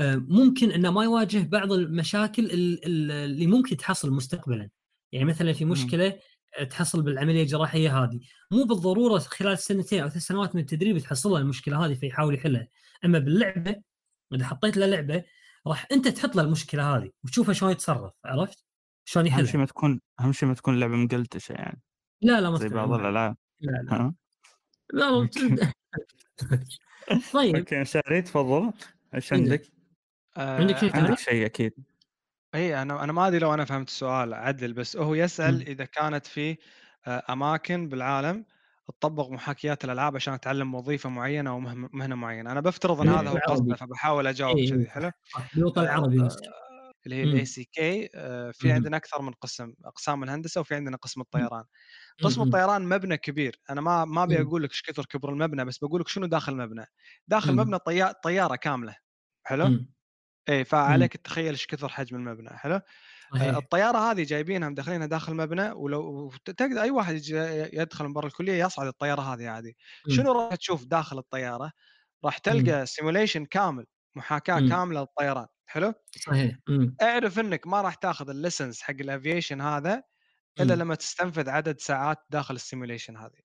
ممكن 0.00 0.70
إنه 0.70 0.90
ما 0.90 1.04
يواجه 1.04 1.38
بعض 1.38 1.72
المشاكل 1.72 2.44
ال- 2.44 2.84
ال- 2.86 3.10
اللي 3.10 3.46
ممكن 3.46 3.76
تحصل 3.76 4.10
مستقبلا. 4.10 4.68
يعني 5.12 5.24
مثلا 5.24 5.52
في. 5.52 5.64
مشكلة 5.64 6.18
آه، 6.58 6.64
تحصل 6.64 7.02
بالعملية 7.02 7.42
الجراحية 7.42 7.98
هذه. 8.04 8.20
مو 8.50 8.64
بالضرورة 8.64 9.18
خلال 9.18 9.58
سنتين 9.58 10.02
أو 10.02 10.08
ثلاث 10.08 10.22
سنوات 10.22 10.54
من 10.54 10.60
التدريب 10.60 10.98
تحصلها 10.98 11.40
المشكلة 11.40 11.86
هذه 11.86 11.94
فيحاول 11.94 12.34
يحلها. 12.34 12.68
أما 13.04 13.18
باللعبة 13.18 13.76
إذا 14.34 14.44
حطيت 14.44 14.76
له 14.76 14.86
لعبة 14.86 15.24
راح 15.66 15.86
أنت 15.92 16.08
تحط 16.08 16.36
له 16.36 16.42
المشكلة 16.42 16.96
هذه 16.96 17.10
وتشوفه 17.24 17.52
شلون 17.52 17.72
يتصرف 17.72 18.12
عرفت؟ 18.24 18.64
شلون 19.04 19.28
أهم 19.28 19.44
شيء 19.44 19.60
ما 19.60 19.66
تكون 19.66 20.00
أهم 20.20 20.32
شيء 20.32 20.48
ما 20.48 20.54
تكون 20.54 20.80
لعبة 20.80 20.96
مقلتشة 20.96 21.52
يعني 21.52 21.82
لا 22.22 22.40
لا 22.40 22.50
ما 22.50 22.56
زي 22.56 22.68
تكون 22.68 22.86
بعض 22.86 22.90
لا 22.90 22.96
الألعاب 22.96 23.36
لا 23.60 23.82
لا, 23.82 23.94
ها 23.94 24.14
لا. 24.92 25.28
طيب 27.32 27.56
okay 27.56 27.84
شاري 27.84 28.22
تفضل 28.22 28.72
إيش 29.14 29.32
عندك. 29.32 29.72
عندك؟ 30.36 30.60
عندك 30.60 30.78
شيء 30.78 30.94
آه،؟ 30.94 30.98
عندك 30.98 31.18
شيء 31.18 31.46
أكيد 31.46 31.72
اي 32.54 32.82
أنا 32.82 33.04
أنا 33.04 33.12
ما 33.12 33.26
أدري 33.28 33.38
لو 33.38 33.54
أنا 33.54 33.64
فهمت 33.64 33.88
السؤال 33.88 34.34
عدل 34.34 34.72
بس 34.72 34.96
هو 34.96 35.14
يسأل. 35.14 35.68
إذا 35.68 35.84
كانت 35.84 36.26
في 36.26 36.56
آه، 37.06 37.22
أماكن 37.30 37.88
بالعالم 37.88 38.44
تطبق 39.00 39.30
محاكيات 39.30 39.84
الألعاب 39.84 40.16
عشان 40.16 40.34
أتعلم 40.34 40.74
وظيفة 40.74 41.08
معينة 41.10 41.50
أو 41.50 41.60
مهنة 41.60 42.14
معينة 42.14 42.52
أنا 42.52 42.60
بفترض 42.60 43.00
إن 43.00 43.06
بالوطن 43.06 43.18
هذا 43.26 43.30
هو 43.30 43.36
العربي. 43.36 43.52
قصده 43.54 43.76
فبحاول 43.76 44.26
أجاوب 44.26 44.56
إيه، 44.56 44.70
كذي 44.70 44.86
حلو 44.90 45.10
صح 45.34 45.54
بالوطن 45.54 45.82
العربي 45.82 46.20
آه، 46.20 46.24
قصدي. 46.24 46.48
اللي 47.06 47.16
هي. 47.16 47.22
الاي 47.22 47.44
سي 47.44 47.64
كي 47.64 48.08
في 48.52 48.68
مم. 48.68 48.72
عندنا 48.72 48.96
أكثر 48.96 49.22
من 49.22 49.32
قسم 49.32 49.72
أقسام 49.84 50.22
الهندسة 50.24 50.60
وفي 50.60 50.74
عندنا 50.74 50.96
قسم 50.96 51.20
الطيران 51.20 51.64
قسم 52.22 52.40
مم. 52.40 52.46
الطيران 52.46 52.82
مبنى 52.88 53.16
كبير 53.16 53.60
أنا 53.70 53.80
ما 53.80 54.04
ما 54.04 54.22
أبي. 54.22 54.40
أقول 54.42 54.62
لك 54.62 54.70
إيش 54.70 54.82
كثر 54.82 55.04
كبر 55.04 55.30
المبنى 55.30 55.64
بس 55.64 55.78
بقول 55.78 56.00
لك 56.00 56.08
شنو 56.08 56.26
داخل 56.26 56.52
المبنى 56.52 56.84
داخل. 57.28 57.50
المبنى 57.50 57.78
طيا- 57.78 58.12
طيارة 58.22 58.56
كاملة 58.56 58.96
حلو. 59.46 59.78
اي 60.48 60.64
فعليك 60.64 61.16
تتخيل 61.16 61.48
إيش 61.50 61.66
كثر 61.66 61.88
حجم 61.88 62.16
المبنى 62.16 62.50
حلو 62.50 62.80
صحيح 63.34 63.56
الطيارة 63.56 63.98
هذه 63.98 64.22
جايبينها 64.24 64.68
مدخلينها 64.68 65.06
داخل 65.06 65.32
المبنى 65.32 65.70
ولو 65.70 66.30
تقدر 66.44 66.82
أي 66.82 66.90
واحد 66.90 67.22
يدخل 67.72 68.04
من 68.04 68.12
برا 68.12 68.26
الكلية 68.26 68.64
يصعد 68.64 68.86
الطيارة 68.86 69.20
هذه 69.22 69.48
عادي 69.48 69.76
مم. 70.06 70.14
شنو 70.16 70.32
راح 70.32 70.54
تشوف 70.54 70.84
داخل 70.84 71.18
الطيارة 71.18 71.72
راح 72.24 72.38
تلقى 72.38 72.86
سيموليشن 72.86 73.44
كامل 73.44 73.86
محاكاة 74.16 74.60
مم. 74.60 74.68
كاملة 74.70 75.00
للطيران 75.00 75.46
حلو 75.66 75.94
صحيح 76.18 76.56
مم. 76.68 76.96
اعرف 77.02 77.38
إنك 77.38 77.66
ما 77.66 77.80
راح 77.82 77.94
تاخذ 77.94 78.30
ال 78.30 78.36
license 78.36 78.82
حق 78.82 78.94
ال 79.00 79.07
aviation 79.07 79.60
هذا 79.60 80.02
إلا 80.60 80.74
مم. 80.74 80.80
لما 80.82 80.94
تستنفذ 80.94 81.50
عدد 81.50 81.80
ساعات 81.80 82.18
داخل 82.30 82.54
ال 82.54 82.60
simulation 82.60 83.16
هذه. 83.16 83.40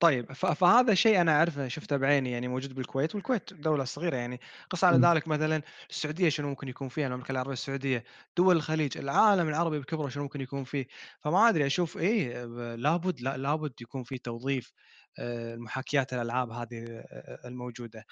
طيب 0.00 0.32
فهذا 0.32 0.94
شيء 0.94 1.20
أنا 1.20 1.32
أعرفه 1.38 1.68
شفته 1.68 1.96
بعيني 1.96 2.30
يعني 2.30 2.48
موجود 2.48 2.74
بالكويت 2.74 3.14
والكويت 3.14 3.52
دولة 3.54 3.84
صغيرة 3.84 4.16
يعني 4.16 4.40
قس 4.70 4.84
على 4.84 4.96
مم. 4.96 5.08
ذلك 5.08 5.28
مثلا 5.28 5.62
السعودية 5.90 6.28
شنو 6.28 6.48
ممكن 6.48 6.68
يكون 6.68 6.88
فيها 6.88 7.06
المملكة 7.06 7.32
العربية 7.32 7.52
السعودية 7.52 8.04
دول 8.36 8.56
الخليج 8.56 8.98
العالم 8.98 9.48
العربي 9.48 9.78
بكبره 9.78 10.08
شنو 10.08 10.22
ممكن 10.22 10.40
يكون 10.40 10.64
فيه 10.64 10.86
فما 11.20 11.48
أدري 11.48 11.66
أشوف 11.66 11.96
إيه 11.98 12.44
لابد 12.76 13.20
لا 13.20 13.36
لابد 13.36 13.72
يكون 13.80 14.02
في 14.04 14.18
توظيف 14.18 14.72
المحاكيات 15.18 16.12
الألعاب 16.12 16.50
هذه 16.50 17.04
الموجودة 17.44 18.04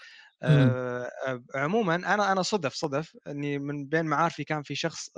مم. 0.46 0.76
آه، 0.82 1.10
عموما 1.54 1.94
أنا 1.94 2.32
أنا 2.32 2.42
صدف 2.42 2.74
صدف 2.74 3.16
إني 3.28 3.58
من 3.58 3.86
بين 3.86 4.06
معارفي 4.06 4.44
كان 4.44 4.62
في 4.62 4.74
شخص 4.74 5.10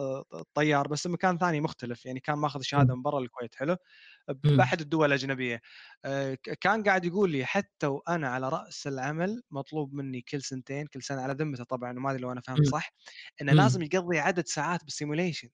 طيار 0.54 0.88
بس 0.88 1.06
مكان 1.06 1.38
ثاني 1.38 1.60
مختلف 1.60 2.06
يعني 2.06 2.20
كان 2.20 2.38
ماخذ 2.38 2.60
شهادة 2.62 2.94
من 2.94 3.02
برا 3.02 3.18
الكويت 3.18 3.54
حلو. 3.54 3.76
باحد 4.28 4.80
الدول 4.80 5.06
الأجنبية 5.08 5.60
آه، 6.04 6.38
كان 6.60 6.82
قاعد 6.82 7.04
يقول 7.04 7.30
لي 7.30 7.44
حتى 7.44 7.86
وأنا 7.86 8.28
على 8.28 8.48
رأس 8.48 8.86
العمل 8.86 9.42
مطلوب 9.50 9.94
مني 9.94 10.20
كل 10.20 10.42
سنتين 10.42 10.86
كل 10.86 11.02
سنة 11.02 11.22
على 11.22 11.32
ذمته 11.34 11.64
طبعا 11.64 11.92
وما 11.98 12.10
أدري 12.10 12.22
لو 12.22 12.32
أنا 12.32 12.40
فهمت 12.40 12.58
مم. 12.60 12.64
صح 12.64 12.92
إنه 13.42 13.52
مم. 13.52 13.58
لازم 13.58 13.82
يقضي 13.82 14.18
عدد 14.18 14.46
ساعات 14.46 14.84
بالسيموليشن 14.84 15.48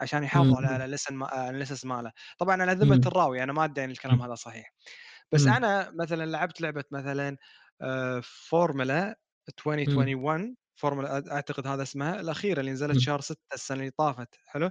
عشان 0.00 0.24
يحافظوا 0.24 0.56
على 0.56 0.66
مم. 0.68 0.74
على 0.74 0.84
اللسن 0.84 1.14
ما- 1.16 1.26
على 1.28 1.50
اللسن 1.56 1.88
ماله 1.88 2.12
طبعا 2.38 2.62
على 2.62 2.72
ذمة. 2.72 3.00
الراوي 3.06 3.42
أنا 3.42 3.52
ما 3.52 3.64
ادعي 3.64 3.84
ان 3.84 3.90
الكلام 3.90 4.22
هذا 4.22 4.34
صحيح 4.34 4.74
بس. 5.32 5.46
أنا 5.46 5.92
مثلا 6.00 6.26
لعبت 6.26 6.60
لعبة 6.60 6.84
مثلا 6.92 7.36
آه، 7.82 8.20
فورمولا 8.24 9.16
2021 9.48 10.56
فورمولا 10.76 11.32
أعتقد 11.34 11.66
هذا 11.66 11.82
اسمها 11.82 12.20
الأخيرة 12.20 12.60
اللي 12.60 12.72
نزلت. 12.72 12.98
شهر 12.98 13.20
6 13.20 13.38
السنة 13.54 13.78
اللي 13.80 13.90
طافت 13.90 14.28
حلو. 14.46 14.70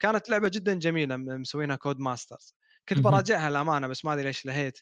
كانت 0.00 0.30
لعبة 0.30 0.48
جدا 0.54 0.74
جميلة 0.74 1.16
مسوينها 1.16 1.76
Codemasters 1.76 2.54
كنت. 2.88 2.98
براجعها 2.98 3.48
الامانه 3.48 3.86
بس 3.86 4.04
ما 4.04 4.12
أدري 4.12 4.24
ليش 4.24 4.46
لهيت 4.46 4.78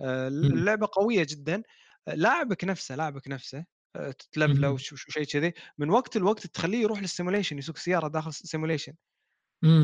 آه،. 0.00 0.28
اللعبه 0.28 0.88
قوية 0.92 1.26
جدا 1.30 1.62
آه، 2.08 2.14
لاعبك 2.14 2.64
نفسه 2.64 2.96
لاعبك 2.96 3.28
نفسه 3.28 3.64
آه، 3.96 4.10
تتلفله 4.10 4.70
وشيء 4.70 5.24
كذي 5.24 5.52
من 5.78 5.90
وقت 5.90 6.16
لوقت 6.16 6.46
تخليه 6.46 6.82
يروح 6.82 7.00
لل 7.02 7.11
simulation 7.11 7.58
يسوق 7.58 7.76
سيارة 7.76 8.08
داخل 8.08 8.28
ال 8.28 8.34
simulation. 8.34 8.94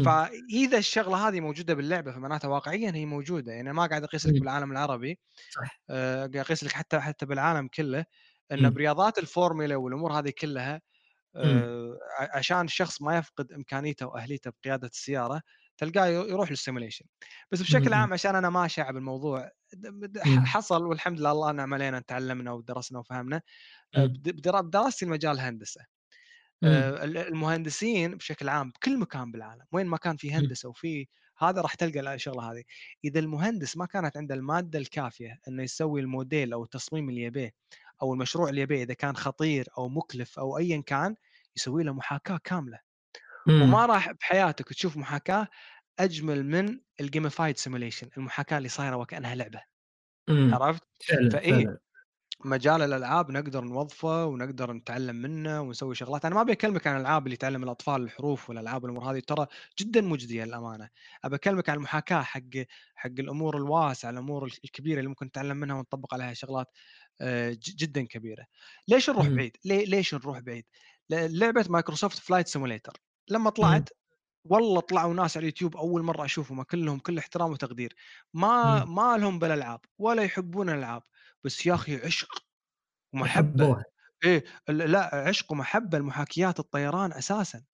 فإذا 0.05 0.79
الشغلة 0.79 1.29
هذه 1.29 1.41
موجودة 1.41 1.75
باللعبة 1.75 2.13
فمعناتها 2.13 2.49
واقعيا 2.49 2.93
هي 2.95 3.07
موجودة 3.07 3.53
يعني 3.53 3.73
ما 3.73 3.87
قاعد 3.87 4.05
أقيس 4.05 4.27
لك. 4.27 4.41
بالعالم 4.41 4.73
العربي 4.73 5.19
صح 5.51 5.81
آه، 5.91 6.17
قاعد 6.19 6.37
أقيس 6.37 6.65
لك 6.65 6.73
حتى 6.73 7.01
حتى 7.01 7.27
بالعالم 7.27 7.69
كله 7.69 8.05
إن. 8.53 8.71
برياضات 8.71 9.19
الفورمولا 9.19 9.77
والأمور 9.77 10.13
هذه 10.13 10.33
كلها. 10.39 10.81
آه، 11.37 11.99
عشان 12.21 12.65
الشخص 12.65 13.03
ما 13.03 13.19
يفقد 13.19 13.53
إمكانيته 13.53 14.07
وأهليته 14.07 14.51
بقيادة 14.51 14.89
السيارة 14.89 15.43
تلقاه 15.81 16.07
يروح 16.07 16.51
لل 16.51 16.60
simulation 16.60 17.05
بس 17.53 17.61
بشكل. 17.63 17.93
عام 17.93 18.13
عشان 18.13 18.35
أنا 18.37 18.51
ما 18.51 18.69
أشعب 18.69 18.97
الموضوع. 18.97 19.51
حصل 20.27 20.87
والحمد 20.87 21.21
لله 21.21 21.33
الله 21.33 21.53
نعم 21.53 21.75
علينا 21.75 22.01
تعلمنا 22.01 22.53
ودرسنا 22.53 22.99
وفهمنا 22.99 23.43
آه، 23.97 24.07
بدراستي 24.07 25.05
المجال 25.05 25.41
هندسة 25.41 25.81
مم. 26.63 26.69
آه، 26.69 27.05
ال- 27.05 27.19
المهندسين 27.19 28.17
بشكل 28.17 28.49
عام 28.49 28.71
بكل 28.71 28.99
مكان 28.99 29.33
بالعالم 29.33 29.65
وين 29.73 29.87
ما 29.87 29.97
كان 29.97 30.17
في. 30.17 30.33
هندسة 30.33 30.69
وفي 30.69 31.09
هذا 31.39 31.61
راح 31.61 31.75
تلقى 31.75 32.15
الشغلة 32.15 32.53
هذه 32.53 32.63
إذا 33.05 33.21
المهندس 33.21 33.77
ما 33.77 33.87
كانت 33.87 34.17
عنده 34.17 34.35
المادة 34.35 34.79
الكافية 34.79 35.41
إنه 35.49 35.63
يسوي 35.63 36.01
الموديل 36.01 36.53
أو 36.53 36.65
التصميم 36.65 37.09
اللي 37.09 37.23
يبيه 37.23 37.53
أو 38.03 38.15
المشروع 38.15 38.49
اللي 38.49 38.61
يبيه 38.61 38.83
إذا 38.83 38.95
كان 38.95 39.17
خطير 39.17 39.69
أو 39.79 39.89
مكلف 39.89 40.39
أو 40.39 40.59
ايا 40.59 40.83
كان 40.87 41.15
يسوي 41.57 41.85
له 41.85 41.93
محاكاة 41.93 42.41
كاملة 42.45 42.79
وما 43.49 43.67
مم. 43.67 43.75
راح 43.77 44.13
بحياتك 44.13 44.69
تشوف 44.69 44.97
محاكاة 44.97 45.49
أجمل 45.99 46.47
من 46.47 46.81
ال 47.01 47.07
gamified 47.07 47.57
simulation 47.59 48.11
المحاكاة 48.17 48.59
اللي 48.59 48.69
صايرة 48.69 48.97
وكأنها 48.97 49.35
لعبة. 49.35 49.63
مم. 50.29 50.55
عرفت؟ 50.55 50.83
فاي 51.33 51.77
مجال 52.45 52.83
الألعاب 52.83 53.31
نقدر 53.31 53.65
نوظفه 53.65 54.27
ونقدر 54.27 54.73
نتعلم 54.73 55.17
منه 55.17 55.61
ونسوي 55.61 55.95
شغلات. 55.95 56.25
أنا 56.25 56.35
ما 56.35 56.41
أبي 56.41 56.53
أكلمك 56.53 56.87
عن 56.87 56.97
الألعاب 56.97 57.27
اللي 57.27 57.37
تعلم 57.37 57.65
الأطفال 57.65 58.03
الحروف 58.03 58.49
والألعاب 58.51 58.83
والأمور 58.85 59.13
هذه 59.13 59.21
ترى 59.21 59.47
جدا 59.79 60.01
مجديه 60.01 60.45
للأمانة. 60.45 60.89
ابى 61.25 61.37
أكلمك 61.37 61.69
عن 61.69 61.77
المحاكاة 61.77 62.23
حق 62.23 62.41
حق 62.95 63.11
الأمور 63.19 63.57
الواسعة 63.57 64.11
الأمور 64.11 64.47
الكبيرة 64.65 64.99
اللي 64.99 65.09
ممكن 65.09 65.27
نتعلم 65.27 65.57
منها 65.57 65.77
ونطبق 65.77 66.15
عليها 66.15 66.35
شغلات 66.35 66.67
آه، 67.21 67.57
جدا 67.63 68.07
كبيرة. 68.07 68.47
ليش 68.89 69.11
نروح 69.11 69.27
مم. 69.27 69.37
بعيد؟ 69.37 69.57
ليش 69.65 70.15
نروح 70.15 70.39
بعيد؟ 70.39 70.65
لعبة 71.11 71.67
Microsoft 71.69 72.19
Flight 72.19 72.49
Simulator 72.49 72.93
لما 73.33 73.51
مم. 73.51 73.51
طلعت 73.51 73.89
والله 74.45 74.81
طلعوا 74.81 75.15
ناس 75.15 75.37
على 75.37 75.45
اليوتيوب 75.45 75.77
أول 75.77 76.03
مرة 76.03 76.25
أشوفهم 76.25 76.63
كلهم 76.63 76.99
كل 76.99 77.19
احترام 77.19 77.53
وتقدير 77.53 77.95
ما 78.35 78.85
مم. 78.85 78.95
ما 78.97 79.17
لهم 79.19 79.39
بالألعاب 79.39 79.81
ولا 79.99 80.23
يحبون 80.23 80.71
الألعاب 80.71 81.03
بس 81.45 81.67
يا 81.67 81.75
أخي 81.75 81.97
عشق 82.07 82.29
ومحبة 83.15 83.85
إيه 84.25 84.45
لا 84.69 85.29
عشق 85.29 85.53
ومحبة 85.53 85.99
لمحاكيات 85.99 86.61
الطيران 86.61 87.13
أساسا 87.13 87.65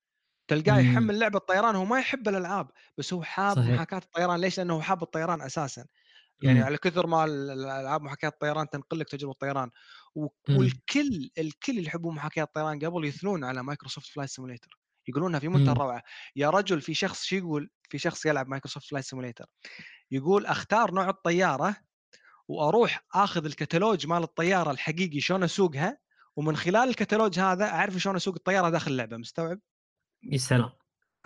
تلقاه 0.48 0.74
مم. 0.74 0.80
يحمل 0.80 1.18
لعبة 1.18 1.38
طيران 1.38 1.76
هو 1.76 1.84
ما 1.84 1.98
يحب 2.00 2.28
الألعاب 2.28 2.70
بس 2.98 3.14
هو 3.14 3.22
حاب 3.22 3.58
محاكاة 3.64 3.98
الطيران 3.98 4.40
ليش؟ 4.40 4.58
لأنه 4.58 4.74
هو 4.74 4.82
حاب 4.82 5.02
الطيران 5.02 5.42
أساسا 5.42 5.86
يعني 6.42 6.60
مم. 6.60 6.64
على 6.64 6.78
كثر 6.78 7.06
ما 7.06 7.24
ال- 7.24 7.50
الألعاب 7.50 8.02
محاكاة 8.02 8.28
الطيران 8.28 8.70
تنقل 8.70 8.98
لك 9.00 9.08
تجربة 9.10 9.32
الطيران. 9.32 9.70
والكل 10.50 11.30
الكل 11.38 11.72
اللي 11.72 11.84
يحبون 11.86 12.14
محاكاة 12.14 12.42
الطيران 12.42 12.78
قبل 12.86 13.04
يثنون 13.04 13.44
على 13.44 13.62
Microsoft 13.62 14.08
Flight 14.08 14.30
Simulator 14.30 14.78
يقولونها 15.08 15.40
في 15.40 15.48
منتهى 15.48 15.72
مم. 15.74 15.80
الروعة 15.80 16.02
يا 16.36 16.50
رجل 16.50 16.80
في 16.80 16.94
شخص 16.94 17.24
شو 17.24 17.36
يقول 17.36 17.70
في 17.90 17.98
شخص 17.98 18.26
يلعب 18.26 18.48
Microsoft 18.48 18.86
Flight 18.88 19.04
Simulator 19.04 19.46
يقول 20.10 20.46
أختار 20.46 20.94
نوع 20.94 21.08
الطيارة 21.08 21.76
وأروح 22.48 23.06
آخذ 23.14 23.44
الكتالوج 23.44 24.06
مال 24.06 24.22
الطيارة 24.22 24.70
الحقيقي 24.70 25.20
شلون 25.20 25.42
أسوقها 25.42 25.98
ومن 26.36 26.56
خلال 26.56 26.88
الكتالوج 26.88 27.38
هذا 27.38 27.64
أعرف 27.64 27.96
شلون 27.96 28.16
أسوق 28.16 28.34
الطيارة 28.34 28.70
داخل 28.70 28.90
اللعبة 28.90 29.16
مستوعب؟ 29.16 29.60
يا 30.22 30.38
سلام 30.38 30.70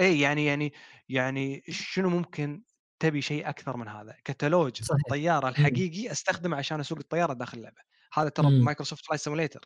إي 0.01 0.21
يعني 0.21 0.45
يعني 0.47 0.73
يعني 1.09 1.63
شنو 1.69 2.09
ممكن 2.09 2.63
تبي 2.99 3.23
شيء 3.23 3.49
أكثر 3.49 3.77
من 3.77 3.89
هذا؟ 3.89 4.17
كتالوج 4.25 4.83
صحيح 4.83 5.01
الطيارة 5.07 5.45
مم. 5.47 5.51
الحقيقي 5.51 6.11
أستخدمه 6.13 6.57
عشان 6.57 6.81
أسوق 6.81 6.99
الطيارة 6.99 7.33
داخل 7.33 7.59
اللعبة 7.59 7.83
هذا 8.13 8.29
ترى 8.29 8.51
مم. 8.51 8.61
ب 8.61 8.65
Microsoft 8.65 9.07
Flight 9.07 9.21
Simulator 9.21 9.61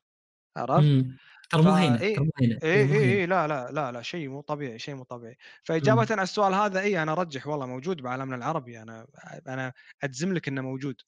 عرفت؟ 0.56 1.06
ترى 1.50 1.62
مو 1.62 1.70
هينه 1.72 1.98
ترى 1.98 2.24
مو 2.24 2.30
هينه 2.40 2.58
إي 2.62 2.98
إي 2.98 3.26
لا 3.26 3.48
لا 3.48 3.70
لا 3.72 3.92
لا 3.92 4.02
شيء 4.02 4.28
مو 4.28 4.40
طبيعي 4.40 4.78
شيء 4.78 4.94
مو 4.94 5.02
طبيعي 5.04 5.36
فإجابة 5.64 6.00
مم. 6.02 6.06
على 6.10 6.22
السؤال 6.22 6.54
هذا 6.54 6.80
إي 6.80 7.02
أنا 7.02 7.12
أرجح 7.12 7.46
والله 7.46 7.66
موجود 7.66 8.02
بعالمنا 8.02 8.36
العربي 8.36 8.82
أنا 8.82 9.06
أنا 9.48 9.72
أجزم 10.02 10.34
لك 10.34 10.48
إنه 10.48 10.62
موجود 10.62 11.00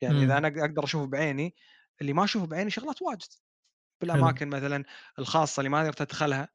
يعني 0.00 0.24
إذا 0.24 0.38
مم. 0.40 0.46
أنا 0.46 0.48
أقدر 0.64 0.84
أشوفه 0.84 1.06
بعيني 1.06 1.54
اللي 2.00 2.12
ما 2.12 2.24
أشوفه 2.24 2.46
بعيني 2.46 2.70
شغلات 2.70 3.02
واجد 3.02 3.28
بالأماكن 4.00 4.48
مثلا 4.48 4.84
الخاصة 5.18 5.60
اللي 5.60 5.70
ما 5.70 5.80
أقدر 5.88 5.94
ادخلها 6.04 6.48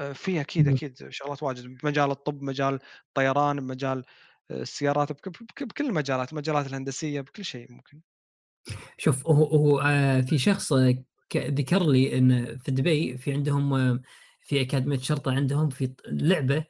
آه، 0.00 0.12
في 0.12 0.40
أكيد 0.40 0.68
مم. 0.68 0.74
أكيد 0.74 1.10
شغلات 1.10 1.42
واجد 1.42 1.66
بمجال 1.66 2.10
الطب 2.10 2.42
مجال 2.42 2.78
الطيران 3.08 3.60
بمجال 3.60 4.04
السيارات 4.50 5.12
بك- 5.12 5.28
بك- 5.28 5.62
بكل 5.64 5.86
المجالات 5.86 6.32
المجالات 6.32 6.66
الهندسية 6.66 7.20
بكل 7.20 7.44
شيء 7.44 7.72
ممكن 7.72 8.00
شوف 8.98 9.26
هو 9.26 9.44
هو 9.44 9.82
في 10.22 10.38
شخص 10.38 10.72
ذكر 11.36 11.90
لي 11.90 12.18
إن 12.18 12.58
في 12.58 12.70
دبي 12.70 13.16
في 13.16 13.32
عندهم 13.32 14.00
في 14.40 14.60
أكاديمية 14.60 14.98
شرطة 14.98 15.32
عندهم 15.32 15.68
في 15.68 15.94
لعبة 16.08 16.64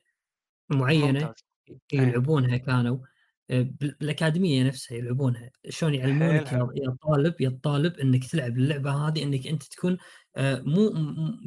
معينة 0.70 1.06
ممتاز. 1.20 1.44
إيه. 1.92 2.00
يلعبونها 2.00 2.56
كانوا 2.56 2.98
آه، 3.50 3.62
بال- 3.62 3.96
بالأكاديمية 4.00 4.62
نفسها 4.62 4.98
يلعبونها. 4.98 5.50
شلون 5.68 5.94
يعلمونك 5.94 6.42
يا 6.42 6.46
حلو 6.48 6.72
يا 6.76 6.96
طالب 7.02 7.40
يا 7.40 7.58
طالب 7.62 7.96
إنك 7.98 8.24
تلعب 8.26 8.58
اللعبة 8.58 8.90
هذه 9.08 9.22
إنك 9.22 9.46
أنت 9.46 9.62
تكون 9.62 9.98
آه، 10.36 10.60
مو 10.66 10.88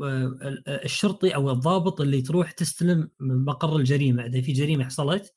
آه، 0.03 0.25
ال- 0.41 0.63
الشرطي 0.69 1.35
أو 1.35 1.51
الضابط 1.51 2.01
اللي 2.01 2.21
تروح 2.21 2.51
تستلم 2.51 3.09
من 3.19 3.45
مقر 3.45 3.75
الجريمة. 3.77 4.25
إذا 4.25 4.41
في 4.41 4.51
جريمة 4.53 4.85
حصلت 4.85 5.33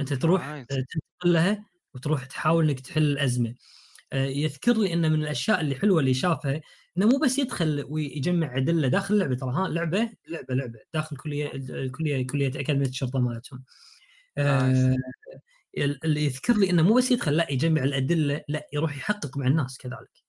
أنت 0.00 0.12
تروح 0.12 0.62
تنتقل 0.68 1.32
لها 1.32 1.66
وتروح 1.94 2.24
تحاول 2.24 2.68
إنك 2.70 2.80
تحل 2.80 3.02
الأزمة. 3.02 3.54
يذكر 4.14 4.72
لي 4.78 4.92
انه 4.92 5.08
من 5.08 5.22
الأشياء 5.22 5.60
اللي 5.60 5.74
حلوة 5.74 6.00
اللي 6.00 6.14
شافها 6.14 6.60
إنه 6.98 7.06
مو 7.06 7.18
بس 7.18 7.38
يدخل 7.38 7.84
ويجمع 7.88 8.56
أدلة 8.56 8.88
داخل 8.88 9.14
اللعبة 9.14 9.34
ترى 9.34 9.50
ها 9.54 9.68
لعبة 9.68 10.10
لعبة 10.28 10.54
لعبة 10.54 10.78
داخل 10.94 11.16
كلية 11.16 11.50
الكليه 11.54 12.26
كلية 12.26 12.48
أكاديمية 12.48 12.86
الشرطة 12.88 13.18
مالتهم. 13.18 13.64
nice 14.38 14.78
آه، 14.78 14.96
اللي 16.04 16.24
يذكر 16.24 16.56
لي 16.56 16.70
إنه 16.70 16.82
مو 16.82 16.94
بس 16.94 17.10
يدخل 17.10 17.36
لا 17.36 17.46
يجمع 17.52 17.82
الأدلة 17.84 18.42
لا 18.48 18.66
يروح 18.72 18.96
يحقق 18.96 19.36
مع 19.38 19.46
الناس 19.46 19.78
كذلك. 19.78 20.24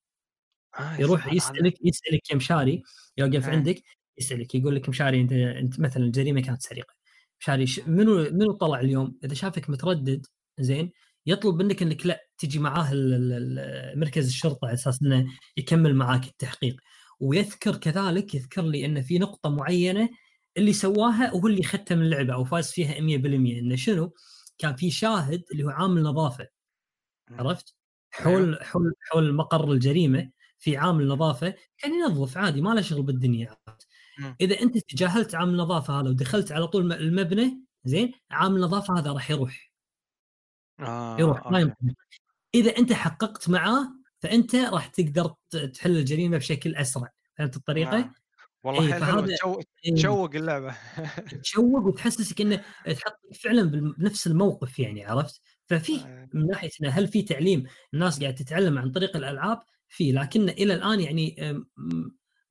nice 0.79 0.99
يروح 0.99 1.33
يسألك 1.33 1.73
يسألك 1.85 2.29
يا 2.31 2.35
مشاري 2.35 2.83
يوقف 3.17 3.45
إيه 3.49 3.55
عندك 3.55 3.81
يسألك 4.17 4.55
يقول 4.55 4.75
لك 4.75 4.89
مشاري 4.89 5.21
أنت 5.21 5.31
أنت 5.33 5.79
مثلا 5.79 6.03
الجريمه 6.03 6.41
كانت 6.41 6.61
سرقة. 6.61 6.93
مشاري 7.41 7.67
ش- 7.67 7.79
منو 7.87 8.29
منو 8.31 8.51
طلع 8.53 8.79
اليوم؟ 8.79 9.17
إذا 9.23 9.33
شافك 9.33 9.69
متردد 9.69 10.25
زين 10.59 10.91
يطلب 11.25 11.61
منك 11.61 11.81
إنك 11.81 12.05
لا 12.05 12.27
تجي 12.37 12.59
معاه 12.59 12.91
مركز 13.95 14.27
الشرطة 14.27 14.65
على 14.65 14.73
أساس 14.73 15.01
إنه 15.01 15.25
يكمل 15.57 15.95
معاك 15.95 16.27
التحقيق 16.27 16.75
ويذكر 17.19 17.75
كذلك 17.75 18.35
يذكر 18.35 18.61
لي 18.61 18.85
ان 18.85 19.01
في 19.01 19.19
نقطة 19.19 19.49
معينة 19.49 20.09
اللي 20.57 20.73
سواها 20.73 21.33
وهو 21.33 21.47
اللي 21.47 21.63
ختم 21.63 22.01
اللعبة 22.01 22.33
أو 22.33 22.43
فاز 22.43 22.71
فيها 22.71 22.93
100% 22.93 23.59
إنه 23.59 23.75
شنو؟ 23.75 24.13
كان 24.57 24.75
في 24.75 24.91
شاهد 24.91 25.43
اللي 25.51 25.63
هو 25.63 25.69
عامل 25.69 26.03
نظافة. 26.03 26.47
عرفت؟ 27.31 27.75
حول 28.11 28.57
حول 28.63 28.93
حول 29.11 29.33
مقر 29.33 29.71
الجريمة 29.71 30.31
في 30.59 30.77
عامل 30.77 31.07
نظافة 31.07 31.55
كان 31.77 31.91
ينظف 31.93 32.37
عادي 32.37 32.61
ما 32.61 32.69
له 32.69 32.81
شغل 32.81 33.03
بالدنيا 33.03 33.57
مم. 34.19 34.35
إذا 34.41 34.61
أنت 34.61 34.77
تجاهلت 34.77 35.35
عامل 35.35 35.51
النظافه 35.51 35.99
هذا 35.99 36.09
ودخلت 36.09 36.51
على 36.51 36.67
طول 36.67 36.93
المبنى 36.93 37.61
زين 37.85 38.11
عامل 38.31 38.55
النظافه 38.55 38.99
هذا 38.99 39.11
راح 39.11 39.31
يروح 39.31 39.71
آه 40.79 41.19
يروح 41.19 41.51
ما. 41.51 41.59
يمكن 41.59 41.93
إذا 42.55 42.77
أنت 42.77 42.93
حققت 42.93 43.49
معاه 43.49 43.87
فأنت 44.19 44.55
راح 44.55 44.87
تقدر 44.87 45.33
تحل 45.73 45.97
الجريمة 45.97 46.37
بشكل 46.37 46.75
أسرع 46.75 47.09
فهمت 47.37 47.55
الطريقة؟ 47.55 47.97
نعم. 47.99 48.13
والله 48.63 48.81
إيه، 48.87 48.93
حلوة 48.93 49.05
فهذا- 49.21 49.37
إيه. 49.85 49.93
تشوق 49.95 50.35
اللعبة 50.35 50.75
تشوق 51.43 51.85
وتحسسك 51.85 52.41
إنه 52.41 52.55
تحطك 52.85 53.33
فعلا 53.43 53.63
بنفس 53.63 54.27
الموقف 54.27 54.79
يعني 54.79 55.05
عرفت؟ 55.05 55.41
ففي 55.67 55.95
آه. 56.01 56.29
من 56.33 56.47
ناحية 56.47 56.69
إنه 56.81 56.89
هل 56.89 57.07
في 57.07 57.21
تعليم 57.21 57.63
الناس 57.93 58.19
قاعدة 58.19 58.35
تتعلم 58.35 58.77
عن 58.77 58.91
طريق 58.91 59.15
الألعاب؟ 59.17 59.61
في 59.89 60.11
لكن 60.11 60.49
إلى 60.49 60.73
الآن 60.73 60.99
يعني 60.99 61.35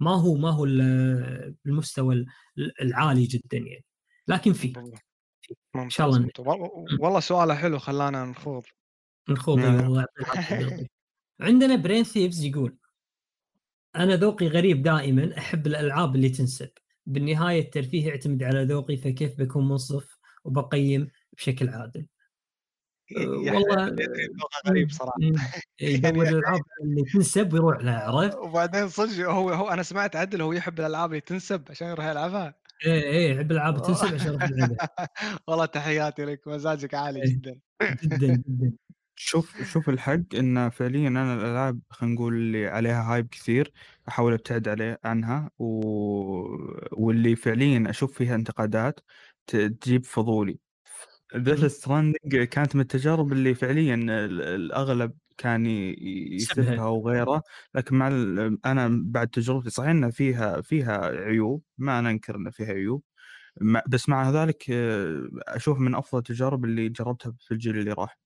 ما 0.01 0.11
هو 0.11 0.35
ما 0.35 0.51
هو 0.51 0.65
ال- 0.65 1.55
المستوى 1.67 2.15
ال- 2.15 2.27
العالي 2.83 3.25
جدا 3.25 3.59
يعني 3.59 3.85
لكن 4.29 4.53
في. 4.53 4.73
ان 5.77 5.91
شاء 5.91 6.07
الله. 6.09 6.29
والله- 7.01 7.21
سؤاله 7.21 7.55
حلو 7.55 7.79
خلانا 7.79 8.25
نخوض 8.25 8.65
نخوض 9.29 9.59
بالطيب. 9.59 10.07
عندنا 11.41 11.77
برين 11.77 12.05
ثيفز 12.05 12.45
يقول 12.45 12.77
أنا 13.97 14.17
ذوقي 14.17 14.49
غريب 14.49 14.83
دائما 14.83 15.39
أحب 15.39 15.67
الألعاب 15.67 16.17
اللي 16.17 16.29
تنسب 16.29 16.71
بالنهاية 17.07 17.61
الترفيه 17.61 18.07
يعتمد 18.09 18.43
على 18.43 18.65
ذوقي 18.65 18.97
فكيف 18.97 19.39
بكون 19.39 19.69
منصف 19.69 20.19
وبقيم 20.45 21.11
بشكل 21.37 21.69
عادل 21.69 22.07
يا 23.11 23.53
والله- 23.53 23.85
ذوقة 23.87 24.61
غريب 24.69 24.91
صراحة. 24.91 25.17
يدور 25.81 26.25
يعني- 26.25 26.29
الألعاب 26.29 26.61
اللي 26.83 27.03
تنسب 27.13 27.53
ويروح 27.53 27.79
لها 27.79 27.99
عرفت؟ 28.11 28.37
وبعدين 28.37 28.89
صدق 28.89 29.29
هو 29.31 29.51
هو 29.51 29.69
أنا 29.69 29.83
سمعت 29.83 30.17
عدل 30.17 30.43
هو 30.43 30.53
يحب 30.53 30.81
الألعاب 30.81 31.11
اللي 31.11 31.21
تنسب 31.21 31.65
عشان 31.71 31.89
يروح 31.89 32.07
يلعبها 32.07 32.55
إيه 32.85 33.03
إيه 33.03 33.35
يحب 33.35 33.51
الالعاب 33.53 33.83
تنسب 33.83 34.15
عشان 34.15 34.39
والله 35.49 35.67
تحياتي 35.67 36.25
لك 36.25 36.49
مزاجك 36.49 36.95
عالي 36.95 37.23
إيه. 37.23 37.29
جدا 37.29 37.59
جدا 38.03 38.27
جدا 38.49 38.73
شوف 39.17 39.63
شوف 39.73 39.89
الحق 39.89 40.21
إن 40.35 40.71
فعليا 40.71 41.09
أنا 41.09 41.35
الألعاب 41.35 41.81
خلينا 41.91 42.15
نقول 42.15 42.35
اللي 42.35 42.67
عليها 42.67 43.15
هايب 43.15 43.29
كثير 43.29 43.73
أحاول 44.09 44.33
أبتعد 44.33 44.69
عليه 44.69 45.01
عنها 45.05 45.51
و... 45.59 45.67
واللي 46.93 47.37
فعليا 47.37 47.85
أشوف 47.91 48.19
فيها 48.19 48.35
انتقادات 48.35 49.01
تجيب 49.47 50.05
فضولي 50.05 50.59
Death 51.37 51.61
مم. 51.61 51.69
Stranding 51.69 52.37
كانت 52.51 52.75
من 52.77 52.81
التجارب 52.81 53.33
اللي 53.33 53.55
فعليا 53.55 53.95
ال- 53.95 54.43
الأغلب 54.43 55.13
كان 55.37 55.67
ي- 55.67 55.97
يسبها. 56.35 56.65
يسبها 56.73 56.85
وغيره 56.87 57.43
لكن 57.75 57.97
مع 57.97 58.09
أنا 58.67 59.03
بعد 59.05 59.29
تجربتي 59.29 59.71
صحيح 59.71 59.91
ان 59.91 60.11
فيها 60.11 60.61
فيها 60.61 61.07
عيوب 61.07 61.63
ما 61.79 62.01
ننكر 62.01 62.37
ان 62.37 62.51
فيها 62.51 62.67
عيوب 62.73 63.03
بس 63.89 64.09
مع 64.09 64.31
ذلك 64.31 64.65
آه، 64.71 65.29
أشوف 65.49 65.79
من 65.79 65.95
أفضل 65.95 66.19
التجارب 66.19 66.65
اللي 66.65 66.89
جربتها 66.89 67.33
في 67.41 67.53
الجيل 67.55 67.79
اللي 67.79 67.93
راح. 67.93 68.19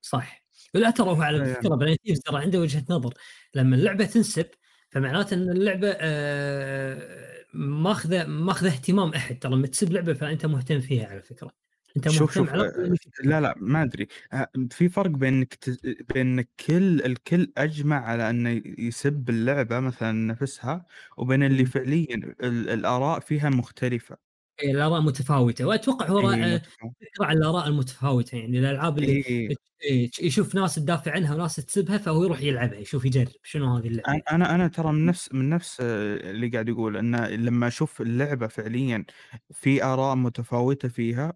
صح 0.00 0.44
لا 0.74 0.90
ترى 0.90 1.10
هو 1.10 1.22
على 1.22 1.44
إيه. 1.46 1.54
فكرة 1.54 1.96
Thieves 2.06 2.20
ترى 2.20 2.40
عنده 2.42 2.60
وجهة 2.60 2.84
نظر. 2.90 3.14
لما 3.54 3.76
اللعبة 3.76 4.04
تنسب 4.04 4.46
فمعناته 4.90 5.34
إن 5.34 5.50
اللعبة 5.50 5.96
آه، 6.00 7.44
ماخذة 7.54 8.24
ماخذة 8.26 8.68
اهتمام 8.68 9.08
أحد. 9.14 9.38
ترى 9.38 9.52
لما 9.52 9.66
تسب 9.66 9.92
لعبة 9.92 10.12
فأنت 10.14 10.46
مهتم 10.46 10.80
فيها 10.80 11.06
على 11.08 11.22
فكرة. 11.22 11.61
أنت 11.96 12.08
شوف 12.08 12.34
شوف 12.34 12.50
آه، 12.50 12.94
لا 13.24 13.40
لا 13.40 13.54
ما 13.56 13.82
أدري. 13.82 14.08
آه، 14.32 14.48
في 14.70 14.88
فرق 14.88 15.10
بين 15.10 15.34
إنك 15.34 15.54
ت... 15.54 15.70
بين 16.14 16.26
إنك 16.26 16.48
كل 16.66 17.02
الكل 17.02 17.52
أجمع 17.56 18.04
على 18.04 18.30
إنه 18.30 18.62
يسب 18.78 19.30
اللعبة 19.30 19.80
مثلا 19.80 20.12
نفسها 20.12 20.86
وبين 21.16 21.42
اللي. 21.42 21.64
فعليا 21.72 22.34
ال... 22.42 22.70
الآراء 22.70 23.20
فيها 23.20 23.50
مختلفة. 23.50 24.16
إيه، 24.62 24.70
الآراء 24.70 25.00
متفاوتة. 25.00 25.64
وأتوقع 25.64 26.06
هو 26.06 26.32
إيه، 26.32 26.54
آه،. 26.54 26.62
فكره 27.00 27.24
على 27.26 27.38
الآراء 27.38 27.68
المتفاوتة 27.68 28.38
يعني. 28.38 28.58
الألعاب 28.58 28.98
اللي 28.98 29.12
إيه. 29.12 29.48
إيه، 29.82 30.10
يشوف 30.22 30.54
ناس 30.54 30.74
تدافع 30.74 31.12
عنها 31.12 31.34
وناس 31.34 31.56
تسبها 31.56 31.98
فهو 31.98 32.24
يروح 32.24 32.40
يلعبها 32.40 32.78
يشوف 32.78 33.04
يجرب. 33.04 33.28
شنو 33.42 33.76
هذه 33.76 33.86
اللعبة؟ 33.86 34.22
أنا 34.30 34.54
أنا 34.54 34.68
ترى 34.68 34.92
من 34.92 35.06
نفس 35.06 35.32
من 35.32 35.50
نفس 35.50 35.80
اللي 35.80 36.48
قاعد 36.48 36.68
يقول 36.68 36.96
إن 36.96 37.16
لما 37.16 37.66
أشوف 37.66 38.00
اللعبة 38.00 38.46
فعليا 38.46 39.04
في 39.52 39.84
آراء 39.84 40.14
متفاوتة 40.14 40.88
فيها 40.88 41.32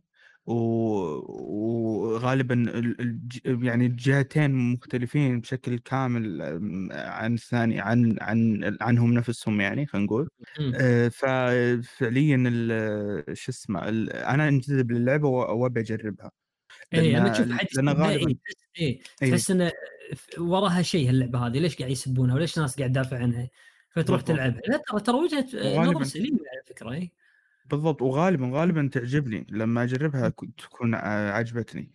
وغالبا 1.46 2.54
يعني 3.46 3.86
الجهتين 3.86 4.50
مختلفين 4.72 5.40
بشكل 5.40 5.78
كامل 5.78 6.42
عن 6.92 7.34
الثاني 7.34 7.80
عن 7.80 8.16
عن 8.20 8.76
عنهم 8.80 9.12
نفسهم 9.14 9.60
يعني 9.60 9.86
خلينا 9.86 10.06
نقول. 10.06 10.28
آه، 10.74 11.08
ففعليا 11.08 12.36
شو 13.34 13.52
اسمه 13.52 13.88
أنا 14.32 14.48
أنجذب 14.48 14.92
للعبة 14.92 15.28
وأبي 15.28 15.80
أجربها 15.80 16.30
لما 16.92 17.28
لأن- 17.28 17.32
تشوف 17.32 17.52
حد 17.52 17.66
غالباً- 18.06 18.34
تحس 18.44 18.54
إيه 18.78 19.00
إيه. 19.22 19.30
تحس 19.30 19.50
إنه 19.50 19.72
وراها 20.38 20.82
شيء 20.82 21.08
هاللعبة 21.08 21.38
هذه 21.46 21.58
ليش 21.58 21.76
قاعد 21.76 21.90
يسبونها 21.90 22.34
وليش 22.34 22.58
ناس 22.58 22.76
قاعد 22.78 22.90
تدافع 22.92 23.18
عنها 23.18 23.48
فتروح. 23.90 24.20
تلعبها 24.20 24.60
لا 24.68 24.82
ترى 24.90 25.00
ترى 25.00 25.16
وجهة 25.16 25.46
نظر 25.84 26.04
سليمة 26.04 26.38
على 26.38 26.62
فكرة 26.66 26.92
اي 26.92 27.12
بالضبط 27.70 28.02
وغالبا 28.02 28.50
غالبا 28.52 28.88
تعجبني 28.92 29.46
لما 29.50 29.82
أجربها 29.82 30.28
ك- 30.28 30.40
تكون 30.58 30.94
عجبتني 30.94 31.92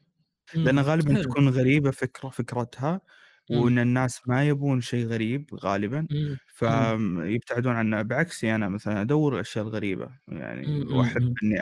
لأن 0.56 0.76
مم. 0.76 0.81
غالبا 0.81 1.14
حلو. 1.14 1.23
تكون 1.23 1.49
غريبة 1.49 1.91
فكره 1.91 2.30
فكرتها 2.30 3.02
مم. 3.49 3.57
وإن 3.57 3.80
الناس 3.80 4.27
ما 4.27 4.48
يبون 4.48 4.81
شيء 4.81 5.06
غريب 5.06 5.49
غالبا. 5.56 6.07
فيبتعدون 6.48 7.73
عنه 7.76 8.02
بعكسي 8.02 8.56
أنا 8.56 8.69
مثلا 8.69 9.02
أدور 9.02 9.34
الاشياء 9.35 9.65
الغريبة 9.65 10.10
يعني. 10.27 10.84
وأحب. 10.84 11.34
إني 11.43 11.60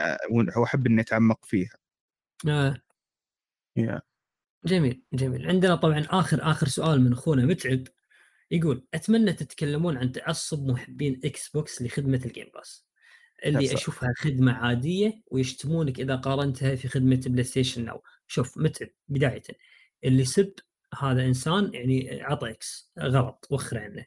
وأحب 0.57 0.87
إني 0.87 1.01
أتعمق 1.01 1.45
فيها 1.45 1.73
آه. 2.47 2.81
يا. 3.77 4.01
جميل 4.65 5.03
جميل 5.13 5.47
عندنا 5.47 5.75
طبعا 5.75 6.05
آخر 6.09 6.39
آخر 6.51 6.67
سؤال 6.67 7.01
من 7.01 7.11
أخونا 7.13 7.45
متعب 7.45 7.83
يقول 8.51 8.87
أتمنى 8.93 9.33
تتكلمون 9.33 9.97
عن 9.97 10.11
تعصب 10.11 10.67
محبين 10.71 11.21
Xbox 11.25 11.81
لخدمة 11.81 12.21
ال 12.25 12.29
Game 12.29 12.45
Pass 12.53 12.88
اللي 13.45 13.65
يا 13.65 13.73
أشوفها 13.73 14.13
خدمة 14.17 14.53
عادية 14.53 15.21
ويشتمونك 15.27 15.99
إذا 15.99 16.15
قارنتها 16.15 16.75
في 16.75 16.87
خدمة 16.87 17.21
PlayStation 17.25 17.85
Now 17.85 18.03
شوف 18.27 18.57
متعب 18.57 18.89
بداية. 19.07 19.43
اللي 20.03 20.21
يسب 20.21 20.53
هذا 20.99 21.25
إنسان 21.25 21.73
يعني 21.73 22.21
عطى 22.21 22.49
إكس 22.49 22.91
غلط 22.99 23.47
وخر 23.51 23.77
عنه. 23.79 24.05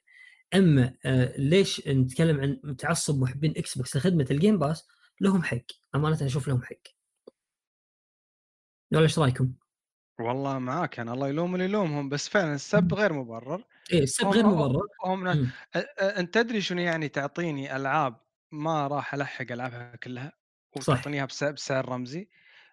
أما 0.55 0.95
آه 1.05 1.37
ليش 1.39 1.89
نتكلم 1.89 2.41
عن 2.41 2.77
تعصب 2.77 3.21
محبين 3.21 3.55
Xbox 3.57 3.97
لخدمة 3.97 4.27
ال 4.31 4.36
Game 4.36 4.59
Pass 4.59 4.89
لهم 5.21 5.43
حق. 5.43 5.59
أمانة 5.95 6.27
أشوف 6.27 6.49
لهم 6.49 6.63
حق. 6.63 6.77
ولا 8.93 9.03
إيش 9.03 9.19
رأيكم؟ 9.19 9.53
والله 10.21 10.59
معاك. 10.59 11.01
أنا 11.01 11.13
الله 11.15 11.29
يلوم 11.29 11.55
اللي 11.55 11.65
يلومهم. 11.65 12.09
بس 12.09 12.29
فعلا 12.29 12.55
السب 12.55 12.95
غير 12.95 13.13
مبرر. 13.13 13.65
إيه 13.93 14.03
السب 14.03 14.25
هم- 14.27 14.33
غير 14.33 14.47
هم- 14.47 14.53
مبرر. 14.61 14.87
هم 15.05 15.35
أ- 15.45 15.49
أنت 16.01 16.35
تدري 16.35 16.61
شنو 16.61 16.81
يعني 16.81 17.09
تعطيني 17.09 17.77
ألعاب 17.77 18.21
ما 18.53 18.87
راح 18.87 19.15
ألحق 19.15 19.53
ألعبها 19.53 19.97
كلها. 19.97 20.33
وتعطيني 20.77 21.17
إياها 21.17 21.27
بس- 21.27 21.45
بسعر 21.45 21.89
رمزي 21.89 22.29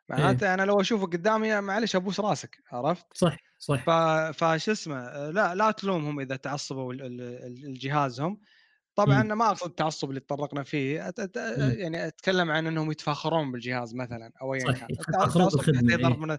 معناته 0.10 0.54
أنا 0.54 0.62
لو 0.62 0.82
أشوفه 0.82 1.06
قدامي 1.06 1.62
معلش 1.62 1.96
أبوس 1.96 2.20
راسك 2.20 2.58
عرفت؟ 2.72 3.06
صح 3.14 3.38
صح 3.60 3.86
ف... 3.86 3.90
فش 4.44 4.70
اسمه 4.70 5.30
لا 5.30 5.56
لا 5.56 5.72
تلومهم 5.72 6.20
إذا 6.20 6.36
تعصبوا 6.36 6.94
ال- 6.94 7.02
ال- 7.02 7.22
ال- 7.22 7.66
الجهازهم 7.66 8.42
طبعا 8.96 9.24
مم. 9.24 9.38
ما 9.38 9.48
أقصد 9.50 9.66
التعصب 9.68 10.10
اللي 10.10 10.20
تطرقنا 10.20 10.64
فيه 10.64 11.10
أت... 11.10 11.20
أت... 11.20 11.38
مم. 11.38 11.72
يعني 11.80 12.08
أتكلم 12.08 12.52
عن 12.52 12.68
إنهم 12.68 12.92
يتفاخرون 12.92 13.52
بالجهاز 13.52 13.96
مثلا 13.96 14.32
أو 14.42 14.54
ايا 14.54 14.72
كان 14.72 14.88
التعصب 15.00 15.70
إيه. 15.70 16.08
من 16.18 16.38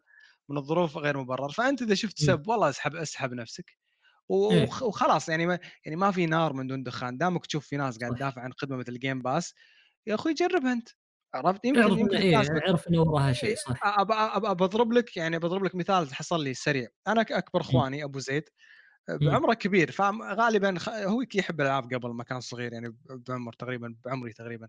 من 0.48 0.56
الظروف 0.56 0.96
غير 0.96 1.18
مبرر 1.18 1.48
فأنت 1.48 1.82
إذا 1.82 1.94
شفت. 1.94 2.18
سب 2.18 2.48
والله 2.48 2.68
اسحب 2.68 2.96
اسحب 2.96 3.32
نفسك 3.32 3.64
إيه. 3.70 3.89
وخلاص 4.30 5.28
يعني 5.28 5.46
ما 5.46 5.58
يعني 5.84 5.96
ما 5.96 6.10
في 6.10 6.26
نار 6.26 6.52
من 6.52 6.66
دون 6.66 6.82
دخان 6.82 7.18
دامك 7.18 7.46
تشوف 7.46 7.66
في 7.66 7.76
ناس 7.76 7.98
قاعد. 7.98 8.14
تدافع 8.14 8.42
عن 8.42 8.52
خدمة 8.52 8.76
مثل 8.76 8.92
ال 8.92 8.98
Game 8.98 9.22
Pass 9.22 9.54
يا 10.06 10.14
أخوي 10.14 10.34
جربها 10.34 10.72
أنت 10.72 10.88
عرفت 11.34 11.64
يمكن 11.64 11.80
اعرف 11.80 11.98
يمكن 11.98 12.16
إنه 12.16 12.30
تناسبك. 12.42 12.62
اعرف 12.62 12.88
إنه 12.88 13.00
وراها 13.02 13.32
شيء 13.32 13.48
إيه، 13.48 13.54
صح 13.56 13.96
أب- 13.98 14.06
أب- 14.06 14.42
أب- 14.42 14.52
بضرب 14.52 14.92
لك 14.92 15.16
يعني 15.16 15.38
بضرب 15.38 15.64
لك 15.64 15.74
مثال 15.74 16.14
حصل 16.14 16.44
لي 16.44 16.54
سريع 16.54 16.88
أنا 17.08 17.20
أكبر 17.20 17.60
إخواني 17.60 18.04
أبو 18.04 18.18
زيد 18.18 18.44
بعمره 19.08 19.54
كبير 19.54 19.90
فغالبا 19.90 20.74
هو 20.88 21.22
يحب 21.34 21.60
الألعاب 21.60 21.94
قبل 21.94 22.10
ما 22.10 22.24
كان 22.24 22.40
صغير 22.40 22.72
يعني 22.72 22.96
بعمر 23.28 23.52
تقريبا 23.52 23.96
بعمري 24.04 24.32
تقريبا 24.32 24.68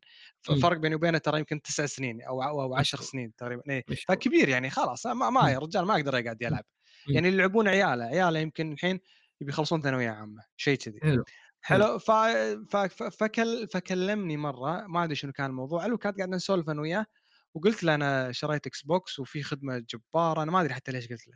مم. 0.49 0.55
ففرق 0.55 0.77
بيني 0.77 0.95
وبينه 0.95 1.17
ترى 1.17 1.39
يمكن 1.39 1.61
تسع 1.61 1.85
سنين 1.85 2.21
أو 2.21 2.43
أو 2.43 2.69
ما 2.69 2.77
10 2.79 2.83
شاء 2.83 2.99
الله. 3.01 3.11
سنين 3.11 3.35
تقريبا 3.35 3.61
إيه. 3.69 3.83
فكبير 4.07 4.49
يعني 4.49 4.69
خلاص 4.69 5.05
ما, 5.05 5.29
ما 5.29 5.49
يا 5.51 5.59
رجال 5.59 5.85
ما 5.85 5.97
يقدر 5.97 6.17
يقعد 6.17 6.41
يلعب. 6.41 6.63
يعني 7.09 7.27
اللي 7.27 7.37
يلعبون 7.39 7.67
عياله 7.67 8.03
عياله 8.05 8.39
يمكن 8.39 8.71
الحين 8.73 8.99
يبي 9.41 9.51
يخلصون 9.51 9.81
ثانوية 9.81 10.09
عامة 10.09 10.43
شيء 10.57 10.77
كذي. 10.77 10.99
حلو 11.01 11.23
حلو. 11.61 11.99
ف... 11.99 12.11
ف... 12.11 12.77
ف... 12.77 13.03
فكل... 13.03 13.67
فكلمني 13.67 14.37
مرة 14.37 14.87
ما 14.87 15.03
أدري 15.03 15.15
شنو 15.15 15.31
كان 15.31 15.45
الموضوع 15.45 15.83
علو 15.83 15.97
كانت 15.97 16.17
قاعد 16.17 16.29
نسولف 16.29 16.69
أنا 16.69 16.81
وياه 16.81 17.05
وقلت 17.53 17.83
له 17.83 17.95
أنا 17.95 18.31
شريت 18.31 18.67
Xbox 18.67 19.19
وفي 19.19 19.43
خدمة 19.43 19.85
جبارة 19.89 20.43
أنا 20.43 20.51
ما 20.51 20.61
أدري 20.61 20.73
حتى 20.73 20.91
ليش 20.91 21.07
قلت 21.09 21.27
له. 21.27 21.33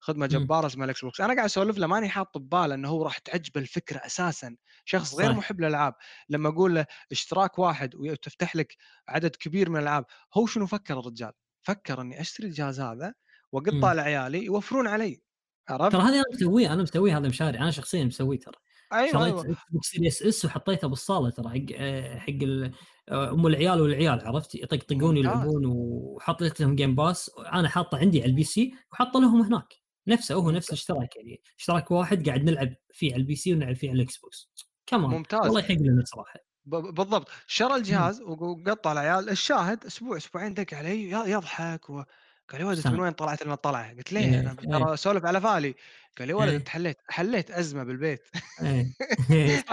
خدمة. 0.00 0.26
جبارة 0.26 0.66
اسمها 0.66 0.84
ال 0.84 1.04
Xbox 1.04 1.20
أنا 1.20 1.34
قاعد 1.34 1.44
أسولف 1.44 1.78
له 1.78 1.86
ماني 1.86 2.08
حاط 2.08 2.38
بباله 2.38 2.74
إنه 2.74 2.88
هو 2.88 3.02
راح 3.02 3.18
تعجبه 3.18 3.60
الفكرة 3.60 3.98
أساسا. 3.98 4.56
شخص 4.84 5.14
غير 5.14 5.30
صح. 5.30 5.36
محب 5.36 5.60
للألعاب. 5.60 5.94
لما 6.28 6.48
أقول 6.48 6.74
له 6.74 6.86
اشتراك 7.12 7.58
واحد 7.58 7.94
وتفتح 7.94 8.56
لك 8.56 8.76
عدد 9.08 9.36
كبير 9.36 9.70
من 9.70 9.76
الألعاب 9.76 10.04
هو 10.34 10.46
شنو 10.46 10.66
فكر 10.66 10.98
الرجال؟ 10.98 11.32
فكر 11.62 12.00
إني 12.00 12.20
أشتري 12.20 12.46
الجهاز 12.46 12.80
هذا 12.80 13.14
واقطه 13.52 13.76
مم. 13.76 13.86
لعيالي 13.86 14.44
يوفرون 14.44 14.86
علي. 14.86 15.27
عرفت؟ 15.70 15.92
ترى 15.92 16.02
هذه 16.02 16.14
أنا 16.14 16.24
مسويه 16.32 16.72
أنا 16.72 16.82
مسويه 16.82 17.18
هذا 17.18 17.28
مشاري 17.28 17.58
أنا 17.58 17.70
شخصيا 17.70 18.04
مسويه 18.04 18.38
ترى. 18.38 18.54
أيوه 18.92 19.12
شريت 19.12 19.56
Xbox 19.74 19.86
Series 19.88 20.22
S 20.22 20.44
وحطيته 20.44 20.88
بالصالة 20.88 21.30
ترى 21.30 21.48
حق 21.48 21.76
حق 22.18 22.70
أم 23.12 23.46
العيال 23.46 23.80
والعيال 23.80 24.20
عرفت؟ 24.20 24.54
يطقطقون. 24.54 25.16
يلعبون 25.16 25.66
وحطيت 25.66 26.60
لهم 26.60 26.74
Game 26.74 26.94
Pass 26.94 27.30
أنا 27.52 27.68
حاطه 27.68 27.98
عندي 27.98 28.22
على 28.22 28.30
ال 28.30 28.44
PC 28.44 28.74
وحاطه 28.92 29.20
لهم 29.20 29.42
هناك. 29.42 29.74
نفسه 30.06 30.34
هو 30.34 30.50
نفس 30.50 30.68
الاشتراك 30.68 31.16
يعني. 31.16 31.42
اشتراك 31.58 31.90
واحد 31.90 32.28
قاعد 32.28 32.44
نلعب 32.44 32.74
فيه 32.92 33.12
على 33.12 33.20
ال 33.20 33.36
PC 33.36 33.52
ونلعب 33.52 33.76
فيه 33.76 33.88
على 33.88 33.96
ال 33.96 34.16
Xbox 34.16 34.50
كمان 34.86 35.10
ممتاز. 35.10 35.40
والله 35.40 35.60
يحق 35.60 35.72
لنا 35.72 36.04
صراحة. 36.04 36.40
بالضبط. 36.64 37.28
شرى 37.46 37.74
الجهاز 37.74 38.20
وقطع 38.20 38.92
العيال 38.92 39.30
الشاهد 39.30 39.84
أسبوع 39.84 40.16
أسبوعين 40.16 40.54
دق 40.54 40.74
علي 40.74 41.10
يضحك 41.10 41.90
و... 41.90 42.02
قال 42.48 42.60
يا 42.60 42.66
ولد. 42.66 42.88
من 42.88 43.00
وين 43.00 43.12
طلعت 43.12 43.42
لنا 43.42 43.54
الطلعه؟ 43.54 43.94
قلت 43.94 44.12
ليه 44.12 44.20
إيه، 44.20 44.40
أنا 44.40 44.56
إيه. 44.64 44.70
ترى 44.70 44.94
أسولف 44.94 45.24
على 45.24 45.40
فالي 45.40 45.74
قال 46.18 46.30
يا 46.30 46.34
ولد 46.34 46.48
إيه. 46.48 46.56
انت 46.56 46.68
حليت 46.68 46.96
حليت 47.08 47.50
أزمة 47.50 47.84
بالبيت 47.84 48.22
إيه. 48.62 48.92
إيه،. 49.30 49.64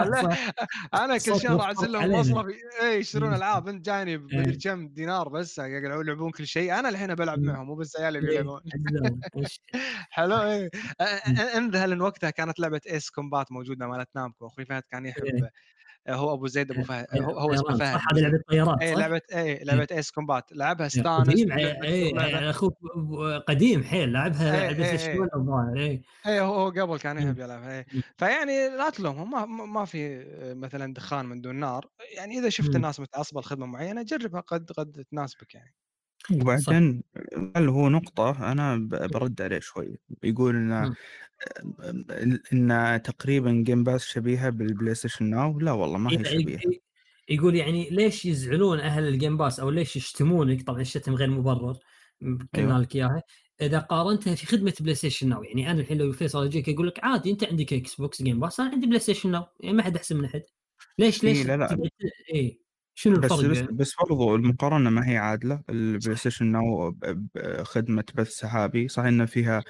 أنا 0.94 1.18
كل 1.18 1.40
شهر 1.40 1.60
اعزل 1.60 1.92
لهم. 1.92 2.12
مصرفي 2.12 2.54
اي 2.82 2.98
يشترون. 2.98 3.34
ألعاب 3.34 3.68
أنت 3.68 3.86
جايني 3.86 4.16
بمدري 4.16 4.50
إيه. 4.50 4.58
كم 4.58 4.88
دينار 4.88 5.28
بس 5.28 5.60
قاعد 5.60 5.70
يلعبون 5.84 6.30
كل 6.30 6.46
شيء 6.46 6.78
أنا 6.78 6.88
الحين 6.88 7.14
بلعب. 7.14 7.38
معهم 7.38 7.66
مو 7.66 7.74
بس 7.74 8.00
عيالي 8.00 8.18
اللي 8.18 8.30
إيه، 8.30 8.38
يلعبون 8.38 8.60
أجزاء. 8.74 9.18
إيش. 9.36 9.60
حلو. 10.10 10.68
أنذهل 11.56 11.92
إن 11.92 12.00
وقتها 12.00 12.30
كانت 12.30 12.60
لعبة 12.60 12.80
Ace 12.90 13.10
Combat 13.10 13.52
موجودة 13.52 13.86
مالت 13.86 14.08
Namco 14.14 14.46
أخوي 14.46 14.64
فهد 14.64 14.82
كان 14.90 15.06
يحب 15.06 15.24
إيه. 15.24 15.50
هو 16.08 16.34
أبو 16.34 16.46
زيد 16.46 16.70
أبو 16.72 16.82
فهد 16.82 17.06
هو, 17.14 17.38
هو 17.38 17.54
اسمه. 17.54 17.76
فهد 17.78 17.94
صح 17.98 18.04
هذه 18.12 18.20
لعبة 18.20 18.40
طيارات 18.48 18.82
اي؟ 18.82 18.94
لعبة 18.94 19.20
اي 19.34 19.64
لعبة 19.64 19.86
Ace 19.92 20.10
Combat 20.10 20.44
لعبها 20.52 20.86
استانس 20.86 21.28
قديم 21.28 21.48
لعبة- 21.48 21.84
اي 21.84 22.12
لعبة- 22.12 22.42
أخوك 22.42 22.78
قديم 23.48 23.82
حيل 23.84 24.12
لعبها 24.12 24.54
إيه، 24.54 24.60
على 24.60 24.68
ال 24.68 24.72
Play 24.72 24.90
إيه، 24.90 24.96
Station 24.96 25.10
إيه. 25.12 25.20
1 25.20 25.30
الظاهر 25.36 25.76
اي 25.78 26.02
اي 26.26 26.40
هو 26.40 26.54
هو 26.54 26.68
قبل 26.70 26.98
كان 26.98 27.16
يحب. 27.18 27.38
يلعبها 27.38 27.78
اي. 27.78 27.86
فيعني 28.16 28.68
لا 28.68 28.90
تلومهم 28.90 29.72
ما 29.72 29.84
في 29.84 30.16
آه، 30.16 30.54
مثلا 30.54 30.94
دخان 30.94 31.26
من 31.26 31.40
دون 31.40 31.56
نار 31.56 31.86
يعني 32.16 32.38
إذا 32.38 32.48
شفت. 32.48 32.76
الناس 32.76 33.00
متعصبة 33.00 33.40
لخدمة 33.40 33.66
معينة 33.66 34.02
جربها 34.02 34.40
قد 34.40 34.70
قد 34.72 35.04
تناسبك 35.10 35.54
يعني 35.54 35.74
وبعدين 36.32 37.02
هل 37.56 37.68
هو 37.68 37.88
نقطة؟ 37.88 38.52
أنا 38.52 38.76
برد 39.12 39.42
عليه 39.42 39.58
شوي. 39.58 39.98
يقول 40.24 40.56
إن 40.56 40.84
مم. 40.86 40.94
إن 42.52 43.02
تقريبا 43.04 43.52
Game 43.66 43.84
Pass 43.84 44.04
شبيهة 44.04 44.50
بال 44.50 44.94
PlayStation 44.94 45.24
Now 45.30 45.60
لا 45.60 45.72
والله 45.72 45.98
ما 45.98 46.10
هي 46.10 46.16
إيه، 46.16 46.24
شبيهة. 46.24 46.58
ي- 46.60 46.80
يقول 47.28 47.54
يعني 47.54 47.90
ليش 47.90 48.24
يزعلون 48.24 48.78
أهل 48.80 49.08
ال 49.08 49.14
Game 49.14 49.36
Pass 49.36 49.60
أو 49.60 49.70
ليش 49.70 49.96
يشتمونك؟ 49.96 50.62
طبعا 50.62 50.80
الشتم 50.80 51.14
غير 51.14 51.30
مبرر 51.30 51.76
قلنا 52.22 52.38
أيوة. 52.56 52.78
لك 52.80 52.96
إياها. 52.96 53.22
إذا 53.60 53.78
قارنتها 53.78 54.34
في 54.34 54.46
خدمة 54.46 54.74
PlayStation 54.80 55.28
Now 55.28 55.42
يعني 55.42 55.70
أنا 55.70 55.80
الحين 55.80 55.98
لو 55.98 56.12
فيصل 56.12 56.46
يجيك 56.46 56.68
يقول 56.68 56.86
لك 56.86 57.04
عادي 57.04 57.30
أنت 57.30 57.44
عندك 57.44 57.72
Xbox 57.72 58.22
Game 58.22 58.40
Pass 58.40 58.60
أنا 58.60 58.70
عندي 58.70 58.86
PlayStation 58.86 59.30
Now 59.30 59.44
يعني 59.60 59.76
ما 59.76 59.82
حد 59.82 59.96
أحسن 59.96 60.16
من 60.16 60.24
أحد. 60.24 60.42
ليش 60.98 61.24
إيه، 61.24 61.32
ليش 61.32 61.46
لا، 61.46 61.56
لا. 61.56 61.66
ت- 61.66 61.90
إيه. 62.34 62.65
شنو 62.98 63.16
بس 63.18 63.44
الفرق 63.44 63.44
بس 63.44 63.64
بس 63.72 63.94
برضو 64.00 64.34
المقارنة 64.36 64.90
ما 64.90 65.08
هي 65.10 65.16
عادلة 65.16 65.62
ال 65.70 66.16
PlayStation 66.16 66.46
Now 66.46 66.90
بخدمة 67.34 68.04
بث 68.14 68.28
سحابي 68.30 68.88
صحيح 68.88 69.06
إن 69.08 69.26
فيها 69.26 69.64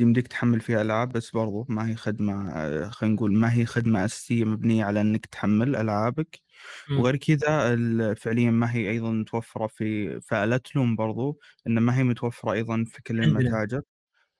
يمديك 0.00 0.26
تحمل 0.28 0.60
فيها 0.60 0.82
ألعاب 0.82 1.08
بس 1.12 1.30
برضو 1.30 1.66
ما 1.68 1.88
هي 1.88 1.94
خدمة 1.96 2.50
آه، 2.52 2.88
خلينا 2.90 3.14
نقول 3.14 3.34
ما 3.34 3.52
هي 3.54 3.66
خدمة 3.66 4.04
أساسية 4.04 4.44
مبنية 4.44 4.84
على 4.84 5.00
إنك 5.00 5.26
تحمل 5.26 5.76
ألعابك 5.76 6.40
مم. 6.88 7.02
وغير 7.02 7.16
كذا 7.16 8.14
فعليا 8.14 8.50
ما 8.50 8.74
هي 8.74 8.90
أيضا 8.90 9.10
متوفرة 9.12 9.66
في 9.66 10.20
فلا 10.20 10.56
تلوم 10.56 10.96
برضو 10.96 11.40
إن 11.66 11.78
ما 11.78 11.98
هي 11.98 12.02
متوفرة 12.04 12.52
أيضا 12.52 12.84
في 12.88 13.02
كل. 13.02 13.20
المتاجر 13.20 13.82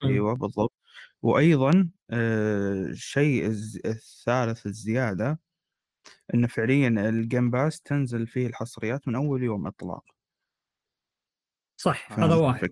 مم. 0.03 0.11
أيوه 0.11 0.35
بالضبط 0.37 0.75
وأيضا 1.23 1.91
آه، 2.11 2.73
الشيء 2.87 3.47
الثالث 3.87 4.67
الزيادة 4.67 5.41
انه 6.35 6.47
فعليا 6.47 6.89
الجيم 6.89 7.51
باس 7.51 7.81
تنزل 7.81 8.27
فيه 8.27 8.47
الحصريات 8.47 9.09
من 9.09 9.15
أول 9.15 9.43
يوم 9.43 9.67
إطلاق. 9.67 10.05
صح 11.77 12.13
هذا 12.19 12.35
واحد. 12.35 12.71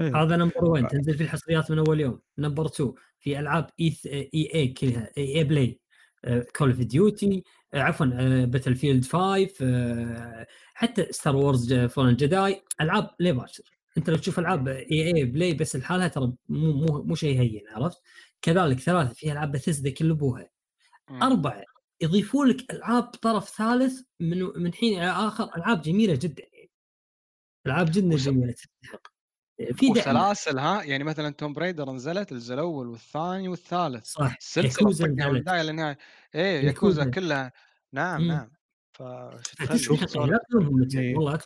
إيه. 0.00 0.22
هذا 0.22 0.36
number 0.36 0.64
1 0.64 0.86
تنزل 0.86 1.14
في 1.14 1.22
الحصريات 1.22 1.70
من 1.70 1.78
أول 1.78 2.00
يوم. 2.00 2.20
number 2.38 2.66
2 2.66 2.92
في 3.20 3.38
ألعاب 3.38 3.70
EA 3.80 4.50
اي 4.54 4.68
كلها 4.68 5.10
EA 5.18 5.36
Play 5.38 5.80
Call 6.56 6.70
of 6.70 6.78
Duty 6.80 7.44
عفوا 7.74 8.44
Battlefield 8.44 9.04
5 9.04 9.48
آه، 9.62 10.46
حتى 10.74 11.12
Star 11.12 11.36
Wars 11.36 11.74
Fallen 11.74 12.16
Jedi 12.16 12.62
ألعاب 12.80 13.10
ليه 13.20 13.32
باكر 13.32 13.62
أنت 13.98 14.10
لو 14.10 14.16
تشوف 14.16 14.38
ألعاب 14.38 14.68
EA 14.68 15.16
Play 15.16 15.54
بس 15.54 15.76
لحالها 15.76 16.08
ترى 16.08 16.32
مو 16.48 16.72
مو 16.72 17.02
مو 17.02 17.14
شيء 17.14 17.40
هين 17.40 17.62
عرفت؟ 17.70 17.98
كذلك 18.42 18.78
ثلاثة 18.78 19.14
في 19.14 19.32
ألعاب 19.32 19.52
بثزدا 19.52 19.90
كل 19.90 20.10
أبوها. 20.10 20.48
أربعة 21.10 21.64
يضيفون 22.02 22.48
لك 22.48 22.70
ألعاب 22.72 23.02
طرف 23.04 23.48
ثالث 23.48 24.00
من 24.20 24.38
من 24.62 24.74
حين 24.74 24.98
إلى 25.02 25.10
آخر 25.10 25.56
ألعاب 25.56 25.82
جميلة 25.82 26.14
جدا 26.22 26.42
يعني. 26.52 26.70
ألعاب 27.66 27.90
جدا 27.92 28.16
جميلة. 28.16 28.52
تستحق 28.52 29.02
في 29.72 29.90
وسلاسل 29.90 30.58
ها؟ 30.58 30.82
يعني 30.82 31.04
مثلا 31.04 31.30
توم 31.30 31.52
بريدر 31.52 31.90
نزلت 31.92 32.32
الجزء 32.32 32.54
الأول 32.54 32.88
والثاني 32.88 33.48
والثالث. 33.48 34.06
صح 34.06 34.36
سلسلة 34.40 34.70
ياكوزا 34.70 35.04
طقها 35.06 35.28
من 35.28 35.36
البدايه 35.36 35.62
للنهايه 35.62 35.98
إيه 36.34 36.64
ياكوزا. 36.66 37.04
كلها. 37.10 37.52
نعم 37.92 38.22
مم. 38.22 38.28
نعم. 38.28 38.50
فش 38.92 39.52
تخلي 39.52 39.78
تسوق 39.78 39.98
شو 39.98 40.04
لا 40.04 40.06
تسولف 40.06 40.38
تلومهم 40.50 40.74
متى، 40.80 41.00
إيه. 41.00 41.16
والله 41.16 41.36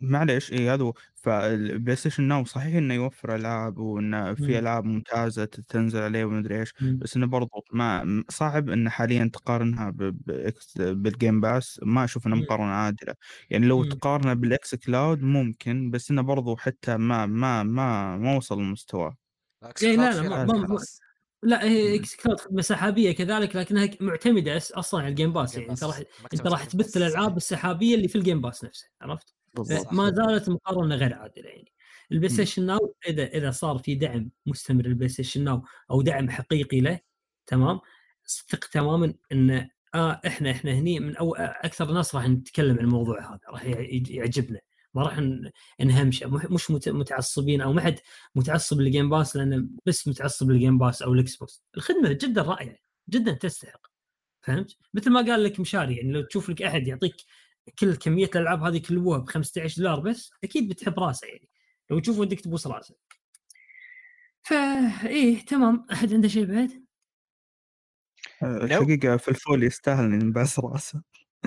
لا. 0.00 0.08
معليش 0.08 0.52
اي 0.52 0.70
هذا 0.70 0.82
هو. 0.84 0.92
فالبلاي 1.14 1.96
ستيشن 1.96 2.22
ناو 2.22 2.44
صحيح 2.44 2.74
إنه 2.74 2.94
يوفر 2.94 3.34
ألعاب 3.34 3.78
وانه 3.78 4.34
في 4.34 4.42
مم. 4.42 4.50
ألعاب 4.58 4.84
ممتازة 4.84 5.44
تنزل 5.44 6.00
عليه 6.02 6.24
ومدري 6.24 6.60
إيش 6.60 6.72
مم. 6.80 6.98
بس 6.98 7.16
إنه 7.16 7.26
برضو 7.26 7.64
ما 7.72 8.24
صعب 8.28 8.68
إنه 8.70 8.90
حاليا 8.90 9.30
تقارنها 9.32 9.90
ب- 9.90 10.16
بإكس- 10.30 10.80
بالجيم 10.80 11.40
باس 11.40 11.80
ما 11.82 12.04
أشوف 12.04 12.26
إنه. 12.26 12.36
مقارنة 12.36 12.66
عادلة 12.72 13.14
يعني 13.50 13.66
لو 13.66 13.82
مم. 13.82 13.88
تقارنه 13.88 14.34
بال 14.34 14.74
xCloud 14.74 15.22
ممكن 15.22 15.90
بس 15.90 16.10
إنه 16.10 16.22
برضو 16.22 16.56
حتى 16.56 16.96
ما 16.96 17.26
ما 17.26 17.62
ما 17.62 18.16
ما 18.16 18.36
وصل 18.36 18.58
لمستواه 18.60 19.16
X 19.62 19.84
إيه، 19.84 19.96
لا، 19.96 20.22
لا، 20.22 20.44
ما-. 20.44 20.76
لا 21.42 21.62
هي. 21.64 21.94
xCloud 21.96 22.40
خدمه 22.40 22.62
سحابيه 22.62 23.12
كذلك 23.12 23.56
لكنها 23.56 23.88
معتمدة 24.00 24.56
أصلا 24.56 25.00
على 25.00 25.08
ال 25.10 25.14
Game 25.14 25.32
Pass 25.32 25.54
يعني 25.56 25.70
أنت. 25.70 25.84
راح 25.84 26.02
أنت 26.34 26.46
راح 26.46 26.64
تبث. 26.64 26.96
الألعاب 26.96 27.36
السحابية 27.36 27.94
اللي 27.94 28.08
في 28.08 28.18
ال 28.18 28.22
Game 28.22 28.40
Pass 28.40 28.64
نفسه 28.64 28.88
عرفت؟ 29.02 29.35
بالضبط. 29.62 29.92
ما 29.92 30.10
زالت 30.10 30.48
مقارنة 30.48 30.94
غير 30.94 31.14
عادلة 31.14 31.48
يعني. 31.48 31.72
ال 32.12 32.15
Play. 32.15 32.28
Station 32.32 32.66
Now 32.66 32.94
إذا 33.08 33.24
إذا 33.26 33.50
صار 33.50 33.78
في 33.78 33.94
دعم 33.94 34.30
مستمر 34.46 34.86
لل 34.86 35.08
PlayStation 35.08 35.44
Now 35.44 35.62
أو 35.90 36.02
دعم 36.02 36.30
حقيقي 36.30 36.80
له 36.80 37.00
تمام؟ 37.46 37.80
ثق 38.48 38.64
تماما 38.64 39.14
إن 39.32 39.68
آه 39.94 40.20
إحنا 40.26 40.50
إحنا 40.50 40.72
هني 40.72 41.00
من 41.00 41.16
أو 41.16 41.34
أكثر 41.36 41.92
ناس 41.92 42.14
راح 42.14 42.28
نتكلم 42.28 42.78
عن 42.78 42.84
الموضوع 42.84 43.30
هذا 43.34 43.40
راح 43.48 43.64
يع- 43.64 44.02
يعجبنا. 44.10 44.60
ما 44.94 45.02
راح 45.02 45.18
ن- 45.18 45.50
نهمش 45.80 46.22
مح- 46.22 46.50
مش 46.50 46.70
مت- 46.70 46.88
متعصبين 46.88 47.60
أو 47.60 47.72
ما 47.72 47.80
حد 47.80 47.98
متعصب 48.34 48.80
لل 48.80 48.90
Game 48.90 49.10
Pass 49.10 49.36
لأنه 49.36 49.66
بس 49.86 50.08
متعصب 50.08 50.50
لل 50.50 50.59
Game 50.59 50.78
Pass 50.78 51.02
أو 51.02 51.12
ال 51.14 51.36
Xbox 51.36 51.62
الخدمة 51.76 52.12
جدا 52.12 52.42
رائعة 52.42 52.76
جدا 53.08 53.32
تستحق. 53.32 53.86
فهمت؟ 54.42 54.76
مثل 54.94 55.10
ما 55.10 55.20
قال 55.20 55.44
لك 55.44 55.60
مشاري 55.60 55.96
يعني 55.96 56.12
لو 56.12 56.22
تشوف 56.22 56.50
لك 56.50 56.62
أحد 56.62 56.88
يعطيك 56.88 57.14
كل 57.78 57.96
كمية 57.96 58.26
الألعاب 58.26 58.62
هذه 58.62 58.78
كلها 58.88 59.18
ب 59.18 59.28
15 59.28 59.82
دولار 59.82 60.00
بس 60.00 60.30
أكيد 60.44 60.68
بتحب 60.68 61.00
راسه 61.00 61.26
يعني. 61.26 61.48
لو 61.90 61.98
تشوف 61.98 62.18
ودك 62.18 62.40
تبوس 62.40 62.66
راسه 62.66 62.94
فا 64.42 64.56
إيه 65.06 65.44
تمام. 65.44 65.86
أحد 65.92 66.12
عنده 66.12 66.28
شيء 66.28 66.44
بعد؟ 66.46 66.70
آه، 68.42 68.46
لو- 68.46 68.64
الحقيقة 68.64 69.16
في 69.16 69.28
الفول 69.28 69.62
يستاهل 69.62 70.04
ينباس 70.04 70.58
راسه. 70.58 71.02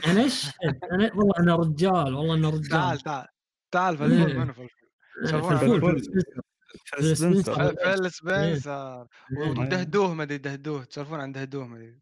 أنا 0.08 0.22
إيش؟ 0.24 0.46
أنا 0.94 1.12
والله 1.16 1.34
أنا 1.40 1.56
رجال 1.56 2.14
والله 2.16 2.36
أنا 2.36 2.50
رجال. 2.50 2.70
تعال 2.70 3.00
تعال. 3.00 3.28
تعال 3.72 4.02
إيه. 4.12 4.42
آه، 4.42 4.52
في 4.52 5.36
الفول؟ 5.36 5.58
فالفول. 5.60 6.04
في 6.86 7.00
السبنسر. 7.00 7.54
فيل 7.56 7.76
سبنسر. 7.76 7.76
فيل 7.86 8.12
سبنسر 8.12 9.02
إيه. 9.02 9.50
ودهدوه 9.60 10.14
ما 10.14 10.24
أدري 10.24 10.38
دهدوه. 10.38 10.84
تسولفون 10.84 11.20
عن 11.20 11.32
دهدوه 11.32 11.68
ما 11.68 11.78
أدري. 11.78 12.00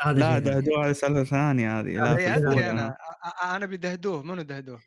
هذا 0.00 0.18
لا. 0.18 0.38
دهدوه 0.38 0.86
هذه 0.86 0.92
سالفه 0.92 1.24
ثانية 1.24 1.80
هذه 1.80 1.86
لا 1.86 2.12
الفول 2.12 2.52
أدري 2.52 2.70
أنا. 2.70 2.96
أنا. 3.56 3.66
بدهدوه 3.66 4.22
منو 4.22 4.42
دهدوه؟ 4.42 4.80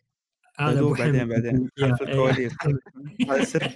هذا 0.60 0.80
أبو 0.80 0.96
دهدوه 0.96 1.24
بعدين. 1.24 1.28
بعدين 1.28 1.70
خلف 1.80 2.02
إيه. 2.02 2.08
الكواليس. 2.08 2.54
هذا 3.30 3.44
سر. 3.44 3.76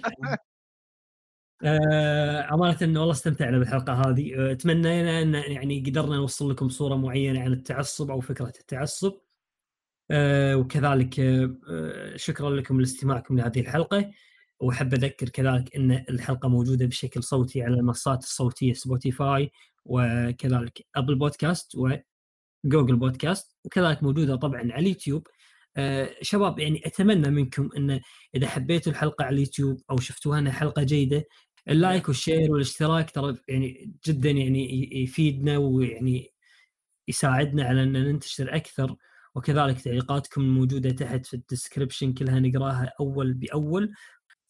آه، 1.64 2.54
أمانة 2.54 2.78
إنه 2.82 3.00
والله 3.00 3.12
استمتعنا 3.14 3.58
بالحلقة 3.58 3.92
هذه. 3.92 4.50
آه، 4.50 4.54
تمنينا 4.54 5.22
أن 5.22 5.34
يعني 5.34 5.84
قدرنا 5.86 6.16
نوصل 6.16 6.50
لكم 6.50 6.68
صورة 6.68 6.94
معينة 6.94 7.40
عن 7.40 7.52
التعصب 7.52 8.10
أو 8.10 8.20
فكرة 8.20 8.52
التعصب. 8.60 9.12
آه، 10.10 10.56
وكذلك 10.56 11.20
آه، 11.20 11.56
آه، 11.70 12.16
شكرا 12.16 12.50
لكم 12.50 12.80
لاستماعكم 12.80 13.38
لهذه 13.38 13.60
الحلقة. 13.60 14.10
وأحب 14.60 14.94
أذكر 14.94 15.28
كذلك 15.28 15.76
إن 15.76 15.92
الحلقة 15.92 16.48
موجودة 16.48 16.86
بشكل 16.86 17.22
صوتي 17.22 17.62
على 17.62 17.74
المنصات 17.74 18.22
الصوتية 18.22 18.72
Spotify 18.72 19.50
وكذلك 19.84 20.86
Apple 20.96 21.14
Podcast 21.14 21.74
و 21.74 21.91
Google 21.91 22.96
Podcast 22.96 23.56
وكذلك 23.64 24.02
موجودة 24.02 24.36
طبعا 24.36 24.60
على 24.60 24.78
اليوتيوب. 24.78 25.26
آه 25.76 26.10
شباب 26.22 26.58
يعني 26.58 26.82
أتمنى 26.86 27.30
منكم 27.30 27.68
إن 27.76 28.00
إذا 28.34 28.48
حبيتوا 28.48 28.92
الحلقة 28.92 29.24
على 29.24 29.34
اليوتيوب 29.34 29.82
أو 29.90 29.96
شفتوها 30.00 30.38
إنها 30.38 30.52
حلقة 30.52 30.82
جيدة 30.82 31.24
ال 31.68 31.76
like 31.76 32.08
وال 32.08 32.21
share 32.21 32.52
والاشتراك 32.52 33.10
ترى 33.10 33.36
يعني 33.48 33.92
جدا 34.06 34.30
يعني 34.30 34.90
يفيدنا 35.02 35.58
ويعني 35.58 36.32
يساعدنا 37.08 37.64
على 37.64 37.82
إن 37.82 37.92
ننتشر 37.92 38.56
أكثر. 38.56 38.96
وكذلك 39.34 39.80
تعليقاتكم 39.80 40.40
الموجودة 40.40 40.90
تحت 40.90 41.26
في 41.26 41.34
ال 41.34 41.41
description 41.41 42.12
كلها 42.12 42.40
نقراها 42.40 42.92
أول 43.00 43.34
بأول. 43.34 43.94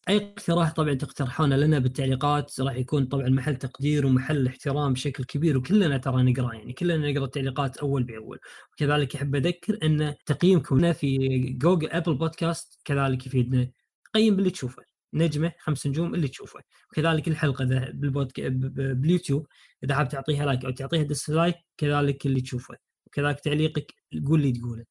أي 0.09 0.17
اقتراح 0.17 0.73
طبعا 0.73 0.93
تقترحونه 0.93 1.55
لنا 1.55 1.79
بالتعليقات 1.79 2.59
راح 2.59 2.75
يكون 2.75 3.05
طبعا 3.05 3.29
محل 3.29 3.55
تقدير 3.55 4.05
ومحل 4.05 4.47
احترام 4.47 4.93
بشكل 4.93 5.23
كبير 5.23 5.57
وكلنا 5.57 5.97
ترى 5.97 6.23
نقرأ 6.23 6.53
يعني 6.53 6.73
كلنا 6.73 7.11
نقرأ 7.11 7.25
التعليقات 7.25 7.77
أول 7.77 8.03
بأول. 8.03 8.39
وكذلك 8.73 9.15
أحب 9.15 9.35
أذكر 9.35 9.79
أن 9.83 10.15
تقييمكم 10.25 10.77
لنا 10.77 10.93
في 10.93 11.17
Google 11.39 11.89
Apple 11.89 12.13
Podcast 12.15 12.79
كذلك 12.85 13.27
يفيدنا. 13.27 13.71
قيم 14.13 14.35
باللي 14.35 14.49
تشوفه 14.49 14.83
نجمة 15.13 15.51
خمس 15.59 15.87
نجوم 15.87 16.15
اللي 16.15 16.27
تشوفه. 16.27 16.59
وكذلك 16.91 17.27
الحلقة 17.27 17.63
إذا 17.63 17.91
بالبودك... 17.93 18.41
باليوتيوب 18.41 19.47
إذا 19.83 19.95
حاب 19.95 20.09
تعطيها 20.09 20.45
like 20.45 20.65
أو 20.65 20.71
تعطيها 20.71 21.03
dislike 21.03 21.55
كذلك 21.77 22.25
اللي 22.25 22.41
تشوفه. 22.41 22.75
وكذلك 23.07 23.39
تعليقك 23.39 23.93
قول 24.27 24.39
اللي 24.39 24.51
تقوله. 24.51 24.85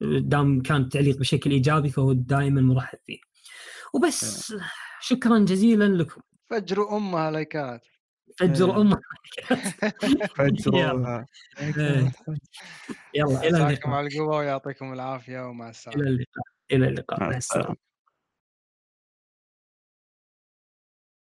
دام 0.00 0.62
كان 0.62 0.80
التعليق 0.82 1.18
بشكل 1.18 1.50
إيجابي 1.50 1.90
فهو 1.90 2.12
دائما 2.12 2.60
مرحب 2.60 2.98
فيه. 3.06 3.18
وبس. 3.96 4.54
شكرا 5.00 5.38
جزيلا 5.38 5.84
لكم. 5.84 6.20
فجروا 6.50 6.96
أمها 6.96 7.30
لايكات. 7.30 7.86
فجروا 8.38 8.80
أمها 8.80 9.00
فجروها 10.36 11.26
يلا. 13.14 13.40
إلى 13.48 13.48
اللقاء. 13.48 13.94
على 13.94 14.06
القوه 14.06 14.36
ويعطيكم 14.36 14.92
العافية 14.92 15.40
ومع 15.48 15.68
السلامة. 15.68 16.00
إلى 16.02 16.08
اللقاء. 16.10 16.44
إلى 16.72 16.88
اللقاء. 16.88 17.20
مع 17.20 17.36
السلامة. 17.36 17.76